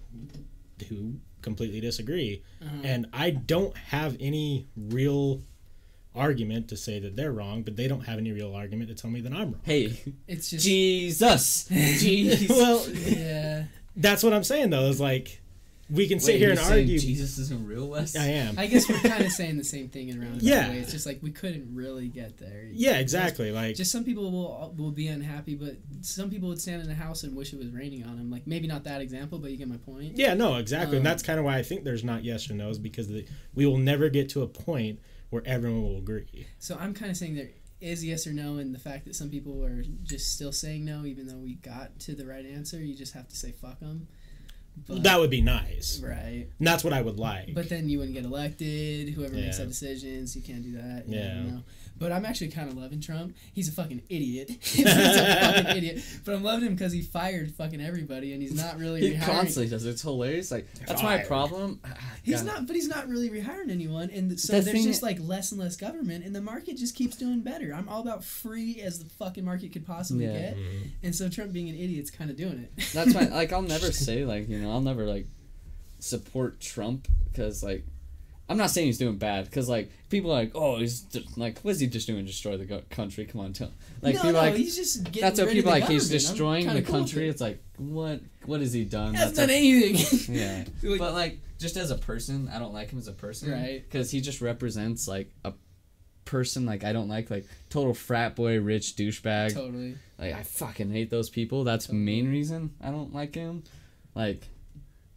who 0.89 1.15
completely 1.43 1.81
disagree, 1.81 2.43
Uh-huh. 2.63 2.71
and 2.85 3.07
I 3.13 3.31
don't 3.31 3.77
have 3.77 4.17
any 4.21 4.69
real 4.77 5.43
argument 6.15 6.69
to 6.69 6.77
say 6.77 6.99
that 7.01 7.17
they're 7.17 7.33
wrong, 7.33 7.63
but 7.63 7.77
they 7.77 7.89
don't 7.89 8.03
have 8.07 8.19
any 8.19 8.33
real 8.33 8.55
argument 8.55 8.89
to 8.91 8.95
tell 8.95 9.11
me 9.11 9.21
that 9.23 9.33
I'm 9.33 9.53
wrong. 9.53 9.61
Hey, 9.65 9.99
It's 10.29 10.51
just 10.51 10.65
Jesus. 10.65 11.67
Jesus. 11.69 12.49
well, 12.51 12.89
yeah. 13.07 13.65
that's 13.97 14.23
what 14.23 14.33
I'm 14.33 14.45
saying 14.45 14.71
though. 14.71 14.87
Is 14.87 15.01
like, 15.01 15.42
we 15.93 16.09
can 16.09 16.19
sit 16.21 16.33
Wait, 16.35 16.39
here 16.39 16.51
and 16.51 16.59
saying 16.59 16.81
argue. 16.87 16.99
Jesus 16.99 17.39
isn't 17.39 17.67
real, 17.67 17.87
Wes? 17.89 18.17
I 18.17 18.25
am. 18.27 18.59
I 18.59 18.67
guess 18.67 18.89
we're 18.89 18.99
kind 19.01 19.25
of 19.25 19.31
saying 19.31 19.59
the 19.59 19.65
same 19.65 19.89
thing 19.89 20.09
in 20.09 20.17
a 20.17 20.21
roundabout 20.21 20.43
Yeah. 20.53 20.71
way. 20.71 20.79
It's 20.79 20.91
just 20.91 21.07
like 21.07 21.19
we 21.23 21.31
couldn't 21.31 21.75
really 21.75 22.09
get 22.09 22.39
there. 22.39 22.67
yeah, 22.73 22.99
exactly. 22.99 23.53
Like, 23.53 23.77
Just 23.77 23.93
some 23.93 24.03
people 24.05 24.31
will 24.33 24.75
will 24.77 24.91
be 24.91 25.07
unhappy, 25.09 25.55
but 25.55 25.77
some 26.01 26.31
people 26.31 26.49
would 26.49 26.61
stand 26.61 26.83
in 26.83 26.91
a 26.91 26.95
house 26.95 27.23
and 27.25 27.37
wish 27.37 27.53
it 27.53 27.59
was 27.59 27.69
raining 27.71 28.05
on 28.05 28.17
them. 28.17 28.31
Like 28.31 28.47
maybe 28.47 28.67
not 28.67 28.85
that 28.85 29.01
example, 29.01 29.39
but 29.39 29.51
you 29.51 29.57
get 29.57 29.69
my 29.69 29.77
point. 29.77 30.17
yeah, 30.17 30.35
no, 30.35 30.57
exactly, 30.57 30.97
and 30.97 31.07
Um, 31.07 31.11
that's 31.11 31.23
kind 31.23 31.39
of 31.39 31.45
why 31.45 31.59
I 31.59 31.63
think 31.63 31.85
there's 31.85 32.05
not 32.05 32.25
yes 32.25 32.51
or 32.51 32.55
no's 32.55 32.79
because 32.79 33.09
the, 33.09 33.27
we 33.55 33.67
will 33.67 33.79
never 33.79 34.09
get 34.09 34.29
to 34.31 34.43
a 34.43 34.49
point 34.49 34.99
where 35.31 35.43
everyone 35.47 35.83
will 35.83 35.99
agree. 35.99 36.47
So 36.59 36.77
I'm 36.79 36.95
kind 36.95 37.11
of 37.11 37.17
saying 37.17 37.35
there 37.37 37.51
is 37.81 38.05
yes 38.05 38.27
or 38.27 38.33
no, 38.33 38.59
and 38.59 38.75
the 38.75 38.79
fact 38.79 39.05
that 39.07 39.15
some 39.17 39.29
people 39.29 39.65
are 39.65 39.83
just 40.05 40.33
still 40.35 40.53
saying 40.53 40.85
no, 40.85 41.05
even 41.05 41.27
though 41.27 41.39
we 41.39 41.55
got 41.57 41.99
to 42.01 42.15
the 42.15 42.25
right 42.25 42.47
answer, 42.47 42.79
you 42.81 42.95
just 42.95 43.13
have 43.15 43.29
to 43.29 43.37
say 43.37 43.51
fuck 43.53 43.81
them. 43.81 44.07
But, 44.89 45.03
that 45.05 45.21
would 45.21 45.31
be 45.31 45.41
nice. 45.41 46.01
right. 46.03 46.47
And 46.59 46.67
that's 46.67 46.83
what 46.83 46.93
I 46.93 47.03
would 47.03 47.19
like. 47.19 47.55
But 47.55 47.69
then 47.69 47.89
you 47.89 47.99
wouldn't 47.99 48.15
get 48.17 48.25
elected. 48.25 49.11
Whoever 49.11 49.35
makes 49.35 49.59
Yeah. 49.59 49.65
that 49.65 49.69
decisions, 49.71 50.35
you 50.35 50.43
can't 50.43 50.63
do 50.63 50.73
that. 50.73 51.05
you 51.09 51.17
Yeah. 51.17 51.43
know. 51.43 51.63
But 52.03 52.13
I'm 52.13 52.25
actually 52.27 52.49
kind 52.49 52.69
of 52.69 52.77
loving 52.77 53.01
Trump. 53.01 53.37
He's 53.55 53.69
a 53.69 53.73
fucking 53.73 54.03
idiot. 54.09 54.51
he's 54.61 54.85
a 54.87 55.37
fucking 55.41 55.77
idiot. 55.77 56.03
But 56.25 56.35
I'm 56.35 56.43
loving 56.43 56.67
him 56.67 56.75
because 56.75 56.93
he 56.93 57.01
fired 57.03 57.53
fucking 57.55 57.81
everybody, 57.81 58.33
and 58.33 58.43
he's 58.43 58.55
not 58.55 58.77
really 58.79 59.01
He 59.01 59.15
rehiring. 59.15 59.23
constantly 59.25 59.71
does 59.71 59.87
it. 59.87 59.91
It's 59.91 60.03
hilarious. 60.03 60.51
Like 60.51 60.67
that's 60.87 61.03
my 61.03 61.19
Fired. 61.19 61.29
problem. 61.29 61.81
He's 62.25 62.43
not, 62.43 62.67
but 62.67 62.75
he's 62.75 62.89
not 62.89 63.09
really 63.09 63.31
rehiring 63.31 63.71
anyone, 63.71 64.11
and 64.11 64.39
so 64.41 64.55
The 64.61 64.73
there's 64.73 64.85
just 64.85 65.03
like 65.03 65.19
less 65.21 65.53
and 65.53 65.61
less 65.61 65.77
government, 65.77 66.25
and 66.25 66.35
the 66.35 66.41
market 66.41 66.77
just 66.77 66.95
keeps 66.97 67.17
doing 67.17 67.41
better. 67.41 67.73
I'm 67.73 67.89
all 67.89 68.01
about 68.03 68.25
free 68.25 68.81
as 68.81 68.99
the 68.99 69.09
fucking 69.11 69.45
market 69.45 69.73
could 69.73 69.87
possibly 69.87 70.25
Yeah. 70.27 70.33
get, 70.33 70.57
Mhm. 70.57 70.91
and 71.05 71.15
so 71.15 71.29
Trump 71.29 71.53
being 71.53 71.69
an 71.69 71.77
idiot's 71.77 72.11
kind 72.11 72.31
of 72.31 72.37
doing 72.37 72.59
it. 72.59 72.73
That's 72.93 73.15
why, 73.15 73.23
like, 73.31 73.53
I'll 73.53 73.63
never 73.63 73.93
say 73.93 74.25
like 74.25 74.49
you 74.49 74.59
know 74.59 74.71
I'll 74.73 74.81
never 74.81 75.07
like 75.07 75.27
support 75.99 76.61
Trump 76.61 77.07
because 77.31 77.63
like 77.63 77.85
I'm 78.53 78.59
not 78.59 78.71
saying 78.71 78.87
he's 78.87 78.99
doing 78.99 79.17
bad 79.17 79.47
because 79.47 79.69
like 79.69 79.91
people 80.11 80.31
are 80.31 80.35
like 80.35 80.53
oh 80.55 80.79
he's 80.79 81.01
just, 81.01 81.37
like 81.37 81.59
what's 81.61 81.81
he 81.81 81.87
just 81.89 82.07
doing 82.07 82.25
destroy 82.25 82.57
the 82.57 82.65
go- 82.67 82.83
country 82.91 83.25
come 83.25 83.41
on 83.41 83.53
tell 83.53 83.73
like 84.03 84.15
no, 84.15 84.21
people 84.21 84.33
no, 84.35 84.39
like 84.39 84.55
he's 84.55 84.77
just 84.77 85.05
getting 85.05 85.23
that's 85.23 85.41
what 85.41 85.51
people 85.51 85.71
like 85.71 85.85
he's 85.89 86.05
government. 86.05 86.11
Destroying 86.29 86.67
the 86.67 86.83
cool 86.83 86.95
country 87.01 87.27
it. 87.27 87.31
it's 87.31 87.41
like 87.41 87.63
what 87.79 88.21
what 88.47 88.61
has 88.61 88.73
he 88.73 88.85
done 88.85 89.15
He 89.15 89.19
hasn't 89.21 89.37
That's 89.37 89.49
done 89.49 89.57
anything. 89.57 90.35
yeah 90.37 90.65
Like- 90.83 90.99
but 90.99 91.15
like 91.15 91.39
just 91.59 91.77
as 91.77 91.91
a 91.91 91.97
person 91.97 92.49
I 92.53 92.59
don't 92.59 92.75
like 92.75 92.91
him 92.91 92.99
as 92.99 93.09
a 93.09 93.13
person 93.13 93.51
Right. 93.53 93.83
because 93.83 94.11
he 94.11 94.21
just 94.21 94.41
represents 94.41 95.09
like 95.09 95.31
a 95.45 95.53
person 96.25 96.67
like 96.67 96.85
I 96.85 96.93
don't 96.93 97.09
like 97.09 97.31
like 97.31 97.47
total 97.71 97.95
frat 97.95 98.37
boy 98.37 98.59
rich 98.61 98.95
douchebag 98.97 99.55
totally. 99.55 99.97
like 100.19 100.35
I 100.35 100.43
fucking 100.43 100.91
hate 100.91 101.11
those 101.11 101.29
people. 101.31 101.65
That's 101.65 101.87
the 101.87 101.95
main 101.95 102.31
reason 102.31 102.75
I 102.81 102.91
don't 102.91 103.13
like 103.15 103.35
him. 103.35 103.65
Like, 104.15 104.47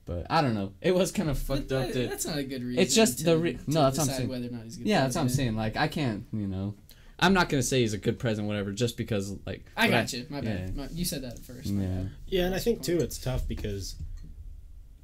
but 0.06 0.28
I 0.30 0.42
don't 0.42 0.54
know. 0.54 0.74
It 0.82 0.94
was 0.96 1.12
kind 1.12 1.30
of 1.30 1.38
fucked 1.38 1.70
But 1.70 1.76
up. 1.90 1.94
that- 1.94 2.10
that's 2.10 2.26
not 2.26 2.38
a 2.38 2.44
good 2.44 2.64
reason. 2.64 2.82
It's 2.82 2.94
just 2.96 3.20
to, 3.20 3.26
the 3.26 3.38
re- 3.38 3.54
to 3.56 3.72
no, 3.72 3.84
that's 3.84 3.98
what 3.98 4.10
I'm 4.10 4.14
saying. 4.16 4.30
Whether 4.30 4.48
or 4.48 4.52
not 4.52 4.64
he's 4.64 4.76
a 4.76 4.80
good 4.80 4.88
yeah, 4.88 5.02
that's 5.02 5.16
what 5.16 5.22
I'm 5.22 5.30
saying. 5.30 5.56
Like, 5.56 5.76
I 5.78 5.88
can't. 5.88 6.26
You 6.32 6.48
know, 6.48 6.76
I'm 7.20 7.34
not 7.34 7.50
gonna 7.50 7.64
say 7.64 7.82
he's 7.82 7.94
a 7.94 7.98
good 7.98 8.20
president, 8.20 8.48
whatever, 8.48 8.72
just 8.72 8.98
because 8.98 9.36
like. 9.46 9.66
I 9.76 9.88
but 9.88 9.92
got 9.92 10.14
you. 10.14 10.26
My 10.30 10.42
bad. 10.42 10.74
yeah. 10.76 10.84
My, 10.84 10.88
you 10.92 11.06
said 11.06 11.22
that 11.24 11.34
at 11.34 11.40
first. 11.40 11.70
my 11.72 11.84
Yeah. 11.84 12.04
Yeah, 12.28 12.46
and 12.46 12.56
I 12.56 12.60
think 12.60 12.80
the 12.80 12.86
too 12.86 13.00
it's 13.00 13.18
tough 13.18 13.48
because 13.48 13.96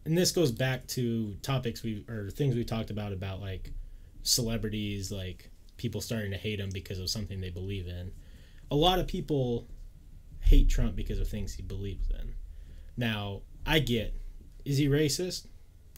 and 0.05 0.17
this 0.17 0.31
goes 0.31 0.51
back 0.51 0.87
to 0.87 1.35
topics 1.41 1.83
we 1.83 2.03
or 2.09 2.29
things 2.31 2.55
we 2.55 2.63
talked 2.63 2.89
about 2.89 3.13
about 3.13 3.39
like 3.39 3.71
celebrities 4.23 5.11
like 5.11 5.49
people 5.77 6.01
starting 6.01 6.31
to 6.31 6.37
hate 6.37 6.59
him 6.59 6.69
because 6.71 6.99
of 6.99 7.09
something 7.09 7.41
they 7.41 7.49
believe 7.49 7.87
in. 7.87 8.11
A 8.69 8.75
lot 8.75 8.99
of 8.99 9.07
people 9.07 9.67
hate 10.41 10.69
Trump 10.69 10.95
because 10.95 11.19
of 11.19 11.27
things 11.27 11.53
he 11.53 11.61
believes 11.63 12.07
in. 12.09 12.33
Now, 12.97 13.41
I 13.65 13.79
get 13.79 14.13
is 14.65 14.77
he 14.77 14.87
racist? 14.87 15.47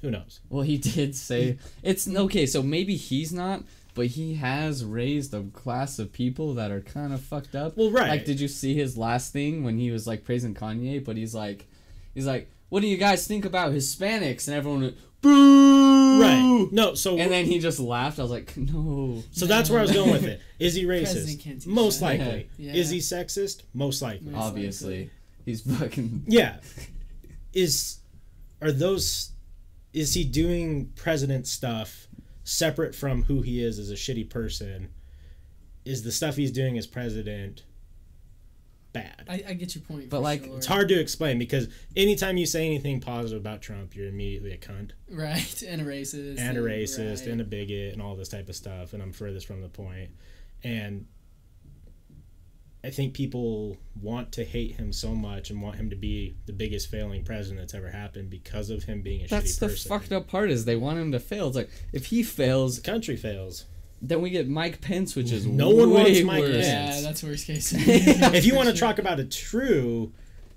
Who 0.01 0.11
knows? 0.11 0.41
Well, 0.49 0.63
he 0.63 0.77
did 0.95 1.15
say 1.15 1.57
it's 1.81 2.07
okay. 2.07 2.45
So 2.45 2.61
maybe 2.61 2.95
he's 2.95 3.31
not, 3.33 3.63
but 3.93 4.07
he 4.07 4.35
has 4.35 4.83
raised 4.83 5.33
a 5.33 5.43
class 5.53 5.99
of 5.99 6.11
people 6.11 6.53
that 6.55 6.71
are 6.71 6.81
kind 6.81 7.13
of 7.13 7.21
fucked 7.21 7.55
up. 7.55 7.77
Well, 7.77 7.91
right. 7.91 8.09
Like, 8.09 8.25
did 8.25 8.39
you 8.39 8.47
see 8.47 8.73
his 8.73 8.97
last 8.97 9.31
thing 9.33 9.63
when 9.63 9.77
he 9.77 9.91
was 9.91 10.05
like 10.07 10.23
praising 10.25 10.53
Kanye? 10.55 11.03
But 11.03 11.15
he's 11.17 11.33
like, 11.35 11.67
he's 12.13 12.27
like, 12.27 12.49
what 12.69 12.81
do 12.81 12.87
you 12.87 12.97
guys 12.97 13.27
think 13.27 13.45
about 13.45 13.71
Hispanics? 13.71 14.47
And 14.47 14.57
everyone 14.57 14.81
went, 14.81 14.97
boo. 15.21 16.21
Right. 16.21 16.67
No, 16.71 16.95
so 16.95 17.17
And 17.17 17.31
then 17.31 17.45
he 17.45 17.59
just 17.59 17.79
laughed. 17.79 18.19
I 18.19 18.23
was 18.23 18.31
like, 18.31 18.55
no. 18.57 19.23
so 19.31 19.45
that's 19.45 19.69
where 19.69 19.79
I 19.79 19.83
was 19.83 19.91
going 19.91 20.11
with 20.11 20.25
it. 20.25 20.41
Is 20.59 20.75
he 20.75 20.85
racist? 20.85 21.65
Most 21.67 21.95
shit. 21.95 22.01
likely. 22.01 22.49
Yeah. 22.57 22.73
Is 22.73 22.89
he 22.89 22.99
sexist? 22.99 23.63
Most 23.73 24.01
likely. 24.01 24.31
Most 24.31 24.41
Obviously, 24.41 24.93
likely. 24.97 25.09
he's 25.45 25.61
fucking. 25.61 26.23
Yeah. 26.27 26.57
Is 27.53 27.97
are 28.63 28.71
those 28.71 29.33
is 29.93 30.13
he 30.13 30.23
doing 30.23 30.91
president 30.95 31.47
stuff 31.47 32.07
separate 32.43 32.95
from 32.95 33.23
who 33.23 33.41
he 33.41 33.63
is 33.63 33.79
as 33.79 33.91
a 33.91 33.95
shitty 33.95 34.29
person? 34.29 34.89
Is 35.85 36.03
the 36.03 36.11
stuff 36.11 36.35
he's 36.35 36.51
doing 36.51 36.77
as 36.77 36.87
president 36.87 37.63
bad? 38.91 39.25
I, 39.29 39.43
I 39.49 39.53
get 39.53 39.75
your 39.75 39.83
point. 39.83 40.09
But, 40.09 40.21
like, 40.21 40.45
sure. 40.45 40.57
It's 40.57 40.65
hard 40.65 40.87
to 40.89 40.99
explain 40.99 41.37
because 41.37 41.67
anytime 41.95 42.37
you 42.37 42.45
say 42.45 42.65
anything 42.65 43.01
positive 43.01 43.39
about 43.39 43.61
Trump, 43.61 43.95
you're 43.95 44.07
immediately 44.07 44.53
a 44.53 44.57
cunt 44.57 44.91
right? 45.09 45.63
And 45.67 45.81
a 45.81 45.85
racist. 45.85 46.39
and 46.39 46.57
a 46.57 46.61
racist 46.61 47.21
right. 47.21 47.29
and 47.29 47.41
a 47.41 47.43
bigot 47.43 47.93
and 47.93 48.01
all 48.01 48.15
this 48.15 48.29
type 48.29 48.49
of 48.49 48.55
stuff. 48.55 48.93
And 48.93 49.03
I'm 49.03 49.11
furthest 49.11 49.45
from 49.45 49.61
the 49.61 49.69
point. 49.69 50.11
And 50.63 51.05
I 52.85 52.89
think 52.89 53.13
people 53.13 53.77
want 54.01 54.33
to 54.33 54.43
hate 54.43 54.75
him 54.75 54.91
so 54.91 55.15
much 55.15 55.49
and 55.49 55.61
want 55.61 55.77
him 55.77 55.89
to 55.89 55.95
be 55.95 56.35
the 56.47 56.51
biggest 56.53 56.91
failing 56.91 57.23
president 57.23 57.61
that's 57.61 57.73
ever 57.73 57.89
happened 57.89 58.29
because 58.29 58.69
of 58.69 58.83
him 58.83 59.01
being 59.01 59.23
a 59.23 59.27
That's 59.27 59.55
shitty 59.55 59.59
the 59.59 59.69
fucked 59.69 60.11
up 60.11 60.27
part 60.27 60.51
is 60.51 60.65
they 60.65 60.75
want 60.75 60.99
him 60.99 61.11
to 61.13 61.19
fail. 61.19 61.47
It's 61.47 61.55
like 61.55 61.69
if 61.93 62.07
he 62.07 62.23
fails, 62.23 62.75
The 62.81 62.81
country 62.91 63.15
fails. 63.15 63.65
then 64.01 64.21
we 64.21 64.29
get 64.29 64.49
Mike 64.49 64.81
Pence, 64.81 65.15
which 65.15 65.31
is 65.31 65.45
No 65.45 65.69
one 65.69 65.91
way 65.91 66.03
wants 66.03 66.23
Mike 66.23 66.41
worse. 66.43 66.65
Pence. 66.67 66.95
Yeah, 66.97 67.01
that's 67.01 67.23
worst 67.23 67.47
case. 67.47 67.73
if 67.75 68.45
you 68.45 68.53
want 68.53 68.67
to 68.67 68.75
talk 68.75 68.99
about 68.99 69.17
a 69.19 69.23
true 69.25 70.11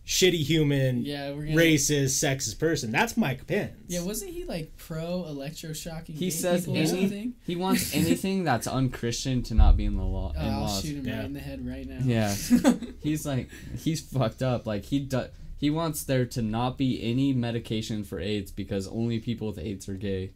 shitty 0.07 0.35
human, 0.45 1.05
yeah, 1.05 1.31
we're 1.33 1.47
gonna, 1.47 1.57
racist, 1.57 2.23
sexist 2.25 2.59
person, 2.61 2.93
that's 2.93 3.17
Mike 3.17 3.47
Pence. 3.47 3.73
Yeah, 3.89 4.03
wasn't 4.03 4.31
he 4.33 4.45
like 4.45 4.77
pro 4.77 5.25
electroshocking? 5.29 6.11
He 6.15 6.27
gay 6.27 6.31
says 6.31 6.67
people 6.67 6.81
or 6.83 6.87
something? 6.87 7.35
He 7.45 7.57
wants 7.57 7.95
anything 7.95 8.45
that's 8.45 8.67
unchristian 8.67 9.43
to 9.45 9.55
not 9.55 9.77
be 9.77 9.85
in 9.85 9.97
the 9.97 10.05
law. 10.05 10.33
Oh, 10.37 10.41
in 10.41 10.53
I'll 10.55 10.61
laws. 10.61 10.83
shoot 10.83 10.99
him 10.99 11.07
Yeah. 11.07 11.17
right 11.17 11.25
in 11.25 11.33
the 11.33 11.41
head 11.41 11.67
right 11.67 11.87
now. 11.89 11.99
Yeah. 12.03 12.33
He's 13.03 13.27
like 13.27 13.51
he's 13.79 14.01
fucked 14.01 14.43
up. 14.43 14.67
Like 14.67 14.85
he 14.85 15.01
do, 15.01 15.25
he 15.59 15.71
wants 15.71 16.05
there 16.05 16.25
to 16.27 16.43
not 16.43 16.77
be 16.79 17.03
any 17.03 17.33
medication 17.33 18.05
for 18.05 18.21
AIDS 18.21 18.51
because 18.53 18.87
only 18.89 19.19
people 19.21 19.49
with 19.49 19.59
AIDS 19.59 19.89
are 19.89 19.95
gay. 19.95 20.33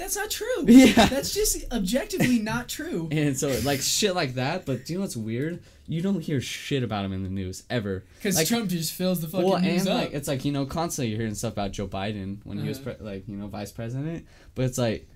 That's 0.00 0.16
not 0.16 0.30
true. 0.30 0.46
Yeah. 0.66 1.06
That's 1.06 1.32
just 1.34 1.70
objectively 1.72 2.38
not 2.38 2.68
true. 2.68 3.08
And 3.12 3.36
so 3.38 3.48
like 3.64 3.80
shit 3.80 4.14
like 4.14 4.34
that, 4.34 4.64
but 4.66 4.84
do 4.86 4.92
you 4.92 4.98
know 4.98 5.02
what's 5.02 5.16
weird? 5.16 5.62
You 5.86 6.00
don't 6.02 6.20
hear 6.20 6.40
shit 6.40 6.82
about 6.82 7.04
him 7.04 7.12
in 7.12 7.22
the 7.22 7.28
news 7.28 7.64
ever. 7.68 8.04
Because 8.16 8.36
Like- 8.36 8.46
Trump 8.48 8.70
just 8.70 8.92
fills 8.94 9.20
the 9.20 9.28
fucking 9.28 9.48
well, 9.48 9.60
news 9.60 9.82
and 9.82 9.90
up. 9.90 10.02
like 10.04 10.12
it's 10.14 10.26
like 10.28 10.44
you 10.44 10.52
know 10.52 10.64
constantly 10.64 11.10
you're 11.10 11.18
hearing 11.20 11.34
stuff 11.34 11.52
about 11.52 11.72
Joe 11.72 11.86
Biden 11.86 12.38
when 12.44 12.58
he 12.58 12.66
was 12.68 12.78
Uh-huh. 12.78 12.94
pre- 12.94 13.04
like 13.06 13.28
you 13.28 13.36
know 13.36 13.46
vice 13.48 13.72
president, 13.72 14.26
but 14.54 14.64
it's 14.64 14.78
like 14.78 15.06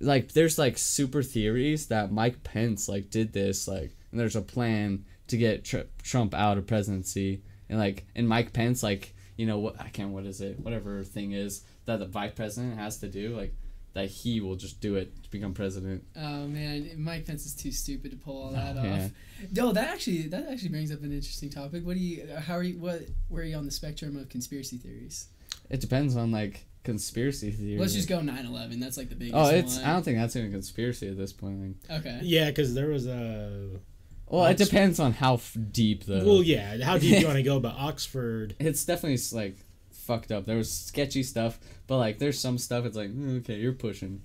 like 0.00 0.32
there's 0.32 0.58
like 0.58 0.78
super 0.78 1.22
theories 1.22 1.86
that 1.88 2.10
Mike 2.12 2.42
Pence 2.44 2.88
like 2.88 3.10
did 3.10 3.32
this 3.32 3.68
like 3.68 3.94
and 4.10 4.20
there's 4.20 4.36
a 4.36 4.42
plan 4.42 5.04
to 5.28 5.36
get 5.36 5.64
tr- 5.64 5.88
Trump 6.02 6.34
out 6.34 6.58
of 6.58 6.66
presidency 6.66 7.42
and 7.68 7.78
like 7.78 8.04
and 8.14 8.28
Mike 8.28 8.52
Pence 8.52 8.82
like 8.82 9.14
you 9.36 9.46
know 9.46 9.58
what 9.58 9.80
I 9.80 9.88
can't 9.88 10.10
what 10.10 10.24
is 10.26 10.40
it 10.40 10.58
whatever 10.60 11.02
thing 11.04 11.32
is 11.32 11.62
that 11.86 11.98
the 11.98 12.06
vice 12.06 12.32
president 12.32 12.78
has 12.78 12.98
to 12.98 13.08
do 13.08 13.36
like 13.36 13.54
that 13.94 14.10
he 14.10 14.40
will 14.40 14.56
just 14.56 14.80
do 14.80 14.96
it 14.96 15.22
to 15.22 15.30
become 15.30 15.54
president. 15.54 16.04
oh 16.16 16.46
man, 16.46 16.90
Mike 16.98 17.26
Pence 17.26 17.46
is 17.46 17.54
too 17.54 17.72
stupid 17.72 18.10
to 18.10 18.16
pull 18.16 18.42
all 18.44 18.50
oh, 18.50 18.52
that 18.52 18.76
Yeah. 18.76 19.04
off. 19.04 19.10
No, 19.52 19.72
that 19.72 19.88
actually 19.88 20.22
that 20.28 20.48
actually 20.50 20.68
brings 20.70 20.92
up 20.92 21.02
an 21.02 21.12
interesting 21.12 21.48
topic. 21.50 21.84
What 21.86 21.94
do 21.94 22.00
you? 22.00 22.26
How 22.36 22.54
are 22.54 22.62
you? 22.62 22.78
What? 22.78 23.02
Where 23.28 23.42
are 23.42 23.46
you 23.46 23.56
on 23.56 23.64
the 23.64 23.70
spectrum 23.70 24.16
of 24.16 24.28
conspiracy 24.28 24.76
theories? 24.76 25.28
It 25.70 25.80
depends 25.80 26.16
on 26.16 26.30
like 26.30 26.66
conspiracy 26.82 27.50
theory. 27.50 27.78
Let's 27.78 27.94
just 27.94 28.08
go 28.08 28.18
9/11. 28.18 28.80
That's 28.80 28.96
like 28.96 29.08
the 29.08 29.14
biggest. 29.14 29.36
Oh, 29.36 29.48
it's 29.48 29.76
one. 29.76 29.84
I 29.84 29.92
don't 29.94 30.02
think 30.02 30.18
that's 30.18 30.36
even 30.36 30.50
a 30.50 30.52
conspiracy 30.52 31.08
at 31.08 31.16
this 31.16 31.32
point. 31.32 31.76
Like, 31.88 32.00
Okay. 32.00 32.20
Yeah, 32.22 32.46
because 32.46 32.74
there 32.74 32.88
was 32.88 33.06
a. 33.06 33.80
well, 34.26 34.44
it 34.46 34.56
depends 34.56 34.98
on 35.00 35.12
how 35.12 35.34
f- 35.34 35.56
deep 35.70 36.04
the. 36.04 36.22
Well, 36.24 36.42
yeah. 36.42 36.82
How 36.84 36.98
deep 36.98 37.14
do 37.14 37.20
you 37.20 37.26
want 37.30 37.38
to 37.38 37.42
go? 37.42 37.60
But 37.60 37.74
Oxford. 37.76 38.56
It's 38.58 38.84
definitely 38.84 39.18
like 39.38 39.56
fucked 39.90 40.30
up. 40.32 40.44
There 40.44 40.56
was 40.56 40.70
sketchy 40.70 41.22
stuff, 41.22 41.58
but 41.86 41.98
like 41.98 42.18
there's 42.18 42.38
some 42.38 42.58
stuff. 42.58 42.84
It's 42.84 42.96
like 42.96 43.10
mm, 43.10 43.40
okay, 43.40 43.56
you're 43.56 43.72
pushing. 43.72 44.22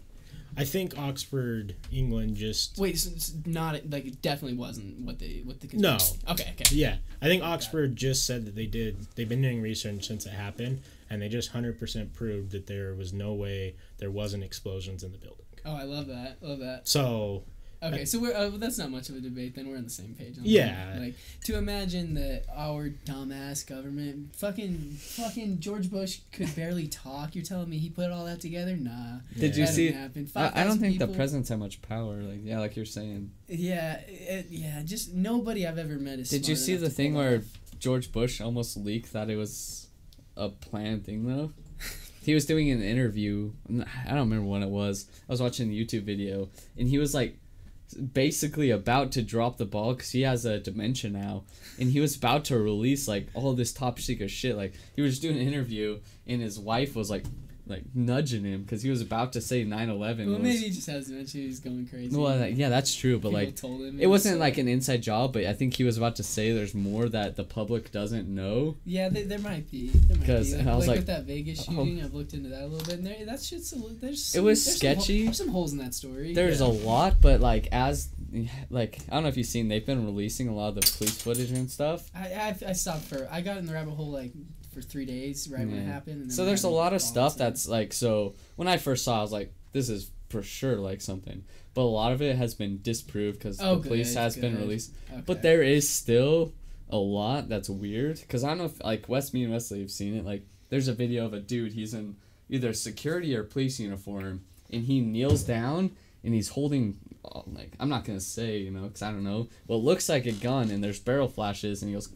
I 0.58 0.66
think 0.66 0.98
Oxford, 0.98 1.76
England, 1.92 2.36
just. 2.36 2.78
Wait, 2.78 2.98
so 2.98 3.12
it's 3.14 3.34
not 3.46 3.90
like 3.90 4.06
it 4.06 4.22
definitely 4.22 4.58
wasn't 4.58 5.00
what 5.02 5.20
they 5.20 5.42
what 5.44 5.60
the 5.62 5.70
No. 5.78 5.98
Okay. 6.30 6.54
Okay. 6.54 6.76
Yeah, 6.76 6.98
I 7.22 7.28
think 7.28 7.44
Oxford 7.44 7.96
just 7.96 8.26
said 8.26 8.46
that 8.46 8.56
they 8.56 8.66
did. 8.66 9.08
They've 9.16 9.30
been 9.30 9.42
doing 9.42 9.62
research 9.62 10.08
since 10.08 10.26
it 10.26 10.32
happened, 10.32 10.82
and 11.10 11.22
they 11.22 11.30
just 11.30 11.52
hundred 11.52 11.80
percent 11.80 12.14
proved 12.14 12.52
that 12.52 12.68
there 12.68 12.94
was 12.96 13.14
no 13.14 13.34
way 13.34 13.76
there 14.00 14.12
wasn't 14.12 14.44
explosions 14.44 15.04
in 15.04 15.12
the 15.12 15.18
building. 15.18 15.46
Oh, 15.66 15.76
I 15.76 15.84
love 15.84 16.08
that. 16.08 16.38
Love 16.42 16.60
that. 16.60 16.88
So 16.88 17.44
Okay, 17.82 18.04
so 18.06 18.20
we're 18.20 18.36
uh, 18.36 18.50
that's 18.50 18.78
not 18.78 18.92
much 18.92 19.10
of 19.10 19.16
a 19.16 19.22
debate. 19.22 19.56
Then 19.56 19.70
we're 19.70 19.78
on 19.78 19.86
the 19.86 19.90
same 19.90 20.14
page. 20.14 20.36
Yeah. 20.42 20.98
Like 21.00 21.16
to 21.46 21.58
imagine 21.58 22.14
that 22.16 22.44
our 22.54 22.90
dumbass 22.90 23.66
government, 23.66 24.36
fucking 24.36 24.98
fucking 25.00 25.60
George 25.60 25.90
Bush 25.90 26.20
could 26.34 26.54
barely 26.56 26.88
talk. 26.88 27.36
You're 27.36 27.46
telling 27.46 27.70
me 27.70 27.78
he 27.78 27.90
put 27.90 28.12
all 28.12 28.26
that 28.26 28.42
together? 28.42 28.76
Nah. 28.76 29.20
Did 29.38 29.56
you 29.56 29.66
see? 29.66 29.92
happen. 29.92 30.30
I, 30.36 30.48
I 30.48 30.64
don't 30.64 30.78
5,000 30.78 30.80
think 30.80 31.00
the 31.00 31.06
people- 31.06 31.16
presidents 31.16 31.50
have 31.50 31.60
much 31.60 31.82
power. 31.82 32.22
Like 32.22 32.40
yeah, 32.44 32.60
like 32.60 32.76
you're 32.76 32.86
saying. 32.86 33.32
Yeah, 33.48 34.02
it, 34.08 34.48
yeah. 34.50 34.82
Just 34.84 35.14
nobody 35.14 35.66
I've 35.66 35.78
ever 35.78 35.98
met 36.00 36.20
is. 36.20 36.30
Did 36.30 36.48
you 36.48 36.56
see 36.56 36.76
the 36.76 36.90
thing 36.90 37.14
where. 37.14 37.44
George 37.80 38.12
Bush 38.12 38.42
almost 38.42 38.76
leaked 38.76 39.14
that 39.14 39.30
it 39.30 39.38
was 39.38 39.88
a 40.36 40.50
planned 40.50 41.06
thing 41.06 41.26
though? 41.26 41.54
he 42.22 42.34
was 42.34 42.46
doing 42.46 42.70
an 42.70 42.84
interview. 42.84 43.54
I 43.70 44.10
don't 44.10 44.30
remember 44.30 44.48
when 44.48 44.64
it 44.64 44.70
was. 44.70 45.08
I 45.28 45.32
was 45.32 45.42
watching 45.42 45.70
a 45.70 45.74
YouTube 45.74 46.04
video, 46.04 46.50
and 46.78 46.90
he 46.90 46.98
was 46.98 47.14
like 47.14 47.40
basically 47.94 48.70
about 48.72 49.12
to 49.14 49.22
drop 49.22 49.58
the 49.58 49.66
ball 49.66 49.94
because 49.94 50.12
he 50.12 50.22
has 50.22 50.46
a 50.46 50.60
dementia 50.60 51.10
now, 51.10 51.44
and 51.80 51.92
he 51.92 52.00
was 52.00 52.16
about 52.16 52.46
to 52.46 52.58
release 52.58 53.08
like 53.08 53.28
all 53.34 53.54
this 53.54 53.74
top 53.74 54.00
secret 54.00 54.30
shit. 54.30 54.56
Like 54.56 54.74
he 54.96 55.02
was 55.02 55.20
doing 55.20 55.38
an 55.38 55.48
interview, 55.48 56.00
and 56.28 56.42
his 56.42 56.60
wife 56.60 56.96
was 56.96 57.10
like 57.10 57.26
like 57.70 57.84
nudging 57.94 58.44
him 58.44 58.64
because 58.64 58.82
he 58.82 58.90
was 58.90 59.02
about 59.02 59.34
to 59.34 59.42
say 59.42 59.64
9-11 59.66 60.00
Well, 60.00 60.10
was 60.36 60.40
maybe 60.40 60.58
he 60.58 60.70
just 60.72 60.88
has 60.88 61.08
dementia. 61.08 61.42
He's 61.42 61.60
going 61.60 61.88
crazy. 61.88 62.16
well 62.16 62.38
like, 62.38 62.58
yeah 62.58 62.70
that's 62.70 62.96
true 62.96 63.20
but 63.20 63.32
like 63.32 63.56
told 63.56 63.82
him 63.82 64.00
it 64.00 64.08
wasn't 64.08 64.36
was, 64.36 64.40
like 64.40 64.58
an 64.58 64.68
inside 64.68 65.02
job, 65.02 65.34
but 65.34 65.46
I 65.46 65.54
think 65.54 65.76
he 65.76 65.84
was 65.84 65.98
about 65.98 66.16
to 66.18 66.24
say 66.24 66.52
there's 66.52 66.76
more 66.76 67.10
that 67.10 67.36
the 67.36 67.44
public 67.44 67.92
doesn't 67.92 68.28
know. 68.28 68.78
Yeah, 68.86 69.10
there, 69.10 69.26
there 69.26 69.40
might 69.40 69.70
be. 69.70 69.90
There 69.90 70.18
might 70.18 70.26
'Cause 70.26 70.54
be. 70.54 70.62
I 70.62 70.76
was 70.76 70.88
like, 70.88 70.98
with 70.98 71.08
that 71.08 71.24
Vegas 71.24 71.66
oh. 71.68 71.72
shooting, 71.74 72.04
I've 72.04 72.14
looked 72.14 72.34
into 72.34 72.50
that 72.50 72.62
a 72.62 72.68
little 72.68 72.86
bit, 72.86 73.00
and 73.00 73.08
there, 73.08 73.26
that 73.26 73.42
shit's 73.42 73.74
a, 73.74 73.78
there's. 74.00 74.36
It 74.36 74.42
was 74.42 74.64
there's 74.64 74.80
some 74.80 74.96
sketchy. 74.96 75.24
there's 75.26 75.38
some 75.38 75.50
holes 75.50 75.72
in 75.74 75.80
that 75.80 75.94
story. 75.94 76.34
There's 76.34 76.62
yeah. 76.62 76.68
a 76.68 76.70
lot, 76.70 77.22
but 77.22 77.42
like 77.42 77.68
as 77.72 78.10
like 78.70 79.00
I 79.10 79.16
don't 79.16 79.24
know 79.24 79.30
if 79.30 79.38
you've 79.38 79.48
seen, 79.48 79.68
they've 79.68 79.86
been 79.86 80.06
releasing 80.06 80.48
a 80.48 80.56
lot 80.56 80.70
of 80.70 80.76
the 80.76 80.82
police 80.98 81.22
footage 81.22 81.52
and 81.52 81.70
stuff. 81.70 82.10
I, 82.16 82.26
I 82.28 82.56
I 82.68 82.74
stopped 82.74 83.06
for 83.06 83.28
I 83.32 83.42
got 83.42 83.58
in 83.58 83.66
the 83.66 83.74
rabbit 83.74 83.92
hole 83.92 84.12
like 84.12 84.32
for 84.72 84.82
three 84.82 85.06
days 85.06 85.48
right 85.50 85.66
when 85.68 85.78
it 85.78 85.86
happened. 85.86 86.16
And 86.22 86.24
then 86.26 86.32
So 86.32 86.46
there's 86.46 86.64
a 86.64 86.70
lot 86.70 86.94
of 86.94 87.02
stuff 87.02 87.38
that's 87.38 87.68
like 87.68 87.94
so. 87.94 88.36
When 88.56 88.68
I 88.68 88.78
first 88.78 89.04
saw, 89.04 89.16
it, 89.16 89.20
I 89.20 89.22
was 89.24 89.32
like, 89.32 89.54
this 89.72 89.90
is 89.90 90.12
for 90.30 90.44
sure 90.44 90.76
like 90.76 91.02
something, 91.02 91.44
but 91.74 91.82
a 91.82 91.84
lot 91.84 92.12
of 92.12 92.22
it 92.22 92.36
has 92.36 92.54
been 92.54 92.80
disproved 92.82 93.40
because 93.40 93.60
Oh, 93.62 93.76
the 93.76 93.88
police 93.88 94.14
good, 94.14 94.20
has 94.20 94.36
been 94.36 94.58
released. 94.58 94.92
Okay. 95.12 95.24
But 95.26 95.42
there 95.42 95.64
is 95.64 95.90
still 95.90 96.54
a 96.90 96.98
lot 96.98 97.50
that's 97.50 97.70
weird 97.70 98.20
because 98.20 98.44
I 98.44 98.50
don't 98.50 98.60
know 98.60 98.66
if 98.66 98.84
like 98.84 99.10
West 99.10 99.34
me 99.34 99.44
and 99.44 99.52
Wesley 99.54 99.80
have 99.82 99.92
seen 99.92 100.16
it. 100.16 100.26
Like 100.26 100.44
there's 100.70 100.88
a 100.88 100.94
video 100.94 101.26
of 101.26 101.34
a 101.34 101.40
dude. 101.40 101.74
He's 101.74 101.94
in 101.94 102.16
either 102.50 102.74
security 102.74 103.36
or 103.36 103.44
police 103.44 103.80
uniform, 103.80 104.42
and 104.72 104.84
he 104.86 105.02
kneels 105.02 105.44
down 105.44 105.92
and 106.24 106.34
he's 106.34 106.50
holding 106.50 106.98
like 107.48 107.74
I'm 107.80 107.90
not 107.90 108.06
gonna 108.06 108.20
say 108.20 108.58
you 108.60 108.72
know 108.72 108.84
because 108.84 109.02
I 109.02 109.12
don't 109.12 109.24
know. 109.24 109.48
Well, 109.68 109.80
it 109.80 109.84
looks 109.84 110.10
like 110.10 110.26
a 110.26 110.32
gun, 110.32 110.72
and 110.72 110.84
there's 110.84 111.00
barrel 111.00 111.28
flashes, 111.28 111.82
and 111.82 111.90
he 111.90 111.94
goes 111.96 112.10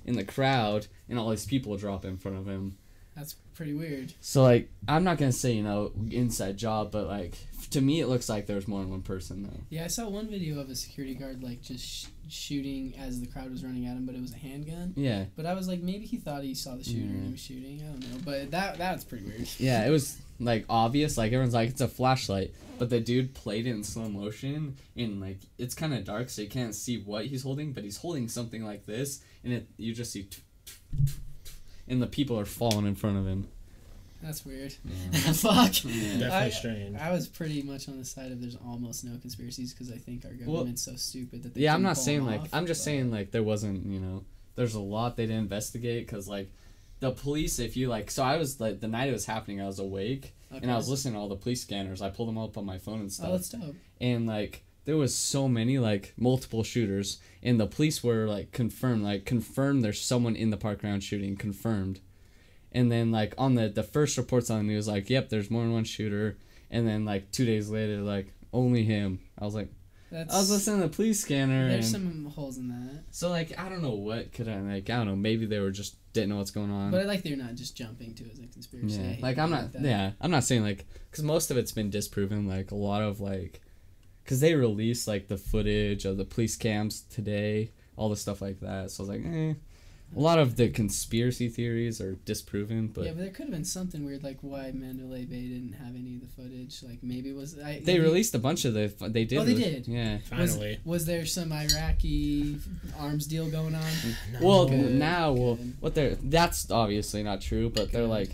in 0.04 0.16
the 0.16 0.24
crowd, 0.24 0.86
and 1.08 1.18
all 1.18 1.30
these 1.30 1.46
people 1.46 1.76
drop 1.76 2.04
in 2.04 2.16
front 2.16 2.38
of 2.38 2.46
him. 2.46 2.76
That's 3.14 3.34
pretty 3.54 3.72
weird. 3.72 4.12
So 4.20 4.42
like 4.42 4.70
I'm 4.86 5.04
not 5.04 5.18
gonna 5.18 5.32
say 5.32 5.52
you 5.52 5.62
know 5.62 5.92
inside 6.10 6.56
job, 6.58 6.92
but 6.92 7.06
like 7.06 7.34
to 7.70 7.80
me 7.80 8.00
it 8.00 8.08
looks 8.08 8.28
like 8.28 8.46
there's 8.46 8.68
more 8.68 8.80
than 8.80 8.90
one 8.90 9.02
person 9.02 9.42
though. 9.42 9.60
Yeah, 9.70 9.84
I 9.84 9.88
saw 9.88 10.08
one 10.08 10.28
video 10.28 10.60
of 10.60 10.68
a 10.68 10.74
security 10.76 11.14
guard 11.14 11.42
like 11.42 11.62
just 11.62 11.84
sh- 11.84 12.06
shooting 12.28 12.94
as 12.98 13.20
the 13.20 13.26
crowd 13.26 13.50
was 13.50 13.64
running 13.64 13.86
at 13.86 13.96
him, 13.96 14.06
but 14.06 14.14
it 14.14 14.20
was 14.20 14.32
a 14.32 14.38
handgun. 14.38 14.92
Yeah. 14.96 15.24
But 15.36 15.46
I 15.46 15.54
was 15.54 15.68
like, 15.68 15.80
maybe 15.80 16.06
he 16.06 16.16
thought 16.16 16.42
he 16.42 16.54
saw 16.54 16.76
the 16.76 16.84
shooter 16.84 17.00
and 17.00 17.10
he 17.10 17.16
mm-hmm. 17.16 17.32
was 17.32 17.40
shooting. 17.40 17.82
I 17.82 17.92
don't 17.92 18.00
know, 18.00 18.18
but 18.24 18.50
that 18.50 18.78
that's 18.78 19.04
pretty 19.04 19.26
weird. 19.26 19.48
Yeah, 19.58 19.86
it 19.86 19.90
was 19.90 20.18
like 20.40 20.64
obvious. 20.68 21.16
Like 21.16 21.32
everyone's 21.32 21.54
like, 21.54 21.70
it's 21.70 21.80
a 21.80 21.88
flashlight, 21.88 22.54
but 22.78 22.90
the 22.90 23.00
dude 23.00 23.34
played 23.34 23.66
it 23.66 23.70
in 23.70 23.84
slow 23.84 24.08
motion, 24.08 24.76
and 24.96 25.20
like 25.20 25.38
it's 25.58 25.74
kind 25.74 25.94
of 25.94 26.04
dark, 26.04 26.28
so 26.28 26.42
you 26.42 26.48
can't 26.48 26.74
see 26.74 26.98
what 26.98 27.26
he's 27.26 27.42
holding. 27.42 27.72
But 27.72 27.84
he's 27.84 27.98
holding 27.98 28.28
something 28.28 28.64
like 28.64 28.86
this, 28.86 29.22
and 29.44 29.52
it 29.52 29.68
you 29.76 29.94
just 29.94 30.12
see, 30.12 30.28
and 31.88 32.02
the 32.02 32.06
people 32.06 32.38
are 32.38 32.44
falling 32.44 32.86
in 32.86 32.94
front 32.94 33.18
of 33.18 33.26
him. 33.26 33.48
That's 34.22 34.44
weird. 34.44 34.74
Yeah. 34.84 34.92
Fuck. 35.32 35.84
Yeah. 35.84 35.92
definitely 35.92 36.26
I- 36.28 36.50
strange. 36.50 36.96
I 36.98 37.12
was 37.12 37.28
pretty 37.28 37.62
much 37.62 37.88
on 37.88 37.98
the 37.98 38.04
side 38.04 38.32
of 38.32 38.40
there's 38.40 38.56
almost 38.56 39.04
no 39.04 39.16
conspiracies 39.18 39.72
because 39.72 39.92
I 39.92 39.96
think 39.98 40.24
our 40.24 40.32
government's 40.32 40.82
so 40.82 40.96
stupid 40.96 41.42
that 41.42 41.54
they 41.54 41.60
yeah, 41.62 41.74
I'm 41.74 41.82
couldn't 41.82 41.96
saying 41.96 42.24
like 42.26 42.40
off, 42.42 42.48
I'm 42.52 42.66
just 42.66 42.80
but- 42.80 42.84
saying 42.84 43.10
like 43.10 43.30
there 43.30 43.42
wasn't 43.42 43.86
you 43.86 44.00
know 44.00 44.24
there's 44.56 44.74
a 44.74 44.80
lot 44.80 45.16
they 45.16 45.26
didn't 45.26 45.42
investigate 45.42 46.06
because 46.06 46.26
like 46.28 46.50
the 47.00 47.10
police 47.12 47.58
if 47.58 47.76
you 47.76 47.88
like 47.88 48.10
so 48.10 48.22
I 48.22 48.36
was 48.38 48.58
like 48.60 48.80
the 48.80 48.88
night 48.88 49.08
it 49.08 49.12
was 49.12 49.26
happening 49.26 49.60
I 49.60 49.66
was 49.66 49.78
awake 49.78 50.34
and 50.50 50.70
I 50.70 50.76
was 50.76 50.88
listening 50.88 51.12
to 51.14 51.20
all 51.20 51.28
the 51.28 51.36
police 51.36 51.60
scanners 51.60 52.00
I 52.00 52.08
pulled 52.08 52.28
them 52.28 52.38
up 52.38 52.56
on 52.56 52.64
my 52.64 52.78
phone 52.78 53.00
and 53.00 53.12
stuff 53.12 53.26
Oh, 53.28 53.32
that's 53.32 53.50
dope. 53.50 53.74
and 54.00 54.26
like 54.26 54.62
there 54.86 54.96
was 54.96 55.14
so 55.14 55.46
many 55.46 55.78
like 55.78 56.14
multiple 56.16 56.62
shooters 56.62 57.18
and 57.42 57.60
the 57.60 57.66
police 57.66 58.02
were 58.02 58.26
like 58.26 58.52
confirmed 58.52 59.02
like 59.02 59.26
confirmed 59.26 59.84
there's 59.84 60.00
someone 60.00 60.34
in 60.36 60.48
the 60.48 60.56
park 60.56 60.80
ground 60.80 61.04
shooting 61.04 61.36
confirmed 61.36 62.00
and 62.76 62.92
then 62.92 63.10
like 63.10 63.34
on 63.38 63.54
the 63.54 63.68
the 63.68 63.82
first 63.82 64.18
reports 64.18 64.50
on 64.50 64.58
the 64.58 64.64
news 64.64 64.86
like 64.86 65.08
yep 65.08 65.30
there's 65.30 65.50
more 65.50 65.62
than 65.62 65.72
one 65.72 65.84
shooter 65.84 66.36
and 66.70 66.86
then 66.86 67.04
like 67.04 67.32
two 67.32 67.46
days 67.46 67.70
later 67.70 68.02
like 68.02 68.32
only 68.52 68.84
him 68.84 69.18
i 69.38 69.44
was 69.44 69.54
like 69.54 69.70
That's 70.12 70.32
i 70.32 70.38
was 70.38 70.50
listening 70.50 70.82
to 70.82 70.88
the 70.88 70.94
police 70.94 71.20
scanner 71.20 71.68
There's 71.68 71.92
and 71.92 72.04
some 72.04 72.24
holes 72.26 72.58
in 72.58 72.68
that, 72.68 73.04
so 73.10 73.30
like 73.30 73.58
i 73.58 73.68
don't 73.70 73.82
know 73.82 73.94
what 73.94 74.32
could 74.32 74.48
i 74.48 74.60
like 74.60 74.90
i 74.90 74.96
don't 74.96 75.06
know 75.06 75.16
maybe 75.16 75.46
they 75.46 75.58
were 75.58 75.70
just 75.70 75.96
didn't 76.12 76.28
know 76.28 76.36
what's 76.36 76.50
going 76.50 76.70
on 76.70 76.90
but 76.90 77.00
I 77.00 77.04
like 77.04 77.22
they're 77.22 77.36
not 77.36 77.54
just 77.54 77.76
jumping 77.76 78.14
to 78.14 78.24
it 78.24 78.32
as 78.32 78.38
a 78.38 78.46
conspiracy. 78.46 79.00
Yeah 79.00 79.16
like 79.20 79.38
i'm 79.38 79.50
not 79.50 79.72
that. 79.72 79.82
yeah 79.82 80.12
i'm 80.20 80.30
not 80.30 80.44
saying 80.44 80.62
like 80.62 80.86
because 81.10 81.24
most 81.24 81.50
of 81.50 81.56
it's 81.56 81.72
been 81.72 81.90
disproven 81.90 82.46
like 82.46 82.70
a 82.70 82.76
lot 82.76 83.02
of 83.02 83.20
like 83.20 83.60
because 84.22 84.40
they 84.40 84.54
released 84.54 85.08
like 85.08 85.28
the 85.28 85.36
footage 85.38 86.04
of 86.04 86.16
the 86.18 86.24
police 86.24 86.56
cams 86.56 87.02
today 87.02 87.70
all 87.96 88.08
the 88.10 88.16
stuff 88.16 88.40
like 88.42 88.60
that 88.60 88.90
so 88.90 89.02
i 89.02 89.06
was 89.06 89.16
like 89.16 89.26
eh. 89.26 89.54
A 90.14 90.20
lot 90.20 90.38
of 90.38 90.56
the 90.56 90.68
conspiracy 90.68 91.48
theories 91.48 92.00
are 92.00 92.12
disproven 92.24 92.86
but 92.88 93.04
yeah, 93.04 93.10
but 93.10 93.18
there 93.20 93.30
could 93.30 93.46
have 93.46 93.50
been 93.50 93.64
something 93.64 94.04
weird, 94.04 94.22
like 94.22 94.38
why 94.40 94.70
Mandalay 94.72 95.24
Bay 95.24 95.42
didn't 95.48 95.72
have 95.74 95.94
any 95.96 96.14
of 96.14 96.20
the 96.20 96.28
footage. 96.28 96.82
Like 96.82 97.02
maybe 97.02 97.30
it 97.30 97.36
was 97.36 97.58
I, 97.58 97.80
they 97.84 97.92
have 97.94 98.02
you- 98.02 98.08
released 98.08 98.34
a 98.34 98.38
bunch 98.38 98.64
of 98.64 98.74
the 98.74 98.92
they 99.08 99.24
did 99.24 99.38
Oh, 99.38 99.44
they 99.44 99.52
release- 99.54 99.86
did? 99.86 99.88
yeah 99.88 100.18
Finally. 100.30 100.78
was 100.84 101.06
there 101.06 101.26
some 101.26 101.52
Iraqi 101.52 102.58
arms 102.98 103.26
deal 103.26 103.50
going 103.50 103.74
on? 103.74 103.90
well 104.40 104.66
Good, 104.68 104.92
now 104.94 105.32
well 105.32 105.58
what 105.80 105.94
they're 105.94 106.14
that's 106.16 106.70
obviously 106.70 107.22
not 107.22 107.40
true 107.40 107.68
but 107.70 107.90
they're 107.92 108.06
like 108.06 108.30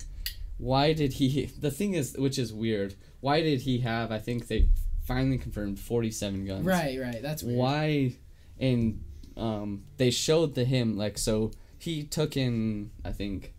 why 0.58 0.92
did 0.92 1.14
he 1.14 1.46
the 1.46 1.70
thing 1.70 1.94
is 1.94 2.14
which 2.18 2.38
is 2.38 2.52
weird 2.52 2.94
why 3.20 3.40
did 3.42 3.62
he 3.62 3.78
have 3.78 4.12
i 4.12 4.18
think 4.18 4.46
they 4.46 4.68
finally 5.04 5.38
confirmed 5.38 5.78
47 5.80 6.44
guns 6.44 6.64
Right, 6.64 7.00
right. 7.00 7.20
That's 7.20 7.42
weird. 7.42 7.58
why 7.58 8.12
and 8.60 9.02
um 9.36 9.82
they 9.96 10.10
showed 10.10 10.54
the 10.54 10.64
him 10.64 10.96
like 10.96 11.18
so 11.18 11.50
he 11.82 12.02
took 12.02 12.36
in 12.36 12.90
i 13.04 13.12
think 13.12 13.52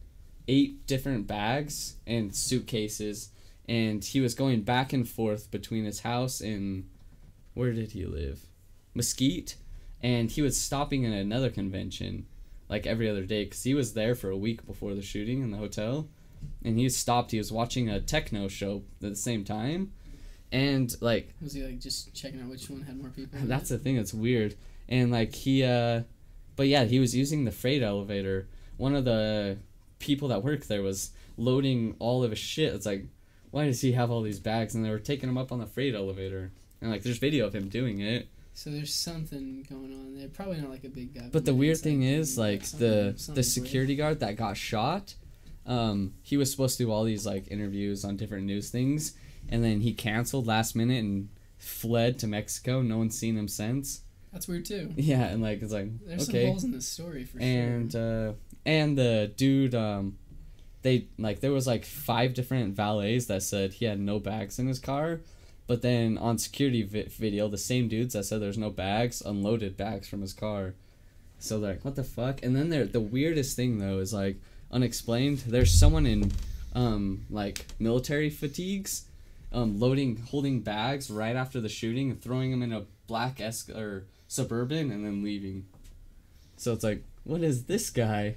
eight 0.47 0.85
different 0.87 1.25
bags 1.27 1.95
and 2.05 2.35
suitcases 2.35 3.29
and 3.67 4.03
he 4.03 4.19
was 4.19 4.35
going 4.35 4.61
back 4.61 4.91
and 4.91 5.07
forth 5.07 5.49
between 5.51 5.85
his 5.85 6.01
house 6.01 6.41
and 6.41 6.85
where 7.53 7.71
did 7.71 7.91
he 7.91 8.05
live? 8.05 8.47
Mesquite, 8.95 9.55
and 10.01 10.31
he 10.31 10.41
was 10.41 10.59
stopping 10.59 11.05
at 11.05 11.13
another 11.13 11.49
convention 11.49 12.25
like 12.69 12.85
every 12.87 13.09
other 13.09 13.23
day 13.25 13.43
because 13.45 13.63
he 13.63 13.73
was 13.73 13.93
there 13.93 14.15
for 14.15 14.29
a 14.29 14.37
week 14.37 14.65
before 14.65 14.95
the 14.95 15.01
shooting 15.01 15.41
in 15.41 15.51
the 15.51 15.57
hotel, 15.57 16.07
and 16.63 16.77
he 16.77 16.89
stopped. 16.89 17.31
He 17.31 17.37
was 17.37 17.51
watching 17.51 17.89
a 17.89 17.99
techno 18.01 18.47
show 18.47 18.83
at 19.01 19.09
the 19.11 19.15
same 19.15 19.43
time, 19.43 19.91
and 20.51 20.93
like 21.01 21.33
Was 21.41 21.53
he 21.53 21.63
like 21.63 21.79
just 21.79 22.13
checking 22.13 22.41
out 22.41 22.49
which 22.49 22.69
one 22.69 22.81
had 22.81 22.99
more 22.99 23.11
people? 23.11 23.39
that's 23.43 23.69
the 23.69 23.77
thing 23.77 23.95
that's 23.95 24.13
weird. 24.13 24.55
And 24.89 25.11
like 25.11 25.33
he 25.33 25.63
uh 25.63 26.03
but 26.55 26.67
yeah, 26.67 26.85
he 26.85 26.99
was 26.99 27.15
using 27.15 27.45
the 27.45 27.51
freight 27.51 27.81
elevator. 27.81 28.47
One 28.77 28.95
of 28.95 29.05
the 29.05 29.57
people 29.99 30.27
that 30.29 30.43
worked 30.43 30.67
there 30.67 30.81
was 30.81 31.11
loading 31.37 31.95
all 31.99 32.23
of 32.23 32.31
his 32.31 32.39
shit. 32.39 32.73
It's 32.73 32.85
like 32.85 33.05
why 33.51 33.65
does 33.65 33.81
he 33.81 33.91
have 33.91 34.09
all 34.09 34.21
these 34.21 34.39
bags 34.39 34.73
and 34.73 34.83
they 34.83 34.89
were 34.89 34.99
taking 34.99 35.29
him 35.29 35.37
up 35.37 35.51
on 35.51 35.59
the 35.59 35.65
freight 35.65 35.93
elevator. 35.93 36.51
And 36.81 36.91
like 36.91 37.03
there's 37.03 37.19
video 37.19 37.45
of 37.45 37.53
him 37.53 37.69
doing 37.69 38.01
it. 38.01 38.27
So 38.55 38.69
there's 38.69 38.93
something 38.93 39.65
going 39.69 39.93
on 39.93 40.15
there. 40.15 40.27
Probably 40.27 40.59
not 40.59 40.69
like 40.69 40.83
a 40.83 40.89
big 40.89 41.13
guy. 41.13 41.29
But 41.31 41.45
the 41.45 41.53
weird 41.53 41.77
thing 41.77 42.03
is 42.03 42.37
like 42.37 42.63
the 42.65 42.77
the 42.77 43.13
something's 43.17 43.27
weird. 43.27 43.45
security 43.45 43.95
guard 43.95 44.19
that 44.19 44.35
got 44.35 44.57
shot, 44.57 45.15
um, 45.65 46.13
he 46.21 46.37
was 46.37 46.51
supposed 46.51 46.77
to 46.77 46.85
do 46.85 46.91
all 46.91 47.03
these 47.03 47.25
like 47.25 47.49
interviews 47.49 48.03
on 48.03 48.17
different 48.17 48.45
news 48.45 48.69
things 48.69 49.13
and 49.49 49.63
then 49.63 49.81
he 49.81 49.93
canceled 49.93 50.47
last 50.47 50.75
minute 50.75 51.03
and 51.03 51.29
fled 51.57 52.19
to 52.19 52.27
Mexico. 52.27 52.81
No 52.81 52.97
one's 52.97 53.17
seen 53.17 53.37
him 53.37 53.47
since. 53.47 54.01
That's 54.33 54.47
weird 54.47 54.65
too. 54.65 54.91
Yeah, 54.97 55.25
and 55.27 55.41
like 55.41 55.61
it's 55.61 55.71
like 55.71 55.87
There's 56.05 56.27
okay. 56.27 56.41
some 56.43 56.49
holes 56.51 56.63
in 56.65 56.71
this 56.71 56.87
story 56.87 57.23
for 57.23 57.39
and 57.39 57.91
sure. 57.91 58.29
uh 58.29 58.33
and 58.65 58.97
the 58.97 59.31
dude 59.37 59.75
um 59.75 60.17
they 60.81 61.05
like 61.17 61.39
there 61.39 61.51
was 61.51 61.67
like 61.67 61.85
five 61.85 62.33
different 62.33 62.75
valets 62.75 63.27
that 63.27 63.43
said 63.43 63.73
he 63.73 63.85
had 63.85 63.99
no 63.99 64.19
bags 64.19 64.57
in 64.59 64.67
his 64.67 64.79
car 64.79 65.21
but 65.67 65.81
then 65.81 66.17
on 66.17 66.37
security 66.37 66.81
vi- 66.81 67.07
video 67.09 67.47
the 67.47 67.57
same 67.57 67.87
dudes 67.87 68.13
that 68.13 68.23
said 68.25 68.41
there's 68.41 68.57
no 68.57 68.69
bags 68.69 69.21
unloaded 69.21 69.77
bags 69.77 70.07
from 70.09 70.21
his 70.21 70.33
car 70.33 70.73
so 71.39 71.59
they're 71.59 71.73
like 71.73 71.85
what 71.85 71.95
the 71.95 72.03
fuck 72.03 72.41
and 72.43 72.55
then 72.55 72.69
there 72.69 72.85
the 72.85 72.99
weirdest 72.99 73.55
thing 73.55 73.77
though 73.79 73.99
is 73.99 74.13
like 74.13 74.37
unexplained 74.71 75.37
there's 75.47 75.71
someone 75.73 76.05
in 76.05 76.31
um 76.73 77.25
like 77.29 77.65
military 77.79 78.29
fatigues 78.29 79.05
um 79.53 79.79
loading 79.79 80.17
holding 80.31 80.59
bags 80.61 81.11
right 81.11 81.35
after 81.35 81.61
the 81.61 81.69
shooting 81.69 82.09
and 82.11 82.21
throwing 82.21 82.49
them 82.51 82.63
in 82.63 82.73
a 82.73 82.83
black 83.07 83.39
es- 83.39 83.69
or 83.69 84.05
suburban 84.33 84.91
and 84.91 85.05
then 85.05 85.23
leaving 85.23 85.65
so 86.57 86.73
it's 86.73 86.83
like 86.83 87.03
what 87.23 87.41
is 87.41 87.65
this 87.65 87.89
guy 87.89 88.35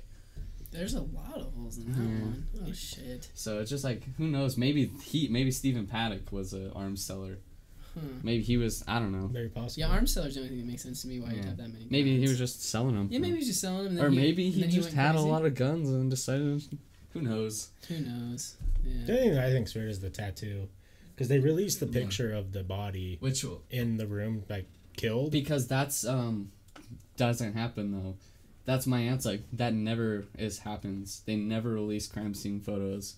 There's 0.71 0.95
a 0.95 1.01
lot 1.01 1.37
of 1.37 1.53
holes 1.55 1.79
in 1.79 1.85
that 1.93 1.99
Yeah. 1.99 2.25
one. 2.27 2.47
Oh 2.69 2.73
shit. 2.73 3.31
So 3.35 3.61
it's 3.61 3.71
just 3.71 3.85
like 3.85 4.03
who 4.19 4.27
knows? 4.29 4.57
Maybe 4.59 4.91
he, 5.03 5.29
maybe 5.29 5.51
Stephen 5.51 5.87
Paddock 5.87 6.31
was 6.33 6.53
an 6.53 6.71
arms 6.75 7.03
seller. 7.03 7.39
Huh. 7.95 8.01
Maybe 8.23 8.43
he 8.43 8.57
was. 8.59 8.85
I 8.87 8.99
don't 8.99 9.13
know. 9.13 9.27
Very 9.29 9.49
possible. 9.49 9.81
Yeah, 9.81 9.95
arms 9.95 10.13
seller's 10.13 10.35
the 10.35 10.41
only 10.41 10.51
thing 10.51 10.59
that 10.59 10.67
makes 10.73 10.83
sense 10.83 11.01
to 11.03 11.09
me. 11.09 11.19
Why 11.21 11.31
you'd 11.33 11.45
have 11.47 11.57
that 11.57 11.73
many. 11.73 11.87
Maybe 11.89 12.19
he 12.21 12.29
was 12.29 12.37
just 12.37 12.63
selling 12.63 12.95
them. 12.95 13.09
Yeah, 13.11 13.21
maybe 13.21 13.35
he 13.37 13.39
was 13.39 13.47
just 13.47 13.61
selling 13.63 13.85
them. 13.85 13.93
And 13.93 13.99
then 13.99 14.05
Or 14.07 14.11
he, 14.11 14.17
maybe 14.17 14.47
and 14.47 14.55
he 14.55 14.77
just 14.81 14.89
went 14.89 14.95
had 14.97 15.13
crazy. 15.13 15.29
a 15.29 15.33
lot 15.33 15.47
of 15.47 15.55
guns 15.55 15.89
and 15.89 16.11
decided. 16.11 16.63
Who 17.15 17.23
knows? 17.23 17.71
Who 17.89 17.99
knows? 18.01 18.57
The 18.85 18.91
Yeah. 18.91 18.97
only 19.19 19.29
thing 19.31 19.39
I 19.39 19.51
think's 19.51 19.75
weird 19.75 19.89
is 19.91 20.01
the 20.01 20.11
tattoo, 20.11 20.69
because 21.15 21.29
they 21.29 21.39
released 21.39 21.81
the 21.81 21.87
picture 21.87 22.33
of 22.35 22.53
the 22.53 22.63
body 22.65 23.17
Which 23.21 23.47
in 23.71 23.97
the 23.97 24.07
room, 24.07 24.43
like 24.51 24.67
killed. 24.97 25.31
because 25.33 25.67
that's 25.69 26.07
um 26.07 26.51
doesn't 27.17 27.55
happen 27.55 27.93
though. 27.93 28.15
That's 28.65 28.87
my 28.87 29.01
answer. 29.01 29.31
Like 29.31 29.43
that 29.53 29.73
never 29.75 30.27
is 30.39 30.59
happens. 30.61 31.23
They 31.27 31.37
never 31.37 31.71
release 31.71 32.07
crime 32.09 32.35
scene 32.35 32.61
photos. 32.61 33.15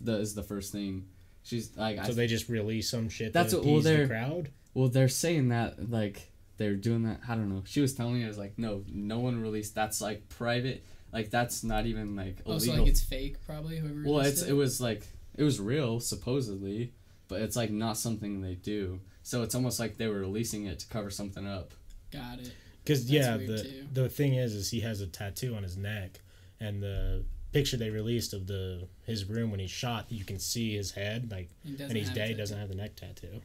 That 0.00 0.20
is 0.20 0.34
the 0.34 0.42
first 0.42 0.72
thing. 0.72 1.06
She's 1.42 1.70
like, 1.76 1.98
I 1.98 2.06
so 2.06 2.12
they 2.12 2.26
just 2.26 2.48
release 2.48 2.90
some 2.90 3.08
shit. 3.08 3.32
That's 3.32 3.50
to 3.52 3.58
what- 3.58 3.66
well, 3.66 3.76
the 3.76 3.82
they're- 3.82 4.06
crowd. 4.08 4.50
Well, 4.74 4.88
they're 4.88 5.08
saying 5.08 5.48
that 5.48 5.90
like 5.90 6.30
they're 6.58 6.74
doing 6.74 7.02
that. 7.04 7.20
I 7.28 7.34
don't 7.34 7.48
know. 7.50 7.62
She 7.66 7.80
was 7.80 7.94
telling 7.94 8.14
me 8.14 8.24
I 8.24 8.28
was 8.28 8.38
like, 8.38 8.58
no, 8.58 8.84
no 8.92 9.20
one 9.20 9.40
released. 9.40 9.74
That's 9.74 10.00
like 10.00 10.28
private. 10.28 10.82
Like 11.12 11.30
that's 11.30 11.62
not 11.64 11.86
even 11.86 12.16
like 12.16 12.38
Oh, 12.44 12.52
illegal. 12.52 12.74
so 12.74 12.80
like 12.82 12.90
it's 12.90 13.00
fake, 13.02 13.36
probably. 13.46 13.78
Whoever. 13.78 14.02
well, 14.04 14.18
released 14.20 14.42
it's 14.42 14.50
it 14.50 14.52
was 14.54 14.80
like 14.80 15.06
it 15.36 15.44
was 15.44 15.60
real 15.60 16.00
supposedly, 16.00 16.92
but 17.28 17.40
it's 17.42 17.56
like 17.56 17.70
not 17.70 17.96
something 17.96 18.40
they 18.42 18.54
do. 18.54 19.00
So 19.26 19.42
it's 19.42 19.56
almost 19.56 19.80
like 19.80 19.96
they 19.96 20.06
were 20.06 20.20
releasing 20.20 20.66
it 20.66 20.78
to 20.78 20.86
cover 20.86 21.10
something 21.10 21.48
up. 21.48 21.74
Got 22.12 22.38
it. 22.38 22.52
Because 22.84 23.10
yeah, 23.10 23.36
the 23.36 23.60
too. 23.60 23.86
the 23.92 24.08
thing 24.08 24.34
is, 24.34 24.54
is 24.54 24.70
he 24.70 24.78
has 24.82 25.00
a 25.00 25.08
tattoo 25.08 25.56
on 25.56 25.64
his 25.64 25.76
neck, 25.76 26.20
and 26.60 26.80
the 26.80 27.24
picture 27.50 27.76
they 27.76 27.90
released 27.90 28.32
of 28.32 28.46
the 28.46 28.86
his 29.04 29.24
room 29.24 29.50
when 29.50 29.58
he 29.58 29.66
shot, 29.66 30.06
you 30.10 30.24
can 30.24 30.38
see 30.38 30.76
his 30.76 30.92
head, 30.92 31.28
like, 31.32 31.50
He 31.64 31.74
and 31.82 31.90
he's 31.96 32.06
have 32.06 32.14
dead. 32.14 32.28
He 32.28 32.34
doesn't 32.34 32.56
have 32.56 32.68
the 32.68 32.76
neck 32.76 32.94
tattoo. 32.94 33.40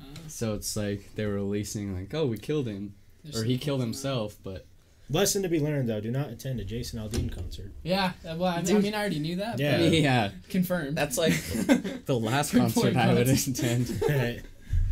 Oh, 0.00 0.04
So 0.28 0.54
it's 0.54 0.74
like 0.74 1.14
they 1.16 1.26
were 1.26 1.34
releasing 1.34 1.94
like, 1.94 2.14
oh, 2.14 2.24
we 2.24 2.38
killed 2.38 2.66
him, 2.66 2.94
there's 3.22 3.42
or 3.42 3.44
he 3.44 3.58
killed 3.58 3.80
holes 3.80 3.82
in 3.82 3.88
himself. 3.88 4.36
But 4.42 4.64
Lesson 5.10 5.42
to 5.42 5.50
be 5.50 5.60
learned 5.60 5.90
though: 5.90 6.00
do 6.00 6.10
not 6.10 6.30
attend 6.30 6.60
a 6.60 6.64
Jason 6.64 6.98
Aldean 6.98 7.30
concert. 7.30 7.72
Yeah. 7.82 8.12
uh, 8.26 8.36
Well, 8.38 8.44
I 8.44 8.62
mean, 8.62 8.74
I, 8.76 8.78
mean, 8.80 8.94
I 8.94 9.00
already 9.00 9.18
knew 9.18 9.36
that. 9.36 9.58
Yeah. 9.58 9.76
but 9.80 9.92
yeah, 9.92 10.30
Confirmed. 10.48 10.96
that's 10.96 11.18
like 11.18 11.34
the 12.06 12.18
last 12.18 12.52
concert 12.52 12.96
I 12.96 13.12
would 13.12 13.28
Alex. 13.28 13.46
attend. 13.48 14.42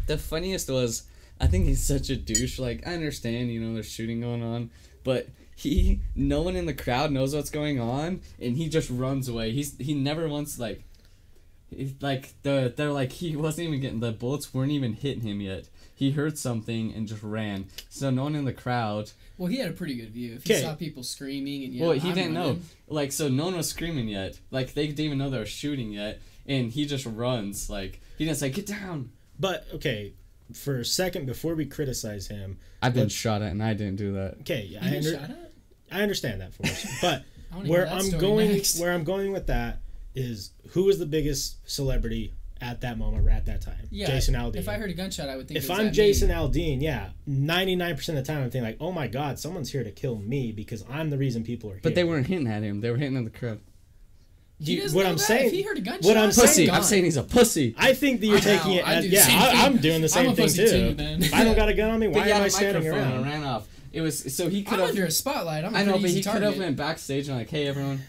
The 0.09 0.19
funniest 0.19 0.69
was, 0.69 1.05
I 1.41 1.47
think 1.47 1.67
he's 1.67 1.83
such 1.85 2.11
a 2.11 2.17
douche. 2.17 2.59
Like, 2.59 2.87
I 2.87 2.95
understand, 2.95 3.53
you 3.53 3.61
know, 3.61 3.75
there's 3.75 3.91
shooting 3.91 4.21
going 4.21 4.43
on, 4.43 4.71
but 5.05 5.29
he, 5.55 6.01
no 6.15 6.43
one 6.43 6.57
in 6.57 6.67
the 6.67 6.75
crowd 6.75 7.13
knows 7.13 7.35
what's 7.35 7.51
going 7.51 7.81
on, 7.81 8.21
and 8.41 8.57
he 8.57 8.69
just 8.69 8.91
runs 8.91 9.29
away. 9.29 9.53
He's 9.53 9.77
he 9.79 9.95
never 9.95 10.29
once 10.29 10.59
like, 10.59 10.83
he, 11.71 11.95
like 12.01 12.33
the 12.43 12.73
they're 12.77 12.93
like 12.93 13.13
he 13.13 13.37
wasn't 13.37 13.69
even 13.69 13.81
getting 13.81 14.01
the 14.01 14.13
bullets 14.13 14.55
weren't 14.55 14.73
even 14.73 14.95
hitting 14.95 15.23
him 15.23 15.41
yet. 15.41 15.69
He 15.95 16.13
heard 16.13 16.39
something 16.39 16.95
and 16.95 17.09
just 17.09 17.23
ran. 17.25 17.67
So 17.89 18.09
no 18.11 18.23
one 18.23 18.37
in 18.37 18.45
the 18.45 18.53
crowd. 18.53 19.11
well, 19.37 19.49
he 19.49 19.59
had 19.59 19.69
a 19.71 19.75
pretty 19.75 19.97
good 19.97 20.11
view. 20.11 20.35
If 20.37 20.45
he 20.45 20.55
saw 20.55 20.75
people 20.77 21.03
screaming 21.03 21.65
and 21.65 21.75
yeah, 21.75 21.83
well, 21.87 21.93
he 21.99 22.09
"I'm 22.11 22.15
didn't 22.15 22.35
know. 22.35 22.59
Like, 22.87 23.11
so 23.11 23.29
no 23.29 23.47
one 23.47 23.57
was 23.57 23.69
screaming 23.69 24.09
yet. 24.09 24.39
Like 24.53 24.75
they 24.75 24.87
didn't 24.87 25.01
even 25.01 25.19
know 25.19 25.29
they 25.29 25.39
were 25.39 25.45
shooting 25.45 25.91
yet, 25.93 26.21
and 26.47 26.71
he 26.71 26.87
just 26.87 27.05
runs. 27.05 27.69
Like 27.69 28.01
he 28.17 28.25
didn't 28.25 28.39
say 28.39 28.49
get 28.51 28.67
down. 28.67 29.11
But 29.39 29.67
okay, 29.75 30.15
for 30.53 30.79
a 30.79 30.85
second 30.85 31.27
before 31.27 31.55
we 31.55 31.67
criticize 31.67 32.27
him, 32.29 32.59
I've 32.83 32.95
been 32.95 33.09
shot 33.09 33.43
at 33.43 33.53
and 33.53 33.63
I 33.63 33.75
didn't 33.75 33.97
do 33.97 34.13
that. 34.15 34.39
okay, 34.41 34.65
You 34.65 34.79
I, 34.81 34.97
under. 34.97 35.37
I 35.91 36.03
understand 36.03 36.41
that 36.41 36.55
for 36.55 36.65
us, 36.67 36.87
but 37.03 37.25
where 37.67 37.89
I'm 37.89 38.11
going, 38.19 38.53
next. 38.53 38.79
where 38.81 38.93
I'm 38.93 39.05
going 39.05 39.33
with 39.33 39.47
that 39.47 39.81
is 40.15 40.53
who 40.71 40.85
was 40.85 40.99
the 40.99 41.07
biggest 41.07 41.69
celebrity 41.71 42.35
at 42.61 42.81
that 42.81 42.99
moment 42.99 43.25
or 43.27 43.31
at 43.31 43.47
that 43.47 43.63
time? 43.63 43.89
Yeah, 43.91 44.07
Jason 44.07 44.35
Aldean. 44.35 44.57
If 44.57 44.69
I 44.69 44.75
heard 44.75 44.91
a 44.91 44.95
gunshot, 44.95 45.29
I 45.29 45.37
would 45.37 45.49
think. 45.49 45.59
if 45.59 45.65
it 45.65 45.71
was 45.71 45.79
I'm 45.79 45.87
at 45.89 45.93
Jason 45.93 46.29
me. 46.29 46.35
Aldean, 46.35 46.83
yeah, 46.83 47.11
99% 47.29 48.09
of 48.11 48.15
the 48.17 48.23
time 48.23 48.39
I'm 48.43 48.51
thinking 48.51 48.65
like, 48.65 48.79
oh 48.81 48.93
my 48.93 49.07
god, 49.07 49.39
someone's 49.39 49.71
here 49.71 49.85
to 49.85 49.91
kill 49.93 50.17
me 50.17 50.53
because 50.53 50.85
I'm 50.91 51.11
the 51.11 51.19
reason 51.19 51.45
people 51.45 51.71
are 51.71 51.75
here. 51.75 51.81
But 51.83 51.95
they 51.95 52.05
weren't 52.05 52.27
hitting 52.27 52.49
at 52.49 52.63
him. 52.63 52.81
They 52.81 52.91
were 52.91 52.97
hitting 52.97 53.17
at 53.17 53.25
the 53.25 53.31
crowd. 53.39 53.61
He 54.61 54.75
You- 54.75 54.81
doesn't 54.83 54.97
what 54.97 55.05
know 55.05 55.11
I'm 55.11 55.17
that. 55.17 55.23
saying- 55.25 55.47
if 55.47 55.53
he 55.53 55.63
heard 55.63 55.79
a 55.79 55.81
gunshot, 55.81 56.05
what 56.05 56.17
I'm 56.17 56.27
he's 56.31 56.39
Pussy. 56.39 56.67
gone. 56.67 56.75
I'm 56.77 56.83
saying 56.83 57.05
he's 57.05 57.17
a 57.17 57.23
pussy. 57.23 57.75
I 57.79 57.95
think 57.95 58.21
that 58.21 58.27
you're 58.27 58.39
I 58.39 58.41
taking 58.41 58.73
know, 58.73 58.79
it 58.79 58.89
I 58.89 58.95
as 58.97 59.05
do 59.05 59.11
yeah. 59.11 59.25
I, 59.29 59.65
I'm 59.67 59.77
doing 59.79 60.01
the 60.01 60.07
I'm 60.07 60.09
same 60.09 60.27
a 60.31 60.35
thing 60.35 60.45
pussy 60.47 60.65
too. 60.67 60.95
too, 60.95 61.03
if 61.25 61.35
I 61.35 61.45
don't 61.45 61.55
got 61.57 61.69
a 61.69 61.75
gun 61.75 61.91
on 61.91 62.01
me, 62.01 62.09
why 62.09 62.27
am 62.29 62.41
I 62.41 62.45
I 62.45 62.47
a 62.47 62.51
standing 62.51 62.83
microphone 62.83 63.13
and 63.13 63.25
ran 63.25 63.45
off. 63.45 63.69
It 63.93 64.01
was 64.01 64.35
so 64.35 64.49
he 64.49 64.63
could 64.65 64.75
I'm 64.75 64.81
have. 64.81 64.89
under 64.91 65.05
a 65.07 65.11
spotlight. 65.11 65.65
I'm 65.65 65.75
a 65.75 65.79
I 65.79 65.85
know, 65.85 65.99
but 65.99 66.11
he 66.11 66.17
could 66.23 66.27
have 66.27 66.43
target. 66.43 66.59
went 66.59 66.77
backstage 66.77 67.29
and 67.29 67.39
like, 67.39 67.51
hey 67.51 67.67
everyone. 67.69 68.01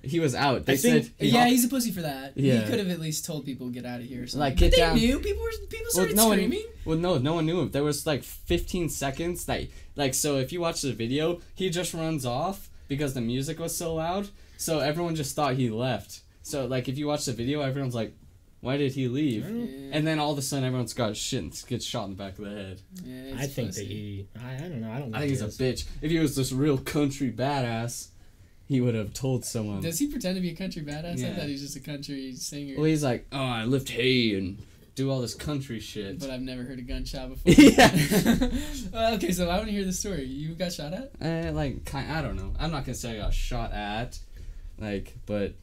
He 0.00 0.20
was 0.20 0.32
out. 0.34 0.64
They 0.64 0.74
I 0.74 0.76
think- 0.76 1.04
said. 1.06 1.12
he 1.18 1.28
yeah, 1.30 1.40
hopped- 1.40 1.50
he's 1.50 1.64
a 1.64 1.68
pussy 1.68 1.90
for 1.90 2.02
that. 2.02 2.32
Yeah. 2.36 2.60
He 2.60 2.66
could 2.70 2.78
have 2.78 2.88
at 2.88 3.00
least 3.00 3.24
told 3.24 3.44
people 3.44 3.68
get 3.68 3.84
out 3.84 3.98
of 4.00 4.06
here. 4.06 4.22
Or 4.22 4.26
something. 4.28 4.40
Like, 4.40 4.54
But 4.54 4.60
get 4.60 4.70
they 4.72 4.76
down. 4.76 4.96
knew 4.96 5.18
people 5.18 5.42
were 5.42 5.50
people 5.68 5.78
Well, 5.86 5.90
started 5.90 6.16
no 6.16 6.28
one, 6.28 6.36
screaming. 6.38 6.62
well, 6.84 6.96
no, 6.98 7.18
no 7.18 7.34
one 7.34 7.46
knew 7.46 7.60
him. 7.60 7.70
There 7.72 7.82
was 7.82 8.06
like 8.06 8.22
15 8.22 8.90
seconds 8.90 9.44
that, 9.46 9.64
like, 9.96 10.14
so 10.14 10.36
if 10.38 10.52
you 10.52 10.60
watch 10.60 10.82
the 10.82 10.92
video, 10.92 11.40
he 11.56 11.68
just 11.68 11.94
runs 11.94 12.24
off 12.24 12.70
because 12.86 13.14
the 13.14 13.20
music 13.20 13.58
was 13.58 13.76
so 13.76 13.94
loud. 13.96 14.28
So 14.58 14.80
everyone 14.80 15.14
just 15.14 15.34
thought 15.34 15.54
he 15.54 15.70
left. 15.70 16.20
So 16.42 16.66
like, 16.66 16.88
if 16.88 16.98
you 16.98 17.06
watch 17.06 17.24
the 17.24 17.32
video, 17.32 17.60
everyone's 17.62 17.94
like, 17.94 18.12
"Why 18.60 18.76
did 18.76 18.92
he 18.92 19.08
leave?" 19.08 19.48
Yeah, 19.48 19.90
And 19.92 20.06
then 20.06 20.18
all 20.18 20.32
of 20.32 20.38
a 20.38 20.42
sudden, 20.42 20.64
everyone's 20.64 20.94
got 20.94 21.16
shit 21.16 21.42
and 21.42 21.64
gets 21.68 21.84
shot 21.84 22.04
in 22.04 22.10
the 22.10 22.16
back 22.16 22.38
of 22.38 22.44
the 22.44 22.50
head. 22.50 22.80
yeah, 23.04 23.22
he's 23.32 23.34
I 23.40 23.46
think 23.46 23.68
pussy. 23.68 23.80
that 23.82 23.88
he. 23.92 24.28
I, 24.44 24.54
I 24.56 24.68
don't 24.68 24.80
know. 24.80 24.90
I 24.90 24.98
don't. 24.98 25.14
I 25.14 25.18
think 25.20 25.30
he's 25.30 25.42
a 25.42 25.46
bitch. 25.46 25.84
If 26.02 26.10
he 26.10 26.18
was 26.18 26.34
this 26.36 26.50
real 26.52 26.76
country 26.78 27.30
badass, 27.30 28.08
he 28.66 28.80
would 28.80 28.94
have 28.94 29.12
told 29.14 29.44
someone. 29.44 29.80
Does 29.80 29.98
he 29.98 30.08
pretend 30.08 30.34
to 30.36 30.40
be 30.42 30.50
a 30.50 30.56
country 30.56 30.82
badass? 30.82 31.12
I 31.18 31.28
Yeah. 31.28 31.34
thought 31.36 31.46
he's 31.46 31.62
just 31.62 31.76
a 31.76 31.80
country 31.80 32.34
singer. 32.34 32.74
Well, 32.76 32.84
he's 32.86 33.04
like, 33.04 33.26
"Oh, 33.30 33.38
I 33.38 33.64
lift 33.64 33.90
hay 33.90 34.34
and 34.34 34.58
do 34.96 35.10
all 35.10 35.20
this 35.20 35.34
country 35.34 35.78
shit." 35.80 36.18
but 36.18 36.30
I've 36.30 36.40
never 36.42 36.64
heard 36.64 36.78
a 36.80 36.82
gunshot 36.82 37.28
before. 37.44 37.64
Yeah. 37.64 38.48
Uh, 38.94 39.12
okay, 39.16 39.32
so 39.32 39.48
I 39.50 39.56
want 39.56 39.66
to 39.66 39.72
hear 39.72 39.84
the 39.84 39.92
story. 39.92 40.24
You 40.24 40.54
got 40.54 40.72
shot 40.72 40.92
at? 40.94 41.12
Uh, 41.20 41.52
like, 41.52 41.84
kind, 41.84 42.10
I 42.10 42.22
don't 42.22 42.36
know. 42.36 42.54
I'm 42.58 42.70
not 42.70 42.84
gonna 42.86 42.94
say 42.94 43.16
I 43.18 43.22
got 43.22 43.34
shot 43.34 43.72
at, 43.72 44.18
like, 44.78 45.16
but 45.26 45.54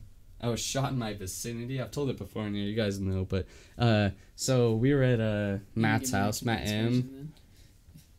I 0.41 0.49
was 0.49 0.59
shot 0.59 0.91
in 0.91 0.99
my 0.99 1.13
vicinity. 1.13 1.81
I've 1.81 1.91
told 1.91 2.09
it 2.09 2.17
before, 2.17 2.43
and 2.43 2.55
you 2.55 2.75
guys 2.75 2.99
know. 2.99 3.25
But 3.25 3.47
uh, 3.77 4.09
so 4.35 4.73
we 4.73 4.93
were 4.93 5.03
at 5.03 5.19
uh 5.19 5.57
Matt's 5.73 6.11
house, 6.11 6.41
Matt 6.43 6.67
M. 6.67 7.33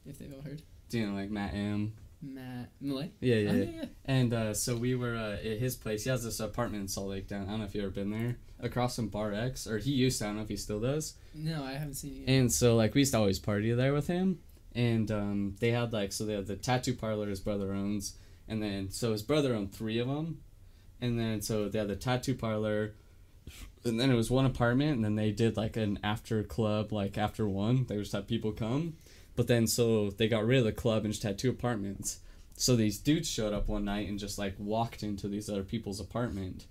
If 0.06 0.18
they've 0.18 0.32
all 0.32 0.42
heard. 0.42 0.62
Do 0.88 0.98
you 0.98 1.06
know 1.06 1.14
like 1.14 1.30
Matt 1.30 1.54
M? 1.54 1.94
Matt 2.22 2.70
Malay. 2.80 3.10
Yeah, 3.20 3.36
yeah. 3.36 3.50
Oh, 3.50 3.54
yeah. 3.54 3.64
yeah. 3.64 3.84
And 4.04 4.32
uh, 4.32 4.54
so 4.54 4.76
we 4.76 4.94
were 4.94 5.16
uh, 5.16 5.34
at 5.34 5.58
his 5.58 5.76
place. 5.76 6.04
He 6.04 6.10
has 6.10 6.24
this 6.24 6.40
apartment 6.40 6.82
in 6.82 6.88
Salt 6.88 7.08
Lake 7.08 7.28
down. 7.28 7.42
I 7.42 7.50
don't 7.50 7.58
know 7.60 7.66
if 7.66 7.74
you've 7.74 7.84
ever 7.84 7.92
been 7.92 8.10
there. 8.10 8.36
Across 8.58 8.96
from 8.96 9.08
Bar 9.08 9.34
X, 9.34 9.66
or 9.66 9.78
he 9.78 9.90
used 9.90 10.18
to. 10.20 10.24
I 10.24 10.28
don't 10.28 10.36
know 10.36 10.42
if 10.42 10.48
he 10.48 10.56
still 10.56 10.80
does. 10.80 11.14
No, 11.34 11.62
I 11.62 11.72
haven't 11.72 11.94
seen 11.94 12.12
it 12.12 12.20
yet. 12.20 12.28
And 12.30 12.52
so 12.52 12.74
like 12.74 12.94
we 12.94 13.02
used 13.02 13.12
to 13.12 13.18
always 13.18 13.38
party 13.38 13.70
there 13.72 13.92
with 13.92 14.06
him. 14.06 14.38
And 14.74 15.10
um, 15.10 15.56
they 15.60 15.70
had 15.70 15.92
like 15.92 16.12
so 16.12 16.24
they 16.24 16.34
had 16.34 16.46
the 16.46 16.56
tattoo 16.56 16.94
parlor 16.94 17.28
his 17.28 17.40
brother 17.40 17.72
owns, 17.72 18.14
and 18.48 18.62
then 18.62 18.90
so 18.90 19.12
his 19.12 19.22
brother 19.22 19.54
owned 19.54 19.74
three 19.74 19.98
of 19.98 20.06
them, 20.06 20.40
and 21.00 21.18
then 21.18 21.40
so 21.40 21.68
they 21.68 21.78
had 21.78 21.88
the 21.88 21.96
tattoo 21.96 22.34
parlor, 22.34 22.94
and 23.84 24.00
then 24.00 24.10
it 24.10 24.14
was 24.14 24.30
one 24.30 24.46
apartment, 24.46 24.96
and 24.96 25.04
then 25.04 25.14
they 25.14 25.30
did 25.30 25.56
like 25.56 25.76
an 25.76 25.98
after 26.02 26.42
club 26.42 26.92
like 26.92 27.16
after 27.16 27.46
one 27.46 27.86
they 27.86 27.96
just 27.96 28.12
had 28.12 28.26
people 28.26 28.52
come, 28.52 28.96
but 29.36 29.46
then 29.46 29.66
so 29.66 30.10
they 30.10 30.28
got 30.28 30.46
rid 30.46 30.58
of 30.58 30.64
the 30.64 30.72
club 30.72 31.04
and 31.04 31.12
just 31.12 31.22
had 31.22 31.38
two 31.38 31.50
apartments. 31.50 32.20
So 32.56 32.74
these 32.74 32.98
dudes 32.98 33.28
showed 33.28 33.52
up 33.52 33.68
one 33.68 33.84
night 33.84 34.08
and 34.08 34.18
just 34.18 34.38
like 34.38 34.54
walked 34.58 35.02
into 35.02 35.28
these 35.28 35.50
other 35.50 35.62
people's 35.62 36.00
apartment, 36.00 36.66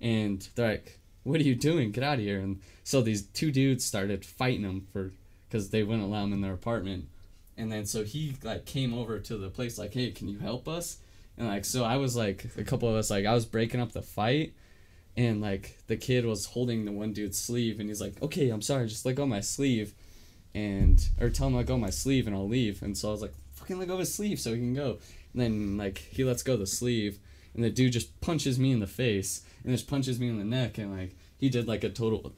and 0.00 0.48
they're 0.54 0.68
like, 0.68 1.00
"What 1.24 1.40
are 1.40 1.44
you 1.44 1.56
doing? 1.56 1.90
Get 1.90 2.04
out 2.04 2.18
of 2.18 2.24
here!" 2.24 2.40
And 2.40 2.60
so 2.84 3.02
these 3.02 3.22
two 3.22 3.50
dudes 3.50 3.84
started 3.84 4.24
fighting 4.24 4.62
them 4.62 4.86
for 4.92 5.12
because 5.48 5.70
they 5.70 5.82
wouldn't 5.82 6.04
allow 6.04 6.22
them 6.22 6.32
in 6.32 6.40
their 6.40 6.54
apartment. 6.54 7.08
And 7.56 7.70
then 7.70 7.86
so 7.86 8.04
he 8.04 8.36
like 8.42 8.64
came 8.64 8.94
over 8.94 9.18
to 9.18 9.36
the 9.36 9.50
place 9.50 9.78
like, 9.78 9.94
"Hey, 9.94 10.10
can 10.12 10.28
you 10.28 10.38
help 10.38 10.68
us?" 10.68 10.98
And 11.36 11.48
like 11.48 11.64
so 11.64 11.84
I 11.84 11.96
was 11.96 12.16
like 12.16 12.46
a 12.56 12.64
couple 12.64 12.88
of 12.88 12.94
us 12.94 13.10
like 13.10 13.26
I 13.26 13.34
was 13.34 13.46
breaking 13.46 13.80
up 13.80 13.92
the 13.92 14.02
fight 14.02 14.54
and 15.16 15.40
like 15.40 15.78
the 15.86 15.96
kid 15.96 16.24
was 16.24 16.46
holding 16.46 16.84
the 16.84 16.92
one 16.92 17.12
dude's 17.12 17.38
sleeve 17.38 17.80
and 17.80 17.88
he's 17.88 18.00
like, 18.00 18.20
"Okay, 18.22 18.50
I'm 18.50 18.62
sorry, 18.62 18.86
just 18.88 19.04
let 19.06 19.16
go 19.16 19.24
of 19.24 19.28
my 19.28 19.40
sleeve." 19.40 19.94
And 20.54 21.04
or 21.20 21.30
tell 21.30 21.48
him 21.48 21.56
let 21.56 21.66
go 21.66 21.76
my 21.76 21.90
sleeve 21.90 22.26
and 22.26 22.36
I'll 22.36 22.48
leave. 22.48 22.82
And 22.82 22.96
so 22.96 23.08
I 23.08 23.12
was 23.12 23.22
like, 23.22 23.34
"Fucking 23.52 23.78
let 23.78 23.88
go 23.88 23.94
of 23.94 24.00
his 24.00 24.14
sleeve 24.14 24.38
so 24.40 24.52
he 24.52 24.58
can 24.58 24.74
go." 24.74 24.98
And 25.32 25.42
then 25.42 25.76
like 25.76 25.98
he 25.98 26.24
lets 26.24 26.42
go 26.42 26.56
the 26.56 26.66
sleeve 26.66 27.18
and 27.54 27.64
the 27.64 27.70
dude 27.70 27.92
just 27.92 28.20
punches 28.20 28.58
me 28.58 28.72
in 28.72 28.80
the 28.80 28.86
face 28.86 29.42
and 29.62 29.72
just 29.72 29.88
punches 29.88 30.20
me 30.20 30.28
in 30.28 30.38
the 30.38 30.44
neck 30.44 30.78
and 30.78 30.96
like 30.96 31.16
he 31.36 31.48
did 31.48 31.68
like 31.68 31.84
a 31.84 31.90
total 31.90 32.32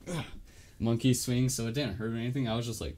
monkey 0.78 1.14
swing 1.14 1.48
so 1.48 1.66
it 1.66 1.74
didn't 1.74 1.96
hurt 1.96 2.14
anything. 2.14 2.48
I 2.48 2.56
was 2.56 2.66
just 2.66 2.80
like, 2.80 2.96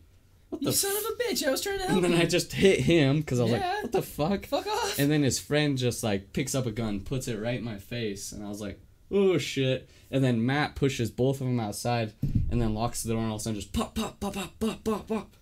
"What 0.50 0.62
you 0.62 0.66
the 0.68 0.72
son 0.72 0.96
of 0.96 1.02
a 1.04 1.22
bitch! 1.22 1.46
I 1.46 1.50
was 1.50 1.60
trying 1.60 1.78
to 1.78 1.84
help 1.84 1.96
and 1.96 2.04
then 2.04 2.12
you. 2.12 2.18
I 2.18 2.26
just 2.26 2.52
hit 2.52 2.80
him 2.80 3.18
because 3.20 3.40
I 3.40 3.44
was 3.44 3.52
Yeah. 3.52 3.58
like, 3.74 3.82
"What 3.84 3.92
the 3.92 4.02
fuck?" 4.02 4.46
Fuck 4.46 4.66
off. 4.66 4.98
And 4.98 5.10
then 5.10 5.22
his 5.22 5.38
friend 5.38 5.76
just 5.78 6.02
like 6.02 6.32
picks 6.32 6.54
up 6.54 6.66
a 6.66 6.70
gun, 6.70 7.00
puts 7.00 7.28
it 7.28 7.38
right 7.38 7.58
in 7.58 7.64
my 7.64 7.78
face, 7.78 8.32
and 8.32 8.44
I 8.44 8.48
was 8.48 8.60
like, 8.60 8.80
"Oh 9.10 9.38
shit!" 9.38 9.88
And 10.10 10.24
then 10.24 10.44
Matt 10.44 10.74
pushes 10.74 11.10
both 11.10 11.40
of 11.40 11.46
them 11.46 11.60
outside, 11.60 12.12
and 12.50 12.60
then 12.62 12.74
locks 12.74 13.02
the 13.02 13.10
door, 13.10 13.18
and 13.20 13.28
all 13.28 13.34
of 13.36 13.40
a 13.40 13.44
sudden 13.44 13.60
just 13.60 13.72
pop, 13.74 13.94
pop, 13.94 14.18
pop, 14.20 14.34
pop, 14.34 14.58
pop, 14.58 14.82
pop, 14.84 15.06
pop. 15.06 15.36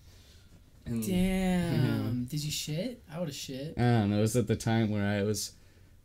And 0.85 1.05
Damn. 1.05 2.25
Did 2.25 2.43
you 2.43 2.51
shit? 2.51 3.03
I 3.13 3.19
would 3.19 3.27
have 3.27 3.35
shit. 3.35 3.73
I 3.77 3.81
don't 3.81 4.09
know. 4.11 4.19
It 4.19 4.21
was 4.21 4.35
at 4.37 4.47
the 4.47 4.55
time 4.55 4.89
where 4.89 5.05
I 5.05 5.21
was 5.23 5.51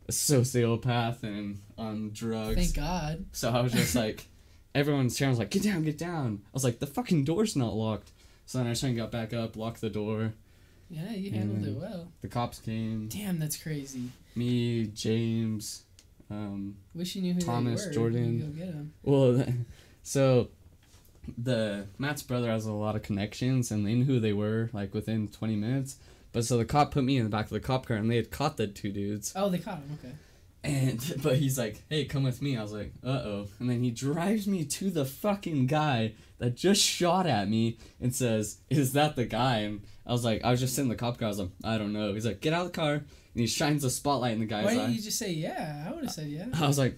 a 0.09 0.11
sociopath 0.11 1.23
and 1.23 1.59
on 1.77 2.11
drugs. 2.13 2.55
Thank 2.55 2.75
God. 2.75 3.25
So 3.31 3.49
I 3.49 3.61
was 3.61 3.71
just 3.71 3.95
like, 3.95 4.27
everyone's 4.75 5.17
trying 5.17 5.29
was 5.29 5.39
like, 5.39 5.51
"Get 5.51 5.63
down, 5.63 5.83
get 5.83 5.97
down." 5.97 6.41
I 6.45 6.49
was 6.53 6.63
like, 6.63 6.79
"The 6.79 6.87
fucking 6.87 7.23
door's 7.23 7.55
not 7.55 7.73
locked." 7.73 8.11
So 8.45 8.57
then 8.59 8.67
I 8.67 8.73
just 8.73 8.95
got 8.95 9.11
back 9.11 9.33
up, 9.33 9.55
locked 9.55 9.81
the 9.81 9.89
door. 9.89 10.33
Yeah, 10.89 11.11
you 11.11 11.31
handled 11.31 11.65
it 11.65 11.75
well. 11.79 12.11
The 12.21 12.27
cops 12.27 12.59
came. 12.59 13.07
Damn, 13.07 13.39
that's 13.39 13.57
crazy. 13.57 14.09
Me, 14.35 14.85
James, 14.87 15.83
um, 16.29 16.75
Wish 16.93 17.15
you 17.15 17.21
knew 17.21 17.33
who 17.33 17.39
Thomas, 17.41 17.81
they 17.81 17.87
were. 17.87 17.93
Jordan. 17.93 18.37
You 18.37 18.43
go 18.45 18.65
get 18.65 18.67
'em. 18.75 18.93
Well, 19.01 19.45
so 20.03 20.49
the 21.37 21.87
Matt's 21.97 22.21
brother 22.21 22.49
has 22.49 22.65
a 22.65 22.73
lot 22.73 22.95
of 22.95 23.01
connections, 23.01 23.71
and 23.71 23.85
they 23.87 23.95
knew 23.95 24.05
who 24.05 24.19
they 24.19 24.33
were 24.33 24.69
like 24.73 24.93
within 24.93 25.29
twenty 25.29 25.55
minutes. 25.55 25.97
But 26.31 26.45
so 26.45 26.57
the 26.57 26.65
cop 26.65 26.91
put 26.91 27.03
me 27.03 27.17
in 27.17 27.23
the 27.23 27.29
back 27.29 27.45
of 27.45 27.51
the 27.51 27.59
cop 27.59 27.85
car, 27.87 27.97
and 27.97 28.09
they 28.11 28.15
had 28.17 28.29
caught 28.31 28.57
the 28.57 28.67
two 28.67 28.91
dudes. 28.91 29.33
Oh, 29.35 29.49
they 29.49 29.59
caught 29.59 29.77
him. 29.77 29.97
Okay. 30.03 30.13
And 30.63 31.19
but 31.23 31.37
he's 31.37 31.57
like, 31.57 31.83
"Hey, 31.89 32.05
come 32.05 32.23
with 32.23 32.41
me." 32.41 32.57
I 32.57 32.61
was 32.61 32.73
like, 32.73 32.93
"Uh 33.03 33.09
oh!" 33.09 33.47
And 33.59 33.69
then 33.69 33.83
he 33.83 33.91
drives 33.91 34.47
me 34.47 34.63
to 34.65 34.89
the 34.89 35.05
fucking 35.05 35.67
guy 35.67 36.13
that 36.39 36.55
just 36.55 36.81
shot 36.81 37.27
at 37.27 37.49
me 37.49 37.77
and 37.99 38.15
says, 38.15 38.59
"Is 38.69 38.93
that 38.93 39.15
the 39.15 39.25
guy?" 39.25 39.59
And 39.59 39.81
I 40.05 40.11
was 40.11 40.23
like, 40.23 40.43
I 40.43 40.51
was 40.51 40.59
just 40.59 40.75
sitting 40.75 40.89
in 40.89 40.95
the 40.95 40.99
cop 40.99 41.17
car. 41.17 41.27
I 41.27 41.29
was 41.29 41.39
like, 41.39 41.51
"I 41.63 41.77
don't 41.77 41.93
know." 41.93 42.13
He's 42.13 42.25
like, 42.25 42.41
"Get 42.41 42.53
out 42.53 42.65
of 42.65 42.71
the 42.71 42.77
car," 42.79 42.93
and 42.93 43.05
he 43.33 43.47
shines 43.47 43.83
a 43.83 43.89
spotlight 43.89 44.33
in 44.33 44.39
the 44.39 44.45
guy's 44.45 44.65
Why 44.65 44.71
eye. 44.71 44.75
didn't 44.75 44.93
you 44.95 45.01
just 45.01 45.19
say 45.19 45.31
yeah? 45.31 45.85
I 45.87 45.93
would 45.93 46.05
have 46.05 46.13
said 46.13 46.27
yeah. 46.27 46.47
I 46.53 46.67
was 46.67 46.79
like, 46.79 46.97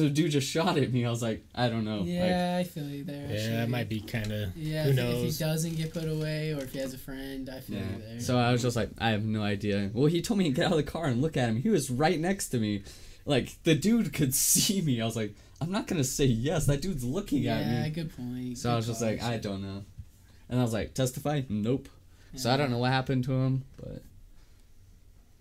"The 0.00 0.10
dude 0.10 0.30
just 0.32 0.48
shot 0.48 0.76
at 0.78 0.92
me." 0.92 1.04
I 1.04 1.10
was 1.10 1.22
like, 1.22 1.44
"I 1.54 1.68
don't 1.68 1.84
know." 1.84 1.98
Like, 1.98 2.08
Yeah, 2.08 2.56
I 2.60 2.64
feel 2.64 2.84
you 2.88 3.04
there. 3.04 3.26
Yeah, 3.28 3.34
actually. 3.34 3.56
that 3.56 3.68
might 3.68 3.88
be 3.88 4.00
kind 4.00 4.32
of. 4.32 4.56
Yeah, 4.56 4.84
Who 4.84 4.90
if, 4.90 4.96
knows? 4.96 5.24
if 5.24 5.38
he 5.38 5.44
doesn't 5.44 5.76
get 5.76 5.92
put 5.92 6.08
away, 6.08 6.52
or 6.54 6.58
if 6.62 6.72
he 6.72 6.78
has 6.78 6.94
a 6.94 6.98
friend, 6.98 7.48
I 7.48 7.60
feel 7.60 7.76
Yeah. 7.78 7.82
you 7.96 8.02
there. 8.08 8.20
So 8.20 8.38
I 8.38 8.52
was 8.52 8.62
just 8.62 8.76
like, 8.76 8.90
I 8.98 9.10
have 9.10 9.24
no 9.24 9.42
idea. 9.42 9.90
Well, 9.92 10.06
he 10.06 10.22
told 10.22 10.38
me 10.38 10.44
to 10.44 10.50
get 10.50 10.66
out 10.66 10.72
of 10.72 10.76
the 10.78 10.82
car 10.82 11.06
and 11.06 11.20
look 11.22 11.36
at 11.36 11.48
him. 11.48 11.56
He 11.56 11.68
was 11.68 11.90
right 11.90 12.18
next 12.18 12.48
to 12.48 12.58
me. 12.58 12.82
Like, 13.26 13.62
the 13.64 13.74
dude 13.74 14.12
could 14.12 14.34
see 14.48 14.80
me. 14.82 15.00
I 15.00 15.04
was 15.04 15.16
like, 15.16 15.34
I'm 15.60 15.70
not 15.70 15.86
going 15.86 16.00
to 16.00 16.04
say 16.08 16.24
yes. 16.24 16.66
That 16.66 16.82
dude's 16.82 17.04
looking 17.04 17.46
at 17.46 17.64
me. 17.66 17.72
yeah, 17.72 17.88
good 17.90 18.16
point. 18.16 18.58
So 18.58 18.72
I 18.72 18.76
was 18.76 18.86
just 18.86 19.00
like, 19.00 19.22
I 19.22 19.36
don't 19.36 19.62
know. 19.62 19.84
And 20.48 20.58
I 20.58 20.62
was 20.62 20.72
like, 20.72 20.92
testify? 20.94 21.42
Nope. 21.48 21.88
So 22.34 22.50
I 22.50 22.56
don't 22.56 22.70
know 22.70 22.78
what 22.78 22.90
happened 22.90 23.24
to 23.24 23.32
him, 23.32 23.64
but 23.76 24.02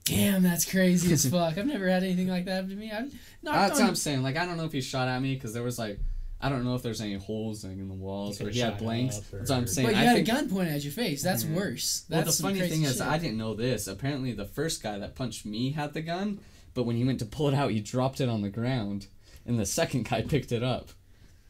Damn, 0.06 0.44
that's 0.44 0.66
crazy 0.66 1.14
as 1.14 1.26
fuck. 1.30 1.58
I've 1.58 1.66
never 1.68 1.88
had 1.88 2.04
anything 2.04 2.28
like 2.28 2.46
that 2.46 2.52
happen 2.56 2.70
to 2.72 2.76
me. 2.76 2.92
I've 2.92 3.14
not 3.44 3.54
that's 3.68 3.80
what 3.80 3.88
I'm 3.88 3.96
saying. 3.96 4.24
Like, 4.24 4.36
I 4.38 4.46
don't 4.46 4.58
know 4.58 4.66
if 4.66 4.72
he 4.74 4.82
shot 4.82 5.08
at 5.08 5.22
me 5.22 5.36
because 5.36 5.54
there 5.54 5.64
was 5.64 5.78
like, 5.80 6.00
I 6.44 6.50
don't 6.50 6.64
know 6.66 6.74
if 6.74 6.82
there's 6.82 7.02
any 7.02 7.14
holes 7.16 7.64
like, 7.64 7.74
in 7.74 7.88
the 7.88 7.94
walls 7.94 8.40
He 8.40 8.46
or 8.46 8.50
he 8.50 8.60
had 8.60 8.80
blanks. 8.80 9.20
or- 9.32 9.38
That's 9.38 9.50
what 9.52 9.58
I'm 9.58 9.68
saying. 9.68 9.88
But 9.88 9.96
you 9.96 10.02
I 10.02 10.06
had 10.06 10.16
think, 10.16 10.28
a 10.28 10.32
gun 10.32 10.50
pointed 10.50 10.74
at 10.74 10.84
your 10.84 10.92
face. 10.92 11.22
That's 11.22 11.44
Yeah. 11.44 11.56
worse. 11.56 12.04
Well, 12.10 12.24
the 12.24 12.32
funny 12.32 12.58
crazy 12.60 12.74
thing 12.76 12.84
is. 12.84 13.00
I 13.00 13.18
didn't 13.20 13.38
know 13.38 13.54
this. 13.54 13.88
Apparently, 13.88 14.34
the 14.34 14.46
first 14.46 14.82
guy 14.82 14.98
that 14.98 15.14
punched 15.16 15.46
me 15.46 15.72
had 15.72 15.94
the 15.94 16.02
gun, 16.02 16.40
but 16.74 16.84
when 16.84 16.96
he 16.96 17.04
went 17.06 17.20
to 17.20 17.26
pull 17.26 17.48
it 17.48 17.54
out, 17.54 17.70
he 17.72 17.80
dropped 17.80 18.20
it 18.22 18.28
on 18.28 18.42
the 18.42 18.50
ground, 18.50 19.06
and 19.46 19.60
the 19.60 19.66
second 19.68 20.10
guy 20.10 20.22
picked 20.28 20.52
it 20.52 20.64
up. 20.64 20.90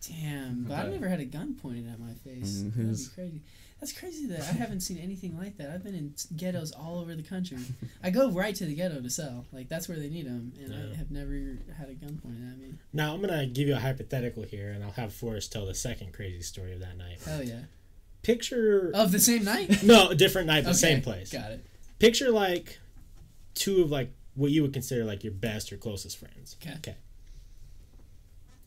Damn, 0.09 0.63
but 0.63 0.73
I've 0.79 0.91
never 0.91 1.07
had 1.07 1.19
a 1.21 1.25
gun 1.25 1.53
pointed 1.61 1.87
at 1.87 1.99
my 1.99 2.13
face. 2.25 2.57
Mm, 2.63 2.73
That'd 2.75 2.97
be 2.97 3.05
crazy. 3.15 3.41
That's 3.81 3.93
crazy 3.93 4.27
that 4.27 4.41
I 4.41 4.53
haven't 4.53 4.81
seen 4.81 4.99
anything 4.99 5.35
like 5.35 5.57
that. 5.57 5.71
I've 5.71 5.83
been 5.83 5.95
in 5.95 6.13
ghettos 6.37 6.71
all 6.71 6.99
over 6.99 7.15
the 7.15 7.23
country. 7.23 7.57
I 8.03 8.11
go 8.11 8.29
right 8.29 8.53
to 8.53 8.65
the 8.65 8.75
ghetto 8.75 9.01
to 9.01 9.09
sell. 9.09 9.45
Like 9.51 9.69
that's 9.69 9.89
where 9.89 9.97
they 9.97 10.07
need 10.07 10.27
them, 10.27 10.53
and 10.59 10.71
Yeah. 10.71 10.93
I 10.93 10.95
have 10.95 11.09
never 11.09 11.57
had 11.75 11.89
a 11.89 11.95
gun 11.95 12.19
pointed 12.23 12.47
at 12.47 12.59
me. 12.59 12.75
Now 12.93 13.15
I'm 13.15 13.21
gonna 13.21 13.47
give 13.47 13.67
you 13.67 13.75
a 13.75 13.79
hypothetical 13.79 14.43
here, 14.43 14.69
and 14.69 14.83
I'll 14.83 14.91
have 14.91 15.11
Forrest 15.13 15.51
tell 15.51 15.65
the 15.65 15.73
second 15.73 16.13
crazy 16.13 16.43
story 16.43 16.73
of 16.73 16.79
that 16.81 16.95
night. 16.95 17.21
Hell 17.25 17.43
yeah! 17.43 17.61
Picture 18.21 18.91
Of 18.93 19.11
the 19.11 19.19
same 19.19 19.43
night. 19.43 19.81
no, 19.83 20.09
a 20.09 20.15
different 20.15 20.45
night, 20.45 20.61
the 20.63 20.69
Okay, 20.69 20.77
same 20.77 21.01
place. 21.01 21.31
Got 21.33 21.51
it. 21.51 21.65
Picture 21.97 22.29
like 22.29 22.79
two 23.55 23.81
of 23.81 23.89
like 23.89 24.11
what 24.35 24.51
you 24.51 24.61
would 24.61 24.73
consider 24.73 25.03
like 25.05 25.23
your 25.23 25.33
best 25.33 25.73
or 25.73 25.77
closest 25.77 26.19
friends. 26.19 26.55
Okay. 26.61 26.75
Okay. 26.77 26.95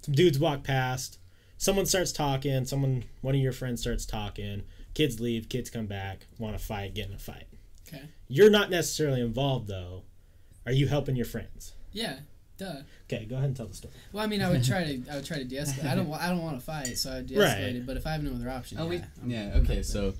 Some 0.02 0.14
dudes 0.14 0.40
walk 0.40 0.64
past. 0.64 1.18
Someone 1.56 1.86
starts 1.86 2.10
talking. 2.12 2.64
Someone, 2.64 3.04
one 3.22 3.34
of 3.36 3.40
your 3.40 3.52
friends 3.52 3.80
starts 3.80 4.04
talking. 4.04 4.64
Kids 4.94 5.20
leave. 5.20 5.48
Kids 5.48 5.70
come 5.70 5.86
back. 5.86 6.26
Want 6.38 6.56
to 6.56 6.64
fight. 6.64 6.94
Get 6.94 7.08
in 7.08 7.14
a 7.14 7.18
fight. 7.18 7.46
Okay. 7.88 8.02
You're 8.28 8.50
not 8.50 8.70
necessarily 8.70 9.20
involved 9.20 9.68
though. 9.68 10.02
Are 10.66 10.72
you 10.72 10.86
helping 10.88 11.16
your 11.16 11.26
friends? 11.26 11.74
Yeah. 11.92 12.16
Duh. 12.56 12.76
Okay, 13.12 13.24
go 13.24 13.34
ahead 13.34 13.48
and 13.48 13.56
tell 13.56 13.66
the 13.66 13.74
story. 13.74 13.92
Well, 14.12 14.22
I 14.24 14.28
mean, 14.28 14.40
I 14.40 14.48
would 14.48 14.62
try 14.64 14.84
to. 14.84 15.02
I 15.10 15.16
would 15.16 15.24
try 15.26 15.38
to 15.38 15.44
de-escalate. 15.44 15.86
I 15.90 15.94
don't. 15.96 16.10
I 16.12 16.28
don't 16.28 16.40
want 16.42 16.58
to 16.58 16.64
fight, 16.64 16.96
so 16.96 17.10
I 17.10 17.16
would 17.16 17.26
de-escalate 17.26 17.38
Right. 17.42 17.76
it. 17.76 17.86
But 17.86 17.96
if 17.96 18.06
I 18.06 18.12
have 18.12 18.22
no 18.22 18.30
other 18.32 18.48
option, 18.48 18.78
Oh, 18.78 18.88
yeah, 18.90 18.98
I'm- 19.20 19.30
yeah, 19.30 19.52
I'm 19.54 19.62
okay, 19.62 19.82
so 19.82 20.14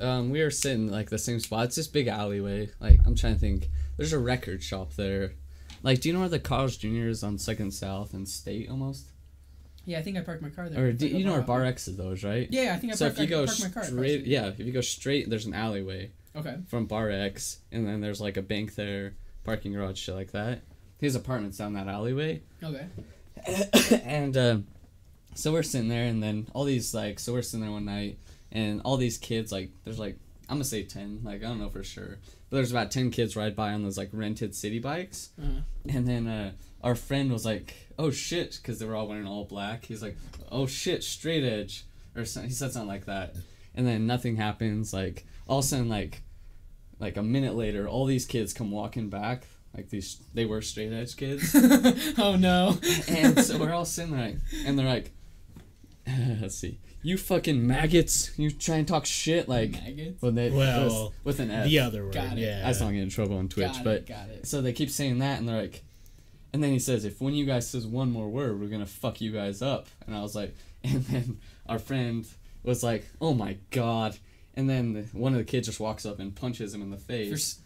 um, 0.00 0.30
we 0.30 0.42
were 0.42 0.50
sitting 0.52 0.90
like 0.90 1.10
the 1.10 1.18
same 1.18 1.40
spot. 1.40 1.64
It's 1.66 1.76
this 1.76 1.88
big 1.88 2.06
alleyway. 2.06 2.68
Like 2.80 3.00
I'm 3.04 3.16
trying 3.16 3.34
to 3.34 3.40
think. 3.40 3.68
There's 3.96 4.12
a 4.12 4.18
record 4.18 4.62
shop 4.62 4.94
there. 4.94 5.32
Like, 5.82 6.00
do 6.00 6.08
you 6.08 6.12
know 6.14 6.20
where 6.20 6.28
the 6.28 6.38
Carl's 6.38 6.76
Jr. 6.76 7.08
is 7.08 7.22
on 7.24 7.36
Second 7.38 7.72
South 7.72 8.12
and 8.14 8.28
State 8.28 8.68
almost? 8.70 9.06
Yeah, 9.86 9.98
I 10.00 10.02
think 10.02 10.18
I 10.18 10.20
parked 10.20 10.42
my 10.42 10.50
car 10.50 10.68
there. 10.68 10.86
Or 10.86 10.92
do 10.92 11.06
you 11.06 11.24
know 11.24 11.32
where 11.32 11.42
Bar 11.42 11.64
X 11.64 11.88
is 11.88 11.96
those, 11.96 12.22
right? 12.24 12.48
Yeah, 12.50 12.74
I 12.74 12.78
think 12.78 12.92
I 12.92 12.96
so 12.96 13.06
parked, 13.06 13.18
if 13.18 13.22
you 13.22 13.28
go 13.28 13.46
my 13.46 13.68
car. 13.70 13.84
straight, 13.84 14.26
yeah, 14.26 14.46
if 14.48 14.58
you 14.58 14.72
go 14.72 14.80
straight, 14.80 15.30
there's 15.30 15.46
an 15.46 15.54
alleyway 15.54 16.10
Okay. 16.36 16.56
from 16.68 16.86
Bar 16.86 17.10
X, 17.10 17.60
and 17.72 17.86
then 17.86 18.00
there's 18.00 18.20
like 18.20 18.36
a 18.36 18.42
bank 18.42 18.74
there, 18.74 19.14
parking 19.44 19.72
garage, 19.72 19.98
shit 19.98 20.14
like 20.16 20.32
that. 20.32 20.60
His 20.98 21.14
apartment's 21.14 21.58
down 21.58 21.74
that 21.74 21.86
alleyway. 21.88 22.42
Okay. 22.62 22.86
and 24.04 24.36
um, 24.36 24.66
so 25.34 25.52
we're 25.52 25.62
sitting 25.62 25.88
there, 25.88 26.04
and 26.04 26.22
then 26.22 26.48
all 26.52 26.64
these 26.64 26.92
like, 26.94 27.18
so 27.20 27.32
we're 27.32 27.42
sitting 27.42 27.60
there 27.62 27.70
one 27.72 27.84
night, 27.84 28.18
and 28.52 28.80
all 28.84 28.96
these 28.96 29.18
kids 29.18 29.52
like, 29.52 29.70
there's 29.84 29.98
like, 29.98 30.16
I'm 30.48 30.56
gonna 30.56 30.64
say 30.64 30.82
ten, 30.84 31.20
like 31.22 31.42
I 31.44 31.48
don't 31.48 31.60
know 31.60 31.68
for 31.68 31.82
sure, 31.84 32.18
but 32.50 32.56
there's 32.56 32.70
about 32.70 32.90
ten 32.90 33.10
kids 33.10 33.36
ride 33.36 33.54
by 33.56 33.72
on 33.72 33.82
those 33.82 33.98
like 33.98 34.10
rented 34.12 34.54
city 34.54 34.78
bikes, 34.78 35.30
Uh-huh. 35.40 35.60
and 35.88 36.06
then 36.08 36.26
uh, 36.26 36.52
our 36.86 36.94
friend 36.94 37.32
was 37.32 37.44
like, 37.44 37.74
"Oh 37.98 38.12
shit," 38.12 38.60
because 38.62 38.78
they 38.78 38.86
were 38.86 38.94
all 38.94 39.08
wearing 39.08 39.26
all 39.26 39.44
black. 39.44 39.84
He's 39.86 40.02
like, 40.02 40.16
"Oh 40.52 40.66
shit, 40.66 41.02
straight 41.02 41.42
edge," 41.42 41.84
or 42.14 42.24
so, 42.24 42.42
he 42.42 42.50
said 42.50 42.70
something 42.70 42.88
like 42.88 43.06
that, 43.06 43.34
and 43.74 43.84
then 43.84 44.06
nothing 44.06 44.36
happens. 44.36 44.92
Like 44.92 45.26
all 45.48 45.58
of 45.58 45.64
a 45.64 45.68
sudden, 45.68 45.88
like, 45.88 46.22
like 47.00 47.16
a 47.16 47.24
minute 47.24 47.56
later, 47.56 47.88
all 47.88 48.06
these 48.06 48.24
kids 48.24 48.52
come 48.52 48.70
walking 48.70 49.10
back. 49.10 49.48
Like 49.76 49.90
these, 49.90 50.20
they 50.32 50.44
were 50.44 50.62
straight 50.62 50.92
edge 50.92 51.16
kids. 51.16 51.54
oh 52.18 52.36
no. 52.38 52.78
and 53.08 53.40
so 53.40 53.58
we're 53.58 53.72
all 53.72 53.84
sitting 53.84 54.12
there, 54.12 54.28
like, 54.28 54.38
and 54.64 54.78
they're 54.78 54.86
like, 54.86 55.10
let's 56.40 56.54
see. 56.54 56.78
You 57.02 57.18
fucking 57.18 57.66
maggots. 57.66 58.30
You 58.38 58.52
try 58.52 58.76
and 58.76 58.86
talk 58.86 59.06
shit 59.06 59.48
like 59.48 59.72
Maggots? 59.72 60.22
when 60.22 60.36
they 60.36 60.50
Well, 60.50 61.12
with, 61.24 61.38
with 61.38 61.40
an 61.40 61.50
F. 61.50 61.66
the 61.66 61.80
other 61.80 62.04
word. 62.04 62.14
Got 62.14 62.38
it. 62.38 62.42
Yeah. 62.42 62.62
That's 62.62 62.80
not 62.80 62.86
getting 62.86 63.02
in 63.02 63.10
trouble 63.10 63.38
on 63.38 63.48
Twitch, 63.48 63.74
got 63.74 63.84
but 63.84 63.96
it, 63.96 64.06
got 64.06 64.28
it. 64.28 64.46
so 64.46 64.62
they 64.62 64.72
keep 64.72 64.90
saying 64.90 65.18
that, 65.18 65.38
and 65.40 65.48
they're 65.48 65.60
like, 65.60 65.82
and 66.56 66.64
then 66.64 66.72
he 66.72 66.78
says, 66.78 67.04
if 67.04 67.20
one 67.20 67.32
of 67.32 67.36
you 67.36 67.44
guys 67.44 67.68
says 67.68 67.86
one 67.86 68.10
more 68.10 68.30
word, 68.30 68.58
we're 68.58 68.70
gonna 68.70 68.86
fuck 68.86 69.20
you 69.20 69.30
guys 69.30 69.60
up. 69.60 69.88
And 70.06 70.16
I 70.16 70.22
was 70.22 70.34
like, 70.34 70.54
and 70.84 71.04
then 71.04 71.38
our 71.68 71.78
friend 71.78 72.26
was 72.62 72.82
like, 72.82 73.04
oh 73.20 73.34
my 73.34 73.58
god. 73.70 74.16
And 74.54 74.66
then 74.70 74.94
the, 74.94 75.02
one 75.12 75.32
of 75.34 75.38
the 75.38 75.44
kids 75.44 75.66
just 75.66 75.80
walks 75.80 76.06
up 76.06 76.18
and 76.18 76.34
punches 76.34 76.72
him 76.72 76.80
in 76.80 76.90
the 76.90 76.96
face. 76.96 77.30
s- 77.34 77.58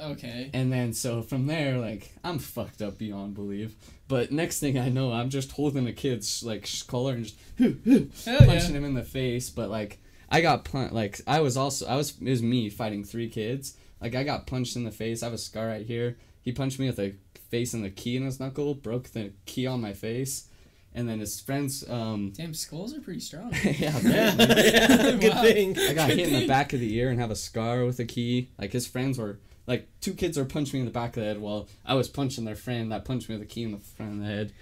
okay. 0.00 0.48
And 0.54 0.72
then 0.72 0.92
so 0.92 1.22
from 1.22 1.48
there, 1.48 1.78
like 1.78 2.12
I'm 2.22 2.38
fucked 2.38 2.82
up 2.82 2.98
beyond 2.98 3.34
belief. 3.34 3.74
But 4.06 4.30
next 4.30 4.60
thing 4.60 4.78
I 4.78 4.90
know, 4.90 5.10
I'm 5.12 5.28
just 5.28 5.50
holding 5.50 5.88
a 5.88 5.92
kid's 5.92 6.44
like 6.44 6.70
collar 6.86 7.14
and 7.14 7.24
just 7.24 7.36
punching 7.58 8.10
yeah. 8.46 8.60
him 8.60 8.84
in 8.84 8.94
the 8.94 9.02
face. 9.02 9.50
But 9.50 9.70
like 9.70 9.98
I 10.30 10.40
got 10.40 10.64
punched. 10.64 10.94
Like 10.94 11.20
I 11.26 11.40
was 11.40 11.56
also 11.56 11.84
I 11.88 11.96
was 11.96 12.16
it 12.20 12.30
was 12.30 12.44
me 12.44 12.70
fighting 12.70 13.02
three 13.02 13.28
kids. 13.28 13.76
Like 14.00 14.14
I 14.14 14.22
got 14.22 14.46
punched 14.46 14.76
in 14.76 14.84
the 14.84 14.92
face. 14.92 15.24
I 15.24 15.26
have 15.26 15.32
a 15.32 15.38
scar 15.38 15.66
right 15.66 15.84
here. 15.84 16.16
He 16.42 16.52
punched 16.52 16.78
me 16.78 16.86
with 16.86 17.00
a 17.00 17.16
face 17.56 17.74
and 17.74 17.84
the 17.84 17.90
key 17.90 18.16
in 18.16 18.24
his 18.24 18.38
knuckle. 18.40 18.74
Broke 18.74 19.08
the 19.10 19.32
key 19.46 19.66
on 19.66 19.80
my 19.80 19.92
face. 19.92 20.48
And 20.94 21.08
then 21.08 21.20
his 21.20 21.40
friends. 21.40 21.88
Um, 21.88 22.32
Damn, 22.36 22.54
skulls 22.54 22.94
are 22.94 23.00
pretty 23.00 23.20
strong. 23.20 23.52
yeah, 23.64 23.98
Yeah. 24.02 25.16
Good 25.20 25.32
Wow. 25.34 25.42
thing. 25.42 25.78
I 25.78 25.92
got 25.94 26.08
Good 26.08 26.18
hit 26.18 26.28
in 26.32 26.40
the 26.40 26.46
back 26.48 26.72
of 26.72 26.80
the 26.80 26.94
ear 26.96 27.10
and 27.10 27.20
have 27.20 27.30
a 27.30 27.36
scar 27.36 27.84
with 27.84 27.98
a 28.00 28.04
key. 28.04 28.50
Like 28.58 28.72
his 28.72 28.86
friends 28.86 29.18
were 29.18 29.38
like 29.66 29.88
two 30.00 30.14
kids 30.14 30.38
are 30.38 30.44
punching 30.44 30.74
me 30.74 30.80
in 30.80 30.86
the 30.86 30.92
back 30.92 31.10
of 31.16 31.22
the 31.22 31.28
head 31.28 31.40
while 31.40 31.68
I 31.84 31.94
was 31.94 32.08
punching 32.08 32.44
their 32.44 32.56
friend 32.56 32.92
that 32.92 33.04
punched 33.04 33.28
me 33.28 33.34
with 33.36 33.42
a 33.42 33.46
key 33.46 33.64
in 33.64 33.72
the 33.72 33.78
front 33.78 34.12
of 34.14 34.18
the 34.20 34.24
head. 34.26 34.52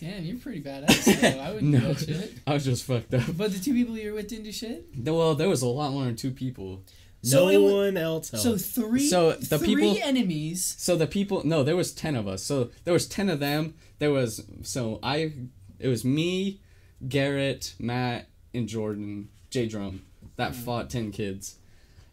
Damn, 0.00 0.24
you're 0.24 0.38
pretty 0.38 0.60
badass. 0.60 1.04
Though. 1.20 1.40
I 1.40 1.52
wouldn't 1.52 1.70
No. 1.72 1.78
do 1.80 1.86
that 1.86 1.98
shit. 2.06 2.32
I 2.46 2.54
was 2.54 2.64
just 2.64 2.84
fucked 2.84 3.14
up. 3.14 3.22
But 3.36 3.52
the 3.52 3.60
two 3.60 3.72
people 3.72 3.96
you 3.96 4.10
were 4.10 4.16
with 4.16 4.28
didn't 4.28 4.44
do 4.44 4.52
shit. 4.52 4.86
Well, 4.98 5.34
there 5.36 5.48
was 5.48 5.62
a 5.62 5.68
lot 5.68 5.92
more 5.92 6.04
than 6.06 6.16
two 6.16 6.32
people. 6.32 6.82
So 7.24 7.48
no 7.48 7.48
it 7.48 7.72
one 7.74 7.96
else. 7.96 8.30
So 8.30 8.56
three, 8.56 9.08
So 9.08 9.32
the 9.32 9.58
three 9.58 9.74
people- 9.76 9.96
enemies. 10.02 10.74
So 10.78 10.96
the 10.96 11.06
people 11.06 11.42
no, 11.44 11.62
there 11.62 11.76
was 11.76 11.92
ten 11.92 12.16
of 12.16 12.28
us. 12.28 12.42
So 12.42 12.70
there 12.84 12.92
was 12.94 13.06
ten 13.06 13.28
of 13.28 13.40
them. 13.40 13.74
There 13.98 14.10
was 14.12 14.44
so 14.62 14.98
I 15.02 15.32
it 15.78 15.88
was 15.88 16.04
me, 16.04 16.60
Garrett, 17.08 17.74
Matt, 17.78 18.28
and 18.52 18.68
Jordan, 18.68 19.28
J 19.50 19.66
Drum 19.66 20.02
that 20.36 20.54
fought 20.54 20.90
ten 20.90 21.10
kids. 21.10 21.56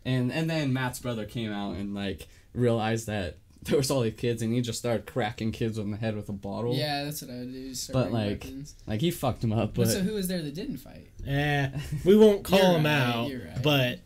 And 0.05 0.31
and 0.31 0.49
then 0.49 0.73
Matt's 0.73 0.99
brother 0.99 1.25
came 1.25 1.51
out 1.51 1.75
and 1.75 1.93
like 1.93 2.27
realized 2.53 3.07
that 3.07 3.37
there 3.63 3.77
was 3.77 3.91
all 3.91 4.01
these 4.01 4.15
kids 4.15 4.41
and 4.41 4.51
he 4.53 4.59
just 4.61 4.79
started 4.79 5.05
cracking 5.05 5.51
kids 5.51 5.77
on 5.77 5.91
the 5.91 5.97
head 5.97 6.15
with 6.15 6.27
a 6.29 6.33
bottle. 6.33 6.73
Yeah, 6.73 7.03
that's 7.03 7.21
what 7.21 7.29
I 7.31 7.39
would 7.39 7.51
do. 7.53 7.69
just 7.69 7.91
But, 7.93 8.11
like, 8.11 8.43
weapons. 8.43 8.73
Like 8.87 9.01
he 9.01 9.11
fucked 9.11 9.43
him 9.43 9.53
up, 9.53 9.75
But, 9.75 9.83
but 9.85 9.87
so 9.89 9.99
who 9.99 10.13
was 10.15 10.27
there 10.27 10.41
that 10.41 10.55
didn't 10.55 10.77
fight? 10.77 11.09
Eh, 11.27 11.69
we 12.03 12.15
won't 12.17 12.43
call 12.49 12.57
You're 12.59 12.77
right, 12.77 12.85
out, 12.87 13.29
you're 13.29 13.45
right. 13.45 13.61
but 13.61 13.99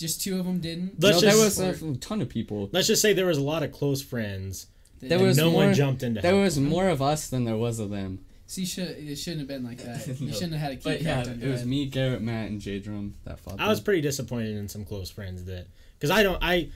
Just 0.00 0.22
two 0.22 0.38
of 0.40 0.46
them 0.46 0.58
didn't. 0.60 1.00
Let's 1.00 1.16
no, 1.16 1.20
there 1.20 1.30
just- 1.46 1.60
was 1.60 1.82
a 1.82 1.96
ton 1.98 2.20
of 2.22 2.28
people. 2.28 2.68
let's 2.72 2.86
just 2.88 3.00
say 3.02 3.12
there 3.12 3.26
was 3.26 3.38
a 3.38 3.42
lot 3.42 3.62
of 3.62 3.70
close 3.70 4.02
friends. 4.02 4.66
There 5.00 5.18
was 5.18 5.36
no 5.36 5.50
more- 5.50 5.66
one 5.66 5.74
jumped 5.74 6.02
into. 6.02 6.20
There 6.20 6.32
help. 6.32 6.42
was 6.44 6.58
more 6.58 6.88
of 6.88 7.00
us 7.02 7.28
than 7.28 7.44
there 7.44 7.56
was 7.56 7.78
of 7.78 7.90
them. 7.90 8.20
See, 8.46 8.64
should, 8.66 8.88
it 8.98 9.16
shouldn't 9.16 9.40
have 9.40 9.48
been 9.48 9.62
like 9.64 9.78
that. 9.84 10.06
You 10.20 10.26
No. 10.26 10.32
shouldn't 10.32 10.54
have 10.54 10.60
had 10.62 10.72
a 10.72 10.76
key 10.76 10.80
But 10.84 11.02
yeah, 11.02 11.22
cracked 11.22 11.42
it 11.42 11.48
was 11.48 11.60
head. 11.60 11.68
me, 11.68 11.86
Garrett, 11.86 12.20
Matt, 12.20 12.50
and 12.50 12.60
J 12.60 12.80
Drum 12.80 13.14
that 13.24 13.38
fought. 13.38 13.60
I 13.60 13.68
was 13.68 13.80
pretty 13.80 14.00
disappointed 14.00 14.56
in 14.56 14.68
some 14.68 14.84
close 14.84 15.08
friends 15.10 15.44
that 15.44 15.66
because 15.98 16.10
I 16.10 16.22
don't 16.24 16.42
I 16.42 16.68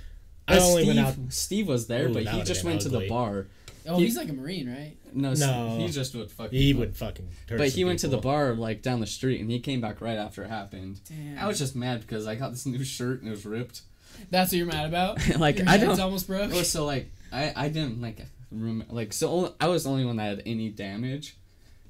I 0.47 0.57
But 0.57 0.59
only 0.63 0.83
Steve, 0.85 0.95
went 0.97 1.09
out. 1.09 1.15
Steve 1.33 1.67
was 1.69 1.87
there, 1.87 2.09
Ooh, 2.09 2.13
but 2.15 2.27
he 2.29 2.43
just 2.43 2.63
been 2.63 2.73
went 2.73 2.83
to 2.83 2.91
the 2.91 3.09
bar. 3.09 3.47
Oh, 3.87 3.99
he- 3.99 4.05
he's 4.05 4.17
like 4.17 4.29
a 4.29 4.33
marine, 4.33 4.69
right? 4.69 4.97
No, 5.13 5.33
s- 5.33 5.41
No. 5.41 5.77
he 5.79 5.89
just 5.89 6.15
would 6.15 6.31
fucking. 6.31 6.59
He 6.59 6.73
would 6.73 6.97
fucking. 6.97 7.29
Hurt 7.49 7.59
But 7.59 7.69
he 7.71 7.85
went 7.85 7.99
to 8.01 8.09
the 8.09 8.17
bar 8.19 8.55
like 8.55 8.83
down 8.83 9.01
the 9.01 9.07
street, 9.07 9.41
and 9.41 9.51
he 9.51 9.61
came 9.61 9.81
back 9.81 10.01
right 10.01 10.17
after 10.17 10.43
it 10.45 10.49
happened. 10.51 11.01
Damn. 11.09 11.39
I 11.39 11.47
was 11.47 11.59
just 11.59 11.77
mad 11.77 12.01
because 12.01 12.27
I 12.27 12.35
got 12.35 12.51
this 12.53 12.65
new 12.67 12.83
shirt 12.85 13.21
and 13.21 13.29
it 13.29 13.33
was 13.33 13.45
ripped. 13.45 13.83
That's 14.31 14.53
what 14.53 14.59
you're 14.59 14.67
mad 14.67 14.87
about. 14.87 15.19
like 15.39 15.59
Your 15.59 15.69
I 15.69 15.73
head's 15.73 15.85
don't. 15.85 16.01
almost 16.01 16.27
broke. 16.27 16.51
Well, 16.53 16.65
so 16.65 16.85
like 16.87 17.11
I 17.33 17.53
I 17.55 17.69
didn't 17.69 18.01
like 18.01 18.19
rem- 18.51 18.85
like 18.89 19.13
so 19.13 19.29
only, 19.29 19.51
I 19.61 19.69
was 19.69 19.85
the 19.85 19.91
only 19.91 20.05
one 20.05 20.17
that 20.17 20.25
had 20.39 20.43
any 20.47 20.71
damage, 20.71 21.37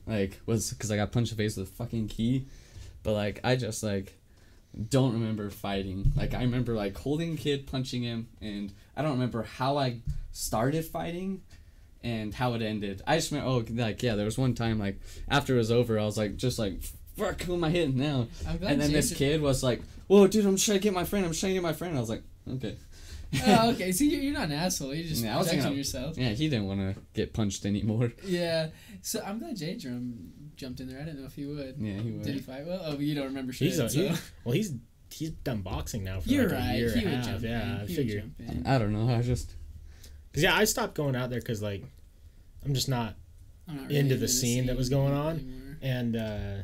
like 0.07 0.41
was 0.47 0.71
because 0.73 0.91
I 0.91 0.97
got 0.97 1.13
punched 1.13 1.33
in 1.33 1.37
the 1.37 1.43
face 1.45 1.57
with 1.57 1.69
a 1.69 1.73
fucking 1.73 2.09
key, 2.09 2.47
but 3.03 3.13
like 3.13 3.41
I 3.45 3.57
just 3.57 3.83
like 3.83 4.19
don't 4.89 5.13
remember 5.13 5.51
fighting. 5.51 6.13
Like 6.17 6.35
I 6.35 6.41
remember 6.43 6.75
like 6.75 6.97
holding 6.99 7.35
a 7.35 7.37
kid, 7.37 7.67
punching 7.67 8.03
him, 8.03 8.29
and 8.41 8.73
I 8.97 9.03
don't 9.03 9.13
remember 9.13 9.43
how 9.45 9.77
I 9.79 9.99
started 10.33 10.85
fighting. 10.85 11.43
And 12.05 12.35
how 12.35 12.53
it 12.55 12.61
ended. 12.63 13.01
I 13.07 13.17
just 13.17 13.31
remember, 13.33 13.51
oh, 13.51 13.65
like, 13.83 14.03
yeah, 14.03 14.15
there 14.15 14.27
was 14.27 14.37
one 14.37 14.55
time, 14.55 14.79
like, 14.79 15.01
after 15.29 15.55
it 15.55 15.59
was 15.59 15.71
over, 15.73 15.99
I 15.99 16.05
was 16.05 16.19
like, 16.19 16.37
just 16.37 16.59
like, 16.59 16.83
fuck, 17.17 17.41
who 17.43 17.55
am 17.55 17.65
I 17.65 17.71
hitting 17.71 17.97
now? 17.97 18.29
I'm 18.47 18.59
glad 18.59 18.73
And 18.73 18.81
then 18.83 18.93
this 18.93 19.15
kid 19.15 19.41
was 19.41 19.63
like, 19.63 19.81
whoa, 20.07 20.27
dude, 20.27 20.45
I'm 20.45 20.57
trying 20.59 20.79
to 20.79 20.83
get 20.83 20.93
my 20.93 21.05
friend, 21.05 21.25
I'm 21.25 21.33
trying 21.33 21.51
to 21.51 21.55
get 21.55 21.63
my 21.63 21.73
friend. 21.73 21.97
I 21.97 22.01
was 22.01 22.11
like, 22.11 22.23
okay. 22.47 22.77
oh, 23.47 23.71
okay. 23.71 23.91
See, 23.97 24.11
you're, 24.11 24.21
you're 24.21 24.35
not 24.35 24.45
an 24.49 24.53
asshole. 24.53 24.95
You're 24.95 25.09
just 25.09 25.25
Yeah, 25.25 25.35
I 25.35 25.39
was 25.39 25.47
protecting 25.47 25.63
thinking 25.63 25.73
of- 25.73 25.79
yourself. 25.79 26.19
Yeah, 26.19 26.29
he 26.31 26.49
didn't 26.51 26.67
want 26.67 26.81
to 26.95 27.01
get 27.15 27.33
punched 27.33 27.65
anymore. 27.65 28.13
Yeah. 28.25 28.69
So 29.01 29.23
I'm 29.25 29.39
glad 29.39 29.57
J 29.57 29.77
Drum 29.77 30.31
jumped 30.57 30.81
in 30.81 30.89
there. 30.89 31.01
I 31.01 31.05
didn't 31.05 31.21
know 31.21 31.27
if 31.27 31.35
he 31.35 31.47
would. 31.47 31.77
Yeah, 31.79 31.99
he 32.01 32.11
would. 32.11 32.23
Did 32.23 32.35
he 32.35 32.41
fight 32.41 32.67
well? 32.67 32.81
Oh, 32.85 32.99
you 32.99 33.15
don't 33.15 33.25
remember 33.27 33.53
shit. 33.55 33.69
He's 33.69 33.79
a, 33.79 33.89
so. 33.89 33.99
he, 34.01 34.15
well, 34.45 34.55
he's 34.55 34.75
he's 35.11 35.31
done 35.31 35.63
boxing 35.63 36.05
now 36.05 36.21
for 36.21 36.29
You're 36.29 36.45
like 36.51 36.53
right. 36.59 36.71
a 36.75 36.79
year 36.79 36.91
He 36.91 36.99
and 37.05 37.07
a 37.07 37.11
would 37.11 37.17
half. 37.17 37.27
jump 37.27 37.43
Yeah, 37.45 37.63
in. 37.77 37.81
I 37.81 37.87
He 37.87 37.97
would 37.97 38.09
jump 38.09 38.41
in. 38.41 38.67
I 38.67 38.79
don't 38.79 38.93
know. 38.93 39.15
I 39.15 39.23
just 39.23 39.55
Cause 40.33 40.43
yeah, 40.43 40.57
I 40.57 40.65
stopped 40.65 40.95
going 40.95 41.15
out 41.17 41.31
there 41.31 41.39
because 41.39 41.63
like 41.63 41.85
I'm 42.65 42.75
just 42.75 42.89
not 42.89 43.15
I'm 43.69 43.83
not 43.83 43.91
into 43.91 44.17
the 44.17 44.29
scene 44.29 44.67
that 44.67 44.77
was 44.77 44.89
going 44.89 45.13
on. 45.13 45.37
anymore. 45.37 45.79
and 45.83 46.17
uh, 46.17 46.63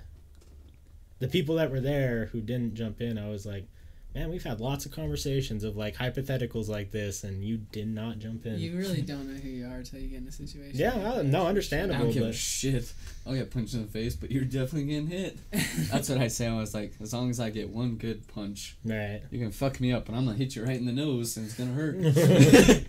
the 1.18 1.28
people 1.28 1.56
that 1.56 1.70
were 1.70 1.81
there 1.81 2.27
who 2.32 2.40
didn't 2.40 2.74
jump 2.74 3.01
in, 3.01 3.18
I 3.18 3.28
was 3.28 3.44
like, 3.47 3.66
man, 4.14 4.31
we've 4.31 4.43
had 4.43 4.60
lots 4.60 4.86
of 4.86 4.93
conversations 4.93 5.64
of 5.64 5.77
like 5.77 5.94
hypotheticals 5.97 6.68
like 6.68 6.90
this, 6.90 7.24
and 7.24 7.44
you 7.44 7.59
did 7.59 7.89
not 7.89 8.18
jump 8.18 8.47
in. 8.47 8.59
You 8.59 8.77
really 8.77 9.02
don't 9.06 9.32
know 9.32 9.39
who 9.39 9.48
you 9.48 9.66
are 9.66 9.77
until 9.77 10.01
you 10.01 10.09
get 10.09 10.22
in 10.22 10.28
a 10.28 10.32
situation. 10.32 10.72
yeah, 10.74 10.94
like 10.94 11.02
well, 11.02 11.16
that. 11.16 11.24
no, 11.27 11.44
I 11.44 11.48
understandable, 11.48 12.05
don't 12.05 12.12
give 12.12 12.22
a 12.24 12.32
shit. 12.32 12.93
I'll 13.27 13.35
get 13.35 13.51
punched 13.51 13.74
in 13.74 13.82
the 13.82 13.89
face, 13.89 14.16
but 14.16 14.31
you're 14.31 14.44
definitely 14.44 14.85
getting 14.85 15.06
hit. 15.06 15.39
That's 15.90 16.09
what 16.09 16.18
I 16.18 16.28
say. 16.28 16.47
I 16.47 16.56
was 16.56 16.74
like, 16.74 16.94
as 17.01 17.12
long 17.12 17.31
as 17.31 17.39
I 17.39 17.51
get 17.51 17.70
one 17.70 17.97
good 17.97 18.27
punch, 18.28 18.77
right. 18.85 19.22
you 19.31 19.39
can 19.39 19.52
fuck 19.52 19.81
me 19.81 19.93
up, 19.93 20.09
and 20.09 20.16
I'm 20.16 20.24
gonna 20.24 20.36
hit 20.36 20.56
you 20.56 20.64
right 20.64 20.77
in 20.77 20.86
the 20.86 20.93
nose, 20.93 21.36
and 21.36 21.47
it's 21.47 21.55
gonna 21.55 21.72
hurt. 21.72 21.97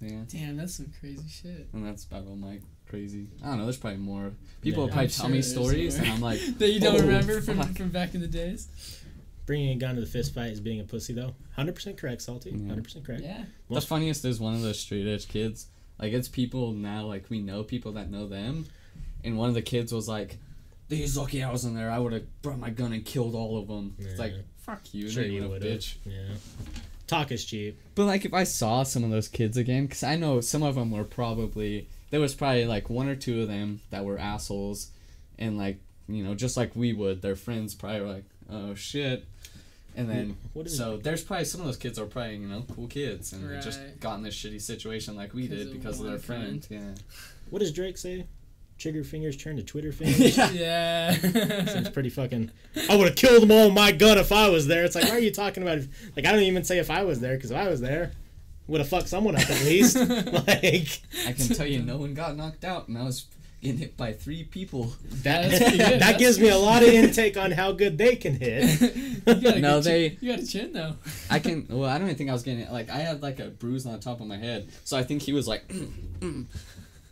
yeah, 0.00 0.20
Damn, 0.28 0.56
that's 0.56 0.74
some 0.74 0.92
crazy 1.00 1.28
shit. 1.28 1.68
and 1.72 1.86
that's 1.86 2.04
about 2.04 2.26
all 2.26 2.36
my 2.36 2.58
crazy. 2.88 3.28
I 3.42 3.48
don't 3.48 3.58
know. 3.58 3.64
There's 3.64 3.76
probably 3.76 3.98
more. 4.00 4.32
People 4.62 4.80
Yeah. 4.82 4.84
will 4.86 4.88
probably 4.88 5.04
I'm 5.04 5.10
tell 5.10 5.26
sure 5.26 5.34
me 5.34 5.42
stories, 5.42 5.96
more. 5.96 6.04
and 6.06 6.14
I'm 6.14 6.20
like, 6.20 6.40
That 6.58 6.70
you 6.72 6.80
don't 6.80 6.96
Oh, 6.96 7.00
remember 7.00 7.40
from, 7.40 7.58
fuck. 7.58 7.76
from 7.76 7.90
back 7.90 8.14
in 8.14 8.20
the 8.20 8.26
days? 8.26 8.68
Bringing 9.46 9.70
a 9.70 9.76
gun 9.76 9.94
to 9.96 10.00
the 10.00 10.06
fist 10.06 10.34
fight 10.34 10.52
is 10.52 10.60
being 10.60 10.80
a 10.80 10.84
pussy, 10.84 11.12
though. 11.12 11.34
Hundred 11.56 11.74
percent 11.74 11.96
correct, 11.98 12.22
salty. 12.22 12.50
Yeah. 12.50 12.68
Hundred 12.68 12.84
percent 12.84 13.04
correct. 13.04 13.22
Yeah. 13.22 13.44
the 13.68 13.80
funniest 13.80 14.24
is 14.24 14.38
one 14.40 14.54
of 14.54 14.62
those 14.62 14.78
straight 14.78 15.06
edge 15.06 15.28
kids. 15.28 15.66
Like 15.98 16.12
it's 16.12 16.28
people 16.28 16.72
now, 16.72 17.04
like 17.06 17.28
we 17.30 17.40
know 17.40 17.62
people 17.62 17.92
that 17.92 18.10
know 18.10 18.26
them, 18.26 18.66
and 19.24 19.36
one 19.36 19.48
of 19.48 19.54
the 19.54 19.62
kids 19.62 19.92
was 19.92 20.08
like, 20.08 20.38
"These 20.88 21.16
lucky 21.16 21.42
I 21.42 21.50
was 21.52 21.64
in 21.64 21.74
there. 21.74 21.90
I 21.90 21.98
would 21.98 22.12
have 22.12 22.42
brought 22.42 22.58
my 22.58 22.70
gun 22.70 22.92
and 22.92 23.04
killed 23.04 23.34
all 23.34 23.58
of 23.58 23.66
them." 23.68 23.96
It's 23.98 24.18
like, 24.18 24.32
fuck 24.58 24.82
you, 24.94 25.10
Sure, 25.10 25.24
no, 25.24 25.28
you 25.28 25.42
you 25.42 25.48
would 25.48 25.62
bitch. 25.62 25.96
Yeah. 26.06 26.12
Talk 27.10 27.32
is 27.32 27.44
cheap. 27.44 27.78
But 27.94 28.04
like, 28.04 28.24
if 28.24 28.32
I 28.32 28.44
saw 28.44 28.84
some 28.84 29.04
of 29.04 29.10
those 29.10 29.28
kids 29.28 29.56
again, 29.56 29.86
because 29.86 30.02
I 30.02 30.16
know 30.16 30.40
some 30.40 30.62
of 30.62 30.76
them 30.76 30.90
were 30.90 31.04
probably 31.04 31.88
there 32.10 32.20
was 32.20 32.34
probably 32.34 32.66
like 32.66 32.88
one 32.88 33.08
or 33.08 33.16
two 33.16 33.42
of 33.42 33.48
them 33.48 33.80
that 33.90 34.04
were 34.04 34.18
assholes, 34.18 34.90
and 35.38 35.58
like 35.58 35.78
you 36.08 36.24
know, 36.24 36.34
just 36.34 36.56
like 36.56 36.74
we 36.74 36.92
would, 36.92 37.22
their 37.22 37.36
friends 37.36 37.74
probably 37.74 38.00
were 38.00 38.12
like, 38.14 38.24
"Oh 38.50 38.74
shit." 38.74 39.24
And 39.96 40.08
then, 40.08 40.36
What 40.52 40.66
is 40.66 40.76
so 40.76 40.98
there's 40.98 41.24
probably 41.24 41.44
some 41.46 41.60
of 41.60 41.66
those 41.66 41.76
kids 41.76 41.98
are 41.98 42.06
probably 42.06 42.36
you 42.36 42.46
know 42.46 42.64
cool 42.74 42.86
kids 42.86 43.32
and 43.32 43.50
they 43.50 43.60
just 43.60 43.80
got 43.98 44.14
in 44.14 44.22
this 44.22 44.36
shitty 44.36 44.60
situation 44.60 45.16
like 45.16 45.34
we 45.34 45.48
did 45.48 45.72
because 45.72 45.98
of 45.98 46.06
one 46.06 46.10
their 46.10 46.20
friend. 46.20 46.64
Yeah. 46.70 46.94
What 47.50 47.58
does 47.58 47.72
Drake 47.72 47.98
say? 47.98 48.26
Trigger 48.80 49.04
fingers 49.04 49.36
turn 49.36 49.56
to 49.58 49.62
Twitter 49.62 49.92
fingers. 49.92 50.36
yeah. 50.36 50.50
Yeah. 50.50 51.64
Seems 51.66 51.90
pretty 51.90 52.08
fucking. 52.10 52.50
I 52.88 52.96
would 52.96 53.06
have 53.08 53.16
killed 53.16 53.42
them 53.42 53.52
all 53.52 53.66
with 53.66 53.74
my 53.74 53.92
gun 53.92 54.18
if 54.18 54.32
I 54.32 54.48
was 54.48 54.66
there. 54.66 54.84
It's 54.84 54.94
like, 54.96 55.04
why 55.04 55.10
are 55.16 55.18
you 55.20 55.30
talking 55.30 55.62
about? 55.62 55.78
Like, 56.16 56.26
I 56.26 56.32
don't 56.32 56.42
even 56.42 56.64
say 56.64 56.78
if 56.78 56.90
I 56.90 57.04
was 57.04 57.20
there, 57.20 57.36
because 57.36 57.50
if 57.52 57.56
I 57.56 57.68
was 57.68 57.80
there, 57.80 58.12
would 58.66 58.80
have 58.80 58.88
fucked 58.88 59.08
someone 59.08 59.36
up 59.36 59.48
at 59.48 59.64
least. 59.64 59.96
like 60.46 61.00
I 61.26 61.32
can 61.32 61.48
tell 61.54 61.66
you, 61.66 61.82
no 61.82 61.98
one 61.98 62.14
got 62.14 62.36
knocked 62.36 62.64
out, 62.64 62.88
and 62.88 62.96
I 62.96 63.02
was 63.04 63.26
getting 63.60 63.78
hit 63.78 63.96
by 63.98 64.14
three 64.14 64.44
people. 64.44 64.92
that. 65.22 65.50
That's 65.50 65.58
good. 65.70 65.80
that 65.80 65.98
That's- 66.00 66.18
gives 66.18 66.40
me 66.40 66.48
a 66.48 66.56
lot 66.56 66.82
of 66.82 66.88
intake 66.88 67.36
on 67.36 67.50
how 67.50 67.72
good 67.72 67.98
they 67.98 68.16
can 68.16 68.34
hit. 68.40 68.80
you 69.26 69.60
No, 69.60 69.80
they- 69.80 70.10
Chin. 70.10 70.18
You 70.22 70.30
got 70.36 70.42
a 70.42 70.46
chin 70.46 70.72
though. 70.72 70.94
I 71.28 71.38
can. 71.40 71.66
Well, 71.68 71.84
I 71.90 71.98
don't 71.98 72.06
even 72.06 72.16
think 72.16 72.30
I 72.30 72.32
was 72.32 72.42
getting 72.42 72.66
like 72.72 72.88
I 72.88 72.96
had 72.98 73.20
like 73.20 73.40
a 73.40 73.48
bruise 73.48 73.84
on 73.84 73.92
the 73.92 73.98
top 73.98 74.20
of 74.22 74.26
my 74.26 74.38
head, 74.38 74.70
so 74.84 74.96
I 74.96 75.02
think 75.02 75.20
he 75.20 75.34
was 75.34 75.46
like. 75.46 75.64
Mm. 76.20 76.44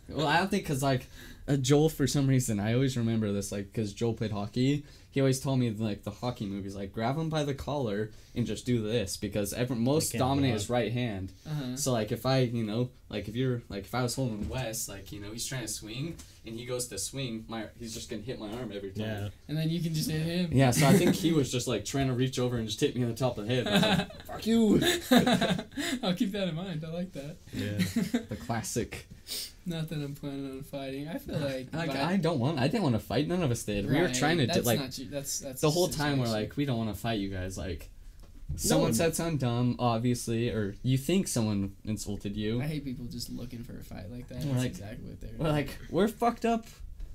well, 0.07 0.27
I 0.27 0.37
don't 0.37 0.51
think 0.51 0.61
because 0.63 0.83
like 0.83 1.07
uh, 1.49 1.55
Joel 1.55 1.89
for 1.89 2.05
some 2.05 2.27
reason 2.27 2.59
I 2.59 2.73
always 2.73 2.95
remember 2.95 3.31
this 3.31 3.51
like 3.51 3.65
because 3.73 3.93
Joel 3.93 4.13
played 4.13 4.31
hockey. 4.31 4.85
He 5.09 5.19
always 5.19 5.39
told 5.39 5.59
me 5.59 5.71
like 5.71 6.03
the 6.03 6.11
hockey 6.11 6.45
movies 6.45 6.75
like 6.75 6.93
grab 6.93 7.17
him 7.17 7.29
by 7.29 7.43
the 7.43 7.55
collar 7.55 8.11
and 8.35 8.45
just 8.45 8.65
do 8.65 8.83
this 8.83 9.17
because 9.17 9.53
every, 9.53 9.75
most 9.75 10.11
can't 10.11 10.19
dominant 10.19 10.55
is 10.55 10.69
right 10.69 10.91
hand. 10.91 11.33
Uh-huh. 11.47 11.75
So 11.75 11.91
like 11.91 12.11
if 12.11 12.25
I 12.25 12.39
you 12.41 12.63
know 12.63 12.91
like 13.09 13.27
if 13.27 13.35
you're 13.35 13.63
like 13.67 13.85
if 13.85 13.95
I 13.95 14.03
was 14.03 14.15
holding 14.15 14.47
Wes 14.47 14.87
like 14.87 15.11
you 15.11 15.19
know 15.19 15.31
he's 15.31 15.47
trying 15.47 15.63
to 15.63 15.67
swing 15.67 16.15
and 16.49 16.59
he 16.59 16.65
goes 16.65 16.87
to 16.87 16.97
swing, 16.97 17.45
my 17.47 17.65
he's 17.79 17.93
just 17.93 18.09
gonna 18.09 18.21
hit 18.21 18.39
my 18.39 18.47
arm 18.51 18.71
every 18.75 18.91
time. 18.91 19.05
Yeah. 19.05 19.29
And 19.47 19.57
then 19.57 19.69
you 19.69 19.81
can 19.81 19.93
just 19.93 20.09
hit 20.09 20.21
him. 20.21 20.49
Yeah, 20.51 20.71
so 20.71 20.87
I 20.87 20.93
think 20.93 21.15
he 21.15 21.31
was 21.31 21.51
just 21.57 21.67
like 21.67 21.85
trying 21.85 22.07
to 22.07 22.13
reach 22.13 22.37
over 22.39 22.57
and 22.57 22.67
just 22.67 22.79
hit 22.79 22.95
me 22.95 23.03
on 23.03 23.09
the 23.09 23.15
top 23.15 23.37
of 23.37 23.47
the 23.47 23.55
head. 23.55 23.67
I 23.67 23.71
was 23.73 23.81
like, 23.83 24.25
Fuck 24.25 24.47
you. 24.47 24.75
I'll 26.03 26.13
keep 26.13 26.31
that 26.33 26.47
in 26.49 26.55
mind. 26.55 26.83
I 26.85 26.91
like 26.91 27.13
that. 27.13 27.37
Yeah. 27.53 27.77
The 28.29 28.35
classic. 28.35 29.07
Not 29.65 29.89
that 29.89 29.95
I'm 29.95 30.15
planning 30.15 30.49
on 30.49 30.63
fighting. 30.63 31.07
I 31.07 31.17
feel 31.19 31.37
like 31.37 31.73
Like 31.73 31.91
I 31.95 32.17
don't 32.17 32.39
want. 32.39 32.59
I 32.59 32.67
didn't 32.67 32.83
want 32.83 32.95
to 32.95 32.99
fight. 32.99 33.27
None 33.27 33.43
of 33.43 33.51
us 33.51 33.63
did. 33.63 33.87
We 33.89 33.99
were 33.99 34.09
trying 34.09 34.37
to 34.39 34.47
do 34.47 34.53
that's 34.53 34.65
like 34.65 34.79
not 34.79 34.97
you- 34.97 35.09
that's 35.09 35.39
that's 35.39 35.61
the 35.61 35.69
whole 35.69 35.85
a 35.85 35.91
time. 35.91 36.19
We're 36.19 36.27
like, 36.27 36.57
we 36.57 36.65
don't 36.65 36.77
want 36.77 36.93
to 36.93 36.99
fight 36.99 37.19
you 37.19 37.29
guys. 37.29 37.57
Like, 37.57 37.89
someone 38.55 38.87
one- 38.89 38.93
said 38.93 39.15
something 39.15 39.37
dumb, 39.37 39.75
obviously, 39.79 40.49
or 40.49 40.75
you 40.83 40.97
think 40.97 41.27
someone 41.27 41.73
insulted 41.85 42.35
you. 42.35 42.61
I 42.61 42.65
hate 42.67 42.83
people 42.85 43.05
just 43.05 43.29
looking 43.29 43.63
for 43.63 43.77
a 43.77 43.83
fight 43.83 44.11
like 44.11 44.27
that. 44.29 44.39
We're 44.39 44.45
That's 44.45 44.57
like- 44.57 44.65
exactly 44.67 45.07
what 45.09 45.21
they're. 45.21 45.29
We're 45.37 45.49
like, 45.49 45.77
we're 45.89 46.07
fucked 46.07 46.45
up. 46.45 46.65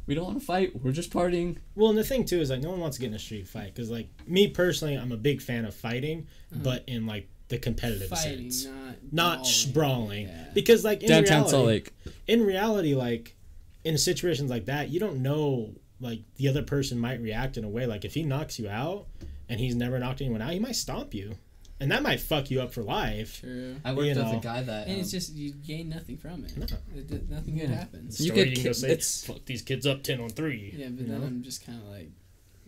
We 0.06 0.15
don't 0.15 0.24
want 0.27 0.39
to 0.40 0.44
fight. 0.44 0.82
We're 0.82 0.93
just 0.93 1.11
partying. 1.11 1.56
Well, 1.74 1.89
and 1.89 1.98
the 1.98 2.05
thing 2.05 2.24
too 2.27 2.39
is 2.40 2.51
like 2.51 2.61
no 2.61 2.70
one 2.70 2.81
wants 2.81 2.97
to 2.98 3.01
get 3.01 3.06
in 3.09 3.15
a 3.15 3.19
street 3.19 3.48
fight 3.48 3.74
because 3.74 3.90
like 3.90 4.09
me 4.27 4.48
personally, 4.48 4.97
I'm 4.97 5.12
a 5.12 5.16
big 5.16 5.40
fan 5.40 5.65
of 5.65 5.74
fighting, 5.74 6.27
Uh-huh. 6.52 6.61
but 6.62 6.85
in 6.86 7.06
like 7.06 7.28
the 7.48 7.56
competitive 7.59 8.09
fighting, 8.09 8.51
sense, 8.51 8.66
not 9.11 9.39
not 9.39 9.47
sh- 9.47 9.65
brawling. 9.66 10.28
Yeah. 10.28 10.48
Because 10.52 10.85
like 10.85 11.02
in 11.02 11.09
Downtown 11.09 11.44
reality, 11.44 11.51
Salt 11.51 11.66
Lake. 11.66 11.93
in 12.27 12.43
reality, 12.44 12.94
like 12.94 13.35
in 13.82 13.97
situations 13.97 14.51
like 14.51 14.66
that, 14.66 14.90
you 14.90 15.01
don't 15.01 15.23
know 15.23 15.70
like 16.01 16.20
the 16.36 16.48
other 16.48 16.62
person 16.62 16.98
might 16.98 17.23
react 17.23 17.56
in 17.56 17.65
a 17.65 17.69
way. 17.69 17.86
Like 17.86 18.05
if 18.05 18.12
he 18.12 18.24
knocks 18.24 18.59
you 18.59 18.69
out 18.69 19.06
and 19.48 19.60
he's 19.60 19.74
never 19.74 19.98
knocked 19.98 20.20
anyone 20.20 20.40
out, 20.42 20.52
he 20.52 20.58
might 20.58 20.76
stomp 20.76 21.14
you, 21.14 21.36
and 21.80 21.90
that 21.90 22.02
might 22.02 22.20
fuck 22.20 22.50
you 22.50 22.60
up 22.62 22.72
for 22.72 22.82
life. 22.82 23.40
True. 23.40 23.76
I 23.84 23.92
worked 23.92 24.08
You 24.08 24.14
with 24.22 24.32
a 24.34 24.40
guy 24.40 24.62
that. 24.62 24.86
And 24.86 24.98
it's 25.00 25.08
um, 25.12 25.18
just 25.18 25.34
you 25.34 25.52
gain 25.52 25.88
nothing 25.90 26.16
from 26.16 26.44
it. 26.44 26.56
No. 26.56 26.66
It 26.96 27.06
did- 27.08 27.30
nothing 27.30 27.56
good 27.56 27.68
Yeah. 27.70 27.76
happens. 27.76 28.20
You 28.20 28.26
Story 28.32 28.44
could 28.46 28.54
can 28.54 28.64
go 28.64 28.72
say, 28.72 28.86
it's- 28.92 29.24
fuck 29.24 29.44
these 29.44 29.62
kids 29.62 29.86
up 29.86 30.02
ten 30.02 30.20
on 30.20 30.30
three. 30.30 30.74
Yeah, 30.76 30.88
but 30.90 31.00
you 31.02 31.06
then 31.08 31.20
know? 31.20 31.26
I'm 31.26 31.42
just 31.42 31.64
kind 31.66 31.78
of 31.82 31.88
like, 31.88 32.10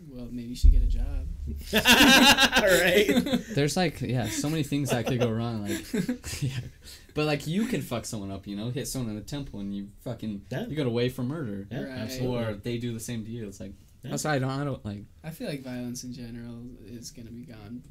well, 0.08 0.28
maybe 0.30 0.48
you 0.50 0.56
should 0.56 0.72
get 0.72 0.82
a 0.82 0.86
job. 0.86 1.26
right. 1.72 3.38
There's 3.54 3.76
like 3.76 4.00
yeah, 4.00 4.28
so 4.28 4.48
many 4.50 4.62
things 4.62 4.90
that 4.90 5.06
could 5.06 5.20
go 5.20 5.30
wrong. 5.30 5.62
Like, 5.66 5.92
yeah. 6.42 6.50
but 7.14 7.24
like 7.26 7.46
you 7.46 7.66
can 7.66 7.82
fuck 7.82 8.04
someone 8.04 8.30
up, 8.30 8.46
you 8.46 8.56
know, 8.56 8.70
hit 8.70 8.88
someone 8.88 9.10
in 9.10 9.16
the 9.16 9.22
temple, 9.24 9.60
and 9.60 9.74
you 9.74 9.88
fucking 10.04 10.42
Yeah. 10.50 10.66
you 10.66 10.76
got 10.76 10.86
away 10.86 11.08
for 11.08 11.22
murder, 11.22 11.66
Yeah, 11.70 11.82
Right. 11.84 11.90
absolutely. 11.98 12.44
or 12.44 12.54
they 12.54 12.78
do 12.78 12.92
the 12.92 13.00
same 13.00 13.24
to 13.24 13.30
you. 13.30 13.46
It's 13.46 13.60
like 13.60 13.72
Yeah. 13.72 13.85
That's 14.10 14.24
why 14.24 14.34
I 14.36 14.38
don't. 14.38 14.50
I 14.50 14.64
don't 14.64 14.84
like. 14.84 15.04
I 15.24 15.30
feel 15.30 15.48
like 15.48 15.62
violence 15.62 16.04
in 16.04 16.12
general 16.12 16.62
is 16.86 17.10
gonna 17.10 17.30
be 17.30 17.42
gone. 17.44 17.82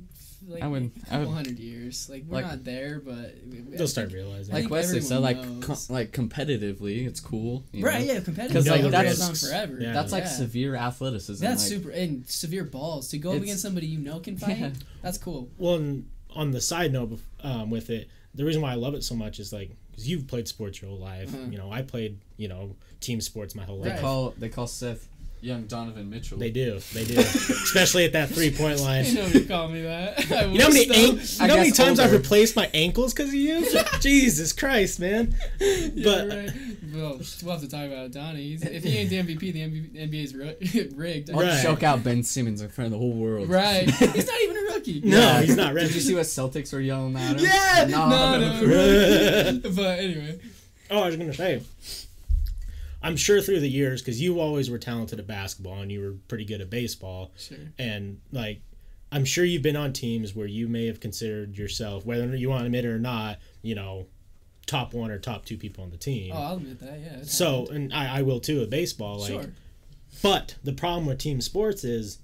Like 0.48 0.62
I 0.64 0.68
would- 0.68 0.92
a 1.10 1.14
I 1.16 1.18
couple 1.20 1.34
hundred 1.34 1.58
years. 1.60 2.08
Like 2.10 2.24
we're 2.28 2.36
Like- 2.42 2.46
not 2.46 2.64
there, 2.64 3.00
but 3.04 3.36
we- 3.50 3.62
we- 3.62 3.78
They'll 3.78 3.88
start 3.88 4.12
realizing. 4.14 4.54
Like 4.54 4.64
think 4.64 4.72
Wesley 4.72 5.02
said, 5.02 5.18
like 5.20 5.38
com- 5.62 5.78
like 5.90 6.12
competitively, 6.12 7.08
it's 7.08 7.20
cool. 7.20 7.64
you 7.72 7.82
know? 7.82 7.88
right. 7.88 8.06
Yeah, 8.06 8.20
competitive. 8.20 8.54
'Cause, 8.56 8.68
like 8.68 8.82
like, 8.84 8.92
that 8.92 9.04
that's- 9.04 9.18
goes 9.28 9.44
on 9.44 9.50
forever. 9.50 9.80
Yeah. 9.82 9.94
That's 9.94 10.12
like 10.12 10.24
Yeah. 10.26 10.30
severe 10.30 10.76
athleticism. 10.76 11.44
That's 11.44 11.64
like, 11.64 11.70
super 11.82 11.90
and 11.92 12.28
severe 12.28 12.64
balls 12.64 13.10
to 13.10 13.18
go 13.18 13.32
up 13.36 13.42
against 13.42 13.62
somebody 13.64 13.88
you 13.88 14.00
know 14.00 14.20
can 14.20 14.38
fight. 14.38 14.58
Yeah. 14.60 14.72
That's 15.02 15.18
cool. 15.18 15.50
well, 15.58 15.76
and 15.76 16.08
on 16.36 16.52
the 16.52 16.62
side 16.62 16.92
note, 16.94 17.20
um, 17.42 17.70
with 17.70 17.90
it, 17.90 18.10
the 18.36 18.44
reason 18.46 18.62
why 18.62 18.72
I 18.72 18.76
love 18.76 18.94
it 18.94 19.04
so 19.04 19.16
much 19.16 19.40
is 19.40 19.52
like 19.54 19.72
because 19.92 20.08
you've 20.10 20.28
played 20.28 20.48
sports 20.48 20.82
your 20.82 20.92
whole 20.92 21.00
life. 21.00 21.34
Uh-huh. 21.34 21.46
You 21.50 21.58
know, 21.58 21.72
I 21.72 21.82
played 21.82 22.20
you 22.38 22.48
know 22.50 22.76
team 23.00 23.22
sports 23.22 23.56
my 23.56 23.64
whole 23.64 23.82
They 23.82 23.90
life. 23.92 24.02
call 24.02 24.34
they 24.38 24.50
call 24.50 24.68
Seth 24.68 25.08
young 25.42 25.64
Donovan 25.68 26.10
Mitchell. 26.10 26.38
They 26.40 26.50
do, 26.50 26.80
they 26.94 27.06
do, 27.06 27.20
especially 27.20 28.06
at 28.06 28.14
that 28.14 28.30
three 28.30 28.50
point 28.52 28.80
line. 28.82 29.06
You 29.06 29.14
know 29.16 29.26
you 29.28 29.46
call 29.46 29.68
me 29.68 29.82
that. 29.84 30.32
I 30.32 30.46
You 30.46 30.58
know 30.58 30.66
how 30.66 30.72
many, 30.72 30.88
wish, 30.90 30.98
ank- 30.98 31.20
though. 31.20 31.44
you 31.44 31.48
know 31.48 31.54
how 31.54 31.60
many 31.60 31.70
guess 31.70 31.78
times 31.78 32.00
I've 32.00 32.12
replaced 32.12 32.56
my 32.56 32.70
ankles 32.74 33.14
because 33.14 33.30
of 33.30 33.36
you? 33.36 33.66
Jesus 34.00 34.54
Christ, 34.54 35.00
man! 35.00 35.36
Yeah, 35.60 35.88
But 36.04 36.28
right. 36.30 36.52
Well, 36.94 37.20
we'll 37.44 37.52
have 37.52 37.62
to 37.62 37.68
talk 37.68 37.86
about 37.86 38.12
Donnie. 38.12 38.42
He's, 38.44 38.64
if 38.64 38.84
he 38.84 38.98
ain't 38.98 39.10
the 39.10 39.18
MVP, 39.18 39.40
the 39.54 39.60
MV 39.62 40.10
NBA's 40.10 40.94
rigged. 40.96 41.30
I'll 41.30 41.40
Right. 41.42 41.62
choke 41.62 41.84
out 41.84 42.04
Ben 42.04 42.24
Simmons 42.24 42.62
in 42.62 42.70
front 42.70 42.88
of 42.88 42.92
the 42.94 42.98
whole 42.98 43.14
world. 43.14 43.50
Right. 43.50 43.90
He's 43.90 44.28
not 44.28 44.42
even 44.42 44.58
a 44.58 44.62
rookie. 44.74 45.02
no, 45.04 45.18
Yeah. 45.18 45.42
he's 45.42 45.58
not 45.58 45.74
ready. 45.74 45.88
Did 45.88 45.96
you 45.96 46.02
see 46.02 46.16
what 46.16 46.24
Celtics 46.24 46.72
were 46.74 46.80
yelling 46.80 47.16
at 47.18 47.38
him? 47.38 47.46
Yeah! 47.46 47.86
No, 47.90 48.10
No, 48.10 48.40
no. 48.40 49.60
but 49.76 50.00
anyway, 50.00 50.40
oh, 50.90 51.02
I 51.02 51.06
was 51.08 51.18
gonna 51.18 51.34
say. 51.34 51.62
I'm 53.06 53.16
sure 53.16 53.40
through 53.40 53.60
the 53.60 53.70
years, 53.70 54.02
because 54.02 54.20
you 54.20 54.40
always 54.40 54.72
were 54.72 54.80
talented 54.80 55.20
at 55.20 55.28
basketball 55.28 55.80
and 55.80 55.92
you 55.92 56.02
were 56.02 56.14
pretty 56.28 56.44
good 56.44 56.60
at 56.60 56.72
baseball, 56.72 57.32
sure. 57.38 57.58
and 57.78 58.20
like, 58.32 58.62
I'm 59.12 59.26
sure 59.26 59.46
you've 59.46 59.62
been 59.62 59.76
on 59.76 59.94
teams 59.94 60.36
where 60.36 60.48
you 60.48 60.68
may 60.68 60.88
have 60.88 61.00
considered 61.00 61.56
yourself, 61.56 62.04
whether 62.04 62.36
you 62.36 62.50
want 62.50 62.62
to 62.62 62.66
admit 62.66 62.84
it 62.84 62.88
or 62.88 62.98
not, 62.98 63.38
you 63.62 63.76
know, 63.76 64.08
top 64.66 64.96
one 64.96 65.12
or 65.12 65.20
top 65.20 65.46
two 65.46 65.56
people 65.56 65.84
on 65.84 65.92
the 65.92 65.98
team. 65.98 66.34
Oh, 66.36 66.42
I'll 66.42 66.56
admit 66.56 66.80
that. 66.80 67.00
Yeah. 67.00 67.22
so, 67.22 67.62
happened. 67.62 67.78
and 67.78 67.94
I, 67.94 68.18
I 68.18 68.22
will 68.24 68.40
too 68.40 68.64
at 68.64 68.72
baseball. 68.72 69.20
Like, 69.20 69.32
sure. 69.32 69.54
But 70.24 70.56
the 70.64 70.74
problem 70.74 71.06
with 71.06 71.20
team 71.20 71.42
sports 71.42 71.84
is 71.84 72.18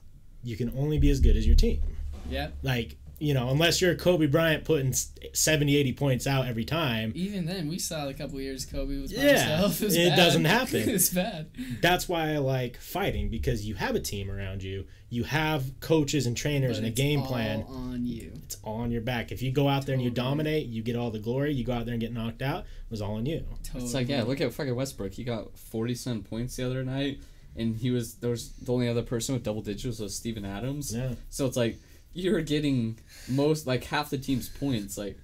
you 0.44 0.58
can 0.58 0.74
only 0.76 0.98
be 0.98 1.12
as 1.12 1.20
good 1.20 1.38
as 1.38 1.46
your 1.46 1.56
team. 1.56 1.82
Yeah. 2.28 2.48
Like, 2.64 2.98
you 3.22 3.34
know, 3.34 3.50
unless 3.50 3.82
you're 3.82 3.96
Kobe 3.96 4.26
Bryant 4.26 4.66
putting 4.66 4.94
70, 5.34 5.76
80 5.78 5.94
points 5.94 6.28
out 6.28 6.48
every 6.48 6.66
time, 6.66 7.12
Even 7.16 7.46
then, 7.46 7.68
we 7.70 7.78
saw 7.80 8.08
a 8.10 8.14
couple 8.14 8.42
years 8.42 8.66
Kobe 8.66 8.98
was 9.00 9.14
by 9.14 9.22
Yeah, 9.22 9.58
himself. 9.68 9.82
It, 9.84 9.94
it 9.94 10.10
bad. 10.10 10.16
doesn't 10.16 10.46
happen. 10.58 10.90
it's 10.90 11.10
bad. 11.14 11.52
that's 11.82 12.10
why 12.10 12.32
I 12.34 12.38
like 12.38 12.78
fighting 12.78 13.30
because 13.30 13.66
you 13.66 13.76
have 13.76 13.96
a 13.96 14.00
team 14.00 14.30
around 14.32 14.64
you. 14.64 14.86
You 15.10 15.24
have 15.26 15.80
coaches 15.82 16.26
and 16.26 16.36
trainers 16.38 16.78
But 16.78 16.78
and 16.78 16.86
a 16.86 16.90
it's 16.90 16.98
game 16.98 17.22
all 17.22 17.28
plan. 17.28 17.64
on 17.68 18.06
you. 18.06 18.32
It's 18.44 18.58
all 18.64 18.78
on 18.82 18.92
your 18.92 19.02
back. 19.02 19.32
If 19.32 19.42
you 19.42 19.52
go 19.52 19.68
out 19.68 19.86
there 19.86 19.94
and 19.94 20.04
you 20.04 20.10
dominate, 20.10 20.68
you 20.68 20.82
get 20.82 20.96
all 20.96 21.12
the 21.12 21.20
glory. 21.20 21.54
You 21.54 21.64
go 21.66 21.74
out 21.74 21.86
there 21.86 21.94
and 21.94 22.02
get 22.02 22.14
knocked 22.14 22.42
out, 22.42 22.60
it 22.64 22.90
was 22.92 23.02
all 23.02 23.16
on 23.16 23.26
you. 23.26 23.46
Totally. 23.64 23.84
It's 23.84 23.94
like 23.94 24.08
yeah, 24.10 24.24
look 24.24 24.40
at 24.42 24.54
fucking 24.54 24.74
Westbrook. 24.76 25.12
He 25.14 25.24
got 25.24 25.58
forty 25.58 25.96
some 25.96 26.24
points 26.24 26.56
the 26.56 26.66
other 26.66 26.84
night, 26.84 27.20
and 27.58 27.76
he 27.76 27.92
was 27.92 28.16
there 28.16 28.30
was 28.30 28.52
the 28.54 28.72
only 28.72 28.88
other 28.88 29.04
person 29.04 29.36
with 29.36 29.44
double 29.44 29.62
digits 29.62 30.00
was 30.00 30.16
Steven 30.16 30.46
Adams. 30.46 30.96
Yeah. 30.96 31.16
So 31.30 31.46
it's 31.46 31.58
like 31.58 31.78
you're 32.14 32.42
getting 32.42 33.00
most 33.30 33.68
like 33.68 33.84
half 33.86 34.10
the 34.10 34.18
team's 34.18 34.50
points. 34.50 34.98
Like, 34.98 35.18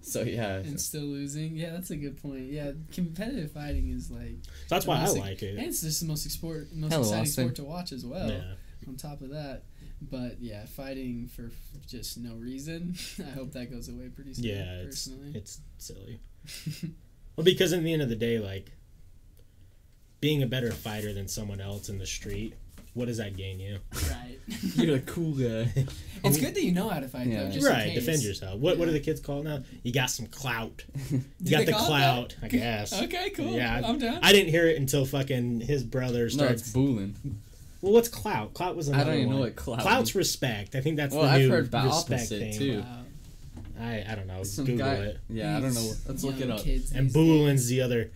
so 0.00 0.22
yeah, 0.22 0.56
and 0.56 0.80
still 0.80 1.02
losing. 1.02 1.56
Yeah, 1.56 1.70
that's 1.72 1.90
a 1.90 1.96
good 1.96 2.20
point. 2.22 2.44
Yeah, 2.46 2.72
competitive 2.92 3.52
fighting 3.52 3.90
is 3.90 4.10
like. 4.10 4.36
So 4.44 4.50
that's 4.74 4.86
why 4.86 4.94
I 4.96 4.98
Honestly, 4.98 5.20
like 5.20 5.42
And 5.42 5.58
it. 5.58 5.64
it's 5.66 5.82
just 5.82 6.00
the 6.00 6.06
most 6.06 6.30
sport, 6.30 6.68
most 6.72 6.92
Hello, 6.92 7.02
exciting 7.02 7.22
Austin. 7.22 7.44
sport 7.44 7.54
to 7.56 7.64
watch 7.64 7.92
as 7.92 8.04
well. 8.06 8.30
Yeah. 8.30 8.54
On 8.86 8.94
top 8.94 9.20
of 9.20 9.30
that, 9.30 9.64
but 10.00 10.36
yeah, 10.40 10.64
fighting 10.66 11.26
for 11.26 11.50
just 11.88 12.18
no 12.18 12.34
reason. 12.34 12.94
I 13.18 13.30
hope 13.30 13.52
that 13.52 13.68
goes 13.70 13.88
away 13.88 14.08
pretty 14.14 14.34
soon. 14.34 14.44
Yeah, 14.44 14.74
it's 14.82 15.08
personally. 15.08 15.32
it's 15.34 15.60
silly. 15.78 16.20
well, 17.36 17.44
because 17.44 17.72
in 17.72 17.82
the 17.82 17.92
end 17.92 18.02
of 18.02 18.08
the 18.08 18.14
day, 18.14 18.38
like 18.38 18.70
being 20.20 20.42
a 20.42 20.46
better 20.46 20.70
fighter 20.70 21.12
than 21.12 21.26
someone 21.26 21.60
else 21.60 21.88
in 21.88 21.98
the 21.98 22.06
street, 22.06 22.54
what 22.96 23.06
does 23.06 23.18
that 23.18 23.36
gain 23.36 23.60
you? 23.60 23.78
right. 24.10 24.38
you're 24.76 24.96
a 24.96 25.00
cool 25.00 25.32
guy. 25.32 25.70
it's 26.24 26.38
good 26.38 26.54
that 26.54 26.62
you 26.62 26.72
know 26.72 26.88
how 26.88 26.98
to 27.00 27.08
fight 27.08 27.26
Yeah. 27.26 27.44
though. 27.44 27.50
Just 27.50 27.66
in 27.66 27.72
right, 27.72 27.84
case. 27.92 27.94
defend 28.04 28.22
yourself. 28.22 28.58
What 28.58 28.78
what 28.78 28.86
do 28.86 28.92
the 28.92 29.00
kids 29.00 29.20
call 29.20 29.40
it 29.40 29.44
now? 29.44 29.62
You 29.82 29.92
got 29.92 30.10
some 30.10 30.26
clout. 30.26 30.84
You 31.40 31.50
got 31.50 31.66
the 31.66 31.72
clout. 31.72 32.34
I 32.42 32.48
guess. 32.48 32.92
Okay, 33.02 33.30
cool. 33.30 33.52
Yeah, 33.52 33.82
I'm 33.84 33.98
down. 33.98 34.18
I 34.22 34.32
didn't 34.32 34.50
hear 34.50 34.66
it 34.66 34.76
until 34.78 35.04
fucking 35.04 35.60
his 35.60 35.84
brother 35.84 36.22
no, 36.24 36.28
starts. 36.28 36.62
it's 36.62 36.72
Boolin. 36.72 37.12
well, 37.82 37.92
what's 37.92 38.08
clout? 38.08 38.54
Clout 38.54 38.74
was 38.76 38.90
I 38.90 39.04
don't 39.04 39.14
even 39.14 39.30
know 39.30 39.38
what 39.40 39.54
clout. 39.56 39.80
Clout's 39.80 40.14
respect. 40.14 40.74
I 40.74 40.80
think 40.80 40.96
that's 40.96 41.14
Well, 41.14 41.24
the 41.24 41.30
I've 41.30 41.40
new 41.42 41.50
heard 41.50 41.70
the 41.70 41.78
respect 41.82 42.22
opposite, 42.22 42.38
thing. 42.40 42.58
too. 42.58 42.80
Wow. 42.80 43.02
I 43.80 44.04
I 44.08 44.14
don't 44.14 44.26
know. 44.26 44.42
Some 44.42 44.64
Google 44.64 44.86
guy. 44.86 44.94
it. 44.94 45.18
Yeah, 45.28 45.56
I 45.56 45.60
don't 45.60 45.74
know. 45.74 45.80
These 45.82 46.08
Let's 46.08 46.24
look 46.24 46.36
it 46.36 46.48
young 46.48 46.52
up. 46.52 46.64
And 46.64 46.66
these 47.10 47.12
Boolin's 47.14 47.66
the 47.68 47.82
other. 47.82 48.10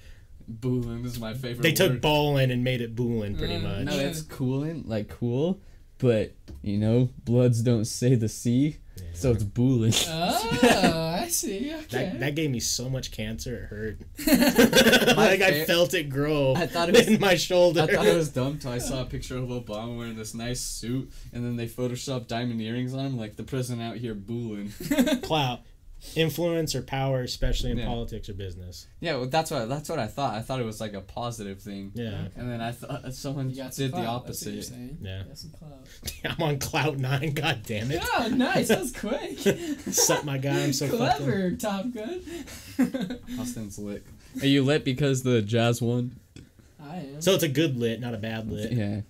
Boolin 0.51 1.05
is 1.05 1.18
my 1.18 1.35
favorite. 1.35 1.62
They 1.62 1.72
took 1.72 1.93
word. 1.93 2.02
Boolin 2.02 2.52
and 2.52 2.64
made 2.64 2.81
it 2.81 2.94
Boolin 2.97 3.39
pretty 3.39 3.56
Uh, 3.56 3.60
much. 3.60 3.85
No, 3.85 3.98
it's 3.98 4.22
coolin, 4.22 4.85
like 4.86 5.09
cool, 5.09 5.60
but 5.98 6.32
you 6.62 6.78
know, 6.78 7.09
Bloods 7.24 7.62
don't 7.62 7.85
say 7.86 8.14
the 8.14 8.28
C, 8.28 8.77
so 9.14 9.31
it's 9.32 9.44
Boolin. 9.44 9.94
Oh, 10.10 11.16
I 11.22 11.28
see. 11.28 11.72
Okay. 11.74 11.86
That, 11.90 12.20
that 12.20 12.35
gave 12.35 12.51
me 12.51 12.60
so 12.60 12.90
much 12.90 13.10
cancer. 13.12 13.68
It 14.18 14.27
hurt. 14.27 15.16
like 15.16 15.40
I 15.40 15.64
felt 15.64 15.94
it 15.94 16.09
grow 16.10 16.55
I 16.56 16.66
thought 16.66 16.89
it 16.89 16.97
was- 16.97 17.09
in 17.09 17.20
my 17.20 17.35
shoulder. 17.36 17.82
I 17.82 17.86
thought 17.86 18.06
it 18.06 18.16
was 18.16 18.31
dumb 18.31 18.59
till 18.59 18.72
I 18.72 18.78
saw 18.78 19.02
a 19.02 19.05
picture 19.06 19.36
of 19.36 19.44
Obama 19.44 19.97
wearing 19.97 20.16
this 20.16 20.35
nice 20.35 20.60
suit, 20.60 21.10
and 21.32 21.44
then 21.44 21.56
they 21.56 21.66
photoshopped 21.68 22.27
diamond 22.28 22.60
earrings 22.60 22.93
on 22.94 23.01
him, 23.06 23.16
like 23.18 23.36
the 23.36 23.43
president 23.44 23.82
out 23.82 23.97
here 23.97 24.14
Boolin. 24.14 25.22
clout, 25.22 25.60
influence 26.16 26.74
or 26.74 26.82
power, 26.82 27.20
especially 27.22 27.70
in 27.70 27.78
Yeah. 27.78 27.86
politics 27.86 28.28
or 28.28 28.32
business. 28.35 28.86
Yeah, 29.01 29.16
well, 29.16 29.27
that's 29.27 29.51
what 29.51 29.68
that's 29.68 29.89
what 29.89 29.98
I 29.98 30.06
thought. 30.06 30.35
I 30.35 30.40
thought 30.40 30.59
it 30.60 30.64
was 30.64 30.81
like 30.81 30.94
a 30.94 31.01
positive 31.01 31.60
thing, 31.60 31.93
Yeah, 31.94 32.28
and 32.36 32.51
then 32.51 32.60
I 32.60 32.72
thought 32.72 33.12
someone 33.14 33.51
You 33.51 33.56
got 33.56 33.74
some 33.74 33.85
did 33.86 33.93
the 33.93 33.97
clout, 34.02 34.27
that's 34.27 34.44
what 34.44 34.52
you're 34.52 34.59
opposite. 34.60 34.74
saying. 34.74 34.98
Yeah. 35.02 35.22
Some 35.35 35.51
clout. 35.51 35.86
I'm 36.39 36.43
on 36.43 36.59
cloud 36.59 36.98
nine. 36.98 37.32
God 37.32 37.62
damn 37.64 37.90
it! 37.90 38.02
Oh, 38.18 38.28
nice. 38.28 38.68
That 38.68 38.81
was 38.81 38.93
quick. 38.93 39.39
Suck 39.93 40.24
my 40.24 40.39
guy. 40.39 40.62
I'm 40.62 40.72
so 40.72 40.86
fucking. 40.89 40.98
Clever, 41.27 41.51
Top 41.52 41.93
Gun. 41.93 42.22
Austin's 43.39 43.78
lit. 43.78 44.05
Are 44.40 44.47
you 44.47 44.62
lit 44.62 44.85
because 44.85 45.22
the 45.22 45.43
Jazz 45.43 45.82
won? 45.82 46.16
I 46.82 46.97
am. 46.97 47.20
So 47.20 47.32
it's 47.35 47.43
a 47.44 47.48
good 47.48 47.77
lit, 47.77 48.01
not 48.01 48.14
a 48.14 48.18
bad 48.18 48.51
lit. 48.51 48.72
Yeah. 48.72 49.01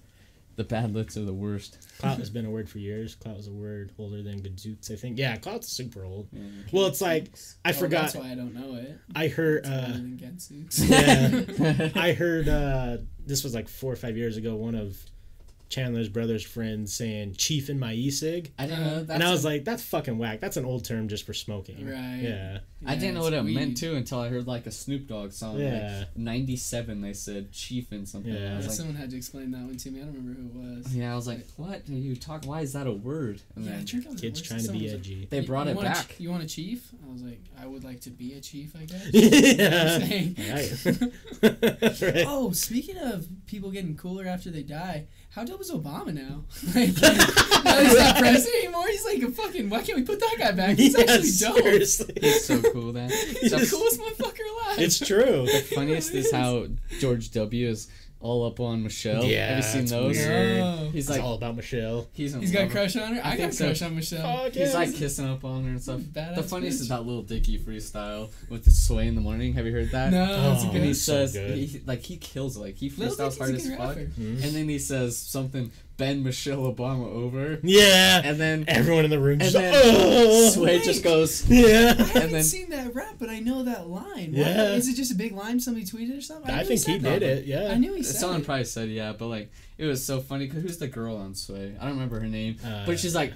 The 0.56 0.64
bad 0.64 0.92
lits 0.94 1.16
are 1.16 1.24
the 1.24 1.32
worst. 1.32 1.78
Clout 2.00 2.18
has 2.18 2.30
been 2.30 2.46
a 2.46 2.50
word 2.50 2.68
for 2.68 2.78
years. 2.78 3.14
Clout 3.14 3.36
was 3.36 3.46
a 3.46 3.52
word 3.52 3.92
older 3.98 4.22
than 4.22 4.38
Gadzooks, 4.42 4.90
I 4.90 4.96
think. 4.96 5.18
Yeah, 5.18 5.36
clout's 5.36 5.68
super 5.68 6.04
old. 6.04 6.28
Yeah. 6.32 6.42
Well, 6.72 6.86
it's 6.86 7.00
like 7.00 7.28
I 7.64 7.70
Oh, 7.70 7.72
forgot. 7.74 8.02
That's 8.02 8.16
why 8.16 8.30
I 8.30 8.34
don't 8.34 8.54
know 8.54 8.76
it. 8.76 8.98
I 9.14 9.28
heard. 9.28 9.66
Uh, 9.66 9.98
yeah, 10.78 11.90
I 11.94 12.12
heard. 12.12 12.48
Uh, 12.48 12.96
this 13.26 13.44
was 13.44 13.54
like 13.54 13.68
four 13.68 13.92
or 13.92 13.96
five 13.96 14.16
years 14.16 14.36
ago. 14.36 14.56
One 14.56 14.74
of 14.74 14.96
Chandler's 15.70 16.08
brother's 16.08 16.42
friend 16.44 16.88
saying 16.90 17.34
"chief 17.38 17.70
in 17.70 17.78
my 17.78 17.94
e-cig," 17.94 18.52
I 18.58 18.66
didn't 18.66 18.84
know. 19.08 19.14
and 19.14 19.22
I 19.22 19.30
was 19.30 19.44
a- 19.44 19.48
like, 19.48 19.64
"That's 19.64 19.82
fucking 19.82 20.18
whack. 20.18 20.40
That's 20.40 20.56
an 20.58 20.64
old 20.66 20.84
term 20.84 21.08
just 21.08 21.24
for 21.24 21.32
smoking." 21.32 21.88
Right. 21.88 22.18
Yeah. 22.22 22.58
I 22.86 22.94
didn't 22.96 23.14
know 23.14 23.20
what 23.20 23.34
it 23.34 23.44
weed. 23.44 23.54
meant 23.54 23.76
too 23.76 23.94
until 23.94 24.20
I 24.20 24.28
heard 24.30 24.46
like 24.46 24.66
a 24.66 24.70
Snoop 24.70 25.06
Dogg 25.06 25.32
song. 25.32 25.58
Yeah. 25.58 25.98
Like 25.98 26.16
'97, 26.16 27.00
they 27.02 27.12
said 27.12 27.52
chief 27.52 27.92
in 27.92 28.06
something. 28.06 28.32
Yeah. 28.32 28.54
I 28.54 28.56
was 28.56 28.64
Yeah, 28.64 28.68
like, 28.70 28.76
someone 28.78 28.96
had 28.96 29.10
to 29.10 29.16
explain 29.16 29.50
that 29.52 29.62
one 29.62 29.76
to 29.76 29.90
me. 29.90 30.00
I 30.00 30.04
don't 30.04 30.14
remember 30.14 30.40
who 30.40 30.48
it 30.48 30.76
was. 30.84 30.94
yeah, 30.96 31.12
I 31.12 31.16
was 31.16 31.26
like, 31.26 31.46
what 31.56 31.82
are 31.88 31.92
you 31.92 32.16
talk? 32.16 32.44
Why 32.46 32.62
is 32.62 32.72
that 32.72 32.86
a 32.86 32.92
word? 32.92 33.40
And 33.54 33.64
Yeah, 33.66 33.72
then 33.72 33.84
drink 33.84 34.20
Kids 34.20 34.40
trying 34.40 34.64
to 34.64 34.72
be 34.72 34.82
was 34.84 34.92
like, 34.92 35.00
edgy. 35.00 35.26
they 35.30 35.40
brought 35.40 35.66
you 35.66 35.72
it 35.72 35.76
want 35.76 35.88
back. 35.88 36.08
ch- 36.16 36.20
you 36.20 36.30
want 36.30 36.42
a 36.42 36.46
chief? 36.46 36.88
I 37.08 37.12
was 37.12 37.22
like, 37.22 37.40
I 37.60 37.66
would 37.66 37.84
like 37.84 38.00
to 38.02 38.10
be 38.10 38.32
a 38.32 38.40
chief, 38.40 38.74
I 38.74 38.86
guess. 38.86 39.08
yeah. 39.12 39.98
saying? 39.98 40.36
right. 41.42 42.24
Oh, 42.26 42.52
speaking 42.52 42.96
of 42.98 43.26
people 43.46 43.70
getting 43.70 43.96
cooler 43.96 44.26
after 44.26 44.50
they 44.50 44.62
die, 44.62 45.06
how 45.30 45.44
dope 45.44 45.60
is 45.60 45.70
Obama 45.70 46.12
now? 46.12 46.44
like, 46.74 47.00
now 47.64 47.80
he's 47.80 47.96
not 47.98 48.16
president 48.18 48.64
anymore. 48.64 48.86
He's 48.88 49.04
like 49.04 49.22
a 49.22 49.30
fucking. 49.30 49.70
Why 49.70 49.80
can't 49.82 49.96
we 49.98 50.04
put 50.04 50.18
that 50.20 50.36
guy 50.38 50.50
back? 50.52 50.76
He's 50.76 50.94
Yeah, 50.94 51.00
actually 51.04 51.30
dope. 51.54 51.64
seriously. 51.64 52.14
He's 52.20 52.44
so 52.44 52.60
cool. 52.72 52.92
That 52.92 53.10
He's 53.12 53.50
the 53.52 53.58
Yes. 53.58 53.70
coolest 53.70 54.00
motherfucker 54.00 54.40
alive. 54.64 54.78
It's 54.78 54.98
true. 54.98 55.46
The 55.46 55.64
funniest 55.74 56.12
is 56.14 56.32
how 56.32 56.66
George 56.98 57.30
W 57.30 57.68
is 57.68 57.88
all 58.20 58.44
up 58.46 58.60
on 58.60 58.82
Michelle. 58.82 59.24
Yeah, 59.24 59.48
have 59.48 59.56
you 59.56 59.62
seen 59.62 59.82
it's 59.82 59.90
those? 59.92 60.16
weird. 60.16 60.60
Oh. 60.62 60.88
He's 60.92 61.08
It's 61.08 61.16
like, 61.16 61.22
all 61.24 61.34
about 61.34 61.56
Michelle. 61.56 62.06
he's 62.12 62.34
in 62.34 62.40
He's 62.40 62.52
got 62.52 62.64
a 62.64 62.68
crush 62.68 62.94
on 62.96 63.14
her. 63.14 63.20
I, 63.24 63.30
got 63.30 63.36
think 63.38 63.52
a 63.52 63.54
so. 63.54 63.64
crush 63.66 63.82
on 63.82 63.96
Michelle. 63.96 64.42
Fuck 64.44 64.52
He's 64.52 64.74
like 64.74 64.94
kissing 64.94 65.26
up 65.26 65.42
on 65.44 65.64
her 65.64 65.70
and 65.70 65.82
stuff. 65.82 66.00
Badass 66.00 66.34
the 66.36 66.42
funniest 66.42 66.78
bitch. 66.78 66.82
is 66.82 66.88
that 66.88 67.06
Lil 67.06 67.22
Dicky 67.22 67.58
freestyle 67.58 68.30
with 68.50 68.64
the 68.64 68.70
sway 68.70 69.06
in 69.08 69.14
the 69.14 69.20
morning. 69.22 69.54
Have 69.54 69.64
you 69.66 69.72
heard 69.72 69.90
that? 69.92 70.12
No, 70.12 70.26
that's 70.52 70.64
a 70.64 70.66
Oh, 70.66 70.70
And 70.70 70.82
he 70.82 70.88
good. 70.90 70.94
so 70.96 71.12
says, 71.26 71.32
good. 71.32 71.56
he, 71.56 71.80
like 71.86 72.02
he 72.02 72.16
kills 72.18 72.56
it. 72.56 72.60
Like 72.60 72.76
he 72.76 72.90
Lil 72.90 73.10
freestyles 73.10 73.38
hard 73.38 73.54
as 73.54 73.68
fuck. 73.68 73.78
rapper. 73.78 74.00
Mhm. 74.00 74.44
And 74.44 74.54
then 74.54 74.68
he 74.68 74.78
says 74.78 75.16
something, 75.16 75.70
bend 76.00 76.24
Michelle 76.24 76.62
Obama 76.72 77.06
over. 77.12 77.60
Yeah. 77.62 78.22
And 78.24 78.40
then 78.40 78.64
Everyone 78.66 79.04
in 79.04 79.10
the 79.10 79.18
room 79.20 79.40
and 79.40 79.42
just 79.42 79.54
then 79.54 79.74
"Ugh." 79.74 80.52
Sway 80.54 80.64
Wait. 80.78 80.82
just 80.84 81.04
goes. 81.04 81.46
Yeah. 81.48 81.60
I 81.66 81.68
Yeah. 81.68 81.94
haven't 81.94 82.32
then- 82.32 82.42
seen 82.42 82.70
that 82.70 82.94
rap, 82.94 83.16
but 83.18 83.28
I 83.28 83.38
know 83.40 83.62
that 83.64 83.88
line. 83.88 84.32
Why- 84.32 84.40
Yeah. 84.40 84.72
Is 84.74 84.88
it 84.88 84.96
just 84.96 85.12
a 85.12 85.14
big 85.14 85.32
line 85.32 85.60
somebody 85.60 85.84
tweeted 85.86 86.18
or 86.18 86.20
something? 86.22 86.50
I 86.50 86.62
knew 86.62 86.68
think 86.68 86.70
he 86.70 86.76
said 86.78 87.02
did 87.02 87.22
that. 87.22 87.22
it. 87.22 87.44
Yeah. 87.46 87.68
I 87.70 87.76
knew 87.76 87.94
he 87.94 88.02
said 88.02 88.16
Someone 88.16 88.40
it. 88.40 88.44
probably 88.46 88.64
said 88.64 88.88
yeah, 88.88 89.12
but 89.12 89.26
like 89.28 89.52
it 89.78 89.84
was 89.86 90.04
so 90.04 90.20
funny 90.20 90.46
because 90.46 90.62
who's 90.62 90.78
the 90.78 90.88
girl 90.88 91.16
on 91.16 91.34
Sway? 91.34 91.74
I 91.78 91.84
don't 91.84 91.94
remember 91.94 92.18
her 92.20 92.26
name, 92.26 92.56
Uh, 92.64 92.84
but 92.86 92.98
she's 92.98 93.14
like, 93.14 93.32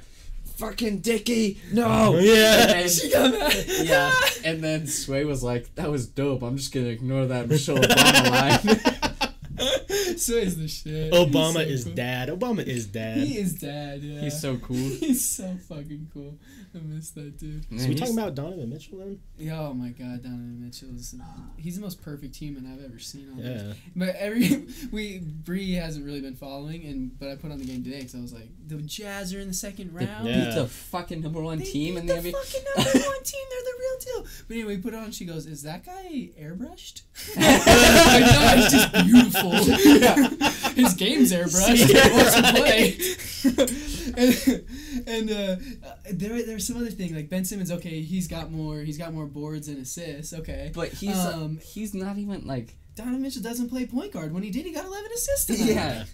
"Fucking 0.56 0.98
Dicky, 1.00 1.58
no!" 1.72 1.84
Oh, 1.86 2.18
Yeah. 2.20 2.62
And 2.62 2.70
then- 2.70 2.88
She 2.88 3.10
got 3.10 3.30
mad. 3.32 3.64
yeah, 3.82 4.12
and 4.44 4.62
then 4.64 4.86
Sway 4.86 5.24
was 5.24 5.42
like, 5.42 5.74
"That 5.76 5.90
was 5.90 6.06
dope. 6.06 6.42
I'm 6.42 6.56
just 6.56 6.72
gonna 6.72 6.86
ignore 6.86 7.26
that 7.26 7.48
Michelle 7.48 7.76
Obama 7.78 8.30
line." 8.30 9.02
so 10.16 10.32
is 10.34 10.56
the 10.58 10.68
shit. 10.68 11.12
Obama 11.12 11.64
He's 11.64 11.80
is 11.80 11.84
cool. 11.84 11.94
dad. 11.94 12.28
Obama 12.28 12.64
is 12.66 12.86
dad. 12.86 13.18
He 13.18 13.38
is 13.38 13.54
dad. 13.54 14.02
Yeah. 14.02 14.20
He's 14.22 14.40
so 14.40 14.56
cool. 14.58 14.76
He's 15.00 15.24
so 15.28 15.56
fucking 15.68 16.10
cool. 16.12 16.38
I 16.74 16.78
miss 16.82 17.10
that 17.10 17.38
dude. 17.38 17.64
So 17.80 17.86
we 17.88 17.94
talking 17.94 18.18
about 18.18 18.34
Donovan 18.34 18.68
Mitchell 18.68 18.98
then? 18.98 19.20
Yeah, 19.38 19.60
oh 19.60 19.74
my 19.74 19.90
god, 19.90 20.22
Donovan 20.24 20.60
Mitchell 20.60 20.88
is 20.96 21.14
he's 21.56 21.76
the 21.76 21.80
most 21.82 22.02
perfect 22.02 22.34
human 22.34 22.66
I've 22.66 22.84
ever 22.84 22.98
seen 22.98 23.30
on 23.30 23.36
this. 23.38 23.62
Yeah. 23.62 23.72
But 23.94 24.16
every 24.16 24.66
we 24.92 25.20
Bree 25.20 25.74
hasn't 25.74 26.04
really 26.04 26.20
been 26.20 26.34
following, 26.34 26.84
and 26.84 27.16
but 27.18 27.28
I 27.30 27.36
put 27.36 27.52
on 27.52 27.58
the 27.60 27.64
game 27.64 27.84
today 27.84 27.98
because 27.98 28.16
I 28.16 28.20
was 28.20 28.32
like, 28.32 28.48
the 28.66 28.76
Jazz 28.82 29.32
are 29.34 29.38
in 29.40 29.46
the 29.48 29.54
second 29.54 29.94
They 29.94 30.04
round. 30.04 30.26
Yeah. 30.26 30.46
beat 30.46 30.54
the 30.56 30.66
fucking 30.66 31.20
number 31.20 31.40
one 31.40 31.58
They 31.58 31.64
team 31.64 31.94
beat 31.94 32.00
in 32.00 32.06
the 32.06 32.14
the 32.14 32.30
NBA. 32.30 32.32
fucking 32.32 32.64
number 32.76 33.06
one 33.06 33.22
team. 33.22 33.44
They're 33.50 33.62
the 33.62 33.78
real 33.78 33.98
deal. 34.24 34.30
But 34.48 34.54
anyway, 34.54 34.76
we 34.76 34.82
put 34.82 34.94
it 34.94 34.96
on. 34.96 35.12
She 35.12 35.24
goes, 35.26 35.46
"Is 35.46 35.62
that 35.62 35.84
guy 35.86 36.30
airbrushed?" 36.40 37.02
like, 37.36 37.66
no, 37.66 38.52
he's 38.56 38.72
just 38.72 38.92
beautiful. 38.92 39.53
His 40.74 40.94
game's 40.94 41.32
airbrushed. 41.32 41.88
Yeah, 41.94 42.12
Watch 42.16 42.34
him 42.34 42.54
play. 42.54 42.96
and 44.16 45.04
and 45.06 45.30
uh, 45.30 45.56
there, 46.12 46.44
there's 46.44 46.66
some 46.66 46.76
other 46.76 46.90
thing 46.90 47.14
like 47.14 47.28
Ben 47.28 47.44
Simmons. 47.44 47.70
Okay, 47.70 48.00
he's 48.00 48.28
got 48.28 48.50
more. 48.50 48.78
He's 48.78 48.98
got 48.98 49.12
more 49.12 49.26
boards 49.26 49.68
and 49.68 49.78
assists. 49.78 50.32
Okay, 50.32 50.72
But 50.74 50.88
he's 50.88 51.16
Um, 51.16 51.58
he's 51.62 51.94
not 51.94 52.18
even 52.18 52.46
like 52.46 52.74
Donovan 52.96 53.22
Mitchell 53.22 53.42
doesn't 53.42 53.68
play 53.68 53.86
point 53.86 54.12
guard. 54.12 54.32
When 54.32 54.42
he 54.42 54.50
did, 54.50 54.66
he 54.66 54.72
got 54.72 54.84
11 54.84 55.10
assists. 55.14 55.46
Tonight. 55.46 55.66
yeah. 55.74 56.04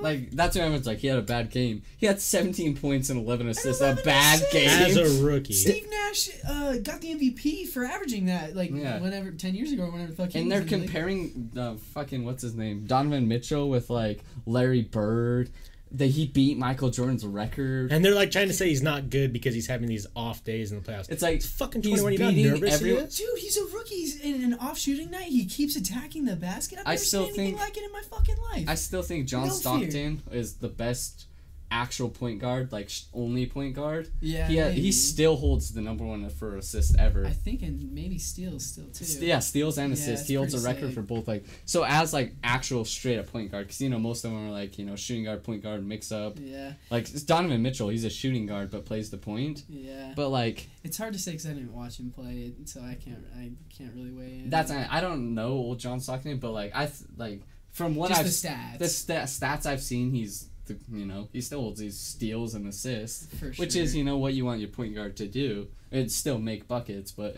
Like 0.00 0.30
that's 0.32 0.56
what 0.56 0.62
everyone's 0.62 0.86
like. 0.86 0.98
He 0.98 1.06
had 1.06 1.18
a 1.18 1.22
bad 1.22 1.50
game. 1.50 1.82
He 1.96 2.06
had 2.06 2.20
17 2.20 2.76
points 2.76 3.10
and 3.10 3.18
11 3.24 3.48
assists. 3.48 3.80
11 3.80 4.02
a 4.02 4.04
bad 4.04 4.34
assists. 4.36 4.52
game. 4.52 4.68
As 4.68 5.20
a 5.20 5.24
rookie. 5.24 5.52
Steve 5.54 5.86
Nash 5.90 6.28
uh, 6.48 6.76
got 6.78 7.00
the 7.00 7.14
MVP 7.14 7.68
for 7.68 7.84
averaging 7.84 8.26
that, 8.26 8.54
like 8.56 8.70
Yeah. 8.70 9.00
whenever 9.00 9.30
ten 9.32 9.54
years 9.54 9.72
ago, 9.72 9.84
or 9.84 9.90
whenever 9.90 10.10
the 10.10 10.16
fuck. 10.16 10.34
and 10.34 10.50
they're 10.50 10.60
in 10.60 10.66
the 10.66 10.76
league. 10.76 10.84
comparing 10.86 11.78
fucking 11.94 12.24
what's 12.24 12.42
his 12.42 12.54
name 12.54 12.84
Donovan 12.86 13.28
Mitchell 13.28 13.68
with 13.68 13.90
like 13.90 14.22
Larry 14.46 14.82
Bird. 14.82 15.50
That 15.94 16.06
he 16.06 16.26
beat 16.26 16.58
Michael 16.58 16.90
Jordan's 16.90 17.24
record. 17.24 17.92
And 17.92 18.04
they're 18.04 18.14
like 18.14 18.30
trying 18.32 18.48
to 18.48 18.52
say 18.54 18.68
he's 18.68 18.82
not 18.82 19.10
good 19.10 19.32
because 19.32 19.54
he's 19.54 19.68
having 19.68 19.88
these 19.88 20.06
off 20.16 20.42
days 20.42 20.72
in 20.72 20.82
the 20.82 20.84
playoffs. 20.90 21.08
it's 21.08 21.22
like 21.22 21.34
He's 21.34 21.50
fucking 21.50 21.82
he's 21.82 22.00
21. 22.00 22.12
You 22.12 22.18
know 22.18 22.30
beating 22.34 22.52
nervous 22.60 22.74
everyone- 22.74 23.04
is? 23.04 23.16
Dude, 23.16 23.38
he's 23.38 23.56
a 23.56 23.64
rookie. 23.66 23.94
He's 23.94 24.20
in 24.20 24.42
an 24.42 24.54
off 24.54 24.76
shooting 24.78 25.10
night. 25.10 25.26
He 25.28 25.44
keeps 25.46 25.76
attacking 25.76 26.24
the 26.24 26.34
basket. 26.36 26.80
I've 26.80 26.86
I 26.86 26.90
never 26.94 27.04
still 27.04 27.20
seen 27.26 27.28
anything 27.34 27.46
think- 27.56 27.60
like 27.60 27.76
it 27.76 27.84
in 27.84 27.92
my 27.92 28.02
fucking 28.10 28.36
life. 28.52 28.64
I 28.68 28.74
still 28.74 29.02
think 29.02 29.26
John 29.28 29.42
No 29.48 29.50
fear. 29.54 29.60
Stockton 29.60 30.22
is 30.32 30.54
the 30.54 30.68
best 30.68 31.26
actual 31.74 32.08
point 32.08 32.38
guard, 32.40 32.70
like 32.72 32.88
sh- 32.88 33.02
only 33.12 33.46
point 33.46 33.74
guard. 33.74 34.08
yeah, 34.20 34.46
He 34.48 34.56
maybe. 34.56 34.80
he 34.80 34.92
still 34.92 35.36
holds 35.36 35.72
the 35.74 35.80
number 35.80 36.04
one 36.04 36.28
for 36.30 36.56
assist 36.56 36.96
ever. 36.98 37.26
I 37.26 37.30
think, 37.32 37.62
and 37.62 37.92
maybe 37.92 38.18
steals 38.18 38.64
still 38.64 38.86
too. 38.86 39.04
St- 39.04 39.24
Yeah, 39.24 39.40
steals 39.40 39.76
and 39.78 39.92
assists. 39.92 40.20
it's 40.22 40.28
he 40.28 40.34
holds 40.36 40.54
a 40.54 40.60
record 40.66 40.86
sick. 40.86 40.94
for 40.94 41.02
both. 41.02 41.26
Like 41.28 41.44
so, 41.64 41.84
as 41.84 42.12
like 42.12 42.34
actual 42.44 42.84
straight 42.84 43.18
up 43.18 43.26
point 43.26 43.50
guard, 43.50 43.66
because 43.66 43.80
you 43.80 43.90
know 43.90 43.98
most 43.98 44.24
of 44.24 44.30
them 44.30 44.46
are 44.48 44.52
like 44.52 44.78
you 44.78 44.84
know 44.86 44.96
shooting 44.96 45.24
guard, 45.24 45.42
point 45.42 45.62
guard, 45.62 45.84
mix 45.84 46.12
up. 46.12 46.38
Yeah, 46.40 46.72
Like 46.90 47.04
it's 47.10 47.22
Donovan 47.24 47.60
Mitchell, 47.62 47.88
he's 47.88 48.04
a 48.04 48.10
shooting 48.10 48.46
guard 48.46 48.70
but 48.70 48.84
plays 48.84 49.10
the 49.10 49.18
point. 49.18 49.64
yeah. 49.68 50.12
But 50.14 50.28
like 50.28 50.68
it's 50.84 50.96
hard 50.96 51.12
to 51.14 51.18
say 51.18 51.32
because 51.32 51.46
I 51.46 51.54
didn't 51.54 51.74
watch 51.74 51.98
him 51.98 52.10
play, 52.10 52.52
so 52.66 52.80
I 52.80 52.94
can't. 52.94 53.24
I 53.36 53.50
can't 53.76 53.92
really 53.94 54.12
weigh 54.12 54.40
in. 54.44 54.50
that's 54.50 54.70
I 54.70 54.86
I 54.90 55.00
don't 55.00 55.34
know 55.34 55.48
old 55.52 55.78
John 55.80 55.98
Stockton, 56.00 56.38
but 56.38 56.52
like 56.52 56.70
I 56.74 56.86
th- 56.86 57.08
like 57.16 57.40
from 57.72 57.96
what 57.96 58.10
just 58.10 58.20
I've 58.20 58.26
the 58.26 58.48
stats. 58.48 58.78
the 58.78 58.88
sta- 58.88 59.46
stats 59.46 59.66
I've 59.66 59.82
seen, 59.82 60.12
he's 60.12 60.48
the, 60.66 60.78
you 60.90 61.04
know 61.06 61.28
he 61.32 61.40
still 61.40 61.60
holds 61.60 61.80
these 61.80 61.98
steals 61.98 62.54
and 62.54 62.66
assists, 62.66 63.26
for 63.38 63.52
sure. 63.52 63.64
which 63.64 63.76
is 63.76 63.94
you 63.94 64.04
know 64.04 64.16
what 64.18 64.34
you 64.34 64.44
want 64.44 64.60
your 64.60 64.68
point 64.70 64.94
guard 64.94 65.16
to 65.18 65.26
do. 65.26 65.68
It'd 65.90 66.10
still 66.10 66.38
make 66.38 66.66
buckets, 66.66 67.12
but 67.12 67.36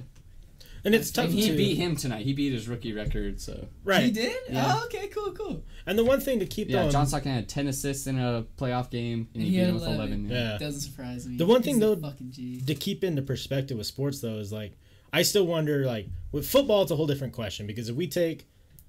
And 0.85 0.95
it's 0.95 1.11
tough 1.11 1.27
and 1.27 1.35
he 1.35 1.49
to 1.51 1.57
beat 1.57 1.77
him 1.77 1.97
tonight. 1.97 2.25
He 2.25 2.33
beat 2.33 2.53
his 2.53 2.69
rookie 2.69 2.93
record. 2.93 3.41
So 3.41 3.67
right. 3.85 4.05
He 4.05 4.11
did. 4.11 4.37
Yeah. 4.49 4.73
Oh, 4.75 4.85
okay, 4.87 5.09
cool, 5.09 5.33
cool. 5.33 5.63
And 5.85 5.99
the 5.99 6.05
one 6.05 6.21
thing 6.21 6.39
to 6.39 6.47
keep 6.47 6.71
yeah, 6.71 6.85
on 6.85 6.91
John 6.91 7.07
Stockton 7.07 7.33
had 7.33 7.49
ten 7.49 7.67
assists 7.67 8.07
in 8.07 8.19
a 8.19 8.45
playoff 8.57 8.91
game, 8.91 9.29
and, 9.35 9.43
And 9.43 9.43
he, 9.43 9.51
he 9.51 9.57
beat 9.57 9.61
had 9.61 9.69
him 9.69 9.75
with 9.75 9.85
11. 9.85 10.01
eleven. 10.01 10.31
Yeah. 10.31 10.59
Doesn't 10.59 10.81
surprise 10.81 11.27
me. 11.27 11.37
The 11.37 11.47
one 11.47 11.63
He's 11.63 11.73
thing, 11.73 11.81
though, 11.81 11.97
to 11.97 12.75
keep 12.75 13.05
into 13.05 13.23
perspective 13.23 13.77
with 13.77 13.87
sports 13.87 14.21
though 14.21 14.37
is 14.39 14.53
like 14.53 14.77
I 15.13 15.23
still 15.23 15.47
wonder 15.47 15.85
like 15.85 16.09
with 16.33 16.47
football 16.47 16.83
it's 16.83 16.91
a 16.91 16.97
whole 16.97 17.07
different 17.07 17.33
question 17.33 17.67
because 17.67 17.89
if 17.89 17.97
we 17.97 18.07
take 18.07 18.47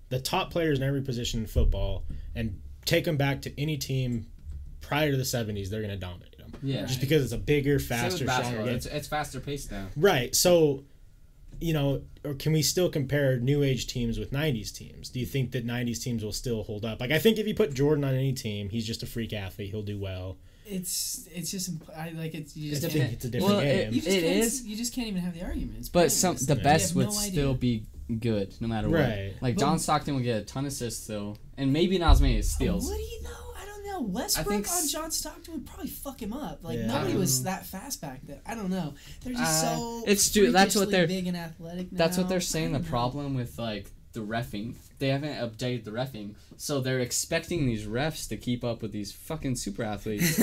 the 0.09 0.19
top 0.19 0.51
players 0.51 0.79
in 0.79 0.83
every 0.83 1.01
position 1.01 1.41
in 1.41 1.47
football 1.47 2.03
and 2.35 2.61
take 2.87 3.05
them 3.05 3.17
back 3.17 3.41
to 3.43 3.61
any 3.61 3.77
team 3.77 4.25
prior 4.81 5.11
to 5.11 5.17
the 5.17 5.23
70s 5.23 5.69
they're 5.69 5.81
going 5.81 5.93
to 5.93 5.97
dominate 5.97 6.37
them 6.37 6.51
Yeah. 6.63 6.85
just 6.85 6.99
because 7.01 7.23
it's 7.23 7.33
a 7.33 7.37
bigger 7.37 7.77
faster 7.79 8.25
stronger 8.25 8.63
game. 8.63 8.67
It's, 8.69 8.85
it's 8.85 9.07
faster 9.07 9.39
paced 9.39 9.71
now. 9.71 9.87
right 9.95 10.35
so 10.35 10.83
you 11.59 11.73
know 11.73 12.01
or 12.23 12.33
can 12.35 12.53
we 12.53 12.61
still 12.61 12.89
compare 12.89 13.37
new 13.39 13.63
age 13.63 13.87
teams 13.87 14.17
with 14.19 14.31
90s 14.31 14.71
teams 14.73 15.09
do 15.09 15.19
you 15.19 15.25
think 15.25 15.51
that 15.51 15.65
90s 15.65 16.01
teams 16.01 16.23
will 16.23 16.31
still 16.31 16.63
hold 16.63 16.85
up 16.85 16.99
like 16.99 17.11
I 17.11 17.19
think 17.19 17.37
if 17.39 17.47
you 17.47 17.53
put 17.55 17.73
Jordan 17.73 18.03
on 18.03 18.13
any 18.13 18.31
team 18.33 18.69
he's 18.69 18.85
just 18.85 19.03
a 19.03 19.05
freak 19.07 19.33
athlete 19.33 19.71
he'll 19.71 19.81
do 19.81 19.97
well 19.99 20.37
It's 20.65 21.27
it's 21.33 21.49
just 21.51 21.69
imp- 21.69 21.89
I 21.97 22.09
like 22.11 22.33
it's 22.35 22.55
you 22.55 22.71
it's 22.71 22.81
just 22.81 22.95
a, 22.95 22.99
can't. 22.99 23.11
it's 23.13 23.25
a 23.25 23.29
different 23.29 23.55
Well, 23.55 23.61
game 23.63 23.93
You 23.93 24.01
just 24.01 24.17
It 24.17 24.21
can't. 24.21 24.53
You 24.69 24.75
just 24.77 24.93
can't 24.93 25.07
even 25.07 25.21
have 25.21 25.33
the 25.33 25.43
arguments. 25.43 25.89
But 25.89 26.11
some 26.11 26.35
the 26.35 26.55
best 26.55 26.89
have 26.89 26.95
would 26.97 27.05
no 27.07 27.11
still 27.11 27.53
be 27.55 27.83
good 28.19 28.53
no 28.61 28.67
matter 28.67 28.89
what. 28.89 28.99
Right. 29.01 29.33
Like 29.41 29.55
But- 29.55 29.61
John 29.61 29.79
Stockton 29.79 30.15
will 30.15 30.21
get 30.23 30.41
a 30.41 30.45
ton 30.45 30.65
of 30.65 30.71
assists 30.71 31.05
though, 31.07 31.35
and 31.57 31.71
maybe 31.73 31.97
not 31.97 32.11
as 32.13 32.21
many 32.21 32.37
as 32.37 32.49
steals. 32.49 32.87
Would 32.89 32.97
he 32.97 33.19
though? 33.23 33.29
I 33.61 33.65
don't 33.65 33.85
know. 33.85 34.01
Westbrook 34.01 34.47
think 34.47 34.67
on 34.71 34.87
John 34.87 35.11
Stockton 35.11 35.53
would 35.55 35.65
probably 35.65 35.87
fuck 35.89 36.21
him 36.21 36.33
up. 36.33 36.63
Like 36.63 36.77
Yeah. 36.79 36.87
nobody 36.87 37.15
was 37.15 37.43
that 37.43 37.65
fast 37.65 37.99
back 38.01 38.21
then. 38.25 38.39
I 38.45 38.55
don't 38.55 38.69
know. 38.69 38.93
They're 39.23 39.33
just 39.33 39.63
Uh, 39.63 39.75
so. 39.75 40.03
it's 40.07 40.29
true, 40.31 40.51
that's 40.51 40.75
what 40.75 40.89
they're- 40.91 41.07
big 41.07 41.27
and 41.27 41.35
athletic. 41.37 41.91
Now. 41.91 41.97
That's 41.97 42.17
what 42.17 42.29
they're 42.29 42.39
saying. 42.41 42.71
The 42.73 42.79
know. 42.79 42.85
problem 42.89 43.33
with 43.35 43.57
like 43.59 43.91
the 44.13 44.21
refing, 44.21 44.75
they 44.99 45.09
haven't 45.09 45.35
updated 45.35 45.83
the 45.83 45.91
refing, 45.91 46.35
so 46.57 46.81
they're 46.81 46.99
expecting 46.99 47.65
these 47.67 47.85
refs 47.85 48.27
to 48.29 48.37
keep 48.37 48.63
up 48.63 48.81
with 48.81 48.91
these 48.91 49.11
fucking 49.11 49.55
super 49.55 49.83
athletes. 49.83 50.35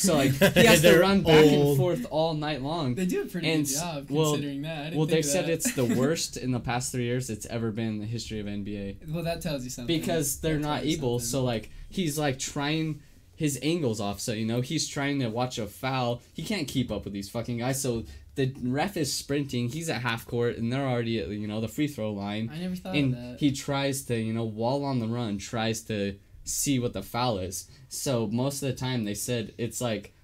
so 0.00 0.16
like 0.16 0.32
he 0.54 0.64
has 0.66 0.82
to 0.82 0.98
run 0.98 1.22
back 1.22 1.44
and 1.46 1.76
forth 1.76 2.04
all 2.10 2.34
night 2.34 2.62
long. 2.62 2.94
They 2.94 3.06
do 3.06 3.22
a 3.22 3.26
pretty 3.26 3.50
And 3.50 3.64
good 3.64 3.72
s- 3.74 3.80
job 3.80 4.06
well- 4.10 4.32
considering 4.32 4.62
that. 4.62 4.78
I 4.80 4.84
didn't 4.84 4.96
Well, 4.98 5.06
they 5.06 5.22
said 5.22 5.48
it's 5.48 5.72
the 5.74 5.84
worst 5.96 6.36
in 6.36 6.50
the 6.52 6.60
past 6.60 6.90
three 6.92 7.04
years 7.04 7.30
it's 7.30 7.46
ever 7.46 7.70
been 7.70 7.88
in 7.88 7.98
the 8.00 8.06
history 8.06 8.40
of 8.40 8.46
NBA 8.46 9.08
Well, 9.08 9.22
that 9.24 9.40
tells 9.40 9.64
you 9.64 9.70
something. 9.70 9.96
because 9.98 10.38
they're 10.40 10.54
That 10.58 10.62
not 10.62 10.84
able. 10.84 11.18
So 11.20 11.44
like 11.44 11.70
he's 11.88 12.18
like 12.18 12.38
trying 12.38 13.00
his 13.36 13.58
angles 13.62 14.00
off. 14.00 14.20
So 14.20 14.32
you 14.32 14.46
know 14.46 14.60
he's 14.60 14.86
trying 14.88 15.18
to 15.20 15.28
watch 15.28 15.58
a 15.58 15.66
foul. 15.66 16.20
He 16.34 16.42
can't 16.42 16.68
keep 16.68 16.90
up 16.92 17.04
with 17.04 17.12
these 17.12 17.28
fucking 17.28 17.58
guys. 17.58 17.80
So 17.80 18.04
the 18.34 18.54
ref 18.62 18.96
is 18.96 19.12
sprinting. 19.12 19.68
He's 19.68 19.90
at 19.90 20.00
half 20.02 20.26
court, 20.26 20.56
and 20.56 20.72
they're 20.72 20.86
already 20.86 21.18
at 21.20 21.28
you 21.28 21.46
know 21.46 21.60
the 21.60 21.68
free 21.68 21.88
throw 21.88 22.12
line. 22.12 22.50
I 22.52 22.58
never 22.58 22.76
thought 22.76 22.94
and 22.94 23.14
of 23.14 23.20
that. 23.20 23.40
he 23.40 23.52
tries 23.52 24.04
to 24.04 24.16
you 24.16 24.32
know 24.32 24.44
while 24.44 24.84
on 24.84 25.00
the 25.00 25.06
run 25.08 25.38
tries 25.38 25.82
to 25.82 26.16
see 26.44 26.78
what 26.78 26.92
the 26.92 27.02
foul 27.02 27.38
is. 27.38 27.68
So 27.88 28.26
most 28.28 28.62
of 28.62 28.68
the 28.68 28.74
time 28.74 29.04
they 29.04 29.14
said 29.14 29.54
it's 29.58 29.80
like, 29.80 30.14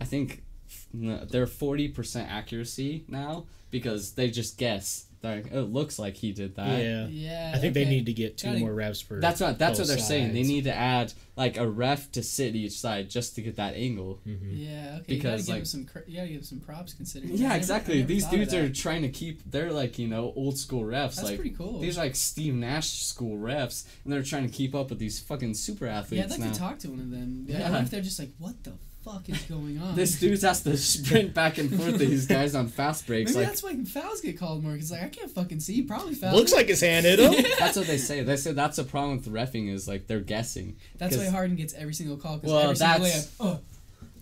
I 0.00 0.04
think 0.04 0.44
f- 0.68 0.88
they're 1.30 1.46
forty 1.46 1.88
percent 1.88 2.30
accuracy 2.30 3.04
now 3.08 3.46
because 3.70 4.12
they 4.12 4.30
just 4.30 4.56
guess. 4.58 5.04
They're 5.20 5.36
like, 5.42 5.52
it 5.52 5.60
looks 5.62 5.98
like 5.98 6.16
he 6.16 6.32
did 6.32 6.54
that. 6.56 6.80
yeah. 6.80 7.06
yeah, 7.08 7.52
I 7.54 7.58
think 7.58 7.74
they 7.74 7.84
need 7.84 8.06
to 8.06 8.12
get 8.12 8.38
two 8.38 8.46
Gotta- 8.48 8.60
more 8.60 8.70
refs 8.72 9.06
per. 9.06 9.20
That's 9.20 9.40
what 9.40 9.58
that's 9.58 9.78
what 9.78 9.88
they're 9.88 9.98
saying. 9.98 10.32
They 10.32 10.42
need 10.44 10.64
to 10.64 10.74
add 10.74 11.12
like 11.36 11.56
a 11.56 11.68
ref 11.68 12.10
to 12.12 12.22
sit 12.22 12.54
each 12.54 12.72
side 12.78 13.10
just 13.10 13.34
to 13.36 13.42
get 13.42 13.56
that 13.56 13.74
angle. 13.74 14.20
Mhm. 14.26 14.38
Yeah, 14.52 14.96
okay. 15.00 15.04
Because, 15.16 15.16
you 15.16 15.22
gotta 15.22 15.36
give 15.38 15.48
like- 15.48 15.58
him 15.58 15.64
some. 15.64 15.84
cr- 15.86 15.98
You 16.06 16.16
gotta 16.16 16.28
give 16.28 16.36
him 16.38 16.42
some 16.44 16.60
props 16.60 16.92
considering. 16.94 17.32
Yeah, 17.34 17.48
never- 17.48 17.56
exactly. 17.58 18.02
These 18.02 18.26
dudes 18.26 18.54
are 18.54 18.68
trying 18.70 19.02
to 19.02 19.08
keep. 19.08 19.42
They're 19.50 19.72
like 19.72 19.98
you 19.98 20.06
know 20.08 20.32
old 20.36 20.56
school 20.56 20.82
refs. 20.84 21.16
That's 21.16 21.22
like 21.24 21.36
pretty 21.36 21.56
cool. 21.56 21.80
these 21.80 21.98
are 21.98 22.02
like 22.04 22.14
Steve 22.16 22.54
Nash 22.54 22.88
school 23.02 23.36
refs, 23.38 23.84
and 24.04 24.12
they're 24.12 24.22
trying 24.22 24.46
to 24.48 24.52
keep 24.52 24.74
up 24.74 24.90
with 24.90 24.98
these 25.00 25.18
fucking 25.18 25.54
super 25.54 25.86
athletes. 25.86 26.18
yeah, 26.18 26.24
I'd 26.24 26.30
like 26.30 26.40
now. 26.40 26.52
to 26.52 26.58
talk 26.58 26.78
to 26.80 26.90
one 26.90 27.00
of 27.00 27.10
them. 27.10 27.44
Yeah. 27.48 27.56
I 27.56 27.58
Yeah. 27.60 27.70
wonder 27.70 27.84
if 27.84 27.90
they're 27.90 28.00
just 28.02 28.18
like, 28.18 28.30
what 28.38 28.62
the 28.64 28.72
fuck 29.12 29.28
is 29.28 29.42
going 29.42 29.78
on? 29.78 29.94
This 29.96 30.18
dude 30.20 30.40
has 30.42 30.62
to 30.62 30.76
sprint 30.76 31.34
back 31.34 31.58
and 31.58 31.74
forth 31.74 31.92
to 31.92 31.98
these 31.98 32.26
guys 32.26 32.54
on 32.54 32.68
fast 32.68 33.06
breaks. 33.06 33.32
Maybe 33.32 33.40
like 33.46 33.48
that's 33.48 33.62
why 33.62 33.74
fouls 33.84 34.20
get 34.20 34.38
called 34.38 34.62
more. 34.62 34.76
Cause 34.76 34.90
like 34.92 35.02
I 35.02 35.08
can't 35.08 35.30
fucking 35.30 35.60
see. 35.60 35.74
He 35.74 35.82
Probably 35.82 36.14
fouls. 36.14 36.34
Looks 36.34 36.52
like 36.52 36.66
his 36.68 36.80
hand 36.80 37.06
hit 37.06 37.18
him. 37.18 37.32
that's 37.58 37.76
what 37.76 37.86
they 37.86 37.98
say. 37.98 38.22
They 38.22 38.36
say 38.36 38.52
that's 38.52 38.78
a 38.78 38.84
problem 38.84 39.16
with 39.18 39.32
refing 39.32 39.72
is 39.72 39.88
like 39.88 40.06
they're 40.06 40.20
guessing. 40.20 40.76
That's 40.98 41.16
why 41.16 41.26
Harden 41.26 41.56
gets 41.56 41.74
every 41.74 41.94
single 41.94 42.16
call. 42.16 42.38
Cause 42.38 42.50
Well, 42.50 42.58
every 42.60 42.76
single 42.76 42.98
that's- 43.00 43.26
layup, 43.26 43.30
oh, 43.40 43.60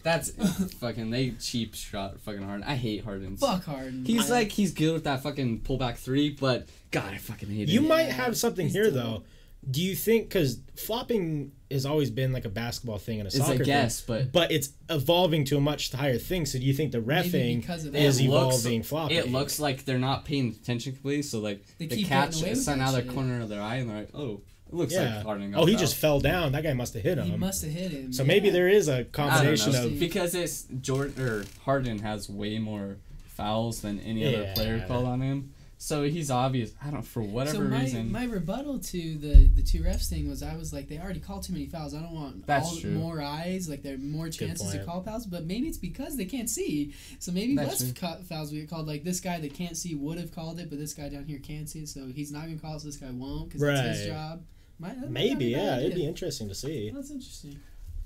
That's 0.02 0.31
fucking 0.74 1.10
they 1.10 1.31
cheap 1.40 1.74
shot 1.74 2.20
fucking 2.20 2.42
Harden. 2.42 2.62
I 2.65 2.76
hate 2.76 3.02
Harden. 3.05 3.36
fuck 3.36 3.65
Harden. 3.65 4.05
He's 4.05 4.28
Yeah. 4.28 4.34
like 4.34 4.52
he's 4.52 4.73
good 4.73 4.92
with 4.92 5.05
that 5.05 5.23
fucking 5.23 5.60
pullback 5.62 5.97
three, 5.97 6.31
but 6.31 6.68
God, 6.92 7.12
I 7.12 7.18
fucking 7.18 7.48
hate 7.48 7.68
You 7.68 7.78
him. 7.78 7.82
You 7.84 7.89
might 7.89 8.06
Yeah, 8.06 8.12
have 8.12 8.36
something 8.36 8.66
he's 8.66 8.73
here 8.74 8.84
dumb. 8.90 8.94
though. 8.94 9.23
Do 9.69 9.83
you 9.83 9.97
think 9.97 10.28
because 10.28 10.61
flopping 10.77 11.53
has 11.70 11.85
always 11.85 12.11
been 12.11 12.33
like 12.33 12.45
a 12.45 12.49
basketball 12.49 12.99
thing 12.99 13.20
and 13.20 13.27
a 13.27 13.28
It's 13.28 13.39
soccer 13.39 13.55
a 13.55 13.57
thing, 13.57 13.67
guess, 13.67 14.01
but 14.01 14.33
but 14.33 14.53
it's 14.53 14.70
evolving 14.89 15.45
to 15.47 15.57
a 15.57 15.61
much 15.61 15.93
higher 15.93 16.19
thing. 16.19 16.47
So 16.47 16.59
do 16.59 16.65
you 16.65 16.73
think 16.75 16.93
the 16.93 17.01
Maybe 17.01 17.28
refing 17.31 17.70
is 17.70 17.85
that. 17.85 17.95
It 17.95 18.07
looks- 18.07 18.20
evolving 18.20 18.83
flopping? 18.83 19.17
it 19.17 19.33
looks 19.33 19.59
like 19.59 19.85
they're 19.85 19.99
not 19.99 20.25
paying 20.25 20.49
attention 20.49 20.93
completely. 20.93 21.23
So 21.23 21.41
like 21.41 21.65
They 21.78 21.86
the 21.86 22.05
catch 22.05 22.36
is 22.36 22.43
with 22.43 22.62
sent 22.62 22.81
out 22.81 22.97
of 22.97 23.07
the 23.07 23.12
corner 23.12 23.41
of 23.41 23.49
their 23.49 23.61
eye, 23.61 23.77
and 23.77 23.91
they're 23.91 23.99
like, 23.99 24.11
oh, 24.15 24.41
it 24.69 24.75
looks 24.75 24.93
yeah. 24.93 25.17
like 25.17 25.25
Harden. 25.25 25.55
oh, 25.55 25.65
he 25.65 25.73
fouled. 25.73 25.81
just 25.81 25.97
fell 25.97 26.20
down. 26.20 26.53
That 26.53 26.62
guy 26.62 26.73
must 26.73 26.95
have 26.95 27.03
hit 27.03 27.19
him. 27.19 27.27
He 27.27 27.36
must 27.36 27.62
have 27.65 27.73
hit 27.73 27.91
him. 27.93 28.12
so 28.12 28.25
maybe 28.25 28.51
there 28.51 28.69
is 28.69 28.89
a 28.89 29.05
combination 29.05 29.75
of 29.75 29.99
because 29.99 30.35
it's 30.35 30.65
Jordan 30.81 31.23
or 31.25 31.45
Harden 31.65 32.01
has 32.01 32.28
way 32.28 32.59
more 32.59 32.97
fouls 33.28 33.83
than 33.83 34.01
any 34.01 34.27
other 34.27 34.53
player 34.55 34.85
called 34.86 35.07
on 35.07 35.20
him. 35.20 35.53
So 35.78 36.05
he's 36.05 36.30
obvious. 36.30 36.72
I 36.82 36.90
don't 36.90 37.02
for 37.02 37.22
whatever 37.22 37.56
so 37.58 37.62
my, 37.64 37.80
reason. 37.80 38.10
my 38.10 38.24
rebuttal 38.24 38.78
to 38.78 39.18
the 39.18 39.44
the 39.55 39.62
two 39.62 39.82
refs 39.82 40.08
thing 40.08 40.28
was 40.28 40.42
I 40.42 40.56
was 40.56 40.72
like 40.72 40.88
they 40.88 40.98
already 40.98 41.20
called 41.20 41.42
too 41.42 41.52
many 41.52 41.66
fouls. 41.66 41.94
I 41.94 42.00
don't 42.00 42.14
want 42.14 42.46
That's 42.46 42.66
all, 42.70 42.76
true. 42.78 42.92
more 42.92 43.20
eyes. 43.20 43.68
Like 43.68 43.82
there 43.82 43.94
are 43.94 43.98
more 43.98 44.30
chances 44.30 44.72
to 44.72 44.82
call 44.84 45.02
fouls, 45.02 45.26
but 45.26 45.44
maybe 45.44 45.68
it's 45.68 45.76
because 45.76 46.16
they 46.16 46.24
can't 46.24 46.48
see. 46.48 46.94
So 47.18 47.30
maybe 47.30 47.55
That's 47.55 47.82
less 47.82 47.92
ca- 47.92 48.22
fouls 48.28 48.52
we 48.52 48.60
get 48.60 48.70
called. 48.70 48.86
Like 48.86 49.05
this 49.05 49.20
guy 49.20 49.38
that 49.38 49.52
can't 49.52 49.76
see 49.76 49.94
would 49.94 50.18
have 50.18 50.34
called 50.34 50.58
it, 50.58 50.70
but 50.70 50.78
this 50.78 50.94
guy 50.94 51.10
down 51.10 51.24
here 51.24 51.38
can 51.40 51.66
see 51.66 51.80
it, 51.80 51.88
so 51.88 52.06
he's 52.06 52.32
not 52.32 52.42
gonna 52.42 52.58
call 52.58 52.76
it. 52.76 52.80
So 52.80 52.86
this 52.86 52.96
guy 52.96 53.10
won't 53.10 53.50
because 53.50 53.62
it's 53.62 53.98
his 53.98 54.06
job. 54.08 54.42
Might, 54.78 54.88
that 54.88 54.96
might 54.96 55.00
not 55.02 55.10
maybe. 55.10 55.34
be 55.34 55.55
a 55.55 55.56
bad 55.58 55.64
Yeah, 55.64 55.78
it'd 55.80 55.94
be 55.94 56.06
interesting 56.06 56.48
to 56.48 56.55
see. 56.55 56.90
That's 56.90 57.10
interesting. 57.10 57.58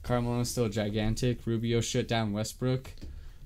Carmelo's 0.02 0.50
still 0.50 0.68
gigantic. 0.68 1.46
Rubio 1.46 1.80
shut 1.80 2.08
down 2.08 2.32
Westbrook. 2.32 2.92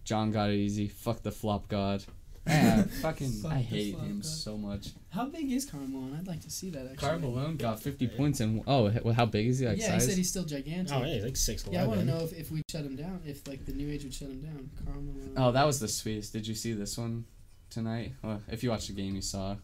John 0.05 0.31
got 0.31 0.51
it 0.51 0.57
easy. 0.57 0.89
Fuck 0.89 1.23
the 1.23 1.31
flop 1.33 1.69
god. 1.69 2.05
Yeah, 2.47 2.83
fucking. 3.03 3.31
Fuck 3.31 3.53
I 3.53 3.57
the 3.57 3.63
hate 3.63 3.95
flop 3.95 4.07
him 4.07 4.17
god. 4.17 4.27
so 4.27 4.59
much. 4.59 4.89
How 5.11 5.27
big 5.27 5.51
is 5.51 5.65
Carmelo? 5.65 6.15
I'd 6.19 6.27
like 6.27 6.41
to 6.43 6.51
see 6.51 6.71
that 6.71 6.87
actually. 6.91 6.97
Carmelo 7.09 7.53
got 7.53 7.81
50 7.81 8.09
points 8.09 8.41
and 8.41 8.63
oh, 8.67 8.93
well, 9.03 9.15
how 9.15 9.25
big 9.27 9.47
is 9.47 9.61
he? 9.61 9.67
Like 9.67 9.79
yeah, 9.79 9.95
he 9.95 10.01
said 10.01 10.17
he's 10.17 10.29
still 10.29 10.45
gigantic. 10.45 10.95
Oh, 10.95 11.01
yeah, 11.05 11.15
he's 11.15 11.25
like 11.25 11.37
six 11.37 11.65
Yeah, 11.71 11.85
I 11.85 11.87
want 11.87 12.01
to 12.01 12.07
know 12.07 12.19
if, 12.19 12.33
if 12.33 12.51
we 12.51 12.63
shut 12.71 12.83
him 12.85 12.97
down, 12.97 13.21
if 13.25 13.47
like 13.49 13.65
the 13.65 13.73
new 13.73 13.91
age 13.91 14.05
would 14.05 14.13
shut 14.13 14.29
him 14.29 14.41
down. 14.43 14.71
Carmelo. 14.85 15.15
Oh, 15.37 15.53
that 15.53 15.65
was 15.65 15.81
the 15.81 15.89
sweetest. 15.89 16.33
Did 16.33 16.47
you 16.47 16.55
see 16.55 16.73
this 16.75 16.99
one 16.99 17.25
tonight? 17.71 18.13
Well, 18.23 18.43
if 18.49 18.63
you 18.63 18.71
watched 18.71 18.89
the 18.89 18.95
game, 18.95 19.15
you 19.15 19.23
saw. 19.23 19.57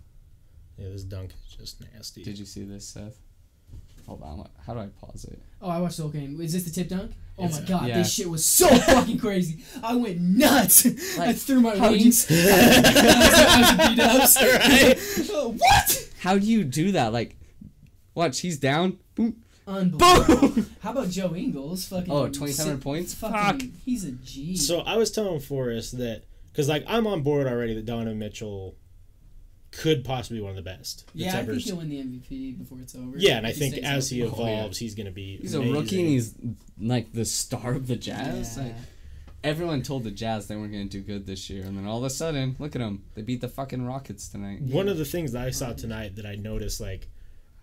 Yeah, 0.78 0.88
this 0.88 1.02
dunk 1.02 1.32
is 1.46 1.56
just 1.56 1.82
nasty. 1.92 2.22
Did 2.22 2.38
you 2.38 2.46
see 2.46 2.64
this, 2.64 2.88
Seth? 2.88 3.18
Hold 4.06 4.22
on. 4.22 4.48
How 4.66 4.72
do 4.74 4.80
I 4.80 4.86
pause 4.86 5.24
it? 5.24 5.38
Oh, 5.60 5.68
I 5.68 5.78
watched 5.78 5.98
the 5.98 6.04
whole 6.04 6.10
game. 6.12 6.40
Is 6.40 6.52
this 6.54 6.64
the 6.64 6.70
tip 6.70 6.88
dunk? 6.88 7.12
Oh 7.40 7.46
It's 7.46 7.60
my 7.60 7.66
god, 7.66 7.88
yeah. 7.88 7.98
this 7.98 8.12
shit 8.12 8.28
was 8.28 8.44
so 8.44 8.68
fucking 8.86 9.18
crazy. 9.18 9.64
I 9.82 9.96
went 9.96 10.20
nuts. 10.20 10.86
I 11.16 11.26
Like, 11.26 11.36
threw 11.36 11.60
my 11.60 11.76
how 11.76 11.88
you- 11.90 12.04
wings. 12.04 12.26
I 12.30 13.84
was 13.84 13.88
beat 13.88 14.00
ups. 14.00 14.36
Right. 14.42 15.28
Oh, 15.32 15.54
what? 15.56 16.08
How 16.20 16.36
do 16.38 16.46
you 16.46 16.64
do 16.64 16.92
that? 16.92 17.12
Like, 17.12 17.36
watch, 18.14 18.40
he's 18.40 18.58
down. 18.58 18.98
Boom. 19.14 19.36
Unbelievable. 19.66 20.48
Boom. 20.48 20.66
How 20.80 20.90
about 20.92 21.08
Joe 21.08 21.34
Ingles? 21.34 21.86
Fucking 21.88 22.12
Oh, 22.12 22.28
27 22.28 22.74
sit- 22.74 22.80
points? 22.82 23.14
Fucking, 23.14 23.72
he's 23.84 24.04
a 24.04 24.12
G. 24.12 24.56
So 24.56 24.80
I 24.80 24.96
was 24.96 25.10
telling 25.10 25.40
Forrest 25.40 25.96
that 25.98 26.24
because 26.52 26.68
like 26.68 26.84
I'm 26.86 27.06
on 27.06 27.22
board 27.22 27.46
already 27.46 27.74
that 27.74 27.86
Donovan 27.86 28.18
Mitchell 28.18 28.74
could 29.72 30.04
possibly 30.04 30.38
be 30.38 30.42
one 30.42 30.50
of 30.50 30.56
the 30.56 30.62
best. 30.62 31.06
that's 31.06 31.14
yeah, 31.14 31.36
I 31.36 31.40
ever 31.40 31.52
think 31.52 31.64
he'll 31.64 31.76
win 31.76 31.88
the 31.88 32.02
MVP 32.02 32.58
before 32.58 32.78
it's 32.80 32.94
over. 32.94 33.16
Yeah, 33.16 33.36
and 33.38 33.46
I 33.46 33.52
think 33.52 33.74
stays 33.74 33.84
as 33.84 34.10
he 34.10 34.20
healthy. 34.20 34.42
Oh, 34.42 34.44
evolves, 34.46 34.78
he's 34.78 34.94
gonna 34.94 35.10
be. 35.10 35.36
He's 35.38 35.54
a 35.54 35.60
rookie 35.60 36.00
and 36.00 36.08
he's 36.08 36.34
like 36.80 37.12
the 37.12 37.24
star 37.24 37.72
of 37.72 37.86
the 37.86 37.96
Jazz. 37.96 38.56
Yeah. 38.56 38.64
Like, 38.64 38.74
everyone 39.42 39.82
told 39.82 40.04
the 40.04 40.10
Jazz 40.10 40.46
they 40.48 40.56
weren't 40.56 40.72
going 40.72 40.88
to 40.88 40.98
do 40.98 41.02
good 41.02 41.26
this 41.26 41.48
year, 41.48 41.64
and 41.64 41.76
then 41.76 41.86
all 41.86 41.98
of 41.98 42.04
a 42.04 42.10
sudden, 42.10 42.56
look 42.58 42.74
at 42.74 42.80
them. 42.80 43.04
They 43.14 43.22
beat 43.22 43.40
the 43.40 43.48
fucking 43.48 43.84
Rockets 43.84 44.28
tonight. 44.28 44.62
One 44.62 44.88
of 44.88 44.98
the 44.98 45.04
things 45.04 45.32
that 45.32 45.46
I 45.46 45.50
saw 45.50 45.72
tonight 45.72 46.16
that 46.16 46.26
I 46.26 46.34
noticed 46.34 46.80
like 46.80 47.08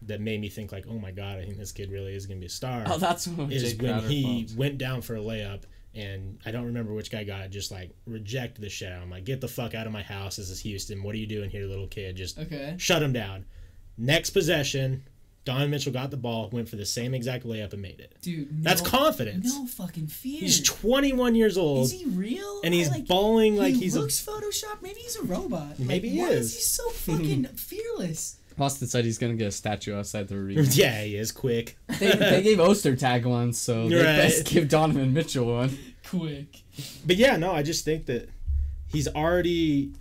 that 0.03 0.21
made 0.21 0.39
me 0.39 0.49
think 0.49 0.71
like, 0.71 0.85
oh 0.89 0.99
my 0.99 1.11
god, 1.11 1.39
I 1.39 1.45
think 1.45 1.57
this 1.57 1.71
kid 1.71 1.91
really 1.91 2.15
is 2.15 2.25
gonna 2.25 2.39
be 2.39 2.45
a 2.45 2.49
star. 2.49 2.83
Oh, 2.87 2.97
that's 2.97 3.27
when 3.27 3.51
is 3.51 3.73
Jake 3.73 3.81
when 3.81 3.91
Crowder 3.91 4.07
he 4.07 4.23
pumped. 4.23 4.57
went 4.57 4.77
down 4.77 5.01
for 5.01 5.15
a 5.15 5.19
layup 5.19 5.63
and 5.97 6.37
I 6.45 6.51
don't 6.51 6.65
remember 6.65 6.93
which 6.93 7.11
guy 7.11 7.23
got 7.23 7.41
it, 7.41 7.49
just 7.49 7.71
like 7.71 7.91
reject 8.05 8.61
the 8.61 8.69
shit 8.69 8.91
out 8.91 9.01
him. 9.03 9.09
Like, 9.09 9.25
get 9.25 9.41
the 9.41 9.47
fuck 9.47 9.73
out 9.75 9.87
of 9.87 9.91
my 9.93 10.03
house. 10.03 10.37
This 10.37 10.49
is 10.49 10.59
Houston. 10.61 11.03
What 11.03 11.15
are 11.15 11.17
you 11.17 11.27
doing 11.27 11.49
here, 11.49 11.65
little 11.65 11.87
kid? 11.87 12.15
Just 12.15 12.37
Okay. 12.39 12.75
shut 12.77 13.01
him 13.03 13.11
down. 13.13 13.45
Next 13.97 14.29
possession, 14.29 15.03
Donovan 15.43 15.71
Mitchell 15.71 15.91
got 15.93 16.11
the 16.11 16.17
ball, 16.17 16.49
went 16.51 16.69
for 16.69 16.75
the 16.75 16.85
same 16.85 17.13
exact 17.13 17.45
layup 17.45 17.73
and 17.73 17.81
made 17.81 17.99
it. 17.99 18.15
Dude, 18.21 18.63
That's 18.63 18.81
confidence. 18.81 19.47
No 19.55 19.65
fucking 19.65 20.07
fear. 20.07 20.41
He's 20.41 20.61
21 20.61 21.35
years 21.35 21.57
old. 21.57 21.85
Is 21.85 21.93
he 21.93 22.05
real? 22.05 22.61
and 22.63 22.73
he's 22.73 22.89
I, 22.89 22.95
like, 22.97 23.07
balling 23.07 23.55
like 23.55 23.73
he 23.73 23.81
he's 23.81 23.95
a 23.95 24.01
looks 24.01 24.23
Photoshop. 24.23 24.81
Maybe 24.81 24.99
he's 24.99 25.15
a 25.15 25.23
robot. 25.23 25.79
Maybe 25.79 26.09
like, 26.19 26.29
he 26.29 26.35
is. 26.35 26.53
he 26.55 26.61
so 26.61 26.89
fucking 26.91 27.45
fearless? 27.55 28.37
Austin 28.59 28.87
said 28.87 29.05
he's 29.05 29.17
going 29.17 29.31
to 29.31 29.37
get 29.37 29.47
a 29.47 29.51
statue 29.51 29.95
outside 29.95 30.27
the 30.27 30.35
arena. 30.37 30.61
yeah, 30.63 31.03
he 31.03 31.15
is 31.15 31.31
quick. 31.31 31.77
they, 31.99 32.11
they 32.11 32.41
gave 32.41 32.57
Ostertag 32.57 33.25
one, 33.25 33.53
so 33.53 33.87
they 33.87 33.95
Right. 33.97 34.03
best 34.17 34.45
give 34.45 34.67
Donovan 34.69 35.13
Mitchell 35.13 35.45
one. 35.45 35.77
Quick. 36.07 36.63
But 37.05 37.17
yeah, 37.17 37.35
no, 37.37 37.51
I 37.51 37.63
just 37.63 37.85
think 37.85 38.05
that 38.07 38.29
he's 38.87 39.07
already 39.07 39.91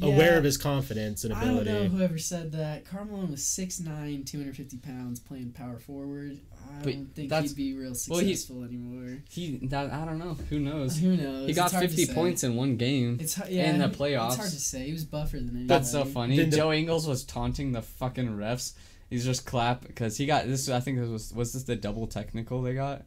aware 0.00 0.38
of 0.38 0.44
his 0.44 0.56
confidence 0.56 1.24
and 1.24 1.32
ability. 1.32 1.50
I 1.50 1.54
don't 1.54 1.64
know 1.64 1.72
ability. 1.72 1.96
whoever 1.96 2.18
said 2.18 2.52
that. 2.52 2.84
Carmelo 2.84 3.26
was 3.26 3.42
6'9", 3.42 4.24
250 4.26 4.78
pounds, 4.78 5.20
playing 5.20 5.50
power 5.52 5.78
forward. 5.78 6.38
I 6.52 6.82
But 6.82 6.92
don't 6.94 7.14
think 7.14 7.28
that's- 7.28 7.50
he'd 7.50 7.56
be 7.56 7.74
real 7.74 7.92
well, 8.08 8.20
he- 8.20 8.34
successful 8.34 8.64
anymore. 8.64 9.18
He, 9.28 9.58
that, 9.66 9.92
I 9.92 10.04
don't 10.04 10.18
know. 10.18 10.34
Who 10.48 10.58
knows? 10.60 10.98
Who 10.98 11.16
knows? 11.16 11.46
He 11.48 11.52
got 11.54 11.72
It's 11.74 11.94
50 11.94 12.14
points 12.14 12.42
in 12.44 12.56
one 12.56 12.76
game. 12.76 13.18
It's 13.20 13.34
hu- 13.34 13.52
yeah, 13.52 13.70
in 13.70 13.78
the 13.78 13.88
playoffs. 13.88 14.28
It's 14.28 14.36
hard 14.36 14.50
to 14.50 14.60
say. 14.60 14.86
He 14.86 14.92
was 14.92 15.04
buffer 15.04 15.36
than 15.36 15.48
anybody. 15.50 15.66
That's 15.66 15.90
so 15.90 16.04
funny. 16.04 16.36
The- 16.36 16.56
Joe 16.56 16.72
Ingles 16.72 17.06
was 17.06 17.24
taunting 17.24 17.72
the 17.72 17.82
fucking 17.82 18.28
refs. 18.28 18.72
He's 19.10 19.24
just 19.26 19.44
clap 19.44 19.86
because 19.86 20.16
he 20.16 20.24
got 20.24 20.46
this. 20.46 20.70
I 20.70 20.80
think 20.80 20.98
this 20.98 21.08
was 21.10 21.34
was 21.34 21.52
this 21.52 21.64
the 21.64 21.76
double 21.76 22.06
technical 22.06 22.62
they 22.62 22.72
got. 22.74 23.04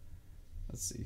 Let's 0.69 0.83
see. 0.83 1.05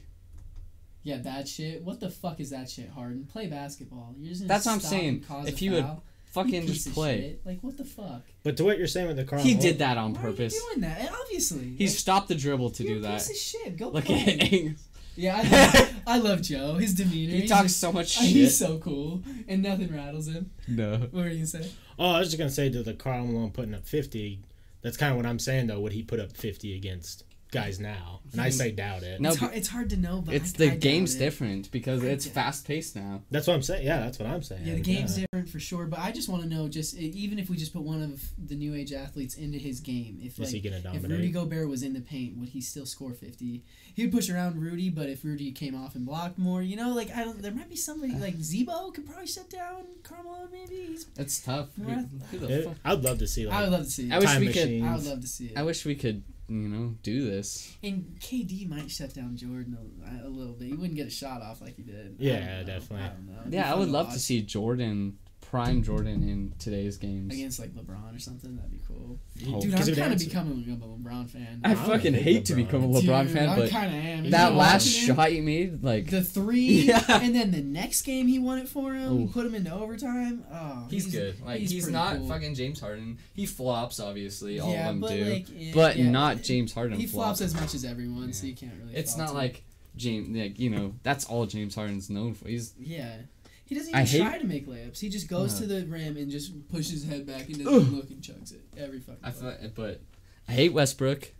Yeah, 1.10 1.18
that 1.24 1.48
shit. 1.48 1.84
What 1.84 2.00
the 2.00 2.10
fuck 2.10 2.40
is 2.40 2.50
that 2.52 2.70
shit, 2.70 2.90
Harden? 2.90 3.26
Play 3.26 3.48
basketball. 3.48 4.14
You're 4.18 4.30
just 4.34 4.48
That's 4.48 4.66
what 4.66 4.74
I'm 4.74 4.80
saying. 4.80 5.22
cause 5.22 5.48
If 5.48 5.62
you 5.62 5.72
would? 5.74 5.86
Fucking 6.32 6.62
You 6.62 6.68
just 6.74 6.94
play. 6.94 7.38
Like 7.44 7.60
what 7.62 7.76
the 7.78 7.84
fuck? 7.86 8.22
But 8.44 8.56
to 8.58 8.64
what 8.64 8.78
you're 8.78 8.86
saying 8.88 9.08
with 9.08 9.18
the 9.18 9.24
Carl, 9.24 9.42
He 9.42 9.56
did 9.56 9.80
that 9.80 9.98
on 9.98 10.14
Why 10.14 10.22
purpose. 10.22 10.54
are 10.54 10.58
you 10.58 10.70
doing 10.76 10.82
that? 10.82 11.00
And 11.00 11.10
obviously, 11.24 11.74
He 11.76 11.88
like, 11.88 11.96
stopped 11.96 12.28
the 12.28 12.36
dribble 12.36 12.70
to 12.72 12.84
you're 12.84 12.94
do 12.94 13.00
a 13.00 13.02
that. 13.04 13.14
Piece 13.26 13.30
of 13.32 13.36
shit. 13.36 13.78
Go 13.78 13.90
Look 13.90 14.06
play. 14.06 14.22
at 14.40 14.54
Ingles. 14.54 14.84
Yeah, 15.16 15.38
I 15.44 15.50
love, 15.80 15.94
I 16.06 16.18
love 16.20 16.42
Joe. 16.44 16.76
His 16.76 16.94
demeanor. 16.94 17.34
He 17.34 17.48
talks 17.48 17.64
just- 17.64 17.80
so 17.80 17.92
much 17.92 18.18
uh, 18.20 18.22
He's 18.26 18.58
so 18.58 18.78
cool, 18.78 19.24
and 19.48 19.64
nothing 19.64 19.92
rattles 19.94 20.28
him. 20.28 20.52
No. 20.68 20.98
What 20.98 21.14
were 21.14 21.28
you 21.30 21.36
gonna 21.38 21.48
say? 21.48 21.72
Oh, 21.98 22.12
I 22.12 22.20
was 22.20 22.28
just 22.30 22.38
gonna 22.38 22.50
say 22.52 22.70
to 22.70 22.84
the 22.84 22.94
Carl 22.94 23.26
Malone 23.26 23.50
putting 23.52 23.74
up 23.74 23.86
50. 23.88 24.40
That's 24.84 24.96
kind 24.98 25.12
of 25.12 25.18
what 25.18 25.26
I'm 25.26 25.40
saying 25.40 25.66
though. 25.68 25.80
Would 25.80 25.94
he 25.94 26.04
put 26.04 26.20
up 26.20 26.32
50 26.38 26.76
against 26.76 27.24
guys 27.52 27.80
now, 27.80 28.20
and 28.32 28.40
I 28.42 28.50
say 28.50 28.72
doubt 28.72 29.02
it. 29.04 29.20
No, 29.20 29.30
it's, 29.30 29.38
hard, 29.40 29.54
it's 29.56 29.68
hard 29.68 29.90
to 29.90 29.98
know, 29.98 30.22
but 30.22 30.36
it's 30.36 30.54
I- 30.54 30.58
the 30.58 30.72
I 30.72 30.76
game's 30.76 31.16
it. 31.16 31.20
different 31.20 31.72
because 31.72 32.04
I 32.04 32.08
it's 32.08 32.26
doubt- 32.26 32.34
fast 32.36 32.68
paced 32.68 32.96
now. 32.96 33.24
That's 33.32 33.48
what 33.48 33.56
I'm 33.56 33.64
saying. 33.64 33.86
Yeah, 33.86 34.00
that's 34.00 34.20
what 34.20 34.28
I'm 34.28 34.44
saying. 34.44 34.66
Yeah, 34.68 34.76
the 34.76 34.82
game's 34.82 35.16
different 35.16 35.50
for 35.50 35.60
sure, 35.60 35.86
but 35.88 36.00
I 36.00 36.12
just 36.12 36.30
want 36.30 36.44
to 36.44 36.50
know, 36.50 36.68
just 36.68 36.96
even 36.96 37.40
if 37.40 37.50
we 37.50 37.58
just 37.58 37.74
put 37.74 37.82
one 37.82 38.02
of 38.04 38.22
the 38.38 38.56
new 38.56 38.76
age 38.76 38.94
athletes 38.94 39.36
into 39.36 39.58
his 39.58 39.80
game, 39.80 40.20
if 40.22 40.40
Is 40.40 40.52
he 40.52 40.62
like 40.62 40.84
gonna 40.84 40.96
if? 40.96 41.04
Rudy 41.04 41.32
Gobert 41.32 41.68
was 41.70 41.82
in 41.82 41.94
the 41.94 42.02
paint, 42.02 42.38
would 42.38 42.50
he 42.50 42.62
still 42.62 42.86
score 42.86 43.14
fifty? 43.14 43.64
He 43.96 44.04
would 44.06 44.14
push 44.14 44.30
around 44.30 44.62
Rudy, 44.62 44.90
but 44.90 45.10
if 45.10 45.24
Rudy 45.24 45.52
came 45.52 45.76
off 45.76 45.96
and 45.96 46.06
blocked 46.06 46.38
more, 46.38 46.62
you 46.62 46.76
know, 46.76 46.94
like 46.94 47.10
I 47.16 47.24
don't, 47.24 47.42
there 47.42 47.52
might 47.52 47.70
be 47.70 47.76
somebody 47.76 48.14
like 48.14 48.36
Zebo 48.38 48.94
could 48.94 49.06
probably 49.08 49.28
shut 49.28 49.50
down 49.50 49.86
Carmelo. 50.04 50.48
Maybe 50.52 50.86
he's. 50.88 51.08
It's 51.18 51.40
tough. 51.42 51.70
Who, 51.76 51.84
who 51.84 52.38
the 52.38 52.60
It- 52.60 52.66
fuck? 52.66 52.76
I'd 52.86 53.02
love 53.04 53.18
to 53.20 53.28
see 53.28 53.48
like 53.48 53.56
I 53.56 53.62
would 53.64 53.72
love 53.72 53.86
to 53.86 53.90
see 53.90 54.08
it. 54.08 54.12
I 54.12 54.16
I, 54.16 54.20
wish 54.20 54.30
time 54.30 54.40
we 54.42 54.48
could- 54.48 54.56
machines. 54.56 54.98
would 55.04 55.06
love 55.10 55.22
to 55.22 55.28
see 55.28 55.46
it. 55.48 55.58
I 55.58 55.64
wish 55.64 55.86
we 55.86 55.96
could, 55.96 56.24
you 56.50 56.68
know, 56.68 56.96
do 57.04 57.26
this. 57.30 57.78
and 57.84 58.18
KD 58.20 58.68
might 58.68 58.90
shut 58.90 59.14
down 59.14 59.38
Jordan 59.38 59.78
a, 60.04 60.28
a 60.28 60.30
little 60.30 60.54
bit. 60.54 60.68
He 60.70 60.74
wouldn't 60.74 60.96
get 60.96 61.08
a 61.08 61.12
shot 61.12 61.42
off 61.42 61.62
like 61.62 61.76
he 61.76 61.84
did. 61.84 62.16
Yeah, 62.20 62.58
don't 62.58 62.66
definitely. 62.66 63.06
I 63.06 63.10
don't 63.10 63.28
know. 63.28 63.40
It'd 63.42 63.54
Yeah, 63.54 63.72
I 63.72 63.76
would 63.78 63.90
love 63.90 64.08
watch. 64.08 64.16
to 64.16 64.20
see 64.20 64.42
Jordan, 64.42 65.18
prime 65.50 65.82
Jordan, 65.82 66.22
in 66.24 66.54
today's 66.60 66.98
games. 66.98 67.34
against 67.34 67.60
like 67.60 67.72
LeBron 67.74 68.16
or 68.16 68.20
something. 68.20 68.56
That'd 68.56 68.72
be 68.72 68.80
cool. 68.88 69.18
Oh, 69.48 69.60
Dude, 69.60 69.74
'cause 69.74 69.90
I'm 69.90 69.96
kind 69.96 70.14
of 70.14 70.20
becoming 70.20 70.64
a 70.72 70.86
LeBron 70.86 71.28
fan. 71.30 71.62
I 71.64 71.72
I'm 71.72 71.78
fucking 71.78 72.14
big 72.14 72.22
hate 72.22 72.46
to 72.46 72.54
become 72.56 72.84
a 72.84 72.88
LeBron 72.88 73.24
Dude, 73.24 73.32
fan, 73.36 73.50
I 73.50 73.56
but 73.58 73.70
kind 73.72 73.88
of 73.88 74.04
am. 74.06 74.30
That 74.30 74.54
last 74.54 74.88
shot 74.88 75.34
you 75.34 75.42
made, 75.42 75.84
like, 75.84 76.10
the 76.12 76.24
three, 76.24 76.60
Yeah. 76.90 77.04
and 77.10 77.34
then 77.34 77.50
the 77.52 77.62
next 77.62 78.04
game 78.04 78.28
he 78.28 78.38
won 78.38 78.60
it 78.60 78.70
for 78.70 78.94
him. 78.94 79.18
He 79.18 79.24
Oof. 79.26 79.32
put 79.34 79.46
him 79.48 79.56
into 79.56 79.74
overtime. 79.74 80.44
Oh, 80.54 80.88
he's, 80.90 81.08
good. 81.12 81.42
Like, 81.44 81.62
he's, 81.62 81.74
pretty 81.74 81.92
not 81.94 82.18
cool. 82.18 82.28
fucking 82.28 82.54
James 82.54 82.80
Harden. 82.80 83.18
He 83.34 83.46
flops, 83.48 84.00
obviously. 84.00 84.60
All 84.60 84.72
yeah, 84.72 84.82
of 84.90 84.96
them 84.96 85.00
but 85.02 85.10
do. 85.12 85.24
like, 85.26 85.48
eh, 85.60 85.72
but 85.74 85.98
yeah, 85.98 86.10
not 86.12 86.44
James 86.44 86.74
Harden. 86.74 87.00
He 87.00 87.08
flops. 87.08 87.40
flops 87.40 87.42
as 87.42 87.60
much 87.60 87.74
as 87.74 87.84
everyone, 87.86 88.34
so 88.34 88.46
you 88.46 88.56
can't 88.56 88.74
really. 88.84 88.96
It's 88.96 89.18
not 89.18 89.34
like 89.34 89.64
James, 89.96 90.38
like 90.38 90.60
you 90.60 90.70
know, 90.70 90.94
that's 91.02 91.26
all 91.26 91.46
James 91.48 91.74
Harden's 91.74 92.10
known 92.10 92.36
for. 92.36 92.48
He's 92.48 92.74
yeah. 92.80 93.16
He 93.70 93.76
doesn't 93.76 93.94
I 93.94 94.02
even 94.02 94.12
hate- 94.12 94.22
try 94.28 94.38
to 94.40 94.48
make 94.48 94.68
layups. 94.68 95.00
He 95.00 95.10
just 95.10 95.28
goes 95.30 95.54
to 95.60 95.68
the 95.68 95.86
rim 95.86 96.18
and 96.18 96.30
just 96.32 96.68
pushes 96.70 97.04
his 97.04 97.06
head 97.06 97.28
back 97.28 97.48
and 97.50 97.64
doesn't 97.64 97.96
look 97.96 98.10
and 98.10 98.20
chucks 98.22 98.52
it 98.52 98.62
every 98.76 99.00
fucking. 99.00 99.22
Time. 99.22 99.30
I 99.30 99.32
thought, 99.32 99.76
but 99.76 100.02
I 100.48 100.54
hate 100.54 100.74
Westbrook. 100.74 101.34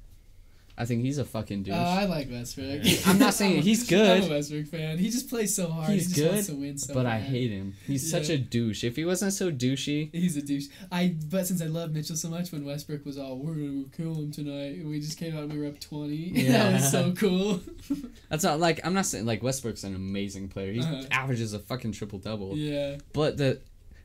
I 0.82 0.86
think 0.86 1.04
he's 1.04 1.18
a 1.18 1.26
fucking 1.26 1.64
douche. 1.64 1.76
Oh, 1.76 1.78
I 1.78 2.06
like 2.06 2.30
Westbrook. 2.32 2.82
I'm 3.06 3.20
not 3.20 3.34
saying 3.34 3.62
he's 3.70 3.86
good. 3.90 4.24
I'm 4.24 4.32
a 4.32 4.36
Westbrook 4.36 4.68
fan. 4.68 4.98
He 4.98 5.10
just 5.10 5.28
plays 5.30 5.54
so 5.54 5.68
hard. 5.68 5.90
He's 5.90 6.08
he 6.08 6.14
just 6.14 6.22
good, 6.22 6.32
wants 6.32 6.48
to 6.48 6.56
win 6.56 6.78
so 6.78 6.94
but 6.94 7.06
I 7.06 7.20
hate 7.20 7.52
him. 7.52 7.76
He's 7.86 8.10
such 8.10 8.30
a 8.30 8.38
douche. 8.38 8.86
If 8.86 8.96
he 8.96 9.04
wasn't 9.04 9.34
so 9.34 9.52
douchey, 9.52 10.10
He's 10.16 10.38
a 10.38 10.42
douche. 10.42 10.68
I 10.90 11.16
but 11.30 11.46
since 11.48 11.62
I 11.62 11.66
love 11.66 11.92
Mitchell 11.92 12.16
so 12.16 12.30
much, 12.30 12.54
when 12.54 12.64
Westbrook 12.66 13.06
was 13.06 13.18
all 13.18 13.38
"We're 13.38 13.56
gonna 13.56 13.84
kill 13.96 14.16
him 14.16 14.32
tonight," 14.32 14.78
and 14.78 14.90
we 14.90 15.02
just 15.02 15.18
came 15.18 15.36
out 15.36 15.44
and 15.44 15.54
we 15.54 15.60
were 15.60 15.68
up 15.68 15.80
twenty. 15.82 16.16
Yeah. 16.34 16.52
that 16.72 16.74
was 16.76 16.92
so 16.92 17.12
cool. 17.12 17.60
that's 18.30 18.46
not 18.46 18.60
like 18.62 18.80
I'm 18.86 18.94
not 18.94 19.06
saying 19.06 19.26
like 19.26 19.44
Westbrook's 19.44 19.84
an 19.84 19.96
amazing 19.96 20.48
player. 20.48 20.72
He 20.72 20.80
Uh-huh. 20.80 21.04
averages 21.12 21.54
a 21.54 21.60
fucking 21.60 21.92
triple 21.92 22.20
double. 22.20 22.56
yeah, 22.58 22.98
But 23.12 23.36
the 23.38 23.60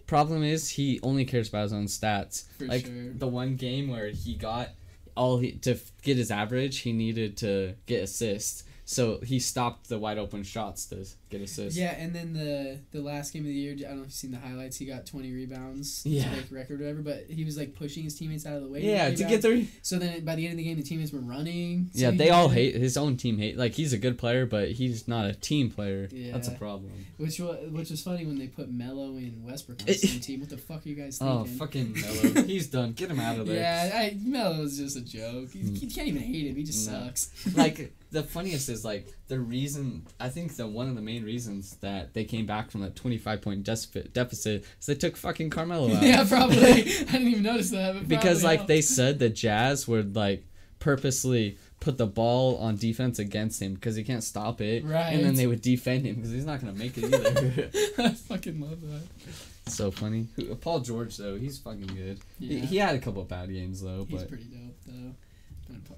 problem 0.06 0.42
is 0.42 0.68
he 0.70 0.98
only 1.02 1.24
cares 1.24 1.48
about 1.48 1.62
his 1.62 1.72
own 1.72 1.86
stats. 1.86 2.44
for 2.58 2.66
like 2.66 2.86
sure. 2.86 3.12
the 3.14 3.28
one 3.28 3.56
game 3.56 3.88
where 3.88 4.08
he 4.08 4.34
got 4.34 4.70
all 5.16 5.38
he 5.38 5.52
to 5.52 5.78
get 6.02 6.16
his 6.16 6.30
average, 6.30 6.78
he 6.80 6.92
needed 6.92 7.36
to 7.38 7.74
get 7.86 8.02
assists. 8.02 8.64
So 8.84 9.20
he 9.20 9.38
stopped 9.38 9.88
the 9.88 9.98
wide 9.98 10.18
open 10.18 10.42
shots 10.42 10.86
to 10.86 11.06
get 11.38 11.40
assists. 11.44 11.78
Yeah, 11.78 11.94
and 11.98 12.14
then 12.14 12.32
the 12.32 12.78
the 12.92 13.00
last 13.02 13.32
game 13.32 13.42
of 13.42 13.48
the 13.48 13.54
year, 13.54 13.72
I 13.72 13.76
don't 13.82 13.96
know 13.96 14.00
if 14.02 14.06
you've 14.06 14.12
seen 14.12 14.30
the 14.30 14.38
highlights. 14.38 14.76
He 14.78 14.86
got 14.86 15.06
twenty 15.06 15.32
rebounds 15.32 16.02
Yeah. 16.04 16.24
to 16.34 16.54
record, 16.54 16.80
or 16.80 16.84
whatever. 16.84 17.02
But 17.02 17.24
he 17.28 17.44
was 17.44 17.56
like 17.56 17.74
pushing 17.74 18.04
his 18.04 18.14
teammates 18.18 18.46
out 18.46 18.54
of 18.56 18.62
the 18.62 18.68
way. 18.68 18.80
Yeah, 18.82 19.10
get 19.10 19.18
to 19.18 19.24
get 19.24 19.44
rebounds. 19.44 19.70
So 19.82 19.98
then 19.98 20.24
by 20.24 20.34
the 20.34 20.44
end 20.46 20.52
of 20.52 20.58
the 20.58 20.64
game, 20.64 20.76
the 20.76 20.82
teammates 20.82 21.12
were 21.12 21.20
running. 21.20 21.90
so 21.94 22.00
yeah, 22.02 22.10
they 22.10 22.30
all 22.30 22.48
hate 22.48 22.74
his 22.74 22.96
own 22.96 23.16
team. 23.16 23.38
Hate 23.38 23.56
like 23.56 23.72
he's 23.74 23.92
a 23.92 23.98
good 23.98 24.18
player, 24.18 24.46
but 24.46 24.70
he's 24.72 25.06
not 25.08 25.26
a 25.26 25.34
team 25.34 25.70
player. 25.70 26.08
Yeah, 26.12 26.32
That's 26.32 26.48
a 26.48 26.52
problem. 26.52 26.92
Which 27.16 27.38
was 27.40 27.58
which 27.70 27.90
was 27.90 28.02
funny 28.02 28.24
when 28.26 28.38
they 28.38 28.46
put 28.48 28.70
Melo 28.70 29.16
and 29.16 29.44
Westbrook 29.44 29.80
on 29.80 29.86
the 29.86 29.94
same 29.94 30.20
team. 30.20 30.40
What 30.40 30.50
the 30.50 30.56
fuck 30.58 30.84
are 30.84 30.88
you 30.88 30.94
guys 30.94 31.18
Oh 31.20 31.44
thinking? 31.44 31.58
fucking 31.94 32.32
Melo, 32.34 32.46
he's 32.46 32.66
done. 32.68 32.92
Get 32.92 33.10
him 33.10 33.20
out 33.20 33.38
of 33.38 33.46
there. 33.46 33.56
Yeah, 33.60 33.90
I, 33.98 34.16
Melo's 34.22 34.78
just 34.78 34.96
a 34.96 35.00
joke. 35.00 35.54
You, 35.54 35.70
you 35.72 35.88
can't 35.90 36.08
even 36.08 36.22
hate 36.22 36.46
him. 36.46 36.56
He 36.56 36.62
just 36.64 36.88
No. 36.90 37.04
sucks. 37.06 37.30
like 37.56 37.92
the 38.10 38.22
funniest 38.22 38.68
is 38.68 38.84
like 38.84 39.08
the 39.28 39.40
reason 39.40 40.06
I 40.20 40.28
think 40.28 40.54
the 40.56 40.66
one 40.66 40.88
of 40.88 40.94
the 40.94 41.00
main 41.02 41.23
reasons 41.24 41.76
that 41.80 42.14
they 42.14 42.24
came 42.24 42.46
back 42.46 42.70
from 42.70 42.82
that 42.82 42.94
25 42.96 43.42
point 43.42 43.64
deficit 43.64 44.12
deficit 44.14 44.64
is 44.80 44.86
they 44.86 44.94
took 44.94 45.16
fucking 45.16 45.50
Carmelo 45.50 45.90
out. 45.94 46.02
yeah, 46.02 46.24
probably. 46.28 46.58
I 46.66 46.82
didn't 46.82 47.28
even 47.28 47.42
notice 47.42 47.70
that. 47.70 47.94
But 47.94 48.08
because 48.08 48.44
like 48.44 48.66
they 48.66 48.80
said 48.80 49.18
the 49.18 49.28
Jazz 49.30 49.88
would 49.88 50.14
like 50.14 50.44
purposely 50.78 51.56
put 51.80 51.98
the 51.98 52.06
ball 52.06 52.56
on 52.58 52.76
defense 52.76 53.18
against 53.18 53.60
him 53.60 53.74
because 53.74 53.96
he 53.96 54.02
can't 54.04 54.24
stop 54.24 54.60
it, 54.60 54.84
Right. 54.84 55.10
and 55.12 55.24
then 55.24 55.34
they 55.34 55.46
would 55.46 55.60
defend 55.62 56.06
him 56.06 56.16
because 56.16 56.30
he's 56.30 56.46
not 56.46 56.60
gonna 56.60 56.72
make 56.72 56.96
it 56.96 57.04
either. 57.04 57.70
I 57.98 58.08
fucking 58.10 58.60
love 58.60 58.80
that. 58.82 59.02
so 59.70 59.90
funny. 59.90 60.28
Paul 60.60 60.80
George 60.80 61.16
though, 61.16 61.36
he's 61.36 61.58
fucking 61.58 61.86
good. 61.88 62.20
He, 62.38 62.56
Yeah. 62.58 62.64
he 62.66 62.76
had 62.78 62.94
a 62.94 62.98
couple 62.98 63.22
of 63.22 63.28
bad 63.28 63.50
games 63.50 63.80
though, 63.82 64.06
He's 64.08 64.20
but 64.20 64.28
pretty 64.28 64.44
dope 64.44 64.76
though. 64.86 65.14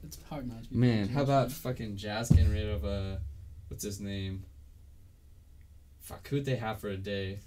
It's 0.05 0.19
hard 0.31 0.49
not 0.49 0.63
to 0.65 0.71
be. 0.71 0.77
man, 0.77 1.09
how 1.09 1.23
about 1.23 1.51
fucking 1.53 1.97
Jazz 1.97 2.31
getting 2.31 2.53
rid 2.53 2.69
of 2.69 2.85
uh, 2.85 3.17
what's 3.69 3.83
his 3.85 4.01
name? 4.01 4.45
Fuck, 6.07 6.29
who'd 6.29 6.45
they 6.45 6.55
have 6.55 6.79
for 6.79 6.89
a 6.89 6.97
day? 6.97 7.41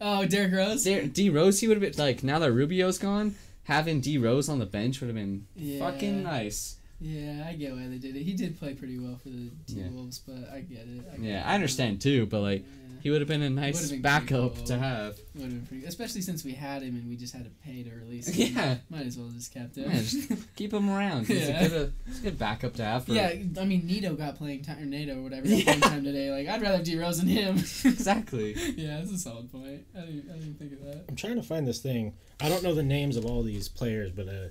Oh, 0.00 0.26
Derrick 0.26 0.52
Rose. 0.52 0.82
D, 0.82 1.06
D 1.06 1.30
Rose, 1.30 1.60
he 1.60 1.68
would 1.68 1.80
have 1.80 1.92
been 1.92 2.04
like 2.04 2.24
now 2.24 2.40
that 2.40 2.50
Rubio's 2.50 2.98
gone, 2.98 3.36
having 3.62 4.00
D 4.00 4.18
Rose 4.18 4.48
on 4.48 4.58
the 4.58 4.66
bench 4.66 5.00
would 5.00 5.06
have 5.06 5.14
been 5.14 5.46
yeah. 5.54 5.78
fucking 5.78 6.24
nice. 6.24 6.78
Yeah, 7.00 7.46
I 7.48 7.52
get 7.52 7.72
why 7.72 7.86
they 7.86 7.98
did 7.98 8.16
it. 8.16 8.22
He 8.24 8.32
did 8.32 8.58
play 8.58 8.74
pretty 8.74 8.98
well 8.98 9.20
for 9.22 9.28
the 9.28 9.50
T 9.68 9.74
Yeah. 9.74 9.88
Wolves, 9.90 10.18
but 10.18 10.50
I 10.52 10.62
get 10.62 10.80
it. 10.80 11.04
I 11.12 11.16
get 11.16 11.24
Yeah, 11.24 11.40
it. 11.42 11.46
I 11.52 11.54
understand 11.54 12.00
too, 12.00 12.26
but 12.26 12.40
like 12.40 12.62
Yeah. 12.62 12.83
He 13.04 13.10
would 13.10 13.20
have 13.20 13.28
been 13.28 13.42
a 13.42 13.50
nice 13.50 13.74
Would've 13.74 13.90
been 13.90 14.00
backup 14.02 14.52
pretty 14.54 14.66
to 14.68 14.72
cool. 14.72 14.82
have. 14.82 15.16
Would 15.34 15.42
have 15.42 15.50
been 15.50 15.66
pretty, 15.66 15.84
especially 15.84 16.22
since 16.22 16.42
we 16.42 16.52
had 16.52 16.82
him 16.82 16.96
and 16.96 17.06
we 17.06 17.16
just 17.16 17.34
had 17.34 17.44
to 17.44 17.50
pay 17.62 17.82
to 17.82 17.90
release 17.90 18.28
him. 18.28 18.56
Yeah. 18.56 18.76
Might 18.88 19.04
as 19.06 19.18
well 19.18 19.28
just 19.28 19.52
kept 19.52 19.76
him. 19.76 19.90
Yeah, 19.90 19.98
just 19.98 20.30
Keep 20.56 20.72
him 20.72 20.88
around. 20.88 21.26
He's 21.26 21.46
Yeah. 21.46 21.60
a 21.64 21.68
good, 21.68 21.92
uh, 22.08 22.12
a 22.18 22.20
good 22.22 22.38
backup 22.38 22.72
to 22.76 22.84
have. 22.84 23.04
For, 23.04 23.12
yeah, 23.12 23.28
I 23.60 23.64
mean 23.66 23.86
Nito 23.86 24.14
got 24.14 24.36
playing 24.36 24.64
time 24.64 24.78
or 24.82 24.86
Nato 24.86 25.18
or 25.18 25.22
whatever 25.22 25.46
got 25.46 25.62
playing 25.64 25.80
time 25.82 26.02
today. 26.04 26.30
Like 26.30 26.48
I'd 26.48 26.62
rather 26.62 26.76
have 26.78 26.84
D 26.86 26.98
Rose 26.98 27.18
than 27.18 27.28
him. 27.28 27.56
exactly. 27.58 28.54
yeah, 28.76 28.96
that's 29.00 29.12
a 29.12 29.18
solid 29.18 29.52
point. 29.52 29.84
I 29.96 30.00
didn't, 30.00 30.30
I 30.30 30.38
didn't 30.38 30.58
think 30.58 30.72
of 30.72 30.84
that. 30.86 31.04
I'm 31.08 31.16
trying 31.16 31.36
to 31.36 31.42
find 31.42 31.66
this 31.68 31.80
thing. 31.80 32.14
I 32.40 32.48
don't 32.48 32.62
know 32.62 32.74
the 32.74 32.82
names 32.82 33.16
of 33.18 33.26
all 33.26 33.42
these 33.42 33.68
players, 33.68 34.10
but 34.12 34.28
uh, 34.28 34.48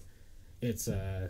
it's 0.61 0.87
uh, 0.87 1.29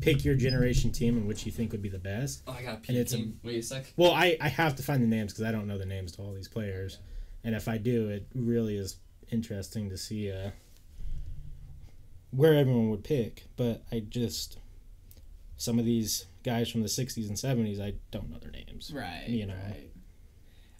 pick 0.00 0.24
your 0.24 0.34
generation 0.34 0.90
team 0.92 1.16
and 1.16 1.26
which 1.28 1.44
you 1.46 1.52
think 1.52 1.72
would 1.72 1.82
be 1.82 1.88
the 1.88 1.98
best. 1.98 2.42
Oh, 2.46 2.52
I 2.52 2.62
got 2.62 2.68
a 2.68 2.74
And 2.76 2.82
peek. 2.86 2.96
it's 2.96 3.14
a- 3.14 3.32
Wait 3.42 3.58
a 3.58 3.62
sec. 3.62 3.92
Well, 3.96 4.12
I, 4.12 4.36
I 4.40 4.48
have 4.48 4.76
to 4.76 4.82
find 4.82 5.02
the 5.02 5.06
names 5.06 5.32
because 5.32 5.44
I 5.44 5.52
don't 5.52 5.66
know 5.66 5.78
the 5.78 5.86
names 5.86 6.12
to 6.12 6.22
all 6.22 6.32
these 6.32 6.48
players, 6.48 6.98
and 7.44 7.54
if 7.54 7.68
I 7.68 7.76
do, 7.78 8.08
it 8.08 8.26
really 8.34 8.76
is 8.76 8.96
interesting 9.30 9.88
to 9.90 9.96
see 9.96 10.30
uh, 10.32 10.50
where 12.30 12.54
everyone 12.54 12.90
would 12.90 13.04
pick. 13.04 13.44
But 13.56 13.82
I 13.92 14.00
just 14.00 14.58
some 15.56 15.78
of 15.78 15.84
these 15.84 16.26
guys 16.42 16.70
from 16.70 16.82
the 16.82 16.88
'60s 16.88 17.28
and 17.28 17.36
'70s, 17.36 17.80
I 17.80 17.94
don't 18.10 18.30
know 18.30 18.38
their 18.38 18.50
names. 18.50 18.92
Right. 18.94 19.24
You 19.28 19.46
know. 19.46 19.54
Right. 19.68 19.89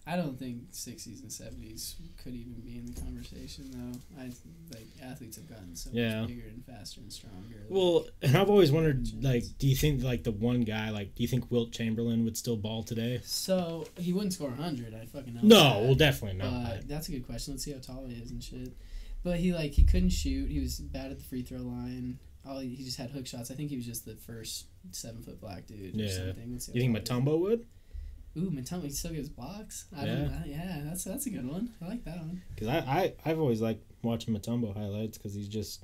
I 0.07 0.15
don't 0.15 0.37
think 0.37 0.71
'60s 0.71 1.21
and 1.21 1.29
'70s 1.29 1.95
could 2.23 2.33
even 2.33 2.53
be 2.61 2.77
in 2.77 2.85
the 2.91 2.99
conversation 2.99 3.69
though. 3.71 4.21
I 4.21 4.31
like 4.73 4.87
athletes 5.01 5.37
have 5.37 5.47
gotten 5.47 5.75
so 5.75 5.91
Yeah. 5.93 6.21
much 6.21 6.29
bigger 6.29 6.47
and 6.47 6.65
faster 6.65 7.01
and 7.01 7.13
stronger. 7.13 7.57
like- 7.61 7.69
Well, 7.69 8.07
and 8.23 8.35
I've 8.35 8.49
always 8.49 8.71
wondered, 8.71 9.07
like, 9.23 9.43
do 9.59 9.67
you 9.67 9.75
think 9.75 10.01
like 10.03 10.23
the 10.23 10.31
one 10.31 10.61
guy, 10.61 10.89
like, 10.89 11.13
do 11.15 11.21
you 11.21 11.29
think 11.29 11.51
Wilt 11.51 11.71
Chamberlain 11.71 12.23
would 12.25 12.35
still 12.35 12.57
ball 12.57 12.81
today? 12.83 13.21
so 13.23 13.87
he 13.99 14.11
wouldn't 14.11 14.33
score 14.33 14.49
100. 14.49 14.93
I 14.95 15.05
fucking 15.05 15.35
know. 15.35 15.41
No, 15.43 15.55
that. 15.57 15.81
well, 15.83 15.95
definitely 15.95 16.41
Uh, 16.41 16.49
not. 16.51 16.87
that's 16.87 17.07
a 17.07 17.11
good 17.11 17.25
question. 17.25 17.53
Let's 17.53 17.63
see 17.63 17.71
how 17.71 17.79
tall 17.79 18.07
he 18.07 18.15
is 18.15 18.31
and 18.31 18.43
shit. 18.43 18.73
But 19.23 19.39
he 19.39 19.53
like 19.53 19.73
he 19.73 19.83
couldn't 19.83 20.09
shoot. 20.09 20.49
He 20.49 20.59
was 20.59 20.79
bad 20.79 21.11
at 21.11 21.19
the 21.19 21.23
free 21.23 21.43
throw 21.43 21.59
line. 21.59 22.17
All 22.43 22.57
he, 22.59 22.69
he 22.73 22.83
just 22.83 22.97
had 22.97 23.11
hook 23.11 23.27
shots. 23.27 23.51
I 23.51 23.53
think 23.53 23.69
he 23.69 23.75
was 23.75 23.85
just 23.85 24.03
the 24.03 24.15
first 24.15 24.65
seven 24.89 25.21
foot 25.21 25.39
black 25.39 25.67
dude 25.67 25.93
or 25.93 25.99
Yeah. 26.05 26.09
something. 26.09 26.59
See 26.59 26.71
how 26.71 26.75
you 26.75 26.91
think. 26.91 27.05
Mutombo 27.07 27.39
would? 27.39 27.67
Ooh, 28.37 28.49
Mutombo. 28.49 28.91
Still 28.91 29.11
gets 29.13 29.27
blocks. 29.29 29.85
I 29.95 30.05
Yeah. 30.05 30.15
don't. 30.15 30.33
I, 30.33 30.45
yeah, 30.45 30.81
that's 30.85 31.03
that's 31.03 31.25
a 31.25 31.29
good 31.29 31.45
one. 31.47 31.73
I 31.81 31.87
like 31.87 32.03
that 32.05 32.17
one. 32.17 32.41
Because 32.55 32.69
I, 32.69 32.77
I 32.77 33.13
I've 33.25 33.39
always 33.39 33.61
liked 33.61 33.83
watching 34.03 34.33
Mutombo 34.33 34.75
highlights 34.75 35.17
because 35.17 35.33
he's 35.33 35.49
just, 35.49 35.83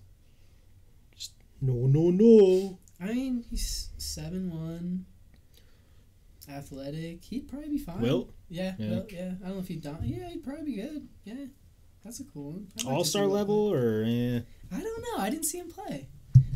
just 1.16 1.34
no 1.61 1.74
no 1.74 2.09
no. 2.09 2.80
I 3.01 3.14
mean, 3.14 3.43
he's 3.50 3.90
seven 3.98 4.50
one. 4.51 5.06
Athletic. 6.50 7.24
He'd 7.26 7.48
probably 7.50 7.69
be 7.69 7.77
fine. 7.77 8.00
Wilt 8.00 8.32
Yeah. 8.50 8.76
Yeah. 8.80 8.90
Wilt, 8.92 9.11
yeah. 9.11 9.32
I 9.43 9.48
don't 9.48 9.56
know 9.56 9.59
if 9.59 9.67
he'd 9.67 9.82
don- 9.82 10.00
Yeah, 10.03 10.30
he'd 10.30 10.43
probably 10.43 10.64
be 10.64 10.76
good. 10.82 11.08
Yeah. 11.26 11.45
That's 12.06 12.22
a 12.22 12.24
cool 12.24 12.51
one. 12.51 12.67
Like 12.77 12.85
All 12.95 13.03
star 13.03 13.26
level 13.26 13.74
or 13.74 14.03
eh? 14.08 14.40
I 14.72 14.80
don't 14.82 15.01
know. 15.01 15.17
I 15.22 15.30
didn't 15.30 15.43
see 15.45 15.58
him 15.58 15.69
play. 15.69 16.08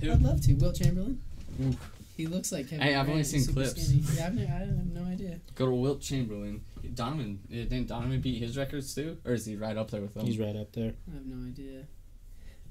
Who? 0.01 0.11
I'd 0.11 0.21
love 0.21 0.39
to. 0.43 0.53
Wilt 0.53 0.75
Chamberlain. 0.77 1.21
Oof. 1.61 1.91
He 2.21 2.27
looks 2.27 2.51
like 2.51 2.69
Kevin 2.69 2.85
Hey, 2.85 2.93
I've 2.95 3.09
only 3.09 3.23
seen 3.23 3.41
super 3.41 3.61
clips. 3.61 3.81
skinny. 3.87 4.03
Yeah, 4.15 4.27
I've, 4.27 4.35
ne- 4.35 4.43
I 4.45 4.59
have 4.59 4.85
no 4.93 5.03
idea. 5.05 5.39
Go 5.55 5.65
to 5.65 5.71
Wilt 5.71 6.01
Chamberlain. 6.01 6.61
Donovan 6.93 7.39
eh, 7.51 7.63
didn't 7.63 7.87
Donovan 7.87 8.21
beat 8.21 8.39
his 8.41 8.55
records 8.57 8.93
too, 8.93 9.17
or 9.25 9.33
is 9.33 9.45
he 9.45 9.55
right 9.55 9.75
up 9.75 9.89
there 9.89 10.01
with 10.01 10.13
them? 10.13 10.25
He's 10.25 10.37
right 10.37 10.55
up 10.55 10.71
there. 10.73 10.93
I 11.11 11.15
have 11.15 11.25
no 11.25 11.47
idea. 11.47 11.83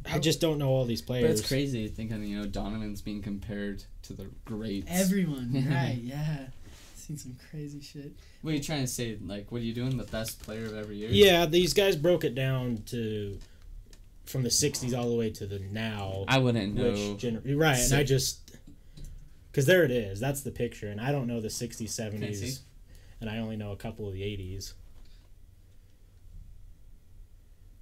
I 0.07 0.19
just 0.21 0.41
don't 0.41 0.59
know 0.59 0.69
all 0.69 0.85
these 0.85 1.03
But 1.03 1.09
players. 1.21 1.41
it's 1.41 1.49
crazy 1.49 1.89
thinking, 1.89 2.23
you 2.25 2.39
know, 2.39 2.47
Donovan's 2.47 3.03
being 3.03 3.23
compared 3.23 3.83
to 4.03 4.13
the 4.13 4.27
greats. 4.45 4.87
Everyone, 4.89 5.53
right? 5.71 5.99
Yeah. 6.01 6.47
Seen 6.95 7.19
some 7.19 7.37
crazy 7.51 7.81
shit. 7.81 8.13
What 8.43 8.53
are 8.53 8.57
you 8.57 8.63
trying 8.63 8.83
to 8.83 8.87
say? 8.87 9.19
Like, 9.21 9.51
what 9.51 9.63
are 9.63 9.65
you 9.65 9.75
doing? 9.75 9.97
The 9.97 10.05
best 10.05 10.41
player 10.43 10.67
of 10.67 10.77
every 10.77 10.97
year? 10.97 11.09
Yeah, 11.11 11.45
these 11.47 11.75
guys 11.75 11.97
broke 11.97 12.23
it 12.25 12.37
down 12.37 12.83
to 12.87 13.37
from 14.27 14.43
the 14.45 14.49
'60s 14.49 14.97
all 14.97 15.11
the 15.11 15.17
way 15.17 15.31
to 15.31 15.47
the 15.47 15.59
now. 15.59 16.25
I 16.29 16.39
wouldn't 16.39 16.75
know. 16.77 16.91
which 16.93 17.23
gener- 17.25 17.59
right? 17.59 17.79
And 17.81 17.95
I 17.95 18.05
just 18.05 18.50
because 19.51 19.67
there 19.67 19.85
it 19.85 19.91
is. 19.91 20.21
That's 20.21 20.43
the 20.43 20.51
picture, 20.51 20.89
and 20.89 21.01
I 21.01 21.13
don't 21.13 21.27
know 21.27 21.41
the 21.41 21.49
'60s, 21.49 21.97
Can 21.97 22.25
I 22.25 22.33
see? 22.33 22.47
'70s, 22.47 22.61
and 23.21 23.31
I 23.31 23.39
only 23.39 23.57
know 23.57 23.73
a 23.73 23.77
couple 23.77 24.07
of 24.07 24.15
the 24.15 24.23
'80s. 24.23 24.75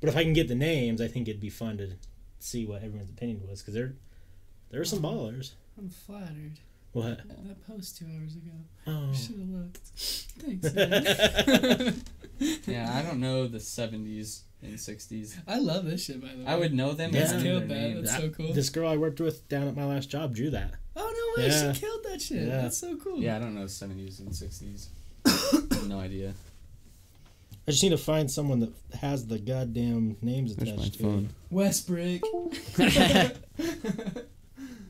But 0.00 0.08
if 0.08 0.16
I 0.16 0.22
can 0.22 0.32
get 0.32 0.48
the 0.48 0.54
names, 0.54 1.00
I 1.00 1.08
think 1.08 1.28
it'd 1.28 1.40
be 1.40 1.50
fun 1.50 1.78
to 1.78 1.90
see 2.38 2.64
what 2.64 2.82
everyone's 2.82 3.10
opinion 3.10 3.42
was 3.48 3.60
because 3.60 3.74
there, 3.74 3.94
there 4.70 4.80
are 4.80 4.84
some 4.84 5.04
oh, 5.04 5.08
ballers. 5.08 5.52
I'm 5.76 5.90
flattered. 5.90 6.60
What? 6.92 7.18
That 7.46 7.66
post 7.66 7.98
two 7.98 8.06
hours 8.06 8.34
ago. 8.34 8.52
Oh. 8.86 9.12
Should 9.12 9.38
have 9.38 9.48
looked. 9.48 9.76
Thanks. 10.38 10.74
man. 10.74 12.02
Yeah, 12.66 12.96
I 12.96 13.02
don't 13.02 13.20
know 13.20 13.46
the 13.46 13.58
70s 13.58 14.42
and 14.62 14.74
60s. 14.74 15.36
I 15.46 15.58
love 15.58 15.84
this 15.84 16.04
shit 16.04 16.20
by 16.20 16.28
the 16.28 16.44
way. 16.44 16.46
I 16.46 16.56
would 16.56 16.72
know 16.72 16.92
them. 16.92 17.12
Yeah. 17.12 17.20
That's 17.20 17.32
their 17.32 17.42
killed 17.42 17.62
that. 17.64 17.68
names. 17.68 18.10
That's 18.10 18.22
so 18.22 18.30
cool. 18.30 18.52
This 18.52 18.70
girl 18.70 18.88
I 18.88 18.96
worked 18.96 19.20
with 19.20 19.48
down 19.48 19.68
at 19.68 19.76
my 19.76 19.84
last 19.84 20.08
job 20.10 20.34
drew 20.34 20.50
that. 20.50 20.74
Oh 21.00 21.34
no 21.36 21.42
way! 21.42 21.48
Yeah. 21.48 21.72
She 21.72 21.80
killed 21.80 22.04
that 22.04 22.20
shit. 22.20 22.46
Yeah. 22.48 22.62
That's 22.62 22.78
so 22.78 22.96
cool. 22.96 23.20
Yeah, 23.20 23.36
I 23.36 23.38
don't 23.38 23.54
know 23.54 23.64
70s 23.64 24.18
and 24.18 24.30
60s. 24.30 24.88
no 25.88 26.00
idea. 26.00 26.34
I 27.66 27.70
just 27.70 27.82
need 27.82 27.90
to 27.90 27.98
find 27.98 28.30
someone 28.30 28.60
that 28.60 28.72
has 28.98 29.26
the 29.26 29.38
goddamn 29.38 30.16
names 30.22 30.56
There's 30.56 30.70
attached 30.70 31.00
my 31.02 31.08
to 31.08 31.08
it. 31.08 31.12
phone. 31.12 31.28
Westbrook. 31.50 32.22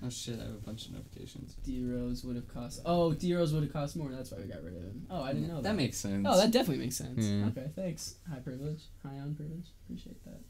Oh 0.05 0.11
shit, 0.11 0.39
I 0.41 0.45
have 0.45 0.55
a 0.55 0.65
bunch 0.65 0.87
of 0.87 0.93
notifications. 0.93 1.55
D 1.65 1.85
Rose 1.85 2.25
would 2.25 2.37
have 2.37 2.47
cost. 2.49 2.81
Oh, 2.87 3.13
D 3.13 3.35
Rose 3.35 3.53
would 3.53 3.65
have 3.65 3.73
cost 3.73 3.97
more. 3.97 4.11
That's 4.11 4.31
why 4.31 4.39
we 4.39 4.45
got 4.45 4.63
rid 4.63 4.77
of 4.77 4.83
him. 4.83 5.07
Oh, 5.11 5.23
I 5.23 5.33
didn't 5.33 5.49
know 5.49 5.57
that. 5.57 5.65
That 5.65 5.75
makes 5.75 5.99
sense. 5.99 6.27
Oh, 6.29 6.37
that 6.39 6.51
definitely 6.51 6.85
makes 6.85 6.97
sense. 6.97 7.27
Yeah. 7.27 7.47
Okay, 7.49 7.71
thanks. 7.75 8.15
High 8.31 8.39
privilege, 8.39 8.85
high 9.03 9.19
on 9.19 9.35
privilege. 9.35 9.67
Appreciate 9.85 10.25
that. 10.25 10.41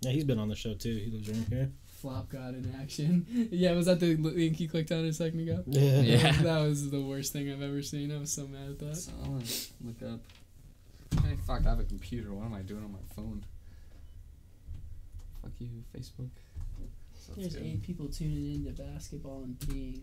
Yeah, 0.00 0.12
he's 0.12 0.24
been 0.24 0.38
on 0.38 0.48
the 0.48 0.56
show 0.56 0.74
too. 0.74 0.96
He 0.96 1.10
lives 1.10 1.28
around 1.28 1.46
here. 1.48 1.70
Flop 2.04 2.28
god 2.28 2.54
in 2.54 2.70
action. 2.78 3.48
yeah, 3.50 3.72
was 3.72 3.86
that 3.86 3.98
the 3.98 4.14
link 4.16 4.60
you 4.60 4.68
clicked 4.68 4.92
on 4.92 5.06
a 5.06 5.12
second 5.14 5.40
ago? 5.40 5.62
Yeah. 5.66 6.00
Yeah. 6.00 6.32
that 6.42 6.60
was 6.60 6.90
the 6.90 7.00
worst 7.00 7.32
thing 7.32 7.50
I've 7.50 7.62
ever 7.62 7.80
seen. 7.80 8.14
I 8.14 8.18
was 8.18 8.30
so 8.30 8.46
mad 8.46 8.68
at 8.68 8.78
that. 8.80 8.96
So 8.96 9.12
I 9.24 9.28
want 9.30 9.46
to 9.46 9.72
look 9.82 10.12
up. 10.12 10.20
Hey, 11.24 11.36
fuck! 11.46 11.64
I 11.64 11.70
have 11.70 11.80
a 11.80 11.84
computer. 11.84 12.30
What 12.34 12.44
am 12.44 12.52
I 12.52 12.60
doing 12.60 12.84
on 12.84 12.92
my 12.92 12.98
phone? 13.16 13.42
Fuck 15.40 15.52
you, 15.60 15.82
Facebook. 15.96 16.28
So 17.14 17.32
There's 17.38 17.56
good. 17.56 17.64
eight 17.64 17.82
people 17.82 18.08
tuning 18.08 18.54
into 18.66 18.82
basketball 18.82 19.42
and 19.44 19.58
peeing. 19.60 20.02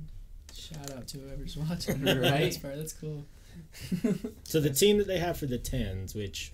Shout 0.55 0.91
out 0.97 1.07
to 1.09 1.19
whoever's 1.19 1.55
watching. 1.69 2.03
Right. 2.03 2.19
That's 2.19 2.57
part. 2.57 2.77
That's 2.77 2.93
cool. 2.93 3.25
So 4.41 4.59
the 4.59 4.71
team 4.71 4.97
that 4.97 5.05
they 5.05 5.19
have 5.19 5.37
for 5.37 5.45
the 5.45 5.59
tens, 5.59 6.15
which, 6.15 6.51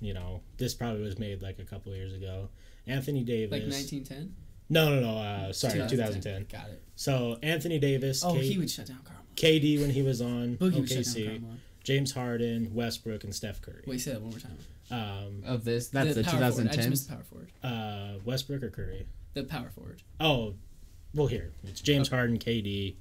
you 0.00 0.12
know, 0.12 0.40
this 0.56 0.74
probably 0.74 1.02
was 1.02 1.20
made 1.20 1.40
like 1.40 1.60
a 1.60 1.64
couple 1.64 1.94
years 1.94 2.14
ago. 2.14 2.48
Anthony 2.88 3.22
Davis. 3.22 3.52
Like 3.52 3.62
1910. 3.62 4.34
No, 4.70 4.88
no, 4.90 5.00
no. 5.00 5.18
Uh, 5.18 5.52
sorry, 5.52 5.74
2010. 5.88 6.46
Got 6.50 6.68
it. 6.70 6.82
So 6.96 7.38
Anthony 7.42 7.78
Davis. 7.78 8.22
Oh, 8.24 8.34
K- 8.34 8.46
he 8.48 8.58
would 8.58 8.70
shut 8.70 8.86
down 8.86 8.98
Carmelo. 9.04 9.24
KD 9.36 9.80
when 9.80 9.90
he 9.90 10.02
was 10.02 10.20
on 10.20 10.56
Boogie 10.56 10.80
would 10.80 10.88
shut 10.88 11.04
down 11.04 11.14
OKC. 11.14 11.26
Carmelo. 11.26 11.54
James 11.84 12.12
Harden, 12.12 12.74
Westbrook, 12.74 13.24
and 13.24 13.34
Steph 13.34 13.62
Curry. 13.62 13.82
Wait, 13.86 14.00
say 14.00 14.12
that 14.12 14.20
one 14.20 14.30
more 14.30 14.38
time. 14.40 14.58
Um, 14.90 15.42
Of 15.46 15.64
this, 15.64 15.88
that's 15.88 16.14
the, 16.14 16.22
power 16.24 16.50
forward. 16.50 16.68
I 16.70 16.74
just 16.74 16.88
missed 16.90 17.08
power 17.08 17.22
forward. 17.22 17.48
uh, 17.62 18.18
Westbrook 18.24 18.62
or 18.62 18.70
Curry? 18.70 19.06
The 19.34 19.44
power 19.44 19.70
forward. 19.70 20.02
Oh, 20.20 20.54
well, 21.14 21.26
here 21.28 21.52
it's 21.64 21.80
James 21.80 22.08
Harden, 22.08 22.38
KD. 22.38 22.94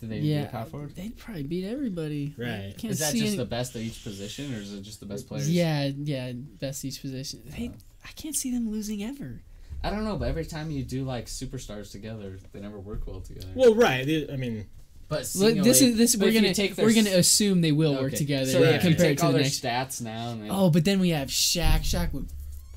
Did 0.00 0.10
they 0.10 0.18
yeah, 0.18 0.42
do 0.44 0.48
power 0.48 0.64
forward? 0.66 0.94
they'd 0.96 1.16
probably 1.16 1.44
beat 1.44 1.64
everybody. 1.64 2.34
Right. 2.36 2.74
Can't 2.76 2.92
Is 2.92 2.98
that 2.98 3.12
just 3.14 3.26
any- 3.26 3.36
the 3.36 3.44
best 3.44 3.74
at 3.76 3.82
each 3.82 4.02
position, 4.04 4.54
or 4.54 4.58
is 4.58 4.72
it 4.74 4.82
just 4.82 5.00
the 5.00 5.06
best 5.06 5.26
players? 5.28 5.50
Yeah, 5.50 5.86
yeah, 5.96 6.32
best 6.32 6.84
each 6.84 7.00
position. 7.00 7.42
They, 7.46 7.70
I 8.04 8.08
can't 8.16 8.36
see 8.36 8.50
them 8.52 8.70
losing 8.70 9.02
ever. 9.02 9.42
I 9.82 9.90
don't 9.90 10.04
know, 10.04 10.16
but 10.16 10.28
every 10.28 10.44
time 10.46 10.70
you 10.70 10.82
do 10.82 11.04
like 11.04 11.26
superstars 11.26 11.90
together, 11.90 12.38
they 12.52 12.60
never 12.60 12.78
work 12.80 13.06
well 13.06 13.20
together. 13.20 13.48
Well, 13.54 13.74
right. 13.74 14.04
the- 14.06 14.30
I 14.32 14.36
mean, 14.36 14.66
but 15.08 15.30
Look, 15.36 15.56
this 15.62 15.82
is 15.82 15.96
this. 15.98 16.16
We're 16.16 16.32
gonna 16.32 16.54
take 16.54 16.76
we're 16.78 16.94
gonna 16.94 17.10
assume 17.10 17.60
they 17.60 17.72
will 17.72 17.94
work 18.00 18.14
together 18.14 18.46
So 18.50 18.62
Right. 18.62 18.74
if 18.76 18.84
you 18.84 18.90
compared 18.90 19.10
take 19.10 19.18
to 19.18 19.26
all 19.26 19.32
the 19.32 19.38
their 19.38 19.44
next. 19.44 19.62
stats 19.62 20.00
now, 20.00 20.30
and 20.32 20.48
Oh, 20.50 20.70
but 20.70 20.84
then 20.86 20.98
we 21.00 21.10
have 21.10 21.28
Shaq. 21.28 21.80
Shaq 21.82 22.12
would 22.14 22.28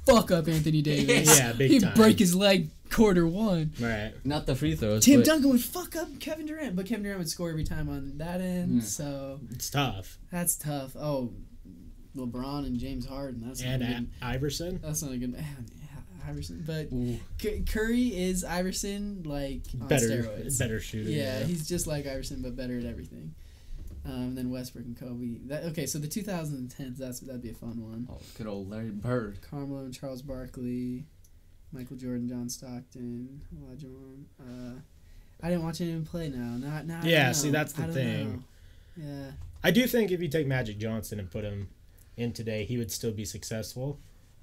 fuck 0.05 0.31
up 0.31 0.47
Anthony 0.49 0.81
Davis. 0.83 1.37
Yeah, 1.39 1.53
big 1.53 1.71
He'd 1.71 1.83
time. 1.83 1.93
break 1.95 2.19
his 2.19 2.35
leg 2.35 2.69
quarter 2.91 3.25
one. 3.25 3.71
right. 3.79 4.11
not 4.25 4.45
the 4.45 4.55
free 4.55 4.75
throws. 4.75 5.05
Tim 5.05 5.21
but 5.21 5.25
Duncan 5.25 5.49
would 5.51 5.61
fuck 5.63 5.95
up 5.95 6.19
Kevin 6.19 6.45
Durant, 6.45 6.75
but 6.75 6.85
Kevin 6.85 7.03
Durant 7.03 7.19
would 7.19 7.29
score 7.29 7.49
every 7.49 7.63
time 7.63 7.87
on 7.89 8.17
that 8.17 8.41
end. 8.41 8.71
Hmm. 8.71 8.79
So 8.81 9.39
It's 9.51 9.69
tough. 9.69 10.17
that's 10.29 10.57
tough. 10.57 10.95
Oh, 10.97 11.31
LeBron 12.15 12.65
and 12.65 12.77
James 12.79 13.05
Harden. 13.05 13.43
That's 13.45 13.61
And 13.61 13.81
not 13.81 13.89
a 13.89 13.93
uh, 13.93 13.97
good, 13.99 14.09
Iverson, 14.21 14.79
that's 14.83 15.01
not 15.03 15.11
a 15.13 15.17
good. 15.17 15.33
Man, 15.33 15.45
Iverson, 16.27 16.63
but 16.67 16.89
C- 17.41 17.63
Curry 17.67 18.07
is 18.07 18.43
Iverson 18.43 19.23
like 19.23 19.61
on 19.81 19.87
better, 19.87 20.07
steroids. 20.23 20.59
better 20.59 20.79
shooter. 20.79 21.09
Yeah, 21.09 21.43
he's 21.43 21.67
just 21.67 21.87
like 21.87 22.05
Iverson, 22.07 22.41
but 22.41 22.55
better 22.55 22.77
at 22.77 22.85
everything. 22.85 23.33
Um, 24.05 24.35
then 24.35 24.49
Westbrook 24.49 24.85
and 24.85 24.97
Kobe. 24.97 25.39
That 25.47 25.63
okay? 25.65 25.85
So 25.85 25.99
the 25.99 26.07
2010s, 26.07 26.97
that's 26.97 27.19
that'd 27.21 27.41
be 27.41 27.49
a 27.49 27.53
fun 27.53 27.81
one. 27.81 28.07
Oh, 28.11 28.19
good 28.37 28.47
old 28.47 28.69
Larry 28.69 28.89
Bird. 28.91 29.39
Carmelo 29.49 29.81
and 29.81 29.93
Charles 29.93 30.21
Barkley, 30.21 31.05
Michael 31.73 31.97
Jordan, 31.97 32.27
John 32.27 32.47
Stockton, 32.49 33.41
Olajuwon. 33.55 34.23
Uh, 34.39 34.79
I 35.43 35.49
didn't 35.49 35.63
watch 35.63 35.81
anyone 35.81 36.05
play 36.05 36.29
now. 36.29 36.57
Not 36.57 36.85
now. 36.87 37.01
Yeah, 37.03 37.31
see, 37.33 37.49
that's 37.51 37.73
the 37.73 37.83
I 37.83 37.85
don't 37.85 37.93
thing. 37.95 38.43
know. 38.97 39.05
Yeah. 39.05 39.31
I 39.63 39.71
do 39.71 39.85
think 39.87 40.11
if 40.11 40.21
you 40.21 40.27
take 40.29 40.47
Magic 40.47 40.77
Johnson 40.77 41.19
and 41.19 41.29
put 41.29 41.43
him 41.43 41.67
in 42.17 42.33
today, 42.33 42.65
he 42.65 42.77
would 42.77 42.91
still 42.91 43.11
be 43.11 43.25
successful. 43.25 43.99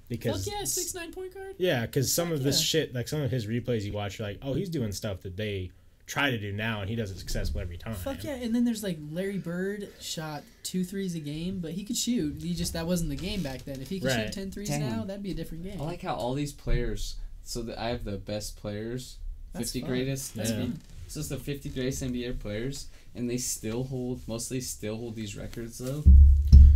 Because 0.07 0.45
Fuck 0.45 0.53
yeah, 0.53 0.63
six 0.65 0.93
nine 0.93 1.11
point 1.11 1.33
guard. 1.33 1.55
Yeah, 1.57 1.85
because 1.85 2.13
some 2.13 2.27
Fuck 2.29 2.37
of 2.37 2.43
this 2.43 2.59
yeah. 2.61 2.65
shit, 2.81 2.93
like 2.95 3.07
some 3.07 3.21
of 3.21 3.31
his 3.31 3.47
replays 3.47 3.83
you 3.83 3.91
watch, 3.93 4.19
you're 4.19 4.27
like, 4.27 4.39
oh, 4.43 4.53
he's 4.53 4.69
doing 4.69 4.91
stuff 4.91 5.21
that 5.21 5.35
they 5.35 5.71
try 6.05 6.29
to 6.29 6.37
do 6.37 6.53
now, 6.53 6.81
and 6.81 6.89
he 6.89 6.95
does 6.95 7.09
it 7.09 7.17
successful 7.17 7.59
every 7.59 7.77
time. 7.77 7.95
Fuck 7.95 8.23
yeah! 8.23 8.35
And 8.35 8.53
then 8.53 8.65
there's 8.65 8.83
like 8.83 8.99
Larry 9.11 9.39
Bird 9.39 9.89
shot 9.99 10.43
two 10.61 10.83
threes 10.83 11.15
a 11.15 11.19
game, 11.19 11.57
but 11.59 11.71
he 11.71 11.83
could 11.83 11.97
shoot. 11.97 12.39
He 12.39 12.53
just 12.53 12.73
that 12.73 12.85
wasn't 12.85 13.09
the 13.09 13.15
game 13.15 13.41
back 13.41 13.63
then. 13.65 13.81
If 13.81 13.89
he 13.89 13.99
could 13.99 14.09
Right. 14.09 14.25
shoot 14.25 14.33
ten 14.33 14.51
threes 14.51 14.69
Damn. 14.69 14.81
now, 14.81 15.03
that'd 15.05 15.23
be 15.23 15.31
a 15.31 15.35
different 15.35 15.63
game. 15.63 15.81
I 15.81 15.85
like 15.85 16.03
how 16.03 16.13
all 16.13 16.35
these 16.35 16.53
players. 16.53 17.15
So 17.43 17.63
that 17.63 17.79
I 17.79 17.89
have 17.89 18.03
the 18.03 18.17
best 18.17 18.57
players, 18.57 19.17
That's 19.53 19.69
fifty 19.71 19.81
fun. 19.81 19.89
greatest. 19.89 20.35
That's 20.35 20.51
Yeah. 20.51 20.57
fun. 20.57 20.79
This 21.05 21.17
is 21.17 21.29
the 21.29 21.37
fifty 21.37 21.69
greatest 21.69 22.03
NBA 22.03 22.33
players, 22.39 22.87
and 23.15 23.27
they 23.27 23.37
still 23.37 23.85
hold. 23.85 24.21
Mostly 24.27 24.61
still 24.61 24.97
hold 24.97 25.15
these 25.15 25.35
records 25.35 25.79
though, 25.79 26.03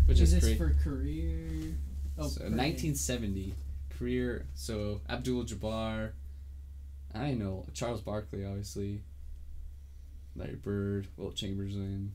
which 0.10 0.20
is 0.20 0.34
is 0.34 0.42
this 0.44 0.58
for 0.58 0.76
career? 0.84 1.76
Oh, 2.18 2.28
so 2.28 2.42
1970 2.42 3.54
career. 3.98 4.46
So 4.56 5.02
Abdul 5.10 5.46
Jabbar. 5.46 6.12
I 7.14 7.32
know 7.34 7.66
Charles 7.74 8.02
Barkley, 8.02 8.46
obviously. 8.46 9.02
Larry 10.36 10.56
Bird, 10.56 11.08
Wilt 11.18 11.36
Chamberlain. 11.36 12.14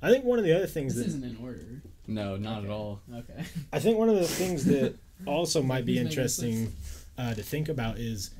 I 0.00 0.10
think 0.10 0.24
one 0.24 0.38
of 0.38 0.44
the 0.44 0.54
other 0.54 0.66
things 0.66 0.94
This 0.94 1.04
that 1.04 1.08
isn't 1.10 1.24
in 1.24 1.36
order. 1.42 1.82
No, 2.06 2.36
not 2.36 2.58
Okay. 2.58 2.66
at 2.66 2.72
all. 2.72 3.00
Okay. 3.14 3.44
I 3.72 3.78
think 3.78 3.98
one 3.98 4.08
of 4.08 4.16
the 4.16 4.26
things 4.26 4.64
that 4.64 4.94
also 5.26 5.62
might 5.62 5.84
be 5.86 5.98
interesting 5.98 6.72
uh, 7.18 7.34
to 7.34 7.42
think 7.42 7.68
about 7.68 7.98
is, 7.98 8.30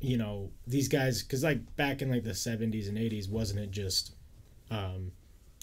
you 0.00 0.16
know, 0.16 0.50
these 0.66 0.88
guys 0.88 1.22
because 1.22 1.42
like 1.42 1.76
back 1.76 2.02
in 2.02 2.10
like 2.10 2.24
the 2.24 2.34
seventies 2.34 2.88
and 2.88 2.98
eighties, 2.98 3.28
wasn't 3.28 3.60
it 3.60 3.70
just 3.70 4.12
um, 4.70 5.12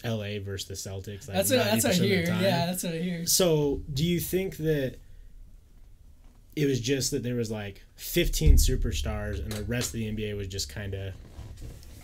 L.A. 0.03 0.39
versus 0.39 0.67
the 0.67 0.89
Celtics? 0.89 1.27
Like 1.27 1.37
That's 1.37 1.51
what 1.51 1.57
that's 1.57 1.83
what 1.83 1.93
I 1.93 1.95
90% 1.95 1.95
of 1.95 1.99
the 1.99 2.07
hear. 2.07 2.23
Yeah, 2.25 2.65
that's 2.65 2.83
what 2.83 2.93
I 2.93 2.97
hear. 2.97 3.25
So, 3.25 3.81
do 3.93 4.05
you 4.05 4.19
think 4.19 4.57
that 4.57 4.97
it 6.55 6.65
was 6.65 6.79
just 6.79 7.11
that 7.11 7.23
there 7.23 7.35
was 7.35 7.49
like 7.49 7.83
15 7.95 8.55
superstars 8.55 9.39
and 9.39 9.51
the 9.51 9.63
rest 9.63 9.87
of 9.87 9.93
the 9.93 10.11
NBA 10.11 10.35
was 10.35 10.47
just 10.47 10.69
kind 10.69 10.93
of 10.93 11.13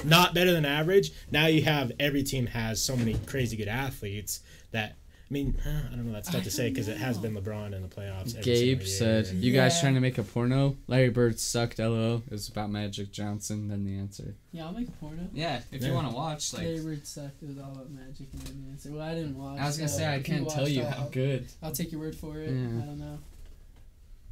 not 0.03 0.33
better 0.33 0.51
than 0.51 0.65
average? 0.65 1.11
Now 1.31 1.47
you 1.47 1.63
have 1.63 1.91
every 1.99 2.23
team 2.23 2.47
has 2.47 2.81
so 2.81 2.95
many 2.95 3.15
crazy 3.25 3.57
good 3.57 3.67
athletes 3.67 4.41
that 4.71 4.95
I 5.29 5.33
mean, 5.33 5.57
I 5.65 5.93
don't 5.93 6.05
know. 6.05 6.13
That's 6.13 6.29
tough 6.29 6.39
I 6.41 6.43
to 6.45 6.51
say 6.51 6.69
because 6.69 6.87
it 6.87 6.95
has 6.97 7.17
been 7.17 7.35
LeBron 7.35 7.73
in 7.73 7.81
the 7.81 7.89
playoffs. 7.89 8.29
Every 8.29 8.43
Gabe 8.43 8.81
single 8.81 8.87
said, 8.87 9.25
year. 9.27 9.43
"You 9.43 9.51
guys 9.53 9.75
Yeah. 9.75 9.81
trying 9.81 9.93
to 9.95 9.99
make 9.99 10.17
a 10.17 10.23
porno? 10.23 10.77
Larry 10.87 11.09
Bird 11.09 11.37
sucked. 11.37 11.79
LOL. 11.79 12.23
It 12.27 12.31
was 12.31 12.47
about 12.47 12.71
Magic 12.71 13.11
Johnson. 13.11 13.67
Then 13.67 13.83
the 13.83 13.97
answer. 13.97 14.35
Yeah, 14.53 14.67
I'll 14.67 14.71
make 14.71 14.87
a 14.87 14.91
porno. 14.91 15.27
Yeah, 15.33 15.61
if 15.71 15.81
Yeah. 15.81 15.89
you 15.89 15.93
want 15.93 16.09
to 16.09 16.15
watch, 16.15 16.53
like, 16.53 16.63
Larry 16.63 16.79
Bird 16.79 17.05
sucked. 17.05 17.43
It 17.43 17.49
was 17.49 17.57
all 17.57 17.73
about 17.73 17.91
magic 17.91 18.27
and 18.31 18.41
then 18.43 18.63
the 18.65 18.71
answer. 18.71 18.89
Well, 18.91 19.01
I 19.01 19.15
didn't 19.15 19.37
watch. 19.37 19.59
I 19.59 19.65
was 19.65 19.77
gonna 19.77 19.89
so 19.89 19.97
say, 19.97 20.15
I 20.15 20.21
can't 20.21 20.49
tell 20.49 20.67
you 20.69 20.83
I'll, 20.83 20.91
how 20.91 21.07
good. 21.09 21.45
I'll 21.61 21.71
take 21.73 21.91
your 21.91 21.99
word 21.99 22.15
for 22.15 22.39
it. 22.39 22.49
Yeah. 22.49 22.55
I 22.81 22.85
don't 22.85 22.99
know. 22.99 23.19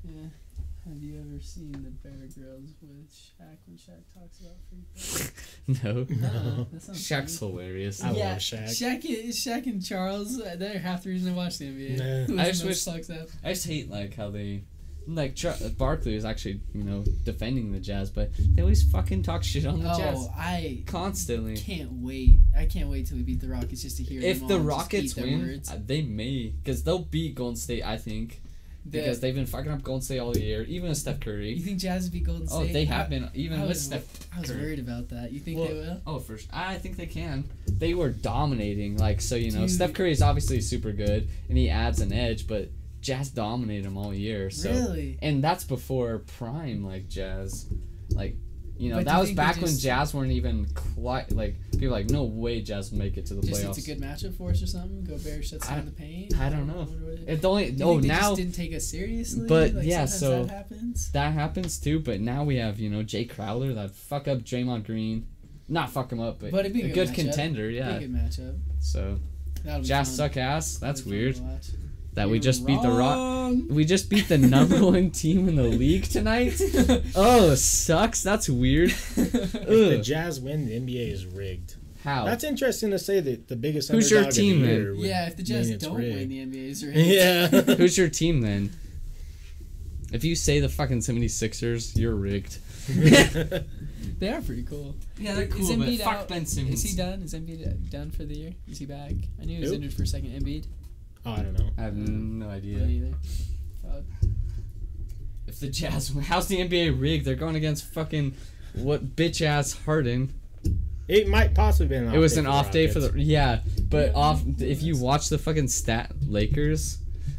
Yeah. 0.06 0.28
Have 0.88 1.02
you 1.02 1.20
ever 1.20 1.40
seen 1.42 1.72
the 1.72 1.90
Bear 1.90 2.28
Grylls 2.36 2.74
with 2.82 3.10
Shaq 3.12 3.58
when 3.66 3.76
Shaq 3.76 4.04
talks 4.14 4.40
about 4.40 4.58
free 4.70 4.84
throws? 4.96 5.32
No, 5.84 5.94
No, 6.10 6.68
that 6.72 6.82
Shaq's 6.94 7.40
funny. 7.40 7.52
hilarious. 7.54 8.04
I 8.04 8.12
yeah, 8.12 8.30
love 8.30 8.38
Shaq. 8.38 8.66
Shaq, 8.66 9.06
i- 9.06 9.30
Shaq 9.30 9.66
and 9.66 9.84
Charles, 9.84 10.40
uh, 10.40 10.56
they're 10.60 10.78
half 10.78 11.04
the 11.04 11.10
reason 11.10 11.34
I 11.34 11.36
watch 11.36 11.58
the 11.58 11.66
NBA. 11.66 12.30
Nah. 12.30 12.44
I 12.44 12.46
just 12.48 12.64
wish- 12.66 12.82
sucks 12.82 13.10
up. 13.10 13.28
I 13.44 13.54
just 13.54 13.66
hate 13.66 13.90
like 13.90 14.16
how 14.16 14.30
they 14.30 14.64
like 15.08 15.36
Char- 15.36 15.56
Barkley 15.78 16.16
is 16.16 16.26
actually 16.26 16.62
you 16.74 16.84
know 16.84 17.04
defending 17.24 17.72
the 17.72 17.80
Jazz, 17.80 18.10
but 18.12 18.30
they 18.56 18.62
always 18.62 18.84
fucking 18.84 19.24
talk 19.24 19.44
shit 19.44 19.66
on 19.66 19.80
the 19.82 19.90
Jazz 19.96 20.18
Oh, 20.20 20.34
I 20.38 20.84
constantly. 20.86 21.58
can't 21.58 21.92
wait. 21.94 22.38
I 22.56 22.66
can't 22.68 22.90
wait 22.90 23.08
till 23.08 23.18
we 23.18 23.24
beat 23.24 23.40
the 23.40 23.48
Rockets 23.50 23.82
just 23.82 23.98
to 23.98 24.04
hear 24.04 24.22
If 24.22 24.40
them 24.40 24.48
the 24.48 24.54
all 24.56 24.60
just 24.62 24.70
Rockets 24.70 25.06
eat 25.06 25.16
their 25.16 25.26
win, 25.26 25.48
words. 25.48 25.70
uh, 25.72 25.80
they 25.84 26.02
may 26.04 26.54
because 26.64 26.84
they'll 26.84 27.00
beat 27.00 27.34
Golden 27.36 27.56
State. 27.56 27.84
I 27.84 27.98
think 27.98 28.42
The- 28.44 28.45
because 28.90 29.20
they've 29.20 29.34
been 29.36 29.46
fucking 29.46 29.72
up 29.72 29.82
Golden 29.84 30.02
State 30.02 30.20
all 30.20 30.36
year, 30.38 30.64
even 30.64 30.90
with 30.90 30.98
Steph 30.98 31.20
Curry. 31.20 31.54
you 31.54 31.64
think 31.64 31.80
Jazz 31.80 32.10
beat 32.10 32.24
Golden 32.26 32.48
State? 32.48 32.56
Oh, 32.58 32.64
State? 32.64 32.74
they 32.74 32.82
I- 32.84 32.86
have 32.86 33.10
been 33.10 33.30
even 33.34 33.58
I 33.60 33.62
with 33.62 33.70
was, 33.70 33.82
Steph. 33.84 34.04
I 34.36 34.40
was 34.42 34.52
Curry. 34.52 34.62
worried 34.62 34.80
about 34.80 35.10
that. 35.10 35.32
You 35.32 35.40
think 35.40 35.58
Well, 35.60 35.68
they 35.68 35.74
will? 35.74 36.02
Oh, 36.06 36.20
for 36.20 36.38
sure. 36.38 36.50
I 36.54 36.76
think 36.76 36.98
they 36.98 37.06
can. 37.08 37.46
They 37.68 37.94
were 37.94 38.10
dominating. 38.10 38.98
Like 38.98 39.22
so, 39.22 39.36
you 39.36 39.52
know, 39.52 39.62
Dude. 39.62 39.72
Steph 39.72 39.94
Curry 39.94 40.12
is 40.12 40.22
obviously 40.22 40.62
super 40.62 40.92
good, 40.92 41.28
and 41.50 41.58
he 41.58 41.70
adds 41.70 42.00
an 42.02 42.14
edge, 42.14 42.48
but 42.48 42.70
Jazz 43.02 43.30
dominated 43.30 43.86
him 43.86 43.98
all 43.98 44.14
year. 44.14 44.50
So 44.50 44.70
really? 44.72 45.18
and 45.22 45.44
that's 45.44 45.64
before 45.64 46.20
prime 46.38 46.84
like 46.84 47.08
jazz 47.08 47.72
like 48.12 48.36
you 48.78 48.90
know 48.90 48.98
But 48.98 49.06
that 49.06 49.20
was 49.20 49.32
back 49.32 49.56
when 49.56 49.68
just- 49.68 49.82
jazz 49.82 50.14
weren't 50.14 50.32
even 50.34 50.66
quite 50.96 51.32
like 51.32 51.56
people 51.72 51.88
were 51.88 51.94
like 51.94 52.10
no 52.10 52.24
way 52.24 52.62
jazz 52.62 52.92
will 52.92 53.00
make 53.00 53.16
it 53.18 53.26
to 53.28 53.34
the 53.36 53.42
Just 53.42 53.64
playoffs 53.64 53.70
it's 53.78 53.88
a 53.88 53.94
good 53.94 54.02
matchup 54.02 54.36
for 54.38 54.50
us 54.52 54.62
or 54.62 54.68
something. 54.68 55.04
Gobert 55.06 55.46
shuts 55.46 55.70
I- 55.70 55.76
down 55.76 55.86
the 55.86 55.92
paint. 55.92 56.38
I 56.40 56.50
don't 56.50 56.68
know. 56.68 56.84
What- 56.86 56.90
what- 57.20 57.30
it 57.30 57.46
only 57.46 57.72
Do 57.72 57.84
oh 57.86 58.00
now 58.00 58.36
didn't 58.36 58.54
take 58.56 58.74
us 58.74 58.86
seriously. 58.86 59.48
But, 59.48 59.74
Like, 59.74 59.86
yeah, 59.86 60.06
so- 60.06 60.46
that 60.46 60.52
happens. 60.52 61.12
that 61.12 61.34
happens 61.34 61.78
too 61.80 62.00
but 62.00 62.20
now 62.22 62.44
we 62.44 62.58
have 62.58 62.80
you 62.80 62.90
know 62.90 63.04
Jae 63.04 63.30
Crowder 63.30 63.74
that 63.74 63.92
fuck 63.92 64.28
up 64.28 64.40
Draymond 64.40 64.86
green 64.86 65.28
not 65.70 65.90
fuck 65.90 66.12
him 66.12 66.20
up 66.20 66.40
but, 66.40 66.52
But 66.52 66.60
it'd 66.66 66.74
be 66.74 66.82
a 66.84 66.88
good 66.90 67.08
good 67.08 67.16
contender 67.16 67.70
Be 67.70 67.76
yeah 67.76 67.96
a 67.96 68.00
good 68.02 68.14
matchup. 68.14 68.56
so 68.80 69.20
jazz 69.82 70.08
fun. 70.10 70.16
suck 70.18 70.38
ass 70.38 70.78
that's 70.78 71.04
weird 71.06 71.40
fun 72.16 72.28
to 72.28 72.28
watch. 72.28 72.28
that 72.28 72.30
we 72.30 72.38
You're 72.38 72.42
just 72.44 72.66
beat 72.66 72.82
the 72.82 72.90
rock 72.92 73.36
we 73.70 73.86
just 73.86 74.10
beat 74.10 74.28
the 74.28 74.38
number 74.38 74.84
one 74.92 75.12
team 75.12 75.48
in 75.48 75.56
the 75.56 75.64
league 75.64 76.04
tonight 76.06 76.60
oh 77.16 77.56
sucks 77.56 78.24
that's 78.24 78.50
weird 78.50 78.90
If 79.16 79.52
the 79.62 80.02
Jazz 80.04 80.40
win, 80.40 80.66
the 80.66 80.80
NBA 80.80 81.12
is 81.12 81.26
rigged. 81.26 81.76
how 82.04 82.26
That's 82.26 82.44
interesting 82.44 82.92
to 82.92 83.00
say 83.00 83.20
that 83.20 83.48
the 83.48 83.56
biggest 83.56 83.92
Who's 83.92 84.10
your 84.12 84.20
underdog 84.20 84.36
the 84.36 84.42
team, 84.42 84.62
then? 84.62 84.96
yeah, 84.98 85.28
if 85.28 85.38
the 85.38 85.44
Jazz 85.44 85.70
mean 85.70 85.78
don't 85.80 85.96
rigged. 85.96 86.16
win 86.16 86.30
the 86.30 86.46
NBA's 86.46 86.86
right? 86.86 86.96
Yeah. 86.96 87.48
Who's 87.78 87.98
your 87.98 88.10
team 88.10 88.42
then? 88.42 88.72
If 90.12 90.24
you 90.24 90.36
say 90.36 90.60
the 90.60 90.70
fucking 90.70 91.00
76ers, 91.00 91.98
you're 91.98 92.16
rigged. 92.16 92.60
They 94.20 94.30
are 94.30 94.42
pretty 94.42 94.64
cool. 94.64 94.96
Yeah, 95.18 95.34
they're 95.34 95.48
cool, 95.48 95.78
but 95.78 95.90
fuck 95.98 96.28
Ben 96.28 96.46
Simmons. 96.46 96.84
Is 96.86 96.92
he 96.92 96.98
done? 96.98 97.22
Is 97.24 97.34
Embiid 97.34 97.90
done 97.90 98.12
for 98.12 98.24
the 98.24 98.36
year? 98.36 98.54
Is 98.70 98.78
he 98.78 98.86
back? 98.86 99.12
I 99.42 99.46
knew 99.46 99.56
he 99.56 99.62
was 99.62 99.70
Who? 99.72 99.76
injured 99.76 99.94
for 99.94 100.04
a 100.04 100.08
second. 100.08 100.30
Embiid. 100.40 100.66
Oh, 101.26 101.32
I 101.32 101.38
don't 101.38 101.58
know. 101.58 101.70
I 101.78 101.82
have 101.82 101.96
no 101.96 102.50
idea. 102.50 102.80
neither. 102.80 103.16
Fuck. 103.82 104.04
If 105.48 105.60
the 105.60 105.68
Jazz, 105.68 106.10
how's 106.28 106.48
the 106.48 106.58
NBA 106.58 107.00
rigged? 107.00 107.26
They're 107.26 107.36
going 107.36 107.56
against 107.56 107.86
fucking 107.94 108.36
what 108.74 109.16
bitch 109.16 109.42
ass 109.42 109.74
Harden. 109.86 110.34
It 111.08 111.28
might 111.28 111.54
possibly 111.54 111.88
be 111.88 111.96
an 111.98 112.08
off 112.08 112.16
It 112.16 112.18
was 112.18 112.34
day 112.34 112.40
an 112.40 112.48
off 112.48 112.72
day 112.72 112.88
for 112.88 113.00
the 113.00 113.20
yeah, 113.20 113.60
but 113.90 114.14
off. 114.16 114.42
If 114.60 114.82
you 114.82 114.98
watch 114.98 115.30
the 115.30 115.38
fucking 115.38 115.68
stat 115.68 116.12
Lakers, 116.28 116.98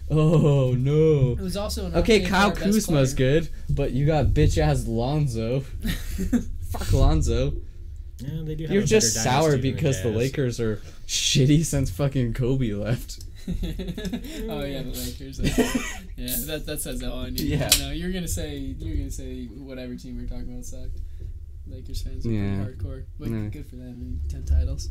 oh 0.08 0.72
no. 0.78 1.32
It 1.32 1.40
was 1.40 1.56
also 1.56 1.86
an 1.86 1.96
Okay, 1.96 2.18
off 2.18 2.20
day 2.20 2.24
for 2.26 2.30
Kyle 2.30 2.48
our 2.50 2.54
best 2.54 2.64
Kuzma's 2.64 3.14
player. 3.14 3.40
good, 3.40 3.48
but 3.68 3.90
you 3.90 4.06
got 4.06 4.26
bitch 4.26 4.56
ass 4.56 4.86
Lonzo. 4.86 5.60
Fuck 6.70 6.92
Lonzo. 6.92 7.54
Yeah, 8.18 8.42
they 8.44 8.54
do 8.54 8.64
have 8.64 8.72
You're 8.72 8.84
a 8.84 8.86
just 8.86 9.16
better 9.16 9.28
sour 9.30 9.50
dynasty 9.50 9.70
than 9.70 9.76
because 9.76 10.02
the 10.04 10.10
Jazz. 10.10 10.16
Lakers 10.16 10.60
are 10.60 10.76
shitty 11.08 11.64
since 11.64 11.90
fucking 11.90 12.34
Kobe 12.34 12.72
left. 12.72 13.24
Oh 13.48 14.64
yeah, 14.64 14.82
the 14.82 14.92
Lakers. 14.92 15.40
yeah, 16.16 16.36
that 16.46 16.64
that 16.66 16.80
says 16.80 17.02
it 17.02 17.06
all 17.08 17.20
I 17.20 17.30
need. 17.30 17.40
Yeah. 17.40 17.70
No, 17.80 17.90
you're 17.90 18.12
gonna 18.12 18.28
say 18.28 18.56
you're 18.58 18.96
gonna 18.96 19.10
say 19.10 19.46
whatever 19.46 19.94
team 19.94 20.16
we 20.16 20.24
are 20.24 20.28
talking 20.28 20.52
about 20.52 20.64
sucked. 20.64 20.98
Lakers 21.68 22.02
fans 22.02 22.24
are 22.26 22.30
Yeah. 22.30 22.64
hardcore, 22.64 23.04
but 23.18 23.28
Yeah. 23.30 23.48
good 23.48 23.66
for 23.66 23.76
them. 23.76 23.88
I 23.90 23.94
mean, 23.94 24.20
Ten 24.28 24.44
titles. 24.44 24.88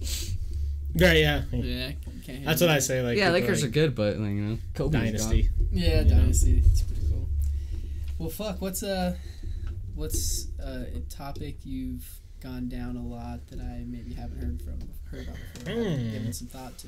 Right, 0.97 1.17
yeah. 1.17 1.43
Yeah, 1.51 1.91
can't 2.25 2.45
That's 2.45 2.61
handle 2.61 2.67
what 2.67 2.75
I 2.75 2.79
say. 2.79 3.01
Like 3.01 3.17
yeah, 3.17 3.31
Lakers 3.31 3.61
like 3.61 3.69
are 3.69 3.73
good, 3.73 3.95
but 3.95 4.17
like, 4.17 4.29
you 4.31 4.41
know, 4.41 4.57
Kobe's 4.73 4.93
dynasty. 4.93 5.49
Yeah, 5.71 5.99
you 6.01 6.05
know. 6.05 6.15
dynasty. 6.21 6.63
It's 6.65 6.81
pretty 6.83 7.01
cool. 7.09 7.27
Well, 8.17 8.29
fuck. 8.29 8.61
What's 8.61 8.81
a 8.83 9.17
what's 9.93 10.47
uh, 10.61 10.85
a 10.95 10.99
topic 11.09 11.57
you've 11.65 12.05
gone 12.41 12.69
down 12.69 12.95
a 12.95 13.03
lot 13.05 13.45
that 13.47 13.59
I 13.59 13.83
maybe 13.87 14.13
haven't 14.13 14.39
heard 14.39 14.61
from 14.61 14.79
heard 15.11 15.27
about 15.27 15.37
before? 15.65 15.73
haven't 15.73 15.99
Hmm. 16.07 16.11
Given 16.11 16.33
some 16.33 16.47
thought 16.47 16.77
to. 16.79 16.87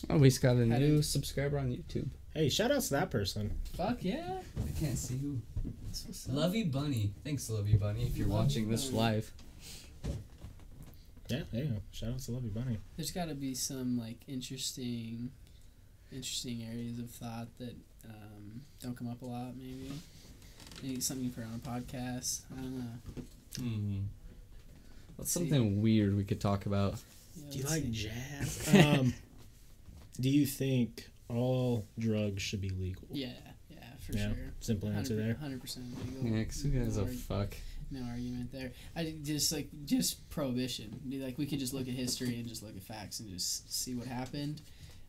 Gone. 0.00 0.16
Oh, 0.16 0.20
we 0.20 0.28
just 0.28 0.42
got 0.42 0.56
a 0.56 0.66
new 0.66 0.96
did- 0.96 1.04
subscriber 1.04 1.58
on 1.58 1.68
YouTube. 1.68 2.08
Hey, 2.34 2.48
shout 2.48 2.72
outs 2.72 2.88
to 2.88 2.94
that 2.94 3.10
person. 3.10 3.52
Fuck 3.76 3.98
yeah. 4.04 4.38
I 4.58 4.80
can't 4.80 4.98
see 4.98 5.16
who. 5.18 5.38
That's 5.86 6.04
what's 6.06 6.28
up. 6.28 6.34
Lovey 6.34 6.64
Bunny. 6.64 7.12
Thanks, 7.22 7.48
Lovey 7.48 7.76
Bunny, 7.76 8.02
if 8.04 8.16
you're 8.16 8.26
Lovey 8.26 8.42
watching 8.44 8.68
this 8.68 8.86
Bunny. 8.86 8.98
live. 8.98 9.32
Yeah, 11.28 11.40
there 11.52 11.64
you 11.64 11.70
go. 11.70 11.76
Shout 11.92 12.10
outs 12.12 12.26
to 12.26 12.32
Lovey 12.32 12.48
Bunny. 12.48 12.78
There's 12.96 13.10
got 13.12 13.28
to 13.28 13.34
be 13.34 13.54
some 13.54 13.98
like 13.98 14.18
interesting, 14.28 15.30
interesting 16.12 16.64
areas 16.70 16.98
of 16.98 17.10
thought 17.10 17.48
that 17.58 17.74
um, 18.08 18.60
don't 18.82 18.96
come 18.96 19.08
up 19.08 19.22
a 19.22 19.26
lot. 19.26 19.56
Maybe. 19.56 19.92
Maybe 20.82 21.00
something 21.00 21.24
you've 21.24 21.34
heard 21.36 21.46
on 21.46 21.60
a 21.64 21.68
podcast. 21.68 22.42
I 22.52 22.60
don't 22.60 22.78
know. 22.78 23.22
Hmm. 23.58 23.98
What's 25.16 25.30
See. 25.30 25.40
something 25.40 25.80
weird 25.80 26.16
we 26.16 26.24
could 26.24 26.40
talk 26.40 26.66
about? 26.66 26.96
Yeah, 27.36 27.50
Do 27.52 27.58
you 27.58 27.64
like 27.64 27.82
see. 27.84 27.90
jazz? 27.92 28.68
um, 28.74 29.14
do 30.20 30.28
you 30.30 30.46
think 30.46 31.08
all 31.28 31.86
drugs 31.98 32.42
should 32.42 32.60
be 32.60 32.70
legal? 32.70 33.08
Yeah, 33.10 33.28
yeah, 33.68 33.78
for 34.00 34.12
Yeah, 34.16 34.28
sure. 34.28 34.36
Simple 34.60 34.88
answer 34.90 35.16
there. 35.16 35.34
Hundred 35.34 35.60
percent 35.60 35.86
legal. 35.98 36.30
Yeah, 36.30 36.38
because 36.44 36.62
who 36.62 36.68
gives 36.70 36.96
no, 36.96 37.02
a 37.02 37.06
arg- 37.06 37.14
fuck? 37.14 37.54
no 37.90 38.02
argument 38.08 38.50
there. 38.52 38.72
I 38.96 39.14
just 39.22 39.52
like 39.52 39.68
just 39.84 40.28
prohibition. 40.30 41.00
Like 41.06 41.38
we 41.38 41.46
could 41.46 41.58
just 41.58 41.74
look 41.74 41.88
at 41.88 41.94
history 41.94 42.38
and 42.38 42.46
just 42.48 42.62
look 42.62 42.76
at 42.76 42.82
facts 42.82 43.20
and 43.20 43.28
just 43.28 43.72
see 43.72 43.94
what 43.94 44.06
happened. 44.06 44.62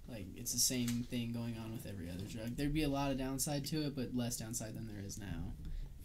Like 0.08 0.26
it's 0.36 0.54
the 0.54 0.60
same 0.60 0.88
thing 1.10 1.32
going 1.34 1.56
on 1.64 1.72
with 1.72 1.86
every 1.88 2.10
other 2.10 2.26
drug. 2.26 2.56
There'd 2.56 2.74
be 2.74 2.84
a 2.84 2.90
lot 2.90 3.12
of 3.12 3.18
downside 3.18 3.66
to 3.68 3.82
it, 3.88 3.96
but 3.96 4.16
less 4.16 4.38
downside 4.38 4.76
than 4.76 4.88
there 4.88 5.04
is 5.06 5.18
now, 5.18 5.54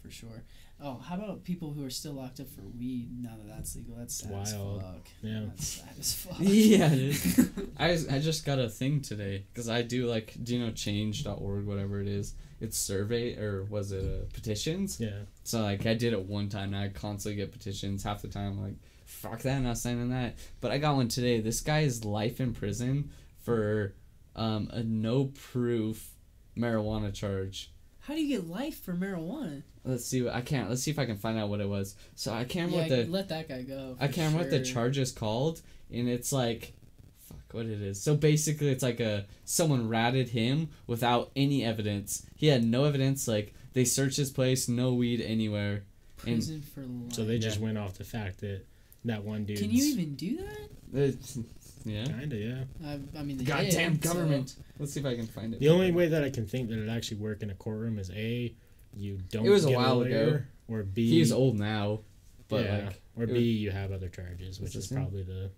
for 0.01 0.09
sure. 0.09 0.43
Oh, 0.83 0.97
how 0.97 1.15
about 1.15 1.43
people 1.43 1.71
who 1.73 1.85
are 1.85 1.89
still 1.91 2.13
locked 2.13 2.39
up 2.39 2.49
for 2.49 2.61
weed 2.61 3.09
now 3.21 3.35
that 3.37 3.47
that's 3.55 3.75
legal? 3.75 3.95
That's 3.97 4.15
sad 4.15 4.31
as 4.41 4.53
Wild. 4.55 4.81
fuck. 4.81 5.07
Yeah. 5.21 5.41
That's 5.47 5.67
sad 5.67 5.89
as 5.99 6.13
fuck. 6.13 6.37
Yeah, 6.39 6.89
dude. 6.89 7.71
I, 7.79 7.91
I 8.09 8.19
just 8.19 8.45
got 8.45 8.57
a 8.59 8.67
thing 8.67 9.01
today 9.01 9.45
because 9.53 9.69
I 9.69 9.81
do 9.83 10.07
like 10.07 10.35
do 10.43 10.55
you 10.55 10.65
know 10.65 10.71
change.org 10.71 11.65
whatever 11.65 12.01
it 12.01 12.07
is 12.07 12.33
it's 12.59 12.77
survey 12.77 13.37
or 13.37 13.63
was 13.65 13.91
it 13.91 14.03
uh, 14.03 14.25
petitions 14.33 14.99
Yeah. 14.99 15.19
so 15.43 15.61
like 15.61 15.85
I 15.85 15.93
did 15.95 16.13
it 16.13 16.23
one 16.25 16.49
time 16.49 16.73
and 16.73 16.83
I 16.83 16.89
constantly 16.89 17.35
get 17.41 17.51
petitions 17.51 18.03
half 18.03 18.21
the 18.21 18.27
time 18.27 18.53
I'm 18.53 18.61
like 18.63 18.75
fuck 19.05 19.39
that 19.41 19.57
I'm 19.57 19.63
not 19.63 19.77
signing 19.77 20.09
that 20.11 20.35
but 20.61 20.71
I 20.71 20.77
got 20.77 20.95
one 20.95 21.07
today 21.07 21.41
this 21.41 21.61
guy 21.61 21.79
is 21.81 22.05
life 22.05 22.39
in 22.39 22.53
prison 22.53 23.11
for 23.39 23.93
um, 24.35 24.69
a 24.71 24.83
no 24.83 25.25
proof 25.25 26.11
marijuana 26.57 27.13
charge 27.13 27.71
How 28.11 28.17
do 28.17 28.23
you 28.23 28.37
get 28.39 28.49
life 28.49 28.83
for 28.83 28.93
marijuana? 28.93 29.63
let's 29.85 30.03
see 30.05 30.21
what 30.21 30.35
I 30.35 30.41
can't 30.41 30.69
let's 30.69 30.83
see 30.83 30.91
if 30.91 30.99
I 30.99 31.05
can 31.05 31.15
find 31.15 31.39
out 31.39 31.47
what 31.47 31.61
it 31.61 31.69
was 31.69 31.95
so 32.13 32.33
I 32.33 32.43
can't 32.43 32.69
Yeah, 32.73 32.77
what 32.79 32.89
the 32.89 33.05
let 33.05 33.29
that 33.29 33.47
guy 33.47 33.61
go. 33.61 33.95
I 34.01 34.07
can't 34.07 34.33
remember 34.33 34.39
what 34.39 34.49
the 34.49 34.65
sure. 34.65 34.73
charge 34.73 34.97
is 34.97 35.13
called, 35.13 35.61
and 35.89 36.09
it's 36.09 36.33
like, 36.33 36.73
fuck, 37.21 37.39
what 37.53 37.67
it 37.67 37.81
is. 37.81 38.01
So 38.01 38.15
basically, 38.15 38.67
it's 38.67 38.83
like 38.83 38.99
a 38.99 39.25
someone 39.45 39.87
ratted 39.87 40.27
him 40.27 40.71
without 40.87 41.31
any 41.37 41.63
evidence. 41.63 42.25
He 42.35 42.47
had 42.47 42.65
no 42.65 42.83
evidence. 42.83 43.29
Like 43.29 43.53
they 43.71 43.85
searched 43.85 44.17
his 44.17 44.29
place, 44.29 44.67
no 44.67 44.93
weed 44.93 45.21
anywhere. 45.21 45.85
And 46.25 46.35
Prison 46.35 46.61
for 46.61 46.81
life. 46.81 47.13
So 47.13 47.23
they 47.23 47.39
just 47.39 47.59
Yeah. 47.59 47.63
went 47.63 47.77
off 47.77 47.93
the 47.97 48.03
fact 48.03 48.41
that 48.41 48.65
that 49.05 49.23
one 49.23 49.45
dude. 49.45 49.57
Can 49.57 49.71
you 49.71 49.85
even 49.85 50.15
do 50.15 50.35
that? 50.35 51.01
It's- 51.07 51.39
yeah. 51.85 52.05
Kinda, 52.05 52.35
yeah. 52.35 52.63
I, 52.85 52.99
I 53.19 53.23
mean, 53.23 53.37
they 53.37 53.43
Goddamn 53.43 53.93
did, 53.93 54.03
so- 54.03 54.13
government. 54.13 54.55
Let's 54.79 54.93
see 54.93 54.99
if 54.99 55.05
I 55.05 55.15
can 55.15 55.27
find 55.27 55.53
it. 55.53 55.59
The 55.59 55.69
only 55.69 55.91
way 55.91 56.07
that 56.07 56.23
I 56.23 56.29
can 56.29 56.45
think 56.47 56.69
that 56.69 56.79
it 56.79 56.89
actually 56.89 57.17
work 57.17 57.41
in 57.43 57.49
a 57.49 57.53
courtroom 57.55 57.99
is 57.99 58.09
a, 58.11 58.53
you 58.95 59.19
don't. 59.29 59.45
It 59.45 59.49
was 59.49 59.65
a 59.65 59.69
get 59.69 59.77
while 59.77 59.95
lawyer, 59.97 60.07
ago. 60.07 60.41
Or 60.67 60.83
b, 60.83 61.09
He's 61.09 61.31
old 61.31 61.59
now, 61.59 61.99
but 62.47 62.65
yeah, 62.65 62.85
like, 62.87 63.01
or 63.17 63.25
b, 63.27 63.33
was- 63.33 63.41
you 63.43 63.71
have 63.71 63.91
other 63.91 64.09
charges, 64.09 64.59
which 64.59 64.75
is 64.75 64.87
probably 64.87 65.23
the. 65.23 65.49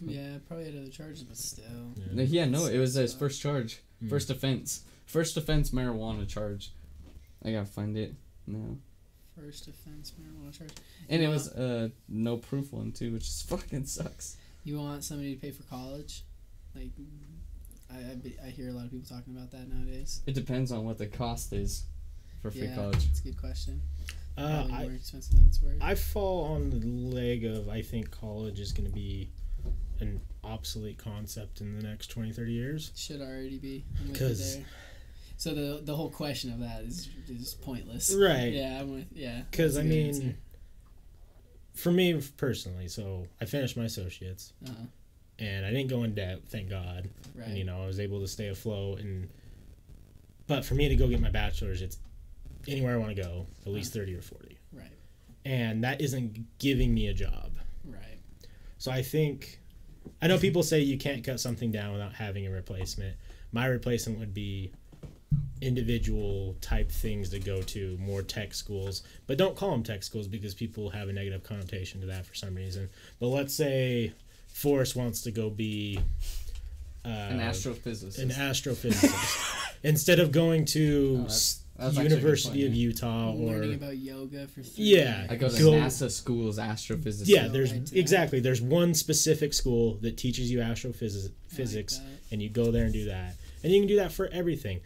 Yeah, 0.00 0.36
probably 0.46 0.66
had 0.66 0.76
other 0.76 0.90
charges, 0.90 1.24
but 1.24 1.36
still. 1.36 1.64
Yeah. 1.96 2.04
no, 2.12 2.22
yeah, 2.22 2.44
no, 2.44 2.66
it 2.66 2.78
was 2.78 2.94
his 2.94 3.12
first 3.14 3.40
charge, 3.40 3.80
Hmm. 4.00 4.08
first 4.08 4.30
offense, 4.30 4.82
first 5.06 5.36
offense 5.36 5.70
marijuana 5.70 6.28
charge. 6.28 6.70
I 7.44 7.50
gotta 7.52 7.66
find 7.66 7.96
it 7.96 8.14
now. 8.46 8.76
First 9.36 9.68
offense 9.68 10.12
marijuana 10.20 10.56
charge. 10.56 10.70
And 11.08 11.22
it 11.22 11.28
was 11.28 11.48
a 11.48 11.90
no 12.08 12.36
proof 12.36 12.72
one 12.72 12.92
too, 12.92 13.12
which 13.12 13.22
is 13.24 13.42
fucking 13.48 13.86
sucks. 13.86 14.36
You 14.68 14.76
want 14.78 15.02
somebody 15.02 15.34
to 15.34 15.40
pay 15.40 15.50
for 15.50 15.62
college? 15.62 16.24
Like, 16.74 16.90
I, 17.90 18.10
I, 18.12 18.14
be- 18.16 18.36
I 18.44 18.50
hear 18.50 18.68
a 18.68 18.72
lot 18.72 18.84
of 18.84 18.90
people 18.90 19.08
talking 19.08 19.34
about 19.34 19.50
that 19.52 19.66
nowadays. 19.66 20.20
It 20.26 20.34
depends 20.34 20.72
on 20.72 20.84
what 20.84 20.98
the 20.98 21.06
cost 21.06 21.54
is 21.54 21.84
for 22.42 22.50
free 22.50 22.66
yeah, 22.66 22.74
college. 22.74 23.06
It's 23.10 23.20
a 23.20 23.22
good 23.22 23.40
question. 23.40 23.80
Uh, 24.36 24.66
Probably 24.66 24.74
I, 24.74 24.82
more 24.82 24.92
expensive 24.92 25.36
than 25.36 25.46
it's 25.46 25.62
worth. 25.62 25.78
I 25.80 25.94
fall 25.94 26.52
on 26.52 26.68
the 26.68 26.86
leg 26.86 27.46
of 27.46 27.70
I 27.70 27.80
think 27.80 28.10
college 28.10 28.60
is 28.60 28.72
going 28.72 28.86
to 28.86 28.92
be 28.94 29.30
an 30.00 30.20
obsolete 30.44 30.98
concept 30.98 31.62
in 31.62 31.74
the 31.74 31.82
next 31.82 32.08
20, 32.08 32.30
30 32.32 32.52
years. 32.52 32.92
Should 32.94 33.22
already 33.22 33.58
be. 33.58 33.86
I'm 34.02 34.08
with 34.12 34.20
you 34.20 34.26
'Cause- 34.28 34.56
there. 34.56 34.66
So 35.38 35.54
the 35.54 35.80
the 35.82 35.96
whole 35.96 36.10
question 36.10 36.52
of 36.52 36.58
that 36.60 36.82
is 36.82 37.08
is 37.28 37.54
pointless. 37.54 38.12
Right. 38.14 38.52
Yeah, 38.52 38.80
I'm 38.80 38.92
with 38.92 39.06
yeah. 39.14 39.42
Because 39.50 39.76
that's 39.76 39.84
I 39.84 39.88
a 39.88 39.90
good 39.90 39.96
mean, 39.96 40.06
answer. 40.08 40.36
For 41.78 41.92
me 41.92 42.20
personally, 42.36 42.88
so 42.88 43.26
I 43.40 43.44
finished 43.44 43.76
my 43.76 43.84
associates 43.84 44.52
Uh-huh. 44.64 44.74
and 45.38 45.64
I 45.64 45.70
didn't 45.70 45.88
go 45.88 46.02
in 46.04 46.14
debt, 46.14 46.40
thank 46.48 46.68
God. 46.68 47.08
right. 47.34 47.48
And 47.48 47.56
you 47.58 47.64
know, 47.64 47.82
I 47.82 47.86
was 47.86 48.00
able 48.00 48.20
to 48.20 48.28
stay 48.28 48.48
afloat. 48.48 49.00
And 49.00 49.28
but 50.46 50.64
for 50.64 50.74
me 50.74 50.88
to 50.88 50.96
go 50.96 51.08
get 51.08 51.20
my 51.20 51.30
bachelor's, 51.30 51.82
it's 51.82 51.98
anywhere 52.66 52.94
I 52.94 52.96
want 52.98 53.14
to 53.16 53.22
go, 53.22 53.46
at 53.66 53.72
least 53.72 53.92
thirty 53.92 54.14
or 54.14 54.22
forty, 54.22 54.58
right, 54.72 54.90
and 55.44 55.84
that 55.84 56.00
isn't 56.00 56.58
giving 56.58 56.92
me 56.94 57.08
a 57.08 57.14
job. 57.14 57.52
right. 57.84 58.18
So 58.78 58.90
I 58.90 59.02
think 59.02 59.60
I 60.22 60.26
know 60.26 60.38
people 60.38 60.62
say 60.62 60.80
you 60.80 60.98
can't 60.98 61.22
cut 61.24 61.38
something 61.40 61.70
down 61.70 61.92
without 61.92 62.14
having 62.14 62.46
a 62.46 62.50
replacement. 62.50 63.16
My 63.52 63.66
replacement 63.66 64.18
would 64.18 64.34
be 64.34 64.72
individual 65.60 66.56
type 66.60 66.90
things 66.90 67.30
to 67.30 67.38
go 67.40 67.60
to 67.62 67.96
more 67.98 68.22
tech 68.22 68.54
schools 68.54 69.02
but 69.26 69.36
don't 69.36 69.56
call 69.56 69.72
them 69.72 69.82
tech 69.82 70.02
schools 70.04 70.28
because 70.28 70.54
people 70.54 70.88
have 70.90 71.08
a 71.08 71.12
negative 71.12 71.42
connotation 71.42 72.00
to 72.00 72.06
that 72.06 72.24
for 72.24 72.34
some 72.34 72.54
reason. 72.54 72.88
But 73.18 73.28
let's 73.28 73.54
say 73.54 74.12
forrest 74.46 74.94
wants 74.96 75.22
to 75.22 75.30
go 75.32 75.50
be 75.50 75.98
uh, 77.04 77.08
An 77.08 77.40
astrophysicist. 77.40 78.18
an 78.20 78.30
astrophysicist. 78.30 79.74
Instead 79.82 80.18
of 80.20 80.32
going 80.32 80.64
to 80.66 81.14
Oh, 81.14 81.16
that's- 81.22 81.60
that's 81.76 81.90
actually 81.90 82.06
a 82.06 82.08
good 82.08 82.14
university 82.16 82.48
point, 82.62 82.66
of 82.66 82.74
yeah. 82.74 82.80
utah 82.88 83.32
or 83.34 83.52
Learning 83.52 83.74
about 83.74 83.96
yoga 83.98 84.48
for 84.48 84.62
three 84.62 84.84
Yeah, 84.84 85.26
I 85.30 85.36
go 85.36 85.48
to 85.48 85.58
Go- 85.62 85.70
NASA 85.72 86.10
school's 86.10 86.58
astrophysicist. 86.58 87.28
yeah 87.28 87.46
there's 87.46 87.72
right 87.72 87.92
exactly 87.92 88.40
there's 88.40 88.60
one 88.60 88.94
specific 88.94 89.54
school 89.54 89.94
that 90.02 90.16
teaches 90.16 90.50
you 90.50 90.60
astrophysics 90.60 91.26
like 91.26 91.34
physics 91.52 92.00
and 92.32 92.42
you 92.42 92.48
go 92.48 92.72
there 92.72 92.82
and 92.84 92.92
do 92.92 93.04
that. 93.06 93.34
And 93.62 93.72
you 93.72 93.80
can 93.80 93.86
do 93.88 93.96
that 93.96 94.10
for 94.12 94.26
everything 94.28 94.80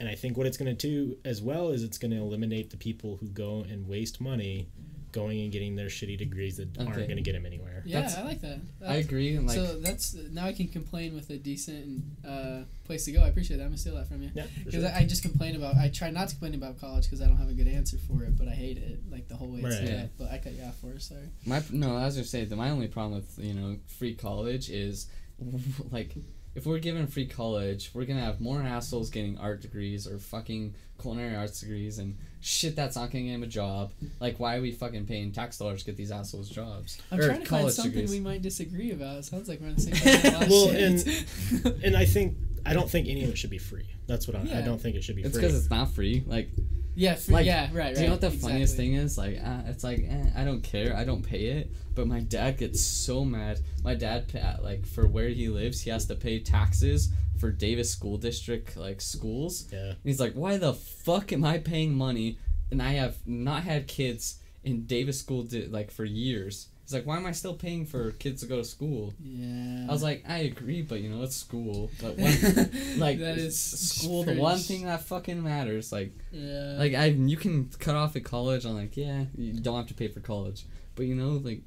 and 0.00 0.08
i 0.08 0.14
think 0.14 0.36
what 0.36 0.46
it's 0.46 0.56
going 0.56 0.74
to 0.76 0.88
do 0.88 1.16
as 1.24 1.40
well 1.42 1.70
is 1.70 1.82
it's 1.82 1.98
going 1.98 2.10
to 2.10 2.18
eliminate 2.18 2.70
the 2.70 2.76
people 2.76 3.16
who 3.20 3.26
go 3.28 3.64
and 3.70 3.86
waste 3.88 4.20
money 4.20 4.68
going 5.10 5.40
and 5.40 5.50
getting 5.50 5.74
their 5.74 5.86
shitty 5.86 6.18
degrees 6.18 6.58
that 6.58 6.68
aren't 6.78 6.94
going 6.94 7.16
to 7.16 7.22
get 7.22 7.32
them 7.32 7.46
anywhere 7.46 7.82
Yeah, 7.86 8.00
That's- 8.02 8.18
I 8.18 8.24
like 8.24 8.42
that. 8.42 8.60
I 8.86 8.96
agree. 8.96 9.38
Like, 9.38 9.56
so 9.56 9.80
that's 9.80 10.14
now 10.30 10.44
I 10.44 10.52
can 10.52 10.68
complain 10.68 11.14
with 11.14 11.30
a 11.30 11.38
decent 11.38 12.02
uh, 12.28 12.60
place 12.84 13.06
to 13.06 13.12
go. 13.12 13.22
I 13.22 13.28
appreciate 13.28 13.56
that. 13.56 13.62
I'm 13.62 13.70
gonna 13.70 13.78
steal 13.78 13.94
that 13.96 14.06
from 14.06 14.22
you 14.22 14.30
yeah 14.34 14.44
because 14.64 14.82
sure. 14.82 14.92
I, 14.92 14.98
I 14.98 15.04
just 15.06 15.22
complain 15.22 15.56
about. 15.56 15.76
I 15.76 15.88
try 15.88 16.10
not 16.10 16.28
to 16.28 16.34
complain 16.36 16.54
about 16.54 16.78
college 16.78 17.04
because 17.04 17.22
I 17.22 17.26
don't 17.26 17.38
have 17.38 17.48
a 17.48 17.54
good 17.54 17.68
answer 17.68 17.96
for 17.96 18.22
it, 18.22 18.36
but 18.36 18.48
I 18.48 18.50
hate 18.50 18.76
it 18.76 19.00
like 19.10 19.28
the 19.28 19.34
whole 19.36 19.48
way 19.48 19.60
it's 19.60 19.64
Right. 19.64 19.86
set 19.88 19.88
Yeah. 19.88 20.06
But 20.18 20.30
I 20.30 20.36
cut 20.38 20.52
you 20.52 20.62
off 20.64 20.76
for 20.78 20.90
it. 20.92 21.00
Sorry. 21.00 21.28
My 21.46 21.62
no, 21.72 21.96
I 21.96 22.04
was 22.04 22.16
gonna 22.16 22.26
say 22.26 22.44
that 22.44 22.54
my 22.56 22.68
only 22.68 22.88
problem 22.88 23.14
with 23.14 23.38
you 23.42 23.54
know 23.54 23.78
free 23.86 24.14
college 24.14 24.68
is 24.68 25.06
like 25.90 26.14
if 26.58 26.66
we're 26.66 26.78
given 26.80 27.06
free 27.06 27.26
college, 27.26 27.90
we're 27.94 28.04
gonna 28.04 28.20
have 28.20 28.40
more 28.40 28.60
assholes 28.60 29.10
getting 29.10 29.38
art 29.38 29.60
degrees 29.62 30.06
or 30.06 30.18
fucking 30.18 30.74
culinary 31.00 31.36
arts 31.36 31.60
degrees 31.60 31.98
and 31.98 32.16
shit 32.40 32.74
that's 32.74 32.96
not 32.96 33.10
gonna 33.12 33.24
get 33.24 33.32
them 33.32 33.44
a 33.44 33.46
job. 33.46 33.92
Like 34.20 34.38
why 34.40 34.56
are 34.56 34.60
we 34.60 34.72
fucking 34.72 35.06
paying 35.06 35.30
tax 35.32 35.56
dollars 35.58 35.80
to 35.80 35.86
get 35.86 35.96
these 35.96 36.10
assholes 36.10 36.50
jobs? 36.50 37.00
I'm 37.12 37.20
Or 37.20 37.26
trying 37.28 37.40
to 37.40 37.46
find 37.46 37.70
something 37.70 37.92
degrees. 37.92 38.10
we 38.10 38.20
might 38.20 38.42
disagree 38.42 38.90
about. 38.90 39.18
It 39.18 39.24
sounds 39.24 39.48
like 39.48 39.60
we're 39.60 39.68
on 39.68 39.76
the 39.76 39.80
same 39.80 39.94
page. 39.94 40.24
on 40.24 40.34
a 40.34 40.34
lot 40.38 40.42
of 40.46 40.52
oh, 40.52 40.66
Well, 40.66 40.98
shit. 40.98 41.74
and 41.84 41.96
i 41.96 42.04
think 42.04 42.36
i 42.66 42.72
don't 42.74 42.90
think 42.90 43.08
any 43.08 43.22
of 43.24 43.30
it 43.30 43.38
should 43.38 43.50
be 43.50 43.58
free 43.58 43.86
that's 44.08 44.26
what 44.26 44.36
i, 44.36 44.58
I 44.58 44.62
don't 44.62 44.80
think 44.80 44.96
it 44.96 45.04
should 45.04 45.16
be 45.16 45.22
It's 45.22 45.32
free 45.34 45.42
because 45.42 45.56
it's 45.56 45.70
not 45.70 45.90
free. 45.92 46.24
Like, 46.26 46.50
yeah, 46.98 47.14
for, 47.14 47.32
like, 47.32 47.46
yeah, 47.46 47.66
right, 47.66 47.74
right. 47.74 47.94
do 47.94 48.00
you 48.00 48.06
know 48.08 48.14
what 48.14 48.20
the 48.20 48.30
funniest 48.30 48.76
thing 48.76 48.94
is? 48.94 49.16
Like, 49.16 49.38
uh, 49.42 49.62
it's 49.66 49.84
like 49.84 50.00
eh, 50.08 50.30
I 50.36 50.44
don't 50.44 50.62
care. 50.62 50.96
I 50.96 51.04
don't 51.04 51.22
pay 51.22 51.46
it. 51.46 51.70
But 51.94 52.06
my 52.06 52.20
dad 52.20 52.58
gets 52.58 52.80
so 52.80 53.24
mad. 53.24 53.60
My 53.84 53.94
dad, 53.94 54.28
pa- 54.32 54.58
like, 54.62 54.84
for 54.84 55.06
where 55.06 55.28
he 55.28 55.48
lives, 55.48 55.80
he 55.80 55.90
has 55.90 56.06
to 56.06 56.14
pay 56.16 56.40
taxes 56.40 57.10
for 57.38 57.50
Davis 57.52 57.90
School 57.90 58.18
District 58.18 58.76
like 58.76 59.00
schools. 59.00 59.68
yeah 59.72 59.90
And 59.90 59.96
He's 60.04 60.20
like, 60.20 60.34
why 60.34 60.56
the 60.58 60.74
fuck 60.74 61.32
am 61.32 61.44
I 61.44 61.58
paying 61.58 61.94
money 61.94 62.38
and 62.70 62.82
I 62.82 62.92
have 62.92 63.16
not 63.26 63.62
had 63.62 63.86
kids 63.86 64.40
in 64.64 64.86
Davis 64.86 65.18
School 65.20 65.42
di- 65.44 65.66
like 65.66 65.90
for 65.90 66.04
years? 66.04 66.67
He's 66.88 66.94
like, 66.94 67.04
why 67.04 67.18
am 67.18 67.26
I 67.26 67.32
still 67.32 67.52
paying 67.52 67.84
for 67.84 68.12
kids 68.12 68.40
to 68.40 68.46
go 68.48 68.56
to 68.56 68.64
school? 68.64 69.12
Yeah. 69.22 69.84
I 69.86 69.92
was 69.92 70.02
like, 70.02 70.24
I 70.26 70.38
agree, 70.38 70.80
but 70.80 71.00
you 71.02 71.10
know, 71.10 71.22
it's 71.22 71.36
school. 71.36 71.90
But 72.00 72.16
one, 72.16 72.32
like, 72.96 73.18
that 73.18 73.36
is 73.36 73.60
school, 73.60 74.22
the 74.24 74.36
one 74.36 74.56
thing 74.56 74.86
that 74.86 75.02
fucking 75.02 75.42
matters. 75.42 75.92
Like, 75.92 76.12
Yeah. 76.32 76.76
like 76.78 76.94
I, 76.94 77.06
you 77.06 77.36
can 77.36 77.68
cut 77.78 77.94
off 77.94 78.16
at 78.16 78.24
college. 78.24 78.64
I'm 78.64 78.74
like, 78.74 78.96
yeah, 78.96 79.24
you 79.36 79.60
don't 79.60 79.76
have 79.76 79.88
to 79.88 79.94
pay 79.94 80.08
for 80.08 80.20
college, 80.20 80.64
but 80.94 81.04
you 81.04 81.14
know, 81.14 81.32
like, 81.44 81.60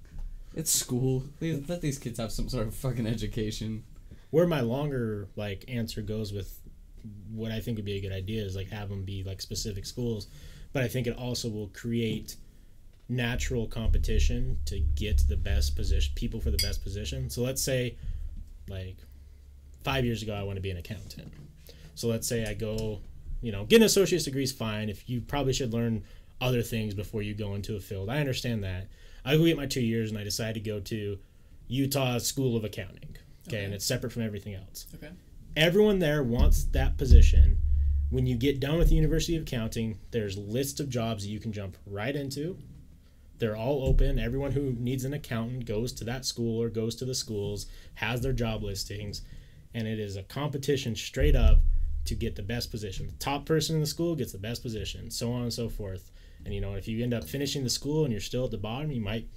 it's 0.55 0.71
school. 0.71 1.23
Let 1.39 1.69
let 1.69 1.81
these 1.81 1.99
kids 1.99 2.17
have 2.19 2.31
some 2.31 2.49
sort 2.49 2.65
of 2.65 2.73
fucking 2.73 3.05
education. 3.05 3.83
where 4.31 4.47
my 4.47 4.61
longer 4.61 5.27
like 5.35 5.65
answer 5.67 6.01
goes 6.01 6.33
with 6.33 6.57
what 7.31 7.51
I 7.51 7.59
think 7.59 7.77
would 7.77 7.85
be 7.85 7.97
a 7.97 8.01
good 8.01 8.11
idea 8.11 8.43
is 8.43 8.55
like 8.55 8.69
have 8.71 8.89
them 8.89 9.03
be 9.03 9.23
like 9.23 9.39
specific 9.39 9.85
schools, 9.85 10.27
but 10.73 10.81
I 10.83 10.87
think 10.87 11.05
it 11.05 11.15
also 11.15 11.47
will 11.47 11.67
create 11.73 12.35
natural 13.11 13.67
competition 13.67 14.57
to 14.65 14.79
get 14.79 15.21
the 15.27 15.35
best 15.35 15.75
position 15.75 16.13
people 16.15 16.39
for 16.39 16.49
the 16.49 16.57
best 16.57 16.81
position. 16.81 17.29
So 17.29 17.41
let's 17.41 17.61
say 17.61 17.97
like 18.69 18.95
5 19.83 20.05
years 20.05 20.23
ago 20.23 20.33
I 20.33 20.43
want 20.43 20.55
to 20.55 20.61
be 20.61 20.71
an 20.71 20.77
accountant. 20.77 21.33
So 21.95 22.07
let's 22.07 22.27
say 22.27 22.45
I 22.45 22.53
go, 22.53 23.01
you 23.41 23.51
know, 23.51 23.65
get 23.65 23.77
an 23.77 23.83
associate's 23.83 24.23
degree 24.23 24.43
is 24.43 24.51
fine 24.51 24.87
if 24.89 25.09
you 25.09 25.19
probably 25.21 25.53
should 25.53 25.73
learn 25.73 26.03
other 26.39 26.61
things 26.61 26.93
before 26.93 27.21
you 27.21 27.33
go 27.33 27.53
into 27.53 27.75
a 27.75 27.79
field. 27.79 28.09
I 28.09 28.19
understand 28.19 28.63
that. 28.63 28.87
I 29.25 29.35
go 29.35 29.45
get 29.45 29.57
my 29.57 29.67
2 29.67 29.81
years 29.81 30.09
and 30.09 30.17
I 30.17 30.23
decide 30.23 30.53
to 30.53 30.61
go 30.61 30.79
to 30.79 31.19
Utah 31.67 32.17
School 32.17 32.55
of 32.55 32.63
Accounting. 32.63 33.17
Okay, 33.47 33.65
and 33.65 33.73
it's 33.73 33.85
separate 33.85 34.13
from 34.13 34.21
everything 34.21 34.55
else. 34.55 34.87
okay. 34.95 35.09
Everyone 35.57 35.99
there 35.99 36.23
wants 36.23 36.63
that 36.65 36.97
position. 36.97 37.59
When 38.09 38.25
you 38.25 38.35
get 38.35 38.59
done 38.59 38.77
with 38.77 38.89
the 38.89 38.95
University 38.95 39.35
of 39.35 39.43
Accounting, 39.43 39.97
there's 40.11 40.37
lists 40.37 40.79
of 40.79 40.89
jobs 40.89 41.23
that 41.23 41.29
you 41.29 41.39
can 41.39 41.51
jump 41.51 41.77
right 41.85 42.15
into. 42.15 42.57
They're 43.41 43.57
all 43.57 43.87
open. 43.87 44.19
Everyone 44.19 44.51
who 44.51 44.75
needs 44.77 45.03
an 45.03 45.13
accountant 45.15 45.65
goes 45.65 45.91
to 45.93 46.03
that 46.03 46.25
school 46.25 46.61
or 46.61 46.69
goes 46.69 46.93
to 46.97 47.05
the 47.05 47.15
schools, 47.15 47.65
has 47.95 48.21
their 48.21 48.33
job 48.33 48.61
listings, 48.61 49.23
and 49.73 49.87
it 49.87 49.99
is 49.99 50.15
a 50.15 50.21
competition 50.21 50.95
straight 50.95 51.35
up 51.35 51.57
to 52.05 52.13
get 52.13 52.35
the 52.35 52.43
best 52.43 52.69
position. 52.69 53.07
The 53.07 53.13
top 53.13 53.47
person 53.47 53.73
in 53.75 53.81
the 53.81 53.87
school 53.87 54.15
gets 54.15 54.31
the 54.31 54.37
best 54.37 54.61
position, 54.61 55.09
so 55.09 55.31
on 55.31 55.41
and 55.41 55.51
so 55.51 55.69
forth. 55.69 56.11
And 56.45 56.53
you 56.53 56.61
know, 56.61 56.75
if 56.75 56.87
you 56.87 57.03
end 57.03 57.15
up 57.15 57.23
finishing 57.23 57.63
the 57.63 57.69
school 57.71 58.03
and 58.03 58.11
you're 58.11 58.21
still 58.21 58.45
at 58.45 58.51
the 58.51 58.59
bottom, 58.59 58.91
you 58.91 59.01
might 59.01 59.27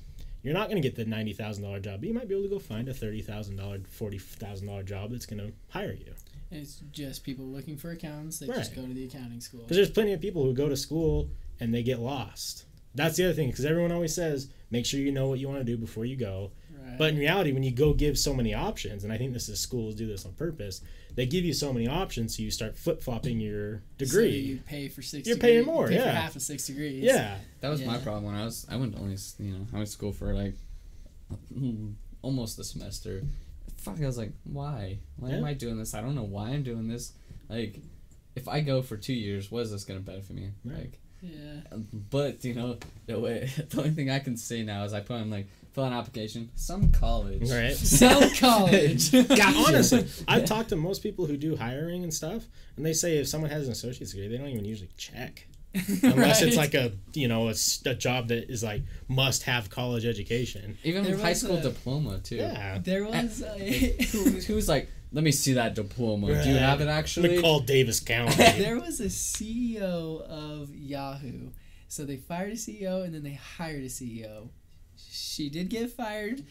you're 0.43 0.53
not 0.53 0.69
going 0.69 0.81
to 0.83 0.87
get 0.87 0.97
the 0.97 1.07
ninety 1.07 1.33
thousand 1.33 1.65
dollar 1.65 1.81
job, 1.81 2.01
but 2.01 2.07
you 2.09 2.13
might 2.15 2.29
be 2.29 2.35
able 2.35 2.45
to 2.45 2.51
go 2.51 2.59
find 2.59 2.87
a 2.91 2.95
thirty 2.95 3.23
thousand 3.23 3.57
dollar, 3.57 3.79
forty 3.89 4.19
thousand 4.19 4.67
dollar 4.67 4.83
job 4.83 5.13
that's 5.13 5.25
going 5.25 5.41
to 5.41 5.51
hire 5.71 5.93
you. 5.95 6.13
And 6.51 6.61
it's 6.61 6.83
just 6.93 7.25
people 7.25 7.47
looking 7.47 7.79
for 7.79 7.91
accountants 7.91 8.39
that 8.41 8.51
Right. 8.51 8.59
just 8.59 8.75
go 8.75 8.83
to 8.83 8.93
the 8.93 9.05
accounting 9.07 9.41
school. 9.41 9.63
Because 9.63 9.79
there's 9.79 9.91
plenty 9.91 10.13
of 10.13 10.21
people 10.21 10.45
who 10.45 10.53
go 10.53 10.69
to 10.69 10.77
school 10.77 11.31
and 11.59 11.73
they 11.73 11.83
get 11.83 12.01
lost. 12.01 12.67
That's 12.95 13.17
the 13.17 13.25
other 13.25 13.35
thing. 13.35 13.49
Because 13.51 13.65
everyone 13.65 13.93
always 13.93 14.15
says, 14.15 14.49
make 14.71 14.87
sure 14.87 15.01
you 15.01 15.13
know 15.13 15.27
what 15.29 15.39
you 15.39 15.49
want 15.49 15.61
to 15.61 15.65
do 15.65 15.77
before 15.77 16.05
you 16.05 16.17
go. 16.17 16.53
Right. 16.77 16.99
But 16.99 17.11
in 17.15 17.19
reality, 17.19 17.53
when 17.53 17.63
you 17.63 17.71
go 17.73 17.93
give 17.95 18.19
so 18.19 18.33
many 18.35 18.55
options, 18.55 19.05
and 19.05 19.13
I 19.13 19.19
think 19.19 19.33
this 19.33 19.49
is 19.49 19.59
schools 19.61 19.95
do 19.95 20.07
this 20.07 20.25
on 20.27 20.33
purpose, 20.33 20.81
they 21.15 21.27
give 21.27 21.45
you 21.45 21.53
so 21.53 21.73
many 21.73 21.87
options, 21.89 22.37
so 22.37 22.43
you 22.43 22.51
start 22.51 22.77
flip 22.77 23.03
flopping 23.03 23.39
your 23.41 23.79
So 23.99 24.05
degree. 24.07 24.37
you 24.39 24.59
pay 24.67 24.89
for 24.89 25.01
six. 25.03 25.27
You're 25.27 25.37
degrees- 25.37 25.53
paying 25.65 25.67
more, 25.67 25.89
pay 25.89 25.95
yeah. 25.97 26.03
For 26.05 26.11
half 26.11 26.37
of 26.37 26.43
six 26.43 26.67
degrees. 26.67 27.03
yeah, 27.05 27.39
That 27.61 27.69
was 27.69 27.83
my 27.83 27.99
problem 27.99 28.25
when 28.25 28.35
I 28.35 28.45
was. 28.45 28.67
I 28.71 28.77
went 28.77 28.95
to 28.95 29.01
only 29.01 29.17
you 29.39 29.53
know 29.53 29.67
I 29.73 29.77
went 29.77 29.87
to 29.87 29.93
school 29.93 30.13
for 30.13 30.35
like 30.35 30.55
almost 32.23 32.59
a 32.59 32.65
semester. 32.65 33.23
Fuck, 33.77 34.01
I 34.01 34.07
was 34.07 34.19
like, 34.19 34.33
why? 34.45 34.99
Why 35.17 35.31
am 35.31 35.45
I 35.45 35.55
doing 35.55 35.79
this? 35.79 35.95
I 35.95 36.01
don't 36.01 36.15
know 36.15 36.23
why 36.25 36.49
I'm 36.51 36.63
doing 36.63 36.89
this. 36.89 37.13
Like, 37.49 37.81
if 38.35 38.49
I 38.49 38.61
go 38.61 38.83
for 38.83 38.97
two 38.97 39.13
years, 39.13 39.51
what 39.51 39.61
is 39.63 39.71
this 39.71 39.85
gonna 39.85 40.01
benefit 40.01 40.35
me? 40.35 40.51
Right. 40.65 40.79
Like, 40.79 40.99
Yeah. 41.25 41.79
but 42.11 42.45
you 42.45 42.55
know, 42.55 42.77
the 43.07 43.19
way 43.19 43.51
the 43.69 43.79
only 43.79 43.91
thing 43.91 44.11
I 44.11 44.19
can 44.19 44.37
say 44.37 44.63
now 44.63 44.85
is 44.85 44.93
I 44.93 45.01
put 45.01 45.17
on 45.17 45.31
like 45.31 45.47
fill 45.73 45.85
out 45.85 45.93
an 45.93 45.99
application. 45.99 46.51
Some 46.55 46.93
college. 46.93 47.51
right. 47.51 47.75
Some 47.77 48.31
college. 48.39 49.11
God, 49.13 49.67
honestly, 49.69 50.07
I've 50.29 50.45
talked 50.45 50.69
to 50.71 50.77
most 50.77 51.03
people 51.03 51.27
who 51.27 51.37
do 51.37 51.57
hiring 51.57 52.03
and 52.05 52.13
stuff, 52.15 52.45
and 52.77 52.85
they 52.87 52.93
say 52.93 53.19
if 53.19 53.27
someone 53.29 53.51
has 53.51 53.67
an 53.67 53.73
associate's 53.73 54.13
degree, 54.13 54.29
they 54.29 54.37
don't 54.39 54.49
even 54.49 54.65
usually 54.65 54.91
check. 54.97 55.47
Unless 56.05 56.43
it's 56.43 56.57
like 56.57 56.75
a 56.75 56.93
you 57.15 57.27
know 57.27 57.49
a 57.49 57.55
job 57.95 58.29
that 58.29 58.49
is 58.49 58.63
like 58.63 58.83
must 59.09 59.43
have 59.43 59.71
college 59.71 60.07
education. 60.07 60.79
Even 60.85 61.03
There 61.03 61.17
high 61.17 61.33
school 61.33 61.57
a- 61.57 61.63
diploma 61.63 62.19
too. 62.19 62.37
Yeah, 62.37 62.79
There 62.79 63.05
was 63.05 63.43
a. 63.43 63.59
Who- 64.13 64.31
Who's 64.43 64.69
like, 64.69 64.89
let 65.15 65.23
me 65.23 65.31
see 65.31 65.53
that 65.53 65.75
diploma. 65.75 66.27
Do 66.43 66.49
you 66.49 66.57
have 66.57 66.81
it 66.81 66.89
actually? 66.89 67.39
McCall 67.39 67.65
Davis 67.65 68.01
County. 68.01 68.35
there 68.59 68.79
was 68.81 69.01
a 69.01 69.07
CEO 69.07 70.21
of 70.23 70.75
Yahoo. 70.75 71.51
So 71.87 72.05
they 72.05 72.17
fired 72.17 72.51
a 72.53 72.57
CEO 72.57 73.05
and 73.05 73.15
then 73.15 73.23
they 73.23 73.35
hired 73.57 73.85
a 73.85 73.89
CEO. 73.89 74.49
She 74.97 75.49
did 75.49 75.71
get 75.71 75.91
fired 75.93 76.45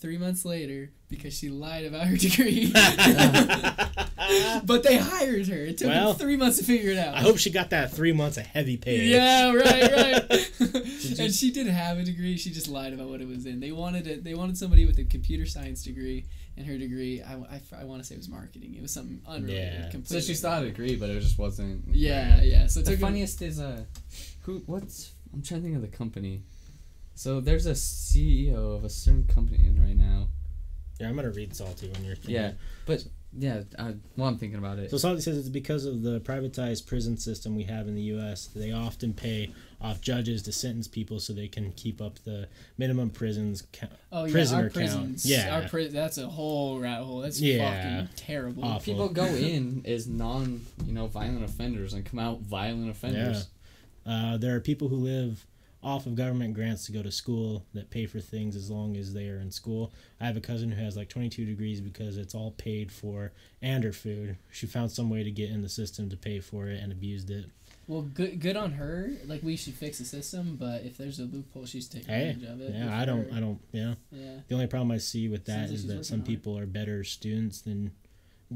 three 0.00 0.18
months 0.18 0.44
later 0.44 0.90
because 1.08 1.32
she 1.36 1.48
lied 1.48 1.84
about 1.84 2.06
her 2.08 2.16
degree. 2.28 2.72
but 4.64 4.82
they 4.82 4.96
hired 4.96 5.46
her. 5.48 5.56
It 5.66 5.78
took 5.78 5.88
Well, 5.88 6.12
them 6.12 6.18
three 6.18 6.36
months 6.36 6.58
to 6.58 6.64
figure 6.64 6.90
it 6.90 6.98
out. 6.98 7.14
I 7.14 7.20
hope 7.20 7.38
she 7.38 7.50
got 7.50 7.70
that 7.70 7.92
three 7.92 8.12
months 8.12 8.36
of 8.36 8.46
heavy 8.46 8.76
pay. 8.76 9.04
Yeah, 9.04 9.52
right, 9.54 9.92
right. 9.92 11.20
and 11.20 11.32
she 11.32 11.50
did 11.52 11.66
have 11.68 11.98
a 11.98 12.02
degree. 12.04 12.36
She 12.36 12.50
just 12.50 12.68
lied 12.68 12.92
about 12.92 13.08
what 13.08 13.20
it 13.20 13.28
was 13.28 13.46
in. 13.46 13.60
They 13.60 13.72
wanted 13.72 14.06
it. 14.06 14.24
They 14.24 14.34
wanted 14.34 14.58
somebody 14.58 14.86
with 14.86 14.98
a 14.98 15.04
computer 15.04 15.46
science 15.46 15.82
degree, 15.84 16.26
and 16.58 16.66
her 16.66 16.76
degree, 16.76 17.22
I, 17.22 17.34
I, 17.34 17.60
I 17.80 17.84
want 17.84 18.02
to 18.02 18.06
say 18.06 18.14
it 18.14 18.18
was 18.18 18.28
marketing. 18.28 18.74
It 18.74 18.82
was 18.82 18.92
something 18.92 19.20
unrelated. 19.26 19.72
Yeah. 19.74 19.84
So 19.86 19.90
Completely. 19.92 20.20
she 20.26 20.34
still 20.34 20.50
had 20.50 20.62
a 20.64 20.66
degree, 20.66 20.96
but 20.96 21.08
it 21.10 21.20
just 21.20 21.38
wasn't. 21.38 21.84
Yeah, 21.94 22.42
yeah. 22.42 22.66
So 22.66 22.80
The 22.80 22.90
took 22.90 23.00
them- 23.00 23.08
funniest 23.08 23.40
is 23.42 23.60
uh, 23.60 23.84
who? 24.42 24.62
What's? 24.66 25.12
I'm 25.32 25.42
trying 25.42 25.60
to 25.60 25.64
think 25.64 25.76
of 25.76 25.82
the 25.90 25.96
company. 25.96 26.42
So 27.14 27.40
there's 27.40 27.66
a 27.66 27.72
CEO 27.72 28.76
of 28.76 28.84
a 28.84 28.88
certain 28.90 29.24
company 29.26 29.66
in 29.66 29.82
right 29.82 29.96
now. 29.96 30.28
Yeah, 31.00 31.08
I'm 31.08 31.16
gonna 31.16 31.30
read 31.30 31.54
Salty 31.54 31.88
when 31.90 32.04
you're. 32.04 32.16
Thinking. 32.16 32.34
Yeah, 32.34 32.52
but 32.86 33.04
yeah, 33.36 33.62
I, 33.78 33.94
while 34.16 34.28
I'm 34.28 34.38
thinking 34.38 34.58
about 34.58 34.78
it, 34.78 34.90
So 34.90 34.96
Salty 34.98 35.20
says 35.20 35.36
it's 35.38 35.48
because 35.48 35.84
of 35.84 36.02
the 36.02 36.20
privatized 36.20 36.86
prison 36.86 37.16
system 37.16 37.54
we 37.54 37.64
have 37.64 37.86
in 37.88 37.94
the 37.94 38.02
U.S. 38.14 38.46
They 38.54 38.72
often 38.72 39.12
pay 39.14 39.52
off 39.80 40.00
judges 40.00 40.42
to 40.42 40.52
sentence 40.52 40.88
people 40.88 41.20
so 41.20 41.32
they 41.32 41.46
can 41.48 41.70
keep 41.72 42.00
up 42.02 42.18
the 42.24 42.48
minimum 42.78 43.10
prisons. 43.10 43.62
Ca- 43.72 43.86
Oh 44.10 44.24
yeah, 44.24 44.32
prisoner 44.32 44.58
our 44.58 44.62
count. 44.64 44.74
prisons. 44.74 45.24
Yeah. 45.30 45.54
our 45.54 45.68
pri- 45.68 45.88
That's 45.88 46.18
a 46.18 46.26
whole 46.26 46.80
rat 46.80 47.02
hole. 47.02 47.20
That's 47.20 47.40
Yeah. 47.40 47.70
fucking 48.04 48.08
terrible. 48.16 48.64
Awful. 48.64 48.80
people 48.94 49.08
go 49.10 49.24
in 49.26 49.82
as 49.86 50.06
non, 50.08 50.66
you 50.84 50.92
know, 50.92 51.06
violent 51.06 51.44
offenders 51.44 51.92
and 51.94 52.04
come 52.04 52.18
out 52.18 52.40
violent 52.40 52.90
offenders. 52.90 53.48
Uh, 54.04 54.36
there 54.36 54.56
are 54.56 54.60
people 54.60 54.88
who 54.88 54.96
live 54.96 55.46
off 55.80 56.06
of 56.06 56.16
government 56.16 56.54
grants 56.54 56.86
to 56.86 56.92
go 56.92 57.02
to 57.04 57.12
school 57.12 57.64
that 57.72 57.88
pay 57.88 58.04
for 58.04 58.18
things 58.18 58.56
as 58.56 58.68
long 58.68 58.96
as 58.96 59.12
they 59.14 59.28
are 59.28 59.38
in 59.38 59.48
school. 59.50 59.92
I 60.20 60.26
have 60.26 60.36
a 60.36 60.40
cousin 60.40 60.72
who 60.72 60.82
has 60.82 60.96
like 60.96 61.08
22 61.08 61.44
degrees 61.44 61.80
because 61.80 62.16
it's 62.18 62.34
all 62.34 62.50
paid 62.52 62.90
for 62.90 63.32
and 63.62 63.84
her 63.84 63.92
food. 63.92 64.38
She 64.50 64.66
found 64.66 64.90
some 64.90 65.08
way 65.08 65.22
to 65.22 65.30
get 65.30 65.50
in 65.50 65.62
the 65.62 65.68
system 65.68 66.10
to 66.10 66.16
pay 66.16 66.40
for 66.40 66.66
it 66.66 66.82
and 66.82 66.90
abused 66.90 67.30
it. 67.30 67.44
Well, 67.88 68.02
good 68.02 68.38
good 68.38 68.56
on 68.56 68.72
her. 68.72 69.10
Like 69.26 69.42
we 69.42 69.56
should 69.56 69.74
fix 69.74 69.98
the 69.98 70.04
system, 70.04 70.56
but 70.60 70.82
if 70.82 70.96
there's 70.98 71.18
a 71.18 71.24
loophole, 71.24 71.64
she's 71.66 71.88
taking 71.88 72.08
Hey, 72.14 72.28
advantage 72.28 72.48
of 72.50 72.60
it. 72.60 72.74
Yeah, 72.74 72.96
I 73.00 73.04
don't. 73.04 73.32
I 73.32 73.40
don't, 73.40 73.58
yeah. 73.72 73.94
Yeah. 74.12 74.36
The 74.46 74.54
only 74.54 74.66
problem 74.66 74.90
I 74.92 74.98
see 74.98 75.26
with 75.28 75.46
that 75.46 75.68
Sounds 75.68 75.72
is 75.72 75.86
that 75.86 76.04
some 76.06 76.22
people 76.22 76.56
are 76.58 76.66
better 76.66 77.02
students 77.02 77.62
than 77.62 77.92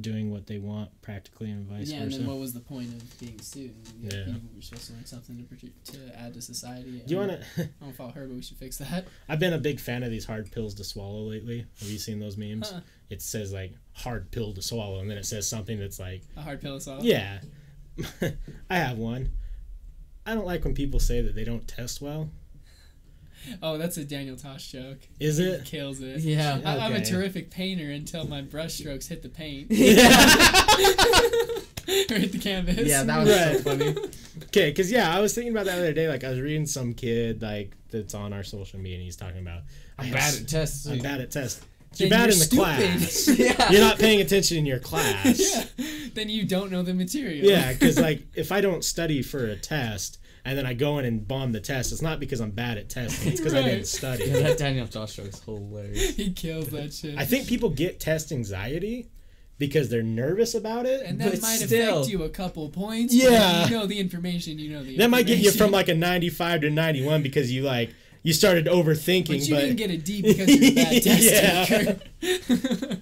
doing 0.01 0.31
what 0.31 0.47
they 0.47 0.57
want 0.57 0.89
practically 1.02 1.51
and 1.51 1.67
vice 1.67 1.91
yeah, 1.91 2.01
and 2.01 2.11
then 2.11 2.27
what 2.27 2.39
was 2.39 2.55
the 2.55 2.61
point 2.61 2.89
of 2.89 3.20
being 3.20 3.36
a 3.39 3.43
student? 3.43 3.77
You, 4.01 4.09
Yeah. 4.11 4.27
you 4.27 4.41
were 4.57 4.62
supposed 4.62 4.86
to 4.86 4.93
learn 4.94 5.05
something 5.05 5.47
to 5.47 5.93
to 5.93 6.19
add 6.19 6.33
to 6.35 6.41
society. 6.43 7.02
Do 7.07 7.15
you 7.15 7.20
want 7.20 7.33
to? 7.33 7.62
I 7.65 7.69
don't 7.81 7.94
follow 7.97 8.12
her, 8.12 8.27
but 8.27 8.35
we 8.36 8.43
should 8.43 8.57
fix 8.57 8.78
that. 8.78 9.07
I've 9.28 9.39
been 9.39 9.52
a 9.52 9.59
big 9.59 9.81
fan 9.81 10.02
of 10.02 10.11
these 10.11 10.25
hard 10.25 10.51
pills 10.51 10.75
to 10.75 10.85
swallow 10.85 11.20
lately. 11.23 11.67
Have 11.81 11.89
you 11.91 11.99
seen 11.99 12.20
those 12.20 12.36
memes? 12.39 12.70
Huh. 12.70 12.81
It 13.11 13.20
says 13.23 13.52
like 13.52 13.73
hard 13.93 14.31
pill 14.31 14.52
to 14.55 14.62
swallow, 14.62 15.01
and 15.01 15.11
then 15.11 15.19
it 15.19 15.27
says 15.27 15.47
something 15.49 15.78
that's 15.78 15.99
like 15.99 16.23
A 16.36 16.43
hard 16.43 16.61
pill 16.62 16.77
to 16.77 16.81
swallow. 16.83 17.02
Yeah. 17.02 17.41
I 18.70 18.76
have 18.76 18.98
one. 18.98 19.30
I 20.26 20.34
don't 20.34 20.46
like 20.46 20.64
when 20.64 20.74
people 20.74 21.00
say 21.00 21.20
that 21.20 21.34
they 21.34 21.44
don't 21.44 21.66
test 21.66 22.00
well. 22.00 22.30
Oh, 23.60 23.76
that's 23.76 23.96
a 23.96 24.04
Daniel 24.04 24.36
Tosh 24.36 24.70
joke. 24.70 24.98
Is 25.18 25.38
He 25.38 25.44
it? 25.46 25.64
kills 25.64 26.00
it. 26.00 26.20
Yeah. 26.20 26.60
I, 26.64 26.78
I'm 26.78 26.94
a 26.94 27.04
terrific 27.04 27.50
painter 27.50 27.90
until 27.90 28.24
my 28.26 28.40
brush 28.40 28.74
strokes 28.74 29.08
hit 29.08 29.22
the 29.22 29.28
paint 29.28 29.66
Yeah. 29.70 30.06
or 32.10 32.14
hit 32.20 32.30
the 32.32 32.38
canvas. 32.40 32.86
yeah, 32.88 33.02
that 33.02 33.18
was 33.18 33.28
Right. 33.28 33.56
so 33.56 33.62
funny. 33.62 33.96
Okay, 34.44 34.70
because 34.70 34.92
yeah, 34.92 35.12
I 35.14 35.20
was 35.20 35.34
thinking 35.34 35.52
about 35.52 35.66
that 35.66 35.74
the 35.76 35.82
other 35.82 35.92
day. 35.92 36.08
Like 36.08 36.22
I 36.22 36.28
was 36.30 36.40
reading 36.40 36.66
some 36.66 36.94
kid 36.94 37.42
like 37.42 37.76
that's 37.90 38.14
on 38.14 38.32
our 38.32 38.44
social 38.44 38.78
media, 38.78 38.96
and 38.98 39.04
he's 39.04 39.16
talking 39.16 39.40
about 39.40 39.62
I'm 39.98 40.12
bad 40.12 40.34
at 40.40 40.48
tests. 40.48 40.86
I'm 40.86 40.98
bad 41.00 41.20
at 41.20 41.30
tests. 41.32 41.62
Then 41.96 42.08
You're 42.08 42.10
bad 42.10 42.18
you're 42.24 42.32
in 42.32 42.38
the 42.38 42.44
stupid. 42.44 42.64
class. 42.64 43.28
yeah. 43.38 43.70
You're 43.72 43.80
not 43.80 43.98
paying 43.98 44.20
attention 44.20 44.58
in 44.58 44.66
your 44.66 44.78
class. 44.90 45.40
yeah. 45.78 45.86
Then 46.14 46.28
you 46.28 46.44
don't 46.44 46.70
know 46.70 46.82
the 46.82 46.94
material. 46.94 47.44
Yeah, 47.44 47.72
because 47.72 47.98
like 48.08 48.22
if 48.34 48.52
I 48.52 48.60
don't 48.60 48.84
study 48.84 49.22
for 49.22 49.44
a 49.46 49.56
test 49.56 50.18
and 50.44 50.58
then 50.58 50.66
I 50.66 50.74
go 50.74 50.98
in 50.98 51.04
and 51.04 51.26
bomb 51.26 51.52
the 51.52 51.60
test, 51.60 51.92
it's 51.92 52.02
not 52.02 52.18
because 52.20 52.40
I'm 52.40 52.50
bad 52.50 52.76
at 52.78 52.88
testing. 52.88 53.32
It's 53.32 53.40
because 53.40 53.54
I 53.54 53.62
didn't 53.62 53.86
study. 53.86 54.24
Yeah, 54.24 54.40
that 54.40 54.58
Daniel 54.58 54.86
Tosh 54.88 55.18
is 55.18 55.40
hilarious. 55.44 56.16
he 56.16 56.32
kills 56.32 56.68
that 56.68 56.92
shit. 56.92 57.16
I 57.16 57.24
think 57.24 57.46
people 57.46 57.70
get 57.70 58.00
test 58.00 58.32
anxiety 58.32 59.08
because 59.58 59.88
they're 59.88 60.02
nervous 60.02 60.54
about 60.54 60.86
it. 60.86 61.02
and 61.06 61.20
that 61.20 61.30
But 61.32 61.42
might 61.42 61.56
still. 61.58 61.98
affect 62.00 62.10
you 62.12 62.24
a 62.24 62.28
couple 62.28 62.68
points. 62.70 63.14
Yeah. 63.14 63.66
you 63.68 63.70
know 63.76 63.86
the 63.86 64.00
information. 64.00 64.58
You 64.58 64.70
know 64.70 64.74
the. 64.82 64.94
Information. 64.94 64.98
That 64.98 65.10
might 65.10 65.26
get 65.26 65.38
you 65.38 65.52
from 65.52 65.70
like 65.70 65.88
a 65.88 65.94
95 65.94 66.62
to 66.62 66.70
91 66.70 67.22
because 67.22 67.52
you 67.52 67.62
like 67.62 67.94
you 68.23 68.33
started 68.33 68.67
overthinking. 68.67 69.26
But 69.28 69.39
But, 69.39 69.49
you 69.49 69.57
didn't 69.57 69.76
get 69.76 69.91
a 69.91 69.97
D 69.99 70.23
because 70.23 70.49
you're 70.49 70.70
a 70.70 70.75
bad 70.75 71.02
test 71.02 71.23
Yeah. 71.25 71.65
taker. 71.65 72.99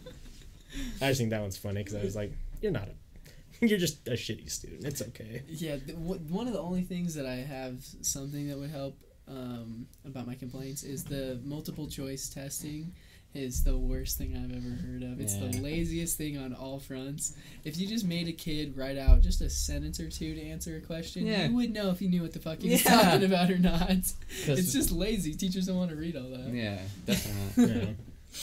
I 1.02 1.08
just 1.08 1.18
think 1.18 1.30
that 1.30 1.40
one's 1.40 1.56
funny 1.56 1.82
because 1.82 1.94
I 1.96 2.02
was 2.02 2.16
like, 2.16 2.32
you're 2.60 2.72
not 2.72 2.88
a, 2.88 3.66
you're 3.66 3.78
just 3.78 4.06
a 4.08 4.12
shitty 4.12 4.50
student. 4.50 4.84
It's 4.84 5.02
okay. 5.02 5.42
Yeah, 5.48 5.76
th- 5.76 5.96
w- 5.98 6.20
one 6.28 6.46
of 6.46 6.52
the 6.52 6.60
only 6.60 6.82
things 6.82 7.14
that 7.14 7.26
I 7.26 7.36
have 7.36 7.84
something 8.02 8.48
that 8.48 8.58
would 8.58 8.70
help 8.70 8.98
um, 9.28 9.86
about 10.04 10.26
my 10.26 10.34
complaints 10.34 10.82
is 10.82 11.04
the 11.04 11.40
multiple 11.44 11.86
choice 11.88 12.28
testing 12.28 12.92
is 13.32 13.62
the 13.62 13.76
worst 13.76 14.18
thing 14.18 14.34
I've 14.36 14.50
ever 14.50 14.74
heard 14.74 15.02
of. 15.04 15.20
It's 15.20 15.36
the 15.36 15.60
laziest 15.62 16.18
thing 16.18 16.36
on 16.36 16.52
all 16.52 16.80
fronts. 16.80 17.34
If 17.64 17.78
you 17.78 17.86
just 17.86 18.04
made 18.04 18.26
a 18.26 18.32
kid 18.32 18.76
write 18.76 18.98
out 18.98 19.20
just 19.20 19.40
a 19.40 19.48
sentence 19.48 20.00
or 20.00 20.10
two 20.10 20.34
to 20.34 20.42
answer 20.42 20.76
a 20.76 20.80
question, 20.80 21.26
Yeah. 21.26 21.46
you 21.46 21.54
would 21.54 21.72
know 21.72 21.90
if 21.90 22.00
he 22.00 22.08
knew 22.08 22.22
what 22.22 22.32
the 22.32 22.40
fuck 22.40 22.60
he 22.60 22.70
was 22.70 22.84
Yeah. 22.84 22.90
talking 23.02 23.24
about 23.24 23.50
or 23.50 23.58
not. 23.58 23.88
'Cause- 24.46 24.58
It's 24.58 24.72
just 24.72 24.90
lazy. 24.90 25.34
Teachers 25.34 25.66
don't 25.66 25.76
want 25.76 25.90
to 25.90 25.96
read 25.96 26.16
all 26.16 26.28
that. 26.30 26.52
Yeah, 26.52 26.80
definitely. 27.06 27.96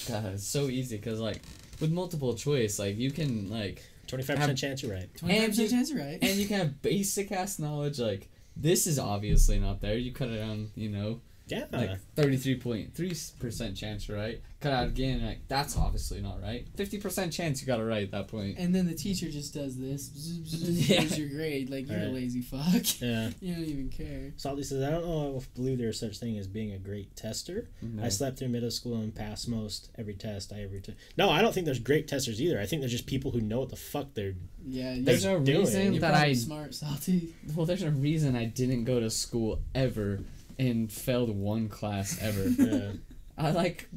Yeah. 0.09 0.21
God, 0.21 0.33
it's 0.33 0.47
so 0.47 0.67
easy 0.67 0.97
because 0.97 1.19
like 1.19 1.41
with 1.79 1.91
multiple 1.91 2.33
choice, 2.35 2.77
like 2.79 2.97
you 2.97 3.11
can 3.11 3.49
like 3.49 3.83
25 4.07 4.37
Have- 4.37 4.45
percent 4.45 4.57
chance 4.59 4.83
you're 4.83 4.93
right. 4.93 5.09
Twenty 5.17 5.35
And 5.35 5.43
you- 5.43 5.49
percent 5.49 5.69
chance, 5.71 5.89
you're 5.91 5.99
right? 5.99 6.19
and 6.21 6.37
you 6.37 6.45
can 6.47 6.57
have 6.59 6.81
basic 6.81 7.31
ass 7.31 7.57
knowledge 7.59 7.99
like 7.99 8.29
this 8.55 8.87
is 8.87 8.97
obviously 8.99 9.59
not 9.59 9.81
there. 9.81 9.97
You 9.97 10.11
cut 10.13 10.29
it 10.29 10.37
down, 10.37 10.71
you 10.75 10.89
know, 10.89 11.21
Yeah. 11.47 11.65
like 11.71 11.99
thirty 12.15 12.35
three 12.37 12.55
point 12.55 12.93
three 12.95 13.13
percent 13.39 13.75
chance 13.77 14.07
you're 14.07 14.17
right. 14.17 14.41
Cut 14.59 14.73
out 14.73 14.87
again, 14.87 15.23
like 15.23 15.47
that's 15.47 15.77
obviously 15.77 16.19
not 16.19 16.41
right. 16.41 16.65
Fifty 16.75 16.97
percent 16.97 17.31
chance 17.31 17.61
you 17.61 17.67
got 17.67 17.79
it 17.79 17.83
right 17.83 18.01
at 18.03 18.11
that 18.11 18.27
point. 18.27 18.57
And 18.57 18.73
then 18.73 18.87
the 18.87 18.95
teacher 18.95 19.29
just 19.29 19.53
does 19.53 19.77
this. 19.77 20.09
Yeah. 20.87 21.01
Here's 21.01 21.17
your 21.19 21.29
grade. 21.29 21.69
Like 21.69 21.87
you're 21.89 21.99
a 21.99 22.05
lazy 22.07 22.41
fuck. 22.41 23.01
yeah. 23.01 23.29
You 23.39 23.53
don't 23.53 23.65
even 23.65 23.89
care. 23.89 24.33
Salty 24.37 24.63
says, 24.63 24.81
I 24.83 24.89
don't 24.89 25.05
know 25.05 25.35
if 25.37 25.53
believe 25.53 25.77
there 25.77 25.89
is 25.89 25.99
such 25.99 26.17
thing 26.17 26.37
as 26.39 26.47
being 26.47 26.73
a 26.73 26.77
great 26.79 27.15
tester. 27.15 27.69
No. 27.81 28.03
I 28.03 28.09
slept 28.09 28.39
through 28.39 28.47
middle 28.49 28.71
school 28.71 28.95
and 28.95 29.13
passed 29.13 29.47
most 29.47 29.91
every 29.97 30.15
test 30.15 30.51
I 30.51 30.63
ever 30.63 30.79
took. 30.79 30.95
No, 31.17 31.29
I 31.29 31.41
don't 31.43 31.53
think 31.53 31.65
there's 31.65 31.79
great 31.79 32.07
testers 32.07 32.41
either. 32.41 32.59
I 32.59 32.65
think 32.65 32.81
they're 32.81 32.89
just 32.89 33.05
people 33.05 33.29
who 33.31 33.41
know 33.41 33.59
what 33.59 33.69
the 33.69 33.75
fuck 33.75 34.13
they're. 34.15 34.33
Yeah, 34.65 34.95
There's 34.99 35.23
They're 35.23 35.37
a 35.37 35.43
doing 35.43 35.59
reason 35.59 35.93
you're 35.93 36.01
that 36.01 36.13
I 36.15 36.33
smart, 36.33 36.73
salty. 36.73 37.33
well, 37.55 37.65
there's 37.67 37.83
a 37.83 37.91
reason 37.91 38.35
I 38.35 38.45
didn't 38.45 38.85
go 38.85 38.99
to 38.99 39.09
school 39.11 39.59
ever 39.75 40.19
and 40.57 40.91
failed 40.91 41.29
one 41.29 41.69
class 41.69 42.17
ever. 42.21 42.47
Yeah. 42.49 42.91
I 43.37 43.51
like 43.51 43.87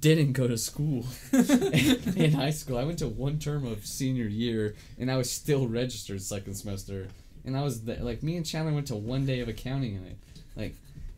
didn't 0.00 0.32
go 0.32 0.48
to 0.48 0.58
school 0.58 1.06
in 1.32 2.32
high 2.32 2.50
school. 2.50 2.78
I 2.78 2.84
went 2.84 2.98
to 3.00 3.08
one 3.08 3.38
term 3.38 3.66
of 3.66 3.86
senior 3.86 4.26
year, 4.26 4.74
and 4.98 5.10
I 5.10 5.16
was 5.16 5.30
still 5.30 5.68
registered 5.68 6.20
second 6.20 6.54
semester. 6.54 7.08
And 7.44 7.56
I 7.56 7.62
was 7.62 7.82
there, 7.82 7.98
like, 8.00 8.22
me 8.22 8.36
and 8.36 8.44
Chandler 8.44 8.72
went 8.72 8.88
to 8.88 8.96
one 8.96 9.24
day 9.24 9.40
of 9.40 9.48
accounting, 9.48 9.96
and 9.96 10.06
it, 10.08 10.16
like, 10.56 10.74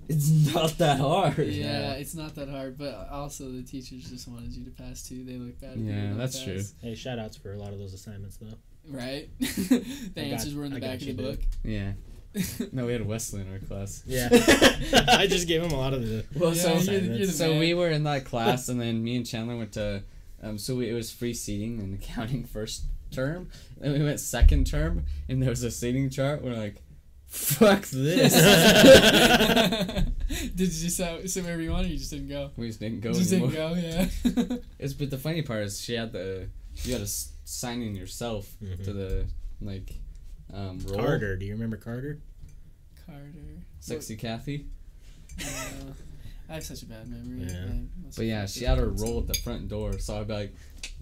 it's 0.09 0.29
not 0.55 0.77
that 0.79 1.01
hard. 1.01 1.39
Yeah, 1.39 1.93
it's 1.95 2.15
not 2.15 2.35
that 2.35 2.49
hard, 2.49 2.77
but 2.77 3.09
also 3.11 3.51
the 3.51 3.63
teachers 3.63 4.11
just 4.11 4.29
wanted 4.29 4.53
you 4.53 4.65
to 4.65 4.71
pass 4.71 5.03
too. 5.09 5.25
They 5.25 5.35
look 5.39 5.59
bad. 5.61 5.73
if 5.77 5.79
Yeah, 5.79 6.13
that's 6.15 6.37
pass. 6.37 6.45
true. 6.45 6.63
hey, 6.83 6.95
shout 6.95 7.19
outs 7.19 7.37
for 7.37 7.53
a 7.55 7.57
lot 7.57 7.73
of 7.73 7.79
those 7.79 7.95
assignments 7.95 8.37
though. 8.37 8.57
Right? 8.89 9.29
the 9.39 9.85
I 10.17 10.21
got- 10.21 10.25
answers 10.33 10.55
were 10.55 10.65
in 10.65 10.73
the 10.73 10.77
I 10.77 10.81
back 10.81 10.91
got 10.91 11.03
of 11.03 11.03
you, 11.03 11.13
the 11.15 11.23
dude. 11.23 11.39
book. 11.39 11.47
Yeah. 11.65 11.93
No, 12.73 12.87
we 12.87 12.93
had 12.93 13.07
Wesley 13.07 13.41
in 13.41 13.53
our 13.53 13.59
class. 13.59 14.03
Yeah. 14.07 14.29
I 15.09 15.27
just 15.27 15.49
gave 15.49 15.63
him 15.63 15.73
a 15.73 15.77
lot 15.77 15.93
of 15.95 16.07
the. 16.07 16.25
Well, 16.37 16.55
Yeah, 16.55 16.79
so 16.79 16.93
you're 16.93 17.01
you're 17.03 17.27
the 17.27 17.33
so 17.33 17.59
we 17.59 17.75
were 17.75 17.89
in 17.91 18.05
that 18.05 18.25
class, 18.25 18.69
and 18.69 18.81
then 18.81 19.03
me 19.03 19.17
and 19.17 19.27
Chandler 19.27 19.57
went 19.57 19.73
to, 19.73 20.03
um, 20.43 20.57
so 20.59 20.77
we, 20.77 20.89
it 20.89 20.95
was 20.95 21.11
free 21.11 21.35
seating 21.35 21.81
in 21.81 21.95
accounting 22.01 22.45
first 22.45 22.85
term, 23.11 23.49
and 23.81 23.93
we 23.93 24.03
went 24.05 24.21
second 24.21 24.67
term, 24.67 25.05
and 25.29 25.43
there 25.43 25.51
was 25.51 25.65
a 25.65 25.71
seating 25.71 26.09
chart. 26.11 26.43
We're 26.43 26.55
like, 26.55 26.77
fuck 27.27 27.83
this. 27.87 28.33
Did 30.55 30.61
you 30.61 30.67
just 30.67 30.97
sit, 30.97 31.31
sit 31.31 31.45
wherever 31.45 31.61
you 31.63 31.71
wanted? 31.71 31.87
Or 31.87 31.91
you 31.93 31.99
just 31.99 32.11
didn't 32.11 32.29
go. 32.29 32.51
we 32.57 32.69
just 32.69 32.81
didn't 32.81 33.01
go 33.01 33.13
just 33.13 33.33
anymore. 33.33 33.51
didn't 33.51 34.15
go. 34.25 34.47
Yeah. 34.47 34.57
It's 34.79 34.93
but 34.95 35.11
the 35.11 35.19
funny 35.19 35.43
part 35.43 35.65
is 35.65 35.81
she 35.81 35.95
had 35.95 36.13
the 36.13 36.49
you 36.85 36.93
had 36.93 37.03
to 37.05 37.13
sign 37.45 37.83
in 37.83 37.95
yourself 37.97 38.49
Mhm. 38.63 38.85
to 38.85 38.93
the 38.93 39.27
like 39.61 39.91
um 40.55 40.79
role. 40.87 40.99
Carter, 40.99 41.37
do 41.37 41.45
you 41.47 41.53
remember 41.53 41.77
Carter? 41.77 42.19
Carter. 43.07 43.23
Sexy 43.81 44.17
Kathy. 44.17 44.67
Uh, 45.41 45.93
I 46.49 46.55
have 46.55 46.65
such 46.65 46.83
a 46.83 46.87
bad 46.87 47.09
memory. 47.09 47.47
Yeah. 47.49 47.67
But 48.17 48.27
yeah, 48.27 48.47
she 48.47 48.65
had 48.65 48.79
her 48.79 48.87
forgotten 48.87 49.05
roll 49.05 49.19
at 49.21 49.29
the 49.29 49.35
front 49.35 49.69
door, 49.69 49.99
so 49.99 50.21
I'd 50.21 50.27
be 50.29 50.35
like, 50.35 50.55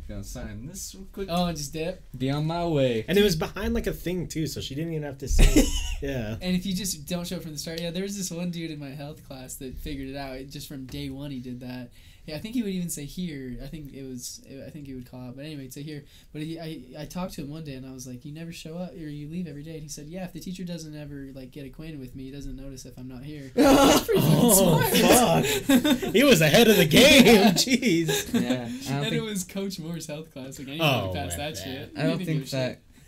Gonna 0.09 0.25
sign 0.25 0.67
this 0.67 0.95
real 0.95 1.07
quick. 1.13 1.29
Oh, 1.31 1.45
and 1.47 1.57
just 1.57 1.75
dip. 1.75 2.03
Be 2.17 2.31
on 2.31 2.47
my 2.47 2.65
way. 2.65 3.05
And 3.09 3.19
it 3.19 3.23
was 3.23 3.37
behind 3.37 3.75
like 3.75 3.87
a 3.87 3.93
thing 3.93 4.27
too, 4.27 4.47
so 4.47 4.59
she 4.63 4.75
didn't 4.75 4.93
even 4.93 5.03
have 5.03 5.19
to 5.19 5.29
say. 5.29 5.65
yeah. 6.01 6.37
And 6.41 6.57
if 6.57 6.65
you 6.65 6.73
just 6.75 7.07
don't 7.07 7.27
show 7.27 7.37
up 7.37 7.43
from 7.43 7.53
the 7.53 7.59
start, 7.59 7.79
yeah, 7.79 7.91
there 7.91 8.05
was 8.05 8.17
this 8.17 8.31
one 8.31 8.51
dude 8.51 8.71
in 8.71 8.79
my 8.79 8.89
health 8.89 9.27
class 9.29 9.57
that 9.57 9.77
figured 9.77 10.09
it 10.09 10.17
out. 10.17 10.37
It- 10.37 10.49
Just 10.51 10.67
from 10.67 10.87
day 10.87 11.11
one, 11.11 11.31
he 11.31 11.41
did 11.41 11.61
that. 11.61 11.91
Yeah, 12.29 12.37
I 12.37 12.39
think 12.39 12.55
he 12.55 12.63
would 12.63 12.73
even 12.73 12.89
say 12.91 13.05
here. 13.05 13.57
I 13.63 13.67
think 13.67 13.93
it 13.93 14.03
was. 14.07 14.41
I 14.67 14.71
think 14.71 14.87
he 14.87 14.95
would 14.95 15.11
call 15.11 15.21
out. 15.29 15.37
But 15.37 15.45
anyway, 15.47 15.63
he'd 15.63 15.73
say 15.73 15.83
here. 15.83 16.05
But 16.33 16.43
he, 16.43 16.61
I, 16.61 17.03
I 17.03 17.05
talked 17.07 17.35
to 17.35 17.43
him 17.43 17.51
one 17.51 17.65
day, 17.65 17.75
and 17.75 17.87
I 17.87 17.93
was 17.93 18.07
like, 18.07 18.25
"You 18.25 18.33
never 18.33 18.53
show 18.53 18.77
up, 18.79 18.93
or 18.93 18.97
you 19.09 19.29
leave 19.29 19.47
every 19.47 19.63
day." 19.63 19.75
And 19.75 19.83
he 19.83 19.89
said, 19.89 20.07
"Yeah, 20.07 20.25
if 20.25 20.33
the 20.33 20.41
teacher 20.41 20.65
doesn't 20.65 20.95
ever 20.97 21.29
like 21.35 21.51
get 21.51 21.67
acquainted 21.67 21.99
with 22.01 22.15
me, 22.15 22.25
he 22.25 22.31
doesn't 22.31 22.57
notice 22.57 22.85
if 22.85 22.97
I'm 22.99 23.09
not 23.09 23.23
here." 23.23 23.51
Oh, 23.57 23.87
that's 23.89 24.05
pretty 24.07 24.21
fucking 24.21 25.05
Oh, 25.05 26.01
fuck! 26.03 26.13
He 26.15 26.23
was 26.25 26.41
ahead 26.41 26.69
of 26.69 26.77
the 26.77 26.85
game. 26.99 27.53
Jeez. 27.55 28.33
Yeah, 28.35 28.65
I 28.65 28.95
don't 28.97 29.05
and 29.07 29.15
it 29.15 29.23
was 29.23 29.45
Coach 29.45 29.79
Moore's 29.79 30.07
health 30.07 30.33
class. 30.33 30.59
Like, 30.59 30.69
I 30.69 30.75
Oh, 30.81 31.13
past 31.15 31.39
well, 31.39 31.51
that 31.51 31.57
shit. 31.59 31.93
I 31.97 32.03
don't 32.05 32.19
think 32.19 32.29
give 32.29 32.43
a 32.43 32.47
shit. 32.47 32.51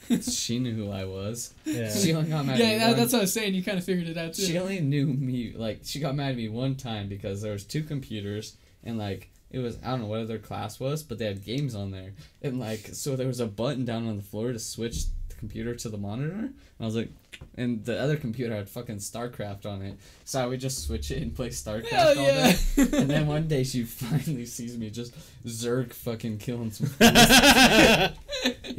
that 0.09 0.25
she 0.25 0.59
knew 0.59 0.75
who 0.75 0.91
I 0.91 1.05
was. 1.05 1.55
Yeah. 1.65 1.93
She 1.93 2.13
only 2.15 2.31
got 2.31 2.45
mad 2.45 2.55
at 2.55 2.59
Yeah, 2.67 2.73
me 2.73 2.79
that, 2.79 2.89
one- 2.89 2.97
that's 2.99 3.13
what 3.13 3.19
I 3.19 3.23
was 3.23 3.33
saying. 3.33 3.55
You 3.55 3.63
kind 3.63 3.79
of 3.79 3.85
figured 3.85 4.09
it 4.09 4.17
out 4.19 4.35
too. 4.35 4.43
She 4.43 4.59
only 4.59 4.81
knew 4.81 5.07
me 5.07 5.53
like 5.57 5.81
she 5.85 6.01
got 6.01 6.15
mad 6.17 6.31
at 6.33 6.37
me 6.37 6.49
one 6.49 6.75
time 6.75 7.09
because 7.09 7.43
there 7.43 7.53
was 7.53 7.65
two 7.65 7.83
computers 7.85 8.57
and 8.85 8.99
like 8.99 9.31
it 9.51 9.59
was 9.59 9.79
I 9.85 9.91
don't 9.91 10.03
know 10.03 10.07
what 10.07 10.27
their 10.29 10.39
class 10.39 10.79
was, 10.79 11.03
but 11.03 11.19
they 11.19 11.27
had 11.27 11.45
games 11.45 11.75
on 11.75 11.91
there. 11.91 12.13
And 12.43 12.61
like 12.61 12.91
so 12.93 13.17
there 13.17 13.27
was 13.27 13.41
a 13.41 13.47
button 13.47 13.85
down 13.85 14.07
on 14.07 14.17
the 14.17 14.23
floor 14.23 14.53
to 14.53 14.59
switch 14.59 15.07
the 15.29 15.35
computer 15.37 15.75
to 15.75 15.89
the 15.89 15.99
monitor. 15.99 16.35
And 16.35 16.55
I 16.81 16.85
was 16.85 16.97
like 16.97 17.11
and 17.57 17.85
the 17.85 17.99
other 17.99 18.17
computer 18.17 18.55
had 18.55 18.69
fucking 18.69 18.97
StarCraft 18.97 19.67
on 19.67 19.83
it. 19.83 19.99
So 20.25 20.41
I 20.41 20.47
would 20.47 20.61
just 20.61 20.87
switch 20.87 21.11
it 21.11 21.23
and 21.23 21.35
play 21.35 21.49
StarCraft 21.49 21.89
Hell 21.89 22.09
all 22.09 22.15
yeah. 22.15 22.53
day. 22.53 22.59
and 22.77 23.11
then 23.11 23.27
one 23.27 23.49
day 23.49 23.65
she 23.65 23.83
finally 23.85 24.47
sees 24.47 24.79
me 24.79 24.91
just 24.91 25.15
Zerg 25.47 25.93
fucking 25.93 26.39
killing 26.39 26.71
some 26.71 26.91
yeah, 27.01 28.13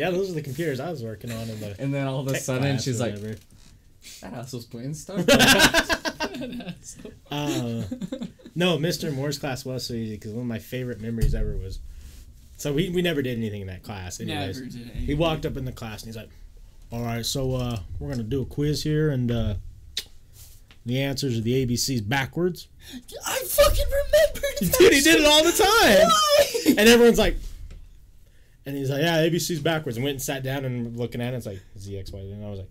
those 0.10 0.32
are 0.32 0.36
the 0.36 0.42
computers 0.42 0.80
I 0.80 0.90
was 0.90 1.04
working 1.04 1.32
on 1.32 1.50
in 1.50 1.60
the 1.60 1.76
And 1.80 1.94
then 1.94 2.08
all 2.08 2.22
of 2.22 2.28
a 2.28 2.38
sudden 2.38 2.80
she's 2.80 3.00
like, 3.00 3.16
whatever. 3.16 3.36
That 4.22 4.34
ass 4.34 4.54
was 4.54 4.66
playing 4.66 4.92
StarCraft. 4.92 6.00
Uh, 7.32 7.84
no, 8.56 8.78
Mr. 8.78 9.14
Moore's 9.14 9.38
class 9.40 9.64
was 9.64 9.86
so 9.86 9.94
easy 9.94 10.16
because 10.16 10.32
one 10.32 10.42
of 10.42 10.48
my 10.48 10.60
favorite 10.60 11.00
memories 11.00 11.34
ever 11.36 11.56
was. 11.56 11.80
So 12.58 12.74
we, 12.74 12.90
we 12.90 13.02
never 13.02 13.22
did 13.22 13.38
anything 13.38 13.62
in 13.62 13.68
that 13.68 13.84
class. 13.84 14.20
Anyways. 14.20 14.60
Never 14.60 14.70
did 14.70 14.82
anything. 14.82 15.02
He 15.04 15.14
walked 15.14 15.46
up 15.46 15.56
in 15.56 15.64
the 15.66 15.72
class 15.72 16.02
and 16.04 16.08
he's 16.10 16.18
like, 16.18 16.30
"All 16.92 17.04
right, 17.04 17.26
so 17.26 17.54
uh, 17.56 17.80
we're 18.00 18.10
gonna 18.10 18.24
do 18.24 18.42
a 18.42 18.46
quiz 18.46 18.84
here, 18.84 19.12
and 19.12 19.32
uh, 19.32 19.54
the 20.86 21.00
answers 21.02 21.38
are 21.38 21.42
the 21.42 21.66
ABCs 21.66 22.08
backwards." 22.08 22.68
I 23.26 23.38
fucking 23.46 23.86
remembered. 23.86 24.78
Dude, 24.80 24.94
he 24.94 25.02
did 25.02 25.22
it 25.22 25.26
all 25.26 25.44
the 25.44 25.52
time. 25.52 26.08
Why? 26.08 26.74
And 26.80 26.90
everyone's 26.90 27.20
like, 27.20 27.38
and 28.66 28.76
he's 28.76 28.90
like, 28.90 29.02
"Yeah, 29.02 29.20
ABC's 29.28 29.60
backwards," 29.60 29.98
and 29.98 30.04
went 30.04 30.16
and 30.16 30.22
sat 30.22 30.44
down 30.44 30.66
and 30.66 30.98
looking 30.98 31.22
at 31.22 31.34
it. 31.34 31.38
It's 31.38 31.46
like 31.46 31.62
Z 31.78 31.98
X 31.98 32.12
Y, 32.12 32.20
and 32.20 32.44
I 32.46 32.50
was 32.50 32.60
like. 32.60 32.70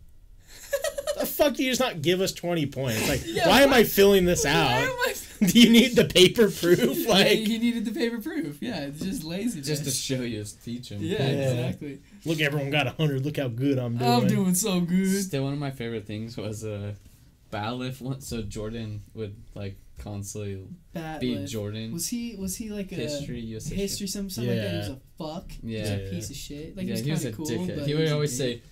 The 1.21 1.27
fuck 1.27 1.55
do 1.55 1.63
you 1.63 1.71
just 1.71 1.81
not 1.81 2.03
give 2.03 2.21
us 2.21 2.33
twenty 2.33 2.67
points? 2.67 3.09
Like, 3.09 3.23
Yeah, 3.27 3.49
why 3.49 3.63
am 3.63 3.73
I 3.73 3.85
filling 3.85 4.25
this 4.25 4.45
out? 4.47 4.89
Do 5.41 5.59
you 5.59 5.71
need 5.71 5.97
the 5.97 6.05
paper 6.05 6.51
proof? 6.51 6.81
Yeah, 6.99 7.09
Like, 7.09 7.29
he 7.39 7.59
needed 7.59 7.87
the 7.87 7.93
paper 7.93 8.21
proof. 8.21 8.59
Yeah, 8.61 8.81
it's 8.81 9.01
just 9.01 9.25
lazy. 9.25 9.63
just 9.63 9.85
to 9.85 9.91
show 9.91 10.21
you 10.21 10.39
his 10.39 10.53
teaching. 10.53 11.01
yeah, 11.01 11.17
Yeah. 11.19 11.27
exactly. 11.51 12.01
look, 12.27 12.41
everyone 12.41 12.69
got 12.71 12.87
a 12.87 12.91
hundred. 12.91 13.25
Look 13.25 13.39
how 13.39 13.49
good 13.49 13.79
I'm 13.79 13.97
doing. 13.97 14.11
I'm 14.11 14.27
doing 14.27 14.55
so 14.55 14.81
good. 14.81 15.23
Still, 15.23 15.45
one 15.45 15.55
of 15.55 15.59
my 15.59 15.71
favorite 15.71 16.07
things 16.07 16.37
was 16.37 16.63
uh, 16.65 16.93
Balif. 17.51 18.01
Once, 18.03 18.27
so 18.29 18.43
Jordan 18.43 19.03
would 19.15 19.35
like 19.55 19.77
constantly 19.99 20.63
Bat 20.93 21.21
beat 21.21 21.39
lift. 21.39 21.53
Jordan. 21.53 21.93
Was 21.95 22.09
he? 22.09 22.37
Was 22.37 22.57
he 22.57 22.69
like 22.69 22.93
a 22.93 22.97
history, 22.97 23.41
U.S. 23.41 23.65
history. 23.65 23.77
history, 23.79 24.07
some 24.09 24.29
something 24.31 24.53
like 24.55 24.63
that? 24.63 24.71
He 24.73 24.77
was 24.79 24.89
a 24.91 24.99
fuck. 25.19 25.51
Yeah. 25.63 25.77
he 25.79 25.81
was 25.81 25.91
a 25.91 26.03
Yeah. 26.05 26.11
piece 26.11 26.31
of 26.31 26.37
shit. 26.37 26.77
Like 26.77 26.87
yeah, 26.87 26.97
he 26.97 27.03
he 27.03 27.11
was 27.13 27.25
was 27.25 27.25
a 27.25 27.33
kind 27.33 27.33
of 27.33 27.37
cool, 27.37 27.47
dickhead. 27.67 27.79
but 27.79 27.87
He 27.87 27.95
would 27.95 28.03
was 28.03 28.13
always 28.13 28.37
dick. 28.39 28.63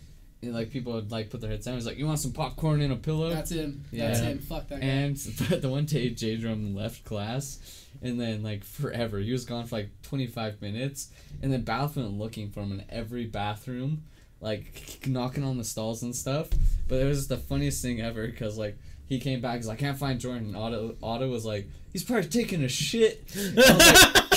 Like 0.43 0.71
people 0.71 0.93
would 0.93 1.11
like 1.11 1.31
put 1.31 1.41
their 1.41 1.51
heads 1.51 1.67
down. 1.67 1.75
He's 1.75 1.87
like, 1.87 1.99
"You 1.99 2.07
want 2.07 2.21
some 2.21 2.33
popcorn 2.33 2.81
and 2.81 2.93
a 2.93 2.97
pillow?" 2.97 3.31
"That's 3.31 3.51
him. 3.51 3.85
That's 3.93 4.21
him. 4.21 4.39
Fuck 4.39 4.69
that 4.69 4.81
guy." 4.81 4.87
And 4.87 5.21
but 5.51 5.63
the 5.63 5.69
one 5.69 5.85
day 5.85 6.11
J 6.11 6.37
Drum 6.37 6.75
left 6.75 7.05
class, 7.05 7.87
and 8.03 8.21
then 8.21 8.43
like 8.43 8.65
forever, 8.65 9.19
he 9.19 9.33
was 9.33 9.45
gone 9.45 9.67
for 9.67 9.77
like 9.77 9.91
twenty 10.03 10.27
five 10.27 10.63
minutes, 10.63 11.11
and 11.43 11.53
then 11.53 11.65
Balif 11.65 11.97
went 11.97 12.13
looking 12.13 12.51
for 12.51 12.61
him 12.61 12.73
in 12.73 12.85
every 12.89 13.27
bathroom, 13.27 14.05
like 14.41 15.01
knocking 15.07 15.45
on 15.45 15.59
the 15.59 15.65
stalls 15.65 16.03
and 16.03 16.15
stuff. 16.15 16.49
But 16.87 17.01
it 17.01 17.05
was 17.05 17.29
the 17.29 17.37
funniest 17.37 17.83
thing 17.83 18.01
ever 18.01 18.27
because 18.27 18.57
like 18.57 18.79
he 19.09 19.19
came 19.19 19.41
back, 19.41 19.57
he's 19.57 19.67
like, 19.67 19.79
I 19.79 19.81
can't 19.81 19.99
find 19.99 20.21
Jordan. 20.21 20.49
And 20.49 20.57
Otto, 20.57 20.97
Otto 21.03 21.29
was 21.31 21.45
like, 21.45 21.67
he's 21.93 22.05
probably 22.05 22.29
taking 22.29 22.63
a 22.63 22.69
shit. 22.69 23.25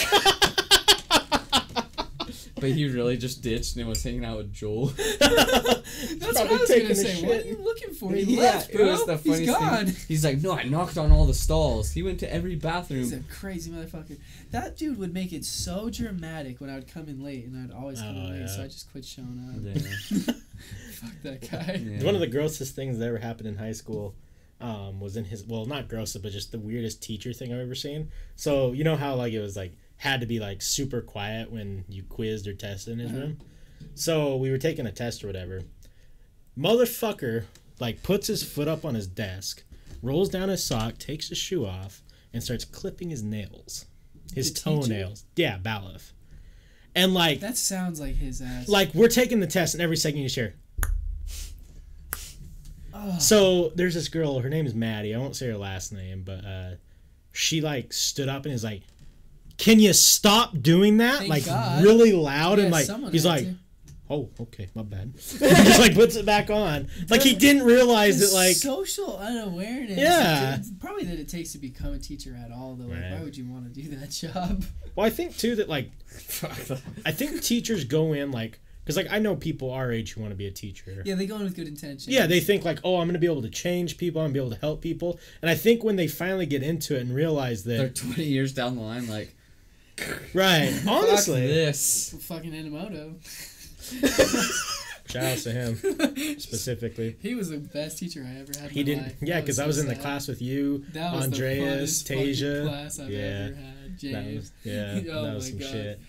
I 2.63 2.65
was 2.67 2.71
like- 2.75 2.77
but 2.77 2.77
he 2.77 2.87
really 2.87 3.17
just 3.17 3.41
ditched 3.41 3.75
and 3.77 3.87
was 3.87 4.03
hanging 4.03 4.25
out 4.25 4.37
with 4.37 4.53
Joel. 4.53 4.85
That's 5.19 5.19
what 5.19 6.37
I 6.37 6.47
probably 6.47 6.57
was 6.57 6.69
taking 6.69 6.81
gonna 6.87 6.91
a 6.91 6.95
say. 6.95 7.27
What 7.27 7.37
are 7.37 7.47
you 7.47 7.57
looking 7.57 7.93
for? 7.93 8.11
He 8.13 8.21
Yeah, 8.35 8.41
left, 8.41 8.69
it 8.69 8.75
bro. 8.77 8.85
was 8.87 9.05
the 9.05 9.17
He's 9.17 9.31
funniest 9.47 9.59
gone. 9.59 9.85
thing. 9.87 9.95
He's 10.07 10.23
like, 10.25 10.41
no, 10.41 10.53
I 10.53 10.63
knocked 10.63 10.97
on 10.97 11.11
all 11.11 11.25
the 11.25 11.33
stalls. 11.33 11.91
He 11.91 12.03
went 12.03 12.19
to 12.21 12.33
every 12.33 12.55
bathroom. 12.55 12.99
He's 13.01 13.13
a 13.13 13.19
crazy 13.21 13.71
motherfucker. 13.71 14.17
That 14.51 14.77
dude 14.77 14.97
would 14.97 15.13
make 15.13 15.33
it 15.33 15.45
so 15.45 15.89
dramatic 15.89 16.61
when 16.61 16.69
I 16.69 16.75
would 16.75 16.87
come 16.87 17.07
in 17.07 17.23
late, 17.23 17.45
and 17.45 17.57
I'd 17.71 17.75
always 17.75 17.99
come 17.99 18.15
Oh, 18.15 18.19
in 18.25 18.31
late, 18.31 18.39
yeah. 18.41 18.47
so 18.47 18.63
I 18.63 18.67
just 18.67 18.91
quit 18.91 19.05
showing 19.05 19.39
up. 19.49 19.75
Yeah. 19.75 20.33
Fuck 20.93 21.11
that 21.23 21.49
guy. 21.51 21.81
Yeah. 21.83 22.03
One 22.05 22.15
of 22.15 22.21
the 22.21 22.27
grossest 22.27 22.75
things 22.75 22.97
that 22.99 23.05
ever 23.07 23.17
happened 23.17 23.47
in 23.47 23.57
high 23.57 23.71
school 23.71 24.13
um, 24.59 24.99
was 24.99 25.17
in 25.17 25.25
his 25.25 25.43
well, 25.43 25.65
not 25.65 25.87
grossest, 25.87 26.21
but 26.23 26.31
just 26.31 26.51
the 26.51 26.59
weirdest 26.59 27.01
teacher 27.01 27.33
thing 27.33 27.51
I've 27.51 27.59
ever 27.59 27.73
seen. 27.75 28.11
So 28.35 28.73
you 28.73 28.83
know 28.83 28.95
how 28.95 29.15
like 29.15 29.33
it 29.33 29.39
was 29.41 29.57
like 29.57 29.75
had 30.01 30.19
to 30.19 30.25
be 30.25 30.39
like 30.39 30.63
super 30.63 30.99
quiet 30.99 31.51
when 31.51 31.85
you 31.87 32.01
quizzed 32.01 32.47
or 32.47 32.53
tested 32.55 32.93
in 32.93 32.99
his 32.99 33.11
Uh-huh. 33.11 33.19
room. 33.19 33.37
So 33.93 34.35
we 34.35 34.49
were 34.49 34.57
taking 34.57 34.87
a 34.87 34.91
test 34.91 35.23
or 35.23 35.27
whatever. 35.27 35.61
Motherfucker 36.57 37.43
like 37.79 38.01
puts 38.01 38.25
his 38.25 38.41
foot 38.43 38.67
up 38.67 38.83
on 38.83 38.95
his 38.95 39.05
desk, 39.05 39.63
rolls 40.01 40.27
down 40.29 40.49
his 40.49 40.63
sock, 40.63 40.97
takes 40.97 41.29
his 41.29 41.37
shoe 41.37 41.67
off, 41.67 42.01
and 42.33 42.41
starts 42.43 42.65
clipping 42.65 43.11
his 43.11 43.21
nails, 43.21 43.85
his 44.33 44.51
The 44.51 44.59
teacher? 44.59 44.81
toenails. 44.81 45.25
Yeah, 45.35 45.59
Balif. 45.59 46.13
And 46.95 47.13
like 47.13 47.39
That 47.39 47.57
sounds 47.57 47.99
like 47.99 48.15
his 48.15 48.41
ass. 48.41 48.67
like 48.67 48.93
we're 48.95 49.07
taking 49.07 49.39
the 49.39 49.45
test, 49.47 49.75
and 49.75 49.83
every 49.83 49.97
second 49.97 50.21
you 50.21 50.29
share. 50.29 50.55
oh, 52.93 53.17
So 53.19 53.69
there's 53.75 53.93
this 53.93 54.09
girl. 54.09 54.39
Her 54.39 54.49
name 54.49 54.65
is 54.65 54.73
Maddie. 54.73 55.13
I 55.13 55.19
won't 55.19 55.35
say 55.35 55.47
her 55.47 55.57
last 55.57 55.93
name, 55.93 56.23
but 56.23 56.43
uh, 56.43 56.71
she 57.33 57.61
like 57.61 57.93
stood 57.93 58.27
up 58.29 58.45
and 58.45 58.53
is 58.53 58.63
like, 58.63 58.81
"Can 59.61 59.79
you 59.79 59.93
stop 59.93 60.59
doing 60.61 60.97
that?" 60.97 61.19
Thank 61.19 61.29
like 61.29 61.45
God. 61.45 61.83
really 61.83 62.11
loud 62.13 62.57
yeah, 62.57 62.63
and 62.65 62.71
like 62.71 63.11
he's 63.11 63.25
like, 63.25 63.43
to. 63.45 63.55
"Oh, 64.09 64.29
okay, 64.39 64.67
my 64.75 64.81
bad." 64.81 65.13
he 65.15 65.37
just 65.39 65.79
like 65.79 65.93
puts 65.93 66.15
it 66.15 66.25
back 66.25 66.49
on. 66.49 66.87
Like 67.09 67.21
he 67.21 67.35
didn't 67.35 67.63
realize 67.63 68.19
The 68.19 68.25
that 68.27 68.33
like 68.33 68.55
social 68.55 69.17
unawareness. 69.17 69.97
Yeah. 69.97 70.55
It's 70.55 70.71
probably 70.79 71.05
that 71.05 71.19
it 71.19 71.29
takes 71.29 71.51
to 71.53 71.57
become 71.59 71.93
a 71.93 71.99
teacher 71.99 72.35
at 72.43 72.51
all. 72.51 72.75
Though, 72.75 72.85
like, 72.87 73.01
Right. 73.01 73.11
why 73.13 73.23
would 73.23 73.37
you 73.37 73.45
want 73.49 73.73
to 73.73 73.81
do 73.81 73.95
that 73.95 74.09
job? 74.33 74.63
Well, 74.95 75.05
I 75.05 75.09
think 75.09 75.37
too 75.37 75.55
that 75.55 75.69
like 75.69 75.91
I 77.05 77.11
think 77.11 77.41
teachers 77.41 77.83
go 77.85 78.13
in 78.13 78.31
like 78.31 78.59
because 78.83 78.97
like 78.97 79.07
I 79.11 79.19
know 79.19 79.35
people 79.35 79.71
our 79.71 79.91
age 79.91 80.13
who 80.13 80.21
want 80.21 80.31
to 80.31 80.35
be 80.37 80.47
a 80.47 80.51
teacher. 80.51 81.03
Yeah, 81.05 81.15
they 81.15 81.27
go 81.27 81.35
in 81.35 81.43
with 81.43 81.55
good 81.55 81.67
intentions. 81.67 82.07
Yeah, 82.07 82.25
they 82.25 82.39
think 82.39 82.65
like, 82.65 82.79
oh, 82.83 82.97
I'm 82.97 83.07
gonna 83.07 83.19
be 83.19 83.27
able 83.27 83.43
to 83.43 83.49
change 83.49 83.97
people. 83.97 84.21
I'm 84.21 84.25
gonna 84.27 84.33
be 84.33 84.39
able 84.39 84.49
to 84.55 84.59
help 84.59 84.81
people. 84.81 85.19
And 85.41 85.49
I 85.51 85.55
think 85.55 85.83
when 85.83 85.95
they 85.97 86.07
finally 86.07 86.45
get 86.47 86.63
into 86.63 86.95
it 86.97 87.01
and 87.01 87.13
realize 87.13 87.63
that 87.65 87.77
They're 87.77 87.89
20 87.89 88.23
years 88.23 88.53
down 88.53 88.75
the 88.75 88.81
line, 88.81 89.07
like, 89.07 89.35
right? 90.33 90.69
fuck 90.83 90.87
Honestly, 91.03 91.47
this. 91.47 92.15
fucking 92.27 92.51
Inamoto. 92.51 93.15
shout 95.07 95.23
out 95.23 95.37
to 95.39 95.51
him 95.51 95.75
specifically. 96.39 97.15
He 97.21 97.35
was 97.35 97.49
the 97.49 97.57
best 97.57 97.97
teacher 97.99 98.25
I 98.27 98.39
ever 98.39 98.51
had. 98.59 98.71
He 98.71 98.81
my 98.81 98.85
didn't. 98.85 99.03
life. 99.03 99.15
Yeah, 99.21 99.41
because 99.41 99.59
I 99.59 99.63
so 99.63 99.67
was 99.67 99.79
in 99.79 99.87
the 99.87 99.95
sad. 99.95 100.01
class 100.01 100.27
with 100.27 100.41
you, 100.41 100.85
That 100.93 101.13
was 101.13 101.25
Andreas, 101.25 102.03
the 102.03 102.13
Tasia. 102.15 102.67
class 102.67 102.99
I've 102.99 103.09
Yeah. 103.09 103.19
ever 103.19 103.55
had. 103.55 103.65
That 103.91 103.97
James. 103.99 104.35
was, 104.39 104.51
yeah, 104.63 105.01
Oh 105.13 105.23
that 105.25 105.33
was 105.35 105.47
some 105.49 105.57
my 105.59 105.63
God. 105.63 105.71
shit. 105.71 105.99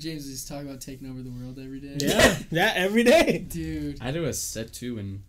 James 0.00 0.22
was 0.24 0.32
just 0.32 0.48
talking 0.48 0.68
about 0.68 0.80
taking 0.80 1.08
over 1.10 1.22
the 1.22 1.30
world 1.30 1.58
every 1.62 1.78
day. 1.80 1.96
Yeah, 2.00 2.38
yeah, 2.50 2.72
every 2.74 3.04
day. 3.04 3.38
Dude. 3.48 3.98
I 4.00 4.10
do 4.10 4.24
a 4.24 4.32
set 4.32 4.72
two 4.72 4.98
in 4.98 5.22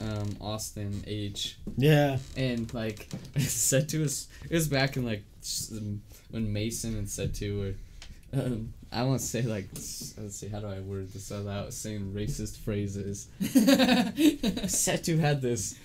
um, 0.00 0.36
Austin 0.40 1.04
H. 1.06 1.56
Yeah, 1.78 2.18
And, 2.36 2.72
like, 2.74 3.08
set 3.38 3.88
two 3.88 4.02
is, 4.02 4.28
it 4.50 4.52
was 4.54 4.68
back 4.68 4.96
in, 4.98 5.06
like, 5.06 5.22
s- 5.40 5.72
um, 5.72 6.02
when 6.36 6.52
Mason 6.52 6.96
and 6.96 7.08
set 7.08 7.34
two 7.34 7.58
were. 7.58 7.74
Um, 8.38 8.74
I 8.92 9.02
want 9.04 9.20
to 9.20 9.26
say, 9.26 9.42
like, 9.42 9.68
let's 9.72 10.36
see, 10.36 10.48
how 10.48 10.60
do 10.60 10.66
I 10.66 10.80
word 10.80 11.10
this 11.12 11.30
without 11.30 11.72
saying 11.72 12.12
racist 12.14 12.58
phrases? 12.58 13.28
Setu 13.40 15.18
had 15.18 15.40
this 15.40 15.78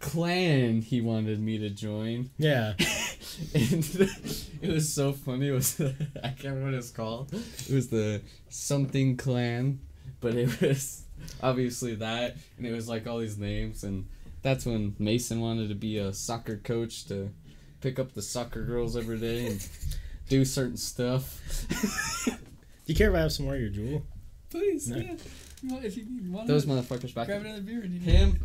clan 0.00 0.80
he 0.80 1.00
wanted 1.00 1.40
me 1.40 1.58
to 1.58 1.70
join. 1.70 2.30
yeah. 2.38 2.74
and 3.54 4.08
it 4.62 4.68
was 4.72 4.92
so 4.92 5.12
funny. 5.12 5.48
It 5.48 5.52
was 5.52 5.80
I 5.80 6.28
can't 6.28 6.44
remember 6.44 6.66
what 6.66 6.74
it's 6.74 6.90
called. 6.90 7.32
It 7.32 7.74
was 7.74 7.88
the 7.88 8.22
something 8.48 9.16
clan, 9.16 9.80
but 10.20 10.34
it 10.34 10.60
was 10.60 11.02
obviously 11.42 11.96
that, 11.96 12.36
and 12.56 12.66
it 12.66 12.72
was 12.72 12.88
like 12.88 13.06
all 13.06 13.18
these 13.18 13.38
names, 13.38 13.82
and 13.82 14.06
that's 14.42 14.64
when 14.64 14.94
Mason 14.98 15.40
wanted 15.40 15.68
to 15.68 15.74
be 15.74 15.98
a 15.98 16.12
soccer 16.12 16.56
coach 16.56 17.06
to 17.06 17.30
pick 17.80 17.98
up 17.98 18.12
the 18.14 18.22
soccer 18.22 18.62
girls 18.64 18.96
every 18.96 19.18
day 19.18 19.46
and 19.46 19.68
do 20.28 20.44
certain 20.44 20.76
stuff. 20.76 21.40
Do 22.26 22.32
you 22.86 22.94
care 22.94 23.10
if 23.10 23.16
I 23.16 23.20
have 23.20 23.32
some 23.32 23.46
more 23.46 23.54
of 23.54 23.60
your 23.60 23.70
Juul? 23.70 24.02
Please, 24.50 24.88
No. 24.88 24.96
yeah. 24.96 25.14
You 25.62 25.72
want- 25.72 25.84
If 25.84 25.96
you 25.96 26.06
want 26.30 26.46
Those 26.48 26.66
motherfuckers 26.66 27.14
back. 27.14 27.26
grab 27.26 27.42
another 27.42 27.60
beer. 27.60 27.80
Dude. 27.82 28.00
Him, 28.02 28.38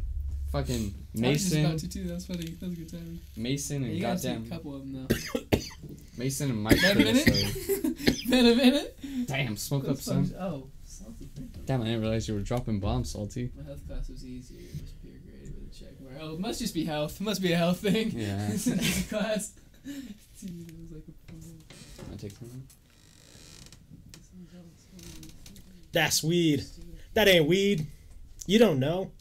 fucking 0.52 0.94
Mason. 1.14 1.26
I 1.26 1.30
was 1.30 1.42
just 1.44 1.56
about 1.56 1.80
to 1.80 1.90
too. 1.90 2.04
That 2.08 2.14
was 2.16 2.26
funny. 2.26 2.46
That 2.46 2.62
was 2.70 2.74
a 2.74 2.76
good 2.76 2.90
time. 2.92 3.20
Mason, 3.38 3.82
Yeah, 3.82 3.88
and 3.88 3.96
you 3.96 4.02
gotta 4.02 4.16
goddamn 4.16 4.44
a 4.46 4.50
couple 4.50 4.76
of 4.76 4.82
them 4.82 5.08
though. 5.08 5.40
Mason 6.18 6.50
and 6.52 6.62
Mike. 6.62 6.80
Been 6.82 6.92
a 6.92 7.04
minute. 7.04 7.28
so- 7.28 7.90
Been 8.30 8.46
a 8.48 8.56
minute. 8.56 9.00
Damn, 9.28 9.54
oh, 9.54 9.56
smoke 9.56 9.88
up 9.88 9.98
some. 9.98 10.32
Oh, 10.40 10.68
salty. 10.86 11.30
Damn, 11.66 11.82
I 11.82 11.86
didn't 11.86 12.02
realize 12.02 12.28
you 12.28 12.34
were 12.34 12.40
dropping 12.42 12.80
bombs, 12.80 13.12
salty. 13.12 13.52
My 13.58 13.64
health 13.64 13.86
class 13.88 14.10
was 14.10 14.26
easier. 14.26 14.60
With 16.14 16.18
a 16.18 16.20
check 16.20 16.22
mark. 16.22 16.32
Oh, 16.32 16.36
it 16.36 16.40
must 16.40 16.60
just 16.60 16.74
be 16.74 16.86
health. 16.86 17.20
It 17.20 17.24
must 17.24 17.42
be 17.42 17.54
a 17.54 17.58
health 17.58 17.80
thing. 17.80 18.12
Yeah. 18.12 18.50
It's 18.52 18.68
an 18.68 18.80
easy 18.80 19.04
class. 19.10 19.54
Dude, 19.86 20.70
it 20.70 20.76
was 20.82 20.92
like 20.92 21.04
a 21.08 22.14
I 22.14 22.16
take 22.18 22.32
some. 22.32 22.64
That's 25.92 26.24
weed. 26.24 26.64
That 27.14 27.28
ain't 27.28 27.48
weed. 27.48 27.88
You 28.48 28.60
don't 28.60 28.80
know. 28.80 29.12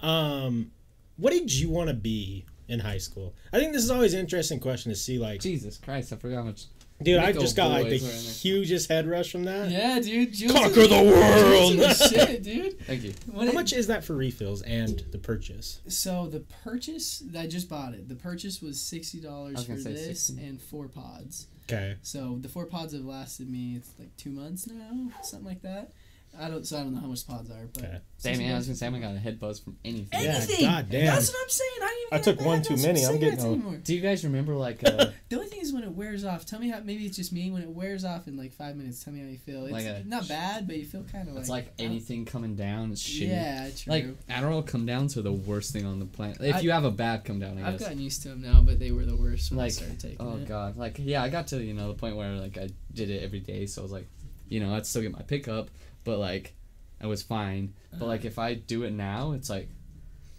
Um, 0.00 0.72
what 1.16 1.32
did 1.32 1.52
you 1.52 1.68
want 1.70 1.88
to 1.88 1.94
be 1.94 2.46
in 2.68 2.80
high 2.80 2.98
school? 2.98 3.34
I 3.52 3.58
think 3.58 3.72
this 3.72 3.84
is 3.84 3.90
always 3.90 4.14
an 4.14 4.20
interesting 4.20 4.58
question 4.58 4.90
to 4.90 4.96
see. 4.96 5.18
Like, 5.18 5.40
Jesus 5.40 5.76
Christ, 5.76 6.12
I 6.12 6.16
forgot 6.16 6.36
how 6.36 6.42
much. 6.44 6.64
Dude, 7.02 7.18
I 7.18 7.26
Nickel 7.28 7.42
just 7.42 7.56
got 7.56 7.70
like 7.70 7.84
the 7.84 7.90
boys 7.98 8.02
were 8.02 8.08
in 8.10 8.24
there. 8.24 8.32
hugest 8.34 8.88
head 8.88 9.06
rush 9.08 9.32
from 9.32 9.44
that. 9.44 9.70
Yeah, 9.70 10.00
dude. 10.00 10.32
Juuls 10.34 10.52
Conquer 10.52 10.80
is- 10.80 10.88
the 10.90 11.02
world. 11.02 11.72
is 11.90 11.98
the 11.98 12.08
shit, 12.08 12.42
dude. 12.42 12.78
Thank 12.86 13.02
you. 13.04 13.14
When 13.32 13.46
How 13.46 13.52
it- 13.52 13.54
much 13.54 13.72
is 13.72 13.86
that 13.86 14.04
for 14.04 14.14
refills 14.14 14.62
and 14.62 15.02
the 15.10 15.18
purchase? 15.18 15.80
So 15.88 16.26
the 16.26 16.40
purchase, 16.40 17.22
I 17.36 17.46
just 17.46 17.68
bought 17.68 17.94
it. 17.94 18.08
The 18.08 18.14
purchase 18.16 18.60
was 18.60 18.80
sixty 18.80 19.18
dollars 19.20 19.64
for 19.64 19.72
this 19.76 20.24
60. 20.26 20.44
and 20.46 20.60
four 20.60 20.88
pods. 20.88 21.46
Okay. 21.70 21.96
So 22.02 22.38
the 22.40 22.48
four 22.48 22.66
pods 22.66 22.92
have 22.92 23.04
lasted 23.04 23.48
me. 23.48 23.76
It's 23.76 23.90
like 23.98 24.14
two 24.16 24.30
months 24.30 24.66
now, 24.66 25.10
something 25.22 25.46
like 25.48 25.62
that. 25.62 25.92
I 26.38 26.48
don't. 26.48 26.66
So 26.66 26.76
I 26.78 26.80
don't 26.82 26.94
know 26.94 27.00
how 27.00 27.06
much 27.08 27.26
pods 27.26 27.50
are, 27.50 27.68
but 27.74 27.84
Okay. 27.84 27.98
Damn, 28.22 28.38
man, 28.38 28.54
I 28.54 28.56
was 28.58 28.66
gonna 28.66 28.76
say 28.76 28.86
I 28.86 28.88
haven't 28.88 29.00
got 29.02 29.14
a 29.14 29.18
head 29.18 29.40
buzz 29.40 29.60
from 29.60 29.76
anything. 29.84 30.08
Yeah, 30.22 30.36
anything. 30.36 30.64
goddamn. 30.66 31.06
That's 31.06 31.32
what 31.32 31.42
I'm 31.42 31.48
saying. 31.48 31.70
I, 31.82 31.86
didn't 31.86 31.98
even 32.06 32.18
I 32.18 32.20
took 32.22 32.38
that 32.38 32.46
one 32.46 32.62
too 32.62 32.76
many. 32.76 33.04
I'm 33.04 33.12
getting 33.18 33.38
cigarettes 33.38 33.44
a- 33.44 33.46
anymore. 33.48 33.76
Do 33.82 33.94
you 33.94 34.00
guys 34.00 34.24
remember 34.24 34.54
like 34.54 34.84
uh, 34.84 35.06
The 35.28 35.36
only 35.36 35.48
thing 35.48 35.60
is 35.60 35.72
when 35.72 35.82
it 35.82 35.90
wears 35.92 36.24
off. 36.24 36.46
Tell 36.46 36.60
me 36.60 36.68
how. 36.68 36.80
Maybe 36.80 37.04
it's 37.06 37.16
just 37.16 37.32
me. 37.32 37.50
When 37.50 37.62
it 37.62 37.68
wears 37.68 38.04
off 38.04 38.28
in 38.28 38.36
like 38.36 38.52
five 38.52 38.76
minutes, 38.76 39.02
tell 39.02 39.12
me 39.12 39.20
how 39.20 39.26
you 39.26 39.38
feel. 39.38 39.64
It's 39.64 39.72
Like 39.72 39.84
a- 39.86 40.02
not 40.06 40.28
bad, 40.28 40.66
but 40.66 40.76
you 40.76 40.84
feel 40.84 41.02
kind 41.04 41.28
of 41.28 41.34
like. 41.34 41.40
it's 41.40 41.50
like 41.50 41.66
oh, 41.78 41.84
anything 41.84 42.24
coming 42.26 42.54
down? 42.54 42.92
It's 42.92 43.02
shitty. 43.02 43.28
Yeah, 43.28 43.68
true. 43.76 43.92
Like 43.92 44.26
Adderall 44.28 44.66
come 44.66 44.86
downs 44.86 45.16
are 45.16 45.22
the 45.22 45.32
worst 45.32 45.72
thing 45.72 45.84
on 45.86 45.98
the 45.98 46.06
planet. 46.06 46.38
If 46.40 46.56
I- 46.56 46.60
you 46.60 46.70
have 46.70 46.84
a 46.84 46.90
bad 46.90 47.24
come 47.24 47.40
down, 47.40 47.58
I 47.62 47.68
I've 47.72 47.80
gotten 47.80 47.98
used 48.00 48.22
to 48.22 48.28
them 48.28 48.42
now, 48.42 48.60
but 48.60 48.78
they 48.78 48.92
were 48.92 49.04
the 49.04 49.16
worst 49.16 49.50
when 49.50 49.60
I 49.60 49.68
started 49.68 49.98
taking 49.98 50.18
Oh 50.20 50.36
it. 50.36 50.46
god, 50.46 50.76
like 50.76 50.96
yeah, 50.98 51.22
I 51.22 51.28
got 51.28 51.48
to 51.48 51.62
you 51.62 51.74
know 51.74 51.88
the 51.88 51.94
point 51.94 52.16
where 52.16 52.32
like 52.36 52.56
I 52.58 52.68
did 52.94 53.10
it 53.10 53.22
every 53.22 53.40
day, 53.40 53.66
so 53.66 53.80
I 53.80 53.84
was 53.84 53.92
like, 53.92 54.06
you 54.48 54.60
know, 54.60 54.74
I'd 54.74 54.86
still 54.86 55.02
get 55.02 55.12
my 55.12 55.22
pickup, 55.22 55.70
but 56.04 56.18
like, 56.18 56.54
I 57.00 57.06
was 57.06 57.22
fine. 57.22 57.74
But 57.98 58.06
like 58.06 58.24
if 58.24 58.38
I 58.38 58.54
do 58.54 58.82
it 58.84 58.92
now, 58.92 59.32
it's 59.32 59.50
like, 59.50 59.68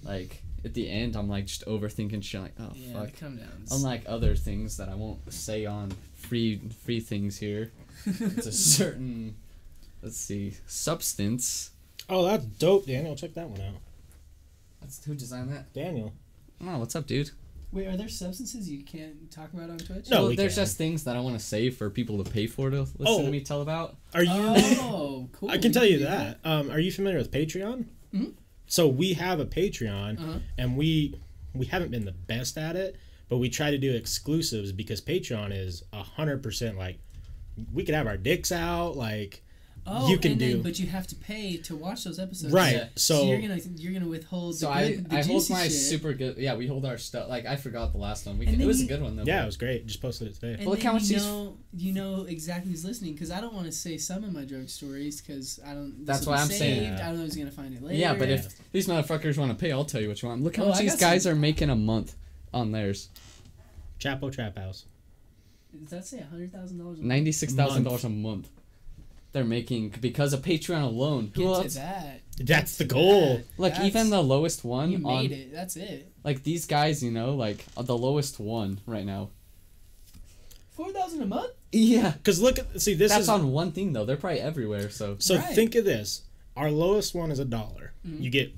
like 0.04 0.42
at 0.64 0.74
the 0.74 0.90
end, 0.90 1.16
I'm 1.16 1.28
like 1.30 1.46
just 1.46 1.66
overthinking 1.66 2.24
shit. 2.24 2.42
Like 2.42 2.54
oh 2.60 2.72
Yeah, 2.76 2.94
fuck. 2.94 3.16
come 3.18 3.38
downs. 3.38 3.72
Unlike 3.72 4.04
other 4.08 4.36
things 4.36 4.78
that 4.78 4.90
I 4.90 4.96
won't 4.96 5.32
say 5.34 5.66
on 5.66 5.92
free 6.14 6.62
free 6.84 7.00
things 7.00 7.38
here, 7.38 7.72
it's 8.06 8.46
a 8.48 8.52
certain, 8.78 9.36
let's 10.02 10.18
see, 10.18 10.56
substance. 10.68 11.72
Oh, 12.10 12.26
that's 12.26 12.46
dope, 12.46 12.86
Daniel. 12.86 13.16
Check 13.16 13.34
that 13.36 13.50
one 13.50 13.62
out. 13.62 13.76
That's 14.82 15.04
who 15.06 15.14
designed 15.16 15.52
that. 15.52 15.72
Daniel. 15.74 16.14
Oh, 16.64 16.78
what's 16.80 16.96
up, 16.96 17.08
dude? 17.08 17.32
Wait, 17.72 17.88
are 17.88 17.96
there 17.96 18.10
substances 18.10 18.70
you 18.70 18.84
can't 18.84 19.32
talk 19.32 19.54
about 19.54 19.70
on 19.70 19.78
Twitch? 19.78 20.10
No, 20.10 20.20
well, 20.22 20.28
we 20.30 20.36
there's 20.36 20.56
can. 20.56 20.64
just 20.66 20.78
things 20.78 21.06
that 21.06 21.16
I 21.16 21.22
want 21.22 21.40
to 21.40 21.44
say 21.44 21.70
for 21.70 21.90
people 21.90 22.22
to 22.24 22.30
pay 22.30 22.46
for 22.48 22.70
to 22.70 22.82
listen 22.82 22.96
Oh. 23.06 23.22
to 23.24 23.32
me 23.32 23.40
tell 23.42 23.62
about. 23.62 23.96
Are 24.14 24.24
you? 24.24 24.32
Oh, 24.34 25.30
cool. 25.34 25.50
I 25.50 25.58
can 25.58 25.72
tell 25.72 25.86
you 25.86 26.00
do 26.00 26.04
that. 26.04 26.40
Um, 26.44 26.70
are 26.70 26.80
you 26.80 26.92
familiar 26.92 27.18
with 27.18 27.32
Patreon? 27.32 27.86
Mhm. 28.14 28.34
So 28.68 28.88
we 28.88 29.14
have 29.14 29.40
a 29.40 29.46
Patreon, 29.46 30.20
Uh-huh. 30.20 30.40
and 30.58 30.76
we 30.76 31.16
we 31.54 31.66
haven't 31.66 31.92
been 31.92 32.06
the 32.06 32.12
best 32.14 32.58
at 32.58 32.76
it, 32.78 32.96
but 33.30 33.38
we 33.38 33.50
try 33.50 33.72
to 33.72 33.78
do 33.78 33.94
exclusives 33.94 34.72
because 34.72 35.02
Patreon 35.02 35.54
is 35.58 35.84
a 35.94 36.04
hundred 36.04 36.42
percent 36.44 36.78
like 36.78 37.00
we 37.74 37.84
could 37.84 37.96
have 37.96 38.08
our 38.08 38.18
dicks 38.18 38.52
out, 38.52 38.96
like 38.98 39.44
Oh, 39.88 40.08
you 40.10 40.20
can 40.20 40.34
and 40.34 40.42
then, 40.42 40.50
do- 40.58 40.64
but 40.64 40.78
you 40.80 40.86
have 40.88 41.08
to 41.08 41.16
pay 41.16 41.58
to 41.58 41.76
watch 41.76 42.04
those 42.04 42.20
episodes. 42.20 42.54
right. 42.54 42.76
Yeah. 42.76 42.86
So, 42.96 43.16
So, 43.16 43.24
you're 43.24 43.42
gonna 43.42 43.60
you're 43.78 43.94
gonna 43.94 44.08
withhold 44.08 44.56
So 44.56 44.68
the 44.68 44.72
I, 44.72 44.96
the 44.98 45.18
I 45.18 45.24
hold 45.24 45.50
my 45.50 45.64
shit. 45.64 45.72
super 45.72 46.14
good. 46.14 46.38
Yeah, 46.38 46.56
we 46.56 46.68
hold 46.68 46.86
our 46.86 47.00
stuff. 47.00 47.28
Like 47.28 47.48
I 47.48 47.56
forgot 47.56 47.92
the 47.92 47.98
last 47.98 48.28
one. 48.28 48.38
We 48.38 48.46
can, 48.46 48.62
it 48.62 48.66
was 48.68 48.80
you- 48.80 48.86
a 48.86 48.90
good 48.90 49.02
one 49.02 49.16
though. 49.16 49.24
yeah, 49.24 49.42
it 49.42 49.46
was 49.48 49.58
great. 49.58 49.88
Just 49.88 50.00
posted 50.02 50.28
it 50.28 50.36
today. 50.36 50.50
And 50.54 50.60
Well, 50.62 50.70
look 50.72 50.80
then 50.80 50.86
how 50.88 50.94
much 50.94 51.04
you 51.10 51.18
know 51.18 51.58
you 51.74 51.94
know 51.94 52.26
exactly 52.26 52.70
who's 52.72 52.86
listening 52.86 53.14
because 53.14 53.32
I 53.32 53.42
don't 53.42 53.54
want 53.56 53.66
to 53.66 53.72
say 53.72 53.98
some 53.98 54.24
of 54.24 54.32
my 54.32 54.46
drug 54.46 54.70
stories 54.70 55.20
because 55.20 55.60
I 55.66 55.74
don't. 55.74 56.06
That's 56.06 56.28
why 56.28 56.38
I'm 56.38 56.48
saying- 56.48 56.90
saved, 56.92 57.02
I 57.02 57.08
don't 57.08 57.18
know 57.18 57.24
who's 57.24 57.36
gonna 57.36 57.50
find 57.50 57.74
it 57.76 57.82
later. 57.82 57.98
Yeah, 58.00 58.14
but 58.14 58.30
if 58.30 58.72
these 58.72 58.88
motherfuckers 58.88 59.38
want 59.40 59.52
to 59.52 59.58
pay, 59.58 59.72
I'll 59.72 59.84
tell 59.86 60.00
you 60.02 60.10
what 60.10 60.22
you 60.22 60.28
want. 60.30 60.44
Look 60.44 60.58
how 60.58 60.66
Oh, 60.66 60.70
much 60.70 60.80
these 60.80 60.96
guys 60.96 61.24
some- 61.24 61.32
are 61.32 61.36
making 61.36 61.70
a 61.72 61.76
month 61.76 62.16
on 62.54 62.72
theirs. 62.72 63.10
Chapo 64.00 64.32
Trap 64.32 64.58
House. 64.58 64.86
does 65.82 65.90
that 65.90 66.06
say 66.06 66.22
hundred 66.22 66.52
thousand 66.54 66.78
dollars? 66.78 67.00
Ninety 67.00 67.32
six 67.32 67.54
thousand 67.54 67.84
dollars 67.84 68.04
a 68.04 68.10
month. 68.10 68.48
They're 69.34 69.44
making 69.46 69.96
because 70.02 70.34
of 70.34 70.42
Patreon 70.42 70.84
alone. 70.84 71.32
Get 71.34 71.46
Who 71.46 71.64
to 71.64 71.70
that. 71.76 72.22
That's 72.38 72.78
the 72.78 72.86
goal. 72.86 73.38
that. 73.38 73.46
Like 73.58 73.74
That's- 73.74 73.88
even 73.88 74.10
the 74.10 74.22
lowest 74.22 74.64
one 74.66 74.92
you 74.92 74.98
on 74.98 75.04
made 75.04 75.32
it. 75.32 75.54
That's 75.54 75.76
it. 75.78 76.12
like 76.24 76.44
these 76.44 76.66
guys, 76.66 77.02
you 77.04 77.12
know, 77.12 77.36
like 77.36 77.66
uh, 77.78 77.82
the 77.84 77.98
lowest 77.98 78.40
one 78.40 78.80
right 78.86 79.06
now. 79.06 79.30
Four 80.72 80.92
thousand 80.92 81.22
a 81.22 81.26
month. 81.26 81.52
Yeah, 81.72 82.12
Because 82.12 82.42
look 82.42 82.60
at 82.60 82.82
see 82.82 82.94
this 82.94 83.12
that's 83.12 83.24
is 83.24 83.30
on 83.30 83.52
one 83.52 83.72
thing 83.72 83.94
though. 83.94 84.04
They're 84.06 84.18
probably 84.18 84.42
everywhere. 84.42 84.90
So 84.90 85.16
so 85.20 85.36
Right. 85.38 85.56
think 85.56 85.76
of 85.76 85.86
this. 85.86 86.24
Our 86.58 86.70
lowest 86.72 87.14
one 87.16 87.32
is 87.32 87.40
a 87.40 87.46
dollar. 87.46 87.94
Mhm. 88.06 88.22
You 88.22 88.30
get. 88.30 88.54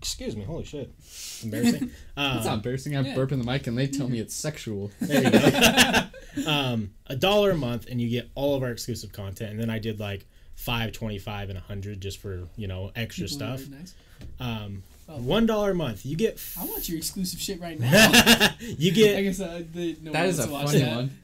Excuse 0.00 0.36
me. 0.36 0.44
Holy 0.44 0.64
shit. 0.64 0.92
Embarrassing. 1.42 1.90
Um, 2.16 2.36
it's 2.36 2.46
not 2.46 2.54
embarrassing. 2.54 2.96
I 2.96 3.00
yeah. 3.00 3.14
burp 3.16 3.32
in 3.32 3.40
the 3.40 3.44
mic 3.44 3.66
and 3.66 3.76
they 3.76 3.88
tell 3.88 4.08
me 4.08 4.20
it's 4.20 4.34
sexual. 4.34 4.92
There 5.00 5.24
you 5.24 5.30
go. 5.30 5.38
um, 6.46 6.90
a 7.06 7.16
dollar 7.16 7.50
a 7.50 7.56
month, 7.56 7.86
and 7.90 8.00
you 8.00 8.08
get 8.08 8.30
all 8.34 8.54
of 8.54 8.62
our 8.62 8.70
exclusive 8.70 9.12
content. 9.12 9.52
And 9.52 9.60
then 9.60 9.70
I 9.70 9.78
did 9.78 9.98
like 10.00 10.26
five, 10.54 10.92
twenty-five, 10.92 11.48
and 11.48 11.58
a 11.58 11.62
hundred 11.62 12.00
just 12.00 12.18
for 12.18 12.48
you 12.56 12.66
know 12.66 12.90
extra 12.96 13.26
People 13.26 13.42
are 13.48 13.56
stuff. 13.58 13.68
Nice. 13.70 13.94
Um, 14.40 14.82
Oh. 15.10 15.16
one 15.22 15.46
dollar 15.46 15.70
a 15.70 15.74
month, 15.74 16.04
you 16.04 16.16
get. 16.18 16.38
I 16.60 16.66
want 16.66 16.86
your 16.86 16.98
exclusive 16.98 17.40
shit 17.40 17.62
right 17.62 17.80
now. 17.80 18.50
you 18.60 18.92
get. 18.92 19.16
I 19.16 19.22
guess 19.22 19.40
uh, 19.40 19.62
the, 19.72 19.96
no 20.02 20.12
That 20.12 20.20
one 20.20 20.28
is 20.28 20.38
a 20.38 20.46
funny 20.46 20.78
that. 20.80 20.96
one. 20.96 21.18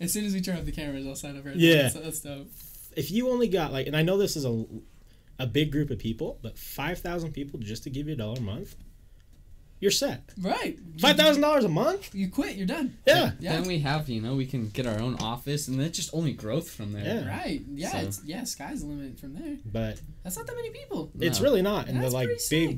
As 0.00 0.10
soon 0.10 0.24
as 0.24 0.32
we 0.32 0.40
turn 0.40 0.56
off 0.56 0.64
the 0.64 0.72
cameras, 0.72 1.06
I'll 1.06 1.14
sign 1.14 1.36
up 1.36 1.44
right 1.44 1.54
Yeah. 1.54 1.74
now. 1.74 1.82
That's, 1.82 1.94
that's 1.94 2.20
dope. 2.20 2.46
If 2.96 3.10
you 3.10 3.28
only 3.28 3.48
got 3.48 3.74
like, 3.74 3.86
and 3.86 3.94
I 3.94 4.00
know 4.00 4.16
this 4.16 4.36
is 4.36 4.46
a, 4.46 4.64
a 5.38 5.46
big 5.46 5.70
group 5.70 5.90
of 5.90 5.98
people, 5.98 6.38
but 6.40 6.56
five 6.56 6.98
thousand 7.00 7.32
people 7.32 7.60
just 7.60 7.82
to 7.84 7.90
give 7.90 8.06
you 8.06 8.14
a 8.14 8.16
dollar 8.16 8.38
a 8.38 8.40
month, 8.40 8.74
you're 9.80 9.90
set. 9.90 10.32
Right. 10.40 10.78
Five 11.00 11.16
thousand 11.16 11.42
dollars 11.42 11.64
a 11.64 11.68
month. 11.68 12.14
You 12.14 12.28
quit. 12.30 12.56
You're 12.56 12.66
done. 12.66 12.96
Yeah. 13.06 13.32
Yeah. 13.38 13.52
Then 13.56 13.68
we 13.68 13.78
have, 13.80 14.08
you 14.08 14.20
know, 14.22 14.34
we 14.34 14.46
can 14.46 14.68
get 14.70 14.86
our 14.86 14.98
own 14.98 15.16
office, 15.16 15.68
and 15.68 15.78
then 15.78 15.92
just 15.92 16.10
only 16.14 16.32
growth 16.32 16.70
from 16.70 16.92
there. 16.92 17.04
Yeah. 17.04 17.28
Right. 17.28 17.62
Yeah. 17.68 17.90
So- 17.92 17.98
It's, 17.98 18.22
yeah. 18.24 18.44
Sky's 18.44 18.80
the 18.80 18.86
limit 18.86 19.18
from 19.20 19.34
there. 19.34 19.56
But 19.64 20.00
That's 20.22 20.36
not 20.36 20.46
that 20.46 20.56
many 20.56 20.70
people. 20.70 21.10
it's 21.20 21.38
No. 21.40 21.44
really 21.44 21.62
not. 21.62 21.88
And 21.88 21.98
That's 21.98 22.10
the 22.12 22.14
like 22.16 22.28
big, 22.28 22.40
sick. 22.40 22.76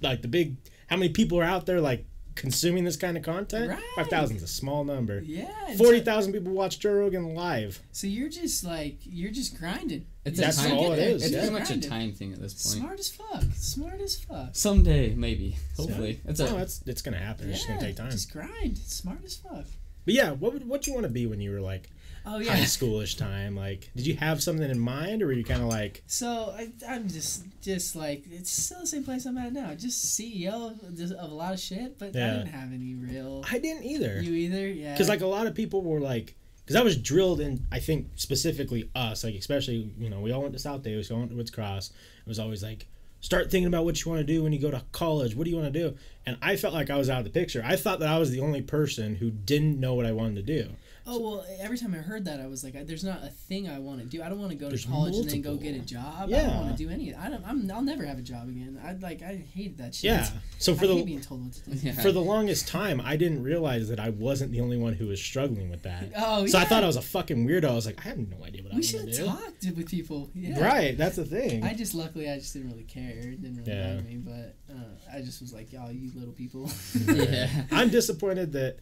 like 0.00 0.22
the 0.22 0.28
big, 0.28 0.56
how 0.86 0.96
many 0.96 1.10
people 1.10 1.38
are 1.38 1.44
out 1.44 1.66
there 1.66 1.80
like 1.80 2.06
consuming 2.40 2.84
this 2.84 2.96
kind 2.96 3.16
of 3.16 3.22
content? 3.22 3.70
Right. 3.70 3.82
Five 3.94 4.08
thousand 4.08 4.36
is 4.38 4.42
a 4.42 4.48
small 4.48 4.82
number. 4.84 5.20
Yeah. 5.20 5.50
and 5.68 5.76
Forty 5.78 6.02
so- 6.04 6.32
people 6.32 6.52
watch 6.52 6.78
Joe 6.80 6.94
Rogan 6.94 7.34
live. 7.34 7.80
So 7.92 8.06
you're 8.06 8.28
just 8.30 8.64
like 8.64 8.96
you're 9.04 9.30
just 9.30 9.58
grinding. 9.58 10.06
It's 10.24 10.38
You're 10.38 10.44
a 10.44 10.46
That's 10.48 10.62
time, 10.62 10.72
all 10.72 10.88
getting 10.90 10.92
it 10.92 10.96
there. 11.06 11.10
is, 11.16 11.22
It's 11.24 11.32
yeah. 11.32 11.38
pretty 11.40 11.54
much 11.54 11.70
a 11.70 11.88
time 11.88 12.12
thing 12.12 12.32
at 12.32 12.40
this 12.40 12.52
point. 12.54 12.82
Smart 12.82 12.98
as 13.00 13.10
fuck. 13.10 13.42
Smart 13.54 14.00
as 14.00 14.16
fuck. 14.18 14.50
Someday, 14.52 15.14
maybe, 15.14 15.56
hopefully, 15.76 16.20
it's 16.26 16.40
a 16.40 16.48
Oh, 16.50 16.56
that's 16.58 16.82
it's 16.86 17.00
gonna 17.02 17.16
happen. 17.18 17.48
It's 17.50 17.58
just 17.58 17.68
gonna 17.68 17.80
take 17.80 17.96
time. 17.96 18.10
Just 18.10 18.32
grind. 18.32 18.78
Smart 18.78 19.20
as 19.24 19.36
fuck. 19.36 19.64
But 20.04 20.14
yeah, 20.14 20.32
what 20.32 20.52
would 20.54 20.66
what 20.66 20.86
you 20.86 20.94
want 20.94 21.04
to 21.04 21.10
be 21.12 21.26
when 21.26 21.40
you 21.40 21.52
were 21.52 21.60
like 21.60 21.88
Oh 22.26 22.38
yeah. 22.38 22.54
high 22.54 22.62
schoolish 22.64 23.16
time? 23.16 23.56
Like, 23.56 23.90
did 23.96 24.06
you 24.06 24.16
have 24.16 24.42
something 24.42 24.68
in 24.68 24.78
mind, 24.78 25.22
or 25.22 25.26
were 25.26 25.32
you 25.32 25.44
kind 25.44 25.62
of 25.62 25.68
like, 25.68 26.02
So 26.06 26.54
I, 26.56 26.70
I'm 26.88 27.08
just 27.08 27.44
just 27.62 27.96
like 27.96 28.24
it's 28.30 28.50
still 28.50 28.80
the 28.80 28.86
same 28.86 29.04
place 29.04 29.26
I'm 29.26 29.38
at 29.38 29.52
now. 29.52 29.74
Just 29.74 30.18
CEO 30.18 30.70
of, 30.70 31.00
of 31.12 31.30
a 31.30 31.34
lot 31.34 31.52
of 31.54 31.60
shit, 31.60 31.98
but 31.98 32.14
Yeah. 32.14 32.26
I 32.26 32.36
didn't 32.38 32.52
have 32.52 32.72
any 32.72 32.94
real. 32.94 33.44
I 33.50 33.58
didn't 33.58 33.84
either? 33.84 34.20
You 34.20 34.32
either, 34.32 34.68
yeah. 34.68 34.92
Because 34.92 35.08
like 35.08 35.20
a 35.22 35.26
lot 35.26 35.46
of 35.46 35.54
people 35.54 35.82
were 35.82 36.00
like, 36.00 36.36
because 36.64 36.76
I 36.76 36.82
was 36.82 36.96
drilled 36.96 37.40
in. 37.40 37.66
I 37.72 37.80
think 37.80 38.08
specifically 38.16 38.90
us, 38.94 39.24
like 39.24 39.34
especially 39.34 39.92
you 39.98 40.10
know, 40.10 40.20
we 40.20 40.32
all 40.32 40.42
went 40.42 40.52
to 40.52 40.58
South 40.58 40.82
Davis, 40.82 41.08
we 41.08 41.14
all 41.14 41.20
went 41.20 41.30
to 41.30 41.36
Woods 41.36 41.50
Cross. 41.50 41.90
It 42.24 42.28
was 42.28 42.38
always 42.38 42.62
like. 42.62 42.86
Start 43.22 43.50
thinking 43.50 43.66
about 43.66 43.84
what 43.84 44.02
you 44.02 44.10
want 44.10 44.26
to 44.26 44.32
do 44.32 44.42
when 44.42 44.50
you 44.54 44.58
go 44.58 44.70
to 44.70 44.82
college. 44.92 45.36
What 45.36 45.44
do 45.44 45.50
you 45.50 45.56
want 45.58 45.70
to 45.70 45.78
do? 45.78 45.94
And 46.24 46.38
I 46.40 46.56
felt 46.56 46.72
like 46.72 46.88
I 46.88 46.96
was 46.96 47.10
out 47.10 47.18
of 47.18 47.24
the 47.24 47.30
picture. 47.30 47.62
I 47.62 47.76
thought 47.76 47.98
that 48.00 48.08
I 48.08 48.18
was 48.18 48.30
the 48.30 48.40
only 48.40 48.62
person 48.62 49.16
who 49.16 49.30
didn't 49.30 49.78
know 49.78 49.92
what 49.92 50.06
I 50.06 50.12
wanted 50.12 50.36
to 50.36 50.42
do. 50.42 50.70
Oh 51.12 51.18
well, 51.18 51.44
every 51.58 51.76
time 51.76 51.92
I 51.92 51.98
heard 51.98 52.24
that, 52.26 52.40
I 52.40 52.46
was 52.46 52.62
like, 52.62 52.74
"There's 52.86 53.02
not 53.02 53.24
a 53.24 53.30
thing 53.30 53.68
I 53.68 53.80
want 53.80 53.98
to 54.00 54.06
do. 54.06 54.22
I 54.22 54.28
don't 54.28 54.38
want 54.38 54.52
to 54.52 54.56
go 54.56 54.70
to 54.70 54.78
college 54.88 55.16
and 55.16 55.28
then 55.28 55.40
go 55.42 55.56
get 55.56 55.74
a 55.74 55.80
job. 55.80 56.28
I 56.28 56.42
don't 56.42 56.56
want 56.56 56.76
to 56.76 56.84
do 56.84 56.88
any. 56.88 57.12
I 57.14 57.28
don't. 57.28 57.44
I'm. 57.44 57.68
I'll 57.70 57.82
never 57.82 58.04
have 58.04 58.18
a 58.18 58.22
job 58.22 58.48
again. 58.48 58.80
I 58.84 58.92
like. 58.92 59.20
I 59.22 59.44
hated 59.52 59.78
that 59.78 59.94
shit. 59.94 60.04
Yeah. 60.10 60.28
So 60.58 60.74
for 60.74 60.84
I 60.84 60.88
the 60.88 61.02
being 61.02 61.20
told 61.20 61.42
what 61.44 61.52
to 61.54 61.70
do. 61.70 61.76
Yeah. 61.88 61.92
for 61.94 62.12
the 62.12 62.20
longest 62.20 62.68
time, 62.68 63.00
I 63.04 63.16
didn't 63.16 63.42
realize 63.42 63.88
that 63.88 63.98
I 63.98 64.10
wasn't 64.10 64.52
the 64.52 64.60
only 64.60 64.76
one 64.78 64.92
who 64.92 65.08
was 65.08 65.20
struggling 65.20 65.68
with 65.70 65.82
that. 65.82 66.12
Oh 66.16 66.46
So 66.46 66.58
yeah. 66.58 66.64
I 66.64 66.66
thought 66.66 66.84
I 66.84 66.86
was 66.86 66.96
a 66.96 67.02
fucking 67.02 67.44
weirdo. 67.46 67.64
I 67.70 67.74
was 67.74 67.86
like, 67.86 67.98
I 68.06 68.10
have 68.10 68.18
no 68.18 68.44
idea 68.44 68.62
what 68.62 68.72
I 68.72 68.76
We 68.76 68.76
want 68.76 68.84
should 68.84 69.00
to 69.00 69.06
have 69.06 69.16
do. 69.16 69.26
talked 69.26 69.76
with 69.76 69.88
people. 69.88 70.30
Yeah. 70.34 70.60
Right, 70.64 70.96
that's 70.96 71.16
the 71.16 71.24
thing. 71.24 71.64
I 71.64 71.74
just 71.74 71.94
luckily 71.94 72.30
I 72.30 72.38
just 72.38 72.52
didn't 72.52 72.70
really 72.70 72.84
care. 72.84 73.10
It 73.18 73.42
didn't 73.42 73.56
really 73.56 73.72
Yeah. 73.72 73.94
bother 73.96 74.02
me, 74.06 74.16
but 74.16 74.54
uh, 74.72 75.16
I 75.16 75.22
just 75.22 75.40
was 75.40 75.52
like, 75.52 75.72
y'all, 75.72 75.90
you 75.90 76.10
little 76.14 76.34
people. 76.34 76.70
yeah. 77.06 77.48
I'm 77.72 77.88
disappointed 77.88 78.52
that 78.52 78.78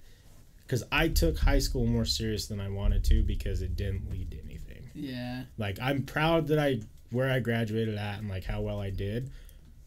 because 0.68 0.84
I 0.92 1.08
took 1.08 1.38
high 1.38 1.58
school 1.60 1.86
more 1.86 2.04
serious 2.04 2.46
than 2.46 2.60
I 2.60 2.68
wanted 2.68 3.02
to 3.04 3.22
because 3.22 3.62
it 3.62 3.74
didn't 3.74 4.10
lead 4.10 4.30
to 4.32 4.38
anything. 4.44 4.90
yeah. 4.94 5.44
Like 5.56 5.78
I'm 5.82 6.02
proud 6.04 6.46
that 6.48 6.58
I 6.58 6.80
where 7.10 7.32
I 7.32 7.40
graduated 7.40 7.96
at 7.96 8.18
and 8.18 8.28
like 8.28 8.44
how 8.44 8.60
well 8.60 8.78
I 8.80 8.90
did, 8.90 9.30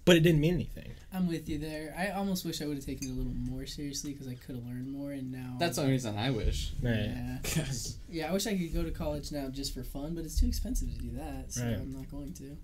but 0.05 0.15
it 0.15 0.21
didn't 0.21 0.41
mean 0.41 0.55
anything. 0.55 0.91
I'm 1.13 1.27
with 1.27 1.47
you 1.47 1.59
there. 1.59 1.93
I 1.97 2.09
almost 2.17 2.45
wish 2.45 2.61
I 2.61 2.65
would 2.65 2.77
have 2.77 2.85
taken 2.85 3.09
it 3.09 3.11
a 3.11 3.13
little 3.13 3.33
more 3.33 3.65
seriously 3.67 4.13
because 4.13 4.27
I 4.27 4.33
could 4.35 4.55
have 4.55 4.65
learned 4.65 4.89
more, 4.91 5.11
and 5.11 5.31
now 5.31 5.57
That's 5.59 5.75
the 5.75 5.81
only 5.83 5.93
reason 5.93 6.17
I 6.17 6.31
wish. 6.31 6.71
Right. 6.81 7.11
Yeah. 7.13 7.37
'Cause- 7.43 7.97
Yeah, 8.09 8.29
I 8.29 8.33
wish 8.33 8.47
I 8.47 8.57
could 8.57 8.73
go 8.73 8.83
to 8.83 8.91
college 8.91 9.31
now 9.31 9.49
just 9.49 9.73
for 9.73 9.83
fun, 9.83 10.15
but 10.15 10.23
it's 10.25 10.39
too 10.39 10.47
expensive 10.47 10.89
to 10.93 10.97
do 10.97 11.11
that, 11.17 11.51
so 11.53 11.63
Right. 11.63 11.75
I'm 11.75 11.91
not 11.93 12.09
going 12.09 12.33
to. 12.35 12.57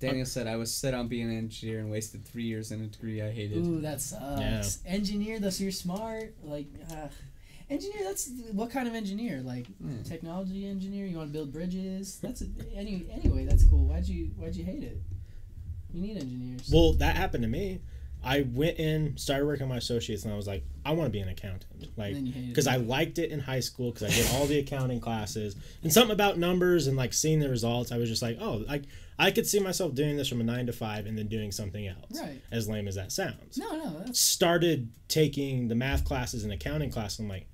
Daniel 0.00 0.26
said 0.26 0.46
I 0.46 0.54
was 0.54 0.72
set 0.72 0.94
on 0.94 1.08
being 1.08 1.28
an 1.28 1.36
engineer 1.36 1.80
and 1.80 1.90
wasted 1.90 2.24
three 2.24 2.44
years 2.44 2.70
in 2.70 2.80
a 2.82 2.86
degree 2.86 3.20
I 3.20 3.32
hated. 3.32 3.58
Ooh, 3.58 3.80
that 3.80 4.00
sucks. 4.00 4.78
Yeah. 4.84 4.92
Engineer, 4.92 5.40
though, 5.40 5.50
so 5.50 5.64
you're 5.64 5.72
smart. 5.72 6.34
Like, 6.44 6.68
uh, 6.92 7.08
engineer, 7.70 8.04
that's 8.04 8.30
what 8.52 8.70
kind 8.70 8.88
of 8.88 8.94
engineer? 8.94 9.40
Like, 9.42 9.66
Hmm. 9.80 10.02
technology 10.02 10.66
engineer? 10.66 11.06
You 11.06 11.16
want 11.18 11.28
to 11.30 11.32
build 11.32 11.52
bridges? 11.52 12.18
That's 12.22 12.42
a, 12.42 12.46
any, 12.74 13.06
anyway. 13.12 13.44
That's 13.44 13.64
cool. 13.64 13.86
Why'd 13.86 14.06
you 14.08 14.26
Why'd 14.36 14.56
you 14.56 14.64
hate 14.64 14.82
it? 14.82 15.00
You 15.92 16.02
need 16.02 16.16
engineers. 16.18 16.70
Well, 16.72 16.92
that 16.94 17.16
happened 17.16 17.42
to 17.42 17.48
me. 17.48 17.80
I 18.22 18.40
went 18.52 18.78
in, 18.78 19.16
started 19.16 19.46
working 19.46 19.62
on 19.62 19.68
my 19.68 19.76
associates, 19.76 20.24
and 20.24 20.32
I 20.32 20.36
was 20.36 20.48
like, 20.48 20.64
I 20.84 20.90
want 20.90 21.06
to 21.06 21.10
be 21.12 21.20
an 21.20 21.28
accountant. 21.28 21.88
Like, 21.96 22.08
and 22.08 22.16
then 22.16 22.26
you 22.26 22.32
hated 22.32 22.48
because. 22.48 22.66
I 22.66 22.76
liked 22.76 23.18
it 23.20 23.30
in 23.30 23.38
high 23.38 23.60
school 23.60 23.92
because 23.92 24.12
I 24.12 24.14
did 24.14 24.26
all 24.34 24.46
the 24.46 24.58
accounting 24.58 24.98
classes 25.00 25.54
and 25.84 25.92
something 25.92 26.12
about 26.12 26.36
numbers 26.36 26.88
and 26.88 26.96
like 26.96 27.12
seeing 27.12 27.38
the 27.38 27.48
results. 27.48 27.92
I 27.92 27.96
was 27.96 28.08
just 28.08 28.20
like, 28.20 28.36
oh, 28.40 28.64
like 28.66 28.82
I 29.20 29.30
could 29.30 29.46
see 29.46 29.60
myself 29.60 29.94
doing 29.94 30.16
this 30.16 30.28
from 30.28 30.40
a 30.40 30.44
nine 30.44 30.66
to 30.66 30.72
five 30.72 31.06
and 31.06 31.16
then 31.16 31.28
doing 31.28 31.52
something 31.52 31.86
else. 31.86 32.20
Right. 32.20 32.40
As 32.50 32.68
lame 32.68 32.88
as 32.88 32.96
that 32.96 33.12
sounds. 33.12 33.56
No, 33.56 33.76
no, 33.76 34.02
that's 34.04 34.18
Started 34.20 34.90
taking 35.06 35.68
the 35.68 35.74
math 35.76 36.04
classes 36.04 36.42
and 36.42 36.52
accounting 36.52 36.90
class. 36.90 37.18
And 37.20 37.26
I'm 37.26 37.30
like, 37.30 37.46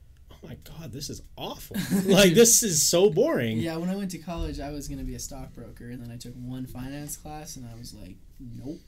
my 0.47 0.57
god, 0.65 0.93
this 0.93 1.11
is 1.11 1.23
awful. 1.37 1.77
like 2.07 2.35
this 2.35 2.63
is 2.63 2.83
so 2.83 3.11
boring. 3.11 3.59
yeah. 3.59 3.77
When 3.77 3.91
I 3.91 3.97
went 3.97 4.11
to 4.13 4.19
college, 4.19 4.61
I 4.61 4.71
was 4.71 4.89
gonna 4.89 5.05
be 5.05 5.15
a 5.15 5.19
stockbroker, 5.21 5.91
and 5.91 6.03
then 6.03 6.11
I 6.11 6.17
took 6.17 6.35
one 6.35 6.67
finance 6.67 7.17
class, 7.17 7.57
and 7.57 7.67
I 7.69 7.79
was 7.79 7.95
like, 7.95 8.17
nope. 8.41 8.81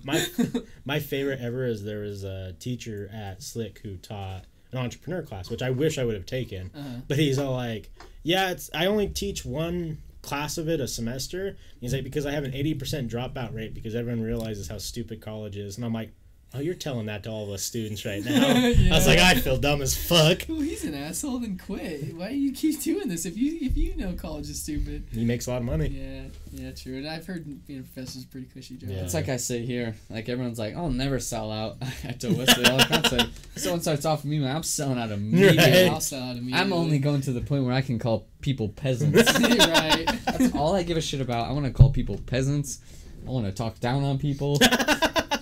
My 0.04 0.24
my 0.84 1.00
favorite 1.00 1.40
ever 1.40 1.66
is 1.66 1.84
there 1.84 2.00
was 2.00 2.24
a 2.24 2.54
teacher 2.58 3.10
at 3.12 3.42
Slick 3.42 3.78
who 3.82 3.96
taught 3.96 4.44
an 4.72 4.78
entrepreneur 4.78 5.22
class, 5.22 5.50
which 5.50 5.62
I 5.62 5.70
wish 5.70 5.98
I 5.98 6.04
would 6.04 6.14
have 6.14 6.26
taken. 6.26 6.70
Uh-huh. 6.74 7.00
But 7.06 7.18
he's 7.18 7.38
all 7.38 7.52
like, 7.52 7.90
"Yeah, 8.22 8.50
it's 8.50 8.70
I 8.74 8.86
only 8.86 9.08
teach 9.08 9.44
one 9.44 9.98
class 10.22 10.58
of 10.58 10.68
it 10.68 10.80
a 10.80 10.88
semester." 10.88 11.56
He's 11.80 11.92
like, 11.92 12.04
"Because 12.04 12.26
I 12.26 12.32
have 12.32 12.44
an 12.44 12.54
eighty 12.54 12.74
percent 12.74 13.10
dropout 13.10 13.54
rate 13.54 13.74
because 13.74 13.94
everyone 13.94 14.22
realizes 14.24 14.68
how 14.68 14.78
stupid 14.78 15.20
college 15.20 15.56
is." 15.56 15.76
And 15.76 15.84
I'm 15.84 15.92
like, 15.92 16.12
"Oh, 16.54 16.60
you're 16.60 16.74
telling 16.74 17.06
that 17.06 17.24
to 17.24 17.30
all 17.30 17.50
the 17.50 17.58
students 17.58 18.04
right 18.04 18.24
now." 18.24 18.48
I 18.48 18.88
was 18.90 19.06
like, 19.06 19.18
"I 19.18 19.34
feel 19.34 19.56
dumb 19.56 19.82
as 19.82 19.96
fuck." 19.96 20.42
Well, 20.48 20.60
he's 20.60 20.84
an 20.84 20.94
asshole. 20.94 21.38
Then 21.40 21.58
quit. 21.58 22.14
Why 22.14 22.28
do 22.30 22.36
you 22.36 22.52
keep 22.52 22.80
doing 22.80 23.08
this? 23.08 23.26
If 23.26 23.36
you 23.36 23.58
if 23.60 23.76
you 23.76 23.96
know 23.96 24.12
college 24.12 24.48
is 24.48 24.62
stupid. 24.62 25.04
He 25.12 25.24
makes 25.24 25.46
a 25.46 25.50
lot 25.50 25.58
of 25.58 25.64
money. 25.64 25.88
Yeah, 25.88 26.22
yeah, 26.52 26.70
true. 26.72 26.96
And 26.98 27.08
I've 27.08 27.26
heard 27.26 27.66
being 27.66 27.80
a 27.80 27.82
professor 27.82 28.18
is 28.18 28.24
a 28.24 28.28
pretty 28.28 28.46
cushy 28.46 28.76
job. 28.76 28.90
Yeah. 28.90 28.98
It's 28.98 29.14
like 29.14 29.28
I 29.28 29.36
say 29.36 29.64
here, 29.64 29.94
like 30.08 30.28
everyone's 30.28 30.58
like, 30.58 30.76
I'll 30.76 30.90
never 30.90 31.18
sell 31.18 31.50
out. 31.50 31.76
I 32.04 32.12
told 32.12 32.38
Wesley 32.38 32.64
all 32.66 32.78
the 32.78 32.84
time, 32.84 33.04
so 33.04 33.18
someone 33.56 33.80
starts 33.80 34.04
off 34.04 34.22
with 34.22 34.30
me, 34.30 34.38
man, 34.38 34.56
I'm 34.56 34.62
selling 34.62 34.98
out 34.98 35.10
immediately. 35.10 35.58
Right. 35.58 35.90
I'll 35.90 36.00
sell 36.00 36.22
out 36.22 36.36
immediately. 36.36 36.60
I'm 36.60 36.72
only 36.72 36.98
going 36.98 37.20
to 37.22 37.32
the 37.32 37.40
point 37.40 37.64
where 37.64 37.74
I 37.74 37.80
can 37.80 37.98
call 37.98 38.26
people 38.40 38.68
peasants. 38.68 39.38
right. 39.40 40.04
That's 40.26 40.54
all 40.54 40.74
I 40.74 40.82
give 40.82 40.96
a 40.96 41.00
shit 41.00 41.20
about. 41.20 41.48
I 41.48 41.52
want 41.52 41.66
to 41.66 41.72
call 41.72 41.90
people 41.90 42.18
peasants. 42.26 42.80
I 43.26 43.30
want 43.30 43.46
to 43.46 43.52
talk 43.52 43.80
down 43.80 44.04
on 44.04 44.18
people. 44.18 44.58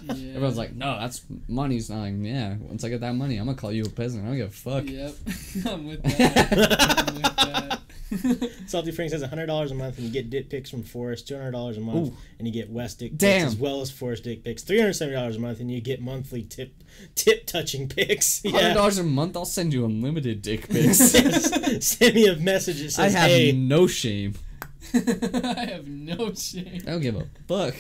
Yeah. 0.05 0.34
Everyone's 0.34 0.58
like, 0.58 0.74
no, 0.74 0.98
that's 0.98 1.22
money's 1.48 1.90
not 1.90 2.00
like, 2.00 2.14
yeah. 2.18 2.56
Once 2.60 2.84
I 2.84 2.89
get 2.89 3.00
that 3.00 3.14
money, 3.14 3.36
I'm 3.36 3.47
gonna 3.47 3.56
call 3.56 3.72
you 3.72 3.84
a 3.84 3.89
peasant. 3.89 4.24
I 4.24 4.28
don't 4.28 4.36
give 4.36 4.48
a 4.48 4.50
fuck. 4.50 4.84
Yep. 4.84 5.14
I'm 5.72 5.86
with 5.86 6.02
that. 6.02 7.08
I'm 7.08 7.14
with 7.14 7.36
that. 7.36 7.81
Salty 8.66 8.90
Frank 8.90 9.10
says 9.10 9.22
hundred 9.22 9.47
dollars 9.47 9.70
a 9.70 9.74
month 9.74 9.97
and 9.97 10.06
you 10.06 10.12
get 10.12 10.28
dick 10.31 10.50
pics 10.50 10.70
from 10.70 10.82
Forrest, 10.82 11.28
two 11.28 11.36
hundred 11.36 11.52
dollars 11.52 11.76
a 11.78 11.81
month 11.81 12.08
Ooh. 12.08 12.16
and 12.39 12.47
you 12.47 12.52
get 12.52 12.70
West 12.70 12.98
dick 12.98 13.18
pics 13.18 13.44
as 13.44 13.56
well 13.56 13.81
as 13.81 13.90
Forrest 13.90 14.24
dick 14.24 14.44
pics. 14.44 14.62
Three 14.62 14.78
hundred 14.78 14.94
seventy 14.94 15.16
dollars 15.16 15.36
a 15.36 15.40
month 15.40 15.60
and 15.60 15.70
you 15.70 15.81
get 15.81 16.00
monthly 16.00 16.42
tip 16.42 16.74
tip 17.14 17.47
touching 17.47 17.89
pics. 17.89 18.42
Hundred 18.42 18.74
dollars 18.74 18.98
a 18.98 19.02
month, 19.05 19.36
I'll 19.36 19.44
send 19.44 19.72
you 19.72 19.84
unlimited 19.84 20.42
dick 20.42 20.68
pics. 20.68 20.98
Send 20.98 22.14
me 22.14 22.26
a 22.26 22.36
message 22.36 22.81
that 22.81 23.02
I 23.02 23.08
says, 23.08 23.14
have 23.14 23.31
"Hey." 23.31 23.52
no 23.52 23.86
shame. 23.86 24.34
I 24.94 25.64
have 25.66 25.86
no 25.86 26.34
shame. 26.34 26.82
I 26.86 26.90
don't 26.90 27.00
give 27.00 27.16
a 27.16 27.26
fuck. 27.46 27.74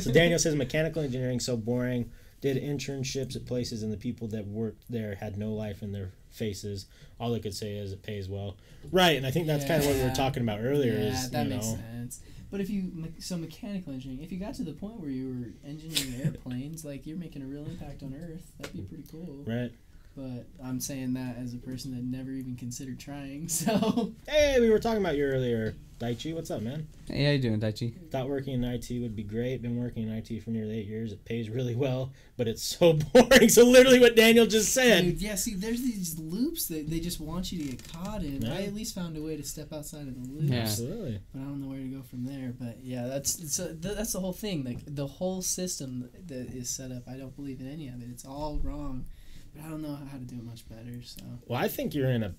So 0.00 0.12
Daniel 0.12 0.38
says 0.38 0.54
mechanical 0.54 1.02
engineering 1.02 1.40
so 1.40 1.56
boring. 1.56 2.10
Did 2.40 2.60
internships 2.60 3.36
at 3.36 3.46
places 3.46 3.84
and 3.84 3.92
the 3.92 3.96
people 3.96 4.26
that 4.28 4.46
worked 4.46 4.84
there 4.90 5.14
had 5.14 5.38
no 5.38 5.52
life 5.52 5.80
in 5.80 5.92
their 5.92 6.10
faces. 6.30 6.86
All 7.20 7.30
they 7.30 7.38
could 7.38 7.54
say 7.54 7.76
is 7.76 7.92
it 7.92 8.02
pays 8.02 8.28
well. 8.28 8.56
Right, 8.90 9.16
and 9.16 9.24
I 9.24 9.30
think 9.30 9.46
that's 9.46 9.64
kind 9.64 9.80
of 9.80 9.86
what 9.86 9.96
we 9.96 10.02
were 10.02 10.10
talking 10.10 10.42
about 10.42 10.58
earlier. 10.60 10.92
yeah, 10.92 11.12
is 11.12 11.30
that 11.30 11.44
you 11.44 11.50
makes 11.50 11.66
know, 11.66 11.76
sense. 11.76 12.20
But 12.50 12.60
if 12.60 12.68
you 12.68 13.12
so 13.18 13.36
mechanical 13.36 13.92
engineering, 13.92 14.24
if 14.24 14.32
you 14.32 14.38
got 14.38 14.54
to 14.54 14.64
the 14.64 14.72
point 14.72 15.00
where 15.00 15.10
you 15.10 15.28
were 15.28 15.68
engineering 15.68 16.20
airplanes, 16.24 16.84
like 16.84 17.06
you're 17.06 17.16
making 17.16 17.42
a 17.42 17.46
real 17.46 17.64
impact 17.64 18.02
on 18.02 18.14
Earth, 18.14 18.50
that'd 18.58 18.74
be 18.74 18.82
pretty 18.82 19.04
cool. 19.10 19.44
right. 19.46 19.70
But 20.16 20.46
I'm 20.62 20.78
saying 20.80 21.14
that 21.14 21.36
as 21.38 21.54
a 21.54 21.58
person 21.58 21.94
that 21.94 22.02
never 22.04 22.30
even 22.32 22.56
considered 22.56 22.98
trying. 23.00 23.48
So 23.48 24.12
Hey, 24.28 24.58
we 24.60 24.70
were 24.70 24.78
talking 24.78 25.00
about 25.00 25.16
you 25.16 25.24
earlier. 25.24 25.74
Daichi, 25.98 26.34
what's 26.34 26.50
up, 26.50 26.62
man? 26.62 26.88
Hey, 27.06 27.24
how 27.26 27.30
you 27.30 27.38
doing, 27.38 27.60
Daichi? 27.60 28.10
Thought 28.10 28.28
working 28.28 28.54
in 28.54 28.64
IT 28.64 28.88
would 29.00 29.14
be 29.14 29.22
great. 29.22 29.62
Been 29.62 29.80
working 29.80 30.02
in 30.02 30.10
IT 30.12 30.42
for 30.42 30.50
nearly 30.50 30.80
eight 30.80 30.86
years. 30.88 31.12
It 31.12 31.24
pays 31.24 31.48
really 31.48 31.76
well, 31.76 32.12
but 32.36 32.48
it's 32.48 32.62
so 32.62 32.92
boring. 33.14 33.48
So 33.48 33.64
literally 33.64 34.00
what 34.00 34.16
Daniel 34.16 34.44
just 34.44 34.72
said. 34.74 35.04
Dude, 35.04 35.22
yeah, 35.22 35.36
see, 35.36 35.54
there's 35.54 35.80
these 35.80 36.18
loops 36.18 36.66
that 36.66 36.90
they 36.90 36.98
just 36.98 37.20
want 37.20 37.52
you 37.52 37.58
to 37.62 37.70
get 37.76 37.92
caught 37.92 38.24
in. 38.24 38.42
Yeah. 38.42 38.52
I 38.52 38.62
at 38.62 38.74
least 38.74 38.96
found 38.96 39.16
a 39.16 39.22
way 39.22 39.36
to 39.36 39.44
step 39.44 39.72
outside 39.72 40.08
of 40.08 40.14
the 40.20 40.28
loop. 40.28 40.50
Yeah. 40.50 40.62
Absolutely. 40.62 41.20
but 41.32 41.40
I 41.40 41.44
don't 41.44 41.60
know 41.62 41.68
where 41.68 41.78
to 41.78 41.84
go 41.84 42.02
from 42.02 42.24
there. 42.24 42.52
But 42.58 42.78
yeah, 42.82 43.06
that's 43.06 43.38
it's 43.38 43.60
a, 43.60 43.68
th- 43.74 43.94
that's 43.94 44.12
the 44.12 44.20
whole 44.20 44.32
thing. 44.32 44.64
Like 44.64 44.78
the 44.84 45.06
whole 45.06 45.40
system 45.40 46.10
that 46.26 46.52
is 46.52 46.68
set 46.68 46.90
up, 46.90 47.04
I 47.08 47.12
don't 47.16 47.36
believe 47.36 47.60
in 47.60 47.70
any 47.70 47.86
of 47.86 48.02
it. 48.02 48.08
It's 48.10 48.24
all 48.24 48.58
wrong. 48.64 49.06
But 49.54 49.64
I 49.64 49.68
don't 49.68 49.82
know 49.82 49.94
how 50.10 50.18
to 50.18 50.24
do 50.24 50.36
it 50.36 50.44
much 50.44 50.68
better. 50.68 51.02
So 51.02 51.22
Well, 51.46 51.60
I 51.60 51.68
think 51.68 51.94
you're 51.94 52.10
in 52.10 52.22
a 52.22 52.34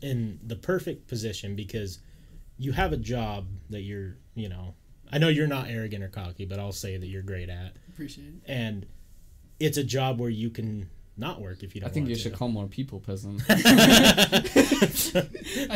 in 0.00 0.40
the 0.46 0.56
perfect 0.56 1.06
position 1.08 1.54
because 1.56 1.98
you 2.58 2.72
have 2.72 2.92
a 2.92 2.96
job 2.96 3.46
that 3.70 3.82
you're, 3.82 4.16
you 4.34 4.48
know, 4.48 4.74
I 5.12 5.18
know 5.18 5.28
you're 5.28 5.46
not 5.46 5.68
arrogant 5.68 6.02
or 6.02 6.08
cocky, 6.08 6.44
but 6.44 6.58
I'll 6.58 6.72
say 6.72 6.96
that 6.96 7.06
you're 7.06 7.22
great 7.22 7.48
at, 7.48 7.76
appreciate 7.88 8.28
it. 8.28 8.42
and 8.46 8.86
it's 9.60 9.76
a 9.76 9.84
job 9.84 10.18
where 10.18 10.30
you 10.30 10.50
can 10.50 10.88
not 11.16 11.40
work 11.40 11.62
if 11.62 11.74
you 11.74 11.80
don't. 11.82 11.90
I 11.90 11.92
think 11.92 12.04
want 12.04 12.10
you 12.10 12.16
to. 12.16 12.22
should 12.22 12.32
call 12.34 12.48
more 12.48 12.66
people 12.66 12.98
peasant. 13.00 13.42
I 13.48 13.54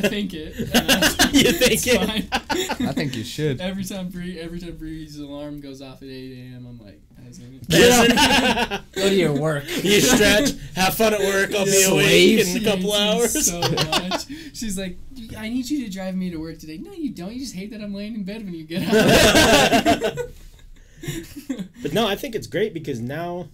think 0.08 0.32
it. 0.34 0.54
Uh, 0.74 1.28
You 1.32 1.52
think 1.52 1.72
it's 1.72 1.86
it? 1.86 2.00
fine. 2.06 2.28
I 2.88 2.92
think 2.92 3.14
you 3.16 3.24
should. 3.24 3.60
every 3.60 3.84
time 3.84 4.08
Bree, 4.08 4.38
every 4.40 4.58
time 4.60 4.76
Bree's 4.76 5.18
alarm 5.18 5.60
goes 5.60 5.82
off 5.82 6.00
at 6.02 6.08
eight 6.08 6.32
a.m., 6.38 6.66
I'm 6.66 6.78
like, 6.84 7.00
peasant. 7.22 7.68
Peasant. 7.68 8.92
Go 8.94 9.08
to 9.08 9.14
your 9.14 9.32
work. 9.38 9.64
you 9.84 10.00
stretch, 10.00 10.50
have 10.74 10.94
fun 10.94 11.12
at 11.14 11.20
work. 11.20 11.54
I'll 11.54 11.64
be 11.64 11.70
Slave. 11.82 12.40
awake 12.40 12.46
in 12.56 12.62
a 12.62 12.64
couple 12.64 12.90
me 12.92 12.96
hours. 12.96 13.46
So 13.46 13.60
much. 13.60 14.26
She's 14.54 14.78
like, 14.78 14.96
I 15.36 15.48
need 15.48 15.68
you 15.68 15.84
to 15.84 15.90
drive 15.90 16.14
me 16.14 16.30
to 16.30 16.38
work 16.38 16.58
today. 16.58 16.78
No, 16.78 16.92
you 16.92 17.10
don't. 17.10 17.32
You 17.32 17.40
just 17.40 17.54
hate 17.54 17.70
that 17.72 17.82
I'm 17.82 17.92
laying 17.94 18.14
in 18.14 18.24
bed 18.24 18.44
when 18.44 18.54
you 18.54 18.64
get 18.64 18.82
out. 18.88 20.16
But 21.82 21.92
no, 21.92 22.06
I 22.06 22.16
think 22.16 22.34
it's 22.34 22.46
great 22.46 22.72
because 22.74 23.00
now 23.00 23.48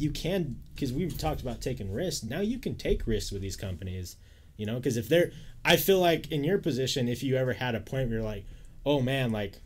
you 0.00 0.10
can 0.10 0.56
because 0.74 0.92
we've 0.92 1.16
talked 1.18 1.40
about 1.42 1.60
taking 1.60 1.92
risks. 1.92 2.24
Now 2.24 2.40
you 2.40 2.58
can 2.58 2.74
take 2.74 3.06
risks 3.06 3.30
with 3.30 3.42
these 3.42 3.56
companies, 3.56 4.16
you 4.56 4.66
know. 4.66 4.76
Because 4.76 4.96
if 4.96 5.08
they're, 5.08 5.32
I 5.64 5.76
feel 5.76 5.98
like 6.00 6.30
in 6.32 6.42
your 6.44 6.58
position, 6.58 7.08
if 7.08 7.22
you 7.22 7.36
ever 7.36 7.52
had 7.52 7.74
a 7.74 7.80
point 7.80 8.08
where 8.08 8.18
you're 8.18 8.26
like, 8.26 8.44
oh 8.86 9.00
man, 9.00 9.30
like 9.30 9.60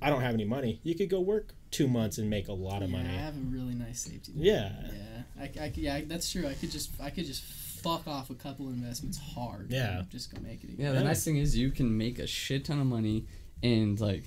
I 0.00 0.10
don't 0.10 0.22
have 0.22 0.34
any 0.34 0.44
money, 0.44 0.80
you 0.82 0.94
could 0.94 1.10
go 1.10 1.20
work 1.20 1.54
two 1.70 1.88
months 1.88 2.18
and 2.18 2.28
make 2.30 2.48
a 2.48 2.52
lot 2.52 2.82
of 2.82 2.90
yeah, 2.90 2.96
money. 2.98 3.08
I 3.08 3.12
have 3.20 3.34
a 3.36 3.40
really 3.40 3.74
nice 3.74 4.00
safety. 4.02 4.32
net. 4.34 4.44
Yeah, 4.44 4.72
Yeah, 4.92 5.44
I, 5.60 5.64
I, 5.64 5.72
yeah, 5.74 6.00
that's 6.06 6.30
true. 6.30 6.46
I 6.46 6.54
could 6.54 6.70
just, 6.70 6.90
I 7.00 7.10
could 7.10 7.24
just 7.24 7.42
fuck 7.42 8.06
off 8.06 8.30
a 8.30 8.34
couple 8.34 8.68
investments 8.68 9.18
hard. 9.18 9.70
Yeah. 9.70 10.02
just 10.10 10.32
go 10.32 10.40
make 10.40 10.62
it. 10.62 10.70
Again. 10.70 10.76
Yeah, 10.78 10.92
the 10.92 10.98
Yeah. 10.98 11.04
nice 11.04 11.24
thing 11.24 11.36
is 11.38 11.56
you 11.56 11.70
can 11.70 11.96
make 11.96 12.18
a 12.18 12.26
shit 12.26 12.64
ton 12.66 12.80
of 12.80 12.86
money 12.86 13.26
and 13.62 13.98
like 14.00 14.24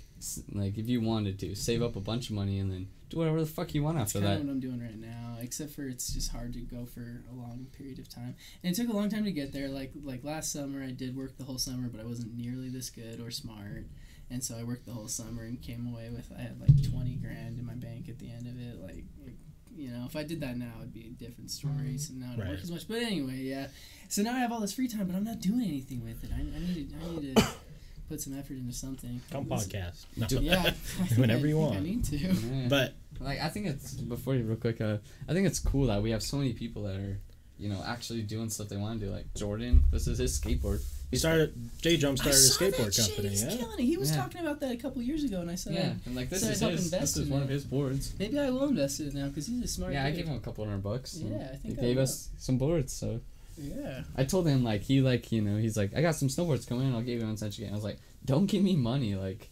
like 0.54 0.78
if 0.78 0.88
you 0.90 1.02
wanted 1.02 1.38
to 1.40 1.56
save 1.56 1.84
up 1.84 1.96
a 1.96 2.00
bunch 2.00 2.30
of 2.30 2.36
money 2.36 2.58
and 2.58 2.72
then 2.72 2.88
do 3.16 3.20
do 3.20 3.20
whatever 3.20 3.40
the 3.40 3.46
fuck 3.48 3.74
you 3.74 3.84
want 3.84 3.98
That's 3.98 4.16
after 4.16 4.20
kind 4.26 4.38
that. 4.38 4.42
of 4.42 4.46
what 4.48 4.52
I'm 4.54 4.60
doing 4.60 4.82
right 4.82 5.00
now, 5.00 5.38
except 5.42 5.72
for 5.72 5.84
it's 5.88 6.14
just 6.14 6.32
hard 6.32 6.54
to 6.54 6.60
go 6.60 6.86
for 6.86 7.24
a 7.32 7.36
long 7.36 7.68
period 7.78 8.00
of 8.00 8.08
time. 8.10 8.36
And 8.64 8.74
it 8.74 8.76
took 8.76 8.90
a 8.90 8.94
long 8.96 9.10
time 9.10 9.24
to 9.26 9.32
get 9.32 9.52
there. 9.54 9.70
Like 9.70 9.92
like 10.04 10.24
last 10.24 10.52
summer, 10.52 10.84
I 10.84 10.92
did 10.92 11.16
work 11.16 11.38
the 11.38 11.44
whole 11.46 11.58
summer, 11.58 11.88
but 11.90 12.02
I 12.02 12.06
wasn't 12.06 12.36
nearly 12.38 12.70
this 12.70 12.90
good 12.90 13.20
or 13.20 13.32
smart. 13.32 13.86
And 14.30 14.44
so 14.44 14.56
I 14.60 14.64
worked 14.64 14.86
the 14.86 14.92
whole 14.92 15.08
summer 15.08 15.44
and 15.44 15.62
came 15.62 15.88
away 15.88 16.10
with 16.10 16.32
I 16.38 16.42
had 16.42 16.60
like 16.60 16.92
twenty 16.92 17.16
grand 17.16 17.60
in 17.60 17.66
my 17.66 17.74
bank 17.76 18.10
at 18.10 18.18
the 18.20 18.32
end 18.32 18.48
of 18.48 18.60
it. 18.60 18.82
Like, 18.82 19.04
like 19.24 19.36
you 19.78 19.90
know, 19.92 20.06
if 20.08 20.16
I 20.16 20.24
did 20.24 20.40
that 20.42 20.58
now, 20.58 20.72
it'd 20.80 20.94
be 20.94 21.06
a 21.08 21.10
different 21.10 21.52
story. 21.52 21.98
So 21.98 22.14
now 22.16 22.28
I 22.28 22.30
don't 22.32 22.40
Right. 22.40 22.50
work 22.52 22.60
as 22.64 22.72
much. 22.72 22.88
But 22.88 22.98
anyway, 23.04 23.40
yeah. 23.42 23.68
So 24.10 24.22
now 24.24 24.34
I 24.34 24.40
have 24.40 24.52
all 24.52 24.62
this 24.62 24.74
free 24.74 24.88
time, 24.88 25.06
but 25.08 25.16
I'm 25.16 25.24
not 25.26 25.42
doing 25.42 25.62
anything 25.62 26.04
with 26.04 26.24
it. 26.24 26.32
I, 26.34 26.40
I 26.40 26.60
need 26.60 26.90
to, 26.92 26.96
I 27.06 27.20
need 27.20 27.36
to 27.36 27.44
put 28.10 28.22
some 28.22 28.38
effort 28.38 28.54
into 28.58 28.72
something. 28.74 29.22
Come 29.32 29.46
podcast. 29.46 30.06
No. 30.16 30.28
Yeah, 30.42 30.72
Whenever 31.18 31.46
I 31.46 31.50
you 31.50 31.58
want. 31.58 31.76
I 31.76 31.80
need 31.82 32.04
to. 32.06 32.18
Yeah. 32.18 32.68
But 32.70 32.96
Like 33.20 33.40
I 33.42 33.50
think 33.50 33.68
it's 33.68 33.94
before 33.94 34.36
you 34.36 34.44
real 34.44 34.58
quick. 34.58 34.82
Uh, 34.82 34.98
I 35.30 35.34
think 35.34 35.48
it's 35.48 35.60
cool 35.60 35.88
that 35.88 36.02
we 36.02 36.12
have 36.12 36.22
so 36.24 36.38
many 36.38 36.54
people 36.54 36.84
that 36.84 36.96
are, 36.96 37.20
you 37.58 37.70
know, 37.70 37.82
actually 37.86 38.22
doing 38.24 38.50
stuff 38.50 38.70
they 38.70 38.78
want 38.78 39.00
to 39.00 39.06
do. 39.08 39.12
Like 39.12 39.34
Jordan, 39.36 39.84
this 39.92 40.08
is 40.08 40.18
his 40.18 40.40
skateboard. 40.40 40.82
he 41.12 41.18
started. 41.18 41.54
J 41.82 41.98
Jump 41.98 42.18
started 42.18 42.38
a 42.38 42.42
saw 42.42 42.66
that 42.66 42.74
skateboard 42.74 42.94
shit. 42.96 43.06
company. 43.08 43.30
He's 43.30 43.44
Yeah. 43.44 43.56
killing 43.58 43.80
it. 43.80 43.84
He 43.86 43.98
was 43.98 44.10
Yeah. 44.12 44.18
talking 44.18 44.42
about 44.42 44.60
that 44.62 44.72
a 44.72 44.78
couple 44.78 45.02
years 45.02 45.24
ago, 45.24 45.40
and 45.42 45.50
I 45.52 45.56
said, 45.56 45.74
Yeah, 45.74 45.94
and 46.06 46.16
like 46.16 46.30
this 46.30 46.44
is 46.44 46.62
I'd 46.62 46.72
his. 46.72 46.86
invest 46.86 47.02
This 47.16 47.18
is 47.18 47.28
in 47.28 47.34
one 47.34 47.42
it. 47.42 47.46
of 47.46 47.50
his 47.50 47.64
boards. 47.64 48.14
maybe 48.20 48.38
I 48.40 48.50
will 48.50 48.68
invest 48.68 49.00
in 49.00 49.08
it 49.08 49.14
now 49.14 49.28
because 49.28 49.48
he's 49.48 49.64
a 49.64 49.68
smart. 49.68 49.94
Yeah, 49.94 50.06
I 50.06 50.12
gave 50.12 50.26
him 50.28 50.36
a 50.36 50.40
couple 50.40 50.66
hundred 50.66 50.84
bucks. 50.84 51.18
Yeah, 51.18 51.50
I 51.54 51.56
think 51.58 51.76
he 51.76 51.82
I 51.82 51.86
gave 51.88 51.96
will. 51.98 52.04
us 52.04 52.30
some 52.38 52.58
boards. 52.58 52.92
So 52.92 53.22
Yeah. 53.58 54.04
I 54.18 54.26
told 54.26 54.48
him 54.48 54.64
like 54.64 54.82
he 54.82 55.00
like 55.00 55.32
you 55.32 55.42
know 55.42 55.58
he's 55.58 55.78
like 55.78 55.96
I 55.96 56.02
got 56.02 56.16
some 56.16 56.28
snowboards 56.28 56.68
coming. 56.68 56.94
I'll 56.94 57.02
give 57.02 57.20
you 57.22 57.26
one 57.26 57.38
cent 57.38 57.58
again. 57.58 57.72
I 57.72 57.76
was 57.76 57.84
like, 57.86 58.00
don't 58.26 58.48
give 58.48 58.64
me 58.64 58.76
money. 58.76 59.16
Like, 59.16 59.50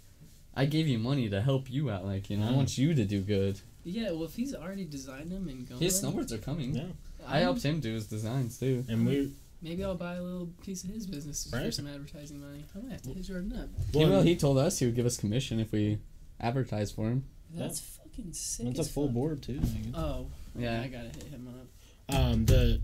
I 0.56 0.65
gave 0.65 0.88
you 0.88 0.99
money 0.99 1.30
to 1.30 1.41
help 1.41 1.69
you 1.72 1.90
out. 1.90 2.06
Like 2.06 2.30
you 2.30 2.38
know 2.38 2.48
I 2.48 2.51
Mm. 2.51 2.56
want 2.56 2.77
you 2.77 2.93
to 2.93 3.06
do 3.06 3.22
good. 3.22 3.59
Yeah, 3.85 4.11
well, 4.11 4.23
if 4.25 4.35
he's 4.35 4.53
already 4.56 4.85
designed 4.85 5.30
them 5.32 5.48
and 5.49 5.67
going, 5.67 5.82
His 5.82 6.01
snowboards 6.01 6.32
are 6.32 6.38
coming. 6.38 6.73
Yeah. 6.75 6.83
I 7.27 7.40
helped 7.40 7.64
him 7.64 7.80
do 7.82 7.93
his 7.93 8.07
designs 8.07 8.57
too. 8.59 8.85
And 8.88 9.06
we. 9.06 9.32
Maybe 9.61 9.82
I'll 9.85 9.95
buy 9.95 10.15
a 10.15 10.22
little 10.22 10.49
piece 10.61 10.83
of 10.83 10.90
his 10.90 11.07
business 11.07 11.48
for 11.49 11.72
some 11.72 11.88
advertising 11.88 12.41
money. 12.41 12.65
I 12.75 12.80
might 12.80 12.91
have 12.91 13.01
to 13.03 13.14
hit 13.14 13.23
Jordan 13.23 13.53
up. 13.57 13.69
He, 13.93 13.98
Well, 14.06 14.22
he 14.22 14.35
told 14.35 14.57
us 14.57 14.80
he 14.80 14.85
would 14.85 14.95
give 14.95 15.06
us 15.06 15.15
commission 15.15 15.57
if 15.61 15.72
we 15.72 15.99
advertise 16.41 16.91
for 16.91 17.07
him. 17.09 17.23
That's 17.53 17.80
fucking 17.80 18.33
sick. 18.33 18.67
It's 18.67 18.80
a 18.80 18.83
full 18.83 19.07
fuck. 19.07 19.14
board 19.14 19.41
too. 19.41 19.61
Oh, 19.95 20.27
Yeah. 20.57 20.82
I 20.82 20.88
gotta 20.88 21.07
hit 21.07 21.27
him 21.30 21.48
up. 21.48 22.15
um 22.15 22.45
the 22.45 22.82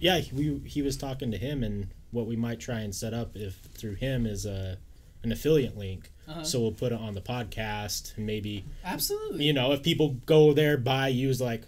yeah 0.00 0.20
we 0.32 0.58
he 0.66 0.82
was 0.82 0.96
talking 0.96 1.30
to 1.30 1.36
him 1.38 1.62
and 1.62 1.86
what 2.10 2.26
we 2.26 2.34
might 2.34 2.58
try 2.58 2.80
and 2.80 2.92
set 2.92 3.14
up 3.14 3.36
if 3.36 3.54
through 3.74 3.94
him 3.94 4.26
is 4.26 4.44
a 4.46 4.78
an 5.22 5.30
affiliate 5.30 5.76
link 5.78 6.10
Uh-huh. 6.30 6.44
so 6.44 6.60
we'll 6.60 6.72
put 6.72 6.92
it 6.92 7.00
on 7.00 7.14
the 7.14 7.20
podcast 7.20 8.16
and 8.16 8.24
maybe 8.26 8.64
Absolutely. 8.84 9.44
you 9.44 9.52
know 9.52 9.72
if 9.72 9.82
people 9.82 10.16
go 10.26 10.52
there 10.52 10.76
buy 10.76 11.08
use 11.08 11.40
like 11.40 11.62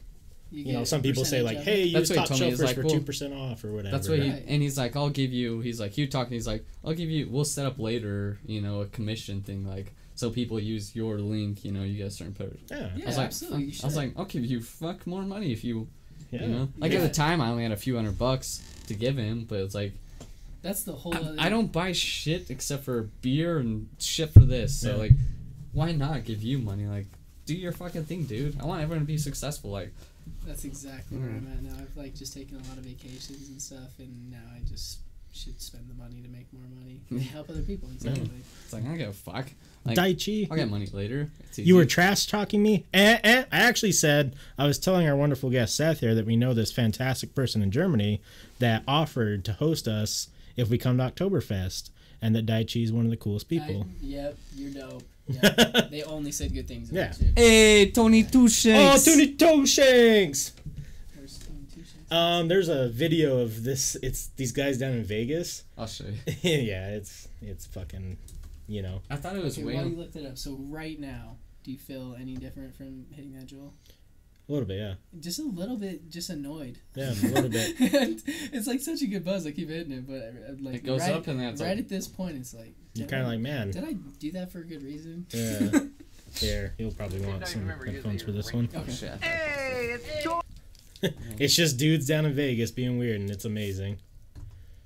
you 0.53 0.73
know 0.75 0.85
some 0.85 1.01
people 1.03 1.25
say 1.25 1.41
like 1.43 1.59
hey 1.59 1.91
That's 1.93 2.11
use 2.11 2.11
what 2.11 2.15
he 2.15 2.19
top 2.21 2.29
told 2.29 2.41
me, 2.41 2.51
he's 2.51 2.61
shelfers 2.61 2.65
like, 2.67 2.75
for 2.77 2.83
well, 2.83 2.95
two 2.95 3.01
percent 3.01 3.33
off 3.35 3.65
or 3.65 3.73
whatever 3.73 3.97
That's 3.97 4.09
what 4.09 4.19
he 4.19 4.29
and 4.29 4.63
he's 4.63 4.77
like, 4.79 4.95
I'll 4.97 5.09
give 5.11 5.33
you. 5.33 5.61
He's 5.61 5.81
like, 5.81 5.97
you 5.97 6.07
talking. 6.07 6.35
He's 6.35 6.47
like, 6.47 6.65
I'll 6.85 6.93
give 6.93 7.09
you. 7.09 7.27
We'll 7.31 7.47
set 7.47 7.65
up 7.65 7.79
later. 7.79 8.39
You 8.47 8.61
know, 8.61 8.83
a 8.83 8.87
commission 8.87 9.41
thing 9.41 9.67
like 9.67 9.95
so 10.15 10.29
people 10.29 10.61
use 10.61 10.95
your 10.95 11.17
link. 11.19 11.65
You 11.65 11.73
know, 11.73 11.83
you 11.83 11.97
get 11.97 12.09
a 12.09 12.11
certain 12.11 12.35
per. 12.35 12.51
yeah 12.71 12.91
Yeah, 12.95 13.05
I 13.05 13.07
was 13.07 13.17
like, 13.17 13.27
absolutely. 13.29 13.65
You 13.65 13.73
I 13.83 13.87
was 13.87 13.97
like, 13.97 14.13
I'll 14.19 14.27
give 14.27 14.45
you 14.45 14.61
fuck 14.61 15.07
more 15.07 15.23
money 15.23 15.53
if 15.53 15.65
you. 15.65 15.89
yeah 16.31 16.43
You 16.43 16.49
know, 16.49 16.69
like 16.77 16.93
Yeah. 16.93 16.99
at 16.99 17.03
the 17.09 17.15
time, 17.15 17.41
I 17.41 17.49
only 17.49 17.63
had 17.63 17.73
a 17.73 17.77
few 17.77 17.97
hundred 17.97 18.19
bucks 18.19 18.63
to 18.89 18.95
give 18.95 19.17
him, 19.17 19.47
but 19.49 19.61
it's 19.61 19.75
like 19.75 19.95
That's 20.63 20.85
the 20.85 20.93
whole. 20.93 21.15
other, 21.15 21.35
I, 21.39 21.47
I 21.47 21.49
don't 21.49 21.73
buy 21.73 21.93
shit 21.93 22.51
except 22.51 22.85
for 22.85 23.03
beer 23.21 23.59
and 23.59 23.89
shit 23.99 24.31
for 24.33 24.41
this. 24.41 24.75
So 24.81 24.93
Yeah. 24.93 24.97
like, 24.97 25.13
why 25.73 25.93
not 25.93 26.25
give 26.25 26.43
you 26.43 26.59
money? 26.59 26.87
Like, 26.87 27.07
do 27.47 27.55
your 27.55 27.73
fucking 27.73 28.05
thing, 28.05 28.25
dude. 28.25 28.61
I 28.61 28.65
want 28.65 28.83
everyone 28.83 29.01
to 29.01 29.07
be 29.07 29.19
successful. 29.19 29.71
Like, 29.71 29.93
That's 30.47 30.65
exactly 30.65 31.19
where 31.19 31.29
Mm. 31.31 31.39
I'm 31.39 31.53
at 31.53 31.63
now. 31.63 31.75
I've 31.83 31.97
like 31.97 32.15
just 32.15 32.33
taken 32.33 32.57
a 32.57 32.69
lot 32.69 32.79
of 32.79 32.85
vacations 32.85 33.49
and 33.49 33.61
stuff, 33.61 33.99
and 33.99 34.31
now 34.31 34.39
I 34.55 34.61
just 34.69 34.99
should 35.35 35.61
spend 35.61 35.89
the 35.89 35.95
money 35.95 36.21
to 36.23 36.29
make 36.29 36.47
more 36.53 36.63
money 36.79 37.01
and 37.11 37.21
help 37.35 37.49
other 37.51 37.63
people. 37.63 37.89
Exactly. 37.91 38.31
it's 38.65 38.73
like 38.73 38.85
I 38.85 38.89
don't 38.89 38.99
give 38.99 39.09
a 39.09 39.13
fuck. 39.13 39.47
Like, 39.85 39.97
Daichi 39.97 40.47
I'll 40.51 40.57
get 40.57 40.69
money 40.71 40.87
later. 40.93 41.29
You 41.57 41.75
were 41.75 41.87
trash 41.87 42.27
talking 42.27 42.63
me 42.63 42.85
eh, 42.95 43.19
eh. 43.25 43.45
i 43.51 43.59
actually 43.59 43.91
said 43.93 44.37
i 44.57 44.65
was 44.65 44.79
telling 44.79 45.09
our 45.09 45.17
wonderful 45.17 45.51
guest 45.51 45.75
seth 45.77 45.99
here 46.01 46.15
that 46.15 46.25
we 46.25 46.37
know 46.37 46.55
this 46.55 46.71
fantastic 46.71 47.35
person 47.35 47.63
in 47.63 47.71
germany 47.73 48.21
that 48.61 48.85
offered 48.87 49.45
to 49.47 49.53
host 49.55 49.89
us 49.89 50.29
if 50.57 50.69
we 50.71 50.79
come 50.79 50.99
to 50.99 51.05
oktoberfest 51.11 51.91
and 52.21 52.35
that 52.37 52.47
daichi 52.47 52.83
is 52.85 52.93
one 52.93 53.05
of 53.05 53.11
the 53.11 53.17
coolest 53.17 53.49
people 53.49 53.87
I, 53.89 53.95
yep, 54.05 54.37
you're 54.57 54.71
dope. 54.71 55.03
Yep. 55.29 55.91
they 55.91 56.03
only 56.03 56.33
said 56.33 56.53
good 56.53 56.67
things 56.67 56.91
about 56.91 57.19
Yeah. 57.21 57.27
you. 57.29 57.33
Hey, 57.37 57.91
Tony 57.93 58.25
Two 58.25 58.45
Oh, 58.45 58.49
Shanks. 58.49 59.05
Tony 59.05 59.29
Two 59.35 59.67
Shanks! 59.67 60.53
There's 61.17 61.39
Tony 61.39 61.61
Two 61.73 61.81
Shanks. 61.85 62.11
Um, 62.13 62.49
there's 62.49 62.69
a 62.69 62.89
video 62.89 63.39
of 63.39 63.63
this. 63.63 63.97
It's 64.03 64.27
these 64.37 64.51
guys 64.53 64.79
down 64.79 64.93
in 64.93 65.05
Vegas. 65.05 65.63
I'll 65.79 65.87
show 65.87 66.05
you. 66.05 66.19
yeah, 66.43 66.89
it's 66.89 67.29
it's 67.41 67.67
fucking, 67.67 68.17
you 68.67 68.83
know, 68.83 69.01
I 69.11 69.17
thought 69.17 69.37
it 69.37 69.45
was 69.45 69.57
Okay, 69.57 69.65
way. 69.67 69.75
while 69.77 69.87
you 69.87 69.97
looked 69.97 70.17
it 70.17 70.27
up, 70.27 70.37
so 70.37 70.57
right 70.69 70.99
now, 70.99 71.37
do 71.63 71.71
you 71.71 71.79
feel 71.79 72.17
any 72.21 72.35
different 72.37 72.75
from 72.75 73.07
hitting 73.15 73.33
that 73.35 73.47
Juul? 73.47 73.71
A 74.49 74.53
little 74.53 74.67
bit. 74.67 74.79
Yeah, 74.79 74.95
Just 75.21 75.39
a 75.39 75.45
little 75.45 75.77
bit, 75.77 76.11
just 76.11 76.29
annoyed. 76.31 76.79
yeah, 76.95 77.11
a 77.11 77.27
little 77.27 77.49
bit. 77.51 77.75
it's 77.79 78.67
like 78.67 78.81
such 78.81 79.03
a 79.03 79.07
good 79.07 79.25
buzz. 79.25 79.47
I 79.47 79.53
keep 79.53 79.69
hitting 79.69 79.93
it, 79.93 80.07
but 80.07 80.17
uh, 80.17 80.55
like 80.61 80.77
It 80.77 80.85
goes 80.85 81.01
right, 81.01 81.13
up 81.15 81.27
and 81.29 81.41
then 81.41 81.49
it's 81.49 81.61
right 81.63 81.71
like- 81.71 81.79
at 81.79 81.89
this 81.89 82.09
point, 82.09 82.37
it's 82.37 82.53
like 82.55 82.75
You're 82.95 83.09
kind 83.09 83.23
of 83.23 83.29
like, 83.29 83.41
man. 83.41 83.71
Did 83.71 83.85
I 83.85 83.93
do 84.19 84.33
that 84.33 84.51
for 84.53 84.59
a 84.59 84.65
good 84.65 84.83
reason? 84.83 85.27
Yeah. 85.33 85.81
Here, 86.35 86.75
you'll 86.79 86.93
probably 86.93 87.21
want 87.21 87.47
some 87.47 87.69
headphones 87.69 88.23
for 88.23 88.33
this 88.33 88.53
one. 88.53 88.69
Oh 88.75 88.81
Okay. 88.81 88.93
shit. 88.93 89.13
It's 91.39 91.55
just 91.57 91.79
dudes 91.79 92.07
down 92.07 92.27
in 92.27 92.33
Vegas 92.33 92.71
being 92.71 92.97
weird, 92.97 93.21
and 93.21 93.29
it's 93.29 93.45
amazing. 93.45 93.99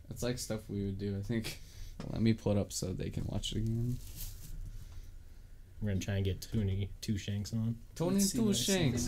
It's 0.09 0.23
like 0.23 0.39
stuff 0.39 0.61
we 0.69 0.85
would 0.87 0.99
do. 0.99 1.15
I 1.19 1.23
think. 1.23 1.61
Let 2.11 2.23
me 2.23 2.33
pull 2.33 2.53
it 2.53 2.59
up 2.59 2.73
so 2.73 2.93
they 2.93 3.11
can 3.11 3.25
watch 3.27 3.53
it 3.53 3.59
again. 3.59 3.99
We're 5.81 5.89
gonna 5.89 6.01
try 6.01 6.15
and 6.17 6.25
get 6.25 6.41
Tony 6.53 6.91
Two 7.01 7.19
Shanks 7.19 7.53
on. 7.53 7.77
Tony 7.95 8.15
Let's 8.15 8.31
see 8.31 8.39
Two 8.39 8.45
what 8.47 8.57
I. 8.57 8.59
Shanks. 8.59 9.07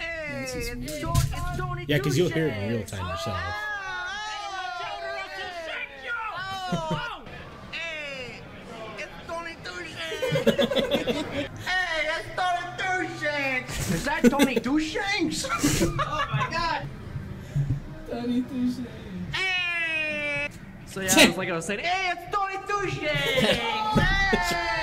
Yeah, 0.00 0.40
this 0.40 0.54
is 0.54 0.70
weird. 0.74 1.88
Yeah, 1.88 1.96
because 1.98 2.16
you'll 2.16 2.30
hear 2.30 2.48
it 2.48 2.56
in 2.56 2.68
real 2.70 2.84
time 2.84 3.08
yourself. 3.08 3.36
Oh, 6.70 7.22
hey, 7.72 8.40
it's 8.98 9.10
Tony 9.26 9.56
Two 9.64 9.82
Hey, 11.64 12.06
that's 12.06 12.28
Tony 12.36 12.66
Two 12.78 13.08
Shanks. 13.24 13.90
Is 13.90 14.04
that 14.04 14.22
Tony 14.30 14.56
Two 14.60 14.78
Shanks? 14.80 15.46
oh 15.82 15.96
my 15.96 16.48
God. 16.50 16.86
Tony 18.10 18.42
Two 18.42 18.70
Shanks. 18.72 18.90
Hey. 19.32 20.48
So 20.86 21.00
yeah, 21.00 21.14
I 21.16 21.26
was 21.28 21.36
like 21.36 21.48
I 21.48 21.52
was 21.52 21.64
saying, 21.64 21.80
hey, 21.80 22.12
it's 22.12 22.34
Tony 22.34 22.58
Two 22.66 22.88
Shanks. 22.90 23.98
Oh, 24.30 24.77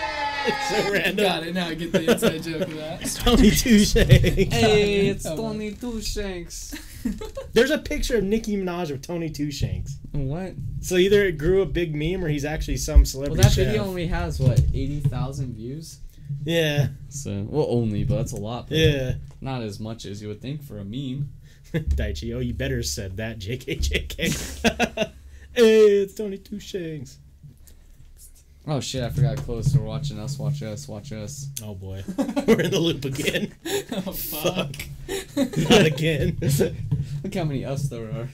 so 0.69 0.91
random. 0.91 1.15
Got 1.25 1.43
it. 1.47 1.53
Now 1.55 1.67
I 1.67 1.73
get 1.75 1.91
the 1.91 2.11
inside 2.11 2.43
joke 2.43 2.61
of 2.63 2.75
that. 2.75 3.01
Tony 3.15 3.51
Two 3.51 3.79
Shanks. 3.79 4.13
Hey, 4.53 5.07
it's 5.07 5.25
Oh, 5.25 5.35
Tony 5.35 5.71
Two 5.71 6.01
Shanks. 6.01 6.73
There's 7.53 7.71
a 7.71 7.77
picture 7.77 8.17
of 8.17 8.23
Nicki 8.23 8.57
Minaj 8.57 8.91
with 8.91 9.01
Tony 9.05 9.29
Two 9.29 9.51
Shanks. 9.51 9.97
What? 10.11 10.53
So 10.81 10.95
either 10.95 11.25
it 11.25 11.37
grew 11.37 11.61
a 11.61 11.65
big 11.65 11.93
meme 11.95 12.23
or 12.23 12.27
he's 12.29 12.45
actually 12.45 12.77
some 12.77 13.05
celebrity. 13.05 13.39
Well, 13.39 13.43
that 13.49 13.53
chef. 13.55 13.67
video 13.67 13.83
only 13.85 14.07
has 14.07 14.39
what 14.39 14.59
eighty 14.73 14.99
thousand 15.01 15.55
views. 15.55 15.99
Yeah, 16.43 16.87
So 17.09 17.45
well, 17.47 17.67
only, 17.69 18.03
but 18.03 18.15
that's 18.15 18.31
a 18.31 18.37
lot. 18.37 18.67
yeah. 18.71 19.13
Not 19.41 19.61
as 19.61 19.79
much 19.79 20.05
as 20.05 20.21
you 20.23 20.27
would 20.29 20.41
think 20.41 20.63
for 20.63 20.79
a 20.79 20.83
meme. 20.83 21.29
Daichi, 21.73 22.33
oh, 22.35 22.39
you 22.39 22.53
better 22.53 22.81
said 22.81 23.17
that, 23.17 23.37
JK, 23.37 23.79
JK. 23.79 25.11
hey, 25.53 26.01
it's 26.01 26.15
Tony 26.15 26.37
Two 26.39 26.59
Shanks. 26.59 27.19
Oh 28.67 28.79
shit! 28.79 29.03
I 29.03 29.09
forgot 29.09 29.37
to 29.37 29.43
close. 29.43 29.77
We're 29.77 29.85
watching 29.85 30.19
us. 30.19 30.39
Watch 30.39 30.63
us. 30.63 30.87
Watch 30.87 31.11
us. 31.11 31.49
Oh 31.63 31.75
boy, 31.75 32.03
we're 32.47 32.61
in 32.61 32.71
the 32.71 32.79
loop 32.79 33.05
again. 33.05 33.53
oh 33.91 34.11
fuck. 34.11 34.75
Not 35.69 35.85
again. 35.85 36.37
Look 37.23 37.35
how 37.35 37.43
many 37.43 37.63
us 37.63 37.83
there 37.89 38.05
are. 38.05 38.27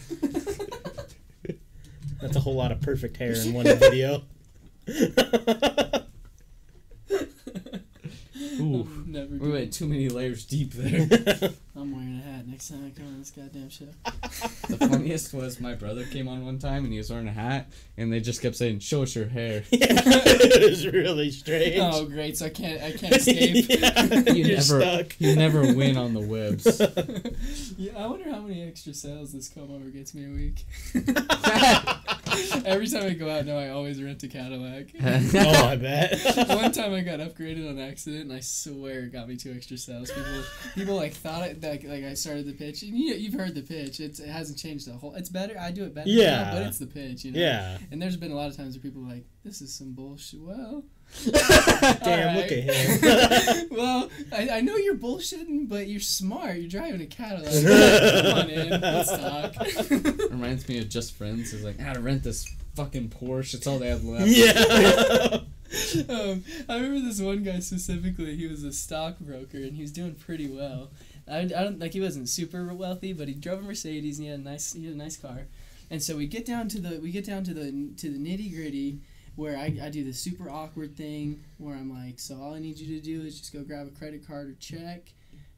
That's 2.22 2.38
a 2.38 2.40
whole 2.40 2.56
lot 2.56 2.72
of 2.72 2.80
perfect 2.80 3.18
hair 3.18 3.34
in 3.34 3.54
one 3.54 3.66
video. 3.66 4.24
Ooh. 8.60 8.88
Never. 9.12 9.34
We 9.34 9.40
do. 9.40 9.52
went 9.52 9.74
too 9.74 9.88
many 9.88 10.08
layers 10.08 10.46
deep 10.46 10.72
there. 10.74 11.02
I'm 11.76 11.92
wearing 11.92 12.18
a 12.20 12.22
hat 12.22 12.48
next 12.48 12.70
time 12.70 12.86
I 12.86 12.98
come 12.98 13.08
on 13.08 13.20
this 13.20 13.32
goddamn 13.32 13.70
show. 13.70 13.86
the 14.70 14.78
funniest 14.88 15.34
was 15.34 15.60
my 15.60 15.74
brother 15.74 16.06
came 16.06 16.28
on 16.28 16.46
one 16.46 16.60
time 16.60 16.84
and 16.86 16.92
he 16.94 16.98
was 16.98 17.10
wearing 17.10 17.28
a 17.28 17.32
hat, 17.34 17.70
and 17.98 18.12
they 18.12 18.20
just 18.22 18.42
kept 18.42 18.56
saying, 18.56 18.80
"Show 18.80 19.04
us 19.04 19.16
your 19.16 19.28
hair." 19.28 19.64
Yeah, 19.72 19.88
it 19.90 20.70
was 20.70 20.88
really 20.88 21.32
strange. 21.32 21.78
Oh 21.80 22.06
great! 22.06 22.38
So 22.38 22.46
I 22.46 22.50
can't. 22.50 22.82
I 22.82 22.92
can't 22.92 23.14
escape. 23.16 23.66
yeah, 23.70 24.04
You 24.32 24.44
you're 24.46 24.48
never, 24.58 24.82
stuck. 24.82 25.16
you 25.20 25.36
never 25.36 25.74
win 25.74 25.98
on 25.98 26.14
the 26.14 26.22
webs. 26.22 26.80
yeah, 27.78 27.92
I 27.98 28.08
wonder 28.08 28.30
how 28.30 28.40
many 28.42 28.64
extra 28.64 28.94
sales 28.94 29.34
this 29.34 29.50
comb 29.50 29.72
over 29.74 29.90
gets 29.90 30.14
me 30.14 30.26
a 30.26 30.30
week. 30.30 32.16
Every 32.66 32.88
time 32.88 33.04
I 33.04 33.14
go 33.14 33.30
out 33.30 33.46
now, 33.46 33.58
I 33.58 33.70
always 33.70 34.02
rent 34.02 34.22
a 34.24 34.28
Cadillac. 34.28 34.88
oh, 35.04 35.66
I 35.68 35.76
bet. 35.76 36.20
One 36.50 36.72
time 36.72 36.94
I 36.94 37.02
got 37.02 37.20
upgraded 37.20 37.70
on 37.70 37.80
accident, 37.80 38.24
and 38.24 38.34
I 38.34 38.40
swear 38.40 39.02
it 39.02 39.12
got 39.14 39.28
me 39.28 39.36
two 39.38 39.52
extra 39.54 39.78
sales. 39.78 40.12
People, 40.12 40.44
people 40.76 40.96
like 40.96 41.14
thought 41.14 41.48
it 41.48 41.62
like 41.64 41.84
like 41.84 42.04
I 42.04 42.14
started 42.14 42.46
the 42.48 42.54
pitch. 42.54 42.84
And 42.84 42.98
you 42.98 43.14
you've 43.16 43.34
heard 43.34 43.56
the 43.56 43.62
pitch. 43.62 44.00
It's, 44.00 44.20
it 44.20 44.30
hasn't 44.30 44.58
changed 44.58 44.88
the 44.88 44.94
whole. 44.94 45.14
It's 45.16 45.30
better. 45.30 45.56
I 45.60 45.72
do 45.72 45.84
it 45.84 45.94
better. 45.94 46.08
now, 46.10 46.14
Yeah. 46.16 46.52
but 46.54 46.64
it's 46.64 46.80
the 46.80 46.88
pitch. 46.88 47.24
You 47.26 47.32
know? 47.34 47.40
yeah. 47.40 47.78
And 47.92 48.02
there's 48.02 48.18
been 48.18 48.32
a 48.32 48.36
lot 48.36 48.50
of 48.50 48.58
times 48.58 48.76
where 48.76 48.82
people 48.82 49.04
are 49.04 49.10
like, 49.14 49.26
"This 49.44 49.62
is 49.62 49.74
some 49.74 49.94
bullshit." 49.94 50.42
Well, 50.42 50.84
Damn, 51.32 52.38
look 52.38 52.52
at 52.52 52.64
him. 52.64 53.68
well, 53.72 54.10
I, 54.32 54.50
I 54.50 54.62
know 54.62 54.76
you're 54.76 54.96
bullshitting, 54.96 55.68
but 55.70 55.88
you're 55.88 56.00
smart. 56.00 56.58
You're 56.58 56.70
driving 56.70 57.02
a 57.02 57.06
Cadillac. 57.06 57.52
Come 57.52 58.38
on 58.38 58.50
in, 58.50 58.82
let's 58.82 59.12
talk. 59.18 60.32
Reminds 60.32 60.68
me 60.68 60.80
of 60.80 60.90
Just 60.90 61.16
Friends. 61.16 61.54
Is 61.54 61.64
like, 61.64 61.80
how 61.80 61.94
to 61.94 62.00
rent 62.00 62.24
this 62.24 62.48
fucking 62.76 63.10
Porsche. 63.10 63.56
It's 63.56 63.68
all 63.68 63.80
they 63.80 63.90
have 63.90 64.04
left. 64.04 64.28
yeah. 64.28 65.40
um, 66.10 66.44
I 66.68 66.76
remember 66.76 67.02
this 67.02 67.22
one 67.22 67.44
guy 67.44 67.60
specifically. 67.60 68.36
He 68.36 68.48
was 68.48 68.64
a 68.64 68.72
stockbroker 68.72 69.58
and 69.58 69.76
he 69.76 69.82
was 69.82 69.92
doing 69.92 70.16
pretty 70.16 70.48
well. 70.48 70.92
I, 71.30 71.40
I 71.40 71.48
don't 71.48 71.80
like 71.80 71.94
he 71.94 72.02
wasn't 72.02 72.30
super 72.30 72.74
wealthy, 72.74 73.14
but 73.14 73.28
he 73.28 73.34
drove 73.34 73.60
a 73.60 73.64
Mercedes 73.64 74.18
and 74.18 74.26
he 74.26 74.32
had 74.32 74.40
a 74.40 74.44
nice 74.44 74.74
he 74.74 74.86
had 74.86 74.96
a 74.96 74.98
nice 74.98 75.18
car. 75.18 75.48
And 75.90 76.02
so 76.02 76.16
we 76.16 76.26
get 76.26 76.46
down 76.46 76.68
to 76.70 76.80
the 76.80 77.00
we 77.00 77.12
get 77.12 77.26
down 77.26 77.44
to 77.44 77.54
the 77.54 77.94
to 77.98 78.10
the 78.10 78.18
nitty 78.18 78.54
gritty 78.56 79.02
where 79.42 79.58
I, 79.58 79.76
I 79.82 79.90
do 79.90 80.04
the 80.04 80.14
super 80.14 80.52
awkward 80.52 80.96
thing 80.96 81.44
where 81.58 81.76
I'm 81.76 81.90
like, 81.92 82.20
so 82.20 82.40
all 82.40 82.54
I 82.54 82.60
need 82.60 82.78
you 82.78 82.96
to 83.00 83.04
do 83.04 83.22
is 83.26 83.40
just 83.40 83.52
go 83.52 83.64
grab 83.64 83.88
a 83.88 83.90
credit 83.98 84.26
card 84.28 84.50
or 84.50 84.54
check 84.60 85.12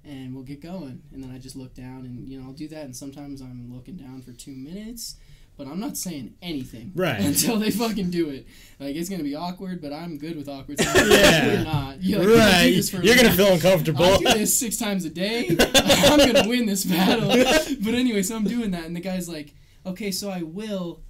and 0.06 0.34
we'll 0.34 0.46
get 0.46 0.62
going. 0.62 1.02
And 1.12 1.22
then 1.22 1.32
I 1.32 1.38
just 1.38 1.58
look 1.58 1.74
down 1.74 2.06
and 2.06 2.28
you 2.30 2.40
know 2.40 2.48
I'll 2.48 2.54
do 2.54 2.70
that 2.70 2.86
and 2.86 2.96
sometimes 2.96 3.42
I'm 3.42 3.70
looking 3.74 3.98
down 3.98 4.22
for 4.22 4.32
two 4.32 4.54
minutes. 4.56 5.18
But 5.58 5.68
I'm 5.68 5.80
not 5.82 5.98
saying 5.98 6.34
anything 6.42 6.94
Right. 6.96 7.20
until 7.20 7.60
they 7.60 7.72
fucking 7.72 8.10
do 8.10 8.30
it. 8.30 8.48
Like 8.80 8.96
it's 8.96 9.10
gonna 9.10 9.22
be 9.24 9.36
awkward, 9.36 9.82
but 9.82 9.92
I'm 9.92 10.18
good 10.18 10.38
with 10.38 10.48
awkward. 10.48 10.80
stuff. 10.82 10.96
Yeah. 10.96 11.52
You're 11.54 11.64
not. 11.66 12.02
You're, 12.04 12.20
like, 12.38 12.40
right. 12.40 13.04
You're 13.04 13.16
gonna 13.18 13.34
feel 13.34 13.54
uncomfortable. 13.54 14.04
I 14.06 14.18
do 14.18 14.40
this 14.40 14.58
six 14.58 14.78
times 14.78 15.04
a 15.04 15.10
day. 15.10 15.50
I'm 15.76 16.32
gonna 16.32 16.48
win 16.48 16.66
this 16.66 16.86
battle. 16.86 17.28
But 17.28 17.94
anyway, 17.94 18.24
so 18.24 18.36
I'm 18.36 18.46
doing 18.46 18.72
that, 18.72 18.86
and 18.86 18.96
the 18.96 19.02
guy's 19.02 19.30
like, 19.30 19.54
"Okay, 19.86 20.10
so 20.10 20.30
I 20.32 20.42
will, 20.42 21.02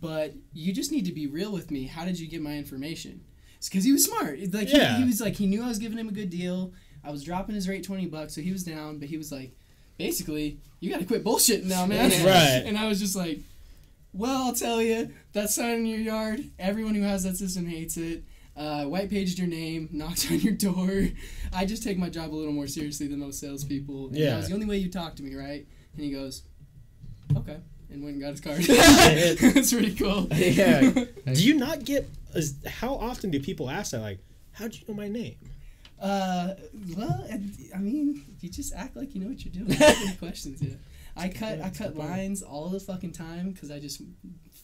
but 0.00 0.34
you 0.52 0.72
just 0.72 0.90
need 0.92 1.04
to 1.06 1.12
be 1.12 1.26
real 1.26 1.52
with 1.52 1.70
me. 1.70 1.84
How 1.84 2.04
did 2.04 2.18
you 2.18 2.28
get 2.28 2.40
my 2.42 2.56
information?" 2.56 3.22
It's 3.58 3.68
Because 3.68 3.84
he 3.84 3.92
was 3.92 4.04
smart. 4.04 4.38
Like 4.52 4.72
Yeah. 4.72 4.96
he, 4.96 5.02
he 5.02 5.06
was 5.06 5.20
like 5.20 5.36
he 5.36 5.46
knew 5.46 5.62
I 5.62 5.68
was 5.68 5.78
giving 5.78 5.98
him 5.98 6.08
a 6.08 6.12
good 6.12 6.30
deal. 6.30 6.72
I 7.04 7.10
was 7.10 7.22
dropping 7.24 7.54
his 7.54 7.68
rate 7.68 7.84
twenty 7.84 8.06
bucks, 8.06 8.34
so 8.34 8.40
he 8.40 8.52
was 8.52 8.64
down. 8.64 8.98
But 8.98 9.08
he 9.08 9.16
was 9.16 9.30
like, 9.32 9.52
basically, 9.98 10.58
you 10.80 10.90
got 10.90 11.00
to 11.00 11.06
quit 11.06 11.22
bullshitting 11.24 11.64
now, 11.64 11.86
man. 11.86 12.10
Right. 12.26 12.62
And 12.66 12.76
I 12.78 12.88
was 12.88 12.98
just 13.00 13.14
like, 13.16 13.40
well, 14.12 14.44
I'll 14.46 14.54
tell 14.54 14.82
you, 14.82 15.12
that 15.32 15.50
sign 15.50 15.78
in 15.78 15.86
your 15.86 15.98
yard, 16.00 16.44
everyone 16.58 16.94
who 16.94 17.02
has 17.02 17.22
that 17.24 17.36
system 17.36 17.66
hates 17.66 17.96
it. 17.96 18.24
Uh, 18.54 18.84
white 18.84 19.08
paged 19.08 19.38
your 19.38 19.48
name, 19.48 19.88
knocked 19.92 20.30
on 20.30 20.38
your 20.40 20.52
door. 20.52 21.08
I 21.54 21.64
just 21.64 21.82
take 21.82 21.96
my 21.98 22.10
job 22.10 22.34
a 22.34 22.36
little 22.36 22.52
more 22.52 22.66
seriously 22.66 23.06
than 23.06 23.20
most 23.20 23.40
salespeople. 23.40 24.08
And 24.08 24.16
Yeah. 24.16 24.30
that 24.30 24.36
was 24.38 24.48
the 24.48 24.54
only 24.54 24.66
way 24.66 24.76
you 24.76 24.90
talk 24.90 25.16
to 25.16 25.22
me, 25.22 25.34
right? 25.34 25.66
And 25.94 26.04
he 26.04 26.10
goes, 26.10 26.42
okay. 27.36 27.56
And 27.92 28.02
went 28.02 28.14
and 28.14 28.22
got 28.22 28.30
his 28.30 28.40
card. 28.40 28.56
It's 28.60 29.72
pretty 29.72 29.94
cool. 29.94 30.28
Yeah. 30.32 30.80
do 31.32 31.44
you 31.44 31.54
not 31.54 31.84
get? 31.84 32.08
How 32.66 32.94
often 32.94 33.30
do 33.30 33.40
people 33.40 33.68
ask 33.68 33.92
that? 33.92 34.00
Like, 34.00 34.18
how'd 34.52 34.74
you 34.74 34.82
know 34.88 34.94
my 34.94 35.08
name? 35.08 35.36
Uh, 36.00 36.54
well, 36.96 37.24
I 37.74 37.78
mean, 37.78 38.24
you 38.40 38.48
just 38.48 38.74
act 38.74 38.96
like 38.96 39.14
you 39.14 39.20
know 39.20 39.28
what 39.28 39.44
you're 39.44 39.64
doing. 39.64 39.78
Questions, 40.18 40.62
yeah. 40.62 40.74
I 41.16 41.28
cut 41.28 41.60
I 41.60 41.70
cut 41.70 41.96
lines 41.96 42.42
all 42.42 42.68
the 42.68 42.80
fucking 42.80 43.12
time 43.12 43.52
because 43.52 43.70
I 43.70 43.78
just 43.78 44.02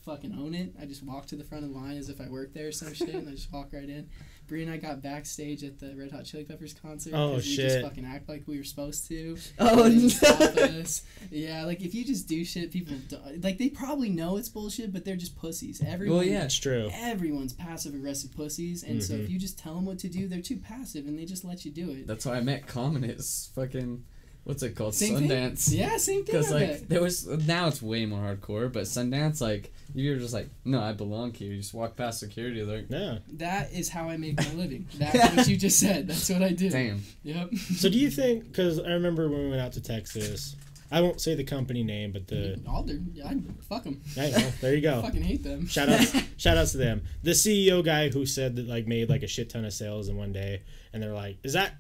fucking 0.08 0.32
own 0.38 0.54
it. 0.54 0.74
I 0.80 0.86
just 0.86 1.02
walk 1.02 1.26
to 1.26 1.36
the 1.36 1.44
front 1.44 1.64
of 1.64 1.70
the 1.72 1.76
line 1.78 1.96
as 1.98 2.08
if 2.08 2.20
I 2.20 2.28
work 2.28 2.54
there 2.54 2.68
or 2.68 2.72
some 2.72 2.94
shit, 2.94 3.10
and 3.14 3.28
I 3.28 3.32
just 3.32 3.52
walk 3.52 3.68
right 3.72 3.88
in. 3.88 4.08
Bree 4.46 4.62
and 4.62 4.72
I 4.72 4.78
got 4.78 5.02
backstage 5.02 5.62
at 5.62 5.78
the 5.78 5.94
Red 5.94 6.10
Hot 6.10 6.24
Chili 6.24 6.44
Peppers 6.44 6.72
concert. 6.72 7.12
Oh, 7.14 7.32
'cause 7.34 7.44
We 7.46 7.52
shit. 7.56 7.68
just 7.70 7.80
fucking 7.82 8.06
act 8.06 8.30
like 8.30 8.44
we 8.48 8.56
were 8.56 8.64
supposed 8.64 9.06
to. 9.08 9.36
Oh, 9.58 9.82
They 9.82 9.94
didn't 9.94 10.10
stop 10.10 10.40
no. 10.56 10.62
us. 10.80 11.02
Yeah, 11.30 11.66
like 11.66 11.82
if 11.82 11.94
you 11.94 12.02
just 12.04 12.26
do 12.26 12.42
shit, 12.46 12.70
people 12.70 12.96
do, 13.08 13.18
like 13.42 13.58
they 13.58 13.68
probably 13.68 14.08
know 14.08 14.38
it's 14.38 14.48
bullshit, 14.48 14.90
but 14.92 15.04
they're 15.04 15.16
just 15.16 15.36
pussies. 15.36 15.82
Everyone, 15.86 16.16
Well, 16.18 16.26
yeah. 16.26 16.40
That's 16.40 16.54
true. 16.56 16.88
everyone's 16.94 17.52
passive 17.52 17.92
aggressive 17.94 18.32
pussies, 18.34 18.82
and 18.82 19.02
so 19.04 19.14
Mhm. 19.14 19.24
if 19.24 19.30
you 19.30 19.38
just 19.38 19.58
tell 19.58 19.74
them 19.74 19.84
what 19.84 19.98
to 19.98 20.08
do, 20.08 20.26
they're 20.28 20.40
too 20.40 20.56
passive 20.56 21.06
and 21.06 21.18
they 21.18 21.26
just 21.26 21.44
let 21.44 21.66
you 21.66 21.70
do 21.70 21.90
it. 21.90 22.06
That's 22.06 22.24
why 22.24 22.36
I 22.36 22.40
met 22.40 22.66
Common. 22.66 23.04
It's 23.04 23.50
fucking, 23.54 24.04
what's 24.48 24.62
it 24.62 24.74
called? 24.74 24.94
Same 24.94 25.18
thing? 25.18 25.28
Sundance. 25.30 25.70
Yeah, 25.76 25.96
same 25.98 26.24
thing. 26.24 26.34
Because 26.34 26.50
like 26.50 26.68
bet. 26.68 26.88
there 26.88 27.02
was 27.02 27.26
now 27.26 27.68
it's 27.68 27.82
way 27.82 28.06
more 28.06 28.20
hardcore, 28.20 28.72
but 28.72 28.84
Sundance 28.84 29.40
like 29.42 29.72
you're 29.94 30.16
just 30.18 30.32
like 30.32 30.48
no, 30.64 30.80
I 30.80 30.92
belong 30.92 31.32
here. 31.34 31.50
You 31.52 31.58
just 31.58 31.74
walk 31.74 31.96
past 31.96 32.18
security, 32.20 32.62
like 32.62 32.86
Yeah. 32.88 33.18
that 33.34 33.72
is 33.72 33.88
how 33.90 34.08
I 34.08 34.16
make 34.16 34.36
my 34.38 34.52
living. 34.54 34.86
That's 34.98 35.36
what 35.36 35.48
you 35.48 35.56
just 35.58 35.78
said. 35.78 36.08
That's 36.08 36.28
what 36.30 36.42
I 36.42 36.52
do. 36.52 36.70
damn. 36.70 37.02
Yep. 37.24 37.54
So 37.76 37.88
do 37.90 37.98
you 37.98 38.10
think? 38.20 38.44
Because 38.48 38.80
I 38.80 38.88
remember 38.92 39.28
when 39.28 39.40
we 39.44 39.50
went 39.50 39.60
out 39.60 39.72
to 39.74 39.82
Texas. 39.82 40.56
I 40.90 41.02
won't 41.02 41.20
say 41.20 41.34
the 41.34 41.44
company 41.44 41.82
name, 41.82 42.12
but 42.12 42.26
the 42.28 42.58
Alder, 42.66 42.98
yeah, 43.12 43.30
fuck 43.68 43.84
them. 43.84 44.00
I 44.16 44.30
know, 44.30 44.50
there 44.62 44.72
you 44.74 44.78
I 44.78 44.80
go. 44.94 45.02
fucking 45.08 45.20
hate 45.20 45.42
them. 45.42 45.66
Shout 45.66 45.90
outs, 45.90 46.16
shout 46.38 46.56
outs 46.56 46.72
to 46.72 46.78
them. 46.78 47.02
The 47.22 47.32
CEO 47.32 47.84
guy 47.84 48.08
who 48.08 48.24
said 48.24 48.56
that 48.56 48.66
like 48.66 48.86
made 48.86 49.10
like 49.10 49.22
a 49.22 49.26
shit 49.26 49.50
ton 49.50 49.66
of 49.66 49.74
sales 49.74 50.08
in 50.08 50.16
one 50.16 50.32
day, 50.32 50.62
and 50.94 51.02
they're 51.02 51.12
like, 51.12 51.36
"Is 51.42 51.52
that, 51.52 51.74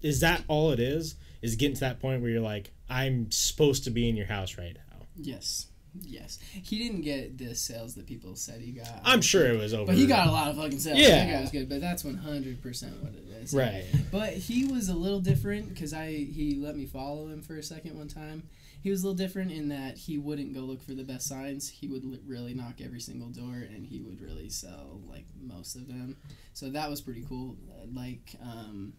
is 0.00 0.20
that 0.20 0.44
all 0.48 0.70
it 0.70 0.80
is? 0.80 1.16
Is 1.42 1.56
getting 1.56 1.74
to 1.74 1.80
that 1.80 2.00
point 2.00 2.22
where 2.22 2.30
you're 2.30 2.40
like, 2.40 2.72
I'm 2.88 3.30
supposed 3.30 3.84
to 3.84 3.90
be 3.90 4.08
in 4.08 4.16
your 4.16 4.26
house 4.26 4.58
right 4.58 4.74
now." 4.74 5.06
Yes. 5.16 5.66
Yes. 6.02 6.38
He 6.52 6.78
didn't 6.78 7.00
get 7.00 7.38
the 7.38 7.54
sales 7.54 7.94
that 7.94 8.06
people 8.06 8.36
said 8.36 8.60
he 8.60 8.72
got. 8.72 9.00
I'm 9.04 9.20
sure 9.22 9.46
it 9.46 9.58
was 9.58 9.74
over. 9.74 9.86
But 9.86 9.96
he 9.96 10.06
got 10.06 10.28
a 10.28 10.30
lot 10.30 10.48
of 10.48 10.56
fucking 10.56 10.78
sales. 10.78 10.98
Yeah. 10.98 11.24
That 11.24 11.32
guy 11.32 11.40
was 11.40 11.50
good, 11.50 11.68
but 11.68 11.80
that's 11.80 12.02
100% 12.02 13.02
what 13.02 13.14
it 13.14 13.24
is. 13.42 13.52
right. 13.54 13.84
But 14.12 14.34
he 14.34 14.66
was 14.66 14.88
a 14.88 14.94
little 14.94 15.20
different 15.20 15.70
because 15.70 15.92
I 15.92 16.08
he 16.10 16.56
let 16.60 16.76
me 16.76 16.86
follow 16.86 17.26
him 17.28 17.42
for 17.42 17.56
a 17.56 17.62
second 17.62 17.96
one 17.96 18.08
time. 18.08 18.44
He 18.80 18.90
was 18.90 19.02
a 19.02 19.06
little 19.08 19.16
different 19.16 19.50
in 19.50 19.68
that 19.70 19.98
he 19.98 20.18
wouldn't 20.18 20.54
go 20.54 20.60
look 20.60 20.82
for 20.82 20.94
the 20.94 21.02
best 21.02 21.26
signs. 21.26 21.68
He 21.68 21.88
would 21.88 22.04
li- 22.04 22.20
really 22.26 22.54
knock 22.54 22.80
every 22.80 23.00
single 23.00 23.28
door, 23.28 23.54
and 23.54 23.84
he 23.84 24.00
would 24.00 24.20
really 24.20 24.48
sell 24.50 25.00
like 25.10 25.26
most 25.40 25.74
of 25.74 25.88
them. 25.88 26.16
So 26.54 26.70
that 26.70 26.88
was 26.88 27.00
pretty 27.00 27.24
cool. 27.28 27.56
Like 27.92 28.36
um, 28.40 28.92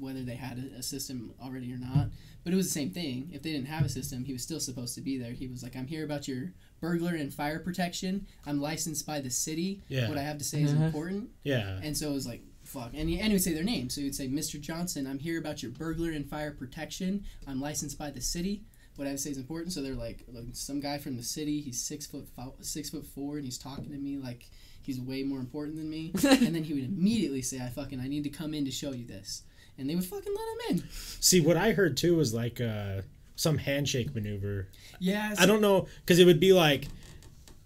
whether 0.00 0.22
they 0.22 0.34
had 0.36 0.58
a, 0.58 0.78
a 0.78 0.82
system 0.82 1.34
already 1.42 1.72
or 1.72 1.78
not, 1.78 2.08
but 2.44 2.52
it 2.52 2.56
was 2.56 2.66
the 2.66 2.72
same 2.72 2.90
thing. 2.90 3.30
If 3.32 3.42
they 3.42 3.52
didn't 3.52 3.68
have 3.68 3.84
a 3.84 3.88
system, 3.88 4.24
he 4.24 4.32
was 4.32 4.42
still 4.42 4.60
supposed 4.60 4.94
to 4.96 5.00
be 5.00 5.18
there. 5.18 5.32
He 5.32 5.46
was 5.48 5.62
like, 5.62 5.76
"I'm 5.76 5.86
here 5.86 6.04
about 6.04 6.28
your 6.28 6.52
burglar 6.80 7.14
and 7.14 7.32
fire 7.32 7.58
protection. 7.58 8.26
I'm 8.46 8.60
licensed 8.60 9.06
by 9.06 9.20
the 9.20 9.30
city. 9.30 9.82
Yeah. 9.88 10.08
What 10.08 10.18
I 10.18 10.22
have 10.22 10.38
to 10.38 10.44
say 10.44 10.62
is 10.62 10.72
Uh-huh. 10.72 10.84
important." 10.84 11.30
Yeah. 11.42 11.78
And 11.82 11.96
so 11.96 12.10
it 12.10 12.14
was 12.14 12.26
like, 12.26 12.42
fuck. 12.64 12.90
And 12.94 13.08
he, 13.08 13.18
and 13.18 13.28
he 13.28 13.32
would 13.34 13.42
say 13.42 13.52
their 13.54 13.62
name. 13.64 13.90
So 13.90 14.00
he 14.00 14.06
would 14.06 14.14
say, 14.14 14.26
Mr. 14.28 14.60
Johnson, 14.60 15.06
I'm 15.06 15.18
here 15.18 15.38
about 15.38 15.62
your 15.62 15.70
burglar 15.72 16.10
and 16.10 16.28
fire 16.28 16.50
protection. 16.50 17.24
I'm 17.46 17.60
licensed 17.60 17.98
by 17.98 18.10
the 18.10 18.20
city. 18.22 18.62
What 18.96 19.06
I 19.06 19.10
have 19.10 19.18
to 19.18 19.22
say 19.24 19.30
is 19.30 19.38
important. 19.38 19.72
So 19.72 19.82
they're 19.82 19.94
like, 19.94 20.24
look, 20.28 20.44
some 20.52 20.80
guy 20.80 20.98
from 20.98 21.16
the 21.16 21.22
city. 21.22 21.60
He's 21.60 21.80
six 21.80 22.06
foot 22.06 22.28
fo- 22.36 22.54
six 22.60 22.90
foot 22.90 23.04
four, 23.06 23.36
and 23.36 23.44
he's 23.44 23.58
talking 23.58 23.90
to 23.90 23.96
me 23.98 24.18
like 24.18 24.46
he's 24.82 25.00
way 25.00 25.22
more 25.24 25.40
important 25.40 25.76
than 25.76 25.90
me. 25.90 26.12
and 26.24 26.54
then 26.54 26.62
he 26.62 26.74
would 26.74 26.84
immediately 26.84 27.42
say, 27.42 27.58
I 27.60 27.68
fucking, 27.70 28.00
I 28.00 28.06
need 28.08 28.22
to 28.24 28.30
come 28.30 28.54
in 28.54 28.64
to 28.66 28.70
show 28.70 28.92
you 28.92 29.04
this. 29.06 29.42
And 29.78 29.90
they 29.90 29.94
would 29.94 30.04
fucking 30.04 30.32
let 30.32 30.70
him 30.70 30.78
in. 30.78 30.84
See, 31.20 31.40
what 31.40 31.56
I 31.56 31.72
heard 31.72 31.96
too 31.96 32.16
was 32.16 32.32
like 32.32 32.60
uh, 32.60 33.02
some 33.36 33.58
handshake 33.58 34.14
maneuver. 34.14 34.68
Yeah. 35.00 35.34
I 35.38 35.46
don't 35.46 35.60
know 35.60 35.88
because 36.00 36.18
it 36.18 36.26
would 36.26 36.40
be 36.40 36.52
like, 36.52 36.88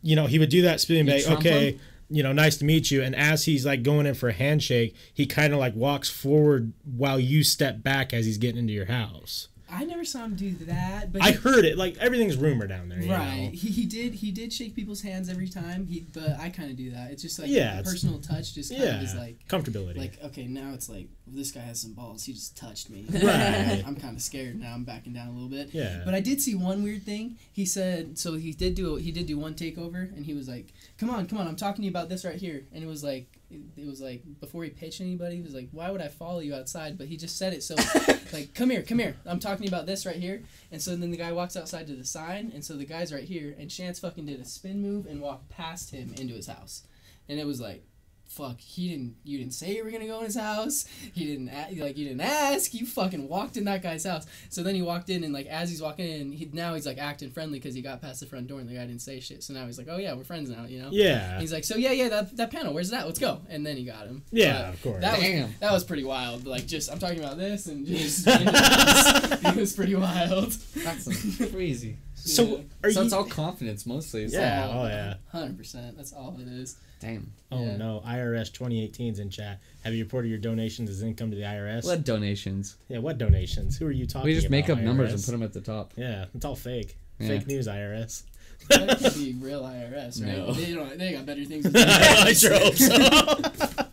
you 0.03 0.17
know, 0.17 0.27
he 0.27 0.39
would 0.39 0.49
do 0.49 0.63
that 0.63 0.81
spin 0.81 1.07
You 1.07 1.13
like, 1.15 1.25
trump 1.25 1.41
okay, 1.41 1.73
him? 1.73 1.81
you 2.09 2.23
know, 2.23 2.33
nice 2.33 2.57
to 2.59 2.65
meet 2.65 2.91
you. 2.91 3.03
And 3.03 3.15
as 3.15 3.45
he's 3.45 3.67
like 3.67 3.83
going 3.83 4.07
in 4.07 4.15
for 4.15 4.29
a 4.29 4.33
handshake, 4.33 4.95
he 5.13 5.27
kind 5.27 5.53
of 5.53 5.59
like 5.59 5.75
walks 5.75 6.09
forward 6.09 6.73
while 6.85 7.21
you 7.21 7.45
step 7.45 7.83
back 7.83 8.15
as 8.15 8.25
he's 8.25 8.39
getting 8.39 8.59
into 8.59 8.73
your 8.73 8.87
house. 8.87 9.49
I 9.71 9.85
never 9.85 10.05
saw 10.05 10.25
him 10.25 10.35
do 10.35 10.53
that. 10.67 11.13
But 11.13 11.23
I 11.23 11.33
he- 11.33 11.37
heard 11.37 11.65
it. 11.65 11.77
Like 11.77 11.97
everything's 11.99 12.37
rumor 12.37 12.67
down 12.67 12.89
there. 12.89 13.01
You 13.01 13.11
Right. 13.13 13.45
Know? 13.45 13.51
He, 13.51 13.69
he 13.69 13.85
did 13.87 14.15
he 14.15 14.31
did 14.31 14.53
shake 14.53 14.75
people's 14.75 15.03
hands 15.03 15.29
every 15.29 15.49
time. 15.49 15.87
He 15.87 16.07
but 16.13 16.39
I 16.41 16.49
kind 16.49 16.71
of 16.71 16.77
do 16.77 16.91
that. 16.93 17.11
It's 17.11 17.23
just 17.23 17.39
like 17.39 17.49
Yeah, 17.49 17.77
the 17.79 17.83
personal 17.85 18.19
touch 18.19 18.55
just 18.55 18.71
kind 18.71 18.83
Yeah. 18.83 18.97
of 18.97 19.03
is 19.03 19.15
like 19.15 19.47
Comfortability. 19.49 19.97
like 19.99 20.23
okay 20.25 20.47
now 20.47 20.73
it's 20.75 20.89
like 20.89 21.09
this 21.27 21.53
guy 21.53 21.61
has 21.61 21.81
some 21.81 21.93
balls. 21.93 22.25
He 22.25 22.33
just 22.33 22.57
touched 22.57 22.89
me. 22.89 23.05
Right. 23.13 23.83
I'm 23.87 23.97
kind 23.97 24.17
of 24.17 24.23
scared 24.23 24.59
now. 24.59 24.73
I'm 24.73 24.85
backing 24.85 25.13
down 25.13 25.29
a 25.29 25.33
little 25.33 25.49
bit. 25.51 25.71
yeah. 25.75 26.01
But 26.05 26.15
I 26.15 26.21
did 26.21 26.41
see 26.41 26.55
one 26.55 26.83
weird 26.83 27.03
thing. 27.03 27.37
He 27.53 27.67
said 27.67 28.19
so 28.19 28.35
he 28.35 28.53
did 28.53 28.75
do 28.75 28.97
he 28.97 29.13
did 29.13 29.27
do 29.27 29.39
one 29.39 29.55
takeover 29.55 30.15
and 30.17 30.25
he 30.25 30.33
was 30.35 30.49
like, 30.49 30.73
"Come 30.99 31.11
on, 31.11 31.27
come 31.27 31.39
on, 31.39 31.47
I'm 31.47 31.57
talking 31.57 31.83
to 31.83 31.85
you 31.85 31.91
about 31.91 32.09
this 32.09 32.25
right 32.25 32.37
here." 32.37 32.65
And 32.73 32.83
it 32.83 32.87
was 32.87 33.05
like 33.05 33.27
it, 33.51 33.87
was 33.87 34.01
like 34.01 34.23
before 34.41 34.65
he 34.65 34.71
pitched 34.71 35.01
anybody, 35.01 35.37
he 35.37 35.43
was 35.43 35.55
like, 35.55 35.69
"Why 35.73 35.91
would 35.91 36.01
I 36.01 36.09
follow 36.09 36.41
you 36.41 36.55
outside?" 36.55 36.99
But 36.99 37.07
he 37.07 37.17
just 37.17 37.39
said 37.39 37.53
it 37.53 37.63
so 37.63 37.75
like, 38.33 38.55
"Come 38.55 38.71
here, 38.71 38.83
come 38.83 38.99
here. 38.99 39.17
I'm 39.25 39.41
talking 39.41 39.67
about 39.69 39.87
this 39.87 40.05
right 40.05 40.17
here." 40.17 40.43
And 40.71 40.83
so 40.83 40.95
then 40.97 41.11
the 41.11 41.17
guy 41.17 41.33
walks 41.33 41.57
outside 41.57 41.87
to 41.87 41.95
the 41.95 42.05
sign, 42.05 42.53
and 42.55 42.65
so 42.65 42.75
the 42.75 42.85
guy's 42.85 43.13
right 43.13 43.25
here, 43.25 43.55
and 43.59 43.71
Chance 43.71 44.01
fucking 44.01 44.27
did 44.27 44.41
a 44.41 44.45
spin 44.45 44.83
move 44.83 45.07
and 45.07 45.21
walked 45.21 45.49
past 45.49 45.91
him 45.91 46.15
into 46.19 46.35
his 46.35 46.47
house. 46.47 46.83
And 47.29 47.39
it 47.39 47.47
was 47.47 47.61
like 47.61 47.85
fuck, 48.29 48.61
he 48.61 48.89
didn't. 48.91 49.17
You 49.25 49.39
didn't 49.39 49.55
say 49.55 49.75
you 49.77 49.85
were 49.85 49.91
gonna 49.91 50.07
go 50.07 50.19
in 50.21 50.27
his 50.27 50.37
house. 50.37 50.85
He 51.13 51.25
didn't 51.27 51.49
a- 51.49 51.75
like 51.83 51.97
you 51.97 52.07
didn't 52.07 52.21
ask. 52.21 52.73
You 52.75 52.87
fucking 52.87 53.27
walked 53.29 53.57
in 53.57 53.65
that 53.65 53.83
guy's 53.83 54.05
house. 54.05 54.27
So 54.51 54.63
then 54.63 54.75
he 54.75 54.83
walked 54.83 55.09
in 55.11 55.25
and 55.25 55.33
like 55.33 55.47
as 55.47 55.71
he's 55.71 55.83
walking 55.83 56.07
in, 56.09 56.31
he 56.33 56.49
now 56.53 56.75
he's 56.75 56.87
like 56.87 56.99
acting 56.99 57.31
friendly 57.31 57.59
because 57.59 57.75
he 57.75 57.83
got 57.83 58.01
past 58.01 58.21
the 58.21 58.27
front 58.27 58.47
door 58.47 58.61
and 58.61 58.69
the 58.69 58.75
guy 58.75 58.87
didn't 58.87 59.01
say 59.03 59.19
shit. 59.21 59.43
So 59.43 59.53
now 59.55 59.67
he's 59.67 59.79
like, 59.79 59.89
oh 59.91 59.97
yeah, 59.97 60.15
we're 60.15 60.25
friends 60.25 60.51
now, 60.51 60.65
you 60.67 60.81
know. 60.81 60.89
Yeah. 60.93 61.41
He's 61.41 61.53
like, 61.53 61.65
so 61.65 61.77
yeah, 61.77 61.93
yeah, 61.93 62.09
that, 62.11 62.37
that 62.37 62.51
panel, 62.51 62.73
where's 62.75 62.91
that? 62.91 63.07
Let's 63.07 63.19
go. 63.19 63.41
And 63.49 63.67
then 63.67 63.77
he 63.77 63.85
got 63.85 64.07
him. 64.07 64.23
Yeah, 64.31 64.63
But 64.67 64.75
of 64.75 64.83
course. 64.83 65.01
That 65.03 65.21
Damn. 65.21 65.43
was 65.49 65.53
that 65.61 65.73
was 65.73 65.85
pretty 65.85 66.05
wild. 66.05 66.47
Like 66.47 66.67
just 66.67 66.93
I'm 66.93 66.99
talking 66.99 67.19
about 67.21 67.39
this 67.39 67.67
and 67.67 67.87
just 67.87 68.25
it 68.27 69.57
was 69.57 69.73
pretty 69.75 69.95
wild. 69.95 70.53
That's 70.77 71.51
crazy. 71.51 71.97
So 72.15 72.43
Yeah. 72.45 72.57
are 72.85 72.91
so 72.91 73.01
you? 73.01 73.07
it's 73.07 73.15
all 73.15 73.25
confidence 73.25 73.87
mostly. 73.87 74.25
It's 74.25 74.35
Yeah. 74.35 74.67
all- 74.69 74.85
Oh 74.85 74.89
yeah. 74.89 75.15
Hundred 75.33 75.57
percent. 75.57 75.97
That's 75.97 76.13
all 76.13 76.37
it 76.41 76.49
is. 76.49 76.77
Damn. 77.01 77.33
Oh 77.51 77.65
Yeah. 77.65 77.77
no. 77.77 78.03
IRS 78.07 78.51
2018's 78.51 79.19
in 79.19 79.31
chat. 79.31 79.61
Have 79.85 79.95
you 79.95 80.05
reported 80.05 80.29
your 80.29 80.39
donations 80.39 80.91
as 80.91 81.03
income 81.03 81.31
to 81.31 81.37
the 81.37 81.43
IRS? 81.43 81.85
What 81.85 82.05
donations. 82.05 82.77
Yeah. 82.89 82.99
What 82.99 83.19
donations? 83.19 83.77
Who 83.77 83.87
are 83.87 83.93
you 83.93 84.07
talking? 84.07 84.27
We 84.27 84.35
just 84.35 84.51
make 84.51 84.65
up 84.65 84.79
about, 84.79 84.85
numbers 84.85 85.13
and 85.13 85.23
put 85.25 85.33
them 85.33 85.43
at 85.43 85.53
the 85.53 85.61
top. 85.61 85.93
Yeah, 85.97 86.27
it's 86.35 86.45
all 86.45 86.57
fake. 86.57 86.97
Yeah. 87.19 87.29
Fake 87.29 87.47
news, 87.47 87.67
IRS. 87.67 88.23
That 88.69 88.99
could 88.99 89.15
be 89.15 89.35
real 89.41 89.63
IRS, 89.63 90.23
right? 90.25 90.37
No. 90.37 90.53
They 90.53 90.75
don't. 90.75 90.99
They 90.99 91.13
got 91.13 91.27
better 91.27 91.45
things. 91.45 91.65
To 91.69 91.71
do. 91.73 91.85
I 91.87 92.33
sure 92.33 92.59
hope 92.59 92.75
so. 92.75 93.89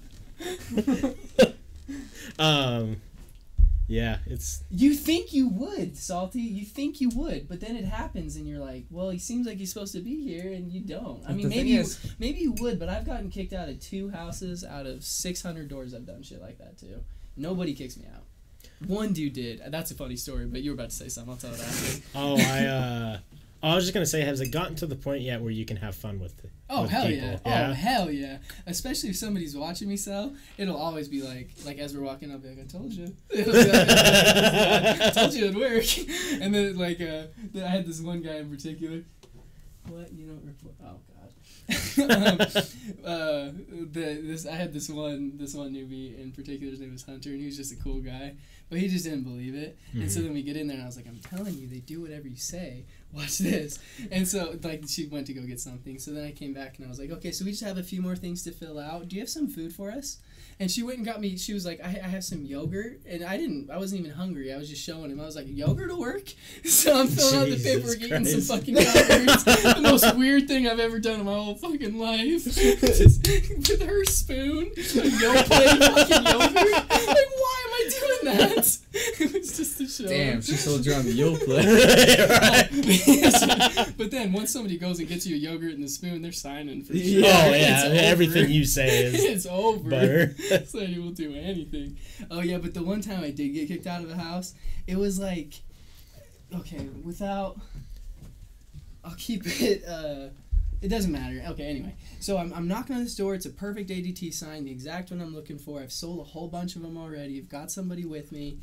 um, 2.40 2.98
yeah, 3.88 4.18
it's 4.26 4.64
You 4.70 4.96
think 4.96 5.32
you 5.34 5.48
would, 5.50 5.96
Salty. 5.98 6.42
You 6.42 6.66
think 6.66 7.00
you 7.02 7.10
would, 7.10 7.48
but 7.48 7.60
then 7.60 7.76
it 7.76 7.86
happens, 7.86 8.36
and 8.36 8.48
you're 8.48 8.60
like, 8.60 8.86
"Well, 8.90 9.10
he 9.10 9.20
seems 9.20 9.46
like 9.46 9.58
he's 9.58 9.72
supposed 9.72 9.94
to 9.94 10.02
be 10.02 10.24
here," 10.24 10.52
and 10.54 10.72
you 10.72 10.82
don't. 10.82 11.24
I 11.28 11.34
mean, 11.34 11.50
maybe 11.50 11.70
you, 11.70 11.82
is- 11.82 12.00
maybe 12.18 12.40
you 12.40 12.54
would, 12.60 12.80
but 12.80 12.90
I've 12.90 13.06
gotten 13.06 13.30
kicked 13.30 13.54
out 13.54 13.70
of 13.70 13.80
two 13.80 14.10
houses 14.10 14.64
out 14.64 14.86
of 14.88 15.04
600 15.04 15.68
doors. 15.68 15.94
I've 15.94 16.06
done 16.06 16.24
shit 16.24 16.42
like 16.42 16.58
that 16.58 16.78
too. 16.78 17.04
Nobody 17.38 17.74
kicks 17.74 17.98
me 17.98 18.06
out. 18.14 18.24
One 18.88 19.14
dude 19.14 19.34
did. 19.34 19.62
That's 19.70 19.92
a 19.92 19.96
funny 19.96 20.16
story, 20.16 20.46
but 20.48 20.62
you 20.62 20.72
were 20.72 20.76
about 20.76 20.90
to 20.90 20.96
say 20.96 21.08
something. 21.08 21.32
I'll 21.32 21.38
tell 21.38 21.54
it 21.54 21.60
after. 21.62 22.02
oh 22.16 22.38
I 22.40 22.66
uh 22.66 23.20
I 23.64 23.74
was 23.74 23.84
just 23.86 23.94
gonna 23.94 24.06
say, 24.06 24.22
has 24.22 24.42
it 24.42 24.50
gotten 24.50 24.76
to 24.78 24.86
the 24.86 24.96
point 24.96 25.22
yet 25.22 25.42
where 25.42 25.52
you 25.52 25.66
can 25.66 25.78
have 25.78 25.96
fun 25.96 26.20
with? 26.20 26.46
Oh 26.70 26.84
with 26.84 26.92
hell 26.92 27.08
people? 27.08 27.28
yeah. 27.28 27.40
Yeah. 27.46 27.70
Oh 27.70 27.74
hell 27.74 28.12
yeah! 28.12 28.38
Especially 28.66 29.10
if 29.10 29.16
somebody's 29.16 29.56
watching 29.56 29.88
me 29.88 29.98
sell, 29.98 30.36
it'll 30.58 30.78
always 30.78 31.08
be 31.08 31.22
like, 31.22 31.50
like 31.66 31.78
as 31.80 31.96
we're 31.96 32.04
walking 32.04 32.32
I 32.32 32.72
told 32.72 32.92
you, 32.92 33.16
It'll 33.30 33.54
be 33.54 33.64
like, 33.64 33.88
I 33.88 33.90
told 33.90 34.94
you 34.94 35.06
i 35.06 35.10
told 35.10 35.34
you 35.34 35.46
it'd 35.46 35.58
work. 35.58 35.86
And 36.42 36.54
then 36.54 36.78
like, 36.78 37.02
uh, 37.02 37.28
then 37.54 37.64
I 37.64 37.68
had 37.68 37.86
this 37.86 38.02
one 38.02 38.22
guy 38.22 38.36
in 38.36 38.50
particular. 38.50 39.04
What 39.88 40.12
you 40.14 40.26
don't 40.26 40.44
report? 40.44 40.76
Oh 40.84 41.00
god. 41.14 41.16
um, 41.98 42.40
uh, 43.04 43.52
the, 43.92 44.22
this 44.24 44.46
I 44.46 44.56
had 44.56 44.74
this 44.74 44.90
one 44.90 45.38
this 45.38 45.54
one 45.54 45.74
newbie 45.74 46.20
in 46.20 46.32
particular. 46.32 46.72
His 46.72 46.82
name 46.82 46.92
was 46.92 47.04
Hunter, 47.04 47.30
and 47.30 47.40
he 47.40 47.46
was 47.46 47.58
just 47.58 47.72
a 47.72 47.76
cool 47.78 48.00
guy, 48.02 48.36
but 48.70 48.80
he 48.80 48.88
just 48.88 49.06
didn't 49.06 49.24
believe 49.24 49.56
it. 49.56 49.78
And 49.94 50.12
so 50.12 50.22
then 50.22 50.34
we 50.34 50.44
get 50.44 50.58
in 50.58 50.68
there, 50.68 50.76
and 50.76 50.84
I 50.84 50.88
was 50.88 50.96
like, 50.96 51.08
"I'm 51.08 51.20
telling 51.20 51.56
you, 51.58 51.68
they 51.68 51.80
do 51.80 52.02
whatever 52.02 52.28
you 52.28 52.36
say. 52.36 52.86
Watch 53.16 53.38
this." 53.38 53.80
And 54.12 54.28
so 54.28 54.58
like 54.64 54.84
she 54.88 55.08
went 55.08 55.28
to 55.28 55.34
go 55.34 55.42
get 55.42 55.60
something. 55.60 56.00
So 56.00 56.12
then 56.12 56.26
I 56.26 56.32
came 56.32 56.54
back, 56.54 56.78
and 56.78 56.86
I 56.86 56.90
was 56.90 57.00
like, 57.00 57.12
"Okay, 57.12 57.32
so 57.32 57.46
we 57.46 57.52
just 57.52 57.64
have 57.64 57.78
a 57.78 57.84
few 57.84 58.02
more 58.02 58.16
things 58.16 58.44
to 58.44 58.52
fill 58.52 58.78
out. 58.80 59.08
Do 59.08 59.16
you 59.16 59.22
have 59.22 59.30
some 59.30 59.48
food 59.48 59.74
for 59.74 59.92
us?" 59.92 60.18
And 60.60 60.72
she 60.72 60.84
went 60.84 60.98
and 60.98 61.06
got 61.06 61.20
me. 61.20 61.38
She 61.38 61.54
was 61.54 61.66
like, 61.66 61.80
I, 61.84 61.88
"I 62.04 62.08
have 62.08 62.24
some 62.24 62.44
yogurt," 62.44 63.02
and 63.06 63.24
I 63.24 63.38
didn't. 63.38 63.70
I 63.70 63.78
wasn't 63.78 64.02
even 64.02 64.12
hungry. 64.12 64.54
I 64.54 64.58
was 64.58 64.70
just 64.70 64.84
showing 64.84 65.12
him. 65.12 65.20
I 65.20 65.26
was 65.26 65.36
like, 65.36 65.48
"Yogurt 65.50 65.90
will 65.90 66.00
work." 66.00 66.34
So 66.66 67.00
I'm 67.00 67.08
filling 67.08 67.36
out 67.36 67.46
the 67.46 67.56
Jesus 67.58 67.96
paperwork, 67.96 68.02
eating 68.02 68.26
some 68.26 68.58
fucking 68.58 68.76
yogurt. 68.76 69.76
the 69.76 69.80
most 69.82 70.16
weird 70.16 70.48
thing 70.48 70.68
I've 70.68 70.80
ever 70.80 71.00
done 71.00 71.22
in 71.22 71.26
my 71.26 71.34
whole 71.34 71.56
fucking 71.56 71.98
life. 71.98 72.44
Just 72.56 73.28
with 73.70 73.82
her 73.82 74.06
spoon, 74.06 74.72
a 74.78 75.08
yogurt, 75.08 75.46
fucking 75.48 76.26
yogurt. 76.26 76.56
Like, 76.56 76.90
why 76.90 77.06
am 77.06 77.10
I 77.10 77.35
doing 77.90 78.38
that? 78.38 78.78
It 79.18 79.32
was 79.34 79.58
just 79.58 79.80
a 79.82 79.88
show. 79.88 80.08
Damn, 80.08 80.42
she 80.42 80.54
sold 80.54 80.86
you 80.86 80.94
on 80.94 81.06
the 81.06 81.18
Yoplait. 81.18 81.66
but 83.98 84.12
then 84.12 84.34
once 84.34 84.52
somebody 84.52 84.78
goes 84.78 85.00
and 85.00 85.08
gets 85.08 85.26
you 85.26 85.36
a 85.36 85.40
yogurt 85.40 85.74
and 85.74 85.84
the 85.84 85.88
spoon, 85.88 86.22
they're 86.22 86.32
signing 86.32 86.84
for 86.84 86.94
you. 86.94 87.20
Oh 87.26 87.54
yeah, 87.54 87.90
everything 87.94 88.52
you 88.52 88.66
say 88.66 89.06
is 89.06 89.24
it's 89.24 89.46
over. 89.46 89.90
butter. 89.90 90.36
so 90.68 90.80
you 90.80 91.02
will 91.02 91.12
do 91.12 91.34
anything. 91.36 91.98
Oh 92.32 92.42
yeah, 92.42 92.58
but 92.58 92.74
the 92.74 92.84
one 92.84 93.02
time 93.02 93.24
I 93.24 93.32
did 93.32 93.50
get 93.50 93.68
kicked 93.68 93.88
out 93.88 94.04
of 94.04 94.10
a 94.10 94.16
house, 94.16 94.54
it 94.88 94.98
was 94.98 95.20
like, 95.20 95.62
okay, 96.56 96.88
without. 97.04 97.60
I'll 99.04 99.16
keep 99.18 99.44
it. 99.62 99.86
Uh, 99.86 100.30
it 100.86 100.90
doesn't 100.90 101.12
matter. 101.12 101.44
Okay, 101.50 101.64
anyway. 101.64 101.96
So 102.20 102.38
I'm, 102.38 102.54
I'm 102.54 102.68
knocking 102.68 102.96
on 102.96 103.04
this 103.04 103.16
door. 103.16 103.34
It's 103.34 103.48
a 103.48 103.50
perfect 103.50 103.90
ADT 103.90 104.34
sign, 104.34 104.66
the 104.66 104.72
exact 104.72 105.10
one 105.10 105.20
I'm 105.20 105.34
looking 105.34 105.58
for. 105.58 105.82
I've 105.82 105.92
sold 105.92 106.20
a 106.20 106.24
whole 106.24 106.48
bunch 106.48 106.76
of 106.76 106.84
them 106.84 106.96
already. 106.96 107.40
I've 107.40 107.50
got 107.50 107.72
somebody 107.72 108.06
with 108.06 108.32
me. 108.32 108.60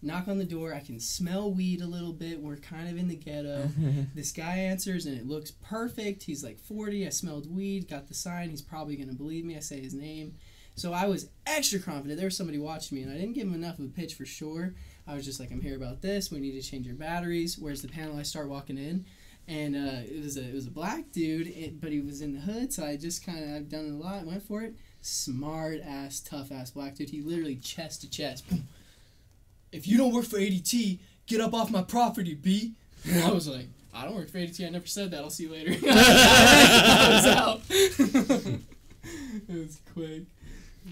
Knock 0.00 0.28
on 0.28 0.38
the 0.38 0.44
door. 0.44 0.72
I 0.72 0.80
can 0.80 1.00
smell 1.00 1.50
weed 1.50 1.80
a 1.80 1.86
little 1.86 2.12
bit. 2.12 2.40
We're 2.40 2.58
kind 2.58 2.88
of 2.88 2.96
in 2.96 3.08
the 3.08 3.16
ghetto. 3.16 3.70
this 4.14 4.30
guy 4.30 4.58
answers 4.58 5.06
and 5.06 5.18
it 5.18 5.26
looks 5.26 5.50
perfect. 5.50 6.22
He's 6.22 6.44
like 6.44 6.60
40. 6.60 7.06
I 7.06 7.08
smelled 7.08 7.52
weed. 7.52 7.88
Got 7.88 8.06
the 8.06 8.14
sign. 8.14 8.50
He's 8.50 8.62
probably 8.62 8.96
going 8.96 9.08
to 9.08 9.14
believe 9.14 9.44
me. 9.44 9.56
I 9.56 9.60
say 9.60 9.80
his 9.80 9.94
name. 9.94 10.34
So 10.76 10.92
I 10.92 11.06
was 11.06 11.30
extra 11.46 11.78
confident 11.78 12.18
there 12.18 12.26
was 12.26 12.36
somebody 12.36 12.58
watching 12.58 12.96
me, 12.96 13.02
and 13.02 13.12
I 13.12 13.16
didn't 13.16 13.34
give 13.34 13.46
him 13.46 13.54
enough 13.54 13.78
of 13.78 13.84
a 13.84 13.88
pitch 13.88 14.14
for 14.14 14.26
sure. 14.26 14.74
I 15.06 15.14
was 15.14 15.24
just 15.24 15.38
like, 15.38 15.52
I'm 15.52 15.60
here 15.60 15.76
about 15.76 16.02
this. 16.02 16.30
We 16.30 16.40
need 16.40 16.60
to 16.60 16.68
change 16.68 16.86
your 16.86 16.96
batteries. 16.96 17.58
Where's 17.58 17.82
the 17.82 17.88
panel? 17.88 18.18
I 18.18 18.22
start 18.22 18.48
walking 18.48 18.78
in, 18.78 19.06
and 19.46 19.76
uh, 19.76 20.00
it 20.04 20.22
was 20.22 20.36
a 20.36 20.48
it 20.48 20.54
was 20.54 20.66
a 20.66 20.70
black 20.70 21.12
dude, 21.12 21.48
it, 21.48 21.80
but 21.80 21.92
he 21.92 22.00
was 22.00 22.20
in 22.20 22.34
the 22.34 22.40
hood. 22.40 22.72
So 22.72 22.84
I 22.84 22.96
just 22.96 23.24
kind 23.24 23.42
of 23.44 23.56
I've 23.56 23.68
done 23.68 23.86
it 23.86 23.92
a 23.92 23.94
lot. 23.94 24.24
Went 24.24 24.42
for 24.42 24.62
it. 24.62 24.74
Smart 25.00 25.80
ass, 25.84 26.20
tough 26.20 26.50
ass 26.50 26.70
black 26.70 26.94
dude. 26.96 27.10
He 27.10 27.20
literally 27.20 27.56
chest 27.56 28.00
to 28.02 28.10
chest. 28.10 28.48
Boom. 28.48 28.66
If 29.72 29.86
you 29.88 29.98
don't 29.98 30.14
work 30.14 30.24
for 30.24 30.38
ADT, 30.38 30.98
get 31.26 31.40
up 31.40 31.52
off 31.52 31.70
my 31.70 31.82
property, 31.82 32.34
B. 32.34 32.74
And 33.06 33.22
I 33.22 33.32
was 33.32 33.48
like, 33.48 33.66
I 33.92 34.04
don't 34.04 34.14
work 34.14 34.30
for 34.30 34.38
ADT. 34.38 34.66
I 34.66 34.70
never 34.70 34.86
said 34.86 35.10
that. 35.10 35.18
I'll 35.18 35.30
see 35.30 35.44
you 35.44 35.52
later. 35.52 35.72
I 35.88 37.08
was 37.10 37.26
out. 37.26 37.60
it 37.70 38.60
was 39.48 39.80
quick. 39.92 40.22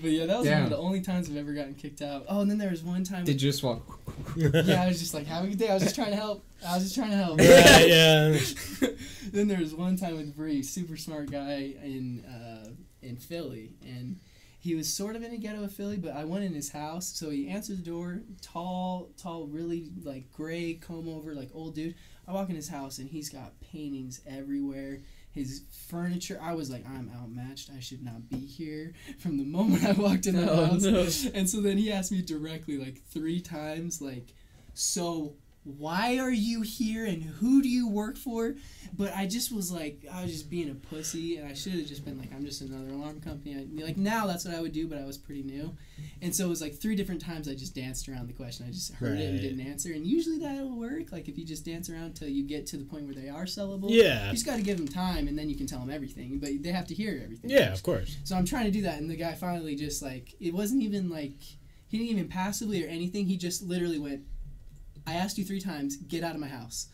But 0.01 0.11
yeah, 0.11 0.27
that 0.27 0.39
was 0.39 0.49
one 0.49 0.63
of 0.63 0.71
the 0.71 0.79
only 0.79 1.01
times 1.01 1.29
I've 1.29 1.37
ever 1.37 1.53
gotten 1.53 1.75
kicked 1.75 2.01
out. 2.01 2.25
Oh, 2.29 2.41
and 2.41 2.51
then 2.51 2.59
there 2.59 2.71
was 2.71 2.83
one 2.83 3.05
time. 3.05 3.25
Did 3.25 3.43
you 3.43 3.51
just 3.51 3.63
walk? 3.63 4.01
yeah, 4.37 4.83
I 4.83 4.89
was 4.89 5.01
just 5.01 5.15
like, 5.15 5.27
have 5.27 5.45
a 5.45 5.49
good 5.49 5.59
day. 5.59 5.69
I 5.69 5.75
was 5.75 5.83
just 5.83 5.95
trying 5.95 6.11
to 6.11 6.17
help. 6.17 6.45
I 6.67 6.75
was 6.75 6.85
just 6.85 6.95
trying 6.95 7.11
to 7.11 7.17
help. 7.17 7.39
Right, 7.39 7.47
yeah. 7.89 8.39
then 9.33 9.49
there 9.49 9.61
was 9.61 9.75
one 9.75 9.97
time 9.97 10.17
with 10.17 10.37
Bree, 10.37 10.63
super 10.63 10.97
smart 10.97 11.31
guy 11.31 11.75
in 11.83 12.25
uh, 12.25 12.71
in 13.03 13.17
Philly, 13.17 13.73
and 13.83 14.21
he 14.63 14.77
was 14.77 14.93
sort 14.93 15.17
of 15.17 15.25
in 15.25 15.33
a 15.33 15.39
ghetto 15.39 15.65
of 15.65 15.73
Philly, 15.73 15.97
but 15.97 16.15
I 16.15 16.25
went 16.25 16.45
in 16.45 16.55
his 16.55 16.71
house, 16.71 17.07
so 17.07 17.31
he 17.31 17.49
answered 17.49 17.79
the 17.79 17.91
door, 17.91 18.23
tall, 18.43 19.11
tall, 19.21 19.49
really 19.49 19.91
like 20.05 20.31
gray 20.31 20.75
comb 20.75 21.09
over, 21.09 21.35
like 21.35 21.51
old 21.53 21.75
dude. 21.75 21.97
I 22.29 22.33
walk 22.33 22.49
in 22.49 22.55
his 22.55 22.69
house 22.69 22.99
and 22.99 23.11
he's 23.11 23.29
got 23.29 23.61
paintings 23.61 24.21
everywhere. 24.25 25.01
His 25.33 25.63
furniture, 25.89 26.39
I 26.43 26.53
was 26.55 26.71
like, 26.71 26.85
I'm 26.87 27.11
outmatched. 27.17 27.71
I 27.77 27.81
should 27.81 28.03
not 28.05 28.29
be 28.29 28.39
here 28.39 28.93
from 29.19 29.39
the 29.39 29.45
moment 29.45 29.85
I 29.85 29.93
walked 29.93 30.27
in 30.27 30.37
the 30.37 30.51
Oh, 30.51 30.67
house. 30.67 30.83
no. 30.83 31.31
And 31.35 31.49
so 31.49 31.61
then 31.61 31.79
he 31.79 31.91
asked 31.91 32.13
me 32.13 32.21
directly, 32.23 32.77
like 32.79 33.03
three 33.11 33.41
times, 33.41 34.01
like, 34.03 34.35
so 34.75 35.35
why 35.65 36.19
are 36.19 36.31
you 36.31 36.63
here 36.63 37.07
and 37.07 37.23
who 37.23 37.63
do 37.63 37.69
you 37.69 37.89
work 37.89 38.17
for? 38.17 38.57
But 38.95 39.15
I 39.15 39.27
just 39.27 39.55
was 39.55 39.71
like, 39.71 40.05
I 40.13 40.23
was 40.23 40.33
just 40.33 40.51
being 40.51 40.69
a 40.71 40.75
pussy, 40.75 41.37
and 41.37 41.49
I 41.49 41.55
should 41.55 41.75
have 41.75 41.87
just 41.87 42.05
been 42.05 42.19
like, 42.19 42.33
I'm 42.35 42.45
just 42.45 42.61
another 42.63 42.93
alarm 42.93 43.21
company. 43.21 43.55
I, 43.55 43.85
like 43.85 43.97
now, 43.97 44.27
that's 44.27 44.45
what 44.45 44.55
I 44.55 44.61
would 44.61 44.73
do, 44.73 44.89
but 44.89 44.99
I 44.99 45.05
was 45.05 45.17
pretty 45.17 45.45
new, 45.45 45.75
and 46.21 46.35
so 46.35 46.47
it 46.47 46.49
was 46.49 46.61
like 46.61 46.75
three 46.75 46.97
different 46.97 47.21
times 47.23 47.49
I 47.49 47.55
just 47.55 47.75
danced 47.75 48.09
around 48.09 48.29
the 48.29 48.33
question. 48.33 48.67
I 48.69 48.73
just 48.73 48.93
heard 48.95 49.19
it 49.19 49.31
and 49.31 49.41
didn't 49.41 49.65
answer, 49.67 49.93
and 49.93 50.05
usually 50.05 50.39
that'll 50.39 50.77
work. 50.77 51.13
Like 51.13 51.29
if 51.29 51.39
you 51.39 51.45
just 51.45 51.65
dance 51.65 51.89
around 51.89 52.15
till 52.15 52.29
you 52.29 52.45
get 52.45 52.67
to 52.69 52.77
the 52.77 52.85
point 52.85 53.05
where 53.05 53.15
they 53.15 53.29
are 53.29 53.45
sellable. 53.45 53.89
Yeah. 53.89 54.27
You 54.27 54.33
just 54.33 54.47
got 54.47 54.57
to 54.57 54.63
give 54.63 54.79
them 54.79 54.89
time, 54.89 55.29
and 55.29 55.39
then 55.39 55.49
you 55.49 55.57
can 55.57 55.67
tell 55.67 55.79
them 55.79 55.91
everything. 55.91 56.39
But 56.39 56.51
they 56.61 56.73
have 56.73 56.87
to 56.89 56.95
hear 56.95 57.21
everything. 57.23 57.51
Yeah, 57.51 57.69
first. 57.71 57.79
of 57.79 57.83
course. 57.85 58.17
So 58.25 58.37
I'm 58.37 58.45
trying 58.45 58.65
to 58.65 58.73
do 58.73 58.83
that, 58.83 59.01
and 59.01 59.09
the 59.09 59.17
guy 59.17 59.33
finally 59.35 59.77
just 59.77 60.03
like 60.03 60.35
it 60.41 60.53
wasn't 60.53 60.83
even 60.83 61.09
like 61.09 61.41
he 61.87 61.99
didn't 61.99 62.11
even 62.11 62.29
passively 62.29 62.85
or 62.85 62.89
anything. 62.89 63.27
He 63.27 63.37
just 63.37 63.63
literally 63.63 63.99
went, 63.99 64.23
"I 65.07 65.15
asked 65.15 65.39
you 65.39 65.45
three 65.45 65.61
times. 65.61 65.97
Get 65.97 66.25
out 66.25 66.35
of 66.35 66.41
my 66.41 66.49
house. 66.49 66.89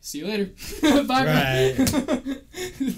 See 0.00 0.18
you 0.18 0.26
later. 0.26 0.46
Bye." 1.04 1.24
Right. 1.24 2.42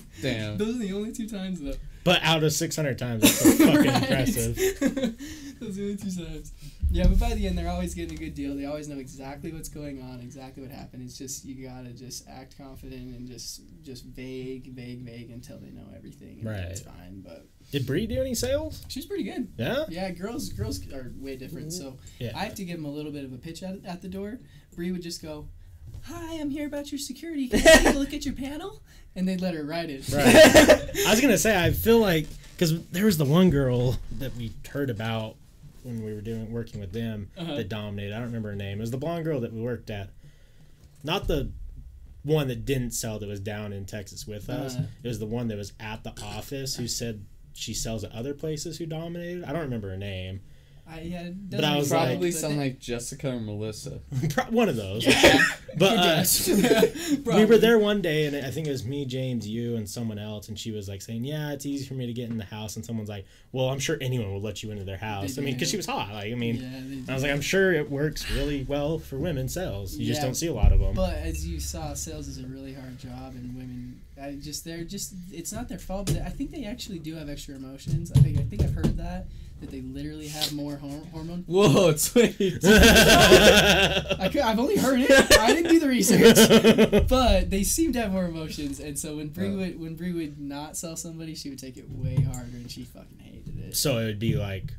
Damn. 0.23 0.59
Those 0.59 0.77
are 0.77 0.79
the 0.79 0.93
only 0.93 1.13
two 1.13 1.29
times 1.29 1.61
though. 1.61 1.75
But 2.05 2.23
out 2.23 2.45
of 2.45 2.53
600 2.53 2.99
times, 3.01 3.23
that's 3.23 3.35
so 3.35 3.51
fucking 3.67 3.93
impressive. 4.03 4.55
Those 5.59 5.71
are 5.71 5.81
the 5.81 5.83
only 5.83 5.97
two 5.97 6.25
times. 6.25 6.53
Yeah, 6.89 7.09
but 7.09 7.19
by 7.19 7.35
the 7.35 7.49
end, 7.49 7.59
they're 7.59 7.69
always 7.69 7.95
getting 7.95 8.17
a 8.17 8.21
good 8.21 8.35
deal. 8.35 8.55
They 8.55 8.65
always 8.67 8.89
know 8.89 8.99
exactly 8.99 9.53
what's 9.53 9.69
going 9.69 10.01
on, 10.01 10.21
exactly 10.21 10.63
what 10.63 10.71
happened. 10.71 11.03
It's 11.03 11.19
just 11.19 11.45
you 11.45 11.67
gotta 11.67 11.89
just 11.89 12.29
act 12.29 12.57
confident 12.57 13.17
and 13.17 13.27
just 13.27 13.63
just 13.83 14.05
vague, 14.05 14.73
vague, 14.73 15.01
vague 15.01 15.31
until 15.31 15.59
they 15.59 15.71
know 15.71 15.87
everything. 15.97 16.39
And 16.41 16.47
then 16.47 16.71
It's 16.71 16.81
fine, 16.81 17.23
but 17.27 17.45
Did 17.73 17.86
Bree 17.86 18.07
do 18.07 18.20
any 18.20 18.35
sales? 18.35 18.83
she's 18.89 19.07
pretty 19.07 19.25
good. 19.25 19.49
Yeah. 19.59 19.85
Yeah, 19.89 20.11
girls 20.11 20.49
girls 20.51 20.81
are 20.93 21.12
way 21.19 21.36
different. 21.36 21.73
So 21.73 21.97
Yeah. 22.19 22.33
I 22.35 22.45
have 22.45 22.55
to 22.57 22.65
give 22.65 22.77
them 22.77 22.86
a 22.86 22.91
little 22.91 23.12
bit 23.12 23.25
of 23.25 23.33
a 23.33 23.36
pitch 23.39 23.62
at, 23.62 23.85
at 23.85 24.03
the 24.03 24.09
door. 24.09 24.39
Bree 24.75 24.93
would 24.93 25.03
just 25.03 25.20
go, 25.23 25.49
"Hi, 26.05 26.39
I'm 26.41 26.51
here 26.51 26.67
about 26.67 26.93
your 26.93 26.99
security. 26.99 27.49
Can 27.49 27.61
I 27.61 27.62
take 27.85 27.95
a 27.95 27.99
look 27.99 28.15
at 28.15 28.25
your 28.25 28.35
panel?" 28.35 28.83
And 29.15 29.27
they'd 29.27 29.41
let 29.41 29.55
her 29.55 29.65
write 29.65 29.89
it. 29.91 30.09
Right. 30.11 30.27
I 31.07 31.11
was 31.11 31.20
gonna 31.23 31.39
say, 31.39 31.59
I 31.62 31.73
feel 31.73 31.99
like 31.99 32.27
because 32.53 32.86
there 32.89 33.05
was 33.07 33.19
the 33.19 33.25
one 33.25 33.51
girl 33.51 33.99
that 34.19 34.35
we 34.36 34.53
heard 34.70 34.89
about 34.91 35.36
when 35.83 36.05
we 36.05 36.12
were 36.15 36.20
doing 36.20 36.51
working 36.53 36.81
with 36.81 36.93
them 36.93 37.31
Uh-huh. 37.36 37.55
that 37.57 37.69
dominated. 37.69 38.12
I 38.15 38.17
don't 38.19 38.27
remember 38.27 38.51
her 38.51 38.57
name. 38.57 38.78
It 38.78 38.81
was 38.83 38.91
the 38.91 38.97
blonde 38.97 39.25
girl 39.25 39.41
that 39.41 39.53
we 39.53 39.61
worked 39.61 39.89
at, 39.91 40.11
not 41.05 41.27
the 41.28 41.51
one 42.23 42.49
that 42.49 42.65
didn't 42.65 42.91
sell 42.91 43.19
that 43.20 43.28
was 43.28 43.39
down 43.41 43.73
in 43.73 43.85
Texas 43.86 44.27
with 44.27 44.51
us. 44.51 44.75
Uh-huh. 44.77 44.85
It 45.03 45.09
was 45.09 45.19
the 45.19 45.27
one 45.27 45.49
that 45.49 45.57
was 45.57 45.73
at 45.78 46.03
the 46.05 46.12
office 46.23 46.77
who 46.77 46.89
said 46.89 47.25
she 47.57 47.75
sells 47.75 48.05
at 48.05 48.12
other 48.12 48.35
places 48.35 48.78
who 48.78 48.86
dominated. 48.86 49.44
I 49.44 49.52
don't 49.52 49.62
remember 49.62 49.91
her 49.91 49.97
name. 49.97 50.41
I, 50.89 51.01
yeah, 51.01 51.31
But 51.35 51.65
I 51.65 51.76
was 51.78 51.91
make 51.91 51.99
like- 51.99 52.09
Probably 52.10 52.31
sense, 52.31 52.41
sound 52.43 52.59
like 52.59 52.78
Jessica 52.78 53.31
or 53.33 53.41
Melissa. 53.41 54.01
One 54.51 54.68
of 54.68 54.76
those. 54.76 55.05
Yeah. 55.05 55.43
But 55.78 55.99
uh, 55.99 56.25
we 57.36 57.44
were 57.44 57.59
there 57.59 57.78
one 57.78 58.01
day, 58.01 58.25
and 58.25 58.35
I 58.35 58.51
think 58.51 58.67
it 58.67 58.70
was 58.70 58.86
me, 58.86 59.05
James, 59.05 59.47
you, 59.47 59.76
and 59.76 59.86
someone 59.86 60.18
else, 60.18 60.49
and 60.49 60.59
she 60.59 60.70
was 60.70 60.89
like 60.89 61.02
saying, 61.02 61.23
"Yeah, 61.25 61.52
it's 61.52 61.67
easy 61.67 61.85
for 61.85 61.93
me 61.93 62.07
to 62.07 62.15
get 62.15 62.31
in 62.31 62.39
the 62.39 62.47
house." 62.47 62.76
And 62.76 62.85
someone's 62.86 63.10
like, 63.10 63.26
"Well, 63.52 63.68
I'm 63.68 63.78
sure 63.78 63.99
anyone 64.01 64.33
will 64.33 64.41
let 64.41 64.62
you 64.62 64.70
into 64.70 64.85
their 64.85 64.97
house." 64.97 65.36
I 65.36 65.43
mean, 65.43 65.52
because 65.52 65.68
she 65.68 65.76
was 65.76 65.85
hot. 65.85 66.15
Like, 66.15 66.33
I 66.33 66.35
mean, 66.35 66.57
Yeah, 67.07 67.12
I 67.12 67.15
was 67.15 67.23
like, 67.23 67.31
"I'm 67.33 67.43
sure 67.43 67.75
it 67.75 67.91
works 67.91 68.31
really 68.31 68.65
well 68.67 68.99
for 68.99 69.18
women 69.18 69.51
sales. 69.51 69.94
You 69.94 70.07
just 70.07 70.23
don't 70.23 70.35
see 70.35 70.47
a 70.47 70.55
lot 70.55 70.73
of 70.73 70.78
them." 70.81 70.94
But 70.94 71.17
as 71.17 71.47
you 71.47 71.60
saw, 71.60 71.93
sales 71.93 72.26
is 72.26 72.39
a 72.39 72.47
really 72.47 72.73
hard 72.73 72.97
job, 72.99 73.35
and 73.35 73.55
women, 73.55 74.01
I 74.20 74.36
just 74.41 74.65
they're 74.65 74.85
just 74.85 75.15
it's 75.31 75.53
not 75.53 75.69
their 75.69 75.78
fault. 75.78 76.07
But 76.07 76.23
I 76.23 76.31
think 76.31 76.51
they 76.51 76.65
actually 76.65 76.99
do 76.99 77.15
have 77.17 77.28
extra 77.28 77.55
emotions. 77.55 78.12
I 78.15 78.20
think 78.20 78.39
I 78.39 78.43
think 78.43 78.62
I've 78.62 78.75
heard 78.75 78.97
that 78.97 79.27
that 79.61 79.70
they 79.70 79.81
literally 79.81 80.28
have 80.28 80.53
more 80.53 80.77
hor- 80.77 81.03
hormone. 81.12 81.45
Whoa, 81.47 81.93
sweet. 81.97 82.35
I 82.65 84.28
could, 84.31 84.43
I've 84.43 84.59
only 84.59 84.77
heard 84.77 85.01
it. 85.01 85.39
I 85.39 85.53
didn't 85.55 85.70
do 85.70 85.81
the 85.81 85.89
research, 85.89 87.09
but 87.09 87.51
they 87.51 87.62
seem 87.62 87.93
to 87.95 88.01
have 88.01 88.12
more 88.12 88.27
emotions. 88.27 88.81
And 88.81 88.99
so 88.99 89.17
when 89.17 89.28
Bree 89.28 89.55
would 89.55 89.81
when 89.81 89.97
Bree 89.97 90.12
would 90.12 90.39
not 90.41 90.77
sell 90.77 90.97
somebody, 90.97 91.35
she 91.35 91.49
would 91.51 91.59
take 91.59 91.77
it 91.77 91.91
way 91.91 92.17
harder, 92.20 92.51
and 92.55 92.70
she 92.70 92.85
fucking 92.85 93.19
hated 93.19 93.59
it. 93.69 93.77
so 93.77 93.99
it 93.99 94.05
would 94.07 94.19
be 94.19 94.36
like, 94.36 94.73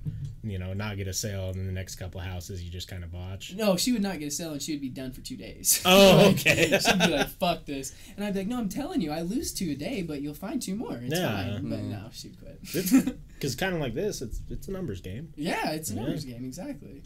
you 0.49 0.59
know, 0.59 0.73
not 0.73 0.97
get 0.97 1.07
a 1.07 1.13
sale, 1.13 1.49
and 1.49 1.55
then 1.55 1.65
the 1.67 1.71
next 1.71 1.95
couple 1.95 2.19
houses 2.21 2.63
you 2.63 2.69
just 2.71 2.87
kind 2.87 3.03
of 3.03 3.11
botch. 3.11 3.53
No, 3.55 3.77
she 3.77 3.91
would 3.91 4.01
not 4.01 4.19
get 4.19 4.27
a 4.27 4.31
sale, 4.31 4.51
and 4.53 4.61
she 4.61 4.71
would 4.73 4.81
be 4.81 4.89
done 4.89 5.11
for 5.11 5.21
two 5.21 5.37
days. 5.37 5.81
Oh, 5.85 6.17
Like, 6.27 6.39
okay. 6.39 6.79
she'd 6.85 6.99
be 6.99 7.07
like, 7.07 7.27
"Fuck 7.29 7.65
this," 7.65 7.93
and 8.15 8.25
I'd 8.25 8.33
be 8.33 8.39
like, 8.41 8.47
"No, 8.47 8.57
I'm 8.57 8.69
telling 8.69 9.01
you, 9.01 9.11
I 9.11 9.21
lose 9.21 9.53
two 9.53 9.71
a 9.71 9.75
day, 9.75 10.01
but 10.01 10.21
you'll 10.21 10.33
find 10.33 10.61
two 10.61 10.75
more. 10.75 10.95
It's 11.01 11.17
Yeah. 11.19 11.31
fine." 11.31 11.69
But 11.69 11.79
Mhm. 11.79 11.89
no, 11.89 12.09
she'd 12.11 12.37
quit. 12.39 12.61
Because 13.35 13.55
kind 13.55 13.73
of 13.75 13.79
like 13.81 13.93
this, 13.93 14.21
it's 14.21 14.41
it's 14.49 14.67
a 14.67 14.71
numbers 14.71 15.01
game. 15.01 15.31
yeah, 15.35 15.71
it's 15.71 15.91
a 15.91 15.93
Yeah. 15.95 16.01
numbers 16.01 16.25
game, 16.25 16.43
exactly. 16.45 17.03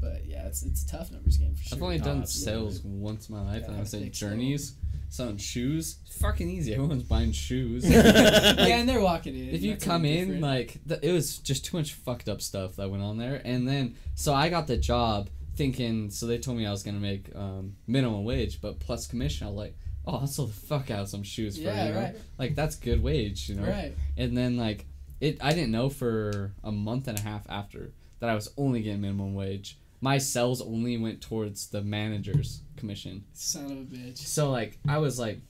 But 0.00 0.26
yeah, 0.26 0.46
it's 0.46 0.62
it's 0.62 0.82
a 0.84 0.86
tough 0.88 1.10
numbers 1.12 1.36
game 1.36 1.54
for 1.54 1.62
sure. 1.62 1.76
I've 1.78 1.82
only 1.82 2.00
Oh, 2.00 2.04
done 2.04 2.20
absolutely. 2.22 2.72
sales 2.72 2.84
once 2.84 3.28
in 3.28 3.34
my 3.36 3.42
life, 3.42 3.62
Yeah, 3.64 3.72
and 3.72 3.80
I 3.80 3.84
said 3.84 4.02
big 4.02 4.12
journeys, 4.12 4.74
selling 5.08 5.36
shoes. 5.36 5.98
It's 6.06 6.16
fucking 6.20 6.48
easy. 6.48 6.72
Everyone's 6.74 7.02
buying 7.04 7.32
shoes. 7.32 7.88
yeah, 7.90 8.54
and 8.78 8.88
they're 8.88 9.00
walking 9.00 9.34
in. 9.36 9.54
if 9.54 9.62
you 9.62 9.76
come 9.76 10.04
in 10.04 10.18
different. 10.18 10.42
like 10.42 10.80
th- 10.88 11.00
it 11.02 11.12
was 11.12 11.38
just 11.38 11.64
too 11.64 11.76
much 11.76 11.92
fucked 11.94 12.28
up 12.28 12.40
stuff 12.40 12.76
that 12.76 12.90
went 12.90 13.02
on 13.02 13.16
there 13.18 13.40
and 13.44 13.66
then 13.68 13.94
so 14.14 14.32
i 14.34 14.48
got 14.48 14.66
the 14.66 14.76
job 14.76 15.28
thinking 15.56 16.10
so 16.10 16.26
they 16.26 16.38
told 16.38 16.56
me 16.58 16.66
i 16.66 16.70
was 16.70 16.82
gonna 16.82 16.98
make 16.98 17.30
um, 17.36 17.76
minimum 17.86 18.24
wage 18.24 18.60
but 18.60 18.80
plus 18.80 19.06
commission 19.06 19.46
i 19.46 19.50
was 19.50 19.56
like 19.56 19.76
oh 20.06 20.16
i'll 20.18 20.26
sell 20.26 20.46
the 20.46 20.52
fuck 20.52 20.90
out 20.90 21.00
of 21.00 21.08
some 21.08 21.22
shoes 21.22 21.56
for 21.56 21.62
Yeah, 21.64 21.86
you 21.88 21.94
know? 21.94 22.00
right. 22.00 22.16
like 22.38 22.54
that's 22.56 22.74
good 22.76 23.02
wage 23.02 23.48
you 23.48 23.54
know 23.54 23.64
right, 23.66 23.94
and 24.16 24.36
then 24.36 24.56
like 24.56 24.86
it 25.20 25.38
i 25.42 25.50
didn't 25.52 25.70
know 25.70 25.88
for 25.90 26.52
a 26.64 26.72
month 26.72 27.06
and 27.08 27.18
a 27.18 27.22
half 27.22 27.48
after 27.48 27.92
that 28.18 28.28
i 28.30 28.34
was 28.34 28.52
only 28.56 28.82
getting 28.82 29.00
minimum 29.02 29.34
wage 29.34 29.78
my 30.00 30.18
sales 30.18 30.60
only 30.60 30.98
went 30.98 31.20
towards 31.20 31.68
the 31.68 31.80
manager's 31.82 32.60
commission 32.84 33.24
son 33.32 33.64
of 33.64 33.70
a 33.72 33.74
bitch. 33.96 34.18
so 34.18 34.50
like 34.50 34.78
I 34.88 34.98
was 34.98 35.18
like, 35.18 35.40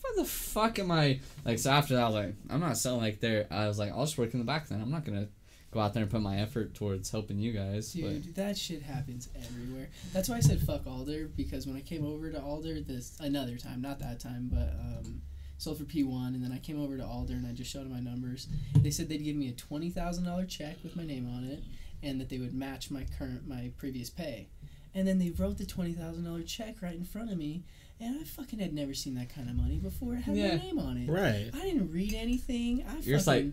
what 0.00 0.16
the 0.16 0.24
fuck 0.24 0.78
am 0.78 0.90
I 0.90 1.20
like? 1.44 1.58
So 1.58 1.70
after 1.70 1.96
that, 1.96 2.06
like, 2.12 2.34
I'm 2.48 2.60
not 2.60 2.76
selling 2.78 3.00
like 3.00 3.20
there. 3.20 3.46
I 3.50 3.66
was 3.66 3.78
like, 3.78 3.90
I'll 3.92 4.04
just 4.04 4.16
work 4.18 4.32
in 4.34 4.38
the 4.38 4.46
back 4.46 4.68
then. 4.68 4.80
I'm 4.80 4.90
not 4.90 5.04
gonna 5.04 5.28
go 5.72 5.80
out 5.80 5.94
there 5.94 6.02
and 6.04 6.10
put 6.10 6.20
my 6.22 6.38
effort 6.38 6.74
towards 6.74 7.10
helping 7.10 7.38
you 7.38 7.52
guys. 7.52 7.92
Dude, 7.92 8.34
that 8.36 8.56
shit 8.56 8.82
happens 8.82 9.28
everywhere. 9.36 9.88
That's 10.12 10.28
why 10.28 10.36
I 10.36 10.40
said 10.40 10.60
fuck 10.60 10.86
Alder 10.86 11.28
because 11.36 11.66
when 11.66 11.76
I 11.76 11.80
came 11.80 12.06
over 12.06 12.30
to 12.30 12.40
Alder 12.40 12.80
this 12.80 13.16
another 13.20 13.56
time, 13.56 13.82
not 13.82 13.98
that 13.98 14.20
time, 14.20 14.48
but 14.52 14.70
um, 14.80 15.22
sold 15.58 15.78
for 15.78 15.84
P 15.84 16.04
one, 16.04 16.34
and 16.34 16.42
then 16.44 16.52
I 16.52 16.58
came 16.58 16.80
over 16.80 16.96
to 16.96 17.04
Alder 17.04 17.34
and 17.34 17.46
I 17.46 17.52
just 17.52 17.70
showed 17.70 17.84
them 17.84 17.92
my 17.92 18.00
numbers. 18.00 18.46
They 18.76 18.92
said 18.92 19.08
they'd 19.08 19.18
give 19.24 19.36
me 19.36 19.48
a 19.48 19.52
twenty 19.52 19.90
thousand 19.90 20.24
dollar 20.24 20.46
check 20.46 20.76
with 20.84 20.94
my 20.94 21.04
name 21.04 21.28
on 21.36 21.42
it, 21.44 21.64
and 22.02 22.20
that 22.20 22.28
they 22.28 22.38
would 22.38 22.54
match 22.54 22.90
my 22.92 23.04
current 23.18 23.46
my 23.48 23.72
previous 23.76 24.08
pay. 24.08 24.48
And 24.96 25.06
then 25.06 25.18
they 25.18 25.30
wrote 25.30 25.58
the 25.58 25.66
twenty 25.66 25.92
thousand 25.92 26.24
dollar 26.24 26.42
check 26.42 26.80
right 26.80 26.94
in 26.94 27.04
front 27.04 27.30
of 27.30 27.36
me, 27.36 27.62
and 28.00 28.18
I 28.18 28.24
fucking 28.24 28.58
had 28.58 28.72
never 28.72 28.94
seen 28.94 29.14
that 29.16 29.28
kind 29.28 29.48
of 29.50 29.54
money 29.56 29.76
before. 29.76 30.14
It 30.14 30.22
had 30.22 30.36
Yeah. 30.36 30.56
my 30.56 30.62
name 30.62 30.78
on 30.78 30.96
it. 30.96 31.08
Right. 31.10 31.50
I 31.54 31.60
didn't 31.60 31.92
read 31.92 32.14
anything. 32.14 32.82
I 32.88 32.94
You're 33.00 33.18
just 33.18 33.26
fucking 33.26 33.52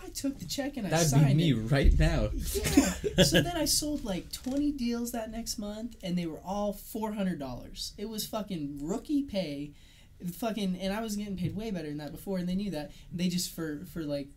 like- 0.00 0.06
I 0.06 0.08
took 0.10 0.38
the 0.40 0.44
check 0.46 0.76
and 0.76 0.86
I 0.86 0.90
That'd 0.90 1.06
signed 1.08 1.38
be 1.38 1.54
me 1.54 1.60
it. 1.64 1.70
right 1.70 1.96
now. 1.98 2.30
Yeah. 2.32 3.22
so 3.24 3.40
then 3.42 3.56
I 3.56 3.64
sold 3.66 4.04
like 4.04 4.32
20 4.32 4.72
deals 4.72 5.12
that 5.12 5.30
next 5.30 5.58
month, 5.58 5.94
and 6.02 6.18
they 6.18 6.26
were 6.26 6.40
all 6.44 6.72
$400. 6.74 7.92
It 7.96 8.08
was 8.08 8.26
fucking 8.26 8.80
rookie 8.82 9.22
pay. 9.22 9.70
Fucking, 10.34 10.76
and 10.76 10.92
I 10.92 11.00
was 11.00 11.16
getting 11.16 11.36
paid 11.36 11.56
way 11.56 11.70
better 11.70 11.88
than 11.88 11.96
that 11.98 12.12
before, 12.12 12.36
and 12.38 12.46
they 12.48 12.54
knew 12.54 12.70
that. 12.72 12.90
They 13.10 13.28
just, 13.28 13.54
for, 13.54 13.84
for 13.92 14.02
like 14.02 14.28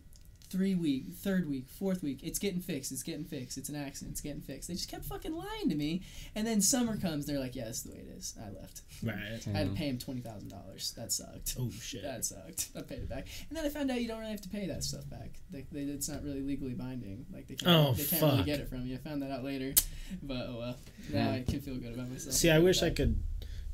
three 0.54 0.76
week, 0.76 1.06
third 1.12 1.50
week, 1.50 1.68
fourth 1.68 2.00
week, 2.00 2.20
it's 2.22 2.38
getting 2.38 2.60
fixed, 2.60 2.92
it's 2.92 3.02
getting 3.02 3.24
fixed, 3.24 3.58
it's 3.58 3.68
an 3.68 3.74
accident, 3.74 4.12
it's 4.12 4.20
getting 4.20 4.40
fixed. 4.40 4.68
They 4.68 4.74
just 4.74 4.88
kept 4.88 5.04
fucking 5.04 5.34
lying 5.34 5.68
to 5.68 5.74
me. 5.74 6.02
And 6.36 6.46
then 6.46 6.60
summer 6.60 6.96
comes, 6.96 7.26
they're 7.26 7.40
like, 7.40 7.56
yeah, 7.56 7.64
that's 7.64 7.82
the 7.82 7.90
way 7.90 7.98
it 7.98 8.16
is. 8.16 8.34
I 8.40 8.50
left. 8.50 8.82
Right. 9.02 9.16
I 9.16 9.30
had 9.30 9.42
to 9.42 9.50
mm-hmm. 9.50 9.74
pay 9.74 9.88
him 9.88 9.98
$20,000. 9.98 10.94
That 10.94 11.10
sucked. 11.10 11.56
Oh 11.58 11.70
shit. 11.80 12.04
That 12.04 12.24
sucked. 12.24 12.68
I 12.78 12.82
paid 12.82 12.98
it 12.98 13.08
back, 13.08 13.26
and 13.48 13.58
then 13.58 13.64
I 13.64 13.68
found 13.68 13.90
out 13.90 14.00
you 14.00 14.06
don't 14.06 14.20
really 14.20 14.30
have 14.30 14.42
to 14.42 14.48
pay 14.48 14.68
that 14.68 14.84
stuff 14.84 15.08
back. 15.10 15.30
Like 15.52 15.66
they, 15.72 15.80
it's 15.80 16.08
not 16.08 16.22
really 16.22 16.42
legally 16.42 16.74
binding. 16.74 17.26
Like 17.32 17.48
they 17.48 17.56
can't, 17.56 17.88
Oh, 17.88 17.92
they 17.94 18.04
can't 18.04 18.22
really 18.22 18.44
get 18.44 18.60
it 18.60 18.68
from 18.68 18.86
you. 18.86 18.94
I 18.94 18.98
found 18.98 19.22
that 19.22 19.32
out 19.32 19.42
later, 19.42 19.74
but 20.22 20.46
oh 20.48 20.56
well. 20.58 20.76
Now 21.12 21.32
I 21.32 21.38
mm-hmm. 21.38 21.50
can 21.50 21.60
feel 21.60 21.76
good 21.76 21.94
about 21.94 22.10
myself. 22.10 22.34
See, 22.34 22.50
I 22.50 22.60
wish 22.60 22.82
I 22.82 22.90
could 22.90 23.20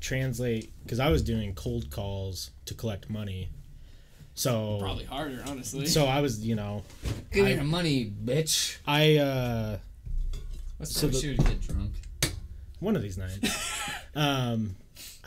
translate 0.01 0.73
because 0.83 0.99
I 0.99 1.11
was 1.11 1.21
doing 1.21 1.55
cold 1.55 1.91
calls 1.91 2.53
to 2.65 2.75
collect 2.75 3.11
money. 3.11 3.51
So 4.41 4.79
Probably 4.81 5.05
harder, 5.05 5.45
honestly. 5.47 5.85
So 5.85 6.07
I 6.07 6.23
was, 6.23 6.41
you 6.41 6.55
know, 6.55 6.83
Give 7.31 7.45
I- 7.45 7.49
me 7.51 7.55
your 7.57 7.65
money, 7.65 8.11
bitch. 8.25 8.79
I 8.87 9.17
uh 9.19 9.77
Let's 10.79 10.95
So 10.95 11.01
so 11.01 11.07
the- 11.09 11.21
shoot 11.21 11.37
to 11.39 11.43
get 11.45 11.61
drunk. 11.61 11.93
one 12.79 12.97
of 12.97 13.03
these 13.03 13.19
nights. 13.19 13.71
um 14.15 14.77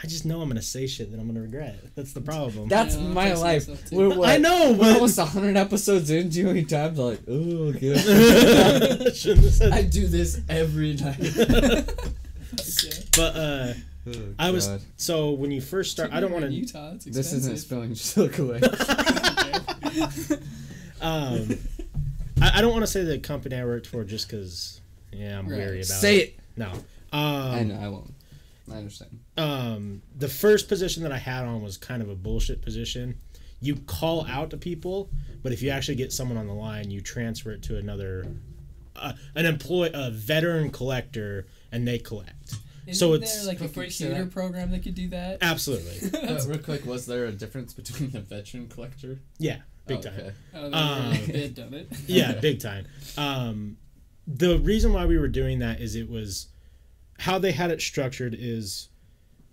I 0.04 0.08
just 0.08 0.26
know 0.26 0.42
I'm 0.42 0.50
gonna 0.50 0.64
say 0.64 0.88
shit 0.88 1.12
that 1.12 1.20
I'm 1.20 1.28
gonna 1.28 1.42
regret. 1.44 1.76
That's 1.96 2.14
the 2.14 2.22
problem. 2.22 2.70
That's 2.70 2.96
Yeah, 2.96 3.04
my 3.04 3.34
life. 3.36 3.70
We're 3.92 4.10
what? 4.18 4.30
I 4.30 4.38
know, 4.38 4.72
We're 4.72 4.78
but 4.80 4.96
almost 4.96 5.20
hundred 5.20 5.58
episodes 5.58 6.10
in. 6.10 6.30
Do 6.30 6.40
you 6.40 6.44
know 6.46 6.50
how 6.50 6.54
many 6.56 6.66
times 6.66 6.98
like, 6.98 7.20
oh, 7.28 7.72
good. 7.72 8.00
Shouldn't 9.16 9.46
have 9.46 9.54
said 9.54 9.72
I 9.74 9.84
do 9.84 10.08
this 10.08 10.42
every 10.50 10.96
night. 10.96 11.20
Okay. 12.54 13.04
But 13.16 13.36
uh 13.36 13.74
I 14.40 14.52
was 14.52 14.70
so 14.98 15.32
when 15.32 15.52
you 15.52 15.62
first 15.62 15.92
start 15.92 16.12
I 16.12 16.20
don't 16.20 16.32
want 16.32 16.46
to 16.46 16.52
Utah. 16.52 16.94
It's 16.96 17.06
This 17.06 17.32
isn't 17.34 17.58
spelling 17.58 17.96
spilling. 17.96 17.96
Just 17.96 18.18
look 18.18 18.38
away. 18.40 18.60
um 21.02 21.58
I, 22.42 22.58
I 22.58 22.62
don't 22.62 22.72
want 22.72 22.84
to 22.84 22.88
say 22.88 23.04
the 23.04 23.20
company 23.20 23.56
I 23.56 23.66
worked 23.66 23.88
for 23.88 24.04
just 24.04 24.28
because 24.28 24.82
yeah 25.12 25.38
I'm 25.40 25.48
Right. 25.48 25.58
weary 25.58 25.78
about 25.80 25.86
Say 25.88 26.18
it. 26.20 26.40
No. 26.58 26.72
Um, 27.12 27.22
I 27.52 27.64
know. 27.64 27.80
I 27.80 27.88
won't. 27.90 28.14
I 28.72 28.78
understand. 28.78 29.20
um, 29.38 30.02
the 30.18 30.28
first 30.30 30.68
position 30.68 31.04
that 31.04 31.12
I 31.12 31.18
had 31.18 31.44
on 31.46 31.62
was 31.62 31.78
kind 31.78 32.02
of 32.02 32.10
a 32.10 32.16
bullshit 32.16 32.62
position. 32.62 33.16
You 33.60 33.76
call 33.76 34.26
out 34.28 34.50
to 34.52 34.58
people, 34.58 35.10
but 35.44 35.52
if 35.52 35.62
you 35.62 35.70
actually 35.70 35.96
get 35.96 36.12
someone 36.14 36.38
on 36.38 36.48
the 36.48 36.54
line, 36.54 36.90
you 36.90 37.02
transfer 37.02 37.52
it 37.52 37.62
to 37.64 37.78
another, 37.78 38.26
uh, 38.96 39.14
an 39.36 39.46
employee, 39.46 39.92
a 39.94 40.12
veteran 40.12 40.70
collector, 40.72 41.46
and 41.72 41.88
they 41.88 42.00
collect. 42.00 42.56
Isn't 42.88 43.00
so 43.00 43.08
there 43.10 43.18
it's- 43.18 43.46
like 43.46 43.60
a 43.62 43.64
Before 43.64 43.84
you 43.84 43.90
say 43.90 44.06
computer 44.08 44.30
program 44.30 44.72
that 44.72 44.84
could 44.84 44.96
do 44.96 45.08
that? 45.10 45.40
Absolutely, 45.42 46.10
But 46.12 46.46
real 46.46 46.58
quick, 46.60 46.86
was 46.86 47.06
there 47.06 47.26
a 47.26 47.32
difference 47.32 47.74
between 47.74 48.12
the 48.12 48.20
veteran 48.22 48.68
collector? 48.68 49.20
yeah, 49.40 49.60
big 49.88 50.00
Oh, 50.00 50.02
time. 50.02 50.14
okay. 50.20 50.32
Oh, 50.54 50.66
Um, 50.74 51.14
were, 51.30 51.56
done 51.56 51.74
it. 51.74 51.88
yeah, 52.08 52.34
big 52.40 52.60
time. 52.60 52.86
Um, 53.18 53.78
the 54.28 54.58
reason 54.60 54.94
why 54.94 55.06
we 55.06 55.18
were 55.18 55.28
doing 55.28 55.60
that 55.60 55.82
is 55.82 55.96
it 55.96 56.10
was 56.10 56.48
how 57.20 57.38
they 57.40 57.52
had 57.52 57.72
it 57.72 57.82
structured 57.82 58.36
is 58.38 58.90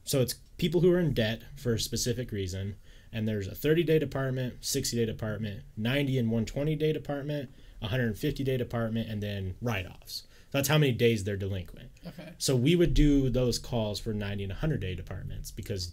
so 0.04 0.20
it's 0.20 0.34
people 0.58 0.80
who 0.80 0.92
are 0.92 0.98
in 1.00 1.12
debt 1.12 1.42
for 1.56 1.74
a 1.74 1.78
specific 1.80 2.32
reason, 2.32 2.76
and 3.12 3.26
there's 3.28 3.46
a 3.46 3.54
30 3.54 3.82
day 3.84 3.98
department, 3.98 4.54
60 4.60 4.96
day 4.96 5.06
department, 5.06 5.62
90 5.76 6.18
and 6.18 6.28
120 6.30 6.74
day 6.76 6.92
department, 6.92 7.50
150 7.80 8.42
day 8.44 8.56
department, 8.56 9.08
and 9.08 9.22
then 9.22 9.54
write 9.62 9.86
offs. 9.86 10.24
That's 10.52 10.68
how 10.68 10.78
many 10.78 10.92
days 10.92 11.22
they're 11.24 11.36
delinquent. 11.36 11.89
Okay. 12.06 12.30
So 12.38 12.56
we 12.56 12.76
would 12.76 12.94
do 12.94 13.28
those 13.30 13.58
calls 13.58 14.00
for 14.00 14.12
90 14.14 14.44
and 14.44 14.50
100 14.52 14.80
day 14.80 14.94
departments 14.94 15.50
because 15.50 15.92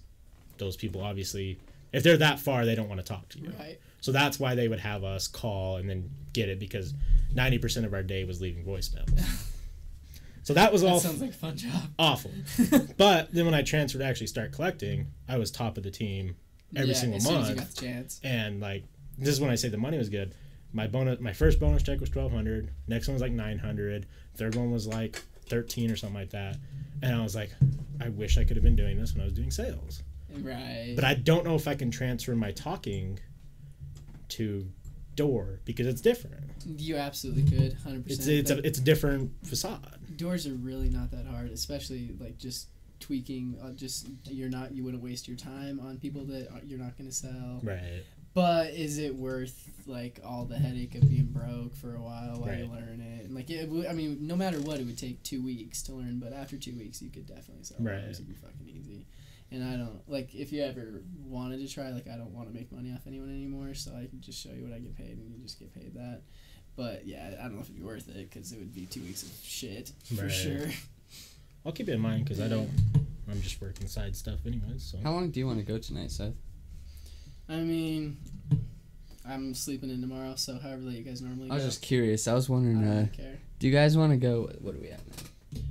those 0.58 0.76
people 0.78 1.02
obviously, 1.02 1.60
if 1.92 2.04
they're 2.04 2.18
that 2.18 2.40
far, 2.40 2.66
they 2.66 2.76
don't 2.76 2.88
want 2.90 3.00
to 3.02 3.06
talk 3.06 3.28
to 3.30 3.40
you. 3.40 3.52
Right. 3.60 3.78
So 4.02 4.12
that's 4.12 4.40
why 4.40 4.56
they 4.56 4.68
would 4.68 4.80
have 4.80 5.04
us 5.04 5.28
call 5.28 5.78
and 5.78 5.90
then 5.90 6.10
get 6.34 6.48
it 6.50 6.60
because 6.60 6.94
90% 7.36 7.84
of 7.86 7.94
our 7.94 8.04
day 8.04 8.24
was 8.24 8.40
leaving 8.42 8.64
voicemails. 8.64 9.20
so 10.44 10.54
that 10.54 10.72
was 10.72 10.84
all 10.84 11.00
sounds 11.00 11.20
like 11.22 11.32
a 11.32 11.34
fun 11.34 11.58
job. 11.58 11.82
awful. 12.00 12.32
but 12.98 13.34
then 13.34 13.46
when 13.46 13.54
I 13.54 13.62
transferred 13.64 14.00
to 14.00 14.06
actually 14.06 14.28
start 14.28 14.54
collecting, 14.54 15.08
I 15.28 15.38
was 15.38 15.52
top 15.52 15.78
of 15.78 15.84
the 15.84 15.92
team 15.92 16.36
every 16.76 16.90
Yeah, 16.92 16.96
single 16.96 17.18
as 17.18 17.26
soon 17.26 17.34
as 17.36 17.40
month. 17.48 17.50
you 17.50 17.56
got 17.56 17.70
the 17.76 17.82
chance. 17.82 18.22
and 18.24 18.62
like, 18.62 18.84
this 19.18 19.30
is 19.30 19.42
when 19.42 19.50
I 19.50 19.56
say 19.56 19.68
the 19.70 19.78
money 19.78 19.98
was 19.98 20.10
good. 20.10 20.34
my 20.74 20.86
bonus 20.88 21.20
my 21.20 21.34
first 21.34 21.60
bonus 21.60 21.82
check 21.84 22.00
was 22.00 22.10
1200 22.10 22.70
next 22.88 23.08
one 23.08 23.14
was 23.16 23.22
like 23.22 23.32
900 23.32 24.06
third 24.36 24.54
one 24.56 24.72
was 24.72 24.86
like 24.86 25.22
13 25.50 25.92
or 25.92 25.96
something 25.96 26.16
like 26.18 26.30
that 26.32 26.58
and 27.02 27.16
i 27.16 27.22
was 27.22 27.36
like 27.36 27.52
i 28.02 28.10
wish 28.10 28.38
i 28.38 28.44
could 28.44 28.56
have 28.58 28.64
been 28.64 28.76
doing 28.76 28.98
this 29.00 29.14
when 29.14 29.22
i 29.22 29.26
was 29.26 29.34
doing 29.34 29.52
sales 29.52 30.04
Right. 30.42 30.94
but 30.96 31.04
i 31.04 31.14
don't 31.14 31.46
know 31.46 31.56
if 31.56 31.68
i 31.68 31.74
can 31.76 31.90
transfer 31.92 32.36
my 32.36 32.52
talking 32.52 33.20
to 34.30 34.70
door 35.16 35.60
because 35.66 35.88
it's 35.88 36.02
different 36.02 36.44
you 36.66 36.96
absolutely 36.98 37.44
could, 37.44 37.74
hundred 37.84 38.06
percent. 38.06 38.30
it's 38.30 38.52
a, 38.52 38.58
it's 38.66 38.78
a 38.80 38.82
different 38.82 39.32
facade 39.46 39.98
doors 40.18 40.48
are 40.48 40.54
really 40.56 40.90
not 40.90 41.12
that 41.12 41.26
hard, 41.28 41.50
especially 41.52 42.10
like 42.20 42.38
just 42.40 42.70
tweaking. 43.00 43.56
Uh, 43.64 43.70
just 43.72 44.08
you're 44.26 44.50
not 44.50 44.72
you 44.74 44.84
wouldn't 44.84 45.04
waste 45.04 45.28
your 45.28 45.38
time 45.38 45.80
on 45.80 45.98
people 45.98 46.24
that 46.26 46.48
uh, 46.52 46.60
you're 46.66 46.80
not 46.80 46.98
going 46.98 47.08
to 47.08 47.16
sell. 47.16 47.60
right 47.62 48.04
But 48.38 48.74
is 48.76 49.00
it 49.00 49.16
worth 49.16 49.68
like 49.88 50.20
all 50.24 50.46
the 50.46 50.58
headache 50.60 50.94
of 50.94 51.10
being 51.10 51.26
broke 51.26 51.76
for 51.76 51.96
a 51.96 52.00
while 52.02 52.40
while 52.40 52.56
you 52.56 52.68
learn 52.68 53.02
it? 53.02 53.26
And 53.26 53.34
like 53.34 53.50
it, 53.50 53.68
would- 53.68 53.88
I 53.88 53.94
mean, 53.94 54.28
no 54.28 54.36
matter 54.36 54.60
what, 54.62 54.80
it 54.80 54.86
would 54.86 54.98
take 54.98 55.24
two 55.24 55.42
weeks 55.44 55.82
to 55.84 55.94
learn. 55.94 56.20
But 56.20 56.34
after 56.34 56.56
two 56.56 56.76
weeks, 56.78 57.02
you 57.02 57.10
could 57.10 57.26
definitely 57.26 57.64
sell. 57.64 57.78
Right. 57.80 57.96
Right. 57.96 58.04
It'd 58.04 58.28
be 58.28 58.36
fucking 58.36 58.68
easy. 58.68 59.08
And 59.50 59.64
I 59.64 59.76
don't 59.78 60.02
like 60.08 60.36
if 60.36 60.52
you 60.54 60.62
ever 60.62 61.02
wanted 61.26 61.66
to 61.68 61.74
try. 61.74 61.90
Like 61.90 62.08
I 62.08 62.16
don't 62.16 62.32
want 62.32 62.48
to 62.50 62.54
make 62.54 62.72
money 62.72 62.92
off 62.94 63.08
anyone 63.08 63.30
anymore, 63.30 63.74
so 63.74 63.92
I 63.96 64.06
can 64.06 64.22
just 64.22 64.40
show 64.44 64.52
you 64.52 64.64
what 64.66 64.74
I 64.74 64.80
get 64.80 64.96
paid, 64.96 65.18
and 65.18 65.32
you 65.32 65.40
just 65.42 65.58
get 65.58 65.74
paid 65.74 65.96
that. 65.96 66.22
But 66.76 67.08
yeah, 67.08 67.32
I 67.40 67.44
don't 67.44 67.56
know 67.56 67.62
if 67.62 67.70
it'd 67.70 67.76
be 67.78 67.82
worth 67.82 68.08
it 68.08 68.30
because 68.30 68.52
it 68.52 68.60
would 68.60 68.76
be 68.76 68.86
two 68.86 69.02
weeks 69.02 69.24
of 69.24 69.32
shit 69.44 69.92
for 70.16 70.24
Right. 70.26 70.32
sure. 70.32 70.68
i'll 71.66 71.72
keep 71.72 71.90
it 71.90 71.94
in 71.94 72.00
mind 72.00 72.24
because 72.24 72.40
i 72.40 72.48
don't 72.48 72.70
i'm 73.32 73.42
just 73.42 73.60
working 73.60 73.88
side 73.88 74.16
stuff 74.16 74.40
anyways 74.46 74.84
so 74.84 75.00
How 75.04 75.12
long 75.12 75.32
do 75.32 75.40
you 75.40 75.48
want 75.48 75.58
to 75.60 75.66
go 75.66 75.78
tonight, 75.80 76.12
Seth? 76.12 76.34
I 77.50 77.58
mean, 77.58 78.18
I'm 79.28 79.54
sleeping 79.54 79.90
in 79.90 80.02
tomorrow, 80.02 80.36
so 80.36 80.58
however 80.60 80.82
late 80.84 80.98
you 80.98 81.04
guys 81.04 81.22
normally 81.22 81.50
I 81.52 81.56
was 81.56 81.64
go, 81.64 81.70
just 81.70 81.82
curious. 81.82 82.28
I 82.28 82.34
was 82.34 82.50
I 82.50 82.54
wondering, 82.54 82.82
don't 82.82 83.04
uh, 83.06 83.16
care. 83.16 83.38
do 83.60 83.68
you 83.68 83.74
guys 83.74 83.98
want 83.98 84.12
to 84.12 84.18
go? 84.18 84.50
What 84.62 84.76
are 84.76 84.80
we 84.80 84.90
at 84.90 85.00
now? 85.08 85.62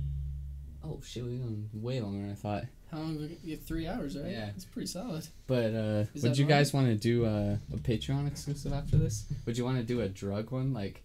Oh 0.83 1.01
shit, 1.05 1.23
we're 1.23 1.37
going 1.37 1.69
way 1.73 1.99
longer 2.01 2.19
than 2.21 2.31
I 2.31 2.35
thought. 2.35 2.63
How 2.91 2.99
long? 2.99 3.17
We, 3.17 3.37
you 3.43 3.57
have 3.57 3.65
three 3.65 3.87
hours, 3.87 4.17
right? 4.17 4.31
Yeah. 4.31 4.49
it's 4.55 4.63
pretty 4.65 4.87
solid. 4.87 5.27
But 5.45 5.73
uh, 5.75 6.05
Is 6.13 6.23
would 6.23 6.37
you 6.37 6.45
normal? 6.45 6.59
guys 6.59 6.73
want 6.73 6.87
to 6.87 6.95
do 6.95 7.25
uh, 7.25 7.57
a 7.73 7.77
Patreon 7.77 8.27
exclusive 8.27 8.71
after 8.73 8.95
this? 8.97 9.25
Would 9.45 9.57
you 9.57 9.65
want 9.65 9.77
to 9.77 9.83
do 9.83 10.01
a 10.01 10.07
drug 10.07 10.51
one, 10.51 10.73
like 10.73 11.03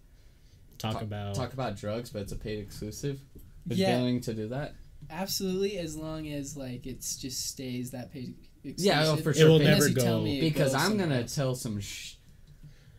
talk 0.78 0.92
talk- 0.94 1.02
about 1.02 1.34
talk 1.34 1.52
about 1.52 1.76
drugs, 1.76 2.10
but 2.10 2.22
it's 2.22 2.32
a 2.32 2.36
paid 2.36 2.60
exclusive? 2.60 3.20
Would 3.66 3.76
Yeah. 3.78 3.90
you 3.90 3.94
be 3.96 4.00
willing 4.02 4.20
to 4.22 4.34
do 4.34 4.48
that? 4.48 4.74
Absolutely, 5.10 5.78
as 5.78 5.96
long 5.96 6.28
as 6.28 6.56
like 6.56 6.86
it's 6.86 7.16
just 7.16 7.46
stays 7.46 7.90
that 7.90 8.12
page. 8.12 8.34
Yeah, 8.62 8.98
oh, 9.08 9.14
exclusive. 9.14 9.24
for 9.24 9.30
It 9.30 9.36
sure. 9.36 9.48
will 9.48 9.58
never 9.58 9.88
go- 9.88 10.24
because 10.24 10.72
goes 10.72 10.82
I'm 10.82 10.96
gonna 10.96 11.24
tell 11.26 11.54
some. 11.54 11.80
Sh- 11.80 12.14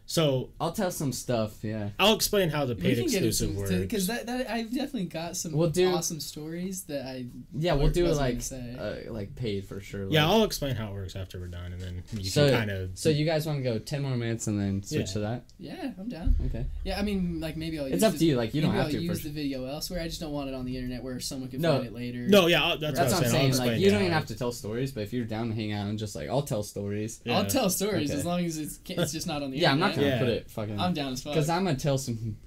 so 0.06 0.49
I'll 0.59 0.72
tell 0.73 0.91
some 0.91 1.11
stuff. 1.14 1.64
Yeah. 1.64 1.90
i'll 1.99 2.14
explain 2.15 2.49
how 2.49 2.65
the 2.65 2.75
paid 2.75 2.98
can 2.98 3.06
get 3.07 3.15
into 3.23 3.27
exclusive 3.30 3.56
works 3.56 3.72
because 3.72 4.07
that, 4.07 4.25
that 4.25 4.49
I've 4.51 4.69
definitely 4.72 5.06
got 5.06 5.38
some 5.38 5.53
We'll 5.53 5.69
do- 5.69 5.91
awesome 5.93 6.19
stories 6.19 6.83
that 6.83 7.06
I 7.06 7.27
Yeah, 7.57 7.73
we'll 7.75 7.90
do 7.90 8.06
it 8.06 8.15
like 8.15 8.41
say. 8.41 8.75
uh, 9.07 9.11
like 9.11 9.35
paid 9.35 9.65
for 9.65 9.80
sure. 9.80 10.07
yeah 10.09 10.27
i'll 10.27 10.43
explain 10.43 10.75
how 10.75 10.90
it 10.90 10.93
works 10.93 11.15
after 11.15 11.40
we're 11.40 11.48
done 11.48 11.73
and 11.73 11.82
then 11.82 12.03
you 12.14 12.30
So- 12.30 12.49
can 12.49 12.57
kind 12.59 12.72
of 12.72 12.91
So 12.98 13.09
you 13.09 13.25
guys 13.25 13.45
want 13.45 13.59
to 13.59 13.64
go 13.64 13.80
ten 13.80 14.01
more 14.01 14.15
minutes 14.17 14.48
and 14.48 14.59
then 14.59 14.83
switch 14.83 14.99
Yeah. 15.07 15.14
to 15.14 15.19
that? 15.19 15.43
yeah, 15.57 15.91
I'm 15.98 16.09
down. 16.09 16.35
Okay. 16.48 16.65
Yeah, 16.83 16.99
I 16.99 17.03
mean, 17.03 17.40
like 17.40 17.56
maybe 17.57 17.80
I'll. 17.80 17.85
It's 17.85 18.03
up 18.03 18.14
the- 18.14 18.19
to 18.19 18.25
you. 18.25 18.35
Like 18.35 18.53
you 18.53 18.61
don't 18.61 18.72
have 18.73 18.85
I'll 18.88 18.91
to. 18.91 18.99
use 19.01 19.22
For 19.22 19.27
the 19.30 19.33
video 19.33 19.65
elsewhere. 19.65 20.01
I 20.01 20.07
just 20.07 20.19
don't 20.19 20.32
want 20.32 20.49
it 20.49 20.56
on 20.56 20.65
the 20.65 20.75
internet 20.75 21.01
where 21.03 21.19
someone 21.19 21.49
can 21.49 21.61
No. 21.61 21.73
find 21.75 21.88
it 21.88 21.93
later. 21.93 22.27
no 22.27 22.48
yeah 22.48 22.64
I'll, 22.64 22.77
that's, 22.77 22.98
That's 22.98 23.14
what 23.14 23.22
what 23.23 23.27
i'm 23.30 23.33
I'm 23.35 23.40
saying, 23.40 23.53
saying. 23.53 23.69
Like 23.72 23.80
you 23.80 23.90
don't 23.91 24.01
even 24.01 24.11
have 24.14 24.25
to 24.27 24.35
tell 24.35 24.51
stories, 24.51 24.91
but 24.91 25.03
if 25.03 25.14
you're 25.14 25.25
down 25.25 25.49
to 25.49 25.56
hang 25.56 25.72
out 25.72 25.88
and 25.88 25.98
just 25.98 26.15
like 26.15 26.30
I'll 26.30 26.41
tell 26.41 26.64
stories. 26.64 27.22
yeah. 27.23 27.38
I'll 27.38 27.45
tell 27.45 27.69
stories 27.69 28.11
as 28.11 28.25
long 28.25 28.43
as 28.45 28.57
it's 28.57 28.80
it's 28.88 29.11
just 29.14 29.27
not 29.27 29.41
on 29.43 29.51
the 29.51 29.57
Yeah, 29.64 29.72
I'm 29.72 29.80
not 29.80 29.93
gonna 29.96 30.08
Yeah. 30.08 30.20
put 30.20 30.30
it 30.30 30.50
fucking. 30.52 30.80
I'm 30.80 30.94
down 30.94 31.14
as 31.14 31.22
fuck. 31.24 31.34
Because 31.34 31.50
I'm 31.50 31.64
gonna 31.66 31.78
tell 31.78 31.98
some. 31.98 32.38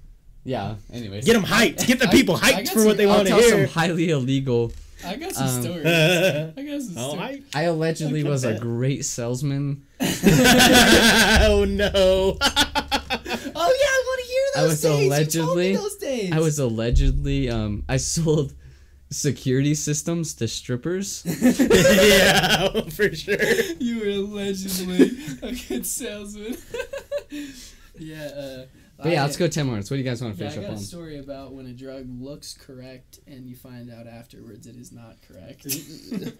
Yeah. 0.43 0.75
Anyways. 0.93 1.25
get 1.25 1.33
them 1.33 1.43
hyped 1.43 1.85
get 1.85 1.99
the 1.99 2.07
I- 2.07 2.11
people 2.11 2.35
I 2.35 2.53
hyped 2.53 2.65
got 2.65 2.73
for 2.73 2.85
what 2.85 2.95
they 2.97 3.05
want 3.05 3.23
to 3.23 3.29
tell 3.29 3.39
hear 3.41 3.65
some 3.67 3.73
highly 3.73 4.09
illegal. 4.09 4.71
I 5.05 5.15
got 5.15 5.33
some 5.33 5.47
Um, 5.47 5.61
stories. 5.61 5.85
I 6.57 6.63
got 6.63 6.81
some 6.81 6.91
stories. 6.93 7.19
hype 7.19 7.43
I 7.53 7.63
allegedly 7.63 8.23
Look 8.23 8.29
at 8.29 8.31
was 8.31 8.43
a 8.45 8.57
great 8.57 9.05
salesman. 9.05 9.83
oh 10.01 11.65
no 11.67 12.37
Oh 13.59 13.73
yeah, 13.81 13.89
I 13.89 14.03
want 14.05 14.21
to 14.21 14.27
hear 14.27 14.43
I 14.55 14.61
those 14.61 14.69
was 14.69 14.81
days. 14.81 15.01
You 15.35 15.41
told 15.43 15.57
me 15.57 15.71
allegedly- 15.71 15.75
those 15.75 15.95
days. 15.97 16.31
I 16.31 16.39
was 16.39 16.59
allegedly 16.59 17.49
um 17.49 17.83
I 17.89 17.97
sold 17.97 18.53
security 19.09 19.73
systems 19.75 20.33
to 20.35 20.47
strippers. 20.47 21.23
yeah 21.25 22.69
for 22.89 23.13
sure 23.13 23.37
You 23.79 23.99
were 23.99 24.07
allegedly 24.09 25.11
a 25.43 25.51
good 25.67 25.85
salesman. 25.85 26.57
yeah. 27.99 28.23
Uh, 28.25 28.65
But 28.97 29.11
yeah, 29.11 29.21
I- 29.21 29.25
let's 29.25 29.37
go 29.37 29.47
ten 29.47 29.67
minutes. 29.67 29.89
What 29.91 29.97
do 29.97 30.01
you 30.03 30.09
guys 30.09 30.21
want 30.21 30.33
to 30.33 30.37
finish 30.39 30.55
Yeah, 30.55 30.61
I 30.61 30.63
got 30.63 30.69
up 30.71 30.75
a 30.75 30.79
on? 30.79 30.83
story 30.83 31.19
about 31.19 31.53
when 31.53 31.67
a 31.67 31.73
drug 31.73 32.07
looks 32.19 32.53
correct 32.55 33.19
and 33.27 33.47
you 33.47 33.55
find 33.55 33.91
out 33.91 34.07
afterwards 34.07 34.65
it 34.67 34.75
is 34.75 34.91
not 34.91 35.15
correct. 35.27 35.65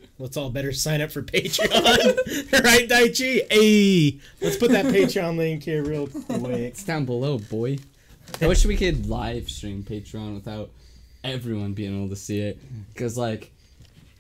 let's 0.20 0.38
all 0.38 0.50
better 0.50 0.72
sign 0.74 1.02
up 1.02 1.12
for 1.12 1.22
patreon 1.22 1.72
right 2.64 2.90
daichi 2.90 3.42
hey 3.52 4.20
let's 4.42 4.58
put 4.58 4.72
that 4.72 4.86
patreon 4.86 5.38
link 5.38 5.62
here 5.64 5.84
real 5.84 6.08
quick 6.08 6.26
It's 6.74 6.84
down 6.84 7.06
below, 7.06 7.38
boy. 7.38 7.78
I 8.42 8.48
wish 8.48 8.66
we 8.66 8.76
could 8.76 9.06
live 9.08 9.50
stream 9.50 9.84
Patreon 9.84 10.34
without 10.34 10.70
everyone 11.24 11.74
being 11.74 11.96
able 11.96 12.10
to 12.10 12.16
see 12.16 12.40
it. 12.42 12.60
Cause 12.96 13.18
like, 13.18 13.52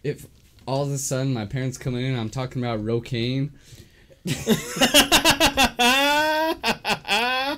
if 0.04 0.26
all 0.66 0.84
of 0.84 0.92
a 0.92 0.98
sudden 0.98 1.34
my 1.34 1.46
parents 1.46 1.78
come 1.78 1.96
in 1.96 2.06
and 2.06 2.18
I'm 2.18 2.30
talking 2.30 2.64
about 2.64 2.84
Rocaine, 2.86 3.52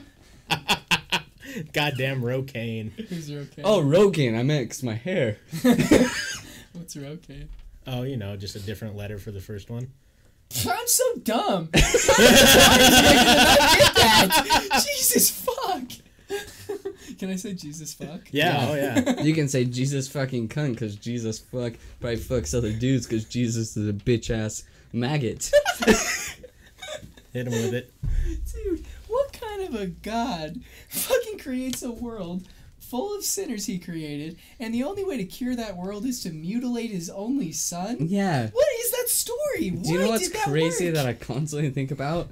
Goddamn 1.74 2.24
Rocaine. 2.24 2.92
Who's 3.10 3.30
okay? 3.32 3.62
oh 3.64 3.82
Rogaine, 3.82 4.38
I 4.38 4.44
meant 4.44 4.70
'cause 4.70 4.84
my 4.84 4.94
hair. 4.94 5.38
what's 6.74 6.96
okay? 6.96 7.48
Oh, 7.88 8.04
you 8.04 8.18
know, 8.18 8.36
just 8.38 8.56
a 8.56 8.60
different 8.60 8.96
letter 8.96 9.18
for 9.18 9.32
the 9.32 9.42
first 9.42 9.70
one. 9.70 9.92
I'm 10.68 10.88
so 10.88 11.04
dumb. 11.24 11.70
Why 11.74 11.80
is 11.80 12.10
I 12.10 13.76
get 13.78 13.96
that? 13.96 14.84
Jesus 14.86 15.30
fuck. 15.30 15.84
Can 17.18 17.32
I 17.32 17.36
say 17.36 17.54
Jesus 17.54 17.94
fuck? 17.94 18.22
Yeah, 18.32 18.68
oh 18.70 18.76
yeah. 18.76 19.22
You 19.24 19.34
can 19.34 19.48
say 19.48 19.66
Jesus 19.66 20.08
fucking 20.08 20.50
cunt 20.50 20.74
because 20.74 20.96
Jesus 20.96 21.40
fuck 21.40 21.74
probably 22.00 22.18
fucks 22.18 22.56
other 22.56 22.72
dudes 22.72 23.08
because 23.08 23.26
Jesus 23.26 23.76
is 23.76 23.90
a 23.90 23.94
bitch 23.94 24.30
ass 24.30 24.64
maggot. 24.94 25.52
Hit 27.34 27.48
him 27.48 27.54
with 27.54 27.74
it. 27.74 27.94
Dude, 28.54 28.86
what 29.08 29.34
kind 29.34 29.62
of 29.68 29.80
a 29.80 29.88
god 29.88 30.62
fucking 30.90 31.40
creates 31.40 31.84
a 31.84 31.92
world 31.92 32.44
full 32.80 33.16
of 33.16 33.24
sinners 33.24 33.68
he 33.68 33.78
created, 33.78 34.38
and 34.60 34.74
the 34.74 34.84
only 34.84 35.04
way 35.04 35.16
to 35.18 35.24
cure 35.26 35.56
that 35.56 35.78
world 35.78 36.06
is 36.06 36.22
to 36.24 36.32
mutilate 36.32 36.90
his 36.90 37.10
only 37.10 37.52
son? 37.52 37.98
yeah. 38.02 38.48
What 38.50 38.68
is 38.80 38.92
that 38.92 39.10
story? 39.10 39.70
Do 39.70 39.92
you 39.92 40.00
know 40.00 40.10
what's 40.10 40.30
that 40.30 40.44
crazy 40.44 40.86
work? 40.86 40.96
that 40.96 41.06
I 41.06 41.14
constantly 41.14 41.70
think 41.70 41.92
about? 41.92 42.30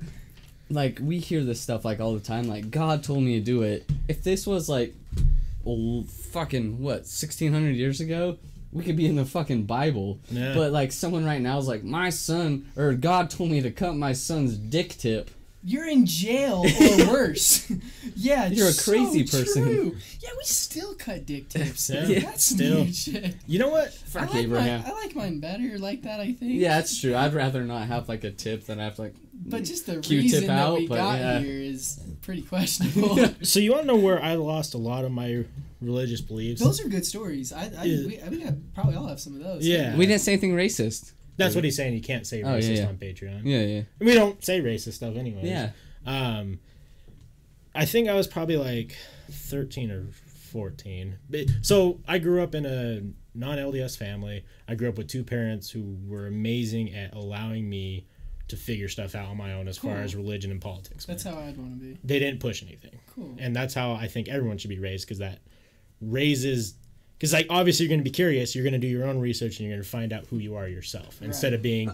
Like 0.70 1.00
we 1.02 1.20
hear 1.20 1.44
this 1.44 1.62
stuff 1.62 1.86
like 1.86 2.00
all 2.00 2.14
the 2.14 2.20
time. 2.20 2.48
Like 2.48 2.72
God 2.72 3.04
told 3.04 3.24
me 3.24 3.40
to 3.40 3.46
do 3.46 3.62
it. 3.62 3.90
If 4.08 4.24
this 4.24 4.46
was 4.48 4.68
like, 4.68 4.94
l- 5.66 6.04
fucking 6.32 6.82
what, 6.82 7.06
sixteen 7.06 7.54
hundred 7.54 7.76
years 7.76 8.02
ago, 8.02 8.38
we 8.72 8.84
could 8.84 8.96
be 8.96 9.06
in 9.08 9.16
the 9.16 9.26
fucking 9.26 9.64
Bible. 9.64 10.20
Yeah. 10.30 10.54
But 10.54 10.72
like 10.72 10.92
someone 10.92 11.26
right 11.26 11.42
now 11.42 11.58
is 11.58 11.68
like, 11.68 11.84
my 11.84 12.10
son 12.10 12.70
or 12.76 12.94
God 12.94 13.30
told 13.30 13.50
me 13.52 13.62
to 13.62 13.72
cut 13.72 13.96
my 13.96 14.14
son's 14.14 14.58
dick 14.58 14.90
tip. 14.98 15.32
You're 15.64 15.88
in 15.88 16.06
jail 16.06 16.64
or 16.66 17.08
worse. 17.12 17.70
yeah, 18.16 18.48
You're 18.48 18.68
a 18.68 18.72
so 18.72 18.92
crazy 18.92 19.24
person. 19.24 19.64
True. 19.64 19.98
Yeah, 20.22 20.30
we 20.38 20.44
still 20.44 20.94
cut 20.96 21.26
dick 21.26 21.50
tips. 21.50 21.90
Yeah, 21.90 22.06
Yeah, 22.06 22.20
That's 22.20 22.46
still. 22.46 22.86
shit. 22.88 23.36
You 23.48 23.60
know 23.60 23.70
what? 23.70 23.98
I 24.16 24.26
like, 24.26 24.36
Abraham. 24.36 24.84
mine, 24.84 24.92
I 24.92 24.96
like 24.96 25.16
mine 25.16 25.40
better 25.40 25.78
like 25.78 26.04
that. 26.04 26.20
I 26.22 26.34
think. 26.34 26.54
Yeah, 26.54 26.76
that's 26.78 26.98
true. 27.02 27.16
I'd 27.16 27.34
rather 27.34 27.64
not 27.64 27.88
have 27.88 28.08
like 28.08 28.24
a 28.24 28.32
tip 28.32 28.66
than 28.66 28.80
have 28.80 28.98
like. 29.00 29.16
But 29.34 29.64
just 29.66 29.86
the 29.88 30.00
Q-tip 30.00 30.10
reason 30.24 30.48
that 30.48 30.60
out, 30.68 30.78
we 30.78 30.88
but 30.88 30.96
got 30.96 31.20
yeah. 31.20 31.40
here 31.40 31.60
is 31.60 32.00
pretty 32.22 32.42
questionable. 32.44 33.28
So 33.44 33.60
you 33.60 33.72
want 33.72 33.84
to 33.84 33.88
know 33.88 33.96
where 33.98 34.22
I 34.22 34.36
lost 34.36 34.74
a 34.74 34.78
lot 34.78 35.06
of 35.06 35.12
my 35.12 35.44
religious 35.82 36.22
beliefs? 36.22 36.62
Those 36.62 36.80
are 36.84 36.88
good 36.90 37.06
stories. 37.06 37.54
I, 37.54 37.72
I, 37.78 37.84
Yeah. 37.84 38.08
we, 38.08 38.18
I 38.22 38.30
think 38.30 38.46
I 38.46 38.54
probably 38.74 38.96
all 38.96 39.08
have 39.08 39.20
some 39.20 39.36
of 39.36 39.44
those. 39.44 39.66
Yeah. 39.68 39.96
We 39.96 40.06
didn't 40.06 40.22
say 40.22 40.34
anything 40.34 40.54
racist. 40.54 41.12
That's 41.38 41.54
what 41.54 41.64
he's 41.64 41.76
saying. 41.76 41.94
You 41.94 42.02
can't 42.02 42.26
say 42.26 42.42
Oh, 42.42 42.48
racist 42.48 42.78
yeah. 42.78 42.88
on 42.88 42.98
Patreon. 42.98 43.42
Yeah, 43.44 43.62
yeah, 43.62 43.82
We 44.00 44.14
don't 44.16 44.44
say 44.44 44.60
racist 44.62 44.94
stuff 44.94 45.16
anyway. 45.16 45.42
yeah. 45.44 45.72
Um, 46.06 46.60
I 47.76 47.86
think 47.86 48.10
I 48.10 48.16
was 48.16 48.26
probably 48.28 48.58
like 48.58 48.96
13 49.30 49.92
or 49.92 50.08
14. 50.52 51.18
But, 51.30 51.46
so 51.62 52.00
I 52.08 52.18
grew 52.18 52.42
up 52.42 52.56
in 52.56 52.66
a 52.66 53.02
non 53.38 53.58
LDS 53.60 53.98
family. 53.98 54.44
I 54.68 54.74
grew 54.74 54.90
up 54.90 54.98
with 54.98 55.08
two 55.08 55.24
parents 55.24 55.70
who 55.70 55.98
were 56.08 56.26
amazing 56.28 56.96
at 56.96 57.14
allowing 57.14 57.70
me 57.70 58.08
to 58.48 58.56
figure 58.56 58.88
stuff 58.88 59.14
out 59.14 59.28
on 59.28 59.38
my 59.38 59.54
own 59.54 59.68
as 59.68 59.78
far 59.78 59.98
as 59.98 60.16
religion 60.16 60.50
and 60.52 60.62
politics. 60.62 61.06
That's 61.06 61.26
went. 61.26 61.36
how 61.38 61.44
I'd 61.44 61.58
want 61.58 61.74
to 61.80 61.86
be. 61.86 61.98
they 62.04 62.18
didn't 62.18 62.40
push 62.40 62.64
anything. 62.64 62.98
Cool. 63.14 63.36
And 63.38 63.56
that's 63.56 63.74
how 63.74 63.92
I 63.92 64.08
think 64.08 64.28
everyone 64.30 64.58
should 64.58 64.70
be 64.70 64.80
raised 64.80 65.06
because 65.06 65.20
that 65.20 65.40
raises 66.02 66.76
because 67.18 67.34
like 67.34 67.48
obviously 67.50 67.86
you're 67.86 67.90
going 67.90 68.00
to 68.00 68.04
be 68.04 68.12
curious. 68.12 68.54
You're 68.54 68.64
going 68.64 68.74
to 68.74 68.80
do 68.80 68.88
your 68.88 69.08
own 69.08 69.20
research 69.20 69.58
and 69.60 69.68
you're 69.68 69.76
going 69.76 69.84
to 69.84 69.90
find 69.90 70.14
out 70.14 70.26
who 70.28 70.38
you 70.38 70.56
are 70.56 70.68
yourself 70.68 71.20
instead 71.24 71.54
of 71.54 71.64
being 71.64 71.90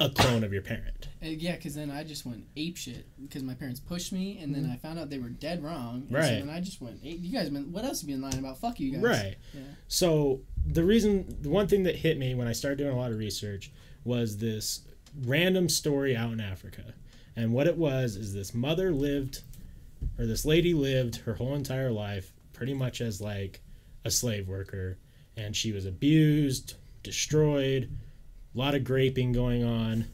a 0.00 0.08
clone 0.08 0.42
of 0.44 0.52
your 0.52 0.62
parent. 0.62 1.08
Uh, 1.22 1.26
yeah, 1.26 1.56
because 1.56 1.74
then 1.74 1.90
I 1.90 2.04
just 2.04 2.24
went 2.24 2.44
ape 2.56 2.78
shit 2.78 3.06
because 3.20 3.42
my 3.42 3.52
parents 3.52 3.80
pushed 3.80 4.12
me, 4.12 4.38
and 4.40 4.54
then 4.54 4.70
I 4.72 4.76
found 4.76 4.98
out 4.98 5.10
they 5.10 5.18
were 5.18 5.28
dead 5.28 5.62
wrong. 5.62 6.06
And 6.08 6.10
So 6.10 6.16
Right. 6.16 6.38
then 6.40 6.48
I 6.48 6.60
just 6.60 6.80
went 6.80 7.00
ape. 7.04 7.18
You 7.20 7.30
guys 7.32 7.50
been 7.50 7.70
what 7.70 7.84
else 7.84 8.00
have 8.00 8.08
you 8.08 8.16
been 8.16 8.22
lying 8.22 8.38
about? 8.38 8.58
Fuck 8.58 8.80
you 8.80 8.92
guys. 8.92 9.02
Right. 9.02 9.36
Yeah. 9.52 9.60
So 9.88 10.40
the 10.66 10.84
reason, 10.84 11.36
the 11.42 11.50
one 11.50 11.68
thing 11.68 11.82
that 11.82 11.96
hit 11.96 12.16
me 12.18 12.34
when 12.34 12.48
I 12.48 12.52
started 12.52 12.78
doing 12.78 12.92
a 12.92 12.96
lot 12.96 13.12
of 13.12 13.18
research 13.18 13.70
was 14.04 14.38
this 14.38 14.80
random 15.26 15.68
story 15.68 16.16
out 16.16 16.32
in 16.32 16.40
Africa, 16.40 16.94
and 17.36 17.52
what 17.52 17.66
it 17.66 17.76
was 17.76 18.16
is 18.16 18.32
this 18.32 18.54
mother 18.54 18.90
lived, 18.90 19.42
or 20.18 20.24
this 20.24 20.46
lady 20.46 20.72
lived 20.72 21.16
her 21.16 21.34
whole 21.34 21.54
entire 21.54 21.90
life 21.90 22.31
pretty 22.62 22.74
much 22.74 23.00
as 23.00 23.20
like 23.20 23.60
a 24.04 24.10
slave 24.10 24.46
worker, 24.46 24.96
and 25.36 25.56
she 25.56 25.72
was 25.72 25.84
abused, 25.84 26.74
destroyed, 27.02 27.90
a 28.54 28.58
lot 28.58 28.72
of 28.76 28.84
graping 28.84 29.32
going 29.32 29.64
on, 29.64 30.04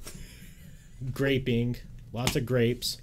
graping, 1.12 1.76
lots 2.14 2.36
of 2.36 2.46
grapes. 2.46 3.02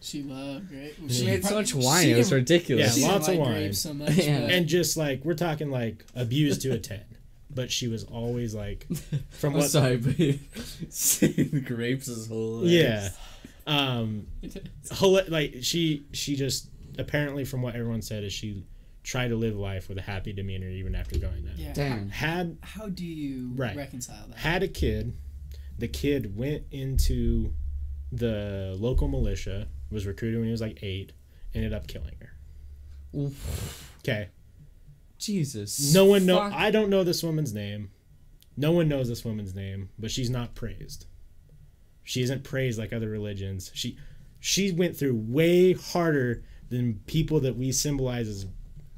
She 0.00 0.22
loved 0.22 0.70
great. 0.70 0.94
She 1.10 1.26
made 1.26 1.44
so 1.44 1.56
much 1.56 1.68
she 1.68 1.74
wine. 1.74 2.08
It 2.08 2.16
was 2.16 2.28
didn't- 2.30 2.40
ridiculous. 2.40 2.94
she 2.94 3.00
Yeah, 3.02 3.06
didn't 3.08 3.12
lots 3.16 3.28
of 3.28 3.34
like 3.34 3.44
wine. 3.44 3.54
grapes 3.58 3.78
So 3.80 3.92
much, 3.92 4.10
Yeah. 4.16 4.40
but- 4.40 4.50
and 4.50 4.66
just 4.66 4.96
like 4.96 5.24
we're 5.26 5.34
talking 5.34 5.70
like 5.70 6.06
abused 6.14 6.62
to 6.62 6.72
a 6.72 6.78
10 6.78 7.00
but 7.54 7.70
she 7.70 7.88
was 7.88 8.04
always 8.04 8.54
like 8.54 8.86
from 9.30 9.52
I'm 9.54 9.60
what 9.60 9.70
sorry, 9.70 9.96
but 9.98 10.14
saying 10.90 11.64
grapes 11.66 12.06
is 12.08 12.26
hilarious. 12.28 12.72
yeah 12.72 13.90
um 13.90 14.26
like 15.28 15.56
she 15.62 16.04
she 16.12 16.36
just 16.36 16.68
apparently 16.98 17.44
from 17.44 17.62
what 17.62 17.74
everyone 17.74 18.00
said 18.02 18.24
is 18.24 18.32
she 18.32 18.62
tried 19.06 19.28
to 19.28 19.36
live 19.36 19.54
life 19.56 19.88
with 19.88 19.96
a 19.98 20.02
happy 20.02 20.32
demeanor 20.32 20.68
even 20.68 20.94
after 20.96 21.16
going 21.16 21.44
down 21.44 21.54
yeah. 21.56 21.72
Damn. 21.72 22.08
had 22.10 22.58
How 22.60 22.88
do 22.88 23.04
you 23.06 23.52
Right. 23.54 23.76
reconcile 23.76 24.26
that? 24.28 24.36
had 24.38 24.62
a 24.64 24.68
kid 24.68 25.16
the 25.78 25.86
kid 25.88 26.36
went 26.36 26.64
into 26.72 27.52
the 28.10 28.74
local 28.80 29.06
militia 29.08 29.68
was 29.92 30.06
recruited 30.06 30.38
when 30.38 30.46
he 30.46 30.50
was 30.52 30.60
like 30.60 30.82
eight 30.82 31.12
ended 31.54 31.72
up 31.72 31.86
killing 31.86 32.14
her 32.20 33.30
okay 34.00 34.28
Jesus. 35.18 35.94
no 35.94 36.04
one 36.04 36.26
know 36.26 36.38
Fuck. 36.38 36.52
i 36.52 36.70
don't 36.70 36.90
know 36.90 37.04
this 37.04 37.22
woman's 37.22 37.54
name 37.54 37.90
no 38.56 38.72
one 38.72 38.88
knows 38.88 39.08
this 39.08 39.24
woman's 39.24 39.54
name 39.54 39.88
but 39.98 40.10
she's 40.10 40.30
not 40.30 40.54
praised 40.54 41.06
she 42.02 42.22
isn't 42.22 42.42
praised 42.44 42.78
like 42.78 42.92
other 42.92 43.08
religions 43.08 43.70
she 43.74 43.96
she 44.40 44.72
went 44.72 44.96
through 44.96 45.14
way 45.14 45.72
harder 45.72 46.42
than 46.68 47.00
people 47.06 47.40
that 47.40 47.56
we 47.56 47.70
symbolize 47.72 48.28
as 48.28 48.46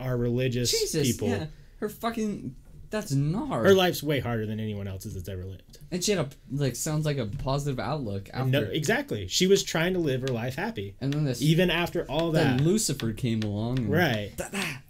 our 0.01 0.17
religious 0.17 0.71
Jesus. 0.71 1.07
people 1.07 1.29
Yeah. 1.29 1.47
Her 1.81 1.89
fucking. 1.89 2.55
That's 2.91 3.13
gnarly. 3.13 3.69
her 3.69 3.75
life's 3.75 4.03
way 4.03 4.19
harder 4.19 4.47
than 4.47 4.59
anyone 4.59 4.89
else's 4.89 5.13
that's 5.13 5.29
ever 5.29 5.45
lived 5.45 5.79
and 5.93 6.03
she 6.03 6.13
had 6.13 6.21
a 6.25 6.29
like 6.51 6.75
sounds 6.75 7.05
like 7.05 7.19
a 7.19 7.27
positive 7.27 7.79
outlook 7.79 8.29
after. 8.31 8.41
And 8.41 8.51
no, 8.53 8.63
exactly 8.63 9.29
she 9.29 9.47
was 9.47 9.63
trying 9.63 9.93
to 9.93 9.99
live 9.99 10.23
her 10.23 10.29
life 10.29 10.55
happy 10.57 10.97
and 10.99 11.13
then 11.13 11.25
this 11.25 11.43
even 11.43 11.71
after 11.71 12.05
all 12.11 12.33
then 12.33 12.57
that 12.57 12.65
Lucifer 12.65 13.13
came 13.13 13.43
along. 13.43 13.79
and- 13.81 13.93
right 13.93 14.33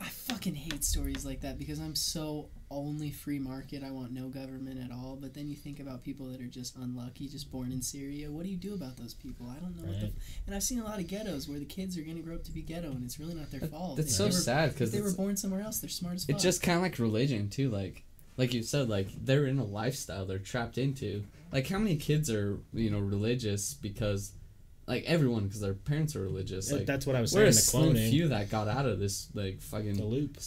I 0.01 0.07
fucking 0.07 0.55
hate 0.55 0.85
stories 0.85 1.25
like 1.27 1.41
that 1.41 1.59
because 1.59 1.81
I'm 1.81 1.97
so 1.97 2.51
only 2.71 3.11
free 3.11 3.39
market. 3.39 3.83
I 3.83 3.91
want 3.91 4.13
no 4.13 4.29
government 4.29 4.79
at 4.85 4.91
all. 4.93 5.17
But 5.21 5.35
then 5.35 5.49
you 5.49 5.57
think 5.57 5.81
about 5.81 6.03
people 6.05 6.27
that 6.27 6.41
are 6.41 6.47
just 6.47 6.77
unlucky, 6.77 7.29
just 7.29 7.51
born 7.51 7.73
in 7.73 7.81
Syria. 7.83 8.31
What 8.31 8.45
do 8.45 8.51
you 8.51 8.57
do 8.57 8.75
about 8.75 8.97
those 8.97 9.15
people? 9.15 9.49
I 9.49 9.59
don't 9.59 9.77
know. 9.77 9.83
What 9.89 10.01
the, 10.01 10.07
Right. 10.07 10.15
and 10.47 10.55
I've 10.55 10.63
seen 10.63 10.79
a 10.79 10.85
lot 10.85 10.99
of 11.01 11.07
ghettos 11.07 11.49
where 11.49 11.59
the 11.59 11.65
kids 11.65 11.97
are 11.97 12.03
going 12.03 12.17
to 12.17 12.23
grow 12.23 12.35
up 12.35 12.45
to 12.45 12.53
be 12.53 12.63
ghetto, 12.63 12.91
and 12.91 13.05
it's 13.05 13.19
really 13.19 13.35
not 13.35 13.51
their 13.51 13.61
fault. 13.61 13.97
That's 13.97 14.11
If 14.11 14.15
so 14.17 14.27
were- 14.27 14.33
sad 14.33 14.73
because 14.73 14.93
they 14.93 15.01
were 15.01 15.13
born 15.13 15.37
somewhere 15.37 15.61
else, 15.63 15.79
they're 15.81 15.89
smart 15.91 16.17
as 16.17 16.25
fuck. 16.27 16.35
it's 16.35 16.43
just 16.43 16.63
kind 16.63 16.77
of 16.77 16.83
like 16.83 16.99
religion 16.99 17.49
too. 17.49 17.71
Like, 17.71 18.05
like 18.37 18.53
you 18.55 18.63
said, 18.63 18.89
like 18.89 19.09
they're 19.25 19.47
in 19.47 19.59
a 19.59 19.65
lifestyle 19.65 20.27
they're 20.27 20.39
trapped 20.39 20.79
into. 20.79 21.25
Like, 21.51 21.67
how 21.69 21.79
many 21.79 21.97
kids 21.97 22.31
are 22.31 22.59
you 22.75 22.91
know 22.91 22.99
religious 23.01 23.73
because, 23.75 24.33
like 24.89 25.05
everyone 25.05 25.45
because 25.45 25.61
their 25.61 25.75
parents 25.75 26.17
are 26.17 26.23
religious. 26.23 26.73
Like, 26.73 26.87
that's 26.87 27.07
what 27.07 27.15
i 27.15 27.21
was 27.21 27.31
saying. 27.33 27.47
we're 27.47 27.53
saying 27.53 27.85
a 27.85 27.93
the 27.93 27.97
slim 28.01 28.11
few 28.11 28.29
that 28.29 28.51
got 28.51 28.67
out 28.69 28.87
of 28.87 28.99
this 28.99 29.29
like 29.35 29.61
fucking 29.61 29.95
the 29.95 30.05
loop 30.05 30.39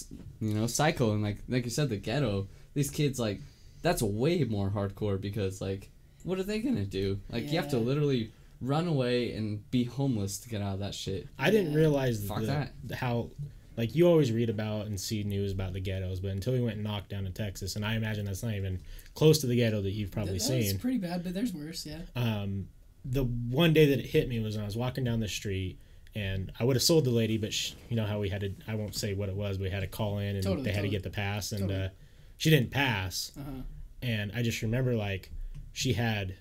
you 0.41 0.53
know 0.53 0.67
cycle 0.67 1.13
and 1.13 1.21
like 1.23 1.37
like 1.47 1.63
you 1.63 1.69
said 1.71 1.89
the 1.89 1.97
ghetto. 1.97 2.47
These 2.73 2.89
kids 2.89 3.19
like 3.19 3.39
that's 3.81 4.01
way 4.01 4.43
more 4.43 4.69
hardcore 4.69 5.19
because 5.21 5.61
like 5.61 5.89
what 6.23 6.39
are 6.39 6.43
they 6.43 6.59
gonna 6.59 6.85
do? 6.85 7.19
Like 7.29 7.49
you 7.51 7.57
have 7.59 7.69
to 7.69 7.77
literally 7.77 8.31
run 8.61 8.87
away 8.87 9.33
and 9.33 9.69
be 9.71 9.83
homeless 9.85 10.37
to 10.39 10.49
get 10.49 10.61
out 10.61 10.73
of 10.75 10.79
that 10.81 10.93
shit. 10.93 11.27
I 11.39 11.49
didn't 11.49 11.71
Yeah. 11.71 11.77
realize 11.79 12.23
Fuck 12.27 12.41
the, 12.41 12.45
that. 12.47 12.73
how 12.95 13.29
like 13.77 13.95
you 13.95 14.07
always 14.07 14.31
read 14.31 14.49
about 14.49 14.85
and 14.87 14.99
see 14.99 15.23
news 15.23 15.51
about 15.51 15.73
the 15.73 15.79
ghettos, 15.79 16.19
but 16.19 16.29
until 16.31 16.53
we 16.53 16.61
went 16.61 16.75
and 16.75 16.83
knocked 16.83 17.09
down 17.09 17.23
to 17.23 17.31
Texas, 17.31 17.75
and 17.75 17.83
I 17.85 17.95
imagine 17.95 18.25
that's 18.25 18.43
not 18.43 18.53
even 18.53 18.79
close 19.15 19.39
to 19.39 19.47
the 19.47 19.55
ghetto 19.55 19.81
that 19.81 19.91
you've 19.91 20.11
probably 20.11 20.33
That- 20.39 20.47
that's 20.49 20.69
seen. 20.69 20.77
pretty 20.79 20.97
bad, 20.97 21.23
but 21.23 21.33
there's 21.33 21.53
worse. 21.53 21.85
Yeah. 21.85 22.01
Um, 22.15 22.67
the 23.05 23.23
one 23.23 23.73
day 23.73 23.85
that 23.87 23.99
it 23.99 24.05
hit 24.05 24.27
me 24.29 24.39
was 24.39 24.55
when 24.55 24.63
I 24.63 24.65
was 24.65 24.77
walking 24.77 25.03
down 25.03 25.19
the 25.19 25.27
street, 25.27 25.79
and 26.13 26.51
I 26.59 26.63
would 26.65 26.75
have 26.75 26.83
sold 26.83 27.05
the 27.05 27.09
lady, 27.11 27.37
but 27.37 27.53
sh 27.53 27.73
you 27.89 27.95
know 27.95 28.05
how 28.05 28.19
we 28.19 28.29
had 28.29 28.41
to. 28.41 28.53
I 28.67 28.75
won't 28.75 28.95
say 28.95 29.13
what 29.13 29.29
it 29.29 29.35
was. 29.35 29.57
but 29.57 29.63
We 29.63 29.69
had 29.69 29.79
to 29.81 29.87
call 29.87 30.19
in, 30.19 30.35
and 30.35 30.43
Totally, 30.43 30.63
they 30.63 30.69
had 30.71 30.77
totally. 30.77 30.89
to 30.89 30.95
get 30.95 31.03
the 31.03 31.09
pass, 31.09 31.51
and 31.51 31.61
Totally. 31.61 31.85
uh, 31.85 31.89
she 32.37 32.49
didn't 32.49 32.71
pass. 32.71 33.31
Uh 33.39 33.43
huh. 33.43 33.61
And 34.03 34.31
I 34.35 34.41
just 34.41 34.61
remember 34.61 34.95
like 34.95 35.31
she 35.73 35.93
had 35.93 36.35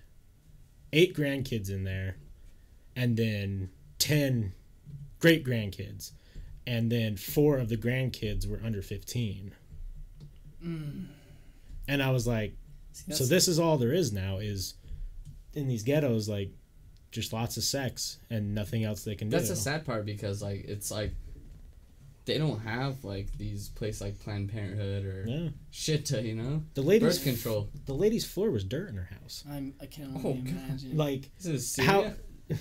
eight 0.93 1.15
grandkids 1.17 1.71
in 1.71 1.85
there, 1.85 2.17
and 2.97 3.17
then 3.17 3.71
ten 3.99 4.53
great 5.19 5.45
grandkids, 5.45 6.13
and 6.67 6.91
then 6.91 7.17
four 7.17 7.59
of 7.59 7.69
the 7.69 7.77
grandkids 7.77 8.49
were 8.49 8.61
under 8.65 8.83
fifteen. 8.83 9.53
And 10.63 12.03
I 12.03 12.11
was 12.11 12.27
like, 12.27 12.55
See, 12.93 13.13
so 13.13 13.25
this 13.25 13.49
is 13.49 13.59
all 13.59 13.79
there 13.79 13.93
is 13.93 14.13
now 14.13 14.39
is 14.39 14.75
in 15.55 15.69
these 15.69 15.83
ghettos, 15.83 16.29
like 16.29 16.51
just 17.11 17.33
lots 17.33 17.57
of 17.57 17.65
sex 17.65 18.19
and 18.31 18.55
nothing 18.55 18.85
else 18.85 19.03
they 19.05 19.15
can 19.17 19.29
That's 19.31 19.45
do. 19.45 19.49
That's 19.49 19.61
the 19.65 19.71
sad 19.71 19.85
part 19.85 20.07
because 20.07 20.41
like 20.43 20.65
it's 20.67 20.91
like 20.91 21.13
they 22.27 22.39
don't 22.39 22.61
have 22.61 23.03
like 23.03 23.37
these 23.39 23.69
places 23.71 24.01
like 24.01 24.21
Planned 24.21 24.51
Parenthood 24.53 25.05
or 25.05 25.25
yeah, 25.27 25.49
shit 25.71 26.05
to 26.07 26.23
you 26.23 26.35
know 26.35 26.63
the 26.75 26.83
lady's 26.83 27.19
birth 27.19 27.25
control. 27.25 27.69
the 27.87 27.95
lady's 27.95 28.25
floor 28.25 28.51
was 28.51 28.63
dirt 28.65 28.89
in 28.91 28.97
her 28.97 29.09
house. 29.21 29.43
I'm, 29.51 29.75
I 29.81 29.87
can 29.87 30.13
Oh, 30.17 30.29
only 30.29 30.43
God. 30.43 30.63
imagine. 30.69 30.97
Like 30.97 31.31
This 31.39 31.47
is 31.79 31.85
how? 31.85 32.13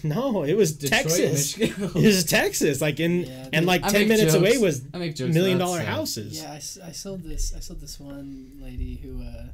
No, 0.04 0.44
it 0.44 0.54
was 0.54 0.78
Detroit, 0.78 1.02
Texas. 1.04 1.58
Michigan. 1.58 1.84
It 1.96 2.06
was 2.06 2.24
Texas, 2.24 2.80
like 2.80 3.00
in 3.00 3.22
Yeah, 3.24 3.50
and 3.54 3.66
like 3.66 3.84
I 3.84 3.90
ten 3.90 4.08
minutes 4.08 4.34
jokes. 4.34 4.36
away 4.36 4.58
was 4.60 4.84
I 4.94 4.98
make 5.00 5.16
jokes. 5.16 5.34
million 5.34 5.58
dollar 5.58 5.80
dollar 5.80 5.80
that's, 5.80 6.18
uh, 6.18 6.22
houses. 6.22 6.42
Yeah, 6.82 6.88
I 6.88 6.92
sold 6.92 7.24
this. 7.24 7.54
I 7.56 7.60
sold 7.60 7.82
this 7.82 8.00
one 8.00 8.54
lady 8.62 8.96
who. 8.98 9.22
Uh, 9.24 9.48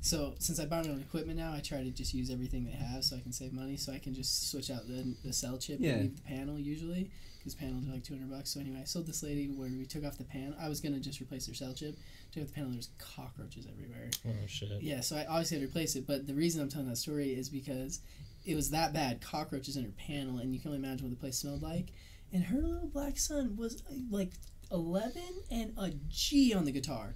so 0.00 0.34
since 0.38 0.60
I 0.60 0.66
bought 0.66 0.84
my 0.86 0.92
own 0.92 1.00
equipment 1.00 1.38
now, 1.38 1.52
I 1.52 1.60
try 1.60 1.82
to 1.82 1.90
just 1.90 2.14
use 2.14 2.30
everything 2.30 2.64
they 2.64 2.72
have 2.72 3.04
so 3.04 3.16
I 3.16 3.20
can 3.20 3.32
save 3.32 3.52
money. 3.52 3.76
So 3.76 3.92
I 3.92 3.98
can 3.98 4.14
just 4.14 4.50
switch 4.50 4.70
out 4.70 4.86
the 4.86 5.14
the 5.24 5.32
cell 5.32 5.58
chip 5.58 5.78
Yeah. 5.80 5.92
and 5.92 6.02
leave 6.02 6.16
the 6.16 6.22
panel 6.22 6.58
usually 6.58 7.10
because 7.38 7.54
panels 7.54 7.86
are 7.88 7.92
like 7.92 8.04
two 8.04 8.14
hundred 8.14 8.30
bucks. 8.30 8.50
So 8.50 8.60
anyway, 8.60 8.78
I 8.80 8.84
sold 8.84 9.06
this 9.06 9.22
lady 9.22 9.46
where 9.48 9.68
we 9.68 9.84
took 9.86 10.04
off 10.04 10.18
the 10.18 10.24
panel. 10.24 10.54
I 10.60 10.68
was 10.68 10.80
gonna 10.80 11.00
just 11.00 11.20
replace 11.20 11.46
her 11.48 11.54
cell 11.54 11.72
chip. 11.74 11.96
Took 12.32 12.42
off 12.44 12.48
the 12.48 12.54
panel. 12.54 12.70
There's 12.70 12.90
cockroaches 12.98 13.66
everywhere. 13.70 14.10
Oh 14.26 14.46
shit. 14.46 14.70
Yeah, 14.82 15.00
so 15.00 15.16
I 15.16 15.26
obviously 15.26 15.58
had 15.58 15.62
to 15.62 15.68
replace 15.70 15.96
it. 15.96 16.06
But 16.06 16.26
the 16.26 16.34
reason 16.34 16.60
I'm 16.62 16.68
telling 16.68 16.88
that 16.88 16.96
story 16.96 17.30
is 17.34 17.48
because 17.48 18.00
it 18.44 18.54
was 18.54 18.70
that 18.70 18.92
bad. 18.92 19.20
Cockroaches 19.20 19.76
in 19.76 19.84
her 19.84 19.92
panel, 19.98 20.38
and 20.38 20.54
you 20.54 20.60
can 20.60 20.72
only 20.72 20.78
imagine 20.86 21.06
what 21.06 21.10
the 21.10 21.20
place 21.20 21.38
smelled 21.38 21.62
like. 21.62 21.88
And 22.32 22.44
her 22.44 22.58
little 22.60 22.88
black 22.88 23.18
son 23.18 23.56
was 23.56 23.82
like 24.10 24.32
11 24.72 25.22
and 25.50 25.72
a 25.78 25.90
G 26.08 26.52
on 26.54 26.64
the 26.64 26.72
guitar. 26.72 27.14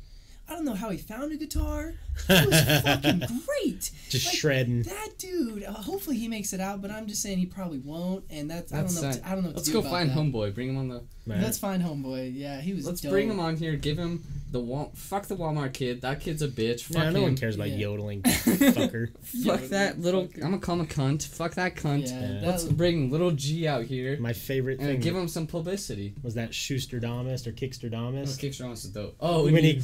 I 0.51 0.55
don't 0.55 0.65
know 0.65 0.75
how 0.75 0.91
he 0.91 0.99
found 0.99 1.33
a 1.33 1.37
guitar. 1.37 1.95
It 2.29 2.49
was 2.51 2.83
fucking 2.83 3.19
great. 3.47 3.91
Just 4.11 4.27
Like, 4.27 4.35
shredding. 4.37 4.83
That 4.83 5.11
dude. 5.17 5.63
Uh, 5.65 5.73
hopefully 5.73 6.17
he 6.19 6.29
makes 6.29 6.53
it 6.53 6.61
out, 6.61 6.83
but 6.83 6.91
I'm 6.91 7.07
just 7.07 7.23
saying 7.23 7.39
he 7.39 7.47
probably 7.47 7.79
won't. 7.79 8.25
And 8.29 8.51
that's, 8.51 8.75
I 8.75 8.83
don't 8.83 8.95
know. 8.95 9.01
What 9.03 9.15
sad. 9.15 9.23
to, 9.23 9.29
I 9.29 9.35
don't 9.35 9.43
know. 9.43 9.49
What 9.49 9.57
Let's 9.57 9.69
to 9.69 9.73
go 9.75 9.81
do 9.83 9.89
find 9.89 10.11
that. 10.11 10.17
homeboy. 10.19 10.55
Bring 10.55 10.69
him 10.69 10.77
on 10.77 10.89
the. 10.89 11.03
Right. 11.27 11.41
Let's 11.41 11.57
find 11.59 11.83
homeboy. 11.83 12.33
Yeah, 12.35 12.61
he 12.61 12.75
was. 12.75 12.85
Let's 12.87 13.01
dope. 13.01 13.13
bring 13.13 13.31
him 13.31 13.41
on 13.41 13.57
here. 13.57 13.75
Give 13.77 13.97
him 13.97 14.23
the 14.51 14.61
Wal- 14.61 14.93
fuck 14.95 15.27
the 15.29 15.37
Walmart 15.37 15.73
kid. 15.73 16.03
That 16.03 16.21
kid's 16.21 16.43
a 16.43 16.49
bitch. 16.49 16.83
Fuck 16.83 16.97
yeah, 16.97 17.05
him. 17.09 17.15
no 17.15 17.23
one 17.23 17.37
cares 17.37 17.55
about 17.55 17.69
Yeah. 17.71 17.77
yodeling 17.77 18.23
fucker. 18.23 19.09
Fuck 19.45 19.63
that 19.71 19.99
little. 20.01 20.23
I'm 20.35 20.41
gonna 20.41 20.59
call 20.59 20.75
him 20.75 20.81
a 20.83 20.87
cunt. 20.87 21.27
Fuck 21.27 21.55
that 21.55 21.77
cunt. 21.77 22.09
Yeah, 22.09 22.21
Yeah. 22.21 22.27
that 22.41 22.47
Let's 22.47 22.65
was- 22.65 22.73
bring 22.75 23.11
little 23.11 23.31
G 23.31 23.67
out 23.67 23.85
here 23.87 24.19
My 24.21 24.35
favorite 24.35 24.79
and 24.81 24.89
thing 24.89 25.01
give 25.01 25.17
him 25.17 25.29
some 25.29 25.47
publicity. 25.47 26.13
was 26.23 26.35
that 26.35 26.53
Schuster 26.55 27.01
Schusterdamus 27.01 27.47
or 27.47 27.53
Kickster 27.53 27.87
Oh, 27.95 28.13
Kicksterdamus. 28.13 28.39
Kickstrom 28.39 28.73
is 28.73 28.83
dope. 28.85 29.17
Oh, 29.21 29.45
When 29.45 29.55
when 29.55 29.65
he- 29.65 29.73
he 29.75 29.83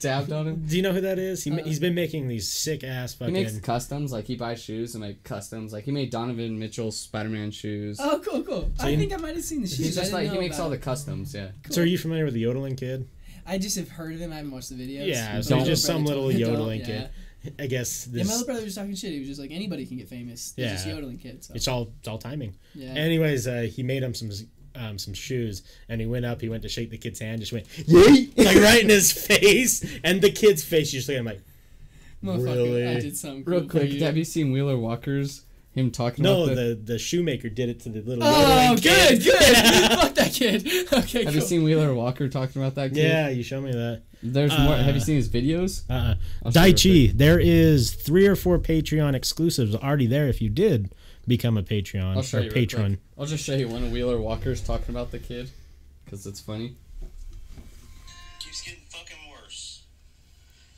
dabbed 0.00 0.32
on 0.32 0.48
him. 0.48 0.64
Do 0.66 0.76
you 0.76 0.82
know 0.82 0.92
who 0.92 1.00
that 1.02 1.18
is? 1.18 1.44
He, 1.44 1.50
ma 1.50 1.58
Uh-uh. 1.58 1.64
he's 1.64 1.78
been 1.78 1.94
making 1.94 2.26
these 2.28 2.48
sick 2.48 2.82
ass 2.82 3.12
He 3.12 3.18
fucking. 3.18 3.32
makes 3.34 3.58
customs, 3.60 4.12
like 4.12 4.24
he 4.26 4.36
buys 4.36 4.60
shoes 4.60 4.94
and 4.94 5.02
make 5.04 5.22
customs. 5.22 5.72
Like 5.72 5.84
he 5.84 5.92
made 5.92 6.10
Donovan 6.10 6.58
Mitchell's 6.58 6.98
Spider-Man 6.98 7.50
shoes. 7.52 7.98
Oh, 8.00 8.20
cool, 8.24 8.42
cool. 8.42 8.70
So 8.78 8.86
I 8.86 8.90
you- 8.90 8.96
think 8.98 9.12
I 9.12 9.16
might 9.16 9.36
have 9.36 9.44
seen 9.44 9.62
the 9.62 9.68
shoes. 9.68 9.78
He's 9.78 9.94
just 9.96 10.12
like 10.12 10.30
he 10.30 10.38
makes 10.38 10.56
about 10.56 10.64
all 10.64 10.70
the 10.70 10.78
customs. 10.78 11.34
Yeah. 11.34 11.50
So 11.70 11.82
are 11.82 11.84
you 11.84 11.98
familiar 11.98 12.24
with 12.24 12.34
the 12.34 12.40
yodeling 12.40 12.76
kid? 12.76 13.08
I 13.46 13.58
just 13.58 13.76
have 13.76 13.88
heard 13.88 14.14
of 14.14 14.20
him. 14.20 14.32
I 14.32 14.36
haven't 14.36 14.50
watched 14.52 14.68
the 14.68 14.74
videos. 14.76 15.06
Yeah, 15.06 15.40
so 15.40 15.56
he's 15.56 15.66
just 15.66 15.84
some 15.84 16.04
little 16.04 16.24
told 16.24 16.34
me- 16.34 16.40
yodeling 16.40 16.80
yeah. 16.80 16.86
kid. 16.86 17.10
I 17.58 17.66
guess 17.68 18.06
Yeah, 18.12 18.24
my 18.24 18.30
little 18.32 18.44
brother 18.46 18.62
was 18.64 18.74
talking 18.74 18.94
shit. 18.94 19.12
He 19.12 19.18
was 19.18 19.28
just 19.28 19.40
like 19.40 19.50
anybody 19.50 19.86
can 19.86 19.96
get 19.96 20.08
famous. 20.08 20.52
He's 20.56 20.66
just 20.72 20.86
Yeah. 20.86 20.92
yodeling 20.94 21.16
kids. 21.16 21.46
So. 21.48 21.54
it's 21.54 21.66
all 21.68 21.90
it's 22.00 22.06
all 22.08 22.18
timing. 22.18 22.54
yeah. 22.74 22.90
Anyways, 22.90 23.46
uh, 23.46 23.62
he 23.62 23.82
made 23.82 24.02
him 24.02 24.12
some 24.14 24.30
um, 24.74 24.98
some 24.98 25.14
shoes, 25.14 25.62
and 25.88 26.00
he 26.00 26.06
went 26.06 26.24
up. 26.24 26.40
He 26.40 26.48
went 26.48 26.62
to 26.62 26.68
shake 26.68 26.90
the 26.90 26.98
kid's 26.98 27.20
hand, 27.20 27.40
just 27.40 27.52
went 27.52 27.66
yeet, 27.68 28.36
like 28.36 28.56
right 28.58 28.82
in 28.82 28.88
his 28.88 29.12
face, 29.12 29.84
and 30.04 30.20
the 30.22 30.30
kid's 30.30 30.62
face. 30.64 30.90
Just 30.90 31.08
looking 31.08 31.24
like, 31.24 31.40
Really? 32.22 32.86
I 32.86 33.00
did 33.00 33.16
something 33.16 33.44
Real 33.44 33.60
cool 33.60 33.68
quick, 33.80 33.92
have 34.00 34.16
you 34.16 34.24
seen 34.24 34.52
Wheeler 34.52 34.76
Walker's 34.76 35.42
him 35.72 35.90
talking 35.92 36.24
no, 36.24 36.44
about 36.44 36.56
the, 36.56 36.62
the 36.62 36.74
the 36.74 36.98
shoemaker 36.98 37.48
did 37.48 37.68
it 37.68 37.78
to 37.80 37.90
the 37.90 38.00
little. 38.00 38.24
Oh, 38.26 38.74
good, 38.74 38.82
kid. 38.82 39.22
good. 39.22 39.92
Fuck 40.00 40.14
that 40.16 40.32
kid. 40.32 40.66
Okay, 40.92 41.24
Have 41.24 41.32
cool. 41.32 41.34
you 41.34 41.40
seen 41.40 41.62
Wheeler 41.62 41.94
Walker 41.94 42.28
talking 42.28 42.60
about 42.60 42.74
that 42.74 42.88
kid? 42.92 43.04
Yeah, 43.04 43.28
you 43.28 43.44
show 43.44 43.60
me 43.60 43.70
that. 43.70 44.02
There's 44.20 44.50
more. 44.58 44.74
Have 44.76 44.96
you 44.96 45.00
Uh, 45.00 45.04
seen 45.04 45.14
his 45.16 45.28
videos? 45.28 45.84
Uh, 45.88 46.16
I'll 46.44 46.50
show 46.50 46.60
Daichi, 46.60 47.12
there 47.16 47.38
is 47.38 47.92
three 47.94 48.26
or 48.26 48.34
four 48.34 48.58
Patreon 48.58 49.14
exclusives 49.14 49.74
already 49.76 50.08
there. 50.08 50.26
If 50.26 50.42
you 50.42 50.50
did 50.50 50.92
become 51.26 51.56
a 51.56 51.62
Patreon 51.62 52.16
I'll 52.16 52.22
show 52.22 52.38
or 52.38 52.40
you. 52.42 52.46
real 52.48 52.54
patron, 52.54 52.86
quick. 52.96 53.00
I'll 53.18 53.26
just 53.26 53.44
show 53.44 53.54
you 53.54 53.68
one 53.68 53.82
of 53.84 53.92
Wheeler 53.92 54.20
Walker's 54.20 54.60
talking 54.60 54.94
about 54.94 55.10
the 55.10 55.18
kid, 55.18 55.50
because 56.04 56.26
it's 56.26 56.40
funny. 56.40 56.74
keeps 58.38 58.62
getting 58.62 58.80
fucking 58.88 59.16
worse. 59.30 59.82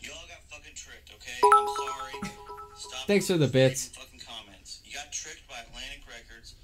Y'all 0.01 0.15
got 0.29 0.43
fucking 0.51 0.75
tricked, 0.75 1.11
okay? 1.15 1.39
I'm 1.55 1.67
sorry. 1.69 2.33
Stop. 2.77 3.07
Thanks 3.07 3.27
for 3.27 3.37
the 3.37 3.47
bits. 3.49 3.89
Fucking 3.89 4.21
comments. 4.21 4.81
You 4.85 4.95
got 4.95 5.13
tricked 5.13 5.49
by 5.49 5.57
Atlantic 5.69 6.03
Records, 6.09 6.55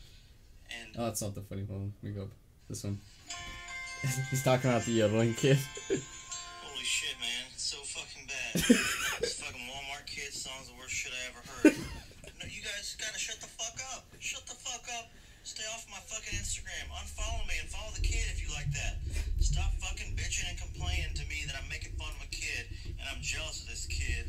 and 0.70 0.94
Oh, 0.98 1.04
that's 1.06 1.22
not 1.22 1.34
the 1.34 1.42
funny 1.42 1.62
one. 1.62 1.92
Let 2.02 2.10
me 2.12 2.16
go. 2.18 2.28
This 2.68 2.84
one. 2.84 2.98
He's 4.30 4.44
talking 4.44 4.70
about 4.70 4.82
the 4.82 4.92
yodeling 4.92 5.34
kid. 5.34 5.58
holy 5.88 6.84
shit, 6.84 7.18
man, 7.18 7.50
it's 7.52 7.64
so 7.66 7.78
fucking 7.82 8.26
bad. 8.30 8.54
this 9.20 9.42
fucking 9.42 9.66
Walmart 9.66 10.06
kid 10.06 10.30
song's 10.32 10.68
the 10.70 10.74
worst 10.78 10.94
shit 10.94 11.10
I 11.10 11.22
ever 11.34 11.42
heard. 11.42 11.74
No, 12.38 12.46
you 12.46 12.62
guys 12.62 12.94
gotta 12.94 13.18
shut 13.18 13.40
the 13.42 13.50
fuck 13.50 13.74
up. 13.94 14.06
Shut 14.22 14.46
the 14.46 14.54
fuck 14.54 14.86
up. 15.02 15.10
Stay 15.42 15.66
off 15.74 15.82
my 15.90 15.98
fucking 16.06 16.38
Instagram. 16.38 16.86
Unfollow 16.94 17.42
me 17.50 17.58
and 17.58 17.66
follow 17.68 17.90
the 17.90 18.04
kid 18.06 18.22
if 18.30 18.38
you 18.38 18.46
like 18.54 18.70
that. 18.78 19.02
Stop 19.42 19.74
fucking 19.82 20.14
bitching 20.14 20.46
and 20.46 20.58
complaining 20.60 21.10
to 21.18 21.24
me 21.26 21.42
that 21.50 21.58
I'm 21.58 21.66
making 21.66 21.98
fun 21.98 22.14
of 22.14 22.22
a 22.22 22.30
kid 22.30 22.70
and 22.86 23.02
I'm 23.10 23.17
jealous 23.28 23.60
of 23.62 23.68
this 23.68 23.84
kid 23.86 24.24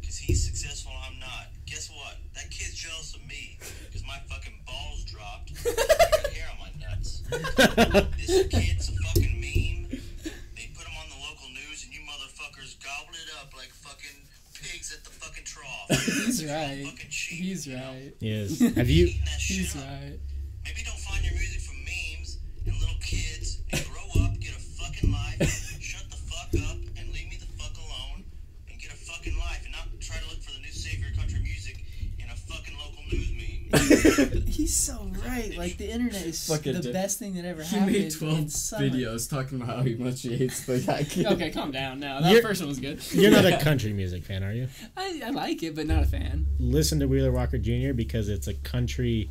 because 0.00 0.18
he's 0.18 0.42
successful 0.44 0.90
and 0.90 1.14
I'm 1.14 1.20
not. 1.20 1.46
Guess 1.66 1.90
what? 1.90 2.16
That 2.34 2.50
kid's 2.50 2.74
jealous 2.74 3.14
of 3.14 3.22
me 3.28 3.58
because 3.86 4.02
my 4.06 4.18
fucking 4.26 4.58
balls 4.66 5.04
dropped. 5.04 5.50
and 5.54 5.78
I 5.78 5.86
got 5.86 6.32
hair 6.34 6.48
on 6.50 6.58
my 6.58 6.72
nuts. 6.82 7.22
This 8.18 8.48
kid's 8.50 8.88
a 8.90 8.92
fucking 9.06 9.38
meme. 9.38 9.86
They 10.58 10.66
put 10.74 10.82
him 10.82 10.96
on 10.98 11.06
the 11.14 11.20
local 11.30 11.46
news 11.54 11.84
and 11.86 11.94
you 11.94 12.00
motherfuckers 12.02 12.74
gobbled 12.82 13.14
it 13.14 13.30
up 13.40 13.54
like 13.56 13.70
fucking 13.70 14.18
pigs 14.54 14.92
at 14.92 15.04
the 15.04 15.10
fucking 15.10 15.44
trough. 15.44 15.88
He's 15.90 16.44
right. 16.44 16.82
Fucking 16.90 17.10
cheat, 17.10 17.38
He's 17.38 17.66
you 17.68 17.76
know? 17.76 17.82
right. 17.86 18.12
yes. 18.18 18.58
Have 18.74 18.90
you? 18.90 19.06
Eating 19.06 19.22
that 19.26 19.40
shit 19.40 19.56
He's 19.58 19.76
up. 19.76 19.82
right. 19.84 20.18
Maybe 20.64 20.82
don't 20.84 20.98
find 20.98 21.24
your 21.24 21.34
music 21.34 21.60
from 21.60 21.76
memes 21.84 22.38
and 22.66 22.74
little 22.80 22.98
kids 23.00 23.62
and 23.72 23.80
grow 23.86 24.24
up, 24.26 24.38
get 24.40 24.50
a 24.56 24.60
fucking 24.60 25.12
life, 25.12 25.69
He's 34.46 34.74
so 34.76 35.10
right. 35.26 35.54
Like 35.56 35.76
the 35.78 35.90
internet 35.90 36.22
is 36.26 36.46
Fucking 36.46 36.72
the 36.74 36.80
did. 36.80 36.92
best 36.92 37.18
thing 37.18 37.34
that 37.34 37.44
ever 37.44 37.62
He 37.62 37.76
happened. 37.76 37.92
made 37.96 38.10
12 38.12 38.38
videos 38.46 39.28
talking 39.28 39.60
about 39.60 39.78
how 39.86 40.04
much 40.04 40.22
he 40.22 40.36
hates 40.36 40.64
the 40.64 40.74
that 40.78 41.08
kid. 41.10 41.26
Okay, 41.26 41.50
calm 41.50 41.70
down 41.70 42.00
now. 42.00 42.20
That 42.20 42.30
You're- 42.30 42.42
first 42.42 42.60
one 42.60 42.68
was 42.68 42.78
good. 42.80 43.00
You're 43.12 43.30
not 43.30 43.44
a 43.44 43.58
country 43.62 43.92
music 43.92 44.24
fan, 44.24 44.42
are 44.44 44.52
you? 44.52 44.68
I, 44.96 45.22
I 45.26 45.30
like 45.30 45.62
it, 45.62 45.74
but 45.74 45.86
not 45.86 46.02
a 46.02 46.06
fan. 46.06 46.46
Listen 46.58 47.00
to 47.00 47.06
Wheeler 47.06 47.32
Walker 47.32 47.58
Jr. 47.58 47.92
because 47.92 48.28
it's 48.28 48.46
a 48.48 48.54
country, 48.54 49.30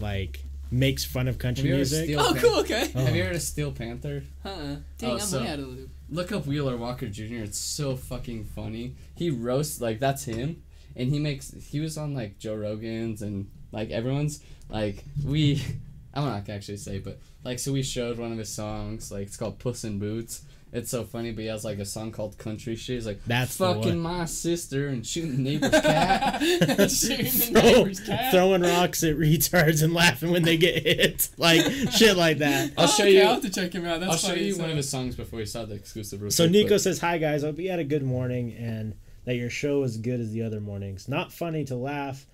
like 0.00 0.40
makes 0.70 1.04
fun 1.04 1.28
of 1.28 1.34
Have 1.36 1.38
country 1.38 1.64
you 1.68 1.70
ever 1.74 1.78
music. 1.78 2.04
Steel 2.04 2.20
Oh, 2.20 2.32
Pan- 2.32 2.42
cool. 2.42 2.58
Okay. 2.60 2.90
Oh. 2.94 3.04
Have 3.04 3.14
you 3.16 3.22
heard 3.24 3.36
of 3.36 3.42
Steel 3.42 3.70
Panther? 3.72 4.22
Uh-uh. 4.44 4.76
Dang, 4.98 5.10
Oh, 5.10 5.12
I'm 5.14 5.20
so- 5.20 5.40
way 5.40 5.48
out 5.48 5.58
of 5.58 5.66
the 5.66 5.70
loop. 5.70 5.90
Look 6.08 6.30
up 6.32 6.46
Wheeler 6.46 6.76
Walker 6.76 7.08
Jr. 7.08 7.42
It's 7.42 7.58
so 7.58 7.96
fucking 7.96 8.44
funny. 8.44 8.94
He 9.16 9.28
roasts 9.30 9.80
like 9.80 9.98
that's 9.98 10.24
him, 10.24 10.62
and 10.94 11.10
he 11.10 11.18
makes. 11.18 11.52
He 11.68 11.80
was 11.80 11.98
on 11.98 12.14
like 12.14 12.38
Joe 12.38 12.54
Rogan's 12.54 13.22
and 13.22 13.50
like 13.76 13.90
everyone's 13.90 14.40
like 14.68 15.04
we. 15.24 15.62
I'm 16.14 16.24
not 16.24 16.46
gonna 16.46 16.56
actually 16.56 16.78
say, 16.78 16.98
but 16.98 17.18
like 17.44 17.58
so 17.58 17.72
we 17.72 17.82
showed 17.82 18.16
one 18.18 18.32
of 18.32 18.38
his 18.38 18.48
songs. 18.48 19.12
Like 19.12 19.26
it's 19.26 19.36
called 19.36 19.58
Puss 19.58 19.84
in 19.84 19.98
Boots. 19.98 20.42
It's 20.72 20.90
so 20.90 21.04
funny, 21.04 21.30
but 21.30 21.42
he 21.42 21.46
has 21.48 21.62
like 21.64 21.78
a 21.78 21.84
song 21.84 22.10
called 22.10 22.36
Country 22.38 22.74
Shit. 22.74 22.96
He's 22.96 23.06
like 23.06 23.22
That's 23.26 23.56
fucking 23.58 23.98
my 23.98 24.24
sister 24.24 24.88
and 24.88 25.06
shooting 25.06 25.36
the 25.36 25.42
neighbor's 25.42 25.70
cat. 25.82 26.40
Shooting 26.90 27.24
the 27.24 27.30
Throw- 27.52 27.60
neighbor's 27.62 28.00
cat. 28.00 28.32
throwing 28.32 28.62
rocks 28.62 29.02
at 29.04 29.16
retards 29.16 29.82
and 29.82 29.92
laughing 29.94 30.30
when 30.32 30.42
they 30.42 30.56
get 30.56 30.82
hit, 30.82 31.28
like 31.38 31.60
shit 31.92 32.16
like 32.16 32.38
that. 32.38 32.72
I'll 32.78 32.84
Oh, 32.84 32.88
show 32.88 33.04
okay, 33.04 33.14
you. 33.14 33.22
I'll 33.22 33.34
have 33.34 33.42
to 33.42 33.50
check 33.50 33.72
him 33.74 33.86
out. 33.86 34.00
That's 34.00 34.12
I'll 34.24 34.30
show 34.30 34.34
you 34.40 34.52
as 34.52 34.58
one 34.58 34.70
of 34.70 34.76
his 34.76 34.88
songs 34.88 35.14
before 35.16 35.38
you 35.40 35.46
saw 35.46 35.64
the 35.66 35.74
exclusive. 35.74 36.20
real 36.22 36.30
So 36.30 36.44
quick, 36.44 36.52
Nico 36.52 36.68
but- 36.70 36.80
says, 36.80 36.98
"Hi 37.00 37.18
guys, 37.18 37.44
I 37.44 37.48
hope 37.48 37.58
you 37.58 37.70
had 37.70 37.78
a 37.78 37.84
good 37.84 38.02
morning 38.02 38.54
and 38.58 38.94
that 39.26 39.36
your 39.36 39.50
show 39.50 39.82
is 39.82 39.96
good 39.98 40.20
as 40.20 40.32
the 40.32 40.42
other 40.42 40.60
mornings. 40.60 41.08
Not 41.08 41.30
funny 41.32 41.64
to 41.66 41.76
laugh 41.76 42.26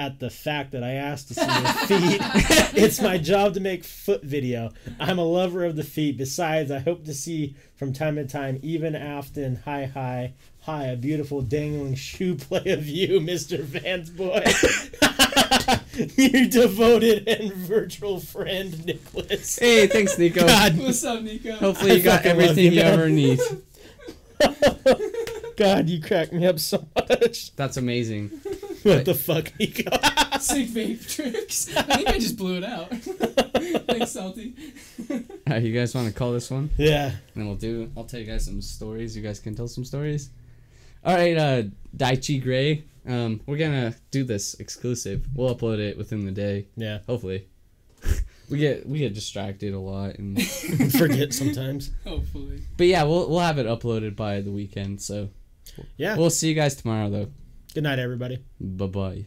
at 0.00 0.18
the 0.18 0.30
fact 0.30 0.72
that 0.72 0.82
I 0.82 0.92
asked 0.92 1.28
to 1.28 1.34
see 1.34 1.42
your 1.42 1.72
feet. 1.86 2.20
it's 2.74 3.02
my 3.02 3.18
job 3.18 3.52
to 3.52 3.60
make 3.60 3.84
foot 3.84 4.22
video. 4.22 4.72
I'm 4.98 5.18
a 5.18 5.24
lover 5.24 5.62
of 5.62 5.76
the 5.76 5.84
feet. 5.84 6.16
Besides, 6.16 6.70
I 6.70 6.78
hope 6.78 7.04
to 7.04 7.12
see 7.12 7.54
from 7.76 7.92
time 7.92 8.16
to 8.16 8.26
time, 8.26 8.58
even 8.62 8.96
often, 8.96 9.56
hi 9.56 9.84
hi 9.84 10.32
hi, 10.62 10.84
a 10.86 10.96
beautiful 10.96 11.42
dangling 11.42 11.96
shoe 11.96 12.34
play 12.34 12.72
of 12.72 12.86
you, 12.86 13.20
Mister 13.32 13.62
Vance 13.62 14.08
boy." 14.08 14.42
Your 16.16 16.46
devoted 16.46 17.28
and 17.28 17.52
virtual 17.52 18.20
friend, 18.20 18.86
Nicholas. 18.86 19.58
Hey, 19.58 19.86
thanks, 19.86 20.16
Nico. 20.16 20.46
God, 20.46 20.78
What's 20.78 21.04
up, 21.04 21.22
Nico? 21.22 21.56
Hopefully 21.56 21.92
I 21.92 21.94
you 21.96 22.02
got 22.02 22.24
everything 22.24 22.72
you, 22.72 22.80
you 22.80 22.80
ever 22.80 23.10
need. 23.10 23.40
God, 25.56 25.90
you 25.90 26.00
crack 26.00 26.32
me 26.32 26.46
up 26.46 26.58
so 26.58 26.86
much. 26.96 27.54
That's 27.56 27.76
amazing. 27.76 28.30
What 28.82 29.04
the 29.04 29.14
fuck, 29.14 29.52
Nico? 29.58 29.82
Sick 30.40 30.68
vape 30.68 31.06
tricks. 31.14 31.76
I 31.76 31.82
think 31.82 32.08
I 32.08 32.18
just 32.18 32.36
blew 32.36 32.56
it 32.56 32.64
out. 32.64 32.88
Thanks, 33.86 34.12
Salty. 34.12 34.54
You 35.50 35.72
guys 35.74 35.94
want 35.96 36.06
to 36.06 36.14
call 36.14 36.32
this 36.32 36.48
one? 36.50 36.70
yeah. 36.78 37.06
And 37.06 37.14
then 37.34 37.46
we'll 37.46 37.56
do. 37.56 37.90
I'll 37.96 38.04
tell 38.04 38.20
you 38.20 38.26
guys 38.26 38.44
some 38.44 38.62
stories. 38.62 39.16
You 39.16 39.22
guys 39.22 39.40
can 39.40 39.54
tell 39.56 39.66
some 39.66 39.84
stories. 39.84 40.30
All 41.04 41.12
right, 41.14 41.36
uh, 41.36 41.62
Daichi 41.96 42.40
Gray. 42.40 42.84
Um, 43.06 43.40
we're 43.46 43.56
gonna 43.58 43.94
do 44.12 44.22
this 44.22 44.54
exclusive. 44.60 45.26
We'll 45.34 45.52
upload 45.54 45.78
it 45.80 45.98
within 45.98 46.24
the 46.24 46.30
day, 46.30 46.66
Yeah. 46.76 47.00
hopefully. 47.08 47.48
we 48.48 48.58
get 48.58 48.86
we 48.88 48.98
get 49.00 49.12
distracted 49.14 49.74
a 49.74 49.80
lot, 49.80 50.16
and 50.18 50.40
Forget 50.92 51.34
sometimes. 51.34 51.90
Hopefully. 52.06 52.62
but 52.76 52.86
yeah, 52.86 53.02
we'll 53.02 53.28
we'll 53.28 53.40
have 53.40 53.58
it 53.58 53.66
uploaded 53.66 54.14
by 54.14 54.40
the 54.42 54.52
weekend. 54.52 55.00
So 55.02 55.30
Yeah. 55.96 56.16
we'll 56.16 56.30
see 56.30 56.48
you 56.48 56.54
guys 56.54 56.76
tomorrow, 56.76 57.10
though. 57.10 57.28
Good 57.74 57.84
night, 57.84 57.98
everybody. 57.98 58.38
Bye 58.60 58.86
bye. 58.86 59.24